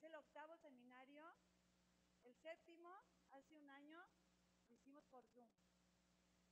Es 0.00 0.04
el 0.04 0.14
octavo 0.14 0.56
seminario, 0.56 1.26
el 2.24 2.34
séptimo, 2.36 3.04
hace 3.32 3.54
un 3.54 3.68
año, 3.68 4.02
lo 4.66 4.72
hicimos 4.74 5.04
por 5.10 5.26
Zoom. 5.34 5.50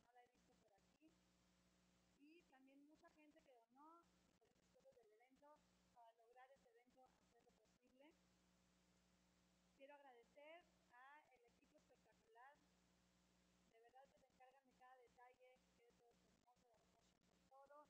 que 0.00 0.04
no 0.04 0.12
la 0.12 0.22
he 0.22 0.28
visto 0.28 0.64
por 0.66 0.82
aquí, 0.82 1.12
y 2.18 2.42
también 2.48 2.84
mucha 2.84 3.10
gente 3.12 3.42
que 3.42 3.52
donó 3.52 4.02
diferentes 4.18 4.68
cosas 4.68 4.94
del 4.94 5.06
evento 5.06 5.60
para 5.94 6.12
lograr 6.12 6.50
este 6.52 6.68
evento 6.68 7.02
hacerlo 7.84 8.14
posible. 8.16 8.56
Quiero 9.76 9.94
agradecer 9.94 10.64
a 10.90 11.22
el 11.30 11.42
equipo 11.44 11.78
espectacular, 11.78 12.54
de 13.74 13.82
verdad 13.82 14.06
que 14.08 14.16
se 14.16 14.26
encargan 14.26 14.64
de 14.66 14.74
cada 14.74 14.96
detalle, 14.96 15.58
que 15.62 15.76
quede 15.78 16.00
todo 16.00 16.16
hermoso, 16.24 16.66
de 17.34 17.42
todo, 17.48 17.88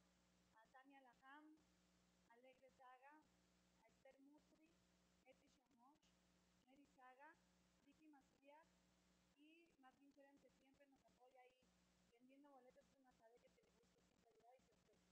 a 0.55 0.65
Tania 0.73 1.01
Laham, 1.01 1.59
Alegre 2.29 2.71
Saga, 2.71 3.23
a 3.83 3.89
Esther 3.89 4.19
Musri, 4.19 4.75
Eti 5.27 5.49
Shamosh, 5.49 6.03
Mary 6.69 6.87
Saga, 6.97 7.37
Vicky 7.85 8.09
Macías 8.09 8.67
y 9.39 9.73
Martín 9.79 10.13
Cheren 10.13 10.39
que 10.41 10.51
siempre 10.51 10.87
nos 10.89 11.03
apoya 11.05 11.41
ahí 11.43 11.63
vendiendo 12.19 12.51
boletos 12.51 12.87
de 12.91 13.15
una 13.15 13.31
que 13.31 13.39
te 13.41 13.49
gusta 13.49 13.75
siempre 13.79 14.27
ayudar 14.27 14.55
y 14.57 14.61
sorpresa. 14.61 15.09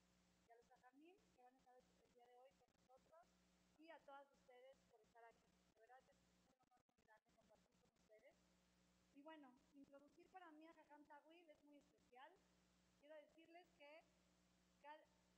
Y 0.46 0.50
a 0.50 0.56
los 0.56 0.70
ajamín 0.70 1.16
que 1.32 1.40
van 1.42 1.52
a 1.52 1.56
estar 1.56 1.78
el 1.78 2.08
día 2.10 2.26
de 2.26 2.36
hoy 2.38 2.50
con 2.52 2.68
nosotros 2.70 3.28
y 3.78 3.88
a 3.88 3.93
todas 4.04 4.28
ustedes 4.30 4.78
por 4.90 5.00
estar 5.00 5.24
aquí. 5.24 5.50
De 5.68 5.78
verdad 5.80 5.98
es 5.98 6.08
un 6.08 6.20
honor 6.20 7.20
muy 7.22 7.32
compartir 7.32 7.74
con 7.76 7.90
ustedes. 7.92 8.36
Y 9.14 9.22
bueno, 9.22 9.52
introducir 9.72 10.28
para 10.30 10.50
mí 10.52 10.66
a 10.66 10.74
Jajam 10.74 11.04
Tawil 11.06 11.48
es 11.48 11.62
muy 11.62 11.76
especial. 11.76 12.32
Quiero 13.00 13.14
decirles 13.16 13.66
que 13.76 14.04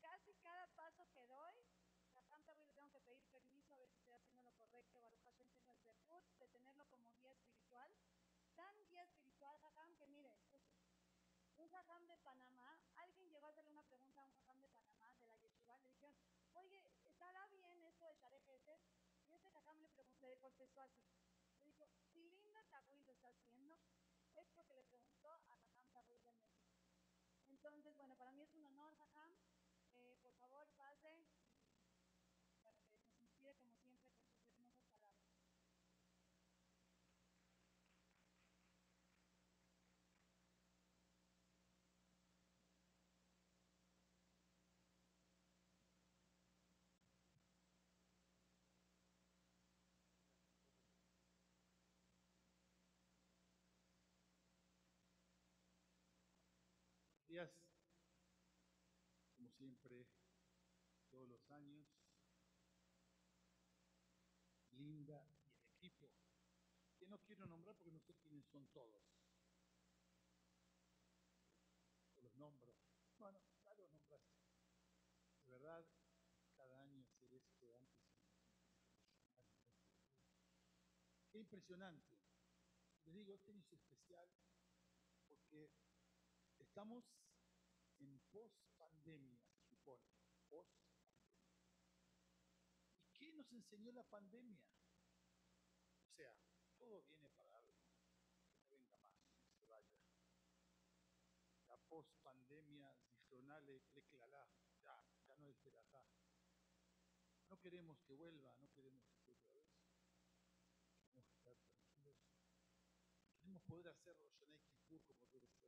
casi 0.01 0.35
cada 0.37 0.67
paso 0.75 1.09
que 1.13 1.27
doy, 1.27 1.67
Jajam 2.15 2.45
Tawil 2.45 2.67
le 2.67 2.73
tengo 2.73 2.91
que 2.91 3.01
pedir 3.01 3.25
permiso 3.29 3.75
a 3.75 3.79
ver 3.79 3.89
si 3.89 3.97
estoy 3.97 4.15
haciendo 4.15 4.43
lo 4.43 4.53
correcto. 4.55 5.01
Baruch 5.01 5.23
Hashem 5.23 5.49
tengo 5.51 5.73
el 5.85 6.39
de 6.39 6.49
tenerlo 6.49 6.87
como 6.89 7.13
guía 7.13 7.33
espiritual. 7.33 7.93
Tan 8.55 8.85
guía 8.87 9.03
espiritual, 9.05 9.59
Jajam, 9.61 9.95
que 9.97 10.09
mire, 10.09 10.35
un 11.57 11.69
jajam 11.69 12.07
de 12.07 12.19
Panamá, 12.19 12.79
alguien 12.97 13.31
llegó 13.31 13.47
a 13.47 13.51
hacerle 13.51 13.71
una 13.71 13.83
pregunta 13.85 14.21
a 14.21 14.25
un 14.25 14.33
jajam 14.33 14.61
de 14.61 14.69
Panamá, 14.69 15.15
de 15.15 15.27
la 15.27 15.39
yeshiva, 15.39 15.79
le 15.79 15.89
dijeron, 15.89 16.15
oye, 16.55 16.83
¿estará 17.05 17.47
esto 18.17 18.53
de 18.53 18.59
Sharek 18.61 18.83
Y 19.29 19.35
ese 19.35 19.51
jajam 19.51 19.79
le, 19.83 19.91
le 20.21 20.39
contestó 20.39 20.81
así, 20.81 21.05
le 21.59 21.65
dijo, 21.65 21.87
si 22.11 22.31
Linda 22.31 22.65
Tawil 22.71 23.05
lo 23.05 23.13
está 23.13 23.29
haciendo, 23.29 23.79
es 24.37 24.47
porque 24.55 24.75
le 24.75 24.85
preguntó 24.85 25.31
a 25.31 25.41
jajam 25.41 25.91
Tawil 25.93 26.25
de 26.25 26.33
México. 26.33 26.73
Entonces, 27.49 27.97
bueno, 27.97 28.17
para 28.17 28.33
mí 28.33 28.43
es 28.43 28.55
un 28.55 28.65
honor, 28.65 28.95
jajam, 28.97 29.37
eh, 29.95 30.17
por 30.23 30.35
favor, 30.37 30.69
pase, 30.77 31.27
para 32.63 32.73
que 32.75 32.87
nos 32.87 33.21
inspire 33.21 33.55
como 33.57 33.75
siempre 33.75 34.07
con 34.07 34.25
sus 34.31 34.51
hermosas 34.51 34.83
palabras. 34.89 35.27
Días, 57.37 57.53
como 59.35 59.51
siempre, 59.51 60.07
todos 61.11 61.29
los 61.29 61.51
años, 61.51 61.87
Linda 64.71 65.23
y 65.45 65.51
el 65.51 65.61
equipo, 65.67 66.11
que 66.97 67.07
no 67.07 67.19
quiero 67.25 67.47
nombrar 67.47 67.77
porque 67.77 67.93
no 67.93 68.01
sé 68.01 68.15
quiénes 68.15 68.47
son 68.47 68.67
todos. 68.69 69.03
los 72.23 72.35
nombro. 72.37 72.75
Bueno, 73.19 73.39
ya 73.63 73.75
los 73.75 73.93
nombraste. 73.93 74.41
De 75.45 75.53
verdad, 75.53 75.87
cada 76.57 76.81
año 76.81 77.03
hacer 77.03 77.35
esto. 77.35 77.87
Qué 81.31 81.39
impresionante. 81.39 82.17
Les 83.05 83.15
digo, 83.15 83.35
este 83.35 83.51
es 83.51 83.73
especial 83.73 84.27
porque 85.29 85.71
Estamos 86.77 87.07
en 88.01 88.21
post-pandemia, 88.31 89.41
supone. 89.65 90.05
Post 90.51 90.77
¿Y 93.01 93.09
qué 93.15 93.33
nos 93.33 93.51
enseñó 93.51 93.93
la 93.93 94.03
pandemia? 94.03 94.61
O 96.05 96.11
sea, 96.11 96.37
todo 96.77 97.03
viene 97.05 97.31
para 97.31 97.57
algo. 97.57 97.81
Que 98.45 98.53
no 98.59 98.69
venga 98.69 98.99
más, 98.99 99.17
que 99.41 99.49
se 99.55 99.65
vaya. 99.65 99.97
La 101.69 101.79
post-pandemia, 101.79 102.95
le 103.31 104.03
clalá, 104.11 104.47
ya, 104.85 105.03
ya 105.27 105.37
no 105.39 105.49
es 105.49 105.59
de 105.65 105.79
acá. 105.79 106.05
No 107.49 107.59
queremos 107.59 107.99
que 108.03 108.13
vuelva, 108.13 108.55
no 108.59 108.71
queremos 108.73 109.03
que 109.25 109.33
otra 109.33 109.49
vez. 109.63 109.73
Queremos 111.01 111.27
estar 111.31 111.57
tranquilos. 111.57 112.19
Queremos 113.41 113.63
poder 113.63 113.89
hacerlo 113.89 114.29
Shanai 114.29 114.61
Kippur 114.61 115.01
como 115.07 115.27
debe 115.31 115.49
ser. 115.49 115.66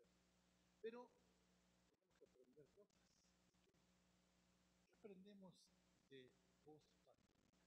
Pero 0.80 1.10
tenemos 1.90 2.16
que 2.16 2.24
aprender 2.24 2.68
cosas. 2.70 3.02
¿Qué 4.86 4.94
aprendemos 4.94 5.54
de 6.08 6.32
post 6.64 6.88
pandemia? 7.04 7.58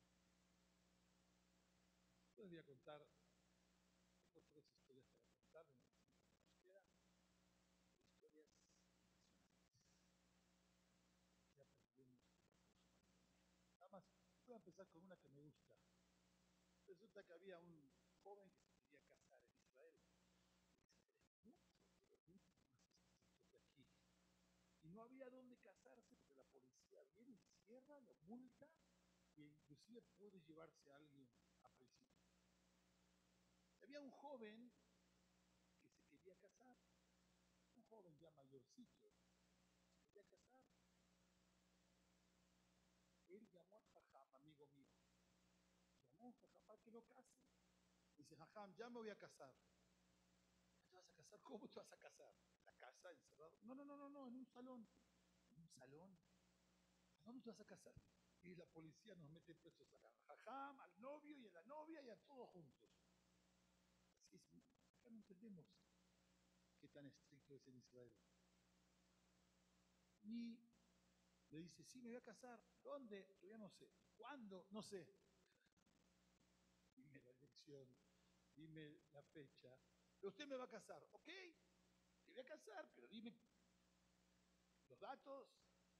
Yo 2.35 2.43
les 2.43 2.49
voy 2.49 2.59
a 2.59 2.63
contar, 2.63 3.07
tengo 4.33 4.41
tres 4.51 4.65
historias 4.71 5.05
para 5.07 5.29
contar 5.29 5.67
en 5.67 5.75
el 5.77 5.85
tiempo 5.91 6.31
que 6.31 6.41
nos 6.41 6.57
queda, 6.59 6.83
historias 8.09 8.47
impresionantes. 8.49 9.21
¿Qué 11.55 11.61
aprendemos 11.61 12.21
de 12.23 12.29
post 12.31 12.55
pandemia? 12.55 12.79
Nada 13.77 13.89
más, 13.89 14.03
voy 14.45 14.53
a 14.53 14.57
empezar 14.57 14.87
con 14.89 15.03
una 15.03 15.17
que 15.17 15.29
me 15.29 15.41
gusta. 15.41 15.75
Resulta 16.87 17.23
que 17.23 17.33
había 17.33 17.59
un 17.59 17.91
joven 18.23 18.49
que 18.51 18.63
se 18.63 18.75
quería 18.79 19.03
casar 19.03 19.41
en 19.45 19.61
Israel. 19.61 19.95
Israel 21.43 22.09
es 22.09 22.25
mucho, 22.25 22.53
pero 23.29 23.33
mucho 23.35 23.59
aquí. 23.59 23.87
Y 24.80 24.80
no 24.91 25.03
había 25.03 25.29
dónde 25.29 25.57
casarse 25.59 26.15
porque 26.15 26.35
la 26.35 26.43
policía 26.43 27.03
viene 27.15 27.35
y 27.35 27.65
cierra, 27.65 27.99
lo 28.01 28.15
multa 28.27 28.69
e 29.35 29.41
inclusive 29.41 30.01
puede 30.17 30.41
llevarse 30.41 30.91
a 30.91 30.97
alguien 30.97 31.27
a 31.63 31.69
prisión. 31.69 32.11
Había 33.81 34.01
un 34.01 34.11
joven 34.11 34.71
que 35.79 35.89
se 35.89 36.03
quería 36.03 36.35
casar, 36.39 36.77
un 37.75 37.83
joven 37.83 38.17
ya 38.19 38.31
mayorcito, 38.31 39.11
se 39.89 40.01
quería 40.01 40.25
casar. 40.25 40.61
Él 43.29 43.47
llamó 43.49 43.79
a 43.79 43.83
Jajam, 43.85 44.35
amigo 44.35 44.67
mío. 44.67 44.93
Llamó 46.05 46.29
a 46.29 46.33
Jajam 46.33 46.63
para 46.65 46.81
que 46.81 46.91
lo 46.91 47.01
case. 47.07 47.41
Dice, 48.17 48.35
Jajam, 48.35 48.75
ya 48.75 48.89
me 48.89 48.99
voy 48.99 49.09
a 49.09 49.15
casar 49.15 49.55
te 50.91 50.97
vas 50.97 51.09
a 51.09 51.13
casar? 51.13 51.39
¿Cómo 51.41 51.67
te 51.69 51.79
vas 51.79 51.91
a 51.91 51.97
casar? 51.97 52.33
¿En 52.81 52.87
la 52.87 52.93
casa, 52.93 53.11
encerrado? 53.11 53.53
No, 53.61 53.75
no, 53.75 53.85
no, 53.85 53.95
no, 53.95 54.09
no, 54.09 54.27
en 54.27 54.35
un 54.35 54.45
salón. 54.47 54.89
¿En 55.51 55.61
un 55.61 55.69
salón? 55.69 56.17
¿A 57.21 57.25
dónde 57.25 57.41
te 57.41 57.49
vas 57.49 57.59
a 57.59 57.65
casar? 57.65 57.93
Y 58.41 58.55
la 58.55 58.65
policía 58.65 59.13
nos 59.13 59.29
mete 59.29 59.53
presos 59.53 59.93
a 60.03 60.09
Jajam, 60.25 60.79
al 60.79 60.99
novio 60.99 61.37
y 61.37 61.45
a 61.45 61.51
la 61.51 61.61
novia 61.63 62.01
y 62.01 62.09
a 62.09 62.15
todos 62.15 62.49
juntos. 62.49 62.89
Así 64.31 64.57
es, 64.57 64.65
acá 64.97 65.11
no 65.11 65.17
entendemos 65.17 65.67
qué 66.79 66.87
tan 66.87 67.05
estricto 67.05 67.53
es 67.55 67.67
en 67.67 67.77
Israel. 67.77 68.17
Y 70.23 70.59
le 71.51 71.59
dice, 71.59 71.83
sí, 71.83 72.01
me 72.01 72.09
voy 72.09 72.17
a 72.17 72.23
casar. 72.23 72.63
¿Dónde? 72.81 73.35
Todavía 73.35 73.59
no 73.59 73.69
sé. 73.69 73.91
¿Cuándo? 74.15 74.65
No 74.71 74.81
sé. 74.81 75.07
Dime 76.95 77.19
la 77.19 77.31
elección, 77.31 77.87
dime 78.55 79.01
la 79.11 79.21
fecha, 79.21 79.77
usted 80.21 80.47
me 80.47 80.55
va 80.55 80.65
a 80.65 80.69
casar, 80.69 81.03
¿ok? 81.11 81.29
Te 82.31 82.35
voy 82.35 82.45
a 82.45 82.45
casar. 82.45 82.89
pero 82.95 83.07
dime 83.09 83.33
los 84.87 84.99
datos, 85.01 85.49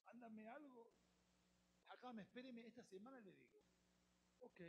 mándame 0.06 0.48
algo. 0.48 0.94
Jajam, 1.88 2.20
espéreme, 2.20 2.66
esta 2.66 2.84
semana 2.84 3.20
le 3.20 3.34
digo. 3.34 3.62
Ok, 4.40 4.62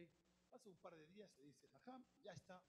pasa 0.50 0.68
un 0.68 0.76
par 0.78 0.96
de 0.96 1.06
días, 1.06 1.30
se 1.36 1.42
dice, 1.44 1.68
Jajam, 1.68 2.04
ya 2.24 2.32
está. 2.32 2.64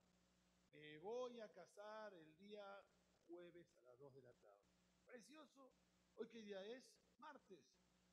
Me 0.73 0.99
voy 0.99 1.39
a 1.39 1.51
casar 1.51 2.13
el 2.13 2.37
día 2.37 2.85
jueves 3.25 3.65
a 3.81 3.85
las 3.85 3.97
2 3.97 4.13
de 4.13 4.21
la 4.21 4.33
tarde. 4.35 4.63
Precioso. 5.05 5.73
¿Hoy 6.15 6.27
qué 6.29 6.43
día 6.43 6.63
es? 6.63 6.83
Martes. 7.17 7.65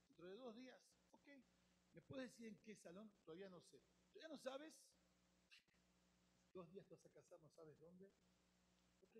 Dentro 0.06 0.28
de 0.28 0.36
dos 0.36 0.56
días. 0.56 0.80
Ok. 1.12 1.28
¿Me 1.92 2.00
puedes 2.02 2.30
decir 2.30 2.46
en 2.46 2.58
qué 2.62 2.74
salón? 2.76 3.12
Todavía 3.24 3.50
no 3.50 3.60
sé. 3.60 3.82
¿Todavía 4.12 4.34
no 4.34 4.42
sabes? 4.42 4.74
Dos 6.54 6.70
días 6.70 6.86
te 6.86 6.94
vas 6.94 7.04
a 7.04 7.10
casar, 7.10 7.38
no 7.40 7.50
sabes 7.50 7.78
dónde. 7.78 8.10
Ok. 9.02 9.16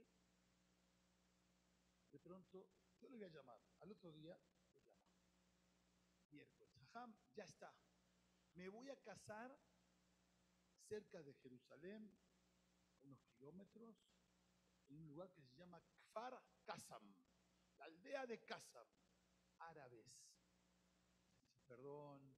Pronto, 2.23 2.69
yo 3.01 3.09
le 3.09 3.17
voy 3.17 3.25
a 3.25 3.29
llamar. 3.29 3.61
Al 3.81 3.91
otro 3.93 4.13
día, 4.13 4.39
le 4.75 4.83
llama. 4.83 5.05
Miércoles. 6.31 6.71
Jajam, 6.79 7.17
ya 7.35 7.45
está. 7.45 7.75
Me 8.55 8.69
voy 8.69 8.89
a 8.91 8.97
casar 9.03 9.59
cerca 10.89 11.23
de 11.23 11.35
Jerusalén, 11.35 12.11
unos 13.03 13.21
kilómetros, 13.25 13.97
en 14.89 14.97
un 14.97 15.07
lugar 15.09 15.31
que 15.33 15.43
se 15.43 15.57
llama 15.57 15.81
Kfar 15.81 16.43
Kasam, 16.65 17.15
la 17.79 17.85
aldea 17.85 18.27
de 18.27 18.45
Kasam, 18.45 18.87
árabes. 19.59 20.07
Dice, 21.47 21.63
Perdón, 21.67 22.37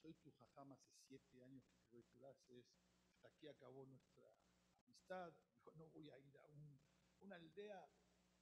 soy 0.00 0.14
tu 0.14 0.30
jajam 0.32 0.72
hace 0.72 0.90
siete 1.06 1.42
años 1.44 1.62
que 1.68 1.76
te 1.76 1.90
doy 1.90 2.04
clases, 2.04 2.66
hasta 3.10 3.28
aquí 3.28 3.48
acabó 3.48 3.84
nuestra 3.86 4.34
amistad. 4.78 5.32
Dijo, 5.52 5.70
no 5.72 5.86
voy 5.90 6.08
a 6.10 6.18
ir 6.18 6.36
a 6.38 6.46
un- 6.46 6.80
una 7.20 7.36
aldea 7.36 7.86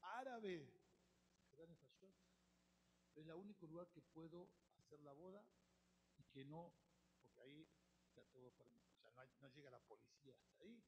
árabe. 0.01 0.78
Es 3.19 3.27
el 3.27 3.33
único 3.33 3.67
lugar 3.67 3.89
que 3.91 4.01
puedo 4.01 4.49
hacer 4.77 5.01
la 5.01 5.13
boda 5.13 5.45
y 6.17 6.25
que 6.25 6.45
no, 6.45 6.73
porque 7.21 7.41
ahí 7.41 7.69
está 8.07 8.23
todo 8.27 8.53
permitido. 8.53 8.95
O 8.97 9.13
sea, 9.13 9.27
no 9.41 9.49
llega 9.49 9.71
la 9.71 9.81
policía 9.81 10.35
hasta 10.35 10.63
ahí. 10.63 10.81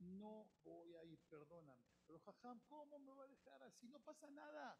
No 0.00 0.50
voy 0.64 0.94
a 0.94 1.04
ir, 1.04 1.20
perdóname. 1.28 1.84
Pero 2.06 2.18
Jajam, 2.20 2.60
¿cómo 2.66 2.98
me 2.98 3.12
va 3.12 3.24
a 3.24 3.28
dejar 3.28 3.62
así? 3.62 3.88
No 3.88 4.00
pasa 4.00 4.30
nada. 4.30 4.76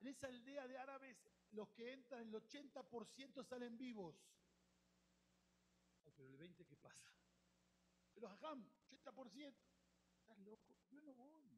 En 0.00 0.08
esa 0.08 0.26
aldea 0.26 0.66
de 0.66 0.78
árabes, 0.78 1.16
los 1.52 1.68
que 1.70 1.92
entran, 1.92 2.22
el 2.22 2.34
80% 2.34 3.44
salen 3.44 3.76
vivos. 3.76 4.16
Ay, 6.04 6.12
pero 6.16 6.28
el 6.28 6.38
20% 6.38 6.66
¿qué 6.66 6.76
pasa? 6.76 7.08
Pero 8.14 8.28
Jajam, 8.28 8.68
80%. 8.90 9.54
¿Estás 10.18 10.38
loco? 10.38 10.76
Yo 10.90 11.00
no 11.02 11.14
voy. 11.14 11.49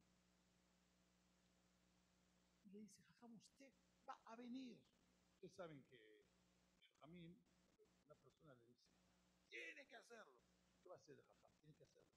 Le 2.72 2.80
dice, 2.80 3.02
Jajam, 3.02 3.36
usted 3.36 3.70
va 4.08 4.18
a 4.24 4.36
venir. 4.36 4.80
Ustedes 5.34 5.52
saben 5.52 5.82
que 5.84 6.26
Jajamín, 6.86 7.38
una 8.06 8.16
persona 8.16 8.54
le 8.54 8.66
dice, 8.66 8.90
tiene 9.48 9.86
que 9.86 9.96
hacerlo. 9.96 10.40
¿Qué 10.80 10.88
va 10.88 10.94
a 10.94 10.98
hacer 10.98 11.22
Jajam? 11.22 11.52
Tiene 11.58 11.74
que 11.76 11.84
hacerlo. 11.84 12.10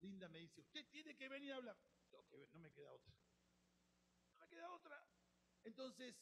Linda 0.00 0.28
me 0.28 0.40
dice, 0.40 0.60
usted 0.60 0.84
tiene 0.90 1.14
que 1.16 1.28
venir 1.28 1.52
a 1.52 1.56
hablar. 1.56 1.78
Tengo 2.10 2.26
que 2.26 2.48
no 2.52 2.58
me 2.58 2.72
queda 2.72 2.92
otra. 2.92 3.14
No 4.32 4.38
me 4.38 4.48
queda 4.48 4.68
otra. 4.72 5.06
Entonces, 5.62 6.16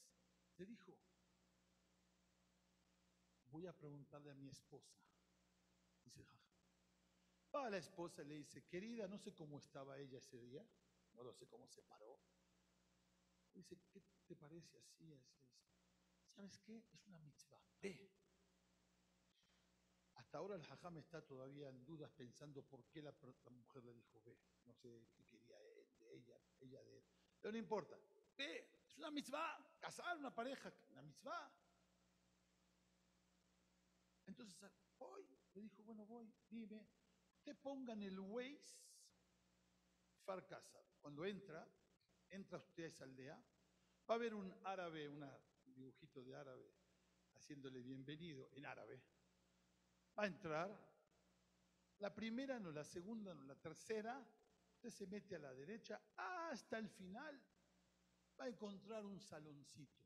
se 0.50 0.66
dijo, 0.66 0.98
voy 3.46 3.66
a 3.66 3.72
preguntarle 3.72 4.30
a 4.30 4.34
mi 4.34 4.50
esposa. 4.50 5.00
Dice 6.04 6.24
Jajam. 6.24 6.52
Va 7.54 7.66
a 7.66 7.70
la 7.70 7.78
esposa 7.78 8.22
y 8.22 8.26
le 8.26 8.34
dice, 8.34 8.66
querida, 8.66 9.08
no 9.08 9.18
sé 9.18 9.34
cómo 9.34 9.58
estaba 9.58 9.98
ella 9.98 10.18
ese 10.18 10.38
día, 10.38 10.62
no 11.14 11.22
lo 11.22 11.32
sé 11.32 11.46
cómo 11.46 11.66
se 11.68 11.82
paró. 11.82 12.20
Dice, 13.54 13.78
¿qué 13.90 14.00
te 14.26 14.36
parece 14.36 14.78
así, 14.78 15.12
así? 15.12 15.46
¿Sabes 16.34 16.58
qué? 16.60 16.82
Es 16.92 17.06
una 17.06 17.18
mitzvah. 17.18 17.62
Ve. 17.80 18.10
Hasta 20.14 20.38
ahora 20.38 20.56
el 20.56 20.62
hajam 20.62 20.96
está 20.98 21.20
todavía 21.22 21.68
en 21.68 21.84
dudas 21.84 22.10
pensando 22.12 22.62
por 22.62 22.84
qué 22.86 23.02
la, 23.02 23.14
la 23.44 23.50
mujer 23.50 23.84
le 23.84 23.92
dijo 23.92 24.20
ve. 24.22 24.38
No 24.64 24.74
sé 24.74 25.06
qué 25.14 25.24
quería 25.26 25.60
él 25.62 25.94
de 25.98 26.14
ella, 26.14 26.40
ella 26.60 26.82
de 26.82 26.96
él. 26.96 27.04
Pero 27.40 27.52
no 27.52 27.58
importa. 27.58 27.98
Ve, 28.36 28.82
es 28.86 28.96
una 28.96 29.10
mitzvah. 29.10 29.76
Casar 29.78 30.16
una 30.16 30.34
pareja, 30.34 30.72
una 30.90 31.02
mitzvah. 31.02 31.52
Entonces, 34.26 34.56
voy. 34.98 35.26
Le 35.54 35.60
dijo, 35.60 35.82
bueno, 35.82 36.06
voy, 36.06 36.32
dime. 36.48 36.86
Usted 37.36 37.56
ponga 37.58 37.92
en 37.92 38.02
el 38.02 38.18
Waze 38.18 38.78
Farcasa. 40.24 40.80
Cuando 41.00 41.24
entra, 41.24 41.68
entra 42.32 42.58
usted 42.58 42.84
a 42.84 42.88
esa 42.88 43.04
aldea, 43.04 43.42
va 44.08 44.14
a 44.14 44.18
ver 44.18 44.34
un 44.34 44.52
árabe, 44.64 45.08
un 45.08 45.24
dibujito 45.74 46.22
de 46.24 46.34
árabe, 46.34 46.74
haciéndole 47.34 47.80
bienvenido 47.82 48.50
en 48.54 48.66
árabe. 48.66 49.02
Va 50.18 50.24
a 50.24 50.26
entrar, 50.26 50.70
la 51.98 52.14
primera 52.14 52.58
no, 52.58 52.72
la 52.72 52.84
segunda 52.84 53.34
no, 53.34 53.44
la 53.44 53.54
tercera, 53.54 54.26
usted 54.74 54.90
se 54.90 55.06
mete 55.06 55.36
a 55.36 55.38
la 55.38 55.54
derecha 55.54 56.00
hasta 56.16 56.78
el 56.78 56.88
final, 56.88 57.40
va 58.38 58.44
a 58.44 58.48
encontrar 58.48 59.04
un 59.04 59.20
saloncito 59.20 60.02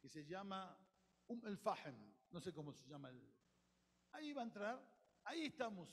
que 0.00 0.08
se 0.08 0.24
llama 0.24 0.76
Um 1.28 1.46
el 1.46 1.56
Fahem, 1.58 1.94
no 2.30 2.40
sé 2.40 2.52
cómo 2.52 2.72
se 2.72 2.88
llama 2.88 3.10
el. 3.10 3.34
Ahí 4.12 4.32
va 4.32 4.42
a 4.42 4.44
entrar, 4.44 4.82
ahí 5.24 5.44
estamos. 5.44 5.88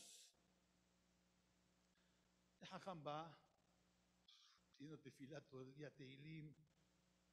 El 2.60 2.68
va, 3.06 3.38
haciendo 4.78 5.00
tefilá 5.00 5.42
todo 5.42 5.64
el 5.64 5.74
día, 5.74 5.90
Teilim, 5.90 6.54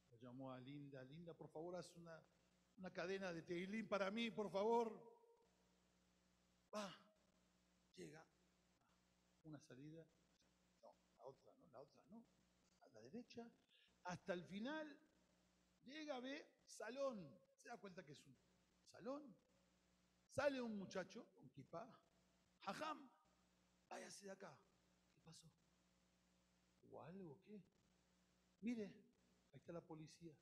lo 0.08 0.16
llamó 0.16 0.50
a 0.50 0.58
Linda, 0.60 1.04
Linda, 1.04 1.34
por 1.34 1.50
favor, 1.50 1.76
haz 1.76 1.94
una, 1.94 2.18
una 2.78 2.90
cadena 2.90 3.34
de 3.34 3.42
Teilim 3.42 3.86
para 3.86 4.10
mí, 4.10 4.30
por 4.30 4.50
favor. 4.50 4.98
Va, 6.74 6.90
llega, 7.96 8.26
una 9.42 9.60
salida, 9.60 10.06
no, 10.80 10.96
la 11.18 11.26
otra 11.26 11.52
no, 11.52 11.68
la 11.68 11.80
otra 11.82 12.02
no, 12.04 12.24
a 12.80 12.88
la 12.88 13.00
derecha, 13.02 13.46
hasta 14.04 14.32
el 14.32 14.42
final, 14.46 14.98
llega, 15.82 16.20
ve, 16.20 16.50
salón, 16.64 17.28
se 17.58 17.68
da 17.68 17.76
cuenta 17.76 18.02
que 18.02 18.12
es 18.12 18.24
un 18.24 18.34
salón, 18.90 19.36
sale 20.34 20.62
un 20.62 20.78
muchacho, 20.78 21.28
un 21.36 21.50
kipá, 21.50 21.86
jajam, 22.60 23.06
váyase 23.86 24.24
de 24.24 24.32
acá, 24.32 24.58
¿qué 25.12 25.20
pasó? 25.20 25.63
¿O 26.94 27.02
algo 27.02 27.40
qué? 27.42 27.60
Mire, 28.60 28.84
ahí 29.52 29.58
está 29.58 29.72
la 29.72 29.84
policía. 29.84 30.32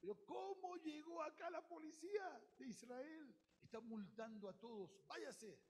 Pero 0.00 0.24
¿cómo 0.24 0.76
llegó 0.76 1.22
acá 1.22 1.50
la 1.50 1.66
policía 1.68 2.40
de 2.58 2.66
Israel? 2.66 3.34
Está 3.62 3.78
multando 3.80 4.48
a 4.48 4.58
todos. 4.58 4.90
Váyase. 5.06 5.60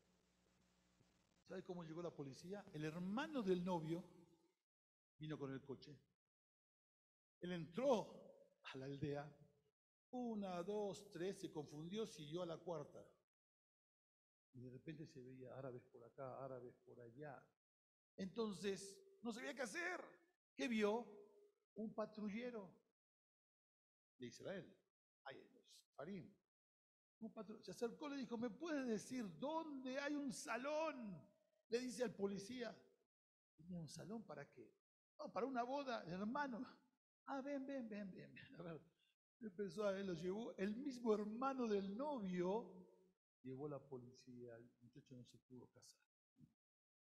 ¿Sabe 1.43 1.65
cómo 1.65 1.83
llegó 1.83 2.03
la 2.03 2.15
policía? 2.15 2.65
El 2.73 2.85
hermano 2.85 3.43
del 3.43 3.65
novio 3.65 4.05
vino 5.19 5.37
con 5.37 5.53
el 5.53 5.61
coche. 5.61 5.99
Él 7.41 7.53
entró 7.53 8.61
a 8.63 8.77
la 8.79 8.85
aldea. 8.87 9.31
Una, 10.13 10.63
dos, 10.63 11.11
tres, 11.11 11.41
se 11.41 11.51
confundió, 11.51 12.07
siguió 12.07 12.43
a 12.43 12.47
la 12.47 12.59
cuarta. 12.59 13.05
Y 14.53 14.61
de 14.61 14.71
repente 14.71 15.05
se 15.07 15.21
veía 15.21 15.57
árabes 15.57 15.85
por 15.87 16.05
acá, 16.05 16.45
árabes 16.45 16.79
por 16.79 17.01
allá. 17.01 17.43
Entonces, 18.17 19.03
no 19.23 19.33
sabía 19.33 19.55
qué 19.55 19.63
hacer. 19.63 20.01
¿Qué 20.55 20.69
vio? 20.69 21.07
Un 21.75 21.95
patrullero 21.95 22.71
de 24.19 24.27
Israel. 24.27 24.77
Ahí 25.25 25.43
los 25.53 25.65
Farim. 25.95 26.31
Un 27.21 27.33
patru- 27.33 27.63
se 27.63 27.71
acercó, 27.71 28.09
le 28.09 28.17
dijo, 28.17 28.37
¿me 28.37 28.51
puedes 28.51 28.87
decir 28.87 29.39
dónde 29.39 29.99
hay 30.01 30.15
un 30.15 30.33
salón? 30.33 31.25
Le 31.69 31.79
dice 31.79 32.03
al 32.05 32.15
policía. 32.15 32.77
¿Tenía 33.57 33.79
un 33.79 33.89
salón 33.89 34.25
para 34.25 34.51
qué? 34.51 34.75
Para 35.33 35.47
una 35.47 35.63
boda, 35.63 36.05
hermano. 36.05 36.67
Ah, 37.27 37.41
ven, 37.41 37.65
ven, 37.65 37.89
ven, 37.89 38.11
ven. 38.11 38.35
empezó 39.41 39.87
a 39.87 39.93
lo 39.93 40.15
llevó. 40.15 40.53
El 40.57 40.75
mismo 40.75 41.15
hermano 41.15 41.69
del 41.69 41.97
novio 41.97 42.75
llevó 43.43 43.69
la 43.69 43.79
policía. 43.79 44.57
El 44.57 44.69
muchacho 44.81 45.15
no 45.15 45.25
se 45.25 45.39
pudo 45.39 45.69
casar. 45.69 46.03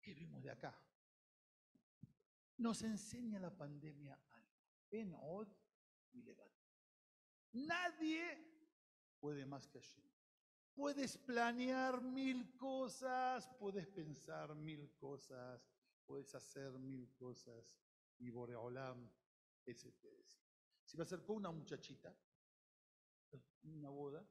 ¿Qué 0.01 0.15
vimos 0.15 0.43
de 0.43 0.51
acá? 0.51 0.77
Nos 2.59 2.83
enseña 2.83 3.39
la 3.39 3.57
pandemia 3.57 4.19
algo. 4.31 4.49
En 4.91 5.15
Od 5.15 5.49
y 6.13 6.23
Levat. 6.23 6.53
Nadie 7.53 8.23
puede 9.21 9.47
más 9.47 9.67
que 9.69 9.81
Hashem. 9.81 10.05
Puedes 10.75 11.19
planear 11.19 12.01
mil 12.03 12.55
cosas, 12.57 13.49
puedes 13.59 13.87
pensar 13.89 14.55
mil 14.55 14.95
cosas, 14.97 15.69
puedes 16.07 16.35
hacer 16.35 16.73
mil 16.79 17.13
cosas. 17.15 17.77
Y 18.19 18.31
Boreolam, 18.31 19.11
ese 19.65 19.93
te 19.93 20.11
decía. 20.11 20.49
Se 20.85 20.97
me 20.97 21.03
acercó 21.03 21.35
una 21.35 21.51
muchachita, 21.51 22.17
una 23.65 23.91
boda, 23.91 24.27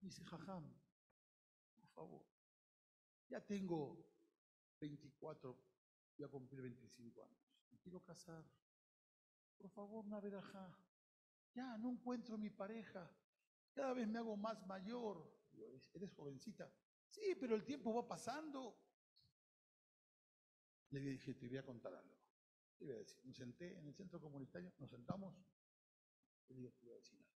y 0.00 0.06
dice, 0.06 0.24
Jajam, 0.24 0.64
por 1.76 1.88
favor, 1.90 2.26
ya 3.28 3.40
tengo 3.44 4.04
24 4.80 5.71
Voy 6.16 6.26
a 6.26 6.28
cumplir 6.28 6.62
25 6.62 7.24
años. 7.24 7.40
Me 7.70 7.78
quiero 7.78 8.02
casar. 8.02 8.44
Por 9.56 9.70
favor, 9.70 10.04
una 10.04 10.20
verajá. 10.20 10.76
Ya, 11.54 11.76
no 11.78 11.90
encuentro 11.90 12.38
mi 12.38 12.50
pareja. 12.50 13.10
Cada 13.72 13.92
vez 13.94 14.06
me 14.08 14.18
hago 14.18 14.36
más 14.36 14.66
mayor. 14.66 15.40
"Eres- 15.94 16.12
jovencita. 16.14 16.72
Sí, 17.08 17.34
pero 17.38 17.54
el 17.54 17.64
tiempo 17.64 17.92
va 17.94 18.06
pasando. 18.08 18.78
Le 20.90 21.00
dije, 21.00 21.34
te 21.34 21.48
voy 21.48 21.58
a 21.58 21.64
contar 21.64 21.94
algo. 21.94 22.16
Le 22.78 22.86
voy 22.86 22.94
a 22.96 22.98
decir, 22.98 23.18
me 23.24 23.32
senté 23.34 23.78
en 23.78 23.86
el 23.86 23.94
centro 23.94 24.20
comunitario, 24.20 24.72
nos 24.78 24.90
sentamos. 24.90 25.34
Le 26.48 26.54
digo, 26.56 26.72
te 26.72 26.84
voy 26.84 26.92
a 26.92 26.96
decir 26.96 27.18
algo. 27.18 27.32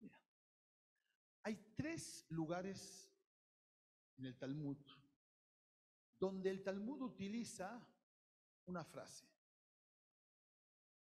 Mira, 0.00 0.20
hay 1.42 1.56
tres 1.74 2.26
lugares 2.28 3.10
en 4.16 4.26
el 4.26 4.36
Talmud 4.38 4.78
donde 6.18 6.50
el 6.50 6.62
Talmud 6.62 7.02
utiliza 7.02 7.84
una 8.66 8.84
frase. 8.84 9.26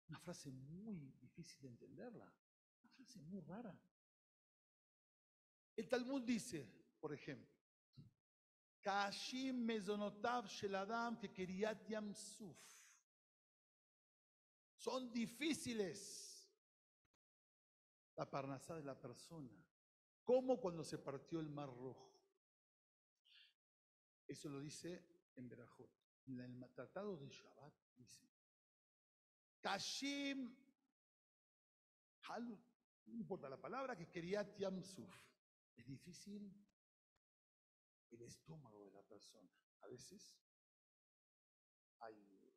Una 0.09 0.19
frase 0.19 0.51
muy 0.51 1.13
difícil 1.19 1.61
de 1.61 1.67
entenderla. 1.69 2.25
Una 2.81 2.89
frase 2.91 3.19
muy 3.19 3.39
rara. 3.41 3.77
El 5.75 5.87
Talmud 5.87 6.21
dice, 6.23 6.67
por 6.99 7.13
ejemplo, 7.13 7.51
Kashim 8.81 9.65
mezonotav 9.65 10.47
shel. 10.47 10.75
Son 14.75 15.11
difíciles 15.11 16.33
la 18.15 18.29
parnasá 18.29 18.75
de 18.75 18.83
la 18.83 18.99
persona, 18.99 19.49
como 20.23 20.59
cuando 20.59 20.83
se 20.83 20.97
partió 20.97 21.39
el 21.39 21.49
mar 21.49 21.69
rojo. 21.69 22.13
Eso 24.27 24.49
lo 24.49 24.59
dice 24.59 25.03
en 25.35 25.47
Berajot. 25.47 26.02
En 26.25 26.39
el 26.39 26.69
tratado 26.73 27.17
de 27.17 27.27
Shabbat 27.29 27.73
dice, 27.95 28.25
Kashim, 29.59 30.55
no 33.05 33.17
importa 33.17 33.49
la 33.49 33.59
palabra, 33.59 33.95
que 33.95 34.09
quería 34.09 34.53
Tiamsuf. 34.55 35.13
Es 35.75 35.85
difícil 35.85 36.53
el 38.11 38.21
estómago 38.21 38.85
de 38.85 38.91
la 38.91 39.03
persona. 39.03 39.49
A 39.81 39.87
veces 39.87 40.37
hay 41.99 42.55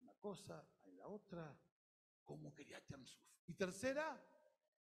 una 0.00 0.14
cosa, 0.14 0.66
hay 0.82 0.92
la 0.92 1.08
otra, 1.08 1.58
como 2.24 2.54
quería 2.54 2.84
Tiamsuf. 2.84 3.22
Y 3.46 3.54
tercera, 3.54 4.22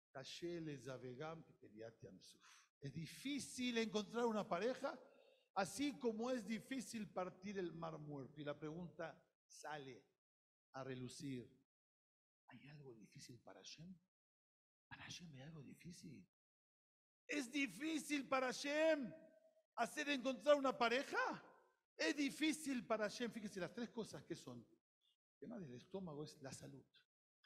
Kashel 0.09 0.79
Zavegam, 0.79 1.43
que 1.43 1.55
quería 1.55 1.95
Tiamsuf. 1.95 2.41
Es 2.79 2.91
difícil 2.93 3.77
encontrar 3.77 4.25
una 4.25 4.47
pareja, 4.47 4.99
así 5.55 5.97
como 5.97 6.31
es 6.31 6.45
difícil 6.45 7.07
partir 7.07 7.57
el 7.57 7.73
mar 7.73 7.97
muerto. 7.97 8.41
Y 8.41 8.43
la 8.43 8.57
pregunta 8.57 9.21
sale 9.45 10.03
a 10.73 10.83
relucir. 10.83 11.49
¿Hay 12.47 12.67
algo 12.67 12.93
difícil 12.93 13.39
para 13.39 13.59
Hashem? 13.59 13.95
¿Para 14.87 15.03
Hashem 15.03 15.31
hay 15.33 15.41
algo 15.41 15.63
difícil? 15.63 16.25
¿Es 17.27 17.51
difícil 17.51 18.27
para 18.27 18.47
Hashem 18.47 19.13
hacer 19.75 20.09
encontrar 20.09 20.55
una 20.55 20.77
pareja? 20.77 21.17
Es 21.95 22.15
difícil 22.15 22.85
para 22.85 23.05
Hashem. 23.05 23.31
Fíjese 23.31 23.59
las 23.59 23.73
tres 23.73 23.89
cosas 23.89 24.23
que 24.23 24.35
son. 24.35 24.59
El 24.59 25.37
tema 25.37 25.59
del 25.59 25.73
estómago 25.75 26.23
es 26.23 26.41
la 26.41 26.51
salud. 26.51 26.83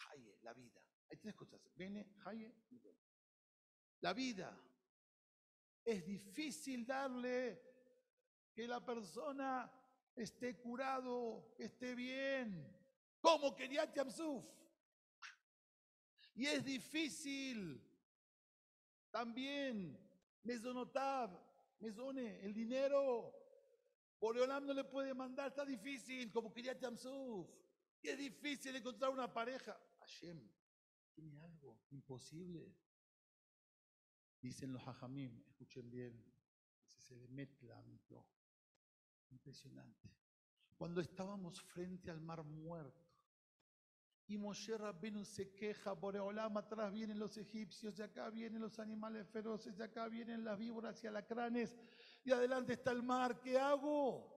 Haye, 0.09 0.39
la 0.41 0.53
vida. 0.53 0.81
Hay 1.09 1.17
tres 1.17 1.35
cosas. 1.35 1.61
Bene, 1.75 2.15
Haye. 2.25 2.53
La 4.01 4.13
vida. 4.13 4.59
Es 5.83 6.03
difícil 6.03 6.85
darle 6.85 7.74
que 8.55 8.67
la 8.67 8.83
persona 8.83 9.69
esté 10.15 10.57
curado, 10.57 11.53
esté 11.59 11.93
bien. 11.93 12.73
Como 13.19 13.53
quería 13.53 13.91
Tiamsuf. 13.91 14.45
Y 16.35 16.45
es 16.45 16.63
difícil 16.63 17.81
también 19.11 19.99
mesonotab, 20.43 21.37
mesone, 21.79 22.39
el 22.41 22.53
dinero. 22.53 23.33
Boreolam 24.19 24.65
no 24.65 24.73
le 24.73 24.85
puede 24.85 25.13
mandar, 25.13 25.49
está 25.49 25.65
difícil, 25.65 26.31
como 26.31 26.53
quería 26.53 26.77
Tiamsuf. 26.77 27.47
Y 28.01 28.07
es 28.07 28.17
difícil 28.17 28.75
encontrar 28.75 29.11
una 29.11 29.31
pareja. 29.31 29.77
Hashem, 29.99 30.49
tiene 31.13 31.41
algo 31.41 31.81
imposible. 31.91 32.73
Dicen 34.41 34.71
los 34.71 34.87
hajamim, 34.87 35.43
escuchen 35.47 35.89
bien, 35.89 36.23
se 36.85 37.15
le 37.15 37.27
mezcla 37.27 37.81
Impresionante. 39.35 40.09
Cuando 40.77 41.01
estábamos 41.01 41.61
frente 41.61 42.09
al 42.09 42.21
mar 42.21 42.43
muerto, 42.43 43.05
y 44.27 44.37
Moshe 44.37 44.77
Rabbenu 44.77 45.23
se 45.23 45.53
queja, 45.53 45.91
Boreolam, 45.93 46.57
atrás 46.57 46.91
vienen 46.91 47.19
los 47.19 47.37
egipcios, 47.37 47.99
y 47.99 48.01
acá 48.01 48.29
vienen 48.29 48.61
los 48.61 48.79
animales 48.79 49.29
feroces, 49.29 49.77
y 49.77 49.83
acá 49.83 50.07
vienen 50.07 50.43
las 50.43 50.57
víboras 50.57 51.03
y 51.03 51.07
alacranes, 51.07 51.77
y 52.23 52.31
adelante 52.31 52.73
está 52.73 52.91
el 52.91 53.03
mar, 53.03 53.39
¿qué 53.39 53.57
hago? 53.57 54.33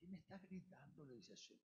¿Qué 0.00 0.06
me 0.08 0.16
está 0.16 0.38
gritando? 0.38 1.04
Le 1.04 1.14
dice 1.14 1.34
Hashem. 1.34 1.58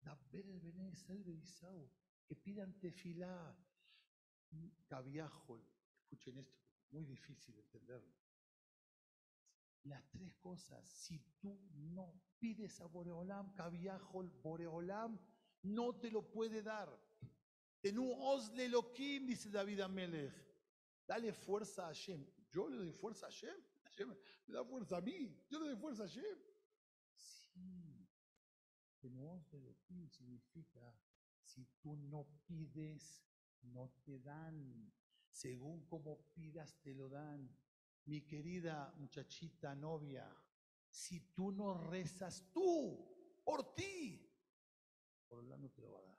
Daber 0.00 0.46
el 0.46 0.60
Bené 0.60 0.94
Selve 0.94 1.32
Isau, 1.32 1.90
que 2.24 2.36
pidan 2.36 2.78
tefilá, 2.78 3.54
cabiajol. 4.86 5.62
Escuchen 6.00 6.38
esto, 6.38 6.62
muy 6.92 7.04
difícil 7.04 7.54
de 7.54 7.60
entenderlo. 7.60 8.21
Las 9.84 10.08
tres 10.10 10.34
cosas, 10.36 10.88
si 10.88 11.18
tú 11.40 11.58
no 11.74 12.14
pides 12.38 12.80
a 12.80 12.86
Boreolam, 12.86 13.52
cabiajol, 13.54 14.30
Boreolam 14.42 15.18
no 15.62 15.94
te 15.96 16.10
lo 16.10 16.22
puede 16.30 16.62
dar. 16.62 16.88
Tenú 17.80 18.12
osle 18.12 18.68
loquim, 18.68 19.26
dice 19.26 19.50
David 19.50 19.80
Amelech. 19.80 20.32
Dale 21.06 21.32
fuerza 21.32 21.84
a 21.84 21.86
Hashem. 21.88 22.24
Yo 22.50 22.68
le 22.68 22.76
doy 22.76 22.92
fuerza 22.92 23.26
a 23.26 23.30
Hashem. 23.30 23.56
Hashem 23.84 24.08
me 24.46 24.54
da 24.54 24.64
fuerza 24.64 24.98
a 24.98 25.00
mí. 25.00 25.36
Yo 25.50 25.58
le 25.58 25.66
doy 25.66 25.76
fuerza 25.76 26.04
a 26.04 26.06
Hashem. 26.06 26.38
Sí. 27.12 28.06
Tenú 29.00 29.28
osle 29.28 29.60
loquim 29.60 30.08
significa 30.08 30.94
si 31.42 31.66
tú 31.80 31.96
no 31.96 32.26
pides, 32.46 33.24
no 33.62 33.90
te 34.04 34.20
dan. 34.20 34.92
Según 35.30 35.84
como 35.86 36.18
pidas, 36.34 36.78
te 36.82 36.94
lo 36.94 37.08
dan. 37.08 37.50
Mi 38.04 38.22
querida 38.22 38.92
muchachita 38.96 39.74
novia, 39.74 40.28
si 40.88 41.20
tú 41.32 41.52
no 41.52 41.74
rezas 41.74 42.50
tú 42.52 43.40
por 43.44 43.74
ti, 43.74 44.28
por 45.28 45.42
no 45.44 45.70
te 45.70 45.80
lo 45.80 45.92
va 45.92 46.00
a 46.00 46.02
dar. 46.02 46.18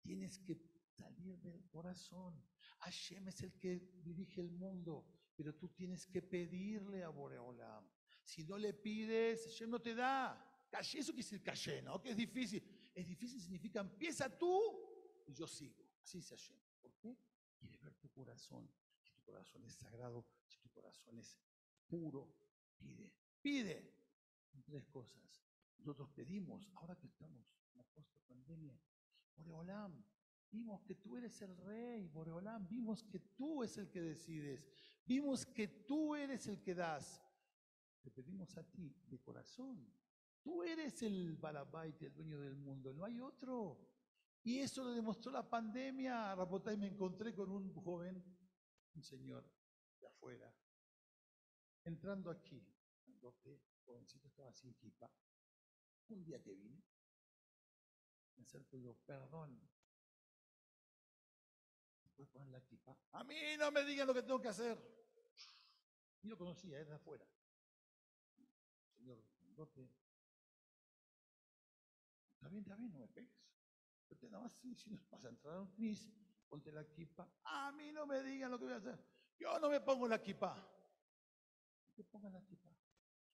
Tienes 0.00 0.38
que 0.38 0.56
salir 0.90 1.38
del 1.38 1.66
corazón. 1.68 2.42
Hashem 2.80 3.28
es 3.28 3.42
el 3.42 3.58
que 3.58 4.00
dirige 4.02 4.40
el 4.40 4.50
mundo, 4.50 5.06
pero 5.36 5.54
tú 5.54 5.68
tienes 5.68 6.06
que 6.06 6.20
pedirle 6.20 7.02
a 7.02 7.08
Boreolam. 7.08 7.88
Si 8.22 8.44
no 8.44 8.58
le 8.58 8.74
pides, 8.74 9.46
Hashem 9.46 9.70
no 9.70 9.80
te 9.80 9.94
da. 9.94 10.46
Caché, 10.70 10.98
eso 11.00 11.12
quiere 11.12 11.24
decir 11.24 11.42
caché, 11.42 11.82
¿no? 11.82 12.00
Que 12.00 12.10
es 12.10 12.16
difícil. 12.16 12.62
Es 12.94 13.06
difícil 13.06 13.40
significa 13.40 13.80
empieza 13.80 14.28
tú 14.28 14.60
y 15.26 15.32
yo 15.32 15.46
sigo. 15.46 15.84
Así 16.02 16.18
dice 16.18 16.36
Hashem. 16.36 16.56
¿Por 16.80 16.94
qué? 16.96 17.16
Quiere 17.58 17.76
ver 17.78 17.94
tu 17.94 18.08
corazón. 18.10 18.70
Corazón 19.30 19.64
es 19.64 19.74
sagrado, 19.74 20.26
si 20.48 20.58
tu 20.58 20.68
corazón 20.70 21.16
es 21.16 21.38
puro, 21.86 22.34
pide. 22.76 23.12
Pide 23.40 23.94
tres 24.64 24.84
cosas. 24.86 25.46
Nosotros 25.78 26.10
pedimos, 26.10 26.68
ahora 26.74 26.96
que 26.96 27.06
estamos 27.06 27.46
en 27.70 27.78
la 27.78 27.84
post-pandemia, 27.84 28.76
Boreolam, 29.36 30.04
vimos 30.50 30.82
que 30.82 30.96
tú 30.96 31.16
eres 31.16 31.40
el 31.42 31.56
rey, 31.58 32.08
Boreolam, 32.08 32.66
vimos 32.68 33.04
que 33.04 33.20
tú 33.20 33.62
es 33.62 33.78
el 33.78 33.88
que 33.88 34.00
decides, 34.00 34.66
vimos 35.06 35.46
que 35.46 35.68
tú 35.68 36.16
eres 36.16 36.48
el 36.48 36.60
que 36.60 36.74
das. 36.74 37.22
Te 38.02 38.10
pedimos 38.10 38.56
a 38.56 38.64
ti 38.64 38.92
de 39.06 39.20
corazón. 39.20 39.86
Tú 40.42 40.64
eres 40.64 41.02
el 41.02 41.36
balabait, 41.36 42.02
el 42.02 42.12
dueño 42.14 42.40
del 42.40 42.56
mundo, 42.56 42.92
no 42.92 43.04
hay 43.04 43.20
otro. 43.20 43.78
Y 44.42 44.58
eso 44.58 44.82
lo 44.82 44.90
demostró 44.90 45.30
la 45.30 45.48
pandemia. 45.48 46.34
Rapotay, 46.34 46.76
me 46.76 46.88
encontré 46.88 47.32
con 47.32 47.50
un 47.50 47.72
joven, 47.74 48.24
un 48.94 49.02
señor 49.02 49.50
de 50.00 50.06
afuera, 50.06 50.54
entrando 51.84 52.30
aquí, 52.30 52.64
que 53.42 53.60
jovencito 53.84 54.28
estaba 54.28 54.52
sin 54.52 54.74
kipa. 54.74 55.10
Un 56.08 56.24
día 56.24 56.42
que 56.42 56.54
vine, 56.54 56.82
me 58.36 58.42
acerco 58.42 58.76
y 58.76 58.80
digo, 58.80 58.96
perdón, 59.04 59.60
¿puedes 62.16 62.30
poner 62.30 62.48
la 62.48 62.60
kipa? 62.62 62.96
A 63.12 63.24
mí 63.24 63.36
no 63.58 63.70
me 63.70 63.84
digan 63.84 64.06
lo 64.06 64.14
que 64.14 64.22
tengo 64.22 64.40
que 64.40 64.48
hacer. 64.48 64.78
Y 66.22 66.28
lo 66.28 66.36
conocía, 66.36 66.78
era 66.78 66.90
de 66.90 66.96
afuera. 66.96 67.26
Señor 68.96 69.22
Grandote, 69.38 69.88
está 72.34 72.48
bien, 72.48 72.62
está 72.62 72.74
bien, 72.76 72.92
no 72.92 72.98
me 72.98 73.08
pegues. 73.08 73.40
Pero 74.08 74.18
te 74.18 74.28
nada 74.28 74.42
más 74.42 74.52
si, 74.54 74.74
si 74.74 74.90
nos 74.90 75.08
vas 75.08 75.24
a 75.24 75.28
entrar 75.28 75.54
a 75.54 75.60
un 75.60 75.72
tris, 75.72 76.10
ponte 76.50 76.72
la 76.72 76.84
kipa. 76.84 77.26
A 77.44 77.70
mí 77.72 77.92
no 77.92 78.06
me 78.06 78.22
digan 78.22 78.50
lo 78.50 78.58
que 78.58 78.64
voy 78.64 78.74
a 78.74 78.78
hacer. 78.78 78.98
Yo 79.38 79.58
no 79.60 79.70
me 79.70 79.80
pongo 79.80 80.08
la 80.08 80.20
kipa. 80.20 80.54
No 81.86 81.94
te 81.94 82.04
pongas 82.04 82.32
la 82.32 82.42
kipa. 82.42 82.68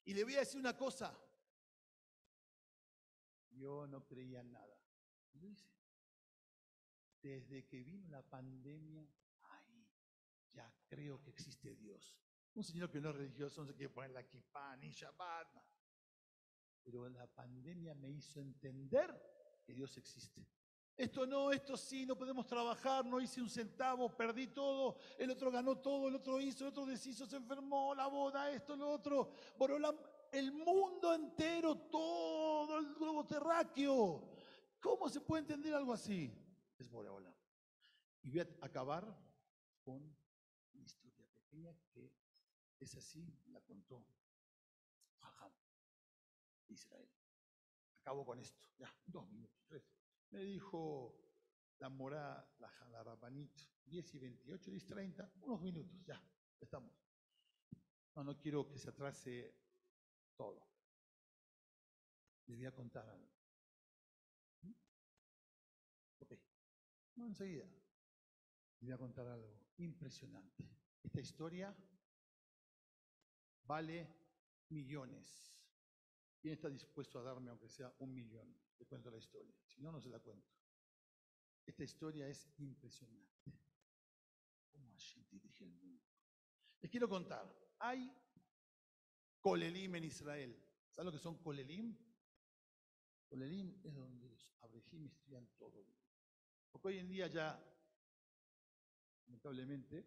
Y 0.05 0.15
le 0.15 0.23
voy 0.23 0.37
a 0.37 0.41
decir 0.41 0.61
una 0.61 0.77
cosa. 0.77 1.19
Yo 3.51 3.87
no 3.87 4.05
creía 4.07 4.41
en 4.41 4.53
nada. 4.53 4.79
Lo 5.33 5.47
hice. 5.49 5.73
Desde 7.23 7.67
que 7.67 7.83
vino 7.83 8.09
la 8.11 8.23
pandemia, 8.23 9.09
ahí 9.43 9.91
ya 10.53 10.73
creo 10.87 11.21
que 11.23 11.31
existe 11.31 11.75
Dios. 11.75 12.17
Un 12.55 12.63
señor 12.63 12.91
que 12.91 13.01
no 13.01 13.11
es 13.11 13.17
religioso 13.17 13.63
no 13.63 13.67
se 13.67 13.75
quiere 13.75 13.93
poner 13.93 14.11
la 14.11 14.29
kippah 14.29 14.77
ni 14.77 14.91
Shabbat. 14.91 15.49
Pero 16.85 17.09
la 17.09 17.27
pandemia 17.27 17.95
me 17.95 18.11
hizo 18.11 18.41
entender 18.41 19.61
que 19.65 19.75
Dios 19.75 19.97
existe. 19.97 20.47
Esto 20.97 21.27
no, 21.27 21.53
esto 21.53 21.77
sí, 21.77 22.07
no 22.07 22.17
podemos 22.17 22.47
trabajar, 22.47 23.05
no 23.05 23.21
hice 23.21 23.43
un 23.43 23.51
centavo, 23.51 24.17
perdí 24.17 24.47
todo, 24.47 24.97
el 25.19 25.31
otro 25.31 25.51
ganó 25.51 25.77
todo, 25.77 26.09
el 26.09 26.15
otro 26.15 26.41
hizo, 26.41 26.65
el 26.65 26.71
otro 26.71 26.87
deshizo, 26.87 27.27
se 27.27 27.37
enfermó, 27.37 27.95
la 27.95 28.07
boda, 28.07 28.51
esto, 28.51 28.75
lo 28.75 28.89
otro. 28.89 29.31
Borolam, 29.59 29.95
el 30.33 30.53
mundo 30.53 31.13
entero, 31.13 31.77
todo 31.77 32.79
el 32.79 32.95
globo 32.95 33.27
terráqueo. 33.27 34.27
¿Cómo 34.81 35.09
se 35.11 35.21
puede 35.21 35.43
entender 35.43 35.75
algo 35.75 35.93
así? 35.93 36.33
Es 36.79 36.89
Boreolam. 36.89 37.35
Y 38.23 38.31
voy 38.31 38.41
a 38.41 38.49
acabar 38.65 39.05
con 39.83 39.97
una 40.73 40.83
historia 40.83 41.27
pequeña 41.35 41.75
que 41.93 42.11
es 42.81 42.95
así, 42.95 43.35
la 43.49 43.61
contó 43.61 44.07
Jajam 45.21 45.53
de 46.69 46.75
Israel. 46.75 47.11
Acabo 47.97 48.25
con 48.25 48.39
esto, 48.39 48.67
ya, 48.79 48.95
dos 49.07 49.29
minutos, 49.29 49.63
tres. 49.67 49.96
Me 50.31 50.41
dijo 50.41 51.15
la 51.79 51.89
morá, 51.89 52.47
la, 52.59 52.89
la 52.91 53.03
Rabanit, 53.03 53.53
10 53.85 54.15
y 54.15 54.19
28, 54.19 54.71
10 54.71 54.83
y 54.83 54.87
30, 54.87 55.33
unos 55.43 55.61
minutos, 55.61 56.05
ya, 56.05 56.21
estamos. 56.61 56.93
No, 58.15 58.25
no 58.25 58.39
quiero 58.39 58.67
que 58.69 58.79
se 58.79 58.89
atrase 58.89 59.55
todo. 60.37 60.67
Le 62.47 62.57
voy 62.57 62.67
a 62.67 62.73
contar 62.73 63.09
algo. 63.09 63.31
¿Mm? 64.63 64.73
Ok, 66.21 66.33
no 67.17 67.27
enseguida. 67.27 67.67
Le 67.67 68.87
voy 68.87 68.93
a 68.93 68.99
contar 68.99 69.27
algo 69.27 69.61
impresionante. 69.77 70.65
Esta 71.03 71.21
historia 71.21 71.77
vale 73.65 74.09
millones. 74.71 75.55
¿Quién 76.41 76.55
está 76.55 76.69
dispuesto 76.69 77.19
a 77.19 77.23
darme, 77.23 77.51
aunque 77.51 77.69
sea 77.69 77.93
un 77.99 78.15
millón? 78.15 78.66
Le 78.79 78.87
cuento 78.87 79.11
la 79.11 79.19
historia. 79.19 79.55
Si 79.67 79.81
no, 79.81 79.91
no 79.93 80.01
se 80.01 80.09
la 80.09 80.19
cuento. 80.19 80.49
Esta 81.65 81.85
historia 81.85 82.29
es 82.29 82.49
impresionante. 82.59 83.53
¿Cómo 84.73 84.91
Hashem 84.91 85.25
dirige 85.31 85.65
el 85.65 85.73
mundo? 85.73 86.03
Les 86.81 86.91
quiero 86.91 87.09
contar. 87.09 87.53
Hay 87.81 88.13
Colelim 89.41 89.95
en 89.95 90.05
Israel. 90.05 90.57
¿Saben 90.91 91.07
lo 91.07 91.13
que 91.13 91.19
son 91.19 91.39
Colelim? 91.39 91.97
Colelim 93.29 93.81
es 93.83 93.95
donde 93.95 94.29
los 94.29 94.53
abrejim 94.61 95.07
estudian 95.07 95.47
todo. 95.59 95.85
Porque 96.71 96.89
hoy 96.89 96.99
en 96.99 97.09
día 97.09 97.27
ya, 97.27 97.61
lamentablemente, 99.25 100.07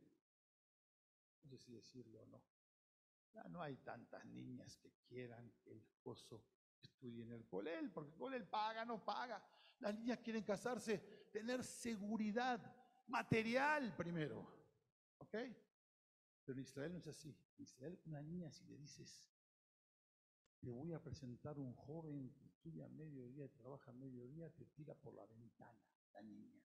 no 1.43 1.49
sé 1.49 1.57
si 1.57 1.73
decirlo 1.73 2.21
o 2.21 2.25
no, 2.27 2.41
ya 3.33 3.43
no 3.49 3.61
hay 3.61 3.77
tantas 3.77 4.25
niñas 4.25 4.77
que 4.77 4.91
quieran 5.07 5.51
que 5.61 5.71
el 5.71 5.79
esposo 5.79 6.43
estudie 6.81 7.23
en 7.23 7.31
el 7.31 7.45
colel, 7.45 7.91
porque 7.91 8.11
el 8.11 8.17
colel 8.17 8.47
paga, 8.47 8.85
no 8.85 9.03
paga. 9.03 9.43
Las 9.79 9.95
niñas 9.95 10.19
quieren 10.19 10.43
casarse, 10.43 10.97
tener 11.31 11.63
seguridad 11.63 12.59
material 13.07 13.95
primero. 13.95 14.45
¿Ok? 15.17 15.35
Pero 16.45 16.57
en 16.57 16.59
Israel 16.59 16.93
no 16.93 16.99
es 16.99 17.07
así. 17.07 17.29
En 17.57 17.63
Israel 17.63 17.99
una 18.05 18.21
niña 18.21 18.51
si 18.51 18.65
le 18.65 18.77
dices, 18.77 19.25
te 20.59 20.69
voy 20.69 20.93
a 20.93 21.01
presentar 21.01 21.57
un 21.57 21.73
joven 21.73 22.33
que 22.33 22.45
estudia 22.45 22.85
a 22.85 22.89
mediodía 22.89 23.47
trabaja 23.49 23.91
a 23.91 23.93
mediodía, 23.93 24.49
te 24.49 24.65
tira 24.65 24.93
por 24.93 25.13
la 25.13 25.25
ventana 25.25 25.79
la 26.13 26.21
niña. 26.21 26.61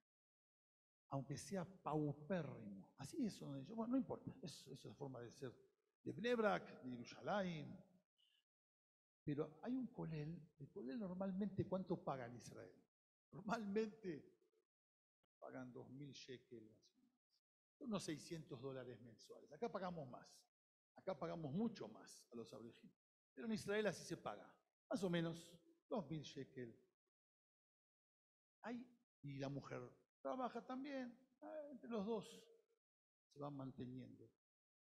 Aunque 1.11 1.37
sea 1.37 1.65
paupérrimo. 1.65 2.91
Así 2.99 3.25
es 3.25 3.35
son 3.35 3.57
ellos. 3.57 3.77
Bueno, 3.77 3.93
no 3.93 3.99
importa. 3.99 4.33
Es, 4.43 4.67
es 4.67 4.85
la 4.85 4.95
forma 4.95 5.21
de 5.21 5.31
ser 5.31 5.55
de 6.03 6.13
Bnebrak, 6.13 6.83
de 6.83 6.91
Jerusalén. 6.91 7.79
Pero 9.25 9.59
hay 9.63 9.75
un 9.75 9.87
colel. 9.87 10.39
El 10.59 10.71
colel 10.71 10.99
normalmente, 10.99 11.67
¿cuánto 11.67 11.97
paga 12.03 12.27
en 12.27 12.37
Israel? 12.37 12.75
Normalmente 13.33 14.23
pagan 15.39 15.73
2.000 15.73 16.13
shekels. 16.13 16.93
Unos 17.79 18.05
600 18.05 18.61
dólares 18.61 19.01
mensuales. 19.01 19.51
Acá 19.53 19.71
pagamos 19.71 20.09
más. 20.09 20.29
Acá 20.95 21.19
pagamos 21.19 21.53
mucho 21.53 21.89
más 21.89 22.25
a 22.31 22.37
los 22.37 22.53
abrejim. 22.53 22.91
Pero 23.35 23.47
en 23.47 23.55
Israel 23.55 23.87
así 23.87 24.05
se 24.05 24.17
paga. 24.17 24.49
Más 24.89 25.03
o 25.03 25.11
menos 25.11 25.51
2.000 25.89 26.23
shekels. 26.23 26.87
Hay, 28.63 28.87
y 29.23 29.39
la 29.39 29.49
mujer 29.49 29.81
trabaja 30.21 30.65
también. 30.65 31.19
eh, 31.43 31.69
Entre 31.71 31.91
los 31.91 32.07
dos 32.07 32.43
se 33.33 33.39
van 33.39 33.55
manteniendo. 33.55 34.31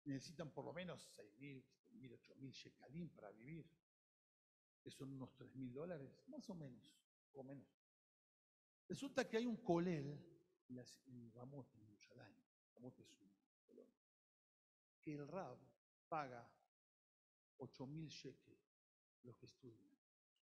Necesitan 0.05 0.51
por 0.51 0.65
lo 0.65 0.73
menos 0.73 1.13
6.000, 1.17 1.63
7.000, 1.93 2.11
8.000 2.19 2.51
shekalim 2.51 3.09
para 3.11 3.31
vivir. 3.33 3.67
Que 4.83 4.91
son 4.91 5.13
unos 5.13 5.31
3.000 5.37 5.73
dólares. 5.73 6.11
Más 6.29 6.49
o 6.49 6.55
menos. 6.55 6.97
O 7.33 7.43
menos. 7.43 7.69
Resulta 8.89 9.29
que 9.29 9.37
hay 9.37 9.47
un 9.47 9.57
colel 9.59 10.07
en, 10.69 10.77
la- 10.77 10.85
en 11.07 11.33
es 13.03 13.21
un 13.21 13.31
colonia. 13.67 14.01
Que 15.01 15.15
el 15.15 15.29
Rab 15.29 15.59
paga 16.09 16.51
8.000 17.59 18.09
shekel 18.09 18.59
los 19.23 19.37
que 19.37 19.47
estudian. 19.47 19.91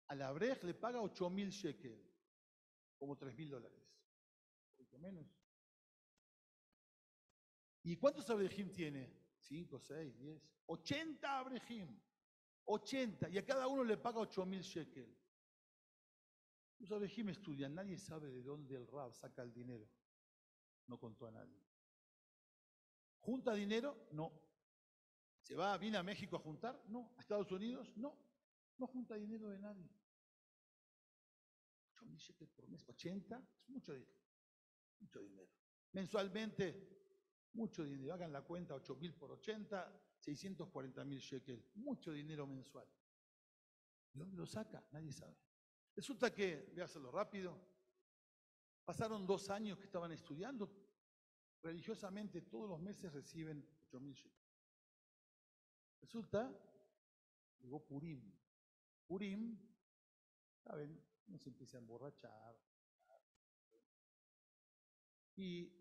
Al 0.06 0.22
Abrej 0.22 0.62
le 0.64 0.74
paga 0.74 1.00
8.000 1.00 1.50
shekel, 1.50 2.00
como 2.98 3.16
3.000 3.16 3.48
dólares. 3.50 3.78
Un 4.70 4.76
poquito 4.76 4.98
menos. 4.98 5.26
¿Y 7.82 7.96
cuántos 7.96 8.28
Abrejim 8.30 8.70
tiene? 8.72 9.10
5, 9.38 9.78
6, 9.78 10.18
10. 10.18 10.42
80 10.66 11.38
Abrejim. 11.38 12.00
80. 12.64 13.28
Y 13.30 13.38
a 13.38 13.44
cada 13.44 13.66
uno 13.66 13.84
le 13.84 13.96
paga 13.96 14.20
8.000 14.20 14.60
shekel. 14.62 15.16
Los 16.78 16.92
Abrejim 16.92 17.28
estudian, 17.28 17.74
nadie 17.74 17.98
sabe 17.98 18.30
de 18.30 18.42
dónde 18.42 18.76
el 18.76 18.86
Rab 18.86 19.12
saca 19.14 19.42
el 19.42 19.52
dinero. 19.52 19.86
No 20.86 20.98
contó 20.98 21.26
a 21.26 21.30
nadie. 21.30 21.62
¿Junta 23.20 23.52
dinero? 23.54 24.08
No. 24.12 24.32
¿Se 25.42 25.54
va, 25.54 25.76
viene 25.76 25.98
a 25.98 26.02
México 26.02 26.36
a 26.36 26.40
juntar? 26.40 26.82
No. 26.88 27.12
¿A 27.16 27.20
Estados 27.20 27.52
Unidos? 27.52 27.94
No. 27.96 28.16
No 28.78 28.86
junta 28.86 29.14
dinero 29.14 29.48
de 29.50 29.58
nadie. 29.58 29.90
8 31.92 32.06
mil 32.38 32.48
por 32.48 32.68
mes. 32.68 32.88
80 32.88 33.36
es 33.36 33.68
mucho 33.68 33.92
dinero. 33.92 34.20
Mucho 35.00 35.20
dinero. 35.20 35.50
Mensualmente, 35.92 36.88
mucho 37.52 37.84
dinero. 37.84 38.14
Hagan 38.14 38.32
la 38.32 38.42
cuenta, 38.42 38.74
8 38.74 38.96
mil 38.96 39.14
por 39.14 39.32
80, 39.32 40.09
640 40.20 41.04
mil 41.04 41.18
shekels. 41.18 41.70
Mucho 41.76 42.12
dinero 42.12 42.46
mensual. 42.46 42.86
¿De 44.12 44.20
dónde 44.20 44.36
lo 44.36 44.46
saca? 44.46 44.84
Nadie 44.92 45.12
sabe. 45.12 45.36
Resulta 45.96 46.32
que, 46.32 46.68
voy 46.72 46.80
a 46.80 46.84
hacerlo 46.84 47.10
rápido, 47.10 47.58
pasaron 48.84 49.26
dos 49.26 49.50
años 49.50 49.78
que 49.78 49.84
estaban 49.84 50.12
estudiando. 50.12 50.70
Religiosamente 51.62 52.42
todos 52.42 52.68
los 52.68 52.80
meses 52.80 53.12
reciben 53.12 53.66
8 53.86 54.00
mil 54.00 54.14
shekels. 54.14 54.40
Resulta, 56.00 56.52
llegó 57.60 57.84
Purim. 57.84 58.32
Purim, 59.06 59.58
¿saben? 60.62 61.02
Uno 61.28 61.38
se 61.38 61.50
empieza 61.50 61.76
a 61.76 61.80
emborrachar. 61.80 62.58
Y 65.36 65.72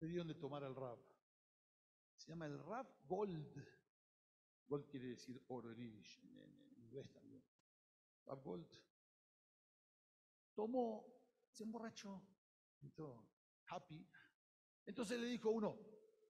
le 0.00 0.08
dieron 0.08 0.28
de 0.28 0.34
tomar 0.34 0.62
al 0.64 0.74
Rab. 0.74 1.13
Se 2.24 2.32
llama 2.32 2.46
el 2.46 2.58
Rab 2.58 2.86
Gold. 3.06 3.62
Gold 4.66 4.88
quiere 4.88 5.08
decir 5.08 5.42
oro 5.48 5.70
en 5.72 5.76
yiddish, 5.76 6.20
en, 6.24 6.78
inglés 6.78 7.10
también. 7.12 7.44
Rab 8.24 8.42
Gold. 8.42 8.66
Tomó, 10.54 11.04
se 11.50 11.64
emborrachó, 11.64 12.22
entró 12.80 13.28
happy. 13.66 14.08
Entonces 14.86 15.20
le 15.20 15.26
dijo 15.26 15.50
uno, 15.50 15.78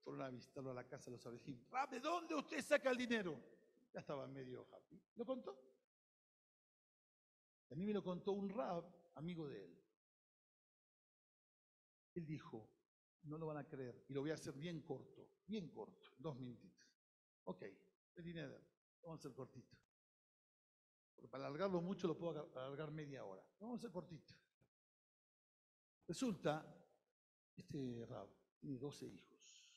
fueron 0.03 0.21
a 0.23 0.29
visitarlo 0.29 0.71
a 0.71 0.73
la 0.73 0.87
casa 0.87 1.05
de 1.05 1.11
los 1.11 1.25
abejim. 1.25 1.63
Rab, 1.69 1.89
¿de 1.89 1.99
dónde 2.01 2.35
usted 2.35 2.61
saca 2.61 2.89
el 2.89 2.97
dinero? 2.97 3.41
Ya 3.93 4.01
estaba 4.01 4.27
medio 4.27 4.67
happy. 4.73 5.01
¿Lo 5.15 5.25
contó? 5.25 5.57
A 7.71 7.75
me 7.75 7.93
lo 7.93 8.03
contó 8.03 8.33
un 8.33 8.49
rab, 8.49 8.85
amigo 9.15 9.47
de 9.47 9.63
él. 9.63 9.83
Él 12.15 12.25
dijo, 12.25 12.69
no 13.25 13.37
lo 13.37 13.47
van 13.47 13.57
a 13.57 13.67
creer, 13.67 14.05
y 14.07 14.13
lo 14.13 14.21
voy 14.21 14.31
a 14.31 14.35
hacer 14.35 14.53
bien 14.53 14.81
corto, 14.81 15.29
bien 15.45 15.69
corto, 15.69 16.09
dos 16.17 16.35
minutitos. 16.37 16.87
Ok, 17.45 17.63
el 18.15 18.23
vamos 19.01 19.17
a 19.17 19.19
hacer 19.19 19.33
cortito. 19.33 19.77
Porque 21.15 21.27
para 21.29 21.45
alargarlo 21.47 21.81
mucho 21.81 22.07
lo 22.07 22.17
puedo 22.17 22.31
alar- 22.31 22.57
alargar 22.57 22.91
media 22.91 23.23
hora. 23.23 23.45
Vamos 23.59 23.75
a 23.75 23.79
hacer 23.79 23.91
cortito. 23.91 24.33
Resulta, 26.07 26.65
este 27.55 28.05
rab 28.05 28.29
tiene 28.59 28.77
12 28.77 29.07
hijos. 29.07 29.71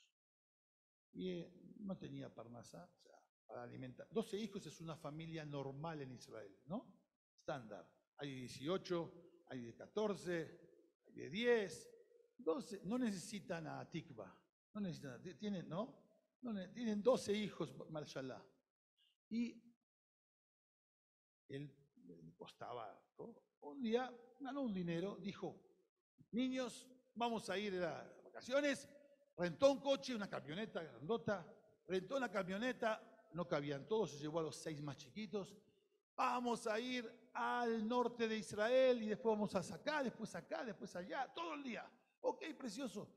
Y 1.12 1.30
eh, 1.30 1.52
no 1.80 1.96
tenía 1.96 2.32
parnasá, 2.34 2.84
o 2.84 2.98
sea, 3.00 3.18
para 3.46 3.62
alimentar. 3.62 4.06
12 4.10 4.36
hijos 4.38 4.66
es 4.66 4.80
una 4.80 4.96
familia 4.96 5.44
normal 5.44 6.02
en 6.02 6.12
Israel, 6.12 6.54
¿no? 6.66 6.92
Estándar. 7.38 7.90
Hay 8.16 8.30
de 8.30 8.36
18, 8.40 9.42
hay 9.46 9.62
de 9.62 9.74
14, 9.74 10.60
hay 11.06 11.12
de 11.14 11.30
10, 11.30 11.90
12. 12.38 12.80
No 12.84 12.98
necesitan 12.98 13.66
a 13.66 13.88
Tikva. 13.88 14.32
No 14.74 14.80
necesitan, 14.80 15.20
ti- 15.22 15.34
tienen, 15.34 15.68
¿no? 15.68 15.94
No 16.42 16.52
ne- 16.52 16.68
tienen 16.68 17.02
12 17.02 17.32
hijos, 17.34 17.74
mashallah. 17.90 18.42
Y 19.30 19.60
él 21.48 21.74
costaba 22.36 22.98
todo. 23.16 23.42
Un 23.60 23.82
día 23.82 24.12
ganó 24.40 24.62
un 24.62 24.72
dinero, 24.72 25.16
dijo, 25.16 25.60
niños, 26.30 26.86
vamos 27.14 27.48
a 27.50 27.58
ir 27.58 27.82
a 27.82 28.08
vacaciones, 28.22 28.88
rentó 29.36 29.72
un 29.72 29.80
coche, 29.80 30.14
una 30.14 30.28
camioneta 30.28 30.82
grandota, 30.82 31.44
rentó 31.86 32.16
una 32.16 32.30
camioneta, 32.30 33.02
no 33.32 33.46
cabían 33.48 33.86
todos, 33.88 34.12
se 34.12 34.18
llevó 34.18 34.38
a 34.40 34.44
los 34.44 34.56
seis 34.56 34.80
más 34.80 34.96
chiquitos, 34.96 35.56
vamos 36.14 36.66
a 36.66 36.78
ir 36.78 37.10
al 37.32 37.86
norte 37.86 38.28
de 38.28 38.36
Israel 38.38 39.02
y 39.02 39.08
después 39.08 39.32
vamos 39.36 39.54
a 39.54 39.74
acá, 39.74 40.02
después 40.02 40.34
acá, 40.34 40.64
después 40.64 40.94
allá, 40.94 41.32
todo 41.34 41.54
el 41.54 41.62
día. 41.62 41.90
Ok, 42.20 42.44
precioso. 42.58 43.08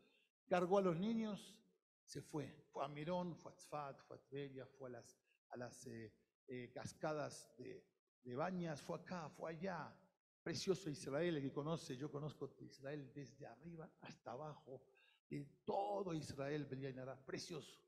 Cargó 0.47 0.77
a 0.77 0.81
los 0.81 0.97
niños, 0.97 1.57
se 2.03 2.21
fue. 2.21 2.65
Fue 2.71 2.83
a 2.83 2.87
Mirón, 2.87 3.35
fue 3.35 3.51
a 3.51 3.55
Tzfat, 3.55 3.99
fue 4.01 4.17
a 4.17 4.19
Tveria, 4.19 4.65
fue 4.65 4.89
a 4.89 4.93
las, 4.93 5.17
a 5.49 5.57
las 5.57 5.85
eh, 5.87 6.13
eh, 6.47 6.71
cascadas 6.73 7.53
de, 7.57 7.85
de 8.23 8.35
Bañas, 8.35 8.81
fue 8.81 8.97
acá, 8.97 9.29
fue 9.29 9.51
allá. 9.51 9.95
Precioso 10.43 10.89
Israel, 10.89 11.37
el 11.37 11.43
que 11.43 11.51
conoce, 11.51 11.95
yo 11.95 12.09
conozco 12.09 12.55
Israel 12.61 13.11
desde 13.13 13.45
arriba 13.45 13.89
hasta 14.01 14.31
abajo, 14.31 14.81
de 15.29 15.45
todo 15.63 16.13
Israel, 16.13 16.65
Belianara, 16.65 17.15
precioso. 17.23 17.79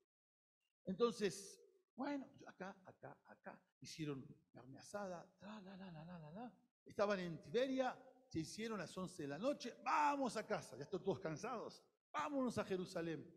Entonces, 0.86 1.60
bueno, 1.95 2.28
acá, 2.45 2.76
acá, 2.86 3.17
acá, 3.26 3.60
hicieron 3.82 4.26
carne 4.52 4.78
asada, 4.78 5.28
la, 5.41 5.62
la, 5.62 5.78
la, 5.78 5.91
la, 5.91 6.19
la, 6.19 6.32
la. 6.32 6.54
estaban 6.86 7.19
en 7.19 7.41
Tiberia, 7.41 7.97
se 8.34 8.39
hicieron 8.39 8.80
las 8.80 8.98
11 8.98 9.22
de 9.22 9.30
la 9.30 9.38
noche, 9.38 9.76
vamos 9.84 10.36
a 10.38 10.43
casa, 10.43 10.76
ya 10.76 10.86
están 10.86 11.04
todos 11.04 11.19
cansados, 11.19 11.84
vámonos 12.12 12.58
a 12.58 12.65
Jerusalén. 12.65 13.32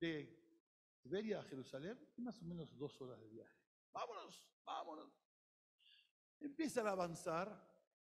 De 0.00 0.96
Tiberia 1.02 1.40
a 1.40 1.42
Jerusalén, 1.42 2.00
más 2.16 2.40
o 2.40 2.46
menos 2.46 2.74
dos 2.78 2.98
horas 3.02 3.20
de 3.20 3.28
viaje. 3.28 3.54
Vámonos, 3.92 4.48
vámonos. 4.64 5.22
Empiezan 6.40 6.86
a 6.86 6.92
avanzar. 6.92 7.70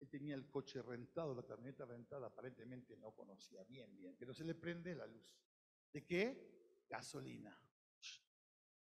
Él 0.00 0.10
tenía 0.10 0.34
el 0.34 0.50
coche 0.50 0.82
rentado, 0.82 1.34
la 1.34 1.44
camioneta 1.44 1.86
rentada, 1.86 2.26
aparentemente 2.26 2.94
no 2.98 3.14
conocía 3.14 3.64
bien, 3.64 3.96
bien, 3.96 4.14
pero 4.18 4.34
se 4.34 4.44
le 4.44 4.54
prende 4.54 4.94
la 4.94 5.06
luz. 5.06 5.34
¿De 5.90 6.04
qué? 6.04 6.84
Gasolina. 6.90 7.58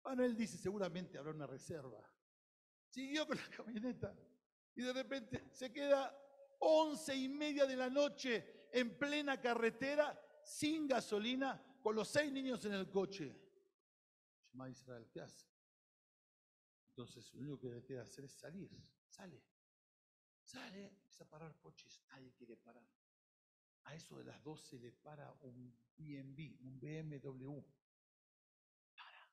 Bueno, 0.02 0.24
él 0.24 0.34
dice, 0.34 0.56
seguramente 0.56 1.18
habrá 1.18 1.32
una 1.32 1.46
reserva. 1.46 2.02
Siguió 2.88 3.26
con 3.26 3.36
la 3.36 3.50
camioneta 3.54 4.16
y 4.74 4.80
de 4.80 4.92
repente 4.94 5.50
se 5.52 5.70
queda 5.70 6.16
once 6.60 7.14
y 7.14 7.28
media 7.28 7.66
de 7.66 7.76
la 7.76 7.90
noche 7.90 8.68
en 8.72 8.96
plena 8.96 9.40
carretera, 9.40 10.18
sin 10.42 10.86
gasolina, 10.86 11.62
con 11.82 11.94
los 11.94 12.08
seis 12.08 12.32
niños 12.32 12.64
en 12.64 12.74
el 12.74 12.90
coche. 12.90 13.34
Shema 14.44 14.68
Israel, 14.68 15.08
¿qué 15.10 15.20
hace? 15.20 15.46
Entonces, 16.88 17.32
lo 17.34 17.40
único 17.40 17.58
que 17.58 17.82
queda 17.84 18.02
hacer 18.02 18.24
es 18.24 18.32
salir. 18.32 18.70
Sale. 19.08 19.42
Sale, 20.42 20.86
empieza 20.86 21.24
a 21.24 21.28
parar 21.28 21.56
coches. 21.58 22.02
Nadie 22.08 22.32
quiere 22.32 22.56
parar. 22.56 22.86
A 23.84 23.94
eso 23.94 24.16
de 24.18 24.24
las 24.24 24.42
12 24.42 24.78
le 24.78 24.92
para 24.92 25.32
un 25.40 25.74
BNB, 25.96 26.60
un 26.60 26.78
BMW. 26.78 27.62
Para. 28.94 29.30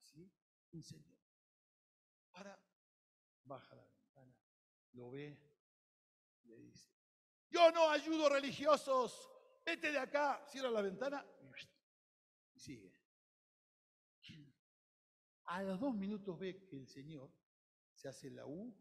Así, 0.00 0.30
un 0.72 0.82
señor. 0.82 1.16
Para, 2.30 2.62
baja 3.44 3.74
la 3.74 3.84
ventana, 3.84 4.36
lo 4.92 5.10
ve, 5.10 5.55
le 6.46 6.56
dice, 6.56 6.90
yo 7.50 7.70
no 7.72 7.88
ayudo 7.90 8.28
religiosos, 8.28 9.30
vete 9.64 9.90
de 9.92 9.98
acá, 9.98 10.44
cierra 10.46 10.70
la 10.70 10.82
ventana 10.82 11.24
y 12.54 12.58
sigue. 12.60 12.92
A 15.46 15.62
los 15.62 15.78
dos 15.78 15.94
minutos 15.94 16.36
ve 16.38 16.64
que 16.66 16.76
el 16.76 16.88
señor 16.88 17.30
se 17.94 18.08
hace 18.08 18.30
la 18.30 18.46
U 18.46 18.74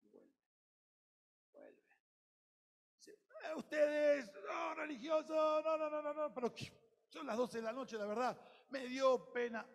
y 0.00 0.08
vuelve. 0.08 0.32
Vuelve. 1.52 1.82
Dice, 2.96 3.12
"Eh, 3.12 3.54
ustedes, 3.56 4.30
no, 4.46 4.74
religiosos, 4.74 5.64
no, 5.64 5.76
no, 5.76 5.90
no, 5.90 6.02
no, 6.02 6.14
no, 6.14 6.32
pero 6.34 6.54
son 7.08 7.26
las 7.26 7.36
12 7.36 7.58
de 7.58 7.64
la 7.64 7.72
noche, 7.72 7.98
la 7.98 8.06
verdad, 8.06 8.40
me 8.68 8.86
dio 8.86 9.32
pena. 9.32 9.66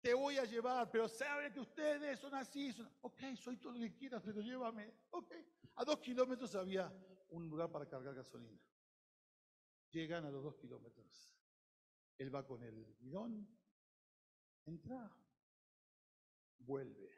Te 0.00 0.12
voy 0.12 0.38
a 0.38 0.44
llevar, 0.44 0.90
pero 0.90 1.08
sabe 1.08 1.52
que 1.52 1.60
ustedes 1.60 2.18
son 2.18 2.34
así. 2.34 2.72
Son... 2.72 2.88
Ok, 3.02 3.20
soy 3.36 3.56
todo 3.56 3.72
lo 3.72 3.78
que 3.78 3.94
quieras, 3.94 4.22
pero 4.24 4.40
llévame. 4.40 4.92
Ok. 5.10 5.34
A 5.76 5.84
dos 5.84 5.98
kilómetros 6.00 6.54
había 6.54 6.92
un 7.30 7.48
lugar 7.48 7.70
para 7.70 7.86
cargar 7.86 8.14
gasolina. 8.14 8.60
Llegan 9.90 10.24
a 10.24 10.30
los 10.30 10.42
dos 10.42 10.56
kilómetros. 10.56 11.36
Él 12.18 12.34
va 12.34 12.46
con 12.46 12.62
el 12.62 12.96
bidón, 12.98 13.46
entra, 14.64 15.14
vuelve. 16.58 17.10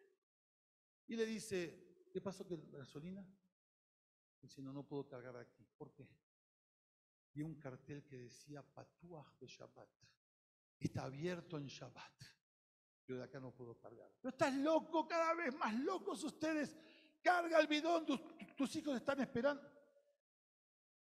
Y 1.07 1.17
le 1.17 1.25
dice, 1.25 2.09
¿qué 2.13 2.21
pasó 2.21 2.47
con 2.47 2.71
la 2.73 2.79
gasolina? 2.79 3.27
Dice, 4.41 4.61
no, 4.61 4.73
no 4.73 4.87
puedo 4.87 5.07
cargar 5.07 5.37
aquí. 5.37 5.65
¿Por 5.77 5.93
qué? 5.93 6.09
Vi 7.33 7.43
un 7.43 7.55
cartel 7.57 8.05
que 8.05 8.19
decía 8.19 8.63
Patuach 8.63 9.39
de 9.39 9.47
Shabbat. 9.47 9.91
Está 10.79 11.05
abierto 11.05 11.59
en 11.59 11.67
Shabbat. 11.67 12.23
Yo 13.07 13.17
de 13.17 13.23
acá 13.23 13.41
no 13.41 13.55
puedo 13.55 13.79
cargar. 13.79 14.13
Pero 14.21 14.31
estás 14.31 14.55
loco, 14.55 15.07
cada 15.09 15.35
vez 15.35 15.55
más 15.55 15.75
locos 15.81 16.23
ustedes. 16.25 16.77
Carga 17.23 17.59
el 17.61 17.67
bidón, 17.67 18.07
tus, 18.57 18.77
hijos 18.77 18.97
están 18.97 19.21
esperando. 19.21 19.63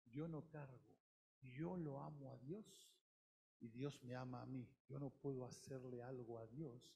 Yo 0.06 0.26
no 0.28 0.48
cargo. 0.48 0.80
Yo 1.40 1.76
lo 1.76 2.00
amo 2.00 2.30
a 2.32 2.36
Dios 2.38 2.90
y 3.60 3.68
Dios 3.68 4.02
me 4.02 4.14
ama 4.16 4.42
a 4.42 4.46
mí. 4.46 4.68
Yo 4.88 4.98
no 4.98 5.10
puedo 5.10 5.44
hacerle 5.44 6.02
algo 6.02 6.38
a 6.38 6.46
Dios 6.46 6.92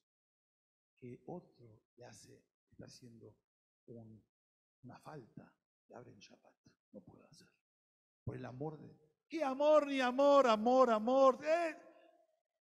que 0.98 1.20
otro 1.26 1.83
le 1.96 2.04
hace, 2.04 2.42
está 2.70 2.87
haciendo 2.87 3.35
un- 3.87 4.22
una 4.83 4.98
falta. 4.98 5.52
Le 5.88 5.94
abre 5.94 6.12
en 6.12 6.18
Shabbat. 6.18 6.54
No 6.92 7.00
puedo 7.00 7.24
hacerlo. 7.26 7.54
Por 8.24 8.37
el 8.37 8.44
amor 8.44 8.78
de. 8.78 8.98
¿Qué 9.28 9.44
amor 9.44 9.87
ni 9.87 10.00
amor, 10.00 10.46
amor, 10.46 10.90
amor? 10.90 11.38
¡Eh! 11.44 11.76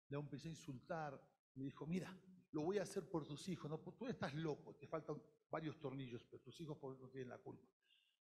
Le 0.09 0.17
empecé 0.17 0.47
a 0.49 0.51
insultar. 0.51 1.19
Me 1.55 1.63
dijo, 1.65 1.85
mira, 1.85 2.13
lo 2.51 2.61
voy 2.61 2.77
a 2.77 2.83
hacer 2.83 3.09
por 3.09 3.25
tus 3.25 3.47
hijos. 3.47 3.69
No, 3.69 3.79
tú 3.79 4.07
estás 4.07 4.33
loco, 4.33 4.75
te 4.75 4.87
faltan 4.87 5.21
varios 5.49 5.79
tornillos, 5.79 6.23
pero 6.25 6.41
tus 6.41 6.59
hijos 6.61 6.77
no 6.99 7.09
tienen 7.09 7.29
la 7.29 7.37
culpa. 7.37 7.67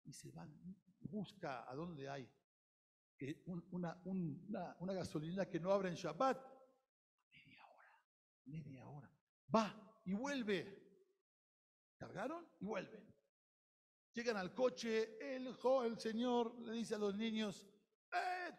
Y 0.05 0.13
se 0.13 0.31
van, 0.31 0.53
busca 1.01 1.71
a 1.71 1.75
dónde 1.75 2.09
hay 2.09 2.29
un- 3.47 3.67
una, 3.73 4.01
un- 4.05 4.45
una, 4.49 4.77
una 4.81 4.93
gasolina 4.95 5.47
que 5.49 5.61
no 5.61 5.71
abra 5.73 5.89
en 5.89 5.95
Shabbat. 5.95 6.39
Media 7.31 7.67
hora, 7.67 8.01
media 8.47 8.87
hora. 8.89 9.11
Va 9.55 10.01
y 10.05 10.13
vuelve. 10.15 10.89
Cargaron 11.99 12.49
y 12.61 12.65
vuelven. 12.65 13.15
Llegan 14.13 14.37
al 14.39 14.55
coche, 14.55 15.19
el, 15.37 15.47
el 15.85 15.99
señor 16.01 16.59
le 16.63 16.73
dice 16.73 16.95
a 16.95 16.99
los 16.99 17.15
niños, 17.15 17.69
"Eh, 18.13 18.51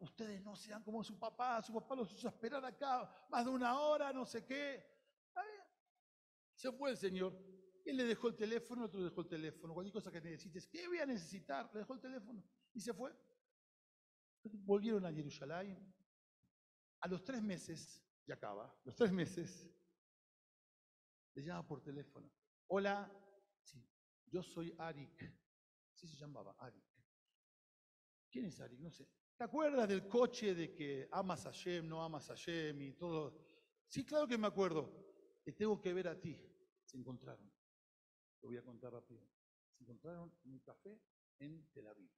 ustedes 0.00 0.42
no 0.42 0.54
sean 0.54 0.84
como 0.84 1.02
su 1.02 1.18
papá, 1.18 1.60
su 1.62 1.72
papá 1.72 1.96
los 1.96 2.12
hizo 2.12 2.28
esperar 2.28 2.64
acá 2.64 3.26
más 3.30 3.44
de 3.44 3.50
una 3.50 3.80
hora, 3.80 4.12
no 4.12 4.24
sé 4.26 4.44
qué. 4.44 4.93
Se 6.64 6.72
fue 6.72 6.92
el 6.92 6.96
señor. 6.96 7.38
Él 7.84 7.98
le 7.98 8.04
dejó 8.04 8.28
el 8.28 8.36
teléfono, 8.36 8.80
el 8.80 8.86
otro 8.86 8.98
le 8.98 9.10
dejó 9.10 9.20
el 9.20 9.28
teléfono. 9.28 9.74
Cualquier 9.74 9.92
cosa 9.92 10.10
que 10.10 10.18
necesites, 10.18 10.66
¿qué 10.66 10.88
voy 10.88 10.96
a 10.96 11.04
necesitar? 11.04 11.70
Le 11.74 11.80
dejó 11.80 11.92
el 11.92 12.00
teléfono 12.00 12.42
y 12.72 12.80
se 12.80 12.94
fue. 12.94 13.14
Volvieron 14.44 15.04
a 15.04 15.12
Jerusalén. 15.12 15.94
A 17.00 17.06
los 17.06 17.22
tres 17.22 17.42
meses, 17.42 18.02
ya 18.26 18.36
acaba, 18.36 18.74
los 18.82 18.96
tres 18.96 19.12
meses, 19.12 19.68
le 21.34 21.42
llama 21.42 21.66
por 21.66 21.82
teléfono. 21.82 22.32
Hola, 22.68 23.12
sí, 23.62 23.86
yo 24.30 24.42
soy 24.42 24.74
Arik. 24.78 25.34
Sí 25.92 26.08
se 26.08 26.16
llamaba 26.16 26.56
Arik. 26.60 26.82
¿Quién 28.30 28.46
es 28.46 28.58
Arik? 28.58 28.80
No 28.80 28.90
sé. 28.90 29.06
¿Te 29.36 29.44
acuerdas 29.44 29.86
del 29.86 30.08
coche 30.08 30.54
de 30.54 30.72
que 30.72 31.10
amas 31.12 31.44
a 31.44 31.50
Shem, 31.50 31.86
no 31.86 32.02
amas 32.02 32.30
a 32.30 32.34
Shem 32.34 32.80
y 32.80 32.94
todo? 32.94 33.38
Sí, 33.86 34.02
claro 34.02 34.26
que 34.26 34.38
me 34.38 34.46
acuerdo. 34.46 35.04
Te 35.44 35.52
tengo 35.52 35.78
que 35.78 35.92
ver 35.92 36.08
a 36.08 36.18
ti. 36.18 36.40
Se 36.94 37.00
encontraron. 37.00 37.50
Lo 38.40 38.50
voy 38.50 38.56
a 38.56 38.62
contar 38.62 38.92
rápido. 38.92 39.20
Se 39.72 39.82
encontraron 39.82 40.32
en 40.44 40.52
un 40.52 40.60
café 40.60 40.96
en 41.40 41.66
Tel 41.72 41.88
Aviv. 41.88 42.08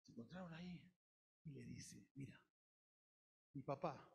Se 0.00 0.12
encontraron 0.12 0.54
ahí 0.54 0.88
y 1.42 1.50
le 1.50 1.64
dice, 1.64 2.06
mira, 2.14 2.40
mi 3.54 3.62
papá 3.62 4.08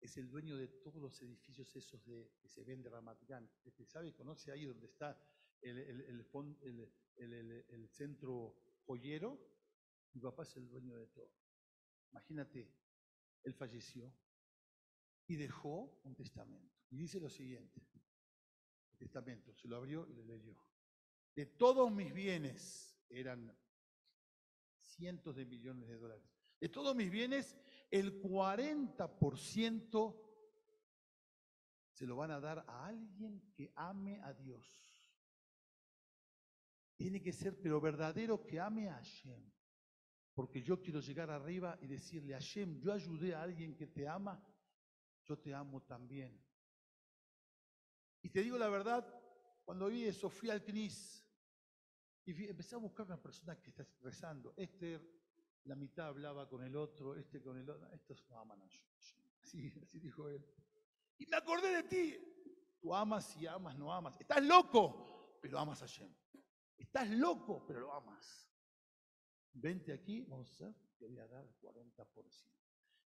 es 0.00 0.16
el 0.18 0.30
dueño 0.30 0.56
de 0.56 0.68
todos 0.68 1.02
los 1.02 1.20
edificios 1.20 1.74
esos 1.74 2.06
de, 2.06 2.30
que 2.40 2.48
se 2.48 2.62
ven 2.62 2.80
de 2.80 2.90
Ramat 2.90 3.24
Gan. 3.24 3.50
Que 3.74 3.84
sabe, 3.84 4.14
conoce 4.14 4.52
ahí 4.52 4.66
donde 4.66 4.86
está 4.86 5.20
el 5.60 6.28
centro 7.88 8.54
joyero. 8.86 9.36
Mi 10.12 10.20
papá 10.20 10.44
es 10.44 10.56
el 10.56 10.68
dueño 10.68 10.96
de 10.96 11.08
todo. 11.08 11.32
Imagínate, 12.12 12.72
él 13.42 13.54
falleció 13.54 14.14
y 15.26 15.34
dejó 15.34 16.00
un 16.04 16.14
testamento. 16.14 16.79
Y 16.90 16.96
dice 16.96 17.20
lo 17.20 17.30
siguiente, 17.30 17.80
el 18.90 18.98
testamento, 18.98 19.54
se 19.54 19.68
lo 19.68 19.76
abrió 19.76 20.08
y 20.08 20.14
lo 20.14 20.24
leyó. 20.24 20.56
De 21.34 21.46
todos 21.46 21.92
mis 21.92 22.12
bienes, 22.12 22.98
eran 23.08 23.56
cientos 24.80 25.36
de 25.36 25.46
millones 25.46 25.88
de 25.88 25.96
dólares, 25.96 26.28
de 26.60 26.68
todos 26.68 26.94
mis 26.94 27.10
bienes, 27.10 27.56
el 27.90 28.20
40% 28.20 30.26
se 31.90 32.06
lo 32.06 32.16
van 32.16 32.30
a 32.30 32.40
dar 32.40 32.64
a 32.66 32.86
alguien 32.86 33.40
que 33.54 33.72
ame 33.74 34.20
a 34.20 34.34
Dios. 34.34 34.66
Tiene 36.96 37.22
que 37.22 37.32
ser, 37.32 37.60
pero 37.60 37.80
verdadero, 37.80 38.44
que 38.44 38.60
ame 38.60 38.88
a 38.88 38.94
Hashem. 38.94 39.50
Porque 40.34 40.62
yo 40.62 40.80
quiero 40.80 41.00
llegar 41.00 41.30
arriba 41.30 41.78
y 41.80 41.86
decirle, 41.86 42.34
Hashem, 42.34 42.78
yo 42.78 42.92
ayudé 42.92 43.34
a 43.34 43.42
alguien 43.42 43.74
que 43.74 43.86
te 43.86 44.06
ama, 44.06 44.42
yo 45.24 45.38
te 45.38 45.54
amo 45.54 45.82
también. 45.82 46.38
Y 48.22 48.30
te 48.30 48.42
digo 48.42 48.58
la 48.58 48.68
verdad, 48.68 49.06
cuando 49.64 49.88
vi 49.88 50.04
eso, 50.04 50.28
fui 50.28 50.50
al 50.50 50.62
CNIS 50.62 51.26
y 52.24 52.48
empecé 52.48 52.74
a 52.74 52.78
buscar 52.78 53.06
una 53.06 53.20
persona 53.20 53.60
que 53.60 53.70
está 53.70 53.86
rezando. 54.00 54.54
Este, 54.56 55.00
la 55.64 55.74
mitad 55.74 56.08
hablaba 56.08 56.48
con 56.48 56.62
el 56.62 56.76
otro, 56.76 57.16
este 57.16 57.42
con 57.42 57.56
el 57.56 57.68
otro. 57.68 57.90
Estos 57.92 58.24
no 58.28 58.38
aman. 58.38 58.62
Así, 59.42 59.72
así 59.82 59.98
dijo 59.98 60.28
él. 60.28 60.44
Y 61.18 61.26
me 61.26 61.36
acordé 61.36 61.74
de 61.74 61.82
ti. 61.84 62.16
Tú 62.80 62.94
amas 62.94 63.36
y 63.36 63.46
amas, 63.46 63.76
no 63.76 63.92
amas. 63.92 64.18
Estás 64.20 64.42
loco, 64.42 65.38
pero 65.42 65.58
amas 65.58 65.82
a 65.82 65.86
Hashem. 65.86 66.14
Estás 66.78 67.10
loco, 67.10 67.64
pero 67.66 67.80
lo 67.80 67.92
amas. 67.92 68.50
Vente 69.52 69.92
aquí, 69.92 70.24
vamos 70.24 70.48
a 70.48 70.52
hacer, 70.52 70.74
te 70.98 71.06
voy 71.06 71.18
a 71.18 71.26
dar 71.26 71.44
el 71.44 71.54
40%. 71.60 72.48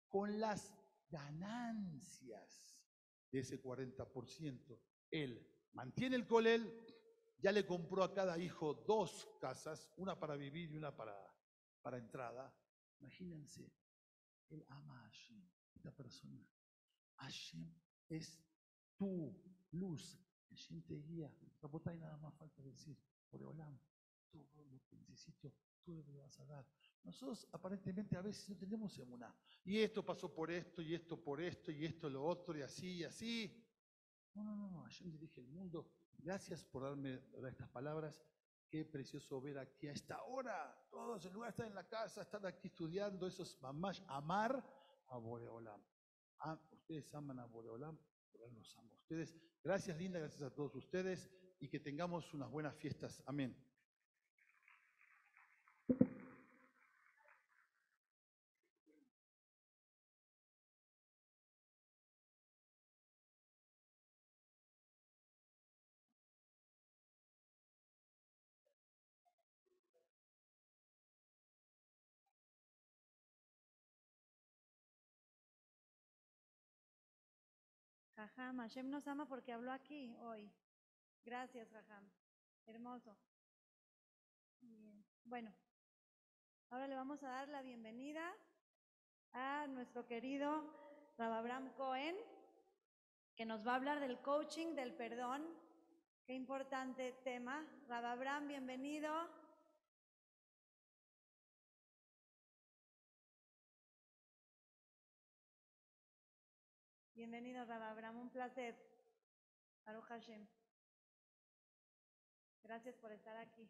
Con 0.09 0.39
las 0.39 0.75
ganancias 1.09 2.79
de 3.31 3.39
ese 3.39 3.63
40%, 3.63 4.79
él 5.11 5.47
mantiene 5.73 6.17
el 6.17 6.27
colel, 6.27 6.73
ya 7.39 7.53
le 7.53 7.67
compró 7.67 8.03
a 8.03 8.15
cada 8.15 8.39
hijo 8.39 8.75
dos 8.87 9.29
casas, 9.41 9.93
una 9.97 10.19
para 10.19 10.37
vivir 10.37 10.71
y 10.71 10.77
una 10.77 10.97
para, 10.97 11.15
para 11.83 11.99
entrada. 11.99 12.55
Imagínense, 13.01 13.71
él 14.49 14.65
ama 14.69 14.99
a 14.99 15.03
Hashem, 15.09 15.43
esta 15.75 15.91
persona. 15.91 16.47
Hashem 17.17 17.71
es 18.09 18.41
tu 18.97 19.35
luz. 19.73 20.19
Hashem 20.49 20.83
te 20.83 20.95
guía. 20.95 21.31
Rapotay 21.61 21.99
nada 21.99 22.17
más 22.17 22.35
falta 22.35 22.63
decir, 22.63 22.97
Boreolam, 23.31 23.79
todo 24.31 24.65
lo 24.65 24.81
que 24.87 24.97
necesito, 24.97 25.53
me 25.87 26.13
lo 26.13 26.21
vas 26.21 26.39
a 26.41 26.45
dar. 26.47 26.67
Nosotros 27.03 27.47
aparentemente 27.53 28.17
a 28.17 28.23
veces 28.23 28.49
no 28.49 28.57
tenemos 28.57 28.99
emuná. 28.99 29.35
Y 29.65 29.81
esto 29.81 30.05
pasó 30.05 30.33
por 30.33 30.51
esto, 30.51 30.81
y 30.81 30.95
esto 30.95 31.23
por 31.23 31.41
esto, 31.41 31.71
y 31.71 31.85
esto 31.85 32.09
lo 32.09 32.25
otro, 32.25 32.57
y 32.57 32.63
así, 32.63 32.99
y 32.99 33.05
así. 33.05 33.64
No, 34.35 34.43
no, 34.43 34.57
no, 34.57 34.71
no. 34.71 34.83
Hashem 34.83 35.11
dirige 35.11 35.41
el 35.41 35.47
mundo. 35.49 35.89
Gracias 36.19 36.65
por 36.65 36.83
darme 36.83 37.21
dar 37.41 37.51
estas 37.51 37.69
palabras. 37.69 38.23
Qué 38.69 38.85
precioso 38.85 39.41
ver 39.41 39.59
aquí 39.59 39.87
a 39.87 39.93
esta 39.93 40.23
hora. 40.25 40.77
Todos 40.91 41.25
en 41.27 41.33
lugar 41.33 41.49
de 41.49 41.51
estar 41.51 41.67
en 41.67 41.75
la 41.75 41.87
casa, 41.89 42.23
estar 42.23 42.45
aquí 42.47 42.69
estudiando, 42.69 43.27
eso 43.27 43.45
es 43.45 43.61
mamás, 43.61 44.03
amar 44.09 44.65
a 45.09 45.19
Boreolam. 45.19 45.81
Ah, 46.41 46.59
ustedes 46.73 47.15
aman 47.15 47.39
a 47.39 47.47
Boreolam, 47.47 47.97
Boreolam 48.33 48.57
los 48.57 48.77
ama 48.77 48.91
a 48.93 48.97
ustedes. 48.97 49.37
Gracias, 49.63 49.97
Linda, 49.97 50.19
gracias 50.19 50.43
a 50.43 50.53
todos 50.53 50.75
ustedes 50.75 51.31
y 51.61 51.69
que 51.69 51.79
tengamos 51.79 52.35
unas 52.35 52.51
buenas 52.51 52.75
fiestas. 52.75 53.23
Amén. 53.27 53.57
Jajam, 78.25 78.59
Hashem 78.61 78.89
nos 78.89 79.07
ama 79.07 79.27
porque 79.27 79.53
habló 79.53 79.71
aquí 79.71 80.17
hoy. 80.23 80.51
Gracias, 81.27 81.69
Jajam. 81.71 82.11
Hermoso. 82.65 83.15
Bueno, 85.25 85.53
ahora 86.71 86.87
le 86.87 86.95
vamos 86.95 87.23
a 87.23 87.29
dar 87.29 87.49
la 87.49 87.61
bienvenida 87.61 88.35
a 89.35 89.67
nuestro 89.67 90.07
querido 90.07 90.65
Rababram 91.19 91.69
Cohen, 91.75 92.17
que 93.37 93.45
nos 93.45 93.67
va 93.67 93.73
a 93.73 93.77
hablar 93.77 94.01
del 94.01 94.19
coaching 94.21 94.75
del 94.75 94.95
perdón. 94.95 95.47
Qué 96.25 96.33
importante 96.33 97.13
tema. 97.25 97.63
Rababram, 97.89 98.49
bienvenido. 98.49 99.13
Bienvenido, 107.25 107.65
Rababram. 107.65 108.19
Un 108.21 108.29
placer. 108.29 108.75
Baruch 109.87 110.05
Hashem. 110.11 110.47
Gracias 112.63 112.95
por 112.97 113.13
estar 113.13 113.35
aquí. 113.39 113.67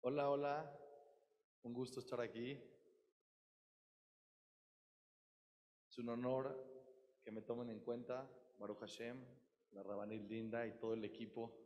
Hola, 0.00 0.28
hola. 0.28 0.80
Un 1.62 1.72
gusto 1.72 2.00
estar 2.00 2.20
aquí. 2.20 2.60
Es 5.88 5.98
un 5.98 6.08
honor 6.08 6.54
que 7.22 7.30
me 7.30 7.42
tomen 7.42 7.70
en 7.70 7.80
cuenta, 7.80 8.28
Baruch 8.58 8.80
Hashem, 8.80 9.24
la 9.70 9.82
Rabanil 9.82 10.28
Linda 10.28 10.66
y 10.66 10.78
todo 10.78 10.94
el 10.94 11.04
equipo 11.04 11.56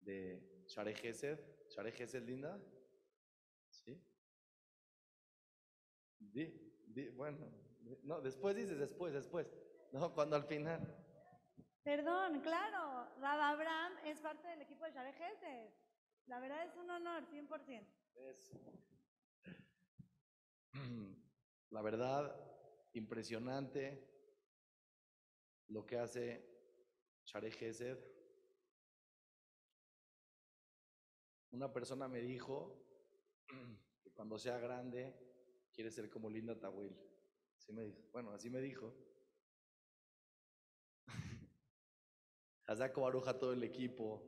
de 0.00 0.64
Share 0.68 0.94
Gesed. 0.94 1.38
¿Share 1.70 1.90
Gesed 1.90 2.22
Linda? 2.22 2.60
¿Sí? 3.70 4.00
Di, 6.18 6.46
di, 6.86 7.08
bueno, 7.08 7.50
no, 8.02 8.20
después 8.20 8.54
dices, 8.54 8.78
después, 8.78 9.12
después. 9.12 9.50
No, 9.90 10.12
cuando 10.12 10.36
al 10.36 10.44
final. 10.44 11.07
Perdón, 11.88 12.42
claro, 12.42 13.08
Rababram 13.18 13.96
es 14.04 14.20
parte 14.20 14.46
del 14.46 14.60
equipo 14.60 14.84
de 14.84 14.92
Share. 14.92 15.72
La 16.26 16.38
verdad 16.38 16.66
es 16.66 16.76
un 16.76 16.90
honor, 16.90 17.24
100%. 17.24 17.86
Eso. 18.14 18.60
La 21.70 21.80
verdad, 21.80 22.38
impresionante 22.92 24.06
lo 25.68 25.86
que 25.86 25.96
hace 25.96 26.46
Share 27.24 27.50
Gesed. 27.52 27.98
Una 31.52 31.72
persona 31.72 32.06
me 32.06 32.20
dijo 32.20 32.84
que 34.02 34.12
cuando 34.12 34.38
sea 34.38 34.58
grande 34.58 35.18
quiere 35.72 35.90
ser 35.90 36.10
como 36.10 36.28
Linda 36.28 36.60
Tawil. 36.60 36.94
Así 37.56 37.72
me 37.72 37.84
dijo. 37.84 38.02
Bueno, 38.12 38.32
así 38.32 38.50
me 38.50 38.60
dijo. 38.60 39.07
Hazako 42.68 43.00
Baruch 43.00 43.26
a 43.26 43.38
todo 43.38 43.54
el 43.54 43.64
equipo, 43.64 44.22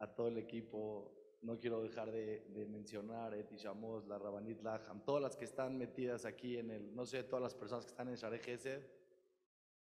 a 0.00 0.12
todo 0.12 0.28
el 0.28 0.38
equipo. 0.38 1.14
No 1.42 1.60
quiero 1.60 1.80
dejar 1.80 2.10
de, 2.10 2.40
de 2.48 2.66
mencionar 2.66 3.34
Eti 3.34 3.56
Shamos, 3.56 4.04
la 4.08 4.18
Rabanit 4.18 4.60
Laham, 4.62 5.04
todas 5.04 5.22
las 5.22 5.36
que 5.36 5.44
están 5.44 5.78
metidas 5.78 6.24
aquí 6.24 6.58
en 6.58 6.72
el, 6.72 6.92
no 6.92 7.06
sé, 7.06 7.22
todas 7.22 7.42
las 7.42 7.54
personas 7.54 7.84
que 7.84 7.90
están 7.90 8.08
en 8.08 8.16
Share 8.16 8.40
Gesed, 8.40 8.82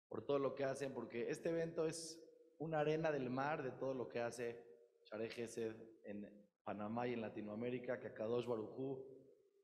por 0.08 0.22
todo 0.22 0.38
lo 0.38 0.54
que 0.54 0.66
hacen, 0.66 0.94
porque 0.94 1.32
este 1.32 1.50
evento 1.50 1.88
es 1.88 2.22
una 2.60 2.82
arena 2.82 3.12
del 3.12 3.32
mar 3.32 3.64
de 3.64 3.72
todo 3.72 3.96
lo 3.96 4.08
que 4.08 4.20
hace 4.20 4.64
Share 5.06 5.28
Gesed 5.32 5.76
en 6.04 6.30
Panamá 6.64 7.08
y 7.08 7.14
en 7.14 7.22
Latinoamérica, 7.22 8.00
que 8.00 8.08
a 8.08 8.14
Kadosh 8.14 8.46
Barujú 8.46 9.04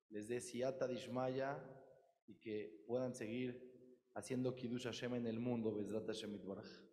les 0.09 0.27
dé 0.27 0.39
siata 0.39 0.88
dishmaya 0.88 1.63
y 2.25 2.39
que 2.39 2.83
puedan 2.88 3.13
seguir 3.13 4.09
haciendo 4.15 4.55
Kiddush 4.55 4.85
Hashem 4.85 5.13
en 5.13 5.27
el 5.27 5.39
mundo, 5.39 5.75
Bezrat 5.75 6.07
Hashem 6.07 6.33
Itbaraj. 6.33 6.85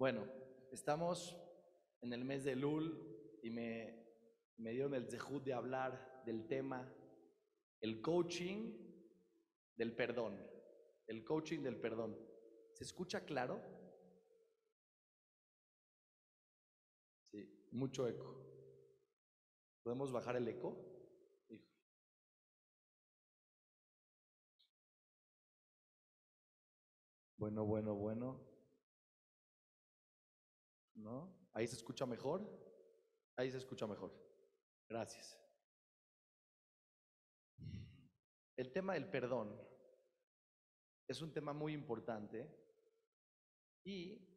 Bueno, 0.00 0.26
estamos 0.72 1.36
en 2.00 2.14
el 2.14 2.24
mes 2.24 2.42
de 2.44 2.56
Lul 2.56 3.38
y 3.42 3.50
me, 3.50 4.02
me 4.56 4.70
dieron 4.70 4.94
el 4.94 5.06
zehut 5.06 5.44
de 5.44 5.52
hablar 5.52 6.22
del 6.24 6.48
tema 6.48 6.90
el 7.82 8.00
coaching 8.00 8.78
del 9.76 9.94
perdón. 9.94 10.42
El 11.06 11.22
coaching 11.22 11.58
del 11.60 11.78
perdón. 11.78 12.16
¿Se 12.72 12.84
escucha 12.84 13.26
claro? 13.26 13.60
Sí, 17.30 17.68
mucho 17.70 18.08
eco. 18.08 18.42
¿Podemos 19.82 20.10
bajar 20.12 20.36
el 20.36 20.48
eco? 20.48 20.78
Bueno, 27.36 27.66
bueno, 27.66 27.94
bueno. 27.94 28.49
¿No? 31.00 31.48
¿Ahí 31.52 31.66
se 31.66 31.76
escucha 31.76 32.06
mejor? 32.06 32.46
Ahí 33.36 33.50
se 33.50 33.58
escucha 33.58 33.86
mejor. 33.86 34.12
Gracias. 34.88 35.38
El 38.56 38.70
tema 38.72 38.94
del 38.94 39.08
perdón 39.08 39.58
es 41.08 41.22
un 41.22 41.32
tema 41.32 41.52
muy 41.54 41.72
importante 41.72 42.46
y 43.82 44.28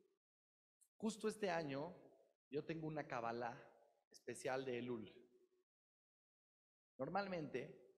justo 0.98 1.28
este 1.28 1.50
año 1.50 1.94
yo 2.50 2.64
tengo 2.64 2.88
una 2.88 3.06
cabala 3.06 3.62
especial 4.10 4.64
de 4.64 4.80
Elul. 4.80 5.14
Normalmente, 6.98 7.94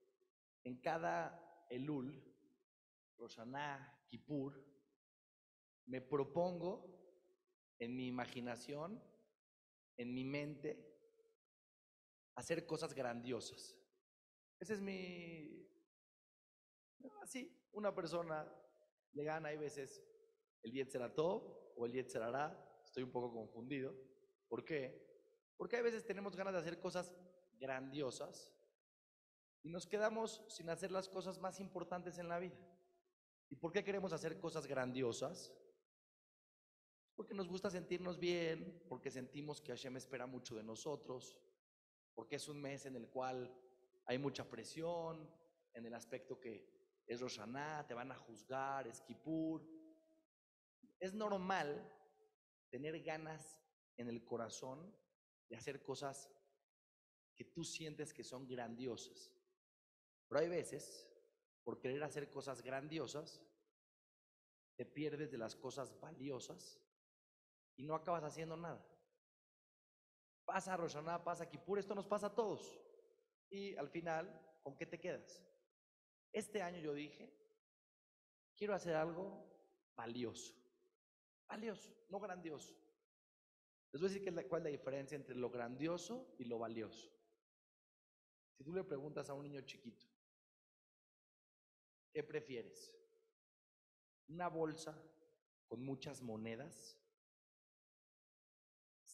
en 0.64 0.80
cada 0.80 1.64
Elul, 1.70 2.20
Roshaná, 3.16 4.04
Kippur, 4.08 4.60
me 5.86 6.00
propongo 6.00 6.95
en 7.78 7.94
mi 7.94 8.06
imaginación, 8.06 9.02
en 9.96 10.14
mi 10.14 10.24
mente, 10.24 10.96
hacer 12.36 12.66
cosas 12.66 12.94
grandiosas. 12.94 13.78
Ese 14.60 14.74
es 14.74 14.80
mi... 14.80 15.66
Así, 17.22 17.54
una 17.72 17.94
persona 17.94 18.46
le 19.12 19.24
gana, 19.24 19.48
hay 19.48 19.56
veces, 19.56 20.02
el 20.62 20.72
Yetzeratov 20.72 21.74
o 21.76 21.86
el 21.86 21.92
Yetzerará, 21.92 22.82
estoy 22.84 23.02
un 23.02 23.12
poco 23.12 23.32
confundido. 23.32 23.94
¿Por 24.48 24.64
qué? 24.64 25.06
Porque 25.56 25.76
a 25.76 25.82
veces 25.82 26.04
tenemos 26.04 26.36
ganas 26.36 26.54
de 26.54 26.60
hacer 26.60 26.80
cosas 26.80 27.14
grandiosas 27.58 28.52
y 29.62 29.70
nos 29.70 29.86
quedamos 29.86 30.44
sin 30.48 30.70
hacer 30.70 30.90
las 30.90 31.08
cosas 31.08 31.38
más 31.38 31.60
importantes 31.60 32.18
en 32.18 32.28
la 32.28 32.38
vida. 32.38 32.56
¿Y 33.48 33.56
por 33.56 33.72
qué 33.72 33.84
queremos 33.84 34.12
hacer 34.12 34.38
cosas 34.38 34.66
grandiosas? 34.66 35.52
Porque 37.16 37.34
nos 37.34 37.48
gusta 37.48 37.70
sentirnos 37.70 38.18
bien, 38.18 38.84
porque 38.90 39.10
sentimos 39.10 39.62
que 39.62 39.72
Hashem 39.72 39.96
espera 39.96 40.26
mucho 40.26 40.54
de 40.54 40.62
nosotros, 40.62 41.38
porque 42.14 42.36
es 42.36 42.46
un 42.46 42.60
mes 42.60 42.84
en 42.84 42.94
el 42.94 43.08
cual 43.08 43.58
hay 44.04 44.18
mucha 44.18 44.48
presión, 44.48 45.26
en 45.72 45.86
el 45.86 45.94
aspecto 45.94 46.38
que 46.38 46.76
es 47.06 47.20
Roshaná, 47.20 47.86
te 47.86 47.94
van 47.94 48.12
a 48.12 48.16
juzgar, 48.16 48.86
es 48.86 49.00
Kippur. 49.00 49.66
Es 51.00 51.14
normal 51.14 51.90
tener 52.70 53.02
ganas 53.02 53.62
en 53.96 54.08
el 54.08 54.22
corazón 54.22 54.94
de 55.48 55.56
hacer 55.56 55.82
cosas 55.82 56.30
que 57.34 57.44
tú 57.44 57.64
sientes 57.64 58.12
que 58.12 58.24
son 58.24 58.46
grandiosas. 58.46 59.32
Pero 60.28 60.40
hay 60.40 60.48
veces, 60.48 61.08
por 61.64 61.78
querer 61.78 62.02
hacer 62.02 62.28
cosas 62.28 62.62
grandiosas, 62.62 63.42
te 64.76 64.84
pierdes 64.84 65.30
de 65.30 65.38
las 65.38 65.56
cosas 65.56 65.98
valiosas 66.00 66.85
y 67.76 67.84
no 67.84 67.94
acabas 67.94 68.24
haciendo 68.24 68.56
nada. 68.56 68.84
Pasa 70.44 70.76
Roshaná, 70.76 71.22
pasa 71.22 71.48
Kippur, 71.48 71.78
esto 71.78 71.94
nos 71.94 72.06
pasa 72.06 72.28
a 72.28 72.34
todos. 72.34 72.78
Y 73.50 73.76
al 73.76 73.88
final, 73.88 74.28
¿con 74.62 74.76
qué 74.76 74.86
te 74.86 74.98
quedas? 74.98 75.44
Este 76.32 76.62
año 76.62 76.78
yo 76.78 76.94
dije, 76.94 77.32
quiero 78.56 78.74
hacer 78.74 78.94
algo 78.94 79.44
valioso. 79.94 80.54
Valioso, 81.48 81.90
no 82.08 82.20
grandioso. 82.20 82.74
Les 83.92 84.00
voy 84.00 84.10
a 84.10 84.12
decir 84.12 84.48
cuál 84.48 84.60
es 84.60 84.64
la 84.64 84.70
diferencia 84.70 85.16
entre 85.16 85.36
lo 85.36 85.50
grandioso 85.50 86.34
y 86.38 86.44
lo 86.44 86.58
valioso. 86.58 87.10
Si 88.56 88.64
tú 88.64 88.72
le 88.72 88.84
preguntas 88.84 89.28
a 89.28 89.34
un 89.34 89.44
niño 89.44 89.60
chiquito, 89.62 90.06
¿qué 92.12 92.22
prefieres? 92.22 92.92
¿Una 94.28 94.48
bolsa 94.48 95.00
con 95.68 95.82
muchas 95.82 96.22
monedas? 96.22 96.98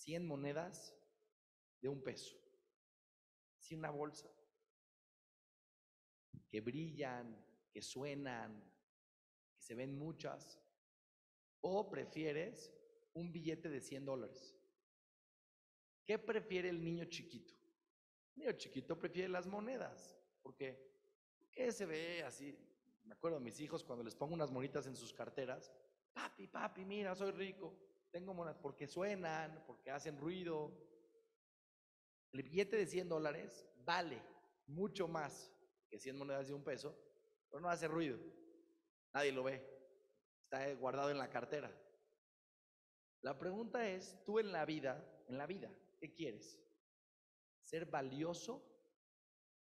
100 0.02 0.26
monedas 0.26 0.94
de 1.80 1.88
un 1.88 2.02
peso. 2.02 2.36
Sí, 3.58 3.74
una 3.76 3.90
bolsa 3.90 4.28
que 6.48 6.60
brillan, 6.60 7.42
que 7.72 7.80
suenan, 7.80 8.62
que 9.54 9.62
se 9.62 9.74
ven 9.74 9.96
muchas. 9.96 10.60
¿O 11.60 11.88
prefieres 11.88 12.74
un 13.14 13.32
billete 13.32 13.68
de 13.68 13.80
100 13.80 14.04
dólares? 14.04 14.58
¿Qué 16.04 16.18
prefiere 16.18 16.68
el 16.68 16.82
niño 16.82 17.04
chiquito? 17.04 17.54
El 18.34 18.40
niño 18.40 18.52
chiquito 18.52 18.98
prefiere 18.98 19.28
las 19.28 19.46
monedas, 19.46 20.18
porque 20.42 20.92
¿qué 21.52 21.70
se 21.70 21.86
ve 21.86 22.24
así? 22.24 22.58
Me 23.04 23.14
acuerdo 23.14 23.38
mis 23.38 23.60
hijos 23.60 23.84
cuando 23.84 24.02
les 24.02 24.16
pongo 24.16 24.34
unas 24.34 24.50
monitas 24.50 24.86
en 24.86 24.96
sus 24.96 25.12
carteras. 25.12 25.72
Papi, 26.12 26.48
papi, 26.48 26.84
mira, 26.84 27.14
soy 27.14 27.30
rico. 27.30 27.91
Tengo 28.12 28.34
monedas 28.34 28.58
porque 28.60 28.86
suenan, 28.86 29.64
porque 29.66 29.90
hacen 29.90 30.18
ruido. 30.18 30.70
El 32.32 32.42
billete 32.42 32.76
de 32.76 32.86
100 32.86 33.08
dólares 33.08 33.66
vale 33.84 34.22
mucho 34.66 35.08
más 35.08 35.50
que 35.88 35.98
100 35.98 36.18
monedas 36.18 36.46
de 36.46 36.54
un 36.54 36.62
peso, 36.62 36.94
pero 37.50 37.60
no 37.60 37.70
hace 37.70 37.88
ruido. 37.88 38.18
Nadie 39.14 39.32
lo 39.32 39.42
ve. 39.42 39.66
Está 40.44 40.72
guardado 40.74 41.10
en 41.10 41.18
la 41.18 41.30
cartera. 41.30 41.70
La 43.22 43.38
pregunta 43.38 43.88
es, 43.88 44.22
tú 44.24 44.38
en 44.38 44.52
la 44.52 44.66
vida, 44.66 45.24
en 45.28 45.38
la 45.38 45.46
vida, 45.46 45.72
¿qué 45.98 46.12
quieres? 46.12 46.60
¿Ser 47.60 47.86
valioso 47.86 48.62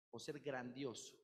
o 0.10 0.20
ser 0.20 0.40
grandioso? 0.40 1.16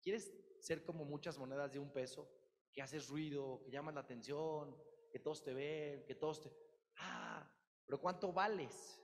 ¿Quieres 0.00 0.32
ser 0.60 0.84
como 0.84 1.04
muchas 1.04 1.36
monedas 1.36 1.72
de 1.72 1.80
un 1.80 1.92
peso, 1.92 2.30
que 2.72 2.82
haces 2.82 3.08
ruido, 3.08 3.62
que 3.64 3.72
llamas 3.72 3.94
la 3.94 4.02
atención, 4.02 4.76
que 5.12 5.18
todos 5.18 5.44
te 5.44 5.52
ven, 5.52 6.04
que 6.06 6.14
todos 6.14 6.40
te... 6.40 6.50
Ah, 6.96 7.46
pero 7.84 8.00
¿cuánto 8.00 8.32
vales? 8.32 8.98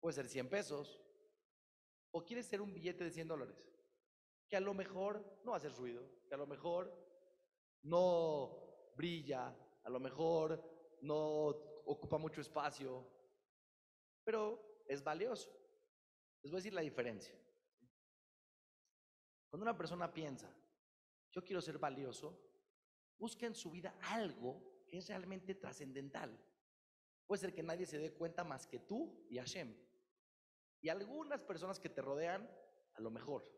Puede 0.00 0.14
ser 0.14 0.26
100 0.26 0.48
pesos. 0.50 1.00
¿O 2.10 2.24
quieres 2.24 2.46
ser 2.46 2.60
un 2.60 2.74
billete 2.74 3.04
de 3.04 3.10
100 3.12 3.28
dólares? 3.28 3.56
Que 4.48 4.56
a 4.56 4.60
lo 4.60 4.74
mejor 4.74 5.40
no 5.44 5.54
haces 5.54 5.76
ruido, 5.76 6.04
que 6.28 6.34
a 6.34 6.36
lo 6.36 6.46
mejor 6.48 6.92
no 7.82 8.92
brilla, 8.96 9.56
a 9.84 9.88
lo 9.88 10.00
mejor 10.00 10.98
no 11.00 11.46
ocupa 11.86 12.18
mucho 12.18 12.40
espacio, 12.40 13.06
pero 14.24 14.82
es 14.86 15.02
valioso. 15.02 15.50
Les 16.42 16.50
voy 16.50 16.58
a 16.58 16.62
decir 16.62 16.74
la 16.74 16.80
diferencia. 16.80 17.34
Cuando 19.48 19.62
una 19.62 19.76
persona 19.76 20.12
piensa, 20.12 20.52
yo 21.30 21.44
quiero 21.44 21.60
ser 21.62 21.78
valioso, 21.78 22.51
busca 23.22 23.46
en 23.46 23.54
su 23.54 23.70
vida 23.70 23.94
algo 24.00 24.60
que 24.88 24.98
es 24.98 25.06
realmente 25.06 25.54
trascendental. 25.54 26.36
Puede 27.24 27.40
ser 27.40 27.54
que 27.54 27.62
nadie 27.62 27.86
se 27.86 27.96
dé 27.96 28.12
cuenta 28.12 28.42
más 28.42 28.66
que 28.66 28.80
tú 28.80 29.24
y 29.30 29.38
Hashem. 29.38 29.72
Y 30.80 30.88
algunas 30.88 31.40
personas 31.40 31.78
que 31.78 31.88
te 31.88 32.02
rodean, 32.02 32.50
a 32.94 33.00
lo 33.00 33.12
mejor. 33.12 33.48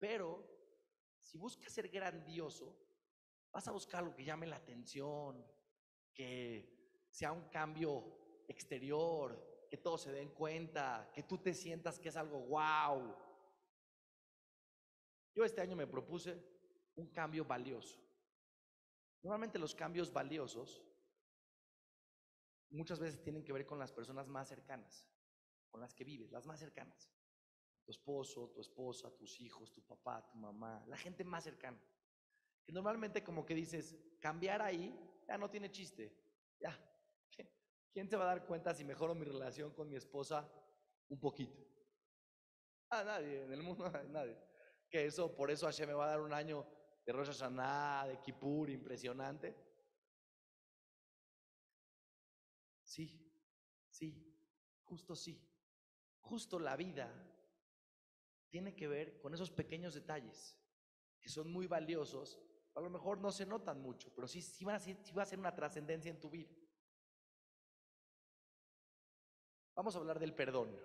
Pero 0.00 0.44
si 1.20 1.38
buscas 1.38 1.72
ser 1.72 1.88
grandioso, 1.88 2.76
vas 3.52 3.68
a 3.68 3.70
buscar 3.70 4.00
algo 4.00 4.16
que 4.16 4.24
llame 4.24 4.48
la 4.48 4.56
atención, 4.56 5.46
que 6.12 7.04
sea 7.08 7.30
un 7.30 7.48
cambio 7.48 8.42
exterior, 8.48 9.68
que 9.70 9.76
todos 9.76 10.02
se 10.02 10.10
den 10.10 10.30
cuenta, 10.30 11.12
que 11.14 11.22
tú 11.22 11.38
te 11.38 11.54
sientas 11.54 12.00
que 12.00 12.08
es 12.08 12.16
algo 12.16 12.40
wow. 12.40 13.16
Yo 15.32 15.44
este 15.44 15.60
año 15.60 15.76
me 15.76 15.86
propuse 15.86 16.59
un 16.96 17.08
cambio 17.08 17.44
valioso. 17.44 17.98
Normalmente 19.22 19.58
los 19.58 19.74
cambios 19.74 20.12
valiosos 20.12 20.82
muchas 22.70 22.98
veces 22.98 23.22
tienen 23.22 23.44
que 23.44 23.52
ver 23.52 23.66
con 23.66 23.78
las 23.78 23.92
personas 23.92 24.26
más 24.28 24.48
cercanas, 24.48 25.06
con 25.70 25.80
las 25.80 25.94
que 25.94 26.04
vives, 26.04 26.30
las 26.30 26.46
más 26.46 26.58
cercanas. 26.58 27.10
Tu 27.84 27.90
esposo, 27.90 28.50
tu 28.50 28.60
esposa, 28.60 29.10
tus 29.16 29.40
hijos, 29.40 29.72
tu 29.72 29.82
papá, 29.82 30.26
tu 30.30 30.38
mamá, 30.38 30.84
la 30.86 30.96
gente 30.96 31.24
más 31.24 31.44
cercana. 31.44 31.80
Que 32.64 32.72
normalmente 32.72 33.24
como 33.24 33.44
que 33.44 33.54
dices, 33.54 33.96
cambiar 34.20 34.62
ahí 34.62 34.94
ya 35.26 35.36
no 35.38 35.50
tiene 35.50 35.70
chiste. 35.70 36.14
Ya. 36.60 36.78
¿Quién 37.92 38.08
se 38.08 38.16
va 38.16 38.24
a 38.24 38.34
dar 38.34 38.46
cuenta 38.46 38.72
si 38.74 38.84
mejoro 38.84 39.14
mi 39.14 39.24
relación 39.24 39.72
con 39.72 39.88
mi 39.88 39.96
esposa 39.96 40.48
un 41.08 41.18
poquito? 41.18 41.58
Ah, 42.88 43.02
nadie, 43.02 43.44
en 43.44 43.52
el 43.52 43.62
mundo 43.62 43.90
nadie. 44.10 44.36
Que 44.88 45.06
eso, 45.06 45.34
por 45.34 45.50
eso 45.50 45.66
Hashem 45.66 45.88
me 45.88 45.94
va 45.94 46.06
a 46.06 46.10
dar 46.10 46.20
un 46.20 46.32
año 46.32 46.66
de 47.10 47.16
Rosh 47.16 47.26
Hashanah, 47.26 48.06
de 48.06 48.20
Kippur, 48.20 48.70
impresionante. 48.70 49.56
Sí, 52.84 53.28
sí, 53.88 54.32
justo 54.84 55.16
sí. 55.16 55.44
Justo 56.20 56.60
la 56.60 56.76
vida 56.76 57.12
tiene 58.48 58.76
que 58.76 58.86
ver 58.86 59.20
con 59.20 59.34
esos 59.34 59.50
pequeños 59.50 59.94
detalles 59.94 60.56
que 61.20 61.28
son 61.28 61.50
muy 61.50 61.66
valiosos. 61.66 62.40
A 62.74 62.80
lo 62.80 62.90
mejor 62.90 63.18
no 63.18 63.32
se 63.32 63.44
notan 63.44 63.80
mucho, 63.80 64.14
pero 64.14 64.28
sí, 64.28 64.38
a, 64.68 64.78
sí 64.78 65.12
va 65.12 65.22
a 65.24 65.26
ser 65.26 65.40
una 65.40 65.54
trascendencia 65.54 66.10
en 66.10 66.20
tu 66.20 66.30
vida. 66.30 66.54
Vamos 69.74 69.96
a 69.96 69.98
hablar 69.98 70.20
del 70.20 70.34
perdón. 70.34 70.78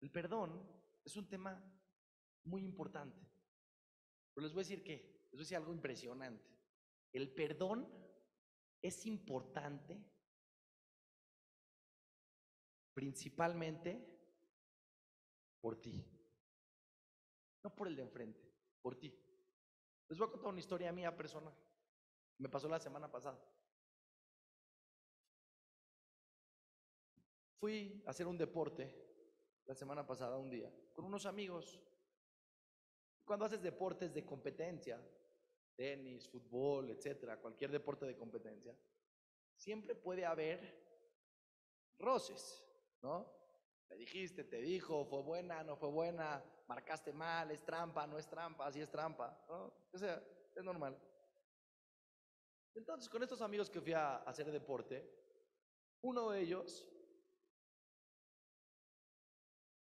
El 0.00 0.10
perdón 0.10 0.66
es 1.04 1.16
un 1.16 1.28
tema 1.28 1.62
muy 2.44 2.64
importante. 2.64 3.20
Pero 4.32 4.46
les 4.46 4.54
voy 4.54 4.62
a 4.62 4.64
decir 4.64 4.82
que, 4.82 5.13
les 5.34 5.38
voy 5.38 5.42
a 5.42 5.46
decir 5.46 5.56
algo 5.56 5.72
impresionante. 5.72 6.48
El 7.12 7.34
perdón 7.34 7.88
es 8.80 9.04
importante 9.04 10.00
principalmente 12.92 14.00
por 15.60 15.80
ti. 15.80 16.06
No 17.64 17.74
por 17.74 17.88
el 17.88 17.96
de 17.96 18.02
enfrente, 18.02 18.40
por 18.80 18.94
ti. 18.94 19.12
Les 20.08 20.16
voy 20.16 20.28
a 20.28 20.30
contar 20.30 20.50
una 20.50 20.60
historia 20.60 20.92
mía 20.92 21.16
personal. 21.16 21.52
Me 22.38 22.48
pasó 22.48 22.68
la 22.68 22.78
semana 22.78 23.10
pasada. 23.10 23.44
Fui 27.58 28.04
a 28.06 28.10
hacer 28.10 28.28
un 28.28 28.38
deporte 28.38 28.94
la 29.66 29.74
semana 29.74 30.06
pasada, 30.06 30.38
un 30.38 30.50
día, 30.50 30.72
con 30.92 31.04
unos 31.06 31.26
amigos. 31.26 31.82
Cuando 33.24 33.46
haces 33.46 33.62
deportes 33.62 34.14
de 34.14 34.24
competencia, 34.24 35.02
tenis, 35.74 36.28
fútbol, 36.28 36.90
etcétera, 36.90 37.40
cualquier 37.40 37.70
deporte 37.70 38.06
de 38.06 38.16
competencia, 38.16 38.76
siempre 39.56 39.94
puede 39.94 40.24
haber 40.24 40.84
roces, 41.98 42.64
¿no? 43.02 43.32
Me 43.88 43.96
dijiste, 43.96 44.44
te 44.44 44.60
dijo, 44.60 45.04
fue 45.04 45.22
buena, 45.22 45.62
no 45.62 45.76
fue 45.76 45.90
buena, 45.90 46.44
marcaste 46.66 47.12
mal, 47.12 47.50
es 47.50 47.64
trampa, 47.64 48.06
no 48.06 48.18
es 48.18 48.28
trampa, 48.28 48.70
sí 48.72 48.80
es 48.80 48.90
trampa, 48.90 49.44
¿no? 49.48 49.72
O 49.92 49.98
sea, 49.98 50.22
es 50.54 50.64
normal. 50.64 50.98
Entonces, 52.74 53.08
con 53.08 53.22
estos 53.22 53.40
amigos 53.40 53.70
que 53.70 53.80
fui 53.80 53.92
a 53.92 54.16
hacer 54.16 54.50
deporte, 54.50 55.08
uno 56.02 56.30
de 56.30 56.40
ellos 56.40 56.90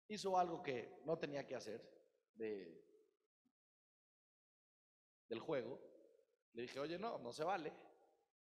hizo 0.09 0.38
algo 0.38 0.61
que 0.61 1.01
no 1.05 1.17
tenía 1.17 1.45
que 1.45 1.55
hacer 1.55 1.82
de, 2.36 2.86
del 5.30 5.39
juego. 5.39 5.80
Le 6.53 6.63
dije, 6.63 6.80
oye, 6.80 6.97
no, 6.97 7.17
no 7.19 7.32
se 7.32 7.43
vale. 7.43 7.73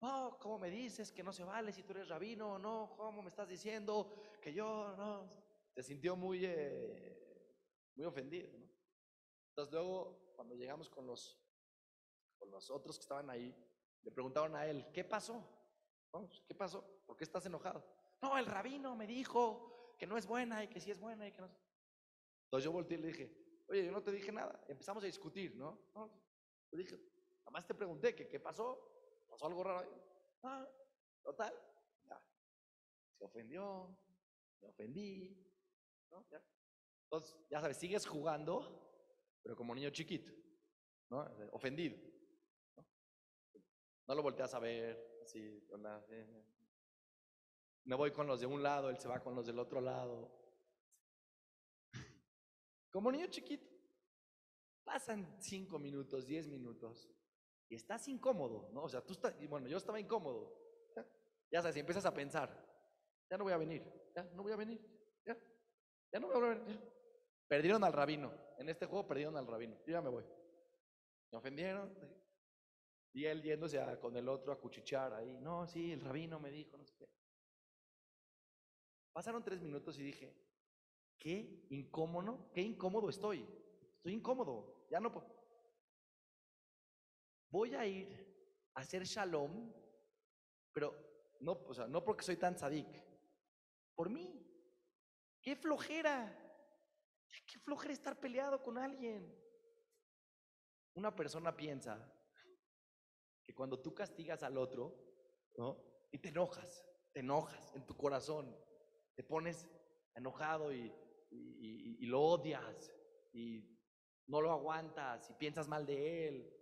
No, 0.01 0.39
¿cómo 0.41 0.59
me 0.59 0.71
dices 0.71 1.13
que 1.13 1.23
no 1.23 1.33
se 1.33 1.45
vale 1.45 1.73
si 1.73 1.83
tú 1.83 1.93
eres 1.93 2.09
rabino? 2.09 2.59
No, 2.59 2.95
¿cómo 2.97 3.23
me 3.23 3.29
estás 3.29 3.49
diciendo 3.49 4.15
que 4.41 4.53
yo 4.53 4.95
no? 4.97 5.31
Se 5.75 5.83
sintió 5.83 6.17
muy, 6.17 6.45
eh, 6.45 7.93
muy 7.95 8.07
ofendido. 8.07 8.51
¿no? 8.59 8.67
Entonces 9.51 9.73
luego, 9.73 10.33
cuando 10.35 10.55
llegamos 10.55 10.89
con 10.89 11.07
los, 11.07 11.39
con 12.39 12.51
los 12.51 12.71
otros 12.71 12.97
que 12.97 13.03
estaban 13.03 13.29
ahí, 13.29 13.55
le 14.03 14.11
preguntaron 14.11 14.57
a 14.57 14.67
él, 14.67 14.87
¿qué 14.93 15.05
pasó? 15.05 15.47
¿Qué 16.47 16.55
pasó? 16.55 16.83
¿Por 17.07 17.17
qué 17.17 17.25
estás 17.25 17.45
enojado? 17.45 17.85
No, 18.23 18.39
el 18.39 18.47
rabino 18.47 18.97
me 18.97 19.07
dijo 19.07 19.95
que 19.99 20.07
no 20.07 20.17
es 20.17 20.27
buena 20.27 20.65
y 20.65 20.69
que 20.69 20.81
sí 20.81 20.91
es 20.91 20.99
buena 20.99 21.29
y 21.29 21.33
que 21.33 21.43
no. 21.43 21.51
Entonces 22.45 22.65
yo 22.65 22.73
volteé 22.73 22.99
y 22.99 23.03
le 23.03 23.09
dije, 23.09 23.63
oye, 23.69 23.85
yo 23.85 23.93
no 23.93 24.03
te 24.03 24.11
dije 24.11 24.33
nada. 24.33 24.65
Empezamos 24.67 25.03
a 25.05 25.07
discutir, 25.07 25.55
no 25.57 25.79
le 26.71 26.83
dije, 26.83 26.97
nada 26.97 27.51
más 27.51 27.67
te 27.67 27.75
pregunté 27.75 28.15
que 28.15 28.29
qué 28.29 28.41
pasó. 28.41 29.27
¿Pasó 29.29 29.47
algo 29.47 29.63
raro 29.63 29.81
ahí? 29.81 30.03
Ah, 30.43 30.69
total. 31.23 31.55
Ya. 32.05 32.23
Se 33.19 33.25
ofendió, 33.25 33.97
me 34.61 34.69
ofendí. 34.69 35.47
¿no? 36.11 36.27
Entonces, 37.05 37.37
ya 37.49 37.61
sabes, 37.61 37.77
sigues 37.77 38.07
jugando, 38.07 39.39
pero 39.43 39.57
como 39.57 39.75
niño 39.75 39.91
chiquito, 39.91 40.33
¿no? 41.09 41.21
Ofendido. 41.53 41.97
¿no? 44.07 44.15
Lo 44.15 44.23
volteas 44.23 44.53
a 44.55 44.59
ver, 44.59 45.21
así, 45.23 45.67
hola, 45.71 46.05
eh. 46.09 46.45
Me 47.85 47.97
voy 47.97 48.13
con 48.13 48.27
los 48.27 48.41
de 48.41 48.47
un 48.47 48.63
lado, 48.63 48.91
él 48.91 48.99
se 48.99 49.09
va 49.09 49.21
con 49.21 49.35
los 49.35 49.47
del 49.47 49.59
otro 49.59 49.81
lado. 49.81 50.31
Como 52.91 53.11
niño 53.11 53.27
chiquito. 53.29 53.70
Pasan 54.91 55.25
cinco 55.39 55.79
minutos, 55.79 56.27
diez 56.27 56.49
minutos, 56.49 57.09
y 57.69 57.77
estás 57.77 58.09
incómodo, 58.09 58.71
¿no? 58.73 58.83
O 58.83 58.89
sea, 58.89 59.01
tú 59.01 59.13
estás, 59.13 59.33
bueno, 59.49 59.69
yo 59.69 59.77
estaba 59.77 60.01
incómodo. 60.01 60.53
¿ya? 61.49 61.63
sabes, 61.63 61.77
y 61.77 61.79
empiezas 61.81 62.07
a 62.07 62.13
pensar, 62.13 62.51
ya 63.31 63.39
no 63.39 63.45
voy 63.45 63.53
a 63.53 63.57
venir, 63.57 63.85
ya 64.17 64.25
no 64.35 64.43
voy 64.43 64.51
a 64.51 64.57
venir, 64.57 64.81
ya, 65.25 65.39
ya 66.13 66.19
no 66.19 66.27
voy 66.27 66.37
a 66.45 66.55
venir. 66.57 66.81
Perdieron 67.47 67.85
al 67.85 67.93
rabino, 67.93 68.33
en 68.59 68.69
este 68.69 68.87
juego 68.87 69.07
perdieron 69.07 69.37
al 69.37 69.47
rabino, 69.47 69.77
yo 69.87 69.93
ya 69.93 70.03
me 70.03 70.09
voy. 70.09 70.25
Me 71.31 71.39
ofendieron, 71.39 71.97
y 73.13 73.27
él 73.27 73.45
yéndose 73.45 73.81
con 74.01 74.17
el 74.17 74.29
otro 74.29 74.53
a 74.53 74.59
cuchichear 74.59 75.15
ahí, 75.15 75.39
no, 75.39 75.69
sí, 75.69 75.93
el 75.93 76.01
rabino 76.01 76.41
me 76.41 76.51
dijo, 76.51 76.77
no 76.77 76.85
sé 76.85 76.97
qué. 76.99 77.09
Pasaron 79.13 79.45
tres 79.45 79.61
minutos 79.61 79.97
y 80.01 80.03
dije, 80.03 80.35
qué 81.17 81.69
incómodo, 81.71 82.51
qué 82.53 82.61
incómodo 82.61 83.09
estoy, 83.09 83.47
estoy 83.95 84.15
incómodo, 84.15 84.80
ya 84.91 85.01
no 85.01 85.11
puedo 85.13 85.41
voy 87.51 87.75
a 87.75 87.85
ir 87.87 88.09
a 88.75 88.81
hacer 88.81 89.05
shalom, 89.05 89.73
pero 90.73 90.95
no, 91.41 91.53
o 91.53 91.75
sea, 91.75 91.87
no 91.87 92.05
porque 92.05 92.23
soy 92.25 92.37
tan 92.37 92.57
sadik, 92.57 92.87
por 93.95 94.09
mí. 94.09 94.47
Qué 95.43 95.57
flojera, 95.57 96.37
qué 97.47 97.59
flojera 97.59 97.93
estar 97.93 98.21
peleado 98.21 98.63
con 98.63 98.79
alguien. 98.79 99.35
Una 100.95 101.15
persona 101.15 101.57
piensa 101.57 102.13
que 103.45 103.55
cuando 103.55 103.81
tú 103.81 103.95
castigas 103.95 104.43
al 104.43 104.59
otro, 104.59 104.95
¿no? 105.57 105.83
Y 106.13 106.19
te 106.19 106.29
enojas, 106.29 106.85
te 107.13 107.21
enojas 107.21 107.75
en 107.75 107.87
tu 107.87 107.97
corazón, 107.97 108.55
te 109.17 109.25
pones 109.25 109.67
enojado 110.15 110.73
y, 110.73 110.93
y- 111.31 111.37
y- 111.59 111.97
y 112.01 112.07
lo 112.07 112.21
odias 112.23 112.93
y 113.33 113.80
no 114.27 114.41
lo 114.41 114.51
aguantas 114.53 115.29
y 115.31 115.35
piensas 115.35 115.69
mal 115.69 115.87
de 115.87 116.29
él 116.29 116.57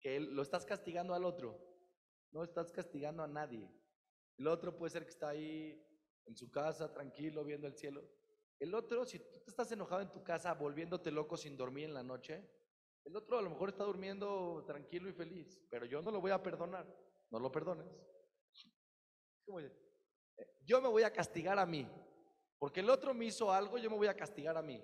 que 0.00 0.16
él- 0.16 0.34
lo 0.34 0.42
estás 0.42 0.64
castigando 0.64 1.14
al 1.14 1.24
otro, 1.24 1.58
no 2.32 2.42
estás 2.42 2.72
castigando 2.72 3.22
a 3.22 3.28
nadie. 3.28 3.70
El 4.38 4.46
otro 4.48 4.76
puede 4.76 4.90
ser 4.90 5.04
que 5.04 5.10
está 5.10 5.28
ahí 5.30 5.86
en 6.26 6.36
su 6.36 6.50
casa, 6.50 6.92
tranquilo, 6.92 7.44
viendo 7.44 7.66
el 7.66 7.76
cielo. 7.76 8.02
El 8.58 8.74
otro, 8.74 9.04
si 9.04 9.18
tú 9.18 9.40
te 9.44 9.50
estás 9.50 9.70
enojado 9.72 10.00
en 10.02 10.12
tu 10.12 10.22
casa, 10.22 10.52
volviéndote 10.54 11.10
loco 11.10 11.36
sin 11.36 11.56
dormir 11.56 11.84
en 11.84 11.94
la 11.94 12.02
noche, 12.02 12.48
el 13.04 13.16
otro 13.16 13.38
a 13.38 13.42
lo 13.42 13.50
mejor 13.50 13.70
está 13.70 13.84
durmiendo 13.84 14.64
tranquilo 14.66 15.08
y 15.08 15.12
feliz, 15.12 15.60
pero 15.70 15.86
yo 15.86 16.02
no 16.02 16.10
lo 16.10 16.20
voy 16.20 16.30
a 16.30 16.42
perdonar, 16.42 16.86
no 17.30 17.38
lo 17.38 17.50
perdones. 17.50 17.86
Eh, 20.36 20.46
Yo 20.64 20.80
me 20.80 20.88
voy 20.88 21.02
a 21.02 21.12
castigar 21.12 21.58
a 21.58 21.66
mí, 21.66 21.86
porque 22.58 22.80
el 22.80 22.90
otro 22.90 23.14
me 23.14 23.26
hizo 23.26 23.50
algo, 23.52 23.78
yo 23.78 23.90
me 23.90 23.96
voy 23.96 24.06
a 24.08 24.16
castigar 24.16 24.56
a 24.56 24.62
mí. 24.62 24.82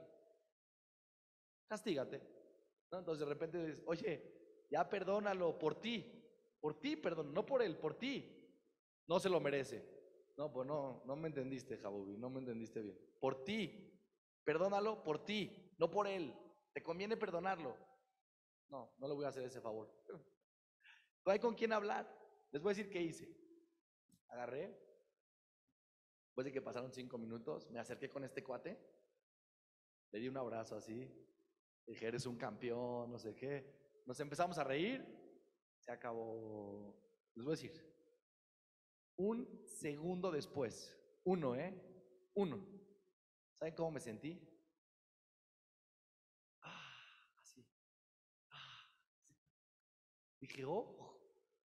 Castígate. 1.69 2.23
¿no? 2.91 2.99
Entonces 2.99 3.21
de 3.21 3.33
repente 3.33 3.67
dices, 3.67 3.83
oye, 3.87 4.67
ya 4.71 4.89
perdónalo 4.89 5.59
por 5.59 5.81
ti, 5.81 6.13
por 6.61 6.79
ti, 6.81 6.97
perdón, 6.97 7.33
no 7.33 7.45
por 7.45 7.63
él, 7.63 7.77
por 7.77 7.95
ti. 7.95 8.33
No 9.07 9.21
se 9.21 9.29
lo 9.29 9.41
merece. 9.41 9.97
No, 10.37 10.53
pues 10.53 10.67
no, 10.67 11.03
no 11.07 11.17
me 11.17 11.29
entendiste, 11.29 11.79
Jabubi, 11.79 12.17
no 12.19 12.29
me 12.29 12.41
entendiste 12.41 12.83
bien. 12.83 12.99
Por 13.21 13.45
ti, 13.45 13.99
perdónalo 14.45 15.03
por 15.03 15.25
ti, 15.25 15.75
no 15.79 15.91
por 15.91 16.07
él. 16.07 16.35
Te 16.73 16.83
conviene 16.83 17.17
perdonarlo. 17.17 17.77
No, 18.69 18.95
no 18.99 19.09
le 19.09 19.15
voy 19.15 19.25
a 19.25 19.29
hacer 19.29 19.45
ese 19.45 19.61
favor. 19.61 19.91
No 21.25 21.33
hay 21.33 21.41
con 21.41 21.57
quién 21.57 21.73
hablar. 21.73 22.09
Les 22.53 22.63
voy 22.63 22.71
a 22.71 22.75
decir 22.77 22.89
qué 22.89 23.03
hice. 23.03 23.29
Agarré, 24.29 24.79
después 26.27 26.45
de 26.45 26.53
que 26.53 26.63
pasaron 26.63 26.93
cinco 26.93 27.19
minutos, 27.19 27.69
me 27.71 27.81
acerqué 27.81 28.09
con 28.09 28.23
este 28.23 28.45
cuate, 28.45 28.79
le 30.13 30.21
di 30.21 30.29
un 30.29 30.37
abrazo 30.37 30.77
así, 30.77 31.11
dije, 31.87 32.07
eres 32.07 32.27
un 32.27 32.37
campeón, 32.37 33.11
no 33.11 33.19
sé 33.19 33.35
qué. 33.35 34.03
Nos 34.05 34.19
empezamos 34.21 34.59
a 34.59 34.65
reír, 34.65 35.05
Se 35.81 35.93
acabó. 35.93 36.95
Les 37.35 37.45
voy 37.45 37.53
a 37.53 37.57
decir. 37.57 37.97
Un 39.17 39.63
segundo 39.65 40.31
después. 40.31 40.97
Uno, 41.25 41.55
¿eh? 41.55 41.75
Uno. 42.35 42.67
¿Saben 43.59 43.75
cómo 43.75 43.93
me 43.93 44.01
sentí? 44.01 44.39
Ah, 46.63 47.39
así. 47.41 47.65
Ah. 48.51 48.91
Dije, 50.41 50.65
oh, 50.67 51.19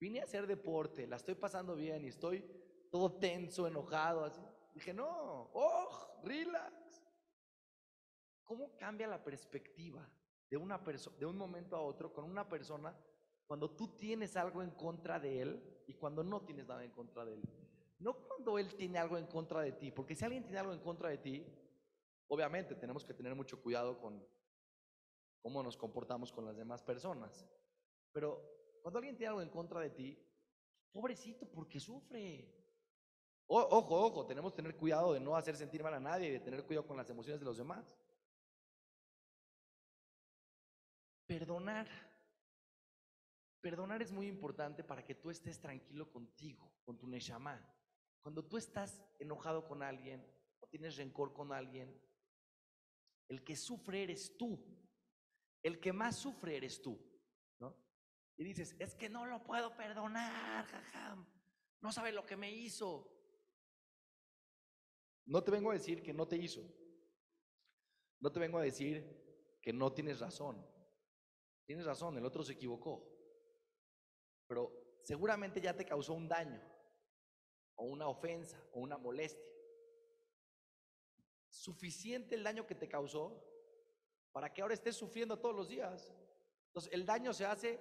vine 0.00 0.20
a 0.20 0.24
hacer 0.24 0.46
deporte, 0.46 1.06
la 1.06 1.16
estoy 1.16 1.34
pasando 1.34 1.74
bien 1.74 2.04
y 2.04 2.08
estoy 2.08 2.44
todo 2.90 3.18
tenso, 3.18 3.66
enojado. 3.66 4.24
Así. 4.24 4.40
Dije, 4.74 4.94
no, 4.94 5.50
oh, 5.52 6.20
relax. 6.24 6.83
¿Cómo 8.44 8.76
cambia 8.76 9.06
la 9.06 9.22
perspectiva 9.22 10.08
de, 10.50 10.56
una 10.56 10.78
de 10.78 11.26
un 11.26 11.36
momento 11.36 11.76
a 11.76 11.80
otro 11.80 12.12
con 12.12 12.24
una 12.24 12.48
persona 12.48 12.94
cuando 13.46 13.70
tú 13.70 13.96
tienes 13.96 14.36
algo 14.36 14.62
en 14.62 14.70
contra 14.70 15.18
de 15.18 15.40
él 15.40 15.82
y 15.86 15.94
cuando 15.94 16.22
no 16.22 16.42
tienes 16.42 16.66
nada 16.66 16.84
en 16.84 16.90
contra 16.90 17.24
de 17.24 17.34
él? 17.34 17.42
No 17.98 18.14
cuando 18.14 18.58
él 18.58 18.74
tiene 18.74 18.98
algo 18.98 19.16
en 19.16 19.26
contra 19.26 19.62
de 19.62 19.72
ti, 19.72 19.90
porque 19.90 20.14
si 20.14 20.24
alguien 20.24 20.44
tiene 20.44 20.58
algo 20.58 20.72
en 20.72 20.80
contra 20.80 21.08
de 21.08 21.18
ti, 21.18 21.46
obviamente 22.28 22.74
tenemos 22.74 23.04
que 23.04 23.14
tener 23.14 23.34
mucho 23.34 23.62
cuidado 23.62 23.98
con 23.98 24.22
cómo 25.40 25.62
nos 25.62 25.76
comportamos 25.76 26.32
con 26.32 26.44
las 26.44 26.56
demás 26.56 26.82
personas. 26.82 27.46
Pero 28.12 28.78
cuando 28.82 28.98
alguien 28.98 29.16
tiene 29.16 29.28
algo 29.28 29.42
en 29.42 29.48
contra 29.48 29.80
de 29.80 29.90
ti, 29.90 30.18
pobrecito, 30.92 31.46
porque 31.46 31.80
sufre. 31.80 32.50
Ojo, 33.46 34.06
ojo, 34.06 34.26
tenemos 34.26 34.52
que 34.52 34.56
tener 34.56 34.76
cuidado 34.76 35.12
de 35.12 35.20
no 35.20 35.36
hacer 35.36 35.56
sentir 35.56 35.82
mal 35.82 35.94
a 35.94 36.00
nadie 36.00 36.32
de 36.32 36.40
tener 36.40 36.64
cuidado 36.64 36.86
con 36.86 36.96
las 36.96 37.10
emociones 37.10 37.40
de 37.40 37.46
los 37.46 37.58
demás. 37.58 37.96
Perdonar. 41.26 41.88
Perdonar 43.60 44.02
es 44.02 44.12
muy 44.12 44.26
importante 44.26 44.84
para 44.84 45.04
que 45.04 45.14
tú 45.14 45.30
estés 45.30 45.60
tranquilo 45.60 46.10
contigo, 46.10 46.74
con 46.84 46.98
tu 46.98 47.06
neshama. 47.06 47.58
Cuando 48.22 48.44
tú 48.46 48.56
estás 48.56 49.02
enojado 49.18 49.66
con 49.66 49.82
alguien 49.82 50.26
o 50.60 50.66
tienes 50.66 50.96
rencor 50.96 51.32
con 51.32 51.52
alguien, 51.52 51.98
el 53.28 53.42
que 53.42 53.56
sufre 53.56 54.02
eres 54.02 54.36
tú. 54.36 54.62
El 55.62 55.80
que 55.80 55.94
más 55.94 56.16
sufre 56.16 56.58
eres 56.58 56.82
tú, 56.82 57.00
¿no? 57.58 57.74
Y 58.36 58.44
dices, 58.44 58.76
es 58.78 58.94
que 58.94 59.08
no 59.08 59.24
lo 59.24 59.42
puedo 59.42 59.74
perdonar, 59.74 60.66
jajam. 60.66 61.26
No 61.80 61.90
sabe 61.90 62.12
lo 62.12 62.26
que 62.26 62.36
me 62.36 62.52
hizo. 62.52 63.10
No 65.26 65.42
te 65.42 65.50
vengo 65.50 65.70
a 65.70 65.74
decir 65.74 66.02
que 66.02 66.12
no 66.12 66.28
te 66.28 66.36
hizo. 66.36 66.62
No 68.20 68.30
te 68.30 68.40
vengo 68.40 68.58
a 68.58 68.62
decir 68.62 69.58
que 69.62 69.72
no 69.72 69.92
tienes 69.92 70.20
razón. 70.20 70.73
Tienes 71.66 71.86
razón, 71.86 72.16
el 72.18 72.26
otro 72.26 72.42
se 72.42 72.52
equivocó. 72.52 73.06
Pero 74.46 74.98
seguramente 75.02 75.60
ya 75.60 75.74
te 75.74 75.84
causó 75.84 76.14
un 76.14 76.28
daño, 76.28 76.60
o 77.76 77.84
una 77.84 78.08
ofensa, 78.08 78.62
o 78.72 78.80
una 78.80 78.98
molestia. 78.98 79.42
Suficiente 81.48 82.34
el 82.34 82.42
daño 82.42 82.66
que 82.66 82.74
te 82.74 82.88
causó 82.88 83.42
para 84.32 84.52
que 84.52 84.60
ahora 84.60 84.74
estés 84.74 84.96
sufriendo 84.96 85.38
todos 85.38 85.54
los 85.54 85.68
días. 85.68 86.12
Entonces, 86.66 86.92
el 86.92 87.06
daño 87.06 87.32
se 87.32 87.46
hace 87.46 87.80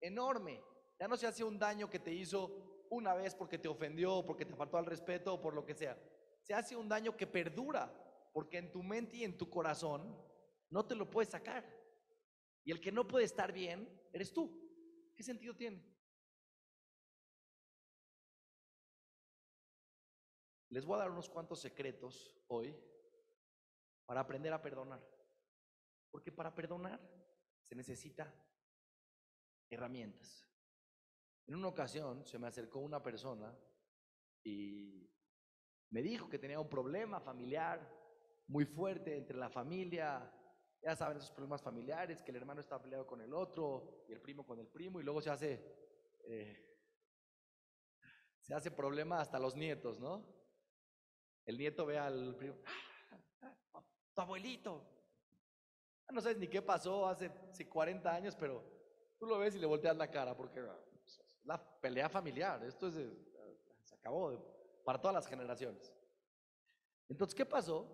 enorme. 0.00 0.62
Ya 1.00 1.08
no 1.08 1.16
se 1.16 1.26
hace 1.26 1.42
un 1.42 1.58
daño 1.58 1.88
que 1.88 1.98
te 1.98 2.12
hizo 2.12 2.86
una 2.90 3.14
vez 3.14 3.34
porque 3.34 3.58
te 3.58 3.68
ofendió, 3.68 4.24
porque 4.24 4.44
te 4.44 4.54
faltó 4.54 4.76
al 4.76 4.86
respeto 4.86 5.34
o 5.34 5.40
por 5.40 5.54
lo 5.54 5.64
que 5.64 5.74
sea. 5.74 5.98
Se 6.42 6.54
hace 6.54 6.76
un 6.76 6.88
daño 6.88 7.16
que 7.16 7.26
perdura, 7.26 7.90
porque 8.32 8.58
en 8.58 8.70
tu 8.70 8.82
mente 8.82 9.16
y 9.16 9.24
en 9.24 9.36
tu 9.36 9.48
corazón 9.48 10.16
no 10.70 10.86
te 10.86 10.94
lo 10.94 11.08
puedes 11.10 11.30
sacar. 11.30 11.77
Y 12.64 12.72
el 12.72 12.80
que 12.80 12.92
no 12.92 13.06
puede 13.06 13.24
estar 13.24 13.52
bien, 13.52 13.88
eres 14.12 14.32
tú. 14.32 14.68
¿Qué 15.14 15.22
sentido 15.22 15.54
tiene? 15.54 15.84
Les 20.70 20.84
voy 20.84 20.96
a 20.96 20.98
dar 20.98 21.10
unos 21.10 21.28
cuantos 21.30 21.60
secretos 21.60 22.36
hoy 22.48 22.76
para 24.04 24.20
aprender 24.20 24.52
a 24.52 24.60
perdonar. 24.60 25.02
Porque 26.10 26.32
para 26.32 26.54
perdonar 26.54 27.00
se 27.62 27.74
necesita 27.74 28.34
herramientas. 29.70 30.46
En 31.46 31.54
una 31.54 31.68
ocasión 31.68 32.26
se 32.26 32.38
me 32.38 32.46
acercó 32.46 32.80
una 32.80 33.02
persona 33.02 33.58
y 34.44 35.10
me 35.90 36.02
dijo 36.02 36.28
que 36.28 36.38
tenía 36.38 36.60
un 36.60 36.68
problema 36.68 37.20
familiar 37.20 37.80
muy 38.48 38.66
fuerte 38.66 39.16
entre 39.16 39.36
la 39.36 39.48
familia. 39.48 40.30
Ya 40.82 40.94
saben 40.94 41.18
esos 41.18 41.32
problemas 41.32 41.62
familiares, 41.62 42.22
que 42.22 42.30
el 42.30 42.36
hermano 42.36 42.60
está 42.60 42.80
peleado 42.80 43.06
con 43.06 43.20
el 43.20 43.32
otro 43.34 44.04
y 44.08 44.12
el 44.12 44.20
primo 44.20 44.46
con 44.46 44.58
el 44.60 44.68
primo 44.68 45.00
y 45.00 45.02
luego 45.04 45.20
se 45.20 45.30
hace, 45.30 45.64
eh, 46.24 46.64
se 48.40 48.54
hace 48.54 48.70
problema 48.70 49.20
hasta 49.20 49.38
los 49.38 49.56
nietos, 49.56 49.98
¿no? 49.98 50.24
El 51.44 51.58
nieto 51.58 51.84
ve 51.84 51.98
al 51.98 52.36
primo, 52.36 52.56
"Ah, 53.40 53.82
tu 54.14 54.20
abuelito. 54.20 54.86
Ah, 56.06 56.12
No 56.12 56.20
sabes 56.20 56.38
ni 56.38 56.48
qué 56.48 56.62
pasó 56.62 57.06
hace, 57.06 57.26
hace 57.50 57.68
40 57.68 58.14
años, 58.14 58.36
pero 58.36 58.62
tú 59.18 59.26
lo 59.26 59.38
ves 59.38 59.54
y 59.54 59.58
le 59.58 59.66
volteas 59.66 59.96
la 59.96 60.10
cara 60.10 60.36
porque 60.36 60.60
ah, 60.60 60.78
es 61.04 61.20
la 61.44 61.80
pelea 61.80 62.08
familiar. 62.08 62.62
Esto 62.64 62.88
es, 62.88 62.94
se 63.82 63.94
acabó 63.94 64.82
para 64.84 65.00
todas 65.00 65.14
las 65.14 65.26
generaciones. 65.26 65.92
Entonces, 67.08 67.34
¿qué 67.34 67.44
pasó? 67.44 67.86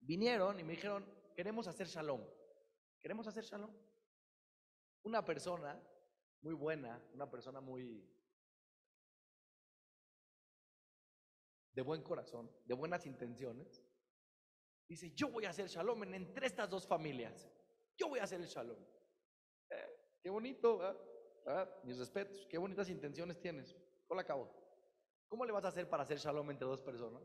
Vinieron 0.00 0.58
y 0.58 0.64
me 0.64 0.72
dijeron, 0.72 1.04
queremos 1.34 1.66
hacer 1.68 1.86
shalom. 1.86 2.22
Queremos 3.00 3.26
hacer 3.26 3.44
shalom. 3.44 3.70
Una 5.02 5.24
persona 5.24 5.80
muy 6.40 6.54
buena, 6.54 7.02
una 7.12 7.30
persona 7.30 7.60
muy 7.60 8.08
de 11.72 11.82
buen 11.82 12.02
corazón, 12.02 12.50
de 12.64 12.74
buenas 12.74 13.04
intenciones, 13.04 13.84
dice, 14.88 15.10
yo 15.12 15.28
voy 15.28 15.44
a 15.44 15.50
hacer 15.50 15.66
shalom 15.66 16.04
en- 16.04 16.14
entre 16.14 16.46
estas 16.46 16.70
dos 16.70 16.86
familias. 16.86 17.48
Yo 17.96 18.08
voy 18.08 18.20
a 18.20 18.24
hacer 18.24 18.40
el 18.40 18.46
shalom. 18.46 18.78
Eh, 19.70 20.16
qué 20.22 20.30
bonito. 20.30 20.78
¿verdad? 21.44 21.82
Mis 21.82 21.98
respetos, 21.98 22.46
qué 22.46 22.56
bonitas 22.58 22.88
intenciones 22.88 23.38
tienes. 23.40 23.76
¿Cómo 24.06 24.16
la 24.16 24.22
acabo? 24.22 24.50
¿Cómo 25.28 25.44
le 25.44 25.52
vas 25.52 25.64
a 25.64 25.68
hacer 25.68 25.88
para 25.88 26.04
hacer 26.04 26.18
shalom 26.18 26.50
entre 26.50 26.66
dos 26.66 26.80
personas? 26.80 27.22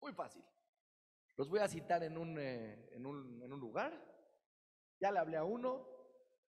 Muy 0.00 0.12
fácil. 0.12 0.44
Los 1.36 1.48
voy 1.48 1.60
a 1.60 1.68
citar 1.68 2.02
en 2.04 2.16
un, 2.16 2.38
eh, 2.38 2.90
en 2.92 3.06
un, 3.06 3.42
en 3.42 3.52
un 3.52 3.60
lugar. 3.60 3.92
Ya 5.00 5.10
le 5.10 5.18
hablé 5.18 5.36
a 5.36 5.44
uno. 5.44 5.88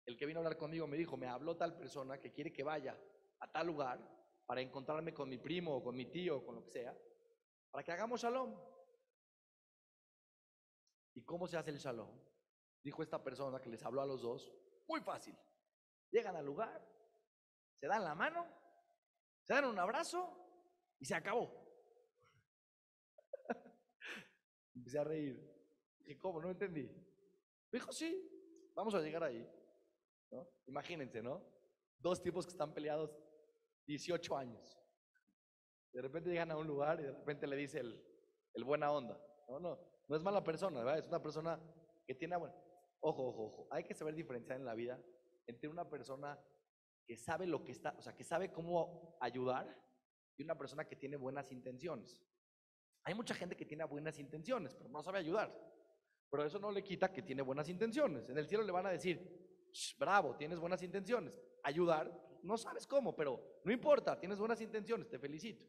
El 0.05 0.17
que 0.17 0.27
vino 0.27 0.39
a 0.39 0.43
hablar 0.43 0.57
conmigo 0.57 0.87
me 0.87 0.97
dijo, 0.97 1.17
me 1.17 1.27
habló 1.27 1.57
tal 1.57 1.77
persona 1.77 2.21
que 2.21 2.33
quiere 2.33 2.53
que 2.53 2.63
vaya 2.63 2.97
a 3.41 3.51
tal 3.51 3.67
lugar 3.67 3.99
para 4.47 4.61
encontrarme 4.61 5.13
con 5.13 5.29
mi 5.29 5.39
primo 5.39 5.77
o 5.77 5.83
con 5.83 5.97
mi 5.97 6.07
tío 6.07 6.39
o 6.39 6.47
con 6.47 6.55
lo 6.55 6.63
que 6.65 6.71
sea, 6.71 6.97
para 7.71 7.85
que 7.85 7.93
hagamos 7.93 8.23
shalom. 8.23 8.55
¿Y 11.15 11.25
cómo 11.25 11.49
se 11.49 11.57
hace 11.57 11.71
el 11.71 11.79
shalom? 11.79 12.11
Dijo 12.83 13.03
esta 13.03 13.23
persona 13.23 13.61
que 13.61 13.69
les 13.69 13.83
habló 13.83 14.03
a 14.03 14.07
los 14.07 14.23
dos. 14.23 14.53
Muy 14.87 15.01
fácil. 15.01 15.37
Llegan 16.13 16.37
al 16.37 16.47
lugar, 16.47 16.87
se 17.81 17.89
dan 17.89 18.05
la 18.05 18.15
mano, 18.15 18.47
se 19.43 19.55
dan 19.55 19.65
un 19.65 19.79
abrazo 19.79 20.33
y 21.01 21.05
se 21.05 21.17
acabó. 21.17 21.66
Empecé 24.77 24.99
a 24.99 25.05
reír. 25.05 25.43
Dije, 25.99 26.19
¿cómo? 26.19 26.41
No 26.41 26.51
entendí. 26.51 26.85
Me 27.73 27.81
dijo, 27.81 27.91
sí, 27.91 28.71
vamos 28.75 28.95
a 28.95 29.01
llegar 29.01 29.25
ahí. 29.25 29.45
Imagínense, 30.67 31.23
¿no? 31.23 31.43
Dos 31.99 32.23
tipos 32.23 32.47
que 32.47 32.53
están 32.53 32.73
peleados 32.75 33.19
18 33.87 34.37
años. 34.37 34.79
De 35.93 36.03
repente 36.03 36.31
llegan 36.31 36.51
a 36.51 36.57
un 36.59 36.67
lugar 36.67 37.01
y 37.01 37.05
de 37.05 37.13
repente 37.13 37.47
le 37.47 37.57
dice 37.57 37.81
el, 37.81 38.05
el 38.55 38.65
buena 38.65 38.93
onda. 38.93 39.19
No, 39.49 39.59
no, 39.59 39.79
no 40.09 40.17
es 40.17 40.23
mala 40.23 40.45
persona, 40.45 40.81
¿verdad? 40.81 40.99
Es 40.99 41.09
una 41.09 41.23
persona 41.23 41.59
que 42.07 42.15
tiene 42.15 42.37
buena. 42.37 42.55
Ojo, 43.01 43.29
ojo, 43.29 43.45
ojo. 43.45 43.69
Hay 43.71 43.85
que 43.85 43.95
saber 43.95 44.15
diferenciar 44.15 44.59
en 44.59 44.67
la 44.67 44.75
vida 44.75 45.01
entre 45.47 45.69
una 45.69 45.89
persona 45.89 46.39
que 47.07 47.17
sabe 47.17 47.47
lo 47.47 47.65
que 47.65 47.73
está, 47.73 47.95
o 47.97 48.03
sea, 48.03 48.15
que 48.15 48.25
sabe 48.25 48.53
cómo 48.53 49.17
ayudar 49.21 49.81
y 50.37 50.43
una 50.43 50.59
persona 50.59 50.87
que 50.87 50.97
tiene 50.97 51.17
buenas 51.17 51.53
intenciones. 51.53 52.21
Hay 53.07 53.15
mucha 53.15 53.35
gente 53.37 53.57
que 53.57 53.65
tiene 53.65 53.85
buenas 53.85 54.19
intenciones, 54.19 54.75
pero 54.75 54.91
no 54.91 55.01
sabe 55.01 55.21
ayudar. 55.21 55.57
Pero 56.29 56.45
eso 56.45 56.59
no 56.59 56.73
le 56.73 56.83
quita 56.83 57.13
que 57.13 57.23
tiene 57.23 57.41
buenas 57.41 57.69
intenciones. 57.69 58.29
En 58.29 58.37
el 58.37 58.49
cielo 58.49 58.65
le 58.65 58.73
van 58.73 58.85
a 58.87 58.91
decir, 58.91 59.69
"Shh, 59.73 59.97
bravo, 59.97 60.35
tienes 60.35 60.59
buenas 60.59 60.83
intenciones. 60.83 61.41
Ayudar, 61.63 62.11
no 62.43 62.59
sabes 62.59 62.85
cómo, 62.85 63.15
pero 63.15 63.61
no 63.63 63.73
importa, 63.73 64.19
tienes 64.19 64.41
buenas 64.41 64.61
intenciones, 64.61 65.09
te 65.09 65.21
felicito. 65.21 65.65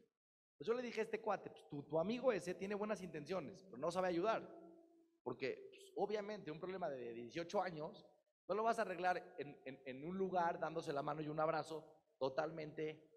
Pues 0.56 0.66
yo 0.66 0.74
le 0.74 0.82
dije 0.82 0.98
a 1.00 1.04
este 1.04 1.20
cuate, 1.20 1.50
pues, 1.50 1.86
tu, 1.86 1.96
amigo 2.00 2.32
ese 2.32 2.54
tiene 2.54 2.74
buenas 2.74 3.02
intenciones, 3.02 3.62
pero 3.66 3.78
no 3.78 3.92
sabe 3.92 4.08
ayudar. 4.08 4.42
Porque 5.22 5.68
pues, 5.70 5.92
obviamente 5.94 6.50
un 6.50 6.58
problema 6.58 6.90
de 6.90 7.12
18 7.14 7.62
años 7.62 8.04
no 8.48 8.54
lo 8.56 8.64
vas 8.64 8.80
a 8.80 8.82
arreglar 8.82 9.36
en- 9.38 9.60
en 9.64 10.04
un 10.04 10.18
lugar 10.18 10.58
dándose 10.58 10.92
la 10.92 11.02
mano 11.02 11.20
y 11.22 11.28
un 11.28 11.38
abrazo 11.38 11.84
totalmente 12.18 13.08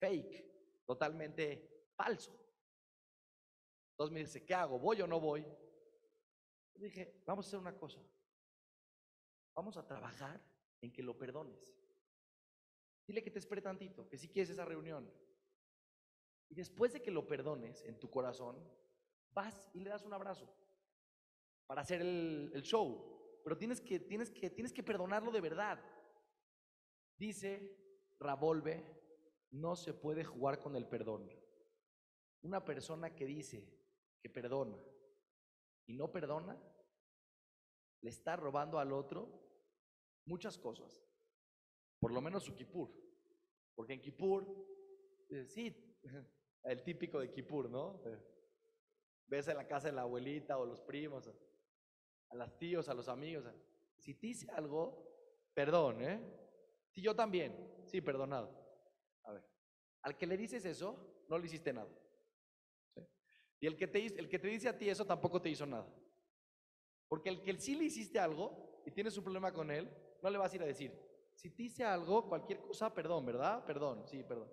fake, 0.00 0.86
totalmente 0.86 1.84
falso. 1.94 2.47
Entonces 3.98 4.14
me 4.14 4.20
dice, 4.20 4.44
¿qué 4.44 4.54
hago? 4.54 4.78
¿Voy 4.78 5.02
o 5.02 5.08
no 5.08 5.18
voy? 5.18 5.44
Dije, 6.76 7.20
vamos 7.26 7.46
a 7.46 7.48
hacer 7.48 7.58
una 7.58 7.76
cosa. 7.76 8.00
Vamos 9.56 9.76
a 9.76 9.84
trabajar 9.84 10.40
en 10.80 10.92
que 10.92 11.02
lo 11.02 11.18
perdones. 11.18 11.76
Dile 13.08 13.24
que 13.24 13.32
te 13.32 13.40
espere 13.40 13.60
tantito, 13.60 14.08
que 14.08 14.16
si 14.16 14.28
quieres 14.28 14.50
esa 14.50 14.64
reunión. 14.64 15.12
Y 16.48 16.54
después 16.54 16.92
de 16.92 17.02
que 17.02 17.10
lo 17.10 17.26
perdones 17.26 17.82
en 17.86 17.98
tu 17.98 18.08
corazón, 18.08 18.56
vas 19.32 19.68
y 19.74 19.80
le 19.80 19.90
das 19.90 20.04
un 20.04 20.14
abrazo 20.14 20.48
para 21.66 21.80
hacer 21.80 22.00
el, 22.00 22.62
show. 22.62 23.40
Pero 23.42 23.58
tienes 23.58 23.80
que, 23.80 23.98
tienes, 23.98 24.30
que, 24.30 24.48
tienes 24.48 24.72
que 24.72 24.84
perdonarlo 24.84 25.32
de 25.32 25.40
verdad. 25.40 25.84
Dice 27.16 27.76
Ravolve, 28.20 28.84
no 29.50 29.74
se 29.74 29.92
puede 29.92 30.22
jugar 30.22 30.60
con 30.60 30.76
el 30.76 30.86
perdón. 30.86 31.28
Una 32.42 32.64
persona 32.64 33.12
que 33.16 33.26
dice 33.26 33.77
que 34.20 34.28
perdona 34.28 34.76
y 35.86 35.94
no 35.94 36.10
perdona, 36.12 36.60
le 38.00 38.10
está 38.10 38.36
robando 38.36 38.78
al 38.78 38.92
otro 38.92 39.28
muchas 40.26 40.58
cosas. 40.58 41.02
Por 41.98 42.12
lo 42.12 42.20
menos 42.20 42.44
su 42.44 42.54
kipur. 42.54 42.90
Porque 43.74 43.94
en 43.94 44.00
kipur, 44.00 44.46
eh, 45.30 45.46
sí, 45.46 45.98
el 46.64 46.82
típico 46.82 47.20
de 47.20 47.30
kipur, 47.30 47.70
¿no? 47.70 48.02
Eh, 48.04 48.18
Ves 49.26 49.46
en 49.48 49.58
la 49.58 49.68
casa 49.68 49.88
de 49.88 49.92
la 49.92 50.02
abuelita 50.02 50.56
o 50.56 50.64
los 50.64 50.80
primos, 50.80 51.28
a, 51.28 51.32
a 52.30 52.34
los 52.34 52.58
tíos, 52.58 52.88
a 52.88 52.94
los 52.94 53.08
amigos. 53.08 53.44
Si 53.98 54.14
te 54.14 54.28
dice 54.28 54.50
algo, 54.52 55.06
perdón, 55.52 56.02
¿eh? 56.02 56.18
Sí, 56.88 57.02
yo 57.02 57.14
también, 57.14 57.54
sí, 57.84 58.00
perdonado. 58.00 58.50
A 59.24 59.32
ver, 59.32 59.44
al 60.00 60.16
que 60.16 60.26
le 60.26 60.38
dices 60.38 60.64
eso, 60.64 61.24
no 61.28 61.38
le 61.38 61.44
hiciste 61.44 61.74
nada. 61.74 61.90
Y 63.60 63.66
el 63.66 63.76
que, 63.76 63.86
te, 63.88 63.98
hizo- 63.98 64.18
el 64.18 64.28
que 64.28 64.38
te 64.38 64.48
dice 64.48 64.68
a 64.68 64.76
ti 64.78 64.88
eso 64.88 65.04
tampoco 65.04 65.40
te 65.42 65.48
hizo 65.48 65.66
nada. 65.66 65.86
Porque 67.08 67.28
el 67.30 67.42
que 67.42 67.58
sí 67.58 67.74
le 67.74 67.84
hiciste 67.84 68.18
algo 68.18 68.82
y 68.84 68.90
tienes 68.90 69.16
un 69.16 69.24
problema 69.24 69.52
con 69.52 69.70
él, 69.70 69.90
no 70.22 70.30
le 70.30 70.38
vas 70.38 70.52
a 70.52 70.56
ir 70.56 70.62
a 70.62 70.66
decir, 70.66 70.92
si 71.34 71.50
te 71.50 71.62
hice 71.64 71.84
algo, 71.84 72.28
cualquier 72.28 72.60
cosa, 72.60 72.92
perdón, 72.92 73.24
¿verdad? 73.26 73.64
Perdón, 73.64 74.06
sí, 74.06 74.22
perdón. 74.22 74.50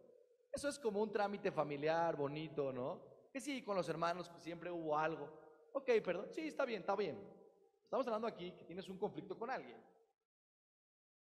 Eso 0.52 0.70
es 0.70 0.80
como 0.80 1.02
un 1.02 1.12
trámite 1.12 1.52
familiar, 1.52 2.16
bonito, 2.16 2.72
¿no? 2.72 3.02
Que 3.32 3.42
sí, 3.42 3.62
con 3.62 3.76
los 3.76 3.90
hermanos 3.90 4.30
pues, 4.30 4.44
siempre 4.44 4.72
hubo 4.72 4.98
algo. 4.98 5.30
Ok, 5.74 5.90
perdón, 6.04 6.28
sí, 6.32 6.48
está 6.48 6.64
bien, 6.64 6.80
está 6.82 6.96
bien. 6.96 7.20
Estamos 7.84 8.08
hablando 8.08 8.28
aquí 8.28 8.52
que 8.54 8.64
tienes 8.64 8.88
un 8.88 8.98
conflicto 8.98 9.38
con 9.38 9.50
alguien. 9.50 9.78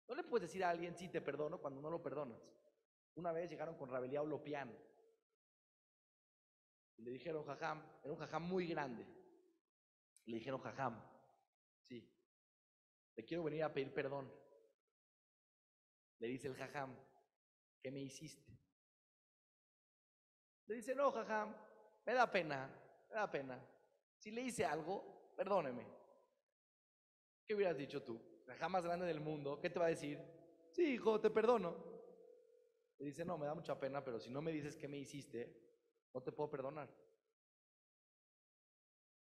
No 0.07 0.15
le 0.15 0.23
puedes 0.23 0.47
decir 0.47 0.63
a 0.63 0.69
alguien, 0.69 0.95
sí, 0.95 1.09
te 1.09 1.19
perdono, 1.21 1.59
cuando 1.59 1.81
no 1.81 1.89
lo 1.89 2.01
perdonas. 2.01 2.39
Una 3.15 3.31
vez 3.33 3.49
llegaron 3.49 3.75
con 3.75 3.89
Rabeliao 3.89 4.25
Lopián. 4.25 4.73
Y 6.97 7.03
le 7.03 7.11
dijeron, 7.11 7.45
jajam, 7.45 7.83
era 8.03 8.13
un 8.13 8.19
jajam 8.19 8.43
muy 8.43 8.67
grande. 8.67 9.05
Le 10.25 10.37
dijeron, 10.37 10.59
jajam, 10.59 11.01
sí, 11.87 12.05
le 13.15 13.23
quiero 13.23 13.43
venir 13.43 13.63
a 13.63 13.73
pedir 13.73 13.93
perdón. 13.93 14.31
Le 16.19 16.27
dice 16.27 16.47
el 16.47 16.55
jajam, 16.55 16.95
¿qué 17.81 17.91
me 17.91 18.01
hiciste? 18.01 18.51
Le 20.65 20.75
dice, 20.75 20.93
no, 20.95 21.11
jajam, 21.11 21.55
me 22.05 22.13
da 22.13 22.29
pena, 22.29 22.67
me 23.09 23.15
da 23.15 23.29
pena. 23.29 23.63
Si 24.17 24.31
le 24.31 24.41
hice 24.41 24.65
algo, 24.65 25.33
perdóneme. 25.35 25.85
¿Qué 27.45 27.55
hubieras 27.55 27.77
dicho 27.77 28.03
tú? 28.03 28.19
Jajam 28.47 28.71
más 28.71 28.83
grande 28.83 29.05
del 29.05 29.21
mundo, 29.21 29.59
¿qué 29.61 29.69
te 29.69 29.79
va 29.79 29.85
a 29.85 29.89
decir? 29.89 30.19
Sí, 30.71 30.93
hijo, 30.93 31.21
te 31.21 31.29
perdono. 31.29 31.75
Le 32.97 33.05
dice, 33.05 33.23
no, 33.23 33.37
me 33.37 33.45
da 33.45 33.53
mucha 33.53 33.79
pena, 33.79 34.03
pero 34.03 34.19
si 34.19 34.29
no 34.29 34.41
me 34.41 34.51
dices 34.51 34.75
qué 34.75 34.87
me 34.87 34.97
hiciste, 34.97 35.66
no 36.13 36.21
te 36.21 36.31
puedo 36.31 36.49
perdonar. 36.49 36.89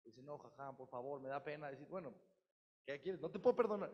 Dice, 0.05 0.23
no, 0.23 0.39
jajam, 0.39 0.77
por 0.77 0.89
favor, 0.89 1.21
me 1.21 1.29
da 1.29 1.43
pena. 1.43 1.71
Decir, 1.71 1.89
bueno, 1.89 2.15
¿qué 2.85 3.01
quieres? 3.01 3.21
No 3.21 3.31
te 3.31 3.39
puedo 3.39 3.57
perdonar. 3.57 3.91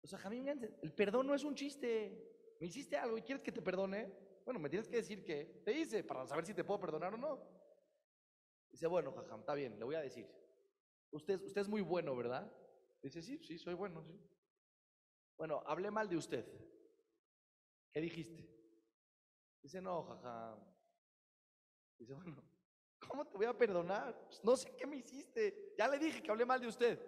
O 0.00 0.06
sea, 0.06 0.18
Jamín, 0.18 0.48
el 0.48 0.92
perdón 0.94 1.26
no 1.26 1.34
es 1.34 1.44
un 1.44 1.54
chiste. 1.54 2.56
Me 2.58 2.66
hiciste 2.66 2.96
algo 2.96 3.18
y 3.18 3.22
quieres 3.22 3.42
que 3.42 3.52
te 3.52 3.60
perdone. 3.60 4.10
Bueno, 4.44 4.58
me 4.58 4.70
tienes 4.70 4.88
que 4.88 4.96
decir 4.96 5.24
qué 5.24 5.62
te 5.64 5.72
hice 5.72 6.02
para 6.02 6.26
saber 6.26 6.46
si 6.46 6.54
te 6.54 6.64
puedo 6.64 6.80
perdonar 6.80 7.14
o 7.14 7.16
no. 7.16 7.40
Dice, 8.70 8.86
bueno, 8.86 9.12
jajam, 9.12 9.40
está 9.40 9.54
bien, 9.54 9.78
le 9.78 9.84
voy 9.84 9.94
a 9.94 10.00
decir. 10.00 10.26
Usted, 11.10 11.42
usted 11.42 11.60
es 11.60 11.68
muy 11.68 11.82
bueno, 11.82 12.16
¿verdad? 12.16 12.50
Dice, 13.02 13.22
sí, 13.22 13.38
sí, 13.44 13.58
soy 13.58 13.74
bueno, 13.74 14.02
sí. 14.02 14.18
Bueno, 15.36 15.62
hablé 15.66 15.90
mal 15.90 16.08
de 16.08 16.16
usted. 16.16 16.46
¿Qué 17.92 18.00
dijiste? 18.00 18.48
Dice, 19.62 19.82
no, 19.82 20.02
jajam. 20.04 20.71
Dice, 22.02 22.14
bueno, 22.14 22.42
¿cómo 23.06 23.24
te 23.24 23.36
voy 23.36 23.46
a 23.46 23.56
perdonar? 23.56 24.26
Pues 24.26 24.42
no 24.42 24.56
sé 24.56 24.74
qué 24.76 24.88
me 24.88 24.96
hiciste. 24.96 25.72
Ya 25.78 25.86
le 25.86 26.00
dije 26.00 26.20
que 26.20 26.32
hablé 26.32 26.44
mal 26.44 26.60
de 26.60 26.66
usted. 26.66 26.98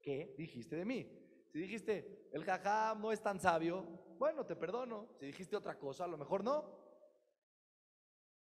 ¿Qué 0.00 0.32
dijiste 0.38 0.76
de 0.76 0.84
mí? 0.84 1.10
Si 1.48 1.58
dijiste, 1.58 2.28
el 2.30 2.44
jajam 2.44 3.00
no 3.00 3.10
es 3.10 3.20
tan 3.20 3.40
sabio, 3.40 3.84
bueno, 4.16 4.46
te 4.46 4.54
perdono. 4.54 5.08
Si 5.18 5.26
dijiste 5.26 5.56
otra 5.56 5.76
cosa, 5.76 6.04
a 6.04 6.06
lo 6.06 6.16
mejor 6.16 6.44
no. 6.44 6.72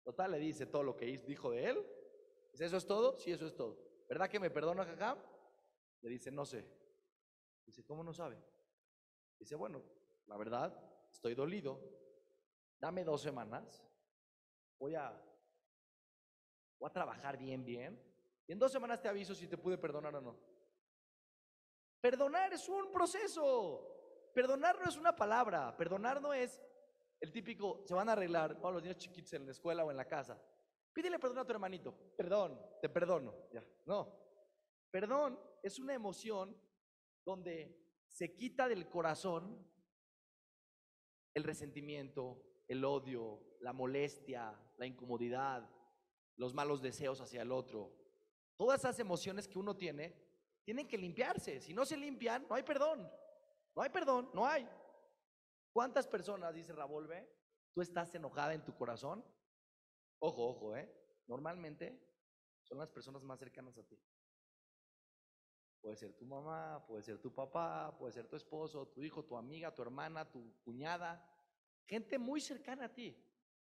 Total, 0.05 0.31
le 0.31 0.39
dice 0.39 0.67
todo 0.67 0.83
lo 0.83 0.95
que 0.95 1.05
dijo 1.05 1.51
de 1.51 1.71
él. 1.71 1.85
Dice, 2.53 2.63
¿eso 2.63 2.77
es 2.77 2.85
todo? 2.85 3.17
Sí, 3.17 3.33
eso 3.33 3.45
es 3.45 3.53
todo. 3.53 3.77
¿Verdad 4.07 4.29
que 4.29 4.39
me 4.39 4.49
perdona, 4.49 4.85
jajam? 4.85 5.17
Le 5.99 6.09
dice, 6.09 6.31
no 6.31 6.45
sé. 6.45 6.65
Dice, 7.65 7.83
¿cómo 7.83 8.05
no 8.05 8.13
sabe? 8.13 8.41
Dice, 9.37 9.55
bueno, 9.55 9.83
la 10.27 10.37
verdad, 10.37 10.73
estoy 11.11 11.35
dolido. 11.35 11.77
Dame 12.79 13.03
dos 13.03 13.21
semanas. 13.21 13.83
Voy 14.79 14.95
a, 14.95 15.21
voy 16.83 16.89
a 16.89 16.93
trabajar 16.93 17.37
bien, 17.37 17.63
bien. 17.63 17.97
Y 18.45 18.51
en 18.51 18.59
dos 18.59 18.69
semanas 18.69 19.01
te 19.01 19.07
aviso 19.07 19.33
si 19.33 19.47
te 19.47 19.57
pude 19.57 19.77
perdonar 19.77 20.13
o 20.15 20.19
no. 20.19 20.37
Perdonar 22.01 22.51
es 22.51 22.67
un 22.67 22.91
proceso. 22.91 24.29
Perdonar 24.33 24.77
no 24.77 24.89
es 24.89 24.97
una 24.97 25.15
palabra. 25.15 25.77
Perdonar 25.77 26.21
no 26.21 26.33
es 26.33 26.61
el 27.21 27.31
típico, 27.31 27.83
se 27.85 27.93
van 27.93 28.09
a 28.09 28.11
arreglar, 28.11 28.59
¿no? 28.59 28.69
los 28.69 28.83
niños 28.83 28.97
chiquitos 28.97 29.31
en 29.31 29.45
la 29.45 29.51
escuela 29.51 29.85
o 29.85 29.91
en 29.91 29.95
la 29.95 30.09
casa. 30.09 30.37
Pídele 30.91 31.19
perdón 31.19 31.39
a 31.39 31.45
tu 31.45 31.53
hermanito. 31.53 31.95
Perdón, 32.17 32.59
te 32.81 32.89
perdono. 32.89 33.33
Ya, 33.53 33.63
no. 33.85 34.19
Perdón 34.91 35.39
es 35.61 35.79
una 35.79 35.93
emoción 35.93 36.53
donde 37.23 37.79
se 38.09 38.35
quita 38.35 38.67
del 38.67 38.89
corazón 38.89 39.65
el 41.33 41.45
resentimiento, 41.45 42.43
el 42.67 42.83
odio, 42.83 43.55
la 43.61 43.71
molestia, 43.71 44.53
la 44.75 44.85
incomodidad, 44.85 45.65
los 46.35 46.53
malos 46.53 46.81
deseos 46.81 47.21
hacia 47.21 47.41
el 47.41 47.51
otro. 47.51 47.91
Todas 48.57 48.79
esas 48.79 48.99
emociones 48.99 49.47
que 49.47 49.59
uno 49.59 49.75
tiene 49.75 50.15
tienen 50.63 50.87
que 50.87 50.97
limpiarse. 50.97 51.59
Si 51.59 51.73
no 51.73 51.85
se 51.85 51.97
limpian, 51.97 52.45
no 52.49 52.55
hay 52.55 52.63
perdón. 52.63 53.09
No 53.75 53.81
hay 53.81 53.89
perdón, 53.89 54.29
no 54.33 54.45
hay. 54.45 54.67
¿Cuántas 55.71 56.07
personas, 56.07 56.53
dice 56.53 56.71
Ravolve, 56.73 57.27
tú 57.73 57.81
estás 57.81 58.13
enojada 58.13 58.53
en 58.53 58.63
tu 58.63 58.75
corazón? 58.75 59.25
Ojo, 60.19 60.47
ojo, 60.47 60.75
¿eh? 60.75 60.89
Normalmente 61.27 61.99
son 62.61 62.77
las 62.77 62.89
personas 62.89 63.23
más 63.23 63.39
cercanas 63.39 63.77
a 63.77 63.83
ti. 63.83 63.99
Puede 65.81 65.97
ser 65.97 66.13
tu 66.13 66.25
mamá, 66.25 66.85
puede 66.87 67.03
ser 67.03 67.19
tu 67.19 67.33
papá, 67.33 67.93
puede 67.97 68.13
ser 68.13 68.27
tu 68.27 68.37
esposo, 68.37 68.87
tu 68.87 69.03
hijo, 69.03 69.25
tu 69.25 69.35
amiga, 69.35 69.73
tu 69.73 69.81
hermana, 69.81 70.29
tu 70.31 70.53
cuñada. 70.63 71.29
Gente 71.85 72.17
muy 72.17 72.39
cercana 72.39 72.85
a 72.85 72.93
ti, 72.93 73.21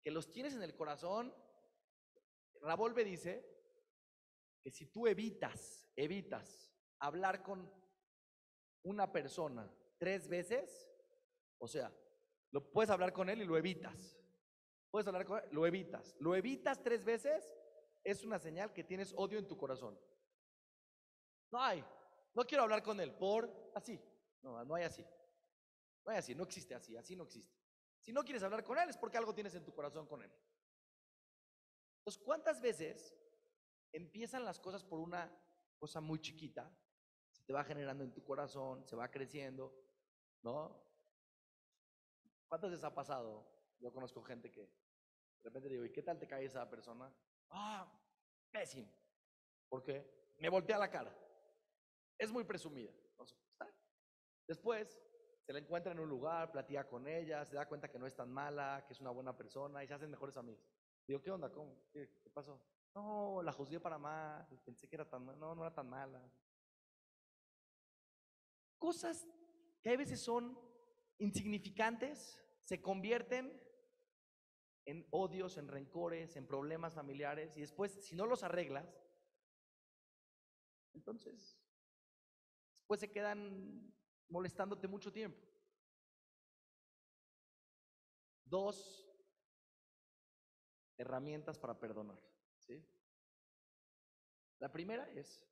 que 0.02 0.10
los 0.10 0.32
tienes 0.32 0.54
en 0.54 0.62
el 0.62 0.74
corazón. 0.74 1.32
Ravolve 2.60 3.04
dice 3.04 3.44
que 4.62 4.70
si 4.70 4.86
tú 4.86 5.06
evitas, 5.06 5.88
evitas 5.96 6.72
hablar 6.98 7.42
con 7.42 7.70
una 8.84 9.10
persona 9.10 9.72
tres 9.98 10.28
veces, 10.28 10.88
o 11.58 11.68
sea, 11.68 11.92
lo 12.50 12.70
puedes 12.72 12.90
hablar 12.90 13.12
con 13.12 13.28
él 13.28 13.42
y 13.42 13.46
lo 13.46 13.56
evitas. 13.56 14.18
Puedes 14.90 15.06
hablar 15.06 15.24
con 15.24 15.38
él, 15.38 15.44
lo 15.52 15.66
evitas. 15.66 16.16
Lo 16.18 16.34
evitas 16.34 16.82
tres 16.82 17.04
veces, 17.04 17.50
es 18.02 18.24
una 18.24 18.38
señal 18.38 18.72
que 18.72 18.84
tienes 18.84 19.12
odio 19.16 19.38
en 19.38 19.46
tu 19.46 19.56
corazón. 19.56 19.98
No 21.50 21.62
hay, 21.62 21.84
no 22.34 22.44
quiero 22.44 22.64
hablar 22.64 22.82
con 22.82 23.00
él 23.00 23.12
por 23.14 23.72
así. 23.74 24.00
No, 24.42 24.64
no 24.64 24.74
hay 24.74 24.84
así. 24.84 25.04
No 26.04 26.12
hay 26.12 26.18
así, 26.18 26.34
no 26.34 26.44
existe 26.44 26.74
así, 26.74 26.96
así 26.96 27.14
no 27.14 27.24
existe. 27.24 27.54
Si 28.00 28.12
no 28.12 28.24
quieres 28.24 28.42
hablar 28.42 28.64
con 28.64 28.78
él 28.78 28.88
es 28.88 28.96
porque 28.96 29.18
algo 29.18 29.34
tienes 29.34 29.54
en 29.54 29.64
tu 29.64 29.74
corazón 29.74 30.06
con 30.06 30.22
él. 30.22 30.32
Entonces, 32.00 32.22
¿cuántas 32.24 32.60
veces 32.60 33.14
empiezan 33.92 34.44
las 34.44 34.58
cosas 34.58 34.82
por 34.82 35.00
una 35.00 35.30
cosa 35.78 36.00
muy 36.00 36.20
chiquita? 36.20 36.70
Se 37.30 37.44
te 37.44 37.52
va 37.52 37.62
generando 37.62 38.04
en 38.04 38.12
tu 38.12 38.24
corazón, 38.24 38.86
se 38.86 38.96
va 38.96 39.10
creciendo, 39.10 39.72
¿no? 40.42 40.82
¿Cuántas 42.48 42.70
veces 42.70 42.84
ha 42.84 42.94
pasado? 42.94 43.46
Yo 43.78 43.92
conozco 43.92 44.22
gente 44.22 44.50
que 44.50 44.62
de 44.62 45.48
repente 45.48 45.68
digo, 45.68 45.84
¿y 45.84 45.92
qué 45.92 46.02
tal 46.02 46.18
te 46.18 46.26
cae 46.26 46.44
esa 46.44 46.68
persona? 46.68 47.12
Ah, 47.50 47.90
pésimo. 48.50 48.92
¿Por 49.68 49.82
qué? 49.82 50.34
Me 50.38 50.48
voltea 50.48 50.78
la 50.78 50.90
cara. 50.90 51.16
Es 52.18 52.30
muy 52.32 52.44
presumida. 52.44 52.92
Después 54.46 55.00
se 55.42 55.52
la 55.52 55.60
encuentra 55.60 55.92
en 55.92 56.00
un 56.00 56.08
lugar, 56.08 56.50
platica 56.50 56.88
con 56.88 57.06
ella, 57.06 57.44
se 57.44 57.54
da 57.54 57.68
cuenta 57.68 57.88
que 57.88 57.98
no 57.98 58.06
es 58.06 58.14
tan 58.14 58.30
mala, 58.30 58.84
que 58.86 58.94
es 58.94 59.00
una 59.00 59.10
buena 59.10 59.36
persona 59.36 59.82
y 59.84 59.86
se 59.86 59.94
hacen 59.94 60.10
mejores 60.10 60.36
amigos. 60.36 60.79
Digo, 61.06 61.20
¿qué 61.20 61.30
onda? 61.30 61.50
¿Cómo? 61.50 61.76
¿Qué, 61.92 62.08
pasó? 62.32 62.60
No, 62.94 63.42
la 63.42 63.52
juzgué 63.52 63.80
para 63.80 63.98
mal, 63.98 64.46
pensé 64.64 64.88
que 64.88 64.96
era 64.96 65.08
tan 65.08 65.24
mala. 65.24 65.38
No, 65.38 65.54
no 65.54 65.62
era 65.62 65.74
tan 65.74 65.88
mala. 65.88 66.22
Cosas 68.78 69.26
que 69.82 69.90
a 69.90 69.96
veces 69.96 70.20
son 70.20 70.58
insignificantes 71.18 72.40
se 72.64 72.80
convierten 72.80 73.60
en 74.86 75.06
odios, 75.10 75.56
en 75.58 75.68
rencores, 75.68 76.36
en 76.36 76.46
problemas 76.46 76.94
familiares 76.94 77.56
y 77.56 77.60
después, 77.60 77.92
si 77.92 78.14
no 78.14 78.26
los 78.26 78.42
arreglas, 78.42 79.00
entonces, 80.94 81.58
después 82.76 83.00
se 83.00 83.10
quedan 83.10 83.94
molestándote 84.28 84.88
mucho 84.88 85.12
tiempo. 85.12 85.40
Dos 88.44 89.09
herramientas 91.00 91.58
para 91.58 91.78
perdonar. 91.78 92.20
La 94.58 94.70
primera 94.70 95.10
es 95.12 95.42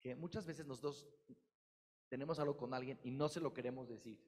que 0.00 0.14
muchas 0.14 0.46
veces 0.46 0.66
nosotros 0.66 1.06
tenemos 2.08 2.38
algo 2.38 2.56
con 2.56 2.72
alguien 2.72 2.98
y 3.02 3.10
no 3.10 3.28
se 3.28 3.40
lo 3.40 3.52
queremos 3.52 3.88
decir. 3.88 4.18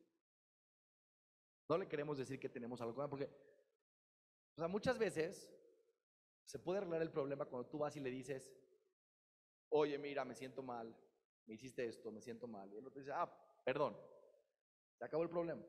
No 1.67 1.79
le 1.79 1.89
queremos 1.89 2.19
decir 2.19 2.39
que 2.39 2.51
tenemos 2.51 2.83
algo 2.83 2.95
con 2.95 3.05
él, 3.05 3.11
porque, 3.11 3.31
muchas 4.69 4.99
veces 4.99 5.51
se 6.45 6.59
puede 6.59 6.79
arreglar 6.79 7.01
el 7.01 7.11
problema 7.11 7.47
cuando 7.47 7.67
tú 7.71 7.79
vas 7.79 7.97
y 7.97 8.01
le 8.01 8.11
dices, 8.11 8.53
oye, 9.71 9.97
mira, 9.97 10.27
me 10.27 10.35
siento 10.35 10.63
mal, 10.63 10.95
me 11.47 11.55
hiciste 11.55 11.87
esto, 11.87 12.13
me 12.13 12.21
siento 12.21 12.47
mal. 12.47 12.71
Y 12.71 12.77
el 12.77 12.87
otro 12.87 13.01
dice, 13.01 13.13
ah, 13.13 13.27
perdón, 13.65 13.97
se 14.99 15.05
acabó 15.07 15.23
el 15.23 15.31
problema. 15.31 15.65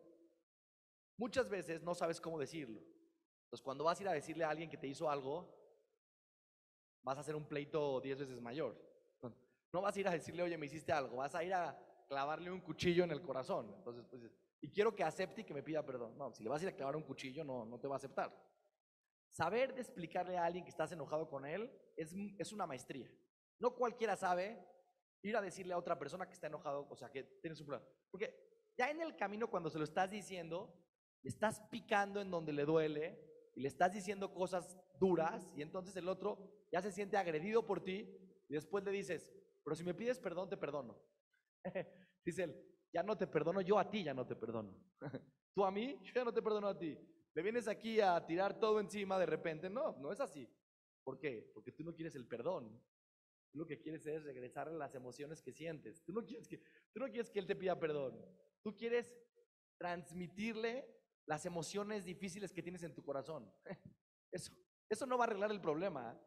Muchas 1.16 1.48
veces 1.48 1.82
no 1.82 1.96
sabes 1.96 2.20
cómo 2.20 2.38
decirlo. 2.38 2.82
Entonces, 3.56 3.64
cuando 3.64 3.86
vas 3.86 3.98
a 3.98 4.04
ir 4.04 4.10
a 4.10 4.12
decirle 4.12 4.44
a 4.44 4.50
alguien 4.50 4.70
que 4.70 4.76
te 4.76 4.86
hizo 4.86 5.10
algo, 5.10 5.48
vas 7.04 7.18
a 7.18 7.22
hacer 7.22 7.38
un 7.38 7.48
pleito 7.48 8.02
diez 8.02 8.20
veces 8.20 8.42
mayor. 8.42 8.76
No 9.72 9.82
vas 9.82 9.96
a 9.96 10.00
ir 10.02 10.08
a 10.10 10.12
decirle, 10.12 10.44
oye, 10.44 10.58
me 10.58 10.66
hiciste 10.66 10.92
algo, 10.92 11.16
vas 11.16 11.34
a 11.36 11.42
ir 11.42 11.54
a 11.54 11.80
clavarle 12.06 12.52
un 12.52 12.60
cuchillo 12.60 13.06
en 13.06 13.12
el 13.12 13.22
corazón. 13.22 13.74
Entonces, 13.78 14.04
pues, 14.10 14.24
y 14.60 14.70
quiero 14.70 14.94
que 14.94 15.06
acepte 15.06 15.40
y 15.40 15.44
que 15.46 15.54
me 15.54 15.64
pida 15.64 15.86
perdón. 15.86 16.18
No, 16.18 16.34
si 16.34 16.44
le 16.44 16.50
vas 16.50 16.60
a 16.60 16.66
ir 16.66 16.70
a 16.70 16.76
clavar 16.76 16.98
un 16.98 17.04
cuchillo, 17.04 17.46
no, 17.46 17.66
no 17.66 17.80
te 17.80 17.88
va 17.88 17.96
a 17.96 17.98
aceptar. 17.98 18.30
Saber 19.30 19.74
de 19.74 19.80
explicarle 19.80 20.38
a 20.38 20.44
alguien 20.44 20.66
que 20.66 20.72
estás 20.72 20.92
enojado 20.92 21.30
con 21.30 21.46
él 21.46 21.72
es, 21.96 22.14
es 22.38 22.52
una 22.52 22.68
maestría. 22.68 23.10
No 23.58 23.74
cualquiera 23.74 24.18
sabe 24.18 24.62
ir 25.22 25.38
a 25.38 25.42
decirle 25.42 25.74
a 25.74 25.78
otra 25.78 25.98
persona 25.98 26.28
que 26.28 26.34
está 26.34 26.48
enojado, 26.48 26.88
o 26.90 26.96
sea, 26.98 27.10
que 27.10 27.24
tienes 27.24 27.58
un 27.62 27.68
problema. 27.68 27.90
Porque 28.12 28.36
ya 28.78 28.92
en 28.92 29.02
el 29.02 29.16
camino, 29.16 29.50
cuando 29.50 29.70
se 29.70 29.78
lo 29.78 29.86
estás 29.86 30.12
diciendo, 30.12 30.78
estás 31.24 31.62
picando 31.72 32.20
en 32.20 32.30
donde 32.30 32.52
le 32.52 32.66
duele 32.66 33.35
y 33.56 33.62
le 33.62 33.68
estás 33.70 33.92
diciendo 33.94 34.34
cosas 34.34 34.78
duras 35.00 35.52
y 35.56 35.62
entonces 35.62 35.96
el 35.96 36.08
otro 36.08 36.38
ya 36.72 36.82
se 36.82 36.92
siente 36.92 37.18
agredido 37.18 37.66
por 37.66 37.84
ti 37.84 38.08
y 38.48 38.54
después 38.54 38.84
le 38.84 38.92
dices, 38.92 39.34
pero 39.64 39.76
si 39.76 39.84
me 39.84 39.94
pides 39.94 40.20
perdón, 40.20 40.50
te 40.50 40.58
perdono. 40.58 41.00
Dice 42.26 42.44
él, 42.44 42.66
ya 42.94 43.02
no 43.02 43.18
te 43.18 43.28
perdono, 43.28 43.62
yo 43.62 43.80
a 43.80 43.90
ti 43.90 44.04
ya 44.04 44.14
no 44.14 44.26
te 44.26 44.36
perdono. 44.36 44.76
Tú 45.56 45.64
a 45.64 45.72
mí, 45.72 45.98
yo 46.04 46.12
ya 46.14 46.24
no 46.26 46.34
te 46.34 46.42
perdono 46.42 46.68
a 46.68 46.78
ti. 46.78 46.98
Le 47.34 47.42
vienes 47.42 47.68
aquí 47.68 48.02
a 48.02 48.26
tirar 48.26 48.60
todo 48.60 48.80
encima 48.80 49.18
de 49.18 49.26
repente. 49.26 49.70
No, 49.70 49.98
no 50.00 50.12
es 50.12 50.20
así. 50.20 50.50
¿Por 51.04 51.20
qué? 51.20 51.50
Porque 51.54 51.72
tú 51.72 51.84
no 51.84 51.94
quieres 51.94 52.16
el 52.16 52.26
perdón. 52.26 52.82
Tú 53.52 53.60
lo 53.60 53.66
que 53.66 53.80
quieres 53.80 54.06
es 54.06 54.24
regresar 54.24 54.68
a 54.68 54.72
las 54.72 54.96
emociones 54.96 55.42
que 55.42 55.54
sientes. 55.54 56.04
Tú 56.04 56.14
no 56.14 56.26
quieres 56.26 56.48
que, 56.48 56.58
tú 56.94 57.00
no 57.00 57.08
quieres 57.08 57.30
que 57.30 57.40
él 57.40 57.48
te 57.48 57.56
pida 57.56 57.80
perdón. 57.80 58.20
Tú 58.64 58.76
quieres 58.76 59.14
transmitirle 59.78 60.88
las 61.26 61.46
emociones 61.46 62.06
difíciles 62.06 62.54
que 62.54 62.64
tienes 62.64 62.84
en 62.84 62.94
tu 62.94 63.04
corazón. 63.04 63.52
Eso, 64.32 64.52
eso 64.90 65.06
no 65.06 65.18
va 65.18 65.24
a 65.24 65.28
arreglar 65.28 65.50
el 65.52 65.62
problema. 65.62 66.20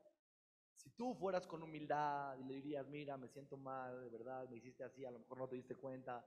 Si 0.72 0.88
tú 0.90 1.14
fueras 1.14 1.46
con 1.46 1.62
humildad 1.62 2.38
y 2.38 2.44
le 2.44 2.54
dirías, 2.54 2.88
mira, 2.88 3.18
me 3.18 3.28
siento 3.28 3.58
mal, 3.58 4.00
de 4.00 4.08
verdad, 4.08 4.48
me 4.48 4.56
hiciste 4.56 4.82
así, 4.82 5.04
a 5.04 5.10
lo 5.10 5.18
mejor 5.18 5.36
no 5.36 5.48
te 5.48 5.56
diste 5.56 5.76
cuenta, 5.76 6.26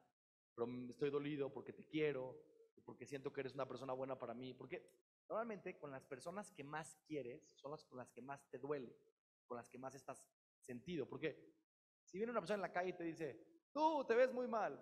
pero 0.53 0.69
estoy 0.89 1.09
dolido 1.09 1.51
porque 1.51 1.73
te 1.73 1.85
quiero, 1.85 2.39
porque 2.85 3.07
siento 3.07 3.33
que 3.33 3.41
eres 3.41 3.55
una 3.55 3.67
persona 3.67 3.93
buena 3.93 4.19
para 4.19 4.33
mí. 4.33 4.53
Porque 4.53 4.91
normalmente 5.27 5.77
con 5.77 5.91
las 5.91 6.05
personas 6.05 6.51
que 6.51 6.63
más 6.63 6.97
quieres 7.07 7.51
son 7.55 7.71
las 7.71 7.83
con 7.85 7.97
las 7.97 8.11
que 8.11 8.21
más 8.21 8.47
te 8.49 8.59
duele, 8.59 8.95
con 9.47 9.57
las 9.57 9.69
que 9.69 9.79
más 9.79 9.95
estás 9.95 10.23
sentido. 10.59 11.07
Porque 11.07 11.55
si 12.03 12.17
viene 12.17 12.31
una 12.31 12.41
persona 12.41 12.55
en 12.55 12.61
la 12.61 12.73
calle 12.73 12.89
y 12.89 12.93
te 12.93 13.03
dice, 13.03 13.61
tú 13.71 14.05
te 14.05 14.13
ves 14.13 14.31
muy 14.31 14.47
mal, 14.47 14.79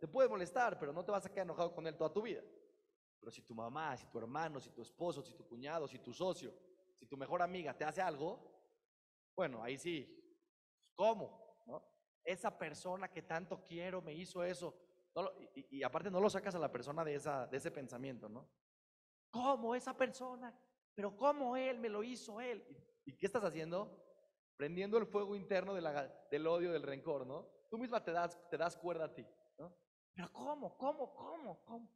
te 0.00 0.08
puede 0.08 0.28
molestar, 0.28 0.78
pero 0.78 0.92
no 0.92 1.04
te 1.04 1.10
vas 1.10 1.24
a 1.24 1.30
quedar 1.30 1.46
enojado 1.46 1.74
con 1.74 1.86
él 1.86 1.96
toda 1.96 2.12
tu 2.12 2.22
vida. 2.22 2.42
Pero 3.18 3.30
si 3.30 3.42
tu 3.42 3.54
mamá, 3.54 3.96
si 3.96 4.06
tu 4.06 4.18
hermano, 4.18 4.60
si 4.60 4.70
tu 4.70 4.82
esposo, 4.82 5.22
si 5.22 5.32
tu 5.32 5.46
cuñado, 5.46 5.88
si 5.88 5.98
tu 5.98 6.12
socio, 6.12 6.52
si 6.94 7.06
tu 7.06 7.16
mejor 7.16 7.40
amiga 7.40 7.74
te 7.76 7.84
hace 7.84 8.02
algo, 8.02 8.38
bueno, 9.34 9.62
ahí 9.62 9.78
sí, 9.78 10.06
¿cómo? 10.94 11.62
¿No? 11.66 11.82
Esa 12.22 12.56
persona 12.56 13.10
que 13.10 13.22
tanto 13.22 13.62
quiero 13.64 14.02
me 14.02 14.12
hizo 14.12 14.44
eso. 14.44 14.78
y, 15.54 15.82
aparte 15.82 16.10
no 16.10 16.20
lo 16.20 16.28
sacas 16.28 16.54
a 16.54 16.58
la 16.58 16.70
persona 16.70 17.02
de, 17.02 17.14
ese 17.14 17.70
pensamiento, 17.70 18.28
¿no? 18.28 18.46
¿Cómo 19.30 19.74
esa 19.74 19.96
persona? 19.96 20.54
Pero 20.94 21.16
¿cómo 21.16 21.56
él 21.56 21.78
me 21.78 21.88
lo 21.88 22.02
hizo 22.02 22.42
él? 22.42 22.62
¿Y, 23.06 23.16
qué 23.16 23.24
estás 23.24 23.44
haciendo? 23.44 24.04
Prendiendo 24.56 24.98
el 24.98 25.06
fuego 25.06 25.34
interno 25.34 25.72
del 25.72 26.46
odio, 26.46 26.72
del 26.72 26.82
rencor, 26.82 27.26
¿no? 27.26 27.53
Tú 27.70 27.78
misma 27.78 28.02
te 28.02 28.12
das, 28.12 28.38
te 28.50 28.56
das 28.56 28.76
cuerda 28.76 29.06
a 29.06 29.14
ti, 29.14 29.26
¿no? 29.58 29.74
Pero 30.14 30.32
¿cómo? 30.32 30.76
¿Cómo? 30.76 31.14
¿Cómo? 31.14 31.64
¿Cómo? 31.64 31.88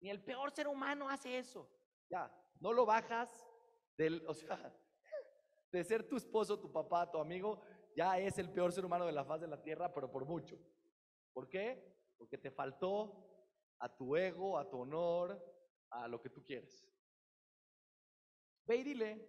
Ni 0.00 0.10
el 0.10 0.22
peor 0.22 0.50
ser 0.50 0.68
humano 0.68 1.08
hace 1.08 1.38
eso. 1.38 1.70
Ya, 2.10 2.30
no 2.60 2.72
lo 2.72 2.84
bajas 2.84 3.46
del, 3.96 4.26
o 4.26 4.34
sea, 4.34 4.74
de 5.70 5.84
ser 5.84 6.08
tu 6.08 6.16
esposo, 6.16 6.58
tu 6.58 6.70
papá, 6.70 7.10
tu 7.10 7.18
amigo, 7.18 7.60
ya 7.96 8.18
es 8.18 8.38
el 8.38 8.52
peor 8.52 8.72
ser 8.72 8.84
humano 8.84 9.06
de 9.06 9.12
la 9.12 9.24
faz 9.24 9.40
de 9.40 9.46
la 9.46 9.62
tierra, 9.62 9.92
pero 9.92 10.10
por 10.10 10.26
mucho. 10.26 10.58
¿Por 11.32 11.48
qué? 11.48 11.96
Porque 12.18 12.36
te 12.36 12.50
faltó 12.50 13.26
a 13.78 13.96
tu 13.96 14.16
ego, 14.16 14.58
a 14.58 14.68
tu 14.68 14.80
honor, 14.80 15.40
a 15.90 16.08
lo 16.08 16.20
que 16.20 16.30
tú 16.30 16.42
quieres. 16.44 16.86
Ve 18.64 18.76
y 18.76 18.82
dile. 18.82 19.28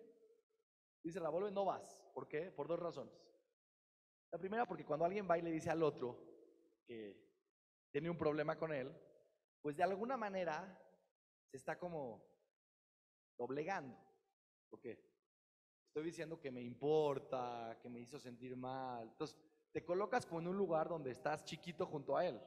Dice 1.03 1.19
la 1.19 1.29
vuelve, 1.29 1.51
no 1.51 1.65
vas. 1.65 1.97
¿Por 2.13 2.27
qué? 2.27 2.51
Por 2.51 2.67
dos 2.67 2.79
razones. 2.79 3.32
La 4.33 4.39
primera, 4.39 4.65
porque 4.65 4.83
cuando 4.83 5.05
alguien 5.05 5.27
va 5.29 5.37
y 5.37 5.43
le 5.43 5.51
dice 5.51 5.69
al 5.69 5.83
otro 5.83 6.17
que 6.87 7.15
tiene 7.91 8.09
un 8.09 8.17
problema 8.17 8.57
con 8.57 8.73
él, 8.73 8.91
pues 9.61 9.77
de 9.77 9.83
alguna 9.83 10.17
manera 10.17 10.75
se 11.51 11.57
está 11.57 11.77
como 11.77 12.25
doblegando. 13.37 13.95
Porque 14.71 14.99
estoy 15.85 16.05
diciendo 16.05 16.39
que 16.39 16.49
me 16.49 16.63
importa, 16.63 17.77
que 17.79 17.89
me 17.89 17.99
hizo 17.99 18.17
sentir 18.17 18.57
mal. 18.57 19.07
Entonces, 19.09 19.37
te 19.71 19.85
colocas 19.85 20.25
como 20.25 20.41
en 20.41 20.47
un 20.47 20.57
lugar 20.57 20.89
donde 20.89 21.11
estás 21.11 21.45
chiquito 21.45 21.85
junto 21.85 22.17
a 22.17 22.25
él, 22.25 22.41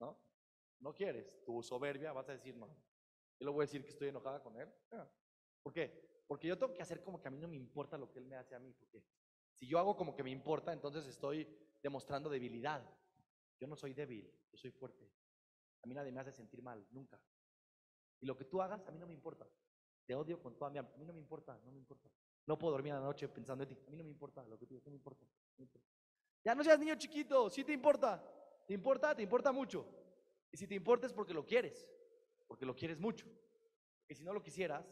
¿no? 0.00 0.18
No 0.80 0.94
quieres, 0.94 1.44
tu 1.44 1.62
soberbia, 1.62 2.14
vas 2.14 2.30
a 2.30 2.32
decir, 2.32 2.56
no. 2.56 2.68
Yo 3.38 3.44
le 3.44 3.50
voy 3.50 3.64
a 3.64 3.66
decir 3.66 3.84
que 3.84 3.90
estoy 3.90 4.08
enojada 4.08 4.42
con 4.42 4.56
él. 4.56 4.72
Ah. 4.92 5.06
¿Por 5.62 5.74
qué? 5.74 6.24
Porque 6.26 6.48
yo 6.48 6.56
tengo 6.56 6.72
que 6.72 6.80
hacer 6.80 7.02
como 7.02 7.20
que 7.20 7.28
a 7.28 7.30
mí 7.30 7.38
no 7.38 7.48
me 7.48 7.56
importa 7.56 7.98
lo 7.98 8.10
que 8.10 8.18
él 8.18 8.24
me 8.24 8.36
hace 8.36 8.54
a 8.54 8.58
mí. 8.58 8.72
Porque 8.72 9.04
si 9.58 9.66
yo 9.66 9.78
hago 9.78 9.96
como 9.96 10.14
que 10.14 10.22
me 10.22 10.30
importa, 10.30 10.72
entonces 10.72 11.06
estoy 11.06 11.48
demostrando 11.82 12.30
debilidad. 12.30 12.82
Yo 13.58 13.66
no 13.66 13.74
soy 13.74 13.92
débil, 13.92 14.32
yo 14.52 14.56
soy 14.56 14.70
fuerte. 14.70 15.10
A 15.82 15.86
mí 15.86 15.94
nadie 15.94 16.12
me 16.12 16.20
hace 16.20 16.32
sentir 16.32 16.62
mal, 16.62 16.86
nunca. 16.90 17.20
Y 18.20 18.26
lo 18.26 18.36
que 18.36 18.44
tú 18.44 18.62
hagas, 18.62 18.86
a 18.86 18.90
mí 18.90 18.98
no 18.98 19.06
me 19.06 19.14
importa. 19.14 19.46
Te 20.06 20.14
odio 20.14 20.40
con 20.40 20.56
toda 20.56 20.70
mi 20.70 20.78
alma. 20.78 20.90
A 20.94 20.96
mí 20.96 21.04
no 21.04 21.12
me 21.12 21.18
importa, 21.18 21.58
no 21.64 21.72
me 21.72 21.78
importa. 21.78 22.08
No 22.46 22.58
puedo 22.58 22.72
dormir 22.72 22.92
a 22.92 23.00
la 23.00 23.04
noche 23.04 23.28
pensando 23.28 23.64
en 23.64 23.68
ti. 23.68 23.78
A 23.86 23.90
mí 23.90 23.96
no 23.96 24.04
me 24.04 24.10
importa 24.10 24.44
lo 24.44 24.58
que 24.58 24.66
tú 24.66 24.74
digas, 24.74 24.86
no 24.86 24.90
me 24.90 24.96
importa. 24.96 25.26
Ya 26.44 26.54
no 26.54 26.64
seas 26.64 26.78
niño 26.78 26.94
chiquito, 26.94 27.50
sí 27.50 27.64
te 27.64 27.72
importa. 27.72 28.22
¿Te 28.66 28.74
importa? 28.74 29.14
Te 29.14 29.22
importa 29.22 29.52
mucho. 29.52 29.86
Y 30.50 30.56
si 30.56 30.66
te 30.66 30.74
importa 30.74 31.06
es 31.06 31.12
porque 31.12 31.34
lo 31.34 31.44
quieres, 31.44 31.90
porque 32.46 32.64
lo 32.64 32.74
quieres 32.74 32.98
mucho. 32.98 33.26
Y 34.08 34.14
si 34.14 34.24
no 34.24 34.32
lo 34.32 34.42
quisieras, 34.42 34.86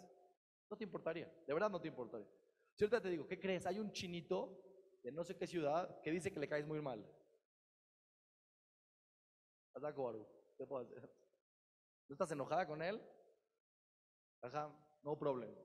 no 0.69 0.77
te 0.77 0.85
importaría. 0.85 1.33
De 1.47 1.55
verdad 1.55 1.71
no 1.71 1.81
te 1.81 1.89
importaría. 1.89 2.29
Si 2.77 2.85
ahorita 2.85 3.01
te 3.01 3.09
digo, 3.09 3.27
¿qué 3.27 3.41
crees? 3.41 3.65
Hay 3.67 3.79
un 3.79 3.91
chinito 3.91 4.63
de 5.03 5.11
no 5.11 5.25
sé 5.25 5.35
qué 5.35 5.47
ciudad 5.47 6.01
que 6.03 6.11
dice 6.11 6.31
que 6.31 6.39
le 6.39 6.49
caes 6.49 6.67
muy 6.67 6.83
mal. 6.83 7.05
¿No 12.09 12.13
estás 12.13 12.31
enojada 12.31 12.67
con 12.67 12.83
él? 12.83 13.03
Ajá, 14.43 14.71
no 15.03 15.19
problema. 15.19 15.59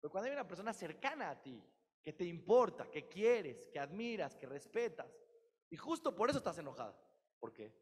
Pero 0.00 0.10
cuando 0.10 0.26
hay 0.28 0.34
una 0.34 0.46
persona 0.46 0.74
cercana 0.74 1.30
a 1.30 1.42
ti, 1.42 1.62
que 2.02 2.12
te 2.12 2.24
importa, 2.24 2.90
que 2.90 3.08
quieres, 3.08 3.66
que 3.72 3.78
admiras, 3.78 4.36
que 4.36 4.46
respetas, 4.46 5.10
y 5.70 5.76
justo 5.76 6.14
por 6.14 6.28
eso 6.28 6.38
estás 6.38 6.58
enojada. 6.58 6.96
¿Por 7.40 7.52
qué? 7.52 7.74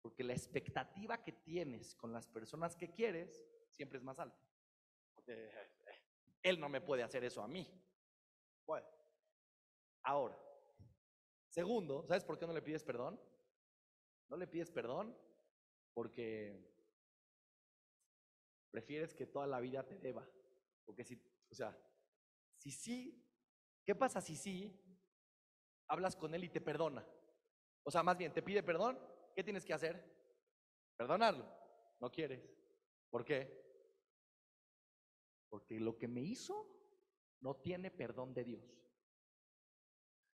Porque 0.00 0.22
la 0.22 0.32
expectativa 0.32 1.22
que 1.22 1.32
tienes 1.32 1.94
con 1.96 2.12
las 2.12 2.28
personas 2.28 2.76
que 2.76 2.92
quieres 2.92 3.44
siempre 3.70 3.98
es 3.98 4.04
más 4.04 4.18
alta. 4.18 4.40
Porque 5.14 5.50
él 6.42 6.60
no 6.60 6.68
me 6.68 6.80
puede 6.80 7.02
hacer 7.02 7.24
eso 7.24 7.42
a 7.42 7.48
mí. 7.48 7.68
Bueno, 8.68 8.86
ahora, 10.02 10.38
segundo, 11.48 12.04
¿sabes 12.06 12.22
por 12.22 12.38
qué 12.38 12.46
no 12.46 12.52
le 12.52 12.60
pides 12.60 12.84
perdón? 12.84 13.18
No 14.28 14.36
le 14.36 14.46
pides 14.46 14.70
perdón 14.70 15.16
porque 15.94 16.70
prefieres 18.70 19.14
que 19.14 19.24
toda 19.24 19.46
la 19.46 19.58
vida 19.58 19.88
te 19.88 19.96
deba. 19.96 20.28
Porque 20.84 21.02
si, 21.02 21.18
o 21.50 21.54
sea, 21.54 21.74
si 22.58 22.70
sí, 22.70 23.26
¿qué 23.86 23.94
pasa 23.94 24.20
si 24.20 24.36
sí 24.36 24.78
hablas 25.86 26.14
con 26.14 26.34
él 26.34 26.44
y 26.44 26.50
te 26.50 26.60
perdona? 26.60 27.08
O 27.84 27.90
sea, 27.90 28.02
más 28.02 28.18
bien, 28.18 28.34
te 28.34 28.42
pide 28.42 28.62
perdón 28.62 28.98
¿qué 29.34 29.42
tienes 29.42 29.64
que 29.64 29.72
hacer? 29.72 30.04
Perdonarlo. 30.94 31.50
No 32.00 32.10
quieres. 32.10 32.46
¿Por 33.08 33.24
qué? 33.24 33.64
Porque 35.48 35.80
lo 35.80 35.96
que 35.96 36.06
me 36.06 36.20
hizo 36.20 36.77
no 37.40 37.56
tiene 37.56 37.90
perdón 37.90 38.34
de 38.34 38.44
Dios. 38.44 38.64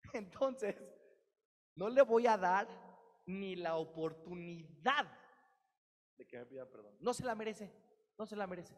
Entonces, 0.12 0.76
no 1.74 1.88
le 1.88 2.02
voy 2.02 2.26
a 2.26 2.36
dar 2.36 2.68
ni 3.26 3.56
la 3.56 3.76
oportunidad 3.76 5.06
de 6.16 6.26
que 6.26 6.38
me 6.38 6.46
pida 6.46 6.68
perdón. 6.68 6.96
No 7.00 7.14
se 7.14 7.24
la 7.24 7.34
merece, 7.34 7.72
no 8.18 8.26
se 8.26 8.36
la 8.36 8.46
merece, 8.46 8.74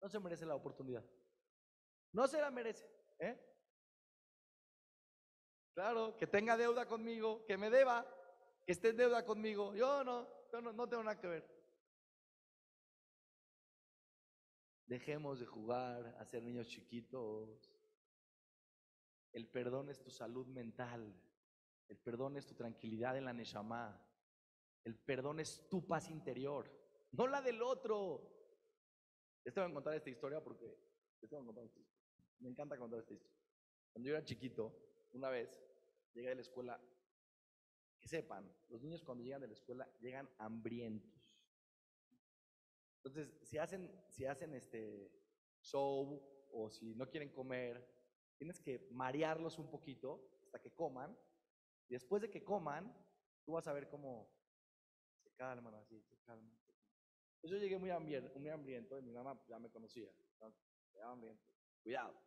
no 0.00 0.08
se 0.08 0.20
merece 0.20 0.46
la 0.46 0.54
oportunidad. 0.54 1.04
No 2.12 2.26
se 2.26 2.40
la 2.40 2.50
merece, 2.50 2.88
¿eh? 3.18 3.38
Claro, 5.74 6.16
que 6.16 6.26
tenga 6.26 6.56
deuda 6.56 6.86
conmigo, 6.86 7.44
que 7.46 7.56
me 7.56 7.70
deba, 7.70 8.06
que 8.64 8.72
esté 8.72 8.88
en 8.88 8.96
deuda 8.96 9.24
conmigo. 9.24 9.74
Yo 9.74 10.02
no, 10.02 10.28
yo 10.52 10.60
no, 10.60 10.72
no 10.72 10.88
tengo 10.88 11.04
nada 11.04 11.20
que 11.20 11.28
ver. 11.28 11.57
Dejemos 14.88 15.38
de 15.38 15.46
jugar 15.46 16.16
a 16.18 16.24
ser 16.24 16.42
niños 16.42 16.66
chiquitos. 16.66 17.70
El 19.32 19.46
perdón 19.46 19.90
es 19.90 20.00
tu 20.00 20.10
salud 20.10 20.46
mental. 20.46 21.14
El 21.88 21.98
perdón 21.98 22.36
es 22.38 22.46
tu 22.46 22.54
tranquilidad 22.54 23.16
en 23.16 23.26
la 23.26 23.34
Neshama. 23.34 24.02
El 24.84 24.96
perdón 24.96 25.40
es 25.40 25.68
tu 25.68 25.86
paz 25.86 26.08
interior, 26.08 26.66
no 27.12 27.26
la 27.26 27.42
del 27.42 27.60
otro. 27.60 28.34
Les 29.44 29.52
tengo 29.52 29.68
que 29.68 29.74
contar 29.74 29.94
esta 29.94 30.08
historia 30.08 30.42
porque 30.42 30.64
les 31.20 31.28
tengo 31.28 31.42
que 31.42 31.46
contar 31.46 31.64
esta 31.64 31.78
historia. 31.80 32.02
Me 32.38 32.48
encanta 32.48 32.78
contar 32.78 33.00
esta 33.00 33.12
historia. 33.12 33.38
Cuando 33.92 34.08
yo 34.08 34.16
era 34.16 34.24
chiquito, 34.24 34.74
una 35.12 35.28
vez 35.28 35.50
llegué 36.14 36.30
de 36.30 36.36
la 36.36 36.40
escuela, 36.40 36.80
que 38.00 38.08
sepan, 38.08 38.50
los 38.68 38.80
niños 38.80 39.02
cuando 39.02 39.24
llegan 39.24 39.42
de 39.42 39.48
la 39.48 39.52
escuela 39.52 39.86
llegan 40.00 40.30
hambrientos. 40.38 41.17
Entonces, 42.98 43.36
si 43.42 43.58
hacen, 43.58 43.90
si 44.08 44.26
hacen 44.26 44.54
este 44.54 45.10
show 45.60 46.20
o 46.52 46.70
si 46.70 46.94
no 46.94 47.08
quieren 47.08 47.30
comer, 47.30 47.86
tienes 48.36 48.60
que 48.60 48.88
marearlos 48.90 49.58
un 49.58 49.70
poquito 49.70 50.28
hasta 50.42 50.58
que 50.60 50.72
coman. 50.72 51.16
Y 51.88 51.94
después 51.94 52.22
de 52.22 52.30
que 52.30 52.44
coman, 52.44 52.94
tú 53.44 53.52
vas 53.52 53.66
a 53.66 53.72
ver 53.72 53.88
cómo 53.88 54.30
se 55.22 55.30
calman 55.32 55.74
así, 55.74 56.02
se 56.02 56.16
calman. 56.18 56.52
Entonces 57.36 57.50
yo 57.50 57.58
llegué 57.58 57.78
muy, 57.78 57.90
hambriento, 57.90 58.98
y 58.98 59.02
mi 59.02 59.12
mamá 59.12 59.40
ya 59.48 59.58
me 59.58 59.70
conocía. 59.70 60.10
hambriento. 61.04 61.52
Cuidado. 61.82 62.20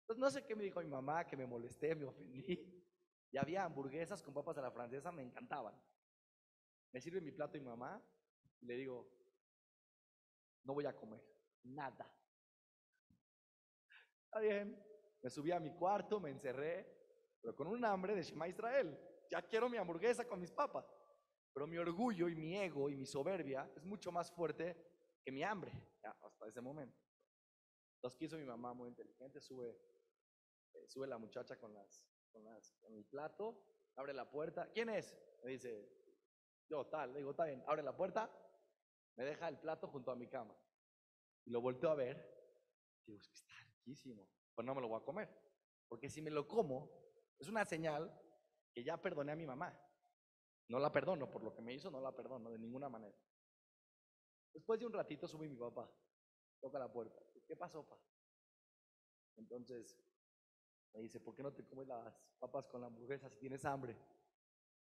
Entonces 0.00 0.20
no 0.20 0.30
sé 0.30 0.44
qué 0.44 0.54
me 0.54 0.64
dijo 0.64 0.80
mi 0.80 0.88
mamá, 0.88 1.26
que 1.26 1.36
me 1.36 1.46
molesté, 1.46 1.94
me 1.94 2.04
ofendí. 2.04 2.84
Y 3.32 3.36
había 3.38 3.64
hamburguesas 3.64 4.22
con 4.22 4.34
papas 4.34 4.58
a 4.58 4.62
la 4.62 4.70
francesa, 4.70 5.10
me 5.10 5.22
encantaban. 5.22 5.74
Me 6.92 7.00
sirve 7.00 7.20
mi 7.20 7.32
plato 7.32 7.56
y 7.56 7.60
mi 7.60 7.66
mamá 7.66 8.00
y 8.60 8.66
le 8.66 8.76
digo, 8.76 9.10
no 10.64 10.74
voy 10.74 10.86
a 10.86 10.96
comer 10.96 11.22
nada. 11.64 12.10
Está 14.24 14.40
bien. 14.40 14.82
Me 15.22 15.30
subí 15.30 15.52
a 15.52 15.60
mi 15.60 15.70
cuarto, 15.74 16.20
me 16.20 16.30
encerré, 16.30 16.86
pero 17.40 17.56
con 17.56 17.66
un 17.66 17.82
hambre 17.84 18.14
de 18.14 18.22
Shema 18.22 18.48
Israel. 18.48 18.98
Ya 19.30 19.40
quiero 19.40 19.70
mi 19.70 19.78
hamburguesa 19.78 20.26
con 20.26 20.38
mis 20.38 20.52
papas. 20.52 20.84
Pero 21.54 21.66
mi 21.66 21.78
orgullo 21.78 22.28
y 22.28 22.34
mi 22.34 22.56
ego 22.56 22.90
y 22.90 22.96
mi 22.96 23.06
soberbia 23.06 23.70
es 23.74 23.84
mucho 23.84 24.10
más 24.12 24.30
fuerte 24.32 24.76
que 25.22 25.32
mi 25.32 25.42
hambre, 25.42 25.72
ya, 26.02 26.10
hasta 26.10 26.48
ese 26.48 26.60
momento. 26.60 27.00
Entonces 27.96 28.18
quiso 28.18 28.36
mi 28.36 28.44
mamá 28.44 28.74
muy 28.74 28.88
inteligente, 28.88 29.40
sube, 29.40 29.70
eh, 30.74 30.88
sube 30.88 31.06
la 31.06 31.16
muchacha 31.16 31.56
con, 31.56 31.72
las, 31.72 32.06
con, 32.30 32.44
las, 32.44 32.74
con 32.82 32.92
el 32.94 33.04
plato, 33.06 33.64
abre 33.96 34.12
la 34.12 34.28
puerta. 34.28 34.70
¿Quién 34.72 34.90
es? 34.90 35.16
Me 35.42 35.52
dice, 35.52 35.88
yo 36.68 36.86
tal, 36.86 37.12
le 37.12 37.20
digo, 37.20 37.30
está 37.30 37.44
bien, 37.46 37.62
abre 37.66 37.82
la 37.82 37.96
puerta, 37.96 38.30
me 39.16 39.24
deja 39.24 39.48
el 39.48 39.58
plato 39.58 39.88
junto 39.88 40.10
a 40.10 40.16
mi 40.16 40.28
cama. 40.28 40.54
Y 41.44 41.50
lo 41.50 41.60
volteo 41.60 41.90
a 41.90 41.94
ver, 41.94 42.16
digo, 43.06 43.18
es 43.18 43.28
que 43.28 43.34
está 43.34 43.52
riquísimo, 43.66 44.28
pues 44.54 44.64
no 44.66 44.74
me 44.74 44.80
lo 44.80 44.88
voy 44.88 45.00
a 45.00 45.04
comer. 45.04 45.28
Porque 45.88 46.08
si 46.08 46.22
me 46.22 46.30
lo 46.30 46.48
como, 46.48 46.90
es 47.38 47.48
una 47.48 47.64
señal 47.64 48.12
que 48.72 48.82
ya 48.82 48.96
perdoné 48.96 49.32
a 49.32 49.36
mi 49.36 49.46
mamá. 49.46 49.78
No 50.68 50.78
la 50.78 50.90
perdono 50.90 51.30
por 51.30 51.42
lo 51.44 51.54
que 51.54 51.60
me 51.60 51.74
hizo, 51.74 51.90
no 51.90 52.00
la 52.00 52.12
perdono 52.12 52.50
de 52.50 52.58
ninguna 52.58 52.88
manera. 52.88 53.16
Después 54.52 54.80
de 54.80 54.86
un 54.86 54.92
ratito 54.92 55.28
sube 55.28 55.48
mi 55.48 55.56
papá, 55.56 55.90
toca 56.60 56.78
la 56.78 56.90
puerta. 56.90 57.20
¿Qué 57.46 57.56
pasó, 57.56 57.84
papá? 57.84 58.02
Entonces 59.36 59.98
me 60.94 61.00
dice, 61.00 61.20
¿por 61.20 61.34
qué 61.34 61.42
no 61.42 61.52
te 61.52 61.64
comes 61.64 61.86
las 61.86 62.14
papas 62.38 62.66
con 62.68 62.80
la 62.80 62.86
hamburguesa 62.86 63.28
si 63.28 63.36
tienes 63.38 63.64
hambre? 63.64 63.96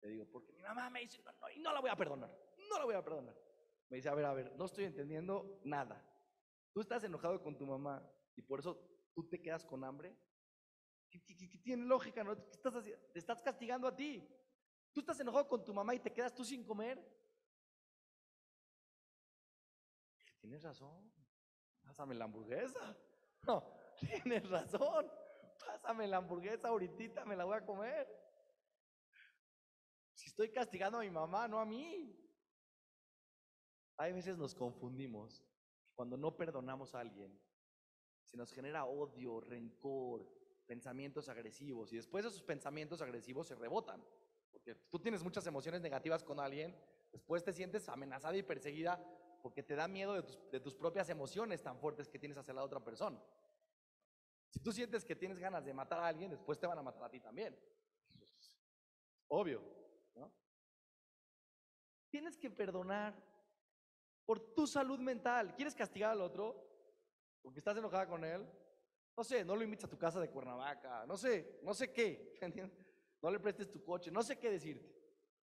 Le 0.00 0.08
digo, 0.08 0.26
porque 0.26 0.52
mi 0.52 0.62
mamá 0.62 0.90
me 0.90 1.00
dice, 1.00 1.22
no, 1.22 1.32
no, 1.32 1.50
y 1.50 1.58
no 1.60 1.72
la 1.72 1.80
voy 1.80 1.90
a 1.90 1.96
perdonar, 1.96 2.30
no 2.68 2.78
la 2.78 2.84
voy 2.84 2.94
a 2.94 3.04
perdonar. 3.04 3.47
Me 3.88 3.96
dice, 3.96 4.08
a 4.08 4.14
ver, 4.14 4.24
a 4.26 4.34
ver, 4.34 4.54
no 4.56 4.66
estoy 4.66 4.84
entendiendo 4.84 5.60
nada. 5.64 6.04
Tú 6.72 6.80
estás 6.80 7.02
enojado 7.04 7.42
con 7.42 7.56
tu 7.56 7.66
mamá 7.66 8.06
y 8.36 8.42
por 8.42 8.60
eso 8.60 8.78
tú 9.14 9.28
te 9.28 9.40
quedas 9.40 9.64
con 9.64 9.82
hambre. 9.84 10.16
¿Qué, 11.10 11.22
qué- 11.24 11.36
qué- 11.36 11.58
tiene 11.58 11.84
lógica? 11.84 12.22
¿no? 12.22 12.36
¿Qué 12.36 12.50
estás 12.50 12.74
haciendo? 12.74 13.06
Te 13.12 13.18
estás 13.18 13.40
castigando 13.40 13.88
a 13.88 13.96
ti. 13.96 14.28
Tú 14.92 15.00
estás 15.00 15.18
enojado 15.20 15.48
con 15.48 15.64
tu 15.64 15.72
mamá 15.72 15.94
y 15.94 16.00
te 16.00 16.12
quedas 16.12 16.34
tú 16.34 16.44
sin 16.44 16.64
comer. 16.64 16.98
Tienes 20.40 20.62
razón. 20.62 21.10
Pásame 21.82 22.14
la 22.14 22.24
hamburguesa. 22.24 22.96
No, 23.46 23.72
tienes 24.00 24.50
razón. 24.50 25.10
Pásame 25.64 26.08
la 26.08 26.16
hamburguesa 26.18 26.68
ahorita, 26.68 27.24
me 27.24 27.36
la 27.36 27.44
voy 27.44 27.56
a 27.56 27.64
comer. 27.64 28.06
Si 30.12 30.26
estoy 30.26 30.50
castigando 30.50 30.98
a 30.98 31.02
mi 31.02 31.10
mamá, 31.10 31.46
no 31.46 31.60
a 31.60 31.64
mí. 31.64 32.27
Hay 33.98 34.12
veces 34.12 34.38
nos 34.38 34.54
confundimos. 34.54 35.44
Cuando 35.94 36.16
no 36.16 36.36
perdonamos 36.36 36.94
a 36.94 37.00
alguien, 37.00 37.36
se 38.24 38.36
nos 38.36 38.52
genera 38.52 38.84
odio, 38.84 39.40
rencor, 39.40 40.24
pensamientos 40.66 41.28
agresivos. 41.28 41.92
Y 41.92 41.96
después 41.96 42.24
esos 42.24 42.42
pensamientos 42.42 43.02
agresivos 43.02 43.48
se 43.48 43.56
rebotan. 43.56 44.02
Porque 44.52 44.76
tú 44.76 45.00
tienes 45.00 45.22
muchas 45.22 45.46
emociones 45.46 45.82
negativas 45.82 46.22
con 46.22 46.38
alguien, 46.38 46.74
después 47.10 47.42
te 47.42 47.52
sientes 47.52 47.88
amenazada 47.88 48.36
y 48.36 48.42
perseguida 48.42 49.04
porque 49.42 49.62
te 49.62 49.74
da 49.74 49.88
miedo 49.88 50.14
de 50.14 50.22
tus, 50.22 50.50
de 50.50 50.60
tus 50.60 50.74
propias 50.74 51.08
emociones 51.10 51.62
tan 51.62 51.78
fuertes 51.78 52.08
que 52.08 52.18
tienes 52.18 52.38
hacia 52.38 52.54
la 52.54 52.62
otra 52.62 52.80
persona. 52.80 53.20
Si 54.50 54.60
tú 54.60 54.72
sientes 54.72 55.04
que 55.04 55.16
tienes 55.16 55.38
ganas 55.38 55.64
de 55.64 55.74
matar 55.74 55.98
a 56.00 56.06
alguien, 56.06 56.30
después 56.30 56.58
te 56.58 56.66
van 56.66 56.78
a 56.78 56.82
matar 56.82 57.04
a 57.04 57.10
ti 57.10 57.20
también. 57.20 57.58
Obvio, 59.28 59.62
¿no? 60.14 60.32
Tienes 62.10 62.36
que 62.38 62.50
perdonar 62.50 63.14
por 64.28 64.54
tu 64.54 64.66
salud 64.66 64.98
mental. 64.98 65.54
¿Quieres 65.56 65.74
castigar 65.74 66.10
al 66.10 66.20
otro 66.20 66.54
porque 67.40 67.60
estás 67.60 67.78
enojada 67.78 68.06
con 68.06 68.22
él? 68.26 68.46
No 69.16 69.24
sé, 69.24 69.42
no 69.42 69.56
lo 69.56 69.62
invites 69.62 69.86
a 69.86 69.88
tu 69.88 69.96
casa 69.96 70.20
de 70.20 70.28
Cuernavaca, 70.28 71.06
no 71.06 71.16
sé, 71.16 71.58
no 71.62 71.72
sé 71.72 71.90
qué. 71.90 72.38
No 73.20 73.32
le 73.32 73.40
prestes 73.40 73.68
tu 73.68 73.82
coche, 73.82 74.12
no 74.12 74.22
sé 74.22 74.38
qué 74.38 74.48
decirte. 74.48 74.94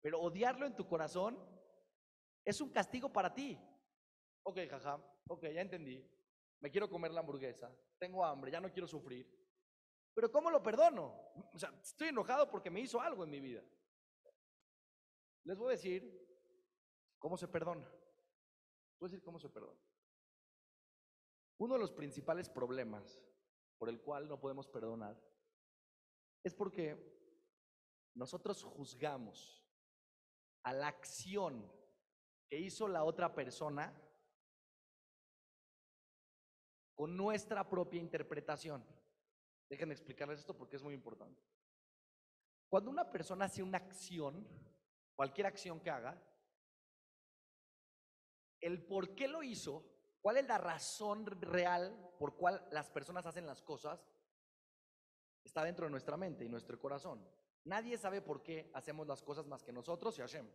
Pero 0.02 0.20
odiarlo 0.20 0.66
en 0.66 0.76
tu 0.76 0.86
corazón 0.86 1.40
es 2.44 2.60
un 2.60 2.70
castigo 2.70 3.14
para 3.14 3.34
ti. 3.34 3.58
Ok, 4.44 4.60
jaja, 4.70 5.02
ok, 5.30 5.44
ya 5.54 5.62
entendí. 5.62 6.06
Me 6.60 6.70
quiero 6.70 6.90
comer 6.90 7.12
la 7.12 7.22
hamburguesa, 7.22 7.74
tengo 7.98 8.26
hambre, 8.26 8.52
ya 8.52 8.60
no 8.60 8.70
quiero 8.74 8.90
sufrir. 8.90 9.26
Pero 10.14 10.30
¿cómo 10.30 10.52
lo 10.52 10.62
perdono? 10.62 11.32
O 11.54 11.58
sea, 11.58 11.74
estoy 11.82 12.10
enojado 12.10 12.52
porque 12.52 12.70
me 12.70 12.82
hizo 12.82 13.00
algo 13.00 13.24
en 13.24 13.30
mi 13.30 13.40
vida. 13.40 13.64
Les 15.46 15.58
voy 15.58 15.70
a 15.70 15.78
decir 15.78 16.28
cómo 17.20 17.38
se 17.38 17.48
perdona. 17.48 17.90
A 19.02 19.06
decir 19.06 19.24
cómo 19.24 19.40
se 19.40 19.50
perdona. 19.50 19.80
Uno 21.58 21.74
de 21.74 21.80
los 21.80 21.92
principales 21.92 22.50
problemas 22.50 23.20
por 23.78 23.90
el 23.90 24.00
cual 24.00 24.28
no 24.28 24.40
podemos 24.40 24.68
perdonar 24.68 25.20
es 26.44 26.54
porque 26.54 26.98
nosotros 28.14 28.64
juzgamos 28.64 29.64
a 30.64 30.74
la 30.74 30.88
acción 30.88 31.72
que 32.48 32.60
hizo 32.60 32.88
la 32.88 33.04
otra 33.04 33.34
persona 33.34 33.92
con 36.94 37.18
nuestra 37.18 37.68
propia 37.68 38.00
interpretación. 38.00 38.86
Déjenme 39.68 39.94
explicarles 39.94 40.40
esto 40.40 40.56
porque 40.56 40.76
es 40.76 40.84
muy 40.84 40.94
importante. 40.94 41.42
Cuando 42.70 42.92
una 42.92 43.10
persona 43.10 43.46
hace 43.46 43.64
una 43.64 43.78
acción, 43.78 44.48
cualquier 45.16 45.48
acción 45.48 45.80
que 45.80 45.90
haga, 45.90 46.22
el 48.62 48.86
por 48.86 49.16
qué 49.16 49.28
lo 49.28 49.44
hizo, 49.44 49.84
cuál 50.22 50.38
es 50.38 50.48
la 50.48 50.58
razón 50.58 51.26
real 51.26 52.14
por 52.18 52.36
cual 52.36 52.66
las 52.72 52.90
personas 52.90 53.26
hacen 53.26 53.46
las 53.46 53.62
cosas, 53.62 54.08
está 55.44 55.64
dentro 55.64 55.86
de 55.86 55.92
nuestra 55.92 56.18
mente 56.18 56.46
y 56.46 56.50
nuestro 56.50 56.80
corazón. 56.80 57.28
Nadie 57.66 57.98
sabe 57.98 58.22
por 58.22 58.42
qué 58.42 58.72
hacemos 58.74 59.08
las 59.08 59.22
cosas 59.22 59.46
más 59.48 59.64
que 59.64 59.74
nosotros 59.74 60.18
y 60.18 60.22
Hashem. 60.22 60.48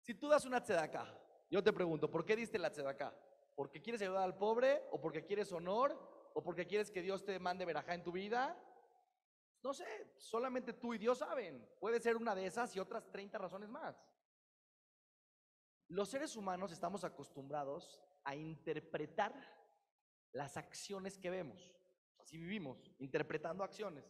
Si 0.00 0.14
tú 0.14 0.28
das 0.28 0.44
una 0.44 0.62
tzedakah, 0.62 1.12
yo 1.50 1.62
te 1.62 1.72
pregunto, 1.72 2.10
¿por 2.10 2.24
qué 2.24 2.36
diste 2.36 2.58
la 2.58 2.70
tzedakah? 2.70 3.14
¿Porque 3.54 3.82
quieres 3.82 4.00
ayudar 4.02 4.22
al 4.22 4.36
pobre? 4.36 4.84
¿O 4.92 5.00
porque 5.00 5.24
quieres 5.24 5.52
honor? 5.52 5.98
¿O 6.34 6.42
porque 6.42 6.66
quieres 6.66 6.90
que 6.90 7.02
Dios 7.02 7.24
te 7.24 7.38
mande 7.38 7.64
verajá 7.64 7.94
en 7.94 8.04
tu 8.04 8.12
vida? 8.12 8.56
No 9.62 9.74
sé, 9.74 10.12
solamente 10.16 10.72
tú 10.72 10.94
y 10.94 10.98
Dios 10.98 11.18
saben. 11.18 11.68
Puede 11.80 12.00
ser 12.00 12.16
una 12.16 12.34
de 12.34 12.46
esas 12.46 12.74
y 12.76 12.80
otras 12.80 13.10
30 13.10 13.38
razones 13.38 13.68
más. 13.68 14.00
Los 15.88 16.10
seres 16.10 16.36
humanos 16.36 16.70
estamos 16.70 17.02
acostumbrados 17.02 18.00
a 18.24 18.36
interpretar 18.36 19.32
las 20.32 20.56
acciones 20.56 21.18
que 21.18 21.30
vemos. 21.30 21.72
Así 22.18 22.36
vivimos, 22.36 22.92
interpretando 22.98 23.64
acciones. 23.64 24.04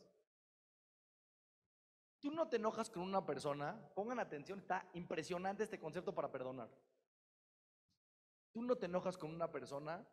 Tú 2.21 2.33
no 2.33 2.49
te 2.49 2.57
enojas 2.57 2.91
con 2.91 3.05
una 3.05 3.25
persona, 3.25 3.93
pongan 3.95 4.19
atención, 4.19 4.59
está 4.59 4.91
impresionante 4.95 5.63
este 5.63 5.79
concepto 5.79 6.13
para 6.13 6.33
perdonar. 6.33 6.69
Tú 8.53 8.63
no 8.63 8.77
te 8.77 8.87
enojas 8.87 9.17
con 9.17 9.33
una 9.33 9.53
persona 9.53 10.05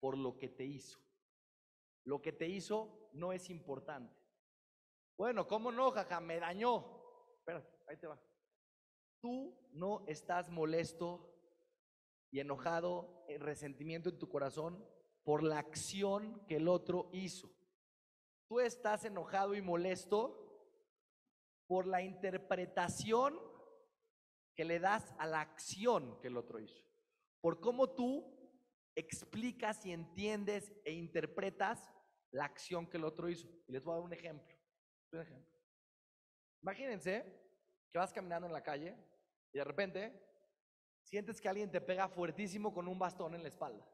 por 0.00 0.18
lo 0.18 0.36
que 0.36 0.50
te 0.50 0.64
hizo. 0.64 1.00
Lo 2.04 2.20
que 2.20 2.32
te 2.32 2.46
hizo 2.46 3.08
no 3.14 3.32
es 3.32 3.48
importante. 3.48 4.14
Bueno, 5.16 5.46
¿cómo 5.46 5.72
no, 5.72 5.90
jaja? 5.90 6.20
Me 6.20 6.38
dañó. 6.38 6.84
Espérate, 7.38 7.72
ahí 7.88 7.96
te 7.96 8.06
va. 8.06 8.20
Tú 9.26 9.58
no 9.72 10.04
estás 10.06 10.50
molesto 10.50 11.34
y 12.30 12.38
enojado, 12.38 13.24
en 13.26 13.40
resentimiento 13.40 14.08
en 14.08 14.20
tu 14.20 14.28
corazón 14.28 14.88
por 15.24 15.42
la 15.42 15.58
acción 15.58 16.46
que 16.46 16.58
el 16.58 16.68
otro 16.68 17.10
hizo. 17.12 17.50
Tú 18.46 18.60
estás 18.60 19.04
enojado 19.04 19.56
y 19.56 19.62
molesto 19.62 20.70
por 21.66 21.88
la 21.88 22.02
interpretación 22.02 23.36
que 24.54 24.64
le 24.64 24.78
das 24.78 25.12
a 25.18 25.26
la 25.26 25.40
acción 25.40 26.20
que 26.20 26.28
el 26.28 26.36
otro 26.36 26.60
hizo. 26.60 26.84
Por 27.40 27.58
cómo 27.58 27.90
tú 27.96 28.32
explicas 28.94 29.84
y 29.84 29.90
entiendes 29.90 30.72
e 30.84 30.92
interpretas 30.92 31.90
la 32.30 32.44
acción 32.44 32.86
que 32.86 32.98
el 32.98 33.04
otro 33.06 33.28
hizo. 33.28 33.48
Y 33.66 33.72
les 33.72 33.82
voy 33.82 33.94
a 33.94 33.96
dar 33.96 34.04
un 34.04 34.12
ejemplo. 34.12 34.56
Un 35.10 35.20
ejemplo. 35.20 35.60
Imagínense 36.62 37.24
que 37.90 37.98
vas 37.98 38.12
caminando 38.12 38.46
en 38.46 38.52
la 38.52 38.62
calle 38.62 38.96
y 39.56 39.58
de 39.58 39.64
repente 39.64 40.12
sientes 41.02 41.40
que 41.40 41.48
alguien 41.48 41.70
te 41.70 41.80
pega 41.80 42.10
fuertísimo 42.10 42.74
con 42.74 42.86
un 42.86 42.98
bastón 42.98 43.34
en 43.34 43.40
la 43.40 43.48
espalda. 43.48 43.88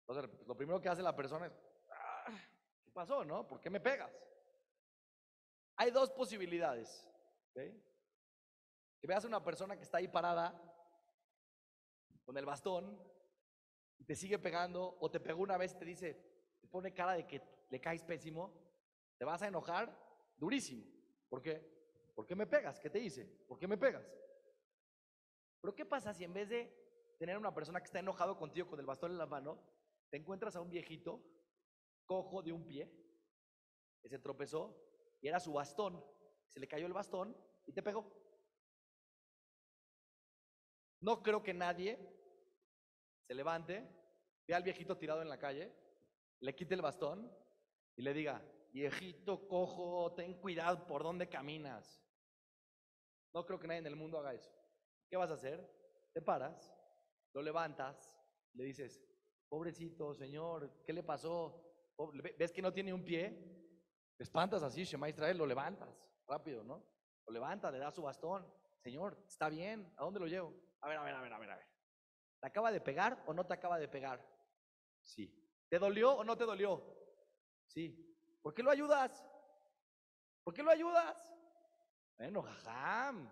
Entonces, 0.00 0.30
lo 0.46 0.56
primero 0.56 0.80
que 0.80 0.88
hace 0.88 1.02
la 1.02 1.14
persona 1.14 1.44
es, 1.44 1.52
"Ah, 1.90 2.40
¿qué 2.84 2.90
pasó, 2.90 3.22
no? 3.22 3.46
¿Por 3.46 3.60
qué 3.60 3.68
me 3.68 3.80
pegas? 3.80 4.10
Hay 5.76 5.90
dos 5.90 6.10
posibilidades. 6.10 7.06
¿ok? 7.50 7.60
Que 8.98 9.06
veas 9.06 9.26
a 9.26 9.28
una 9.28 9.44
persona 9.44 9.76
que 9.76 9.82
está 9.82 9.98
ahí 9.98 10.08
parada 10.08 10.58
con 12.24 12.38
el 12.38 12.46
bastón 12.46 12.98
y 13.98 14.04
te 14.04 14.16
sigue 14.16 14.38
pegando 14.38 14.96
o 15.00 15.10
te 15.10 15.20
pegó 15.20 15.42
una 15.42 15.58
vez 15.58 15.74
y 15.74 15.78
te 15.78 15.84
dice, 15.84 16.14
te 16.62 16.66
pone 16.66 16.94
cara 16.94 17.12
de 17.12 17.26
que 17.26 17.42
le 17.68 17.78
caes 17.78 18.02
pésimo, 18.02 18.58
te 19.18 19.26
vas 19.26 19.42
a 19.42 19.48
enojar 19.48 19.94
durísimo. 20.38 20.86
¿Por 21.28 21.42
qué? 21.42 21.81
¿Por 22.14 22.26
qué 22.26 22.34
me 22.34 22.46
pegas? 22.46 22.78
¿Qué 22.78 22.90
te 22.90 22.98
hice? 22.98 23.24
¿Por 23.46 23.58
qué 23.58 23.66
me 23.66 23.78
pegas? 23.78 24.06
Pero 25.60 25.74
¿qué 25.74 25.86
pasa 25.86 26.12
si 26.12 26.24
en 26.24 26.34
vez 26.34 26.48
de 26.48 27.14
tener 27.18 27.38
una 27.38 27.54
persona 27.54 27.80
que 27.80 27.86
está 27.86 28.00
enojado 28.00 28.36
contigo 28.36 28.68
con 28.68 28.80
el 28.80 28.86
bastón 28.86 29.12
en 29.12 29.18
la 29.18 29.26
mano, 29.26 29.62
te 30.10 30.16
encuentras 30.16 30.56
a 30.56 30.60
un 30.60 30.70
viejito 30.70 31.22
cojo 32.04 32.42
de 32.42 32.52
un 32.52 32.66
pie 32.66 32.92
que 34.02 34.08
se 34.08 34.18
tropezó 34.18 34.76
y 35.20 35.28
era 35.28 35.38
su 35.38 35.52
bastón, 35.52 36.04
se 36.48 36.58
le 36.58 36.66
cayó 36.66 36.86
el 36.86 36.92
bastón 36.92 37.36
y 37.64 37.72
te 37.72 37.82
pegó? 37.82 38.12
No 41.00 41.22
creo 41.22 41.42
que 41.42 41.54
nadie 41.54 41.98
se 43.26 43.34
levante, 43.34 43.88
vea 44.46 44.56
al 44.56 44.62
viejito 44.62 44.98
tirado 44.98 45.22
en 45.22 45.28
la 45.28 45.38
calle, 45.38 45.72
le 46.40 46.54
quite 46.54 46.74
el 46.74 46.82
bastón 46.82 47.32
y 47.96 48.02
le 48.02 48.12
diga, 48.12 48.42
viejito 48.72 49.46
cojo, 49.46 50.14
ten 50.14 50.40
cuidado 50.40 50.86
por 50.86 51.02
dónde 51.02 51.28
caminas. 51.28 52.02
No 53.34 53.44
creo 53.44 53.58
que 53.58 53.68
nadie 53.68 53.80
en 53.80 53.86
el 53.86 53.96
mundo 53.96 54.18
haga 54.18 54.34
eso. 54.34 54.52
¿Qué 55.08 55.16
vas 55.16 55.30
a 55.30 55.34
hacer? 55.34 55.70
Te 56.12 56.20
paras, 56.20 56.74
lo 57.32 57.42
levantas, 57.42 58.18
le 58.54 58.64
dices, 58.64 59.02
pobrecito 59.48 60.14
señor, 60.14 60.82
¿qué 60.84 60.92
le 60.92 61.02
pasó? 61.02 61.62
¿Ves 62.38 62.52
que 62.52 62.62
no 62.62 62.72
tiene 62.72 62.92
un 62.92 63.04
pie? 63.04 63.30
Te 64.16 64.24
espantas 64.24 64.62
así, 64.62 64.84
Shema 64.84 65.08
Israel, 65.08 65.38
lo 65.38 65.46
levantas 65.46 66.08
rápido, 66.26 66.64
¿no? 66.64 66.84
Lo 67.26 67.32
levantas, 67.32 67.72
le 67.72 67.78
das 67.78 67.94
su 67.94 68.02
bastón. 68.02 68.46
Señor, 68.78 69.22
está 69.28 69.48
bien, 69.48 69.92
¿a 69.96 70.04
dónde 70.04 70.20
lo 70.20 70.26
llevo? 70.26 70.54
A 70.80 70.88
ver, 70.88 70.98
a 70.98 71.04
ver, 71.04 71.14
a 71.14 71.20
ver, 71.20 71.32
a 71.32 71.38
ver, 71.38 71.50
a 71.50 71.56
ver. 71.56 71.66
¿Te 72.40 72.48
acaba 72.48 72.72
de 72.72 72.80
pegar 72.80 73.22
o 73.26 73.32
no 73.32 73.46
te 73.46 73.54
acaba 73.54 73.78
de 73.78 73.88
pegar? 73.88 74.26
Sí. 75.00 75.32
¿Te 75.68 75.78
dolió 75.78 76.16
o 76.16 76.24
no 76.24 76.36
te 76.36 76.44
dolió? 76.44 76.82
Sí. 77.66 78.11
¿Por 78.42 78.52
qué 78.52 78.62
lo 78.62 78.70
ayudas? 78.70 79.24
¿Por 80.42 80.52
qué 80.52 80.62
lo 80.62 80.70
ayudas? 80.70 81.32
Bueno, 82.18 82.42
jajam, 82.42 83.30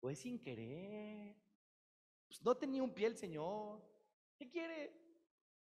fue 0.00 0.14
sin 0.14 0.40
querer. 0.40 1.36
Pues 2.28 2.42
no 2.42 2.56
tenía 2.56 2.82
un 2.82 2.94
pie 2.94 3.08
el 3.08 3.16
señor. 3.16 3.82
¿Qué 4.38 4.48
quiere? 4.48 4.92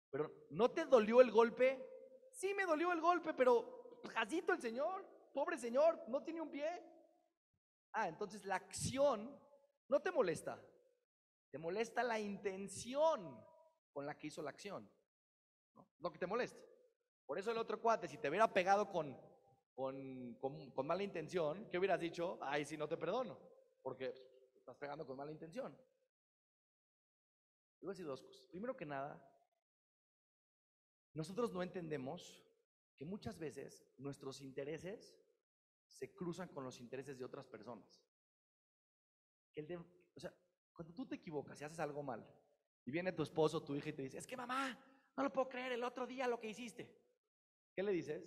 Pero 0.10 0.32
¿no 0.52 0.72
te 0.72 0.86
dolió 0.86 1.22
el 1.22 1.32
golpe? 1.32 1.84
Sí 2.32 2.54
me 2.54 2.66
dolió 2.66 2.92
el 2.92 3.02
golpe, 3.02 3.34
pero 3.34 4.00
jacito 4.14 4.54
el 4.54 4.62
señor, 4.62 5.06
pobre 5.34 5.58
señor, 5.58 6.04
no 6.08 6.24
tiene 6.24 6.42
un 6.42 6.50
pie. 6.50 6.70
Ah, 7.94 8.08
entonces 8.08 8.46
la 8.46 8.56
acción 8.56 9.40
no 9.88 10.02
te 10.02 10.12
molesta. 10.12 10.62
Te 11.50 11.58
molesta 11.58 12.04
la 12.04 12.20
intención 12.20 13.44
con 13.94 14.06
la 14.06 14.18
que 14.18 14.28
hizo 14.28 14.42
la 14.42 14.50
acción. 14.50 14.90
¿no? 15.76 15.88
Lo 16.00 16.12
que 16.12 16.20
te 16.20 16.28
molesta. 16.28 16.60
Por 17.26 17.40
eso 17.40 17.52
el 17.52 17.58
otro 17.58 17.82
cuate, 17.82 18.08
si 18.08 18.18
te 18.18 18.30
hubiera 18.30 18.52
pegado 18.52 18.90
con, 18.90 19.18
con, 19.74 20.36
con- 20.36 20.72
con 20.72 20.88
mala 20.88 21.04
intención, 21.04 21.68
¿qué 21.70 21.78
hubieras 21.78 22.00
dicho? 22.00 22.38
Ay, 22.42 22.66
si 22.66 22.78
no 22.78 22.88
te 22.88 22.98
perdono, 22.98 23.40
porque 23.82 24.14
estás 24.56 24.78
pegando 24.78 25.06
con 25.06 25.18
mala 25.18 25.32
intención. 25.32 25.76
Te 27.80 27.86
voy 27.86 27.90
a 27.90 27.94
decir 27.94 28.06
dos 28.06 28.22
cosas. 28.22 28.48
Primero 28.48 28.76
que 28.78 28.86
nada, 28.86 29.22
nosotros 31.14 31.52
no 31.52 31.64
entendemos 31.64 32.44
que 32.96 33.06
muchas 33.06 33.38
veces 33.38 33.86
nuestros 33.98 34.42
intereses 34.42 35.18
se 35.88 36.14
cruzan 36.14 36.50
con 36.50 36.64
los 36.64 36.80
intereses 36.80 37.18
de 37.18 37.26
otras 37.26 37.46
personas. 37.48 38.04
El 39.56 39.68
de- 39.68 39.78
o 39.78 40.20
sea, 40.20 40.34
cuando 40.74 40.94
tú 40.94 41.06
te 41.08 41.16
equivocas 41.16 41.60
y 41.60 41.64
haces 41.64 41.80
algo 41.80 42.04
mal, 42.04 42.26
y 42.86 42.92
viene 42.92 43.12
tu 43.14 43.24
esposo, 43.24 43.64
tu 43.64 43.76
hija 43.76 43.90
y 43.90 43.94
te 43.94 44.04
dice, 44.04 44.18
es 44.20 44.28
que 44.28 44.38
mamá, 44.38 44.78
no 45.18 45.24
lo 45.24 45.32
puedo 45.34 45.50
creer 45.50 45.72
el 45.72 45.84
otro 45.84 46.06
día 46.06 46.28
lo 46.28 46.40
que 46.40 46.50
hiciste. 46.50 47.05
¿Qué 47.76 47.84
le 47.84 47.92
dices? 47.92 48.24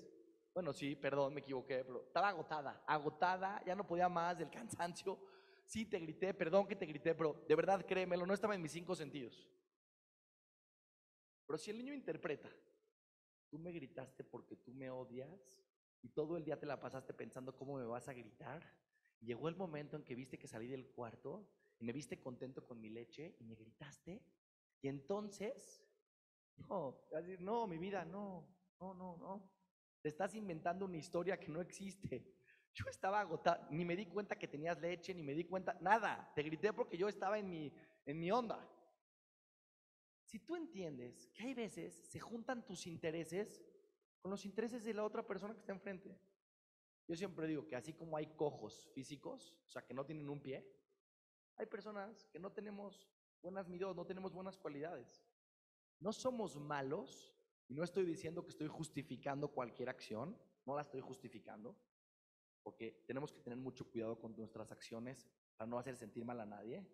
Bueno, 0.53 0.73
sí, 0.73 0.95
perdón, 0.95 1.33
me 1.33 1.41
equivoqué, 1.41 1.85
pero 1.85 2.05
estaba 2.05 2.29
agotada, 2.29 2.85
agotada, 2.87 3.63
ya 3.65 3.75
no 3.75 3.87
podía 3.87 4.09
más 4.09 4.39
del 4.39 4.51
cansancio. 4.51 5.19
Sí, 5.65 5.87
te 5.87 5.99
grité, 5.99 6.35
perdón 6.35 6.67
que 6.67 6.77
te 6.77 6.85
grité, 6.85 7.15
pero 7.15 7.45
de 7.49 7.55
verdad 7.55 7.85
créemelo, 7.87 8.27
no 8.27 8.35
estaba 8.35 8.55
en 8.55 8.63
mis 8.63 8.73
cinco 8.73 8.95
sentidos. 8.95 9.49
Pero 11.47 11.59
si 11.59 11.71
el 11.71 11.79
niño 11.79 11.95
interpreta, 11.95 12.51
tú 13.49 13.59
me 13.59 13.73
gritaste 13.73 14.23
porque 14.25 14.57
tú 14.57 14.75
me 14.75 14.91
odias 14.91 15.63
y 16.03 16.11
todo 16.11 16.37
el 16.37 16.45
día 16.45 16.59
te 16.59 16.67
la 16.67 16.79
pasaste 16.79 17.15
pensando 17.15 17.57
cómo 17.57 17.79
me 17.79 17.87
vas 17.87 18.09
a 18.09 18.13
gritar, 18.13 18.63
llegó 19.21 19.49
el 19.49 19.57
momento 19.57 19.97
en 19.97 20.05
que 20.05 20.15
viste 20.15 20.39
que 20.39 20.47
salí 20.47 20.69
del 20.69 20.89
cuarto 20.89 21.49
y 21.79 21.85
me 21.85 21.93
viste 21.93 22.21
contento 22.21 22.67
con 22.67 22.81
mi 22.81 22.91
leche 22.91 23.37
y 23.39 23.45
me 23.45 23.55
gritaste, 23.55 24.23
y 24.81 24.89
entonces, 24.89 25.83
no, 26.69 27.01
decir, 27.13 27.41
no, 27.41 27.67
mi 27.67 27.79
vida, 27.79 28.05
no, 28.05 28.47
no, 28.81 28.95
no, 28.95 29.17
no. 29.17 29.51
Te 30.01 30.09
estás 30.09 30.35
inventando 30.35 30.85
una 30.85 30.97
historia 30.97 31.39
que 31.39 31.49
no 31.49 31.61
existe. 31.61 32.25
Yo 32.75 32.85
estaba 32.89 33.21
agotada, 33.21 33.67
ni 33.71 33.85
me 33.85 33.97
di 33.97 34.07
cuenta 34.07 34.39
que 34.39 34.47
tenías 34.47 34.81
leche, 34.81 35.13
ni 35.15 35.23
me 35.23 35.35
di 35.35 35.45
cuenta, 35.45 35.77
nada. 35.81 36.31
Te 36.35 36.43
grité 36.43 36.73
porque 36.73 36.97
yo 36.97 37.09
estaba 37.09 37.37
en 37.39 37.51
mi, 37.51 37.73
en 38.07 38.21
mi 38.21 38.31
onda. 38.31 38.65
Si 40.23 40.39
tú 40.39 40.55
entiendes 40.55 41.27
que 41.35 41.43
hay 41.43 41.55
veces 41.55 41.93
se 42.09 42.21
juntan 42.21 42.65
tus 42.65 42.87
intereses 42.87 43.65
con 44.21 44.31
los 44.31 44.45
intereses 44.45 44.85
de 44.85 44.95
la 44.95 45.05
otra 45.05 45.27
persona 45.27 45.55
que 45.55 45.61
está 45.61 45.73
enfrente. 45.73 46.19
Yo 47.07 47.17
siempre 47.17 47.47
digo 47.47 47.67
que 47.67 47.77
así 47.77 47.95
como 47.95 48.17
hay 48.17 48.27
cojos 48.27 48.89
físicos, 48.93 49.57
o 49.65 49.69
sea, 49.69 49.83
que 49.83 49.95
no 49.95 50.05
tienen 50.05 50.29
un 50.29 50.43
pie, 50.43 50.71
hay 51.57 51.67
personas 51.67 52.27
que 52.27 52.39
no 52.39 52.53
tenemos 52.53 53.09
buenas 53.41 53.69
miradas, 53.69 53.97
no 53.97 54.07
tenemos 54.07 54.33
buenas 54.33 54.59
cualidades. 54.59 55.25
No 56.01 56.13
somos 56.13 56.57
malos, 56.57 57.35
y 57.69 57.75
no 57.75 57.85
estoy 57.85 58.05
diciendo 58.07 58.43
que 58.43 58.51
estoy 58.51 58.67
justificando 58.67 59.49
cualquier 59.49 59.91
acción, 59.91 60.37
no 60.65 60.75
la 60.75 60.83
estoy 60.83 61.01
justificando, 61.03 61.77
porque 62.63 63.05
tenemos 63.07 63.33
que 63.33 63.41
tener 63.41 63.59
mucho 63.59 63.91
cuidado 63.91 64.19
con 64.19 64.35
nuestras 64.37 64.73
acciones 64.73 65.29
para 65.57 65.69
no 65.69 65.79
hacer 65.79 65.97
sentir 65.97 66.25
mal 66.25 66.41
a 66.41 66.47
nadie. 66.47 66.87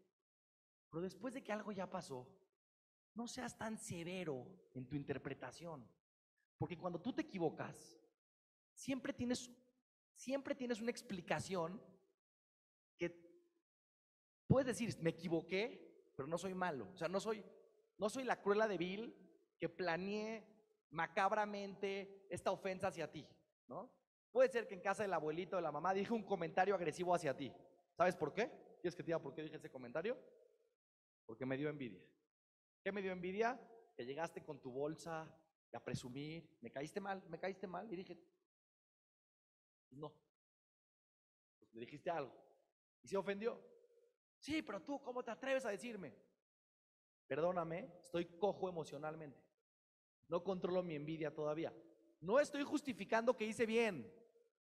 Pero 0.90 1.02
después 1.02 1.32
de 1.32 1.42
que 1.42 1.52
algo 1.52 1.70
ya 1.72 1.88
pasó, 1.88 2.28
no 3.14 3.28
seas 3.28 3.56
tan 3.56 3.78
severo 3.78 4.46
en 4.74 4.86
tu 4.86 4.96
interpretación, 4.96 5.88
porque 6.58 6.76
cuando 6.76 7.00
tú 7.00 7.12
te 7.12 7.22
equivocas, 7.22 8.00
siempre 8.72 9.12
tienes, 9.12 9.50
siempre 10.16 10.56
tienes 10.56 10.80
una 10.80 10.90
explicación 10.90 11.80
que 12.96 13.16
puedes 14.48 14.66
decir, 14.66 14.96
me 15.00 15.10
equivoqué, 15.10 16.12
pero 16.16 16.26
no 16.26 16.36
soy 16.36 16.54
malo. 16.54 16.90
O 16.92 16.96
sea, 16.96 17.08
no 17.08 17.20
soy, 17.20 17.44
no 17.98 18.08
soy 18.08 18.24
la 18.24 18.40
cruela 18.40 18.66
de 18.66 18.78
Bill 18.78 19.14
que 19.58 19.68
planeé 19.68 20.53
macabramente 20.94 22.24
esta 22.30 22.52
ofensa 22.52 22.86
hacia 22.86 23.10
ti, 23.10 23.26
¿no? 23.66 23.92
Puede 24.30 24.48
ser 24.48 24.66
que 24.66 24.74
en 24.74 24.80
casa 24.80 25.02
del 25.02 25.12
abuelito 25.12 25.56
o 25.56 25.58
de 25.58 25.62
la 25.62 25.72
mamá 25.72 25.92
dije 25.92 26.12
un 26.12 26.22
comentario 26.22 26.74
agresivo 26.74 27.14
hacia 27.14 27.36
ti. 27.36 27.52
¿Sabes 27.96 28.16
por 28.16 28.32
qué? 28.32 28.50
¿Quieres 28.80 28.94
que 28.94 29.02
te 29.02 29.06
diga 29.06 29.20
por 29.20 29.34
qué 29.34 29.42
dije 29.42 29.56
ese 29.56 29.70
comentario? 29.70 30.16
Porque 31.26 31.46
me 31.46 31.56
dio 31.56 31.68
envidia. 31.68 32.02
¿Qué 32.82 32.92
me 32.92 33.02
dio 33.02 33.12
envidia? 33.12 33.60
Que 33.96 34.04
llegaste 34.04 34.44
con 34.44 34.60
tu 34.60 34.70
bolsa 34.70 35.22
a 35.72 35.80
presumir, 35.82 36.48
me 36.60 36.70
caíste 36.70 37.00
mal, 37.00 37.22
me 37.28 37.38
caíste 37.38 37.66
mal 37.66 37.92
y 37.92 37.96
dije, 37.96 38.16
no. 39.90 40.14
Pues 41.58 41.80
dijiste 41.80 42.10
algo. 42.10 42.32
Y 43.02 43.08
se 43.08 43.16
ofendió. 43.16 43.60
Sí, 44.38 44.62
pero 44.62 44.82
tú, 44.82 45.02
¿cómo 45.02 45.24
te 45.24 45.32
atreves 45.32 45.64
a 45.64 45.70
decirme? 45.70 46.14
Perdóname, 47.26 47.90
estoy 48.00 48.26
cojo 48.38 48.68
emocionalmente. 48.68 49.43
No 50.28 50.42
controlo 50.42 50.82
mi 50.82 50.94
envidia 50.94 51.34
todavía. 51.34 51.72
No 52.20 52.40
estoy 52.40 52.62
justificando 52.62 53.36
que 53.36 53.44
hice 53.44 53.66
bien, 53.66 54.10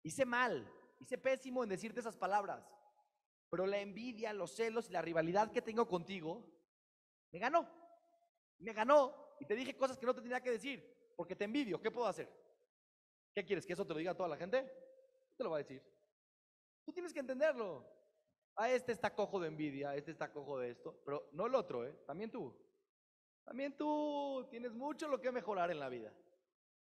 hice 0.04 0.26
mal, 0.26 0.70
hice 1.00 1.18
pésimo 1.18 1.64
en 1.64 1.70
decirte 1.70 2.00
esas 2.00 2.18
palabras. 2.18 2.70
Pero 3.50 3.66
la 3.66 3.80
envidia, 3.80 4.34
los 4.34 4.56
celos 4.56 4.90
y 4.90 4.94
la 4.94 5.02
rivalidad 5.02 5.52
que 5.52 5.62
tengo 5.62 5.88
contigo, 5.88 6.46
me 7.32 7.40
ganó. 7.40 7.70
Me 8.60 8.74
ganó 8.74 9.36
y 9.40 9.46
te 9.46 9.56
dije 9.56 9.78
cosas 9.78 9.98
que 9.98 10.06
no 10.06 10.14
te 10.14 10.22
tenía 10.22 10.42
que 10.42 10.52
decir, 10.52 11.14
porque 11.16 11.36
te 11.36 11.46
envidio. 11.46 11.82
¿Qué 11.82 11.92
puedo 11.92 12.08
hacer? 12.08 12.30
¿Qué 13.34 13.46
quieres? 13.46 13.66
¿Que 13.66 13.74
eso 13.74 13.86
te 13.86 13.94
lo 13.94 14.00
diga 14.00 14.16
toda 14.16 14.30
la 14.30 14.38
gente? 14.38 14.64
Te 15.38 15.44
lo 15.44 15.50
va 15.50 15.58
a 15.58 15.60
decir. 15.60 15.82
Tú 16.86 16.92
tienes 16.92 17.14
que 17.14 17.20
entenderlo. 17.20 17.86
A 18.56 18.70
este 18.70 18.92
está 18.92 19.16
cojo 19.16 19.40
de 19.40 19.48
envidia, 19.48 19.96
este 19.96 20.12
está 20.12 20.32
cojo 20.32 20.60
de 20.60 20.70
esto, 20.70 21.02
pero 21.04 21.30
no 21.32 21.48
el 21.48 21.56
otro, 21.56 21.86
¿eh? 21.88 21.94
También 22.06 22.30
tú. 22.30 22.56
También 23.44 23.76
tú 23.76 24.48
tienes 24.50 24.74
mucho 24.74 25.08
lo 25.08 25.20
que 25.20 25.32
mejorar 25.32 25.72
en 25.72 25.80
la 25.80 25.90
vida. 25.90 26.14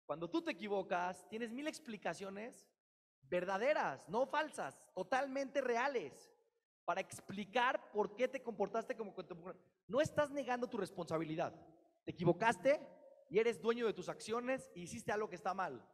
Cuando 0.05 0.29
tú 0.29 0.41
te 0.41 0.51
equivocas, 0.51 1.27
tienes 1.29 1.51
mil 1.51 1.67
explicaciones 1.67 2.65
verdaderas, 3.29 4.07
no 4.07 4.25
falsas, 4.25 4.79
totalmente 4.93 5.61
reales, 5.61 6.31
para 6.85 7.01
explicar 7.01 7.91
por 7.91 8.15
qué 8.15 8.27
te 8.27 8.41
comportaste 8.41 8.95
como 8.95 9.13
No 9.87 9.99
estás 9.99 10.31
negando 10.31 10.69
tu 10.69 10.77
responsabilidad. 10.77 11.53
Te 12.05 12.11
equivocaste 12.11 12.79
y 13.29 13.39
eres 13.39 13.61
dueño 13.61 13.85
de 13.85 13.93
tus 13.93 14.07
acciones 14.07 14.71
y 14.73 14.83
hiciste 14.83 15.11
algo 15.11 15.29
que 15.29 15.35
está 15.35 15.53
mal. 15.53 15.85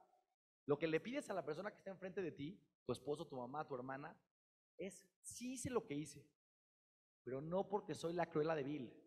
Lo 0.67 0.77
que 0.77 0.87
le 0.87 0.99
pides 0.99 1.29
a 1.29 1.33
la 1.33 1.43
persona 1.43 1.71
que 1.71 1.77
está 1.77 1.89
enfrente 1.89 2.21
de 2.21 2.31
ti, 2.31 2.59
tu 2.85 2.93
esposo, 2.93 3.25
tu 3.25 3.35
mamá, 3.35 3.67
tu 3.67 3.73
hermana, 3.73 4.15
es, 4.77 5.05
sí 5.21 5.53
hice 5.53 5.69
lo 5.71 5.85
que 5.85 5.95
hice, 5.95 6.23
pero 7.23 7.41
no 7.41 7.67
porque 7.67 7.95
soy 7.95 8.13
la 8.13 8.29
cruela 8.29 8.55
de 8.55 8.63
Bill. 8.63 9.02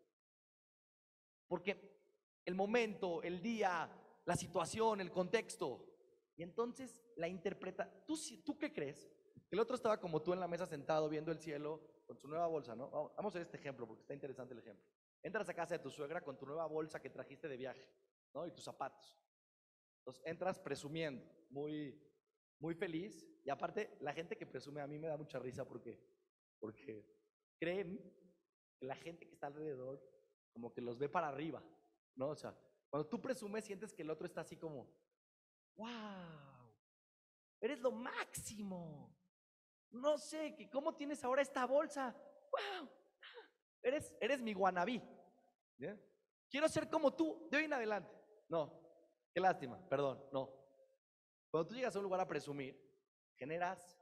Porque 1.49 1.97
el 2.45 2.55
momento, 2.55 3.23
el 3.23 3.41
día, 3.43 3.91
la 4.25 4.37
situación, 4.37 5.01
el 5.01 5.11
contexto. 5.11 5.85
Y 6.37 6.43
entonces 6.43 7.03
la 7.17 7.29
interpreta. 7.29 7.91
¿Tú, 8.07 8.17
¿Tú 8.45 8.59
qué 8.59 8.73
crees? 8.73 9.11
El 9.51 9.61
otro 9.61 9.77
estaba 9.77 10.01
como 10.01 10.23
tú 10.23 10.33
en 10.33 10.41
la 10.41 10.49
mesa 10.49 10.67
sentado 10.67 11.09
viendo 11.09 11.31
el 11.31 11.39
cielo 11.39 11.81
con 12.07 12.19
su 12.19 12.29
nueva 12.29 12.47
bolsa, 12.47 12.75
¿no? 12.75 12.91
Vamos 12.91 13.13
vamos 13.17 13.35
a 13.35 13.39
ver 13.39 13.47
este 13.47 13.57
ejemplo 13.57 13.87
porque 13.87 14.03
está 14.03 14.15
interesante 14.15 14.55
el 14.55 14.61
ejemplo. 14.61 14.85
Entras 15.23 15.49
a 15.49 15.55
casa 15.55 15.75
de 15.75 15.83
tu 15.83 15.91
suegra 15.91 16.23
con 16.23 16.37
tu 16.37 16.47
nueva 16.47 16.67
bolsa 16.67 17.01
que 17.01 17.11
trajiste 17.11 17.49
de 17.49 17.57
viaje, 17.57 17.89
¿no? 18.35 18.47
Y 18.47 18.53
tus 18.53 18.65
zapatos. 18.65 19.19
Entonces 19.99 20.23
entras 20.25 20.59
presumiendo, 20.59 21.25
muy, 21.51 22.01
muy 22.59 22.75
feliz. 22.75 23.27
Y 23.45 23.51
aparte, 23.51 23.97
la 24.01 24.13
gente 24.13 24.37
que 24.37 24.47
presume 24.47 24.81
a 24.81 24.87
mí 24.87 24.99
me 24.99 25.09
da 25.09 25.17
mucha 25.17 25.39
risa 25.39 25.67
porque, 25.67 25.99
porque 26.61 27.05
creen 27.59 27.99
que 28.79 28.87
la 28.87 28.95
gente 28.95 29.27
que 29.27 29.33
está 29.33 29.49
alrededor 29.49 30.01
como 30.57 30.73
que 30.73 30.81
los 30.81 30.97
ve 30.97 31.07
para 31.07 31.29
arriba, 31.29 31.63
¿no? 32.15 32.31
O 32.31 32.35
sea, 32.35 32.59
cuando 32.89 33.07
tú 33.07 33.21
presumes 33.21 33.63
sientes 33.63 33.93
que 33.93 34.01
el 34.01 34.09
otro 34.09 34.27
está 34.27 34.41
así 34.41 34.57
como, 34.57 34.89
wow, 35.77 36.73
eres 37.61 37.79
lo 37.79 37.93
máximo. 37.93 39.15
No 39.91 40.17
sé, 40.17 40.57
¿cómo 40.73 40.95
tienes 40.95 41.23
ahora 41.23 41.43
esta 41.43 41.67
bolsa? 41.67 42.17
Wow, 42.51 42.89
eres, 43.83 44.17
eres 44.19 44.41
mi 44.41 44.55
guanabí. 44.55 45.03
Quiero 46.49 46.71
ser 46.71 46.89
como 46.89 47.15
tú 47.15 47.47
de 47.51 47.59
hoy 47.59 47.65
en 47.65 47.75
adelante. 47.75 48.19
No, 48.49 48.81
qué 49.35 49.41
lástima, 49.41 49.79
perdón, 49.91 50.25
no. 50.33 50.51
Cuando 51.51 51.69
tú 51.69 51.75
llegas 51.75 51.95
a 51.95 51.99
un 51.99 52.05
lugar 52.05 52.21
a 52.21 52.27
presumir, 52.27 52.83
generas 53.35 54.01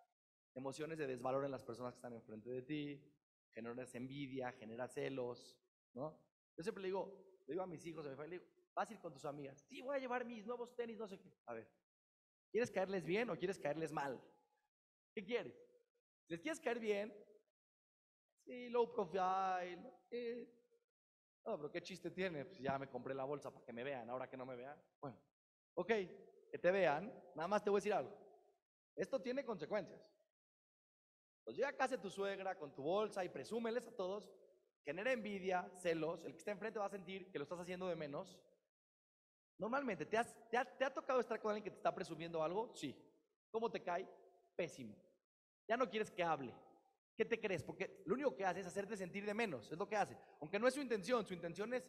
emociones 0.55 0.99
de 0.99 1.09
desvalor 1.09 1.45
en 1.45 1.51
las 1.51 1.65
personas 1.65 1.95
que 1.95 1.99
están 1.99 2.13
enfrente 2.13 2.49
de 2.49 2.63
ti, 2.63 3.13
generas 3.53 3.93
envidia, 3.97 4.53
generas 4.53 4.95
celos, 4.95 5.59
¿no? 5.95 6.17
Yo 6.57 6.63
siempre 6.63 6.83
le 6.83 6.89
digo, 6.89 7.43
le 7.47 7.53
digo 7.53 7.63
a 7.63 7.67
mis 7.67 7.85
hijos, 7.87 8.05
le 8.05 8.29
digo, 8.29 8.45
vas 8.75 8.91
a 8.91 8.93
ir 8.93 9.01
con 9.01 9.13
tus 9.13 9.25
amigas. 9.25 9.61
Sí, 9.69 9.81
voy 9.81 9.97
a 9.97 10.01
llevar 10.01 10.25
mis 10.25 10.47
nuevos 10.47 10.75
tenis, 10.75 10.99
no 10.99 11.07
sé 11.07 11.19
qué. 11.19 11.33
A 11.47 11.55
ver, 11.55 11.69
¿quieres 12.51 12.71
caerles 12.71 13.05
bien 13.05 13.31
o 13.31 13.37
quieres 13.37 13.59
caerles 13.59 13.93
mal? 13.93 14.21
¿Qué 15.15 15.25
quieres? 15.25 15.55
Si 16.27 16.33
les 16.33 16.41
quieres 16.41 16.61
caer 16.61 16.79
bien, 16.79 17.15
sí, 18.45 18.69
low 18.71 18.93
profile, 18.93 19.93
eh, 20.11 20.49
no, 21.47 21.57
pero 21.59 21.71
qué 21.71 21.83
chiste 21.83 22.11
tiene, 22.11 22.47
pues 22.47 22.59
ya 22.59 22.79
me 22.79 22.89
compré 22.89 23.15
la 23.15 23.25
bolsa 23.25 23.53
para 23.53 23.65
que 23.65 23.73
me 23.73 23.85
vean, 23.85 24.09
ahora 24.09 24.29
que 24.29 24.37
no 24.37 24.47
me 24.47 24.57
vean. 24.57 24.81
Bueno, 25.01 25.19
ok, 25.75 25.89
que 25.89 26.59
te 26.59 26.71
vean, 26.71 27.13
nada 27.35 27.49
más 27.49 27.63
te 27.63 27.69
voy 27.69 27.79
a 27.79 27.81
decir 27.81 27.93
algo. 27.93 28.17
Esto 28.97 29.21
tiene 29.21 29.45
consecuencias. 29.45 30.01
Pues 31.45 31.57
llega 31.57 31.69
a 31.69 31.77
casa 31.77 32.01
tu 32.01 32.09
suegra 32.09 32.57
con 32.57 32.75
tu 32.75 32.83
bolsa 32.83 33.23
y 33.25 33.29
presúmeles 33.29 33.87
a 33.87 33.95
todos, 33.95 34.31
genera 34.85 35.13
envidia, 35.13 35.71
celos, 35.77 36.25
el 36.25 36.33
que 36.33 36.39
está 36.39 36.51
enfrente 36.51 36.79
va 36.79 36.87
a 36.87 36.91
sentir 36.91 37.31
que 37.31 37.39
lo 37.39 37.45
estás 37.45 37.61
haciendo 37.61 37.89
de 37.89 37.97
menos. 37.97 38.39
Normalmente, 39.59 40.05
¿te, 40.07 40.19
has- 40.19 40.37
te 40.51 40.57
ha, 40.57 40.65
te 40.65 40.85
ha 40.85 40.93
tocado 40.93 41.21
estar 41.21 41.41
con 41.41 41.51
alguien 41.51 41.65
que 41.65 41.71
te 41.71 41.77
está 41.77 41.95
presumiendo 41.95 42.43
algo? 42.43 42.75
Sí. 42.75 42.95
¿Cómo 43.51 43.71
te 43.71 43.83
cae? 43.83 44.09
Pésimo. 44.57 44.97
Ya 45.67 45.77
no 45.77 45.89
quieres 45.89 46.11
que 46.11 46.23
hable. 46.23 46.55
¿Qué 47.17 47.25
te 47.25 47.41
crees? 47.41 47.63
Porque 47.63 48.03
lo 48.07 48.15
único 48.15 48.35
que 48.35 48.45
hace 48.45 48.61
es 48.61 48.67
hacerte 48.67 48.97
sentir 48.97 49.25
de 49.25 49.35
menos, 49.35 49.71
es 49.71 49.79
lo 49.79 49.89
que 49.89 49.97
hace. 49.97 50.19
Aunque 50.41 50.59
no 50.59 50.67
es 50.67 50.75
su 50.75 50.81
intención, 50.81 51.25
su 51.25 51.33
intención 51.33 51.73
es 51.73 51.89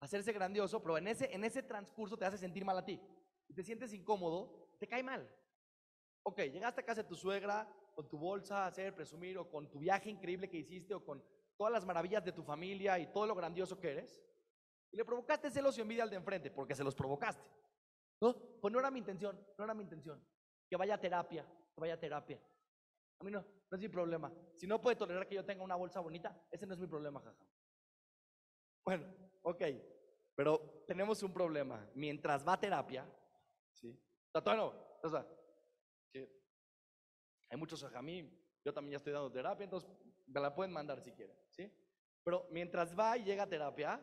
hacerse 0.00 0.32
grandioso, 0.32 0.80
pero 0.80 0.96
en 0.98 1.06
ese, 1.08 1.32
en 1.32 1.44
ese 1.44 1.62
transcurso 1.62 2.16
te 2.16 2.24
hace 2.24 2.38
sentir 2.38 2.64
mal 2.64 2.78
a 2.78 2.84
ti. 2.84 3.00
Y 3.48 3.54
te 3.54 3.62
sientes 3.62 3.92
incómodo, 3.92 4.70
te 4.78 4.88
cae 4.88 5.02
mal. 5.02 5.28
Ok, 6.22 6.38
llegaste 6.40 6.80
a 6.80 6.84
casa 6.84 7.02
de 7.02 7.08
tu 7.08 7.14
suegra 7.14 7.70
con 7.94 8.08
tu 8.08 8.16
bolsa 8.16 8.64
a 8.64 8.68
hacer, 8.68 8.94
presumir, 8.94 9.36
o 9.36 9.50
con 9.50 9.70
tu 9.70 9.78
viaje 9.78 10.08
increíble 10.08 10.48
que 10.48 10.56
hiciste, 10.56 10.94
o 10.94 11.04
con 11.04 11.22
todas 11.62 11.74
las 11.74 11.86
maravillas 11.86 12.24
de 12.24 12.32
tu 12.32 12.42
familia 12.42 12.98
y 12.98 13.06
todo 13.12 13.24
lo 13.24 13.36
grandioso 13.36 13.78
que 13.78 13.92
eres, 13.92 14.20
y 14.90 14.96
le 14.96 15.04
provocaste 15.04 15.48
celos 15.48 15.78
y 15.78 15.80
envidia 15.80 16.02
al 16.02 16.10
de 16.10 16.16
enfrente, 16.16 16.50
porque 16.50 16.74
se 16.74 16.82
los 16.82 16.92
provocaste. 16.92 17.48
¿No? 18.20 18.34
Pues 18.60 18.72
no 18.72 18.80
era 18.80 18.90
mi 18.90 18.98
intención, 18.98 19.38
no 19.56 19.62
era 19.62 19.72
mi 19.72 19.84
intención. 19.84 20.20
Que 20.68 20.76
vaya 20.76 20.94
a 20.94 21.00
terapia, 21.00 21.44
que 21.72 21.80
vaya 21.80 21.94
a 21.94 22.00
terapia. 22.00 22.42
A 23.20 23.22
mí 23.22 23.30
no, 23.30 23.40
no 23.40 23.76
es 23.76 23.80
mi 23.80 23.88
problema. 23.88 24.32
Si 24.56 24.66
no 24.66 24.80
puede 24.80 24.96
tolerar 24.96 25.28
que 25.28 25.36
yo 25.36 25.44
tenga 25.44 25.62
una 25.62 25.76
bolsa 25.76 26.00
bonita, 26.00 26.36
ese 26.50 26.66
no 26.66 26.74
es 26.74 26.80
mi 26.80 26.88
problema, 26.88 27.20
jaja. 27.20 27.46
Bueno, 28.84 29.06
ok, 29.42 29.62
pero 30.34 30.82
tenemos 30.88 31.22
un 31.22 31.32
problema. 31.32 31.88
Mientras 31.94 32.44
va 32.44 32.54
a 32.54 32.60
terapia, 32.60 33.08
¿sí? 33.70 33.96
O 34.34 34.42
todavía 34.42 34.64
no, 34.64 34.74
o 35.00 35.08
sea, 35.08 35.24
que 36.12 36.28
hay 37.48 37.56
muchos 37.56 37.84
a 37.84 38.02
mí, 38.02 38.36
yo 38.64 38.74
también 38.74 38.92
ya 38.94 38.96
estoy 38.96 39.12
dando 39.12 39.30
terapia, 39.30 39.62
entonces 39.62 39.88
me 40.32 40.40
la 40.40 40.54
pueden 40.54 40.72
mandar 40.72 41.00
si 41.00 41.12
quieren, 41.12 41.36
¿sí? 41.50 41.70
Pero 42.24 42.46
mientras 42.50 42.98
va 42.98 43.16
y 43.18 43.24
llega 43.24 43.42
a 43.44 43.48
terapia, 43.48 44.00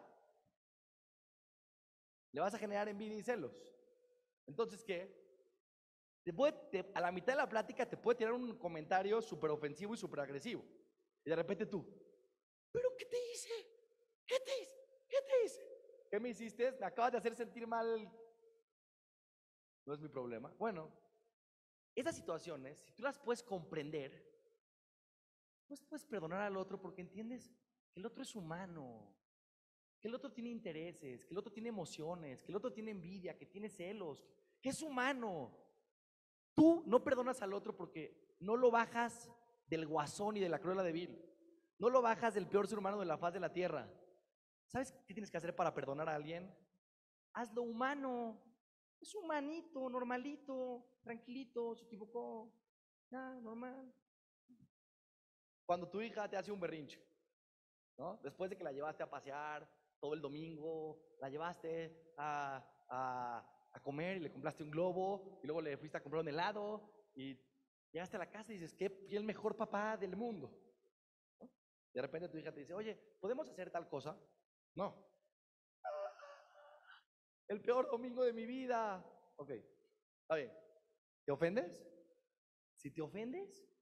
le 2.32 2.42
vas 2.42 2.54
a 2.54 2.58
generar 2.60 2.88
envidia 2.88 3.18
y 3.18 3.24
celos. 3.24 3.74
Entonces, 4.46 4.84
¿qué? 4.84 5.28
Te 6.24 6.34
puede, 6.34 6.54
te- 6.72 6.92
a 6.94 7.02
la 7.02 7.12
mitad 7.12 7.34
de 7.34 7.38
la 7.38 7.50
plática 7.50 7.90
te 7.90 7.98
puede 7.98 8.18
tirar 8.18 8.34
un 8.34 8.58
comentario 8.58 9.22
súper 9.22 9.50
ofensivo 9.52 9.94
y 9.94 9.98
súper 9.98 10.20
agresivo. 10.20 10.64
Y 11.24 11.30
de 11.30 11.36
repente 11.36 11.66
tú, 11.66 11.86
¿pero 12.72 12.96
qué 12.98 13.06
te 13.06 13.18
hice? 13.32 13.50
¿Qué 14.26 14.40
te 14.40 14.62
hice? 14.62 14.76
¿Qué 15.08 15.18
te 15.28 15.46
hice? 15.46 15.62
¿Qué 16.12 16.20
me 16.20 16.30
hiciste? 16.30 16.72
Me 16.74 16.86
acabas 16.86 17.14
de 17.14 17.18
hacer 17.18 17.36
sentir 17.36 17.66
mal. 17.66 18.12
No 19.86 19.94
es 19.94 20.00
mi 20.00 20.10
problema. 20.10 20.54
Bueno, 20.60 20.92
esas 21.96 22.16
situaciones, 22.16 22.80
si 22.80 22.92
tú 22.94 23.04
las 23.04 23.18
puedes 23.18 23.42
comprender, 23.44 24.29
pues 25.70 25.84
puedes 25.84 26.04
perdonar 26.04 26.42
al 26.42 26.58
otro 26.58 26.82
porque 26.82 27.02
entiendes 27.02 27.54
que 27.94 28.00
el 28.00 28.06
otro 28.08 28.24
es 28.24 28.36
humano, 28.36 29.16
que 30.02 30.08
el 30.08 30.16
otro 30.16 30.32
tiene 30.32 30.50
intereses, 30.50 31.24
que 31.24 31.32
el 31.32 31.38
otro 31.38 31.54
tiene 31.54 31.70
emociones, 31.70 32.44
que 32.44 32.52
el 32.52 32.56
otro 32.56 32.74
tiene 32.74 32.90
envidia, 32.90 33.38
que 33.38 33.46
tiene 33.46 33.70
celos, 33.70 34.26
que 34.62 34.70
es 34.70 34.82
humano. 34.82 35.56
Tú 36.56 36.84
no 36.88 37.04
perdonas 37.04 37.44
al 37.44 37.54
otro 37.54 37.78
porque 37.78 38.36
no 38.40 38.58
lo 38.58 38.72
bajas 38.72 39.32
del 39.68 39.86
guasón 39.86 40.38
y 40.38 40.40
de 40.40 40.50
la 40.50 40.60
cruela 40.60 40.82
de 40.82 40.92
Vil. 40.92 41.24
No 41.78 41.90
lo 41.92 42.02
bajas 42.02 42.34
del 42.34 42.48
peor 42.48 42.68
ser 42.68 42.80
humano 42.80 43.00
de 43.00 43.06
la 43.06 43.20
faz 43.20 43.34
de 43.34 43.40
la 43.40 43.54
tierra. 43.54 43.88
¿Sabes 44.66 44.92
qué 45.06 45.14
tienes 45.14 45.30
que 45.30 45.38
hacer 45.38 45.56
para 45.56 45.74
perdonar 45.76 46.10
a 46.10 46.16
alguien? 46.16 46.52
Hazlo 47.34 47.62
humano. 47.62 48.42
Es 49.00 49.14
humanito, 49.14 49.88
normalito, 49.88 50.84
tranquilito, 51.04 51.76
se 51.76 51.86
equivocó. 51.86 52.52
Ya, 53.12 53.40
normal. 53.40 53.94
Cuando 55.70 55.88
tu 55.88 56.02
hija 56.02 56.28
te 56.28 56.36
hace 56.36 56.52
un 56.52 56.60
berrinche, 56.60 57.00
¿no? 57.96 58.20
Después 58.24 58.50
de 58.50 58.58
que 58.58 58.64
la 58.64 58.72
llevaste 58.72 59.04
a 59.04 59.08
pasear 59.12 59.72
todo 60.00 60.16
el 60.16 60.20
domingo, 60.20 61.16
la 61.22 61.30
llevaste 61.30 62.12
a, 62.18 62.58
a- 62.90 63.70
a 63.72 63.80
comer 63.84 64.18
y 64.18 64.22
le 64.22 64.32
compraste 64.32 64.64
un 64.64 64.72
globo, 64.72 65.40
y 65.44 65.46
luego 65.46 65.62
le 65.62 65.78
fuiste 65.78 65.96
a 65.96 66.02
comprar 66.02 66.24
un 66.24 66.28
helado, 66.28 66.92
y 67.14 67.38
llegaste 67.92 68.16
a 68.16 68.20
la 68.20 68.32
casa 68.32 68.52
y 68.52 68.58
dices, 68.58 68.74
qué 68.74 69.06
el 69.12 69.24
mejor 69.24 69.56
papá 69.56 69.96
del 69.96 70.16
mundo. 70.16 70.60
De 71.94 72.02
repente 72.02 72.30
tu 72.30 72.40
hija 72.40 72.52
te 72.52 72.62
dice, 72.62 72.74
oye, 72.74 72.96
¿podemos 73.22 73.48
hacer 73.48 73.70
tal 73.70 73.88
cosa? 73.88 74.20
No. 74.74 75.08
El 77.48 77.62
peor 77.62 77.92
domingo 77.92 78.24
de 78.24 78.34
mi 78.34 78.48
vida. 78.48 79.06
Ok, 79.38 79.52
está 79.52 80.34
bien. 80.34 80.52
¿Te 81.24 81.32
ofendes? 81.32 81.86
Si 82.74 82.90
te 82.92 83.04
ofendes, 83.04 83.79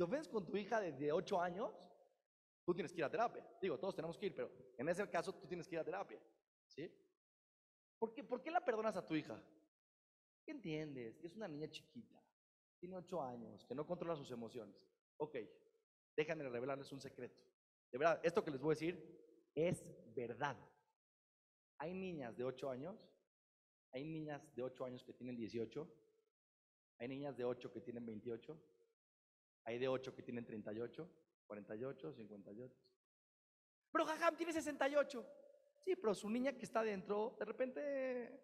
te 0.00 0.04
ofendes 0.04 0.28
con 0.28 0.46
tu 0.46 0.56
hija 0.56 0.80
desde 0.80 1.12
8 1.12 1.42
años, 1.42 1.92
tú 2.64 2.72
tienes 2.72 2.90
que 2.90 3.00
ir 3.00 3.04
a 3.04 3.10
terapia. 3.10 3.46
Digo, 3.60 3.78
todos 3.78 3.94
tenemos 3.94 4.16
que 4.16 4.24
ir, 4.28 4.34
pero 4.34 4.50
en 4.78 4.88
ese 4.88 5.06
caso 5.10 5.30
tú 5.34 5.46
tienes 5.46 5.68
que 5.68 5.74
ir 5.74 5.78
a 5.78 5.84
terapia. 5.84 6.18
¿Sí? 6.68 6.90
¿Por 7.98 8.14
qué, 8.14 8.24
¿Por 8.24 8.40
qué 8.40 8.50
la 8.50 8.64
perdonas 8.64 8.96
a 8.96 9.06
tu 9.06 9.14
hija? 9.14 9.38
¿Qué 10.42 10.52
entiendes? 10.52 11.18
Que 11.18 11.26
es 11.26 11.36
una 11.36 11.46
niña 11.46 11.68
chiquita, 11.68 12.18
tiene 12.78 12.96
8 12.96 13.22
años, 13.22 13.66
que 13.66 13.74
no 13.74 13.86
controla 13.86 14.16
sus 14.16 14.30
emociones. 14.30 14.74
Ok, 15.18 15.36
déjenme 16.16 16.48
revelarles 16.48 16.90
un 16.92 17.00
secreto. 17.02 17.38
De 17.92 17.98
verdad, 17.98 18.20
esto 18.22 18.42
que 18.42 18.52
les 18.52 18.60
voy 18.62 18.70
a 18.70 18.76
decir 18.76 19.52
es 19.54 19.84
verdad. 20.14 20.56
Hay 21.76 21.92
niñas 21.92 22.34
de 22.38 22.44
8 22.44 22.70
años, 22.70 23.06
hay 23.92 24.04
niñas 24.04 24.50
de 24.54 24.62
8 24.62 24.82
años 24.82 25.04
que 25.04 25.12
tienen 25.12 25.36
18, 25.36 25.86
hay 27.00 27.08
niñas 27.08 27.36
de 27.36 27.44
8 27.44 27.70
que 27.70 27.82
tienen 27.82 28.06
28, 28.06 28.58
hay 29.70 29.78
de 29.78 29.86
8 29.86 30.14
que 30.14 30.22
tienen 30.22 30.44
38, 30.44 31.08
48, 31.46 32.12
58. 32.12 32.76
Pero 33.92 34.04
Jajam 34.04 34.36
tiene 34.36 34.52
68. 34.52 35.26
Sí, 35.84 35.94
pero 35.96 36.12
su 36.12 36.28
niña 36.28 36.52
que 36.52 36.64
está 36.64 36.80
adentro, 36.80 37.36
de 37.38 37.44
repente 37.44 38.40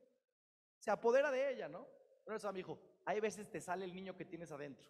se 0.79 0.91
apodera 0.91 1.33
de 1.33 1.53
ella, 1.53 1.69
¿no? 1.69 1.89
Pero 2.25 2.37
eso 2.37 2.53
me 2.53 2.59
dijo, 2.59 2.81
hay 3.05 3.19
veces 3.19 3.51
te 3.51 3.61
sale 3.61 3.85
el 3.85 3.95
niño 3.95 4.17
que 4.17 4.25
tienes 4.25 4.53
adentro. 4.53 4.89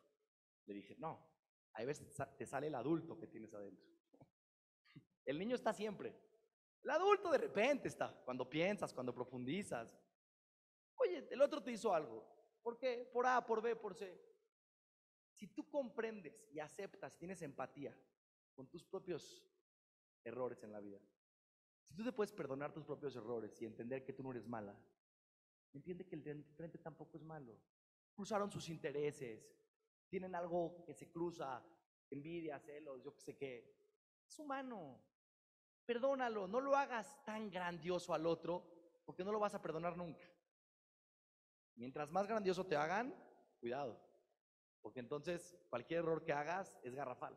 Le 0.67 0.75
dije, 0.75 0.95
no, 0.99 1.27
hay 1.73 1.87
veces 1.87 2.13
te 2.37 2.47
sale 2.47 2.67
el 2.67 2.75
adulto 2.75 3.19
que 3.19 3.27
tienes 3.27 3.55
adentro. 3.55 3.87
El 5.25 5.39
niño 5.39 5.57
está 5.57 5.73
siempre. 5.73 6.15
El 6.83 6.91
adulto 6.91 7.31
de 7.33 7.39
repente 7.39 7.89
está, 7.89 8.15
cuando 8.25 8.49
piensas, 8.49 8.93
cuando 8.93 9.13
profundizas. 9.13 9.99
Oye, 10.97 11.27
el 11.31 11.43
otro 11.43 11.63
te 11.63 11.73
hizo 11.73 11.93
algo. 11.93 12.25
¿Por 12.63 12.79
qué? 12.79 13.09
Por 13.13 13.27
A, 13.27 13.45
por 13.45 13.61
B, 13.61 13.75
por 13.75 13.95
C. 13.95 14.36
Si 15.37 15.49
tú 15.49 15.69
comprendes 15.69 16.49
y 16.51 16.61
aceptas, 16.61 17.19
tienes 17.19 17.43
empatía 17.43 17.95
con 18.55 18.67
tus 18.69 18.83
propios 18.83 19.45
errores 20.25 20.63
en 20.63 20.73
la 20.73 20.81
vida, 20.81 20.99
si 21.85 21.95
tú 21.95 22.03
te 22.03 22.13
puedes 22.13 22.33
perdonar 22.33 22.73
tus 22.73 22.87
propios 22.87 23.15
errores 23.17 23.61
y 23.61 23.67
entender 23.67 24.03
que 24.03 24.15
tú 24.15 24.23
no 24.23 24.31
eres 24.31 24.49
mala, 24.49 24.75
entiende 25.75 26.07
que 26.07 26.15
el 26.15 26.25
de 26.25 26.43
frente 26.55 26.79
tampoco 26.79 27.19
es 27.19 27.23
malo. 27.23 27.55
Cruzaron 28.15 28.51
sus 28.51 28.71
intereses, 28.71 29.55
tienen 30.09 30.35
algo 30.35 30.83
que 30.87 30.95
se 30.95 31.11
cruza, 31.11 31.63
envidia, 32.09 32.59
celos, 32.59 33.05
yo 33.05 33.13
qué 33.15 33.21
sé 33.21 33.37
qué. 33.37 33.77
Es 34.27 34.39
humano. 34.39 35.03
Perdónalo, 35.85 36.49
no 36.49 36.63
lo 36.63 36.75
hagas 36.75 37.23
tan 37.27 37.51
grandioso 37.51 38.15
al 38.15 38.25
otro, 38.25 38.65
porque 39.05 39.23
no 39.23 39.33
lo 39.33 39.39
vas 39.39 39.55
a 39.55 39.61
perdonar 39.61 39.99
nunca. 39.99 40.27
Mientras 41.75 42.11
más 42.11 42.27
grandioso 42.27 42.65
te 42.65 42.75
hagan, 42.75 43.15
cuidado, 43.61 44.06
porque 44.87 45.01
entonces 45.01 45.59
cualquier 45.69 45.99
error 45.99 46.23
que 46.23 46.33
hagas 46.33 46.79
es 46.85 46.95
garrafal. 46.95 47.37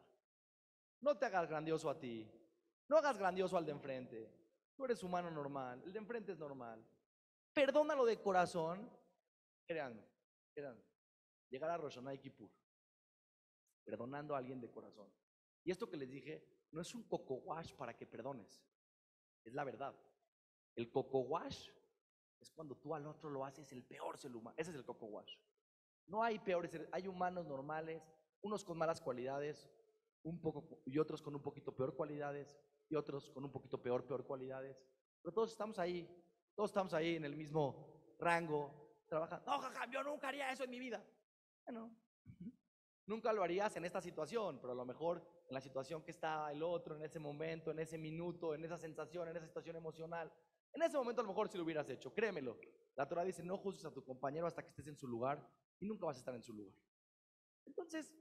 No 1.01 1.17
te 1.17 1.25
hagas 1.25 1.49
grandioso 1.49 1.89
a 1.89 1.99
ti, 1.99 2.31
no 2.87 2.95
hagas 2.95 3.17
grandioso 3.17 3.57
al 3.57 3.65
de 3.65 3.71
enfrente. 3.71 4.31
Tú 4.75 4.85
eres 4.85 5.01
humano 5.01 5.31
normal, 5.31 5.81
el 5.83 5.91
de 5.91 5.97
enfrente 5.97 6.31
es 6.31 6.37
normal. 6.37 6.85
Perdónalo 7.51 8.05
de 8.05 8.21
corazón, 8.21 8.87
créanme, 9.65 10.07
créanme. 10.53 10.83
Llegar 11.49 11.71
a 11.71 11.77
Roshonai 11.77 12.19
Kippur, 12.19 12.51
perdonando 13.83 14.35
a 14.35 14.37
alguien 14.37 14.61
de 14.61 14.69
corazón. 14.69 15.11
Y 15.63 15.71
esto 15.71 15.89
que 15.89 15.97
les 15.97 16.11
dije 16.11 16.67
no 16.69 16.81
es 16.81 16.93
un 16.93 17.01
coco 17.01 17.33
wash 17.33 17.73
para 17.73 17.97
que 17.97 18.05
perdones, 18.05 18.63
es 19.43 19.55
la 19.55 19.63
verdad. 19.63 19.95
El 20.75 20.91
coco 20.91 21.21
wash 21.21 21.67
es 22.39 22.51
cuando 22.51 22.75
tú 22.75 22.93
al 22.93 23.07
otro 23.07 23.27
lo 23.31 23.43
haces 23.43 23.71
el 23.71 23.83
peor 23.83 24.19
ser 24.19 24.35
humano. 24.35 24.53
Ese 24.55 24.69
es 24.69 24.77
el 24.77 24.85
coco 24.85 25.07
wash. 25.07 25.35
No 26.09 26.23
hay 26.23 26.39
peores, 26.39 26.71
hay 26.91 27.07
humanos 27.07 27.45
normales, 27.45 28.01
unos 28.41 28.63
con 28.63 28.77
malas 28.77 28.99
cualidades, 28.99 29.69
un 30.23 30.41
poco 30.41 30.81
y 30.85 30.97
otros 30.97 31.21
con 31.21 31.35
un 31.35 31.41
poquito 31.41 31.75
peor 31.75 31.95
cualidades 31.95 32.57
y 32.89 32.95
otros 32.95 33.29
con 33.29 33.45
un 33.45 33.51
poquito 33.51 33.81
peor 33.81 34.05
peor 34.07 34.25
cualidades. 34.25 34.83
Pero 35.21 35.33
todos 35.33 35.51
estamos 35.51 35.77
ahí, 35.77 36.09
todos 36.55 36.71
estamos 36.71 36.93
ahí 36.95 37.15
en 37.15 37.25
el 37.25 37.35
mismo 37.35 38.15
rango, 38.17 39.03
trabajando. 39.07 39.51
No, 39.51 39.59
jaja, 39.59 39.89
yo 39.91 40.03
nunca 40.03 40.29
haría 40.29 40.51
eso 40.51 40.63
en 40.63 40.71
mi 40.71 40.79
vida. 40.79 41.05
Bueno, 41.63 41.95
nunca 43.05 43.31
lo 43.31 43.43
harías 43.43 43.75
en 43.77 43.85
esta 43.85 44.01
situación, 44.01 44.59
pero 44.59 44.73
a 44.73 44.75
lo 44.75 44.85
mejor 44.85 45.23
en 45.47 45.53
la 45.53 45.61
situación 45.61 46.01
que 46.03 46.11
está 46.11 46.51
el 46.51 46.63
otro, 46.63 46.95
en 46.95 47.03
ese 47.03 47.19
momento, 47.19 47.69
en 47.69 47.79
ese 47.79 47.99
minuto, 47.99 48.55
en 48.55 48.65
esa 48.65 48.77
sensación, 48.77 49.27
en 49.27 49.37
esa 49.37 49.45
situación 49.45 49.75
emocional, 49.75 50.33
en 50.73 50.81
ese 50.81 50.97
momento 50.97 51.21
a 51.21 51.23
lo 51.23 51.29
mejor 51.29 51.49
sí 51.49 51.57
lo 51.57 51.63
hubieras 51.63 51.87
hecho, 51.91 52.11
créemelo. 52.13 52.59
La 52.95 53.07
Torah 53.07 53.23
dice, 53.23 53.43
no 53.43 53.57
juzgues 53.57 53.85
a 53.85 53.93
tu 53.93 54.03
compañero 54.03 54.47
hasta 54.47 54.63
que 54.63 54.69
estés 54.69 54.87
en 54.87 54.97
su 54.97 55.07
lugar 55.07 55.47
y 55.79 55.85
nunca 55.85 56.05
vas 56.05 56.17
a 56.17 56.19
estar 56.19 56.35
en 56.35 56.43
su 56.43 56.53
lugar. 56.53 56.75
Entonces, 57.65 58.13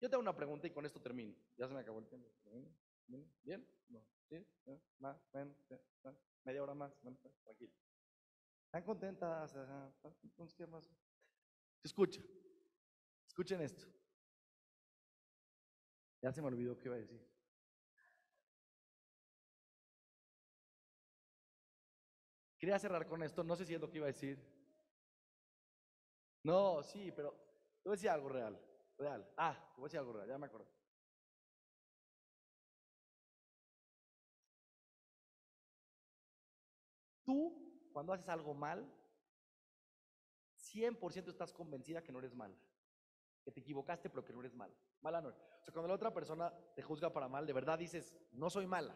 yo 0.00 0.08
te 0.08 0.16
hago 0.16 0.22
una 0.22 0.36
pregunta 0.36 0.66
y 0.66 0.70
con 0.70 0.84
esto 0.84 1.00
termino. 1.00 1.34
Ya 1.56 1.68
se 1.68 1.74
me 1.74 1.80
acabó 1.80 1.98
el 1.98 2.06
tiempo. 2.06 2.28
¿Bien? 3.42 3.66
No. 3.88 4.04
¿Sí? 4.28 4.46
¿Más? 4.98 5.20
¿Media 6.44 6.62
hora 6.62 6.74
más? 6.74 6.94
tranquilo. 7.42 7.72
¿Están 8.66 8.82
contentas? 8.82 9.54
Entonces, 10.22 10.54
¿qué 10.56 10.66
más? 10.66 10.90
Escucha. 11.82 12.22
Escuchen 13.26 13.60
esto. 13.60 13.86
Ya 16.22 16.32
se 16.32 16.40
me 16.40 16.48
olvidó 16.48 16.78
qué 16.78 16.88
iba 16.88 16.96
a 16.96 16.98
decir. 16.98 17.20
Quería 22.58 22.78
cerrar 22.78 23.06
con 23.06 23.22
esto, 23.22 23.44
no 23.44 23.56
sé 23.56 23.66
si 23.66 23.74
es 23.74 23.80
lo 23.80 23.90
que 23.90 23.98
iba 23.98 24.06
a 24.06 24.12
decir. 24.12 24.53
No, 26.44 26.82
sí, 26.82 27.10
pero 27.10 27.32
te 27.82 27.88
voy 27.88 27.94
a 27.94 27.96
decir 27.96 28.10
algo 28.10 28.28
real, 28.28 28.60
real. 28.98 29.26
Ah, 29.36 29.54
te 29.74 29.80
voy 29.80 29.86
a 29.86 29.88
decir 29.88 29.98
algo 29.98 30.12
real, 30.12 30.28
ya 30.28 30.38
me 30.38 30.46
acuerdo. 30.46 30.68
Tú, 37.24 37.88
cuando 37.92 38.12
haces 38.12 38.28
algo 38.28 38.52
mal, 38.52 38.86
100% 40.56 41.30
estás 41.30 41.52
convencida 41.52 42.02
que 42.02 42.12
no 42.12 42.18
eres 42.18 42.34
mala, 42.34 42.56
que 43.42 43.50
te 43.50 43.60
equivocaste, 43.60 44.10
pero 44.10 44.22
que 44.22 44.34
no 44.34 44.40
eres 44.40 44.54
mala. 44.54 44.74
Mala 45.00 45.22
no. 45.22 45.30
O 45.30 45.64
sea, 45.64 45.72
cuando 45.72 45.88
la 45.88 45.94
otra 45.94 46.12
persona 46.12 46.52
te 46.76 46.82
juzga 46.82 47.10
para 47.10 47.26
mal, 47.26 47.46
de 47.46 47.54
verdad 47.54 47.78
dices, 47.78 48.14
no 48.32 48.50
soy 48.50 48.66
mala, 48.66 48.94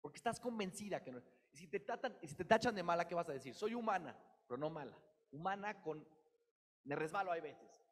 porque 0.00 0.18
estás 0.18 0.38
convencida 0.38 1.02
que 1.02 1.10
no. 1.10 1.20
Y 1.52 1.56
si 1.56 1.66
te, 1.66 1.80
tratan, 1.80 2.16
y 2.22 2.28
si 2.28 2.36
te 2.36 2.44
tachan 2.44 2.76
de 2.76 2.84
mala, 2.84 3.08
¿qué 3.08 3.16
vas 3.16 3.28
a 3.28 3.32
decir? 3.32 3.54
Soy 3.54 3.74
humana, 3.74 4.16
pero 4.46 4.56
no 4.56 4.70
mala. 4.70 4.96
Humana 5.32 5.82
con... 5.82 6.06
Me 6.84 6.94
resbalo 6.94 7.32
hay 7.32 7.40
veces. 7.40 7.84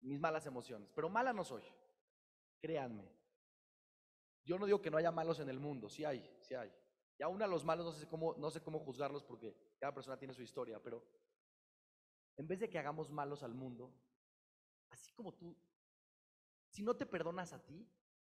Mis 0.00 0.18
malas 0.18 0.46
emociones. 0.46 0.90
Pero 0.92 1.08
mala 1.08 1.32
no 1.32 1.44
soy. 1.44 1.62
Créanme. 2.60 3.08
Yo 4.44 4.58
no 4.58 4.66
digo 4.66 4.82
que 4.82 4.90
no 4.90 4.98
haya 4.98 5.10
malos 5.10 5.40
en 5.40 5.48
el 5.48 5.58
mundo. 5.58 5.88
Sí 5.88 6.04
hay, 6.04 6.28
sí 6.40 6.54
hay. 6.54 6.72
Y 7.18 7.22
aún 7.22 7.40
a 7.42 7.46
los 7.46 7.64
malos 7.64 7.86
no 7.86 7.92
sé 7.92 8.06
cómo, 8.06 8.34
no 8.36 8.50
sé 8.50 8.60
cómo 8.60 8.80
juzgarlos 8.80 9.22
porque 9.22 9.56
cada 9.78 9.94
persona 9.94 10.18
tiene 10.18 10.34
su 10.34 10.42
historia. 10.42 10.82
Pero 10.82 11.02
en 12.36 12.46
vez 12.46 12.60
de 12.60 12.68
que 12.68 12.78
hagamos 12.78 13.10
malos 13.10 13.42
al 13.42 13.54
mundo, 13.54 13.92
así 14.90 15.12
como 15.12 15.32
tú, 15.32 15.56
si 16.68 16.82
no 16.82 16.96
te 16.96 17.06
perdonas 17.06 17.52
a 17.52 17.64
ti, 17.64 17.88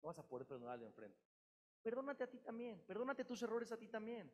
no 0.01 0.07
vas 0.07 0.19
a 0.19 0.27
poder 0.27 0.45
perdonar 0.45 0.73
al 0.73 0.81
de 0.81 0.87
enfrente. 0.87 1.19
Perdónate 1.81 2.23
a 2.23 2.29
ti 2.29 2.39
también, 2.39 2.83
perdónate 2.85 3.23
tus 3.23 3.41
errores 3.43 3.71
a 3.71 3.77
ti 3.77 3.87
también. 3.87 4.31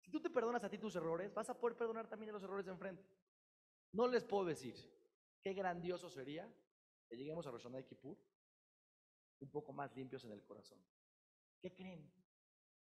Si 0.00 0.10
tú 0.10 0.20
te 0.20 0.30
perdonas 0.30 0.64
a 0.64 0.70
ti 0.70 0.78
tus 0.78 0.96
errores, 0.96 1.32
vas 1.34 1.50
a 1.50 1.58
poder 1.58 1.76
perdonar 1.76 2.08
también 2.08 2.30
a 2.30 2.32
los 2.32 2.42
errores 2.42 2.64
de 2.64 2.72
enfrente. 2.72 3.04
No 3.92 4.08
les 4.08 4.24
puedo 4.24 4.44
decir 4.44 4.74
qué 5.42 5.52
grandioso 5.52 6.08
sería 6.08 6.50
que 7.08 7.16
lleguemos 7.16 7.46
a 7.46 7.50
Rosh 7.50 7.66
Kippur 7.86 8.16
un 9.40 9.50
poco 9.50 9.72
más 9.72 9.94
limpios 9.94 10.24
en 10.24 10.32
el 10.32 10.42
corazón. 10.44 10.78
¿Qué 11.60 11.74
creen? 11.74 12.10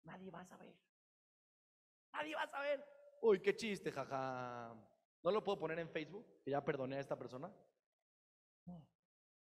Nadie 0.05 0.31
va 0.31 0.41
a 0.41 0.45
saber. 0.45 0.75
Nadie 2.13 2.35
va 2.35 2.43
a 2.43 2.49
saber. 2.49 2.85
Uy, 3.23 3.41
qué 3.41 3.55
chiste, 3.57 3.91
jaja. 3.91 4.75
¿No 5.23 5.31
lo 5.31 5.43
puedo 5.43 5.59
poner 5.59 5.79
en 5.79 5.89
Facebook? 5.89 6.27
Que 6.45 6.51
ya 6.51 6.65
perdoné 6.65 6.97
a 6.97 7.01
esta 7.01 7.19
persona. 7.19 7.53
No, 8.67 8.87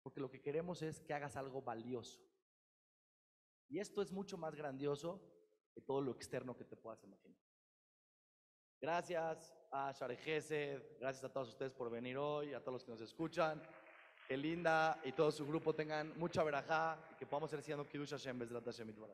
porque 0.03 0.19
lo 0.19 0.29
que 0.29 0.41
queremos 0.41 0.81
es 0.81 1.01
que 1.01 1.13
hagas 1.13 1.35
algo 1.35 1.61
valioso. 1.61 2.21
Y 3.67 3.79
esto 3.79 4.01
es 4.01 4.11
mucho 4.11 4.37
más 4.37 4.55
grandioso 4.55 5.21
que 5.73 5.81
todo 5.81 6.01
lo 6.01 6.11
externo 6.11 6.55
que 6.55 6.63
te 6.63 6.75
puedas 6.75 7.03
imaginar. 7.03 7.44
Gracias 8.81 9.55
a 9.71 9.91
Share 9.91 10.97
gracias 10.99 11.23
a 11.23 11.29
todos 11.29 11.49
ustedes 11.49 11.73
por 11.73 11.89
venir 11.89 12.17
hoy, 12.17 12.53
a 12.53 12.59
todos 12.59 12.73
los 12.73 12.83
que 12.83 12.91
nos 12.91 13.01
escuchan. 13.01 13.61
Que 14.27 14.37
Linda 14.37 14.99
y 15.03 15.11
todo 15.11 15.31
su 15.31 15.45
grupo 15.45 15.73
tengan 15.73 16.17
mucha 16.17 16.43
verajá 16.43 16.97
y 17.11 17.15
que 17.15 17.25
podamos 17.25 17.49
ser 17.49 17.61
siendo 17.61 17.87
Kiddush 17.87 18.11
Hashem 18.11 18.39
la 18.51 18.61
Tashem 18.61 18.93
Voy 18.95 19.11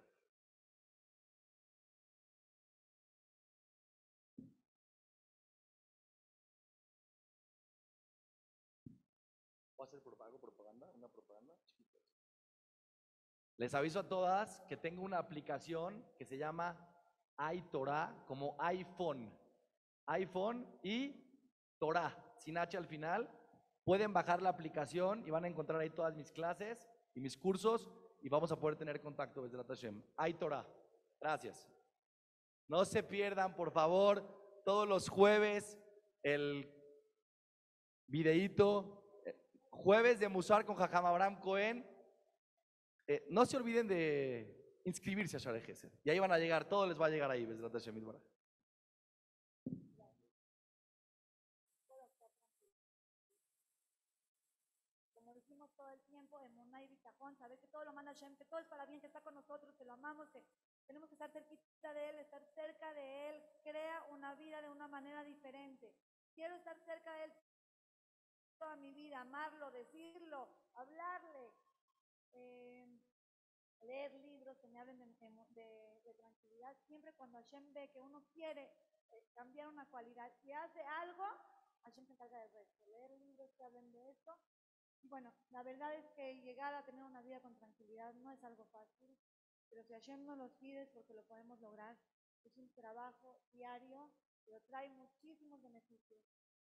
a 9.79 9.83
hacer 9.83 10.01
algo 10.21 10.39
propaganda, 10.39 10.89
una 10.93 11.09
propaganda. 11.09 11.53
Les 13.57 13.73
aviso 13.75 13.99
a 13.99 14.07
todas 14.07 14.59
que 14.67 14.77
tengo 14.77 15.03
una 15.03 15.19
aplicación 15.19 16.03
que 16.17 16.25
se 16.25 16.37
llama 16.37 16.75
iTorah, 17.53 18.23
como 18.25 18.55
iPhone. 18.59 19.31
iPhone 20.13 20.67
y 20.83 21.15
Torah, 21.79 22.15
sin 22.37 22.57
H 22.57 22.77
al 22.77 22.85
final. 22.85 23.29
Pueden 23.83 24.13
bajar 24.13 24.41
la 24.41 24.49
aplicación 24.49 25.23
y 25.25 25.31
van 25.31 25.45
a 25.45 25.47
encontrar 25.47 25.79
ahí 25.79 25.89
todas 25.89 26.15
mis 26.15 26.31
clases 26.31 26.87
y 27.13 27.19
mis 27.19 27.37
cursos 27.37 27.89
y 28.21 28.29
vamos 28.29 28.51
a 28.51 28.59
poder 28.59 28.77
tener 28.77 29.01
contacto 29.01 29.41
desde 29.43 29.57
la 29.57 29.63
Tashem. 29.63 30.01
iTorah. 30.27 30.65
Gracias. 31.19 31.67
No 32.67 32.85
se 32.85 33.03
pierdan, 33.03 33.55
por 33.55 33.71
favor, 33.71 34.23
todos 34.63 34.87
los 34.87 35.09
jueves 35.09 35.77
el 36.23 36.69
videíto. 38.07 39.21
eh, 39.25 39.35
Jueves 39.71 40.19
de 40.19 40.29
Musar 40.29 40.65
con 40.65 40.75
Jajam 40.75 41.05
Abraham 41.05 41.39
Cohen. 41.39 41.85
Eh, 43.07 43.25
no 43.29 43.45
se 43.45 43.57
olviden 43.57 43.87
de 43.87 44.79
inscribirse 44.85 45.37
a 45.37 45.39
Share 45.39 45.61
Gesed. 45.61 45.91
Y 46.03 46.09
ahí 46.09 46.19
van 46.19 46.31
a 46.31 46.37
llegar, 46.37 46.67
todo 46.67 46.85
les 46.85 46.99
va 46.99 47.07
a 47.07 47.09
llegar 47.09 47.31
ahí, 47.31 47.45
desde 47.45 47.61
la 47.61 47.69
Tashem 47.69 47.95
Yitbaraj. 47.95 48.21
como 55.13 55.33
decimos 55.33 55.71
todo 55.75 55.89
el 55.91 56.01
tiempo, 56.01 56.39
en 56.41 56.55
Monay 56.55 56.87
Bitajón, 56.87 57.35
saber 57.37 57.59
que 57.59 57.67
todo 57.67 57.85
lo 57.85 57.93
manda 57.93 57.99
Hashem, 58.13 58.35
que 58.37 58.45
todo 58.45 58.59
es 58.59 58.67
para 58.67 58.85
bien, 58.85 58.99
que 59.01 59.07
está 59.07 59.21
con 59.21 59.35
nosotros, 59.35 59.73
que 59.75 59.85
lo 59.85 59.93
amamos, 59.93 60.29
que 60.29 60.43
tenemos 60.87 61.07
que 61.09 61.15
estar 61.15 61.31
cerquita 61.31 61.93
de 61.93 62.09
Él, 62.09 62.19
estar 62.19 62.43
cerca 62.55 62.93
de 62.93 63.29
Él, 63.29 63.43
crea 63.63 64.03
una 64.09 64.35
vida 64.35 64.61
de 64.61 64.69
una 64.69 64.87
manera 64.87 65.23
diferente. 65.23 65.93
Quiero 66.33 66.55
estar 66.55 66.77
cerca 66.85 67.13
de 67.15 67.23
Él 67.25 67.33
toda 68.57 68.75
mi 68.75 68.91
vida, 68.93 69.21
amarlo, 69.21 69.71
decirlo, 69.71 70.47
hablarle, 70.75 71.51
eh, 72.33 72.99
leer 73.81 74.13
libros 74.13 74.57
que 74.59 74.67
me 74.67 74.79
hablen 74.79 74.99
de, 74.99 75.05
de- 75.49 76.01
de- 76.03 76.13
tranquilidad. 76.13 76.75
Siempre 76.87 77.13
cuando 77.13 77.37
Hashem 77.39 77.73
ve 77.73 77.89
que 77.89 77.99
uno 77.99 78.23
quiere 78.33 78.71
eh, 79.11 79.23
cambiar 79.33 79.67
una 79.67 79.85
cualidad 79.87 80.31
y 80.43 80.51
hace 80.51 80.81
algo, 80.83 81.25
Hashem 81.83 82.05
se 82.05 82.13
encarga 82.13 82.37
del 82.39 82.51
resto. 82.51 82.85
Leer 82.85 83.11
libros 83.19 83.51
que 83.53 83.63
hablen 83.63 83.91
de 83.91 84.09
esto 84.11 84.37
bueno, 85.03 85.33
la 85.49 85.63
verdad 85.63 85.93
es 85.95 86.05
que 86.11 86.35
llegar 86.41 86.73
a 86.73 86.83
tener 86.83 87.03
una 87.03 87.21
vida 87.21 87.39
con 87.39 87.55
tranquilidad 87.55 88.13
no 88.15 88.31
es 88.31 88.43
algo 88.43 88.65
fácil, 88.65 89.17
pero 89.69 89.83
si 89.83 89.93
Hashem 89.93 90.25
nos 90.25 90.37
los 90.37 90.53
pide 90.55 90.81
es 90.81 90.89
porque 90.89 91.13
lo 91.13 91.23
podemos 91.23 91.59
lograr. 91.59 91.97
Es 92.43 92.57
un 92.57 92.69
trabajo 92.71 93.39
diario, 93.53 94.11
pero 94.43 94.59
trae 94.61 94.89
muchísimos 94.89 95.61
beneficios. 95.61 96.21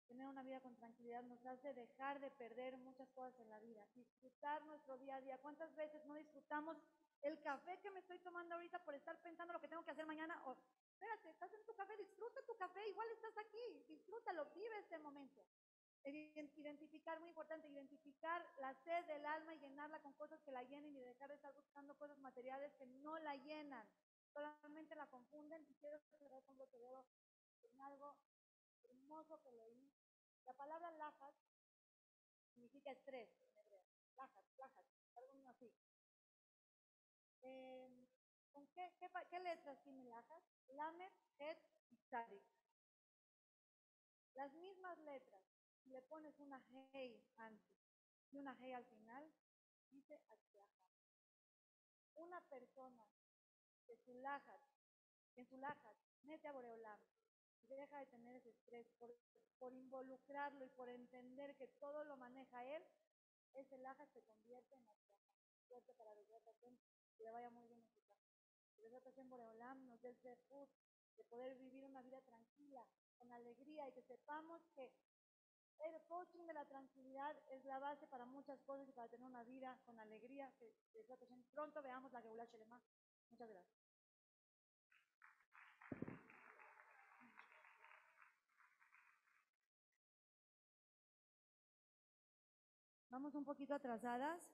Tener 0.06 0.26
una 0.26 0.42
vida 0.42 0.60
con 0.60 0.76
tranquilidad 0.76 1.22
nos 1.24 1.44
hace 1.44 1.74
dejar 1.74 2.20
de 2.20 2.30
perder 2.30 2.76
muchas 2.76 3.10
cosas 3.10 3.38
en 3.40 3.50
la 3.50 3.58
vida, 3.58 3.84
disfrutar 3.94 4.64
nuestro 4.64 4.96
día 4.98 5.16
a 5.16 5.20
día. 5.20 5.38
¿Cuántas 5.38 5.74
veces 5.74 6.04
no 6.06 6.14
disfrutamos 6.14 6.76
el 7.22 7.40
café 7.40 7.78
que 7.80 7.90
me 7.90 7.98
estoy 7.98 8.18
tomando 8.20 8.54
ahorita 8.54 8.78
por 8.84 8.94
estar 8.94 9.20
pensando 9.20 9.52
lo 9.52 9.60
que 9.60 9.68
tengo 9.68 9.84
que 9.84 9.90
hacer 9.90 10.06
mañana? 10.06 10.40
O, 10.46 10.56
espérate, 10.92 11.30
estás 11.30 11.52
en 11.52 11.64
tu 11.64 11.74
café, 11.74 11.96
disfruta 11.96 12.40
tu 12.46 12.56
café, 12.56 12.88
igual 12.88 13.08
estás 13.10 13.36
aquí, 13.36 13.84
disfrútalo, 13.88 14.48
vive 14.54 14.78
este 14.78 14.98
momento. 14.98 15.44
Ident- 16.06 16.52
Identificar, 16.56 17.18
muy 17.20 17.28
importante, 17.30 17.68
identificar 17.68 18.44
la 18.58 18.72
sed 18.74 19.04
del 19.06 19.26
alma 19.26 19.54
y 19.54 19.58
llenarla 19.58 20.00
con 20.00 20.12
cosas 20.14 20.40
que 20.42 20.52
la 20.52 20.62
llenen 20.62 20.96
y 20.96 21.00
dejar 21.00 21.28
de 21.28 21.34
estar 21.34 21.52
buscando 21.52 21.96
cosas 21.98 22.18
materiales 22.18 22.72
que 22.74 22.86
no 22.86 23.18
la 23.18 23.34
llenan. 23.36 23.86
Solamente 24.32 24.94
la 24.94 25.06
confunden 25.08 25.66
y 25.68 25.74
quiero 25.74 25.98
cerrar 26.18 26.42
con 26.44 26.56
broche 26.56 26.78
de 26.78 26.86
oro 26.86 27.04
en 27.62 27.80
algo 27.80 28.16
hermoso 28.84 29.40
que 29.42 29.50
leí. 29.52 29.92
La 30.44 30.52
palabra 30.54 30.90
lajas 30.92 31.34
significa 32.54 32.92
estrés 32.92 33.28
en 33.48 33.58
hebreo. 33.58 33.82
Lajas, 34.16 34.44
lajas, 34.56 34.86
algo 35.16 35.48
así. 35.48 35.74
Eh, 37.42 37.88
¿Con 38.52 38.66
qué, 38.68 38.94
qué, 38.98 39.10
qué 39.28 39.40
letras 39.40 39.82
tiene 39.82 40.04
lajas? 40.04 40.42
Lamed, 40.68 41.12
Het 41.38 41.58
y 41.90 41.96
Tzadik. 41.96 42.44
Las 44.34 44.52
mismas 44.54 44.98
letras 44.98 45.42
si 45.86 45.92
le 45.92 46.02
pones 46.02 46.36
una 46.40 46.60
hey 46.92 47.24
antes 47.36 47.78
y 48.32 48.38
una 48.38 48.56
hey 48.58 48.72
al 48.72 48.84
final, 48.86 49.32
dice 49.92 50.20
Atzlaha. 50.28 50.82
Una 52.16 52.40
persona 52.40 53.06
que 53.86 53.96
su 53.98 54.12
lajas, 54.14 54.60
en 55.36 55.46
su 55.46 55.56
lajas 55.58 55.96
mete 56.24 56.48
a 56.48 56.52
Boreolam 56.52 57.00
y 57.68 57.76
deja 57.76 57.98
de 57.98 58.06
tener 58.06 58.34
ese 58.34 58.50
estrés 58.50 58.90
por, 58.98 59.16
por 59.60 59.72
involucrarlo 59.72 60.64
y 60.64 60.70
por 60.70 60.88
entender 60.88 61.54
que 61.54 61.68
todo 61.78 62.02
lo 62.02 62.16
maneja 62.16 62.64
él, 62.64 62.82
ese 63.54 63.78
lajas 63.78 64.08
se 64.10 64.22
convierte 64.22 64.74
en 64.74 64.88
Atzlaha. 64.88 65.30
Suerte 65.68 65.94
para 65.94 66.14
Hashem, 66.14 66.76
que 67.16 67.22
le 67.22 67.30
vaya 67.30 67.50
muy 67.50 67.64
bien 67.66 67.78
en 67.78 67.86
su 67.86 68.00
casa. 68.06 68.34
Que 68.76 68.90
Hashem 68.90 69.30
Boreolam 69.30 69.86
nos 69.86 70.02
dé 70.02 70.08
el 70.08 70.16
de 71.16 71.24
poder 71.24 71.56
vivir 71.56 71.84
una 71.84 72.02
vida 72.02 72.20
tranquila, 72.22 72.84
con 73.18 73.30
alegría 73.32 73.88
y 73.88 73.92
que 73.92 74.02
sepamos 74.02 74.62
que 74.74 74.92
el 75.80 76.00
coaching 76.08 76.46
de 76.46 76.54
la 76.54 76.64
tranquilidad 76.64 77.36
es 77.48 77.64
la 77.64 77.78
base 77.78 78.06
para 78.06 78.24
muchas 78.24 78.60
cosas 78.62 78.88
y 78.88 78.92
para 78.92 79.08
tener 79.08 79.26
una 79.26 79.44
vida 79.44 79.78
con 79.84 79.98
alegría. 79.98 80.52
Que 80.58 81.04
Hashem, 81.08 81.42
pronto 81.52 81.82
veamos 81.82 82.12
la 82.12 82.22
Geulah 82.22 82.46
Shelema. 82.46 82.80
Muchas 83.30 83.48
gracias. 83.48 83.86
Vamos 93.16 93.34
un 93.34 93.46
poquito 93.46 93.74
atrasadas, 93.74 94.52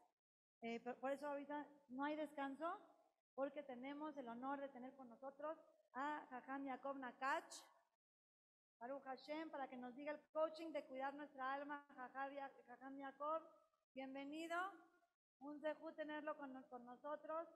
eh, 0.60 0.78
por, 0.78 1.10
eso 1.10 1.26
ahorita 1.26 1.66
no 1.88 2.04
hay 2.04 2.14
descanso, 2.14 2.78
porque 3.34 3.64
tenemos 3.64 4.16
el 4.16 4.28
honor 4.28 4.60
de 4.60 4.68
tener 4.68 4.94
con 4.94 5.08
nosotros 5.08 5.58
a 5.94 6.24
Jajam 6.30 6.66
Yaakov 6.66 6.96
Nakach, 6.98 7.44
Baruch 8.82 9.04
Hashem, 9.04 9.48
para 9.48 9.68
que 9.68 9.76
nos 9.76 9.94
diga 9.94 10.10
el 10.10 10.18
coaching 10.32 10.72
de 10.72 10.82
cuidar 10.82 11.14
nuestra 11.14 11.54
alma, 11.54 11.84
Jajam 11.94 12.96
Yaakov. 12.96 13.40
Bienvenido, 13.94 14.56
un 15.38 15.60
zehut 15.60 15.94
tenerlo 15.94 16.36
con, 16.36 16.60
con 16.64 16.84
nosotros. 16.84 17.46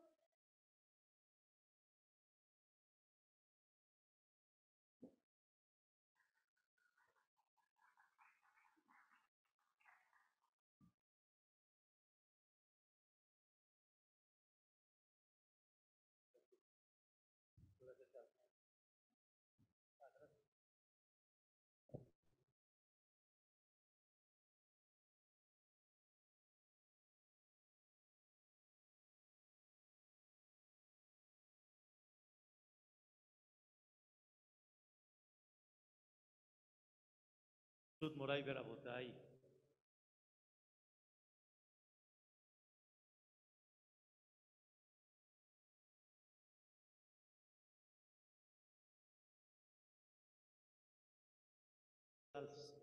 Moray 38.14 38.42
Berabotay. 38.42 39.12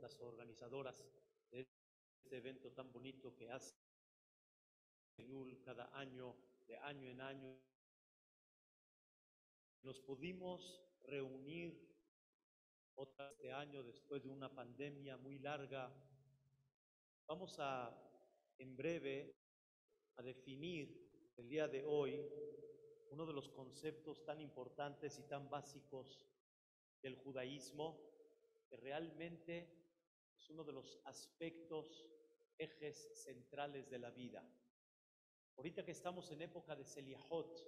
Las, 0.02 0.20
organizadoras 0.20 1.00
de 1.52 1.62
este 1.62 2.38
evento 2.38 2.72
tan 2.72 2.92
bonito 2.92 3.36
que 3.36 3.52
hace 3.52 3.72
cada 5.64 5.96
año, 5.98 6.36
de 6.68 6.78
año 6.78 7.08
en 7.08 7.22
año, 7.22 7.56
nos 9.84 10.00
pudimos 10.00 10.82
reunir 11.04 11.93
otra 12.96 13.32
este 13.32 13.52
año 13.52 13.84
después 13.84 14.24
de 14.24 14.30
una 14.30 14.54
pandemia 14.54 15.18
muy 15.18 15.40
larga. 15.40 15.92
Vamos 17.28 17.58
a, 17.60 17.94
en 18.58 18.76
breve, 18.76 19.36
a 20.16 20.22
definir 20.22 21.34
el 21.38 21.50
día 21.50 21.68
de 21.68 21.84
hoy 21.84 22.26
uno 23.10 23.26
de 23.26 23.34
los 23.34 23.50
conceptos 23.50 24.24
tan 24.26 24.42
importantes 24.42 25.20
y 25.20 25.24
tan 25.24 25.50
básicos 25.50 26.26
del 27.02 27.16
judaísmo, 27.16 28.00
que 28.68 28.78
realmente 28.78 29.70
es 30.36 30.50
uno 30.50 30.64
de 30.64 30.72
los 30.72 31.00
aspectos, 31.06 32.10
ejes 32.58 33.24
centrales 33.24 33.90
de 33.90 34.00
la 34.00 34.10
vida. 34.10 34.44
Ahorita 35.58 35.86
que 35.86 35.92
estamos 35.92 36.32
en 36.32 36.42
época 36.42 36.76
de 36.76 36.86
Seliahot, 36.86 37.62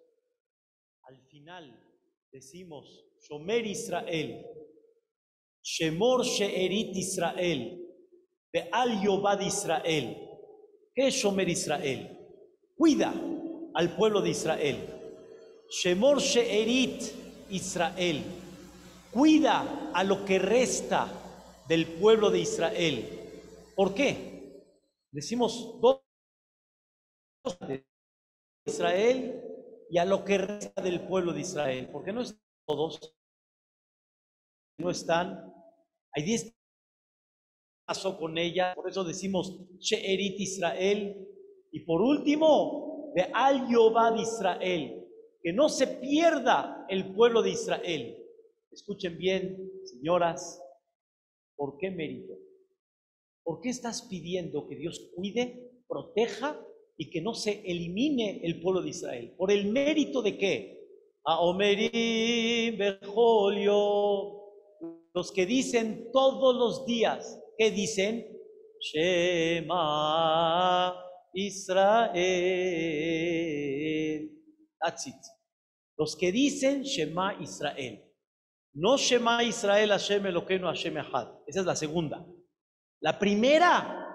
al 1.03 1.19
final 1.19 1.79
decimos, 2.31 3.05
Shomer 3.19 3.67
Israel, 3.67 4.74
Shemor 5.65 6.23
She'erit 6.23 6.95
Israel, 6.95 7.81
Be'al 8.53 9.01
Yobad 9.01 9.41
Israel. 9.41 10.15
¿Qué 10.93 11.07
es 11.07 11.15
Shomer 11.15 11.49
Israel? 11.49 12.15
Cuida, 12.77 13.11
al 13.73 13.95
pueblo 13.95 14.21
de 14.21 14.29
Israel. 14.29 14.77
Shemor 15.67 16.19
She'erit 16.21 17.01
Israel. 17.49 18.23
Cuida 19.11 19.91
a 19.91 20.03
lo 20.03 20.23
que 20.23 20.37
resta 20.37 21.07
del 21.67 21.87
pueblo 21.87 22.29
de 22.29 22.39
Israel. 22.39 23.09
¿Por 23.75 23.95
qué? 23.95 24.69
Decimos 25.11 25.79
dos 25.81 26.03
de 27.67 27.87
Israel 28.65 29.41
y 29.89 29.97
a 29.97 30.05
lo 30.05 30.23
que 30.23 30.37
resta 30.37 30.79
del 30.79 31.07
pueblo 31.07 31.33
de 31.33 31.41
Israel. 31.41 31.89
Porque 31.91 32.13
no 32.13 32.21
están 32.21 32.39
todos. 32.67 33.15
No 34.77 34.91
están. 34.91 35.54
Hay 36.15 36.23
diez 36.23 36.55
pasó 37.85 38.17
con 38.17 38.37
ella. 38.37 38.73
Por 38.75 38.89
eso 38.89 39.03
decimos 39.03 39.59
She'erit 39.79 40.39
Israel. 40.39 41.27
Y 41.71 41.81
por 41.81 42.01
último, 42.01 43.11
de 43.15 43.29
Al 43.33 43.67
Jehová 43.67 44.11
de 44.11 44.21
Israel. 44.21 45.05
Que 45.41 45.53
no 45.53 45.69
se 45.69 45.87
pierda 45.87 46.85
el 46.89 47.13
pueblo 47.13 47.41
de 47.41 47.51
Israel. 47.51 48.17
Escuchen 48.71 49.17
bien, 49.17 49.71
señoras, 49.85 50.61
¿por 51.55 51.77
qué 51.77 51.91
mérito? 51.91 52.33
¿Por 53.43 53.61
qué 53.61 53.69
estás 53.69 54.01
pidiendo 54.03 54.67
que 54.67 54.75
Dios 54.75 55.11
cuide, 55.15 55.71
proteja 55.87 56.59
y 56.97 57.09
que 57.09 57.21
no 57.21 57.35
se 57.35 57.61
elimine 57.69 58.41
el 58.43 58.59
pueblo 58.61 58.81
de 58.81 58.89
Israel? 58.89 59.35
¿Por 59.37 59.51
el 59.51 59.67
mérito 59.71 60.21
de 60.23 60.37
qué? 60.37 60.87
A 61.25 61.41
Omerim, 61.41 62.77
Berjolio, 62.77 64.44
los 65.15 65.31
que 65.31 65.45
dicen 65.45 66.11
todos 66.11 66.53
los 66.53 66.85
días, 66.85 67.41
¿qué 67.57 67.71
dicen? 67.71 68.27
Shema 68.81 70.13
Israel. 71.33 72.19
That's 74.77 75.07
it. 75.07 75.15
Los 75.97 76.17
que 76.17 76.33
dicen 76.33 76.83
Shema 76.83 77.41
Israel. 77.41 78.03
No 78.73 78.97
Shema 78.97 79.41
Israel 79.43 79.91
Hashem 79.91 80.25
Elokeinu 80.25 80.67
Hashem 80.67 80.97
Echad. 80.97 81.29
Esa 81.47 81.61
es 81.61 81.65
la 81.65 81.77
segunda. 81.77 82.27
La 82.99 83.17
primera, 83.17 84.05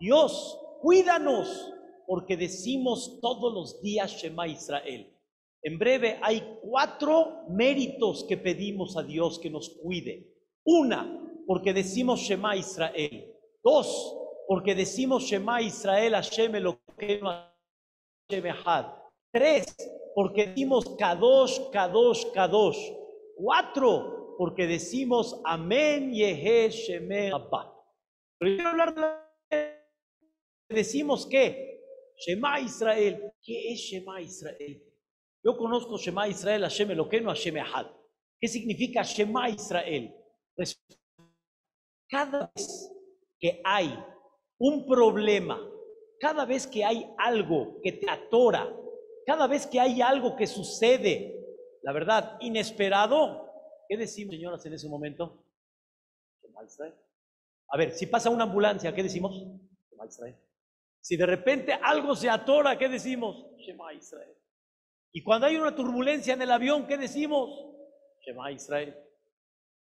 Dios, 0.00 0.58
cuídanos, 0.80 1.72
porque 2.08 2.36
decimos 2.36 3.20
todos 3.22 3.54
los 3.54 3.80
días 3.82 4.10
Shema 4.20 4.48
Israel. 4.48 5.16
En 5.62 5.78
breve 5.78 6.18
hay 6.20 6.58
cuatro 6.60 7.44
méritos 7.50 8.24
que 8.28 8.36
pedimos 8.36 8.96
a 8.96 9.04
Dios 9.04 9.38
que 9.38 9.48
nos 9.48 9.68
cuide. 9.68 10.29
Una, 10.64 11.20
porque 11.46 11.72
decimos 11.72 12.20
Shema 12.20 12.56
Israel. 12.56 13.34
Dos, 13.62 14.16
porque 14.46 14.74
decimos 14.74 15.24
Shema 15.24 15.62
Israel 15.62 16.14
Hashem 16.14 16.54
Elokeinu 16.54 17.26
Hashem 17.26 18.46
Echad. 18.46 18.86
Tres, 19.32 19.76
porque 20.14 20.46
decimos 20.48 20.84
Kadosh, 20.98 21.70
Kadosh, 21.70 22.30
Kadosh. 22.32 22.78
Cuatro, 23.36 24.36
porque 24.38 24.66
decimos 24.66 25.40
Amén 25.44 26.12
Yehe 26.12 26.70
Sheme 26.70 27.30
Abba. 27.32 27.74
Pero 28.38 28.54
quiero 28.54 28.70
hablar 28.70 28.94
de 29.50 29.80
decimos 30.68 31.26
que 31.26 31.82
Shema 32.16 32.60
Israel. 32.60 33.32
¿Qué 33.42 33.72
es 33.72 33.80
Shema 33.80 34.20
Israel? 34.20 34.82
Yo 35.42 35.56
conozco 35.56 35.96
Shema 35.96 36.28
Israel, 36.28 36.62
Hashem 36.62 36.90
Elokeinu, 36.90 37.28
Hashem 37.28 37.56
Ahad. 37.56 37.86
¿Qué 38.38 38.48
significa 38.48 39.02
Shema 39.02 39.48
Israel? 39.48 40.14
Cada 42.08 42.50
vez 42.54 42.92
que 43.38 43.60
hay 43.64 43.98
un 44.58 44.86
problema, 44.86 45.58
cada 46.20 46.44
vez 46.44 46.66
que 46.66 46.84
hay 46.84 47.10
algo 47.18 47.80
que 47.82 47.92
te 47.92 48.10
atora, 48.10 48.70
cada 49.26 49.46
vez 49.46 49.66
que 49.66 49.80
hay 49.80 50.02
algo 50.02 50.36
que 50.36 50.46
sucede, 50.46 51.40
la 51.82 51.92
verdad, 51.92 52.36
inesperado, 52.40 53.48
¿qué 53.88 53.96
decimos, 53.96 54.34
señoras, 54.34 54.64
en 54.66 54.74
ese 54.74 54.88
momento? 54.88 55.44
Shema 56.42 56.64
Israel. 56.64 56.94
A 57.68 57.78
ver, 57.78 57.92
si 57.92 58.06
pasa 58.06 58.28
una 58.28 58.44
ambulancia, 58.44 58.94
¿qué 58.94 59.02
decimos? 59.02 59.34
Shema 59.90 60.06
Israel. 60.06 60.36
Si 61.00 61.16
de 61.16 61.26
repente 61.26 61.72
algo 61.72 62.14
se 62.14 62.28
atora, 62.28 62.76
¿qué 62.76 62.88
decimos? 62.88 63.46
Shema 63.56 63.94
Israel. 63.94 64.36
Y 65.12 65.22
cuando 65.22 65.46
hay 65.46 65.56
una 65.56 65.74
turbulencia 65.74 66.34
en 66.34 66.42
el 66.42 66.50
avión, 66.50 66.86
¿qué 66.86 66.98
decimos? 66.98 67.50
Shema 68.26 68.52
Israel. 68.52 68.94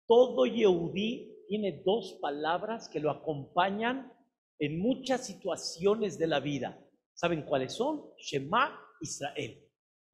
Todo 0.06 0.46
Yehudí 0.46 1.32
tiene 1.48 1.82
dos 1.84 2.18
palabras 2.20 2.88
que 2.88 3.00
lo 3.00 3.10
acompañan 3.10 4.12
en 4.58 4.78
muchas 4.78 5.26
situaciones 5.26 6.18
de 6.18 6.26
la 6.26 6.40
vida. 6.40 6.80
¿Saben 7.14 7.42
cuáles 7.42 7.72
son? 7.72 8.04
Shema 8.18 8.78
Israel. 9.00 9.62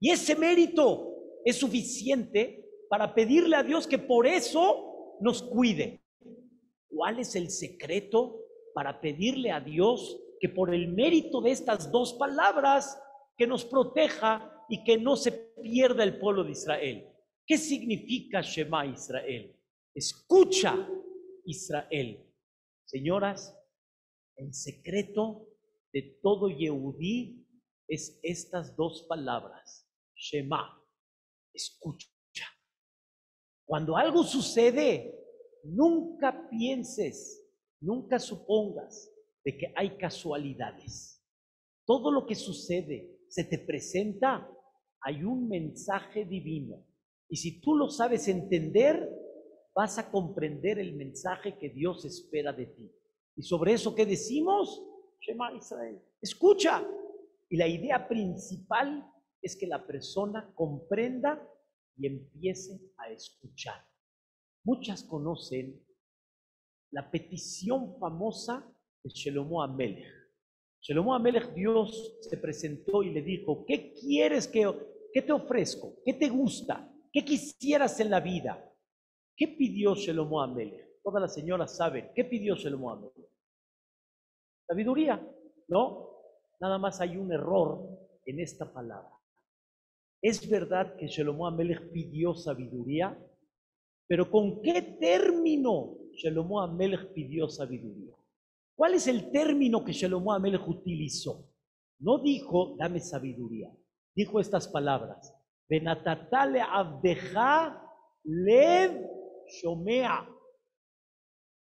Y 0.00 0.10
ese 0.10 0.34
mérito 0.36 1.14
es 1.44 1.56
suficiente 1.56 2.64
para 2.88 3.14
pedirle 3.14 3.56
a 3.56 3.62
Dios 3.62 3.86
que 3.86 3.98
por 3.98 4.26
eso 4.26 5.16
nos 5.20 5.42
cuide. 5.42 6.02
¿Cuál 6.88 7.20
es 7.20 7.34
el 7.36 7.50
secreto 7.50 8.40
para 8.74 9.00
pedirle 9.00 9.50
a 9.50 9.60
Dios 9.60 10.18
que 10.40 10.48
por 10.48 10.74
el 10.74 10.88
mérito 10.88 11.40
de 11.40 11.52
estas 11.52 11.90
dos 11.90 12.14
palabras 12.14 13.00
que 13.36 13.46
nos 13.46 13.64
proteja 13.64 14.64
y 14.68 14.82
que 14.84 14.98
no 14.98 15.16
se 15.16 15.32
pierda 15.32 16.04
el 16.04 16.18
pueblo 16.18 16.44
de 16.44 16.52
Israel? 16.52 17.08
¿Qué 17.46 17.58
significa 17.58 18.40
Shema 18.40 18.86
Israel? 18.86 19.56
Escucha 19.94 20.88
Israel. 21.44 22.26
Señoras, 22.86 23.54
el 24.36 24.54
secreto 24.54 25.48
de 25.92 26.18
todo 26.22 26.48
Yehudí 26.48 27.46
es 27.86 28.18
estas 28.22 28.74
dos 28.74 29.02
palabras. 29.08 29.86
Shema, 30.14 30.82
escucha. 31.52 32.08
Cuando 33.66 33.96
algo 33.96 34.24
sucede, 34.24 35.14
nunca 35.64 36.48
pienses, 36.48 37.42
nunca 37.80 38.18
supongas 38.18 39.10
de 39.44 39.58
que 39.58 39.72
hay 39.76 39.96
casualidades. 39.98 41.22
Todo 41.86 42.10
lo 42.10 42.26
que 42.26 42.34
sucede, 42.34 43.18
se 43.28 43.44
te 43.44 43.58
presenta, 43.58 44.50
hay 45.00 45.22
un 45.22 45.48
mensaje 45.48 46.24
divino. 46.24 46.86
Y 47.28 47.36
si 47.36 47.60
tú 47.60 47.74
lo 47.74 47.88
sabes 47.88 48.28
entender, 48.28 49.21
vas 49.74 49.98
a 49.98 50.10
comprender 50.10 50.78
el 50.78 50.94
mensaje 50.94 51.58
que 51.58 51.70
Dios 51.70 52.04
espera 52.04 52.52
de 52.52 52.66
ti. 52.66 52.90
Y 53.36 53.42
sobre 53.42 53.72
eso, 53.72 53.94
¿qué 53.94 54.04
decimos? 54.04 54.82
Shema 55.20 55.54
Israel. 55.54 56.00
Escucha. 56.20 56.86
Y 57.48 57.56
la 57.56 57.66
idea 57.66 58.08
principal 58.08 59.06
es 59.40 59.56
que 59.56 59.66
la 59.66 59.86
persona 59.86 60.52
comprenda 60.54 61.46
y 61.96 62.06
empiece 62.06 62.80
a 62.96 63.10
escuchar. 63.10 63.84
Muchas 64.64 65.02
conocen 65.02 65.84
la 66.90 67.10
petición 67.10 67.98
famosa 67.98 68.70
de 69.02 69.10
Shelomo 69.10 69.62
Amelech. 69.62 70.06
Shelomo 70.80 71.14
Amelech, 71.14 71.52
Dios 71.54 72.18
se 72.20 72.36
presentó 72.36 73.02
y 73.02 73.10
le 73.10 73.22
dijo, 73.22 73.64
¿qué 73.66 73.92
quieres 73.94 74.46
que, 74.46 74.70
qué 75.12 75.22
te 75.22 75.32
ofrezco? 75.32 75.96
¿Qué 76.04 76.12
te 76.12 76.28
gusta? 76.28 76.90
¿Qué 77.12 77.24
quisieras 77.24 77.98
en 78.00 78.10
la 78.10 78.20
vida? 78.20 78.71
¿Qué 79.36 79.48
pidió 79.48 79.94
Shelomo 79.94 80.42
Amelech? 80.42 81.00
Todas 81.02 81.22
las 81.22 81.34
señoras 81.34 81.76
saben, 81.76 82.10
¿qué 82.14 82.24
pidió 82.24 82.54
Shelomo 82.54 82.90
Amelech? 82.90 83.30
Sabiduría, 84.66 85.20
¿no? 85.68 86.10
Nada 86.60 86.78
más 86.78 87.00
hay 87.00 87.16
un 87.16 87.32
error 87.32 87.88
en 88.24 88.40
esta 88.40 88.72
palabra. 88.72 89.10
Es 90.22 90.48
verdad 90.48 90.94
que 90.96 91.08
Shelomo 91.08 91.46
Amelech 91.46 91.90
pidió 91.90 92.34
sabiduría, 92.34 93.18
pero 94.06 94.30
¿con 94.30 94.62
qué 94.62 94.80
término 95.00 95.96
Shelomo 96.12 96.60
Amelech 96.60 97.12
pidió 97.12 97.48
sabiduría? 97.48 98.14
¿Cuál 98.76 98.94
es 98.94 99.06
el 99.06 99.30
término 99.30 99.84
que 99.84 99.92
Shelomo 99.92 100.32
Amelech 100.32 100.66
utilizó? 100.68 101.48
No 101.98 102.18
dijo, 102.18 102.76
dame 102.78 103.00
sabiduría. 103.00 103.70
Dijo 104.14 104.40
estas 104.40 104.68
palabras. 104.68 105.34
Benatatale 105.68 106.60
abdeja 106.60 107.80
lev 108.24 109.21
shomea. 109.60 110.28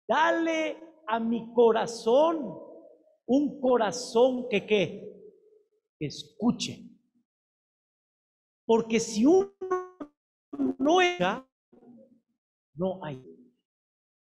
Dale 0.07 0.77
a 1.07 1.19
mi 1.19 1.53
corazón 1.53 2.59
un 3.25 3.59
corazón 3.59 4.47
que 4.49 4.65
qué? 4.65 5.13
Que 5.97 6.05
escuche. 6.07 6.89
Porque 8.65 8.99
si 8.99 9.25
uno 9.25 9.53
no 10.77 11.01
era, 11.01 11.47
no 12.75 13.03
hay. 13.03 13.23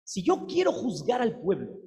Si 0.04 0.22
yo 0.22 0.46
quiero 0.46 0.72
juzgar 0.72 1.20
al 1.20 1.40
pueblo, 1.40 1.78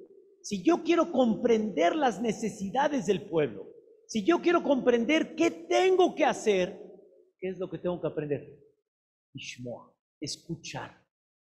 si 0.42 0.62
yo 0.62 0.82
quiero 0.82 1.10
comprender 1.10 1.94
las 1.96 2.20
necesidades 2.20 3.06
del 3.06 3.28
pueblo, 3.28 3.68
si 4.06 4.24
yo 4.24 4.40
quiero 4.40 4.62
comprender 4.62 5.34
qué 5.34 5.50
tengo 5.50 6.14
que 6.14 6.24
hacer, 6.24 6.78
¿qué 7.40 7.48
es 7.48 7.58
lo 7.58 7.70
que 7.70 7.78
tengo 7.78 8.00
que 8.00 8.08
aprender? 8.08 8.58
Ishmoa, 9.34 9.94
escuchar. 10.20 11.01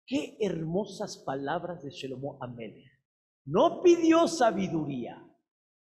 Qué 0.07 0.37
hermosas 0.41 1.17
palabras 1.17 1.83
de 1.83 1.91
Shelomo 1.91 2.37
Amelech. 2.41 2.93
No 3.47 3.83
pidió 3.83 4.29
sabiduría, 4.29 5.23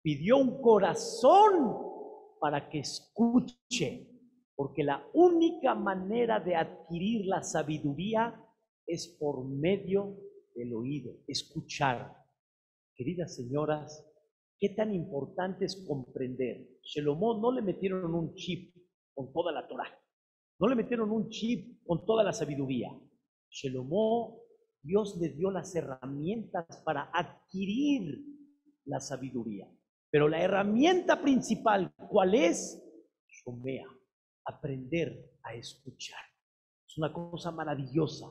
pidió 0.02 0.36
un 0.36 0.60
corazón 0.60 1.92
para 2.38 2.68
que 2.68 2.80
escuche, 2.80 4.08
porque 4.54 4.84
la 4.84 5.02
única 5.14 5.74
manera 5.74 6.40
de 6.40 6.56
adquirir 6.56 7.24
la 7.26 7.42
sabiduría 7.42 8.38
es 8.86 9.16
por 9.18 9.46
medio 9.46 10.18
del 10.54 10.74
oído, 10.74 11.14
escuchar. 11.26 12.14
Queridas 12.94 13.34
señoras, 13.34 14.06
qué 14.58 14.70
tan 14.70 14.94
importante 14.94 15.64
es 15.64 15.86
comprender. 15.86 16.68
Shelomó 16.82 17.38
no 17.38 17.50
le 17.50 17.62
metieron 17.62 18.14
un 18.14 18.34
chip 18.34 18.74
con 19.14 19.32
toda 19.32 19.52
la 19.52 19.66
Torah, 19.66 19.88
no 20.58 20.68
le 20.68 20.74
metieron 20.74 21.10
un 21.10 21.30
chip 21.30 21.82
con 21.86 22.04
toda 22.04 22.22
la 22.24 22.32
sabiduría. 22.32 22.90
Shelomó, 23.52 24.40
Dios 24.82 25.18
le 25.20 25.28
dio 25.28 25.50
las 25.50 25.74
herramientas 25.76 26.82
para 26.84 27.10
adquirir 27.12 28.24
la 28.86 28.98
sabiduría. 28.98 29.70
Pero 30.10 30.28
la 30.28 30.42
herramienta 30.42 31.20
principal, 31.22 31.92
¿cuál 32.08 32.34
es? 32.34 32.82
Shomea, 33.28 33.86
aprender 34.46 35.38
a 35.42 35.54
escuchar. 35.54 36.20
Es 36.88 36.98
una 36.98 37.12
cosa 37.12 37.50
maravillosa. 37.50 38.30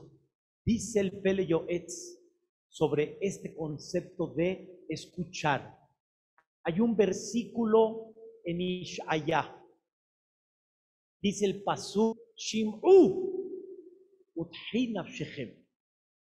Dice 0.64 1.00
el 1.00 1.20
Pele 1.22 1.46
Yoetz 1.46 2.18
sobre 2.68 3.18
este 3.20 3.54
concepto 3.54 4.28
de 4.34 4.84
escuchar. 4.88 5.78
Hay 6.64 6.80
un 6.80 6.96
versículo 6.96 8.14
en 8.44 8.60
Ishaya. 8.60 9.56
Dice 11.20 11.46
el 11.46 11.62
Pasú, 11.62 12.16
Shim'u, 12.36 13.31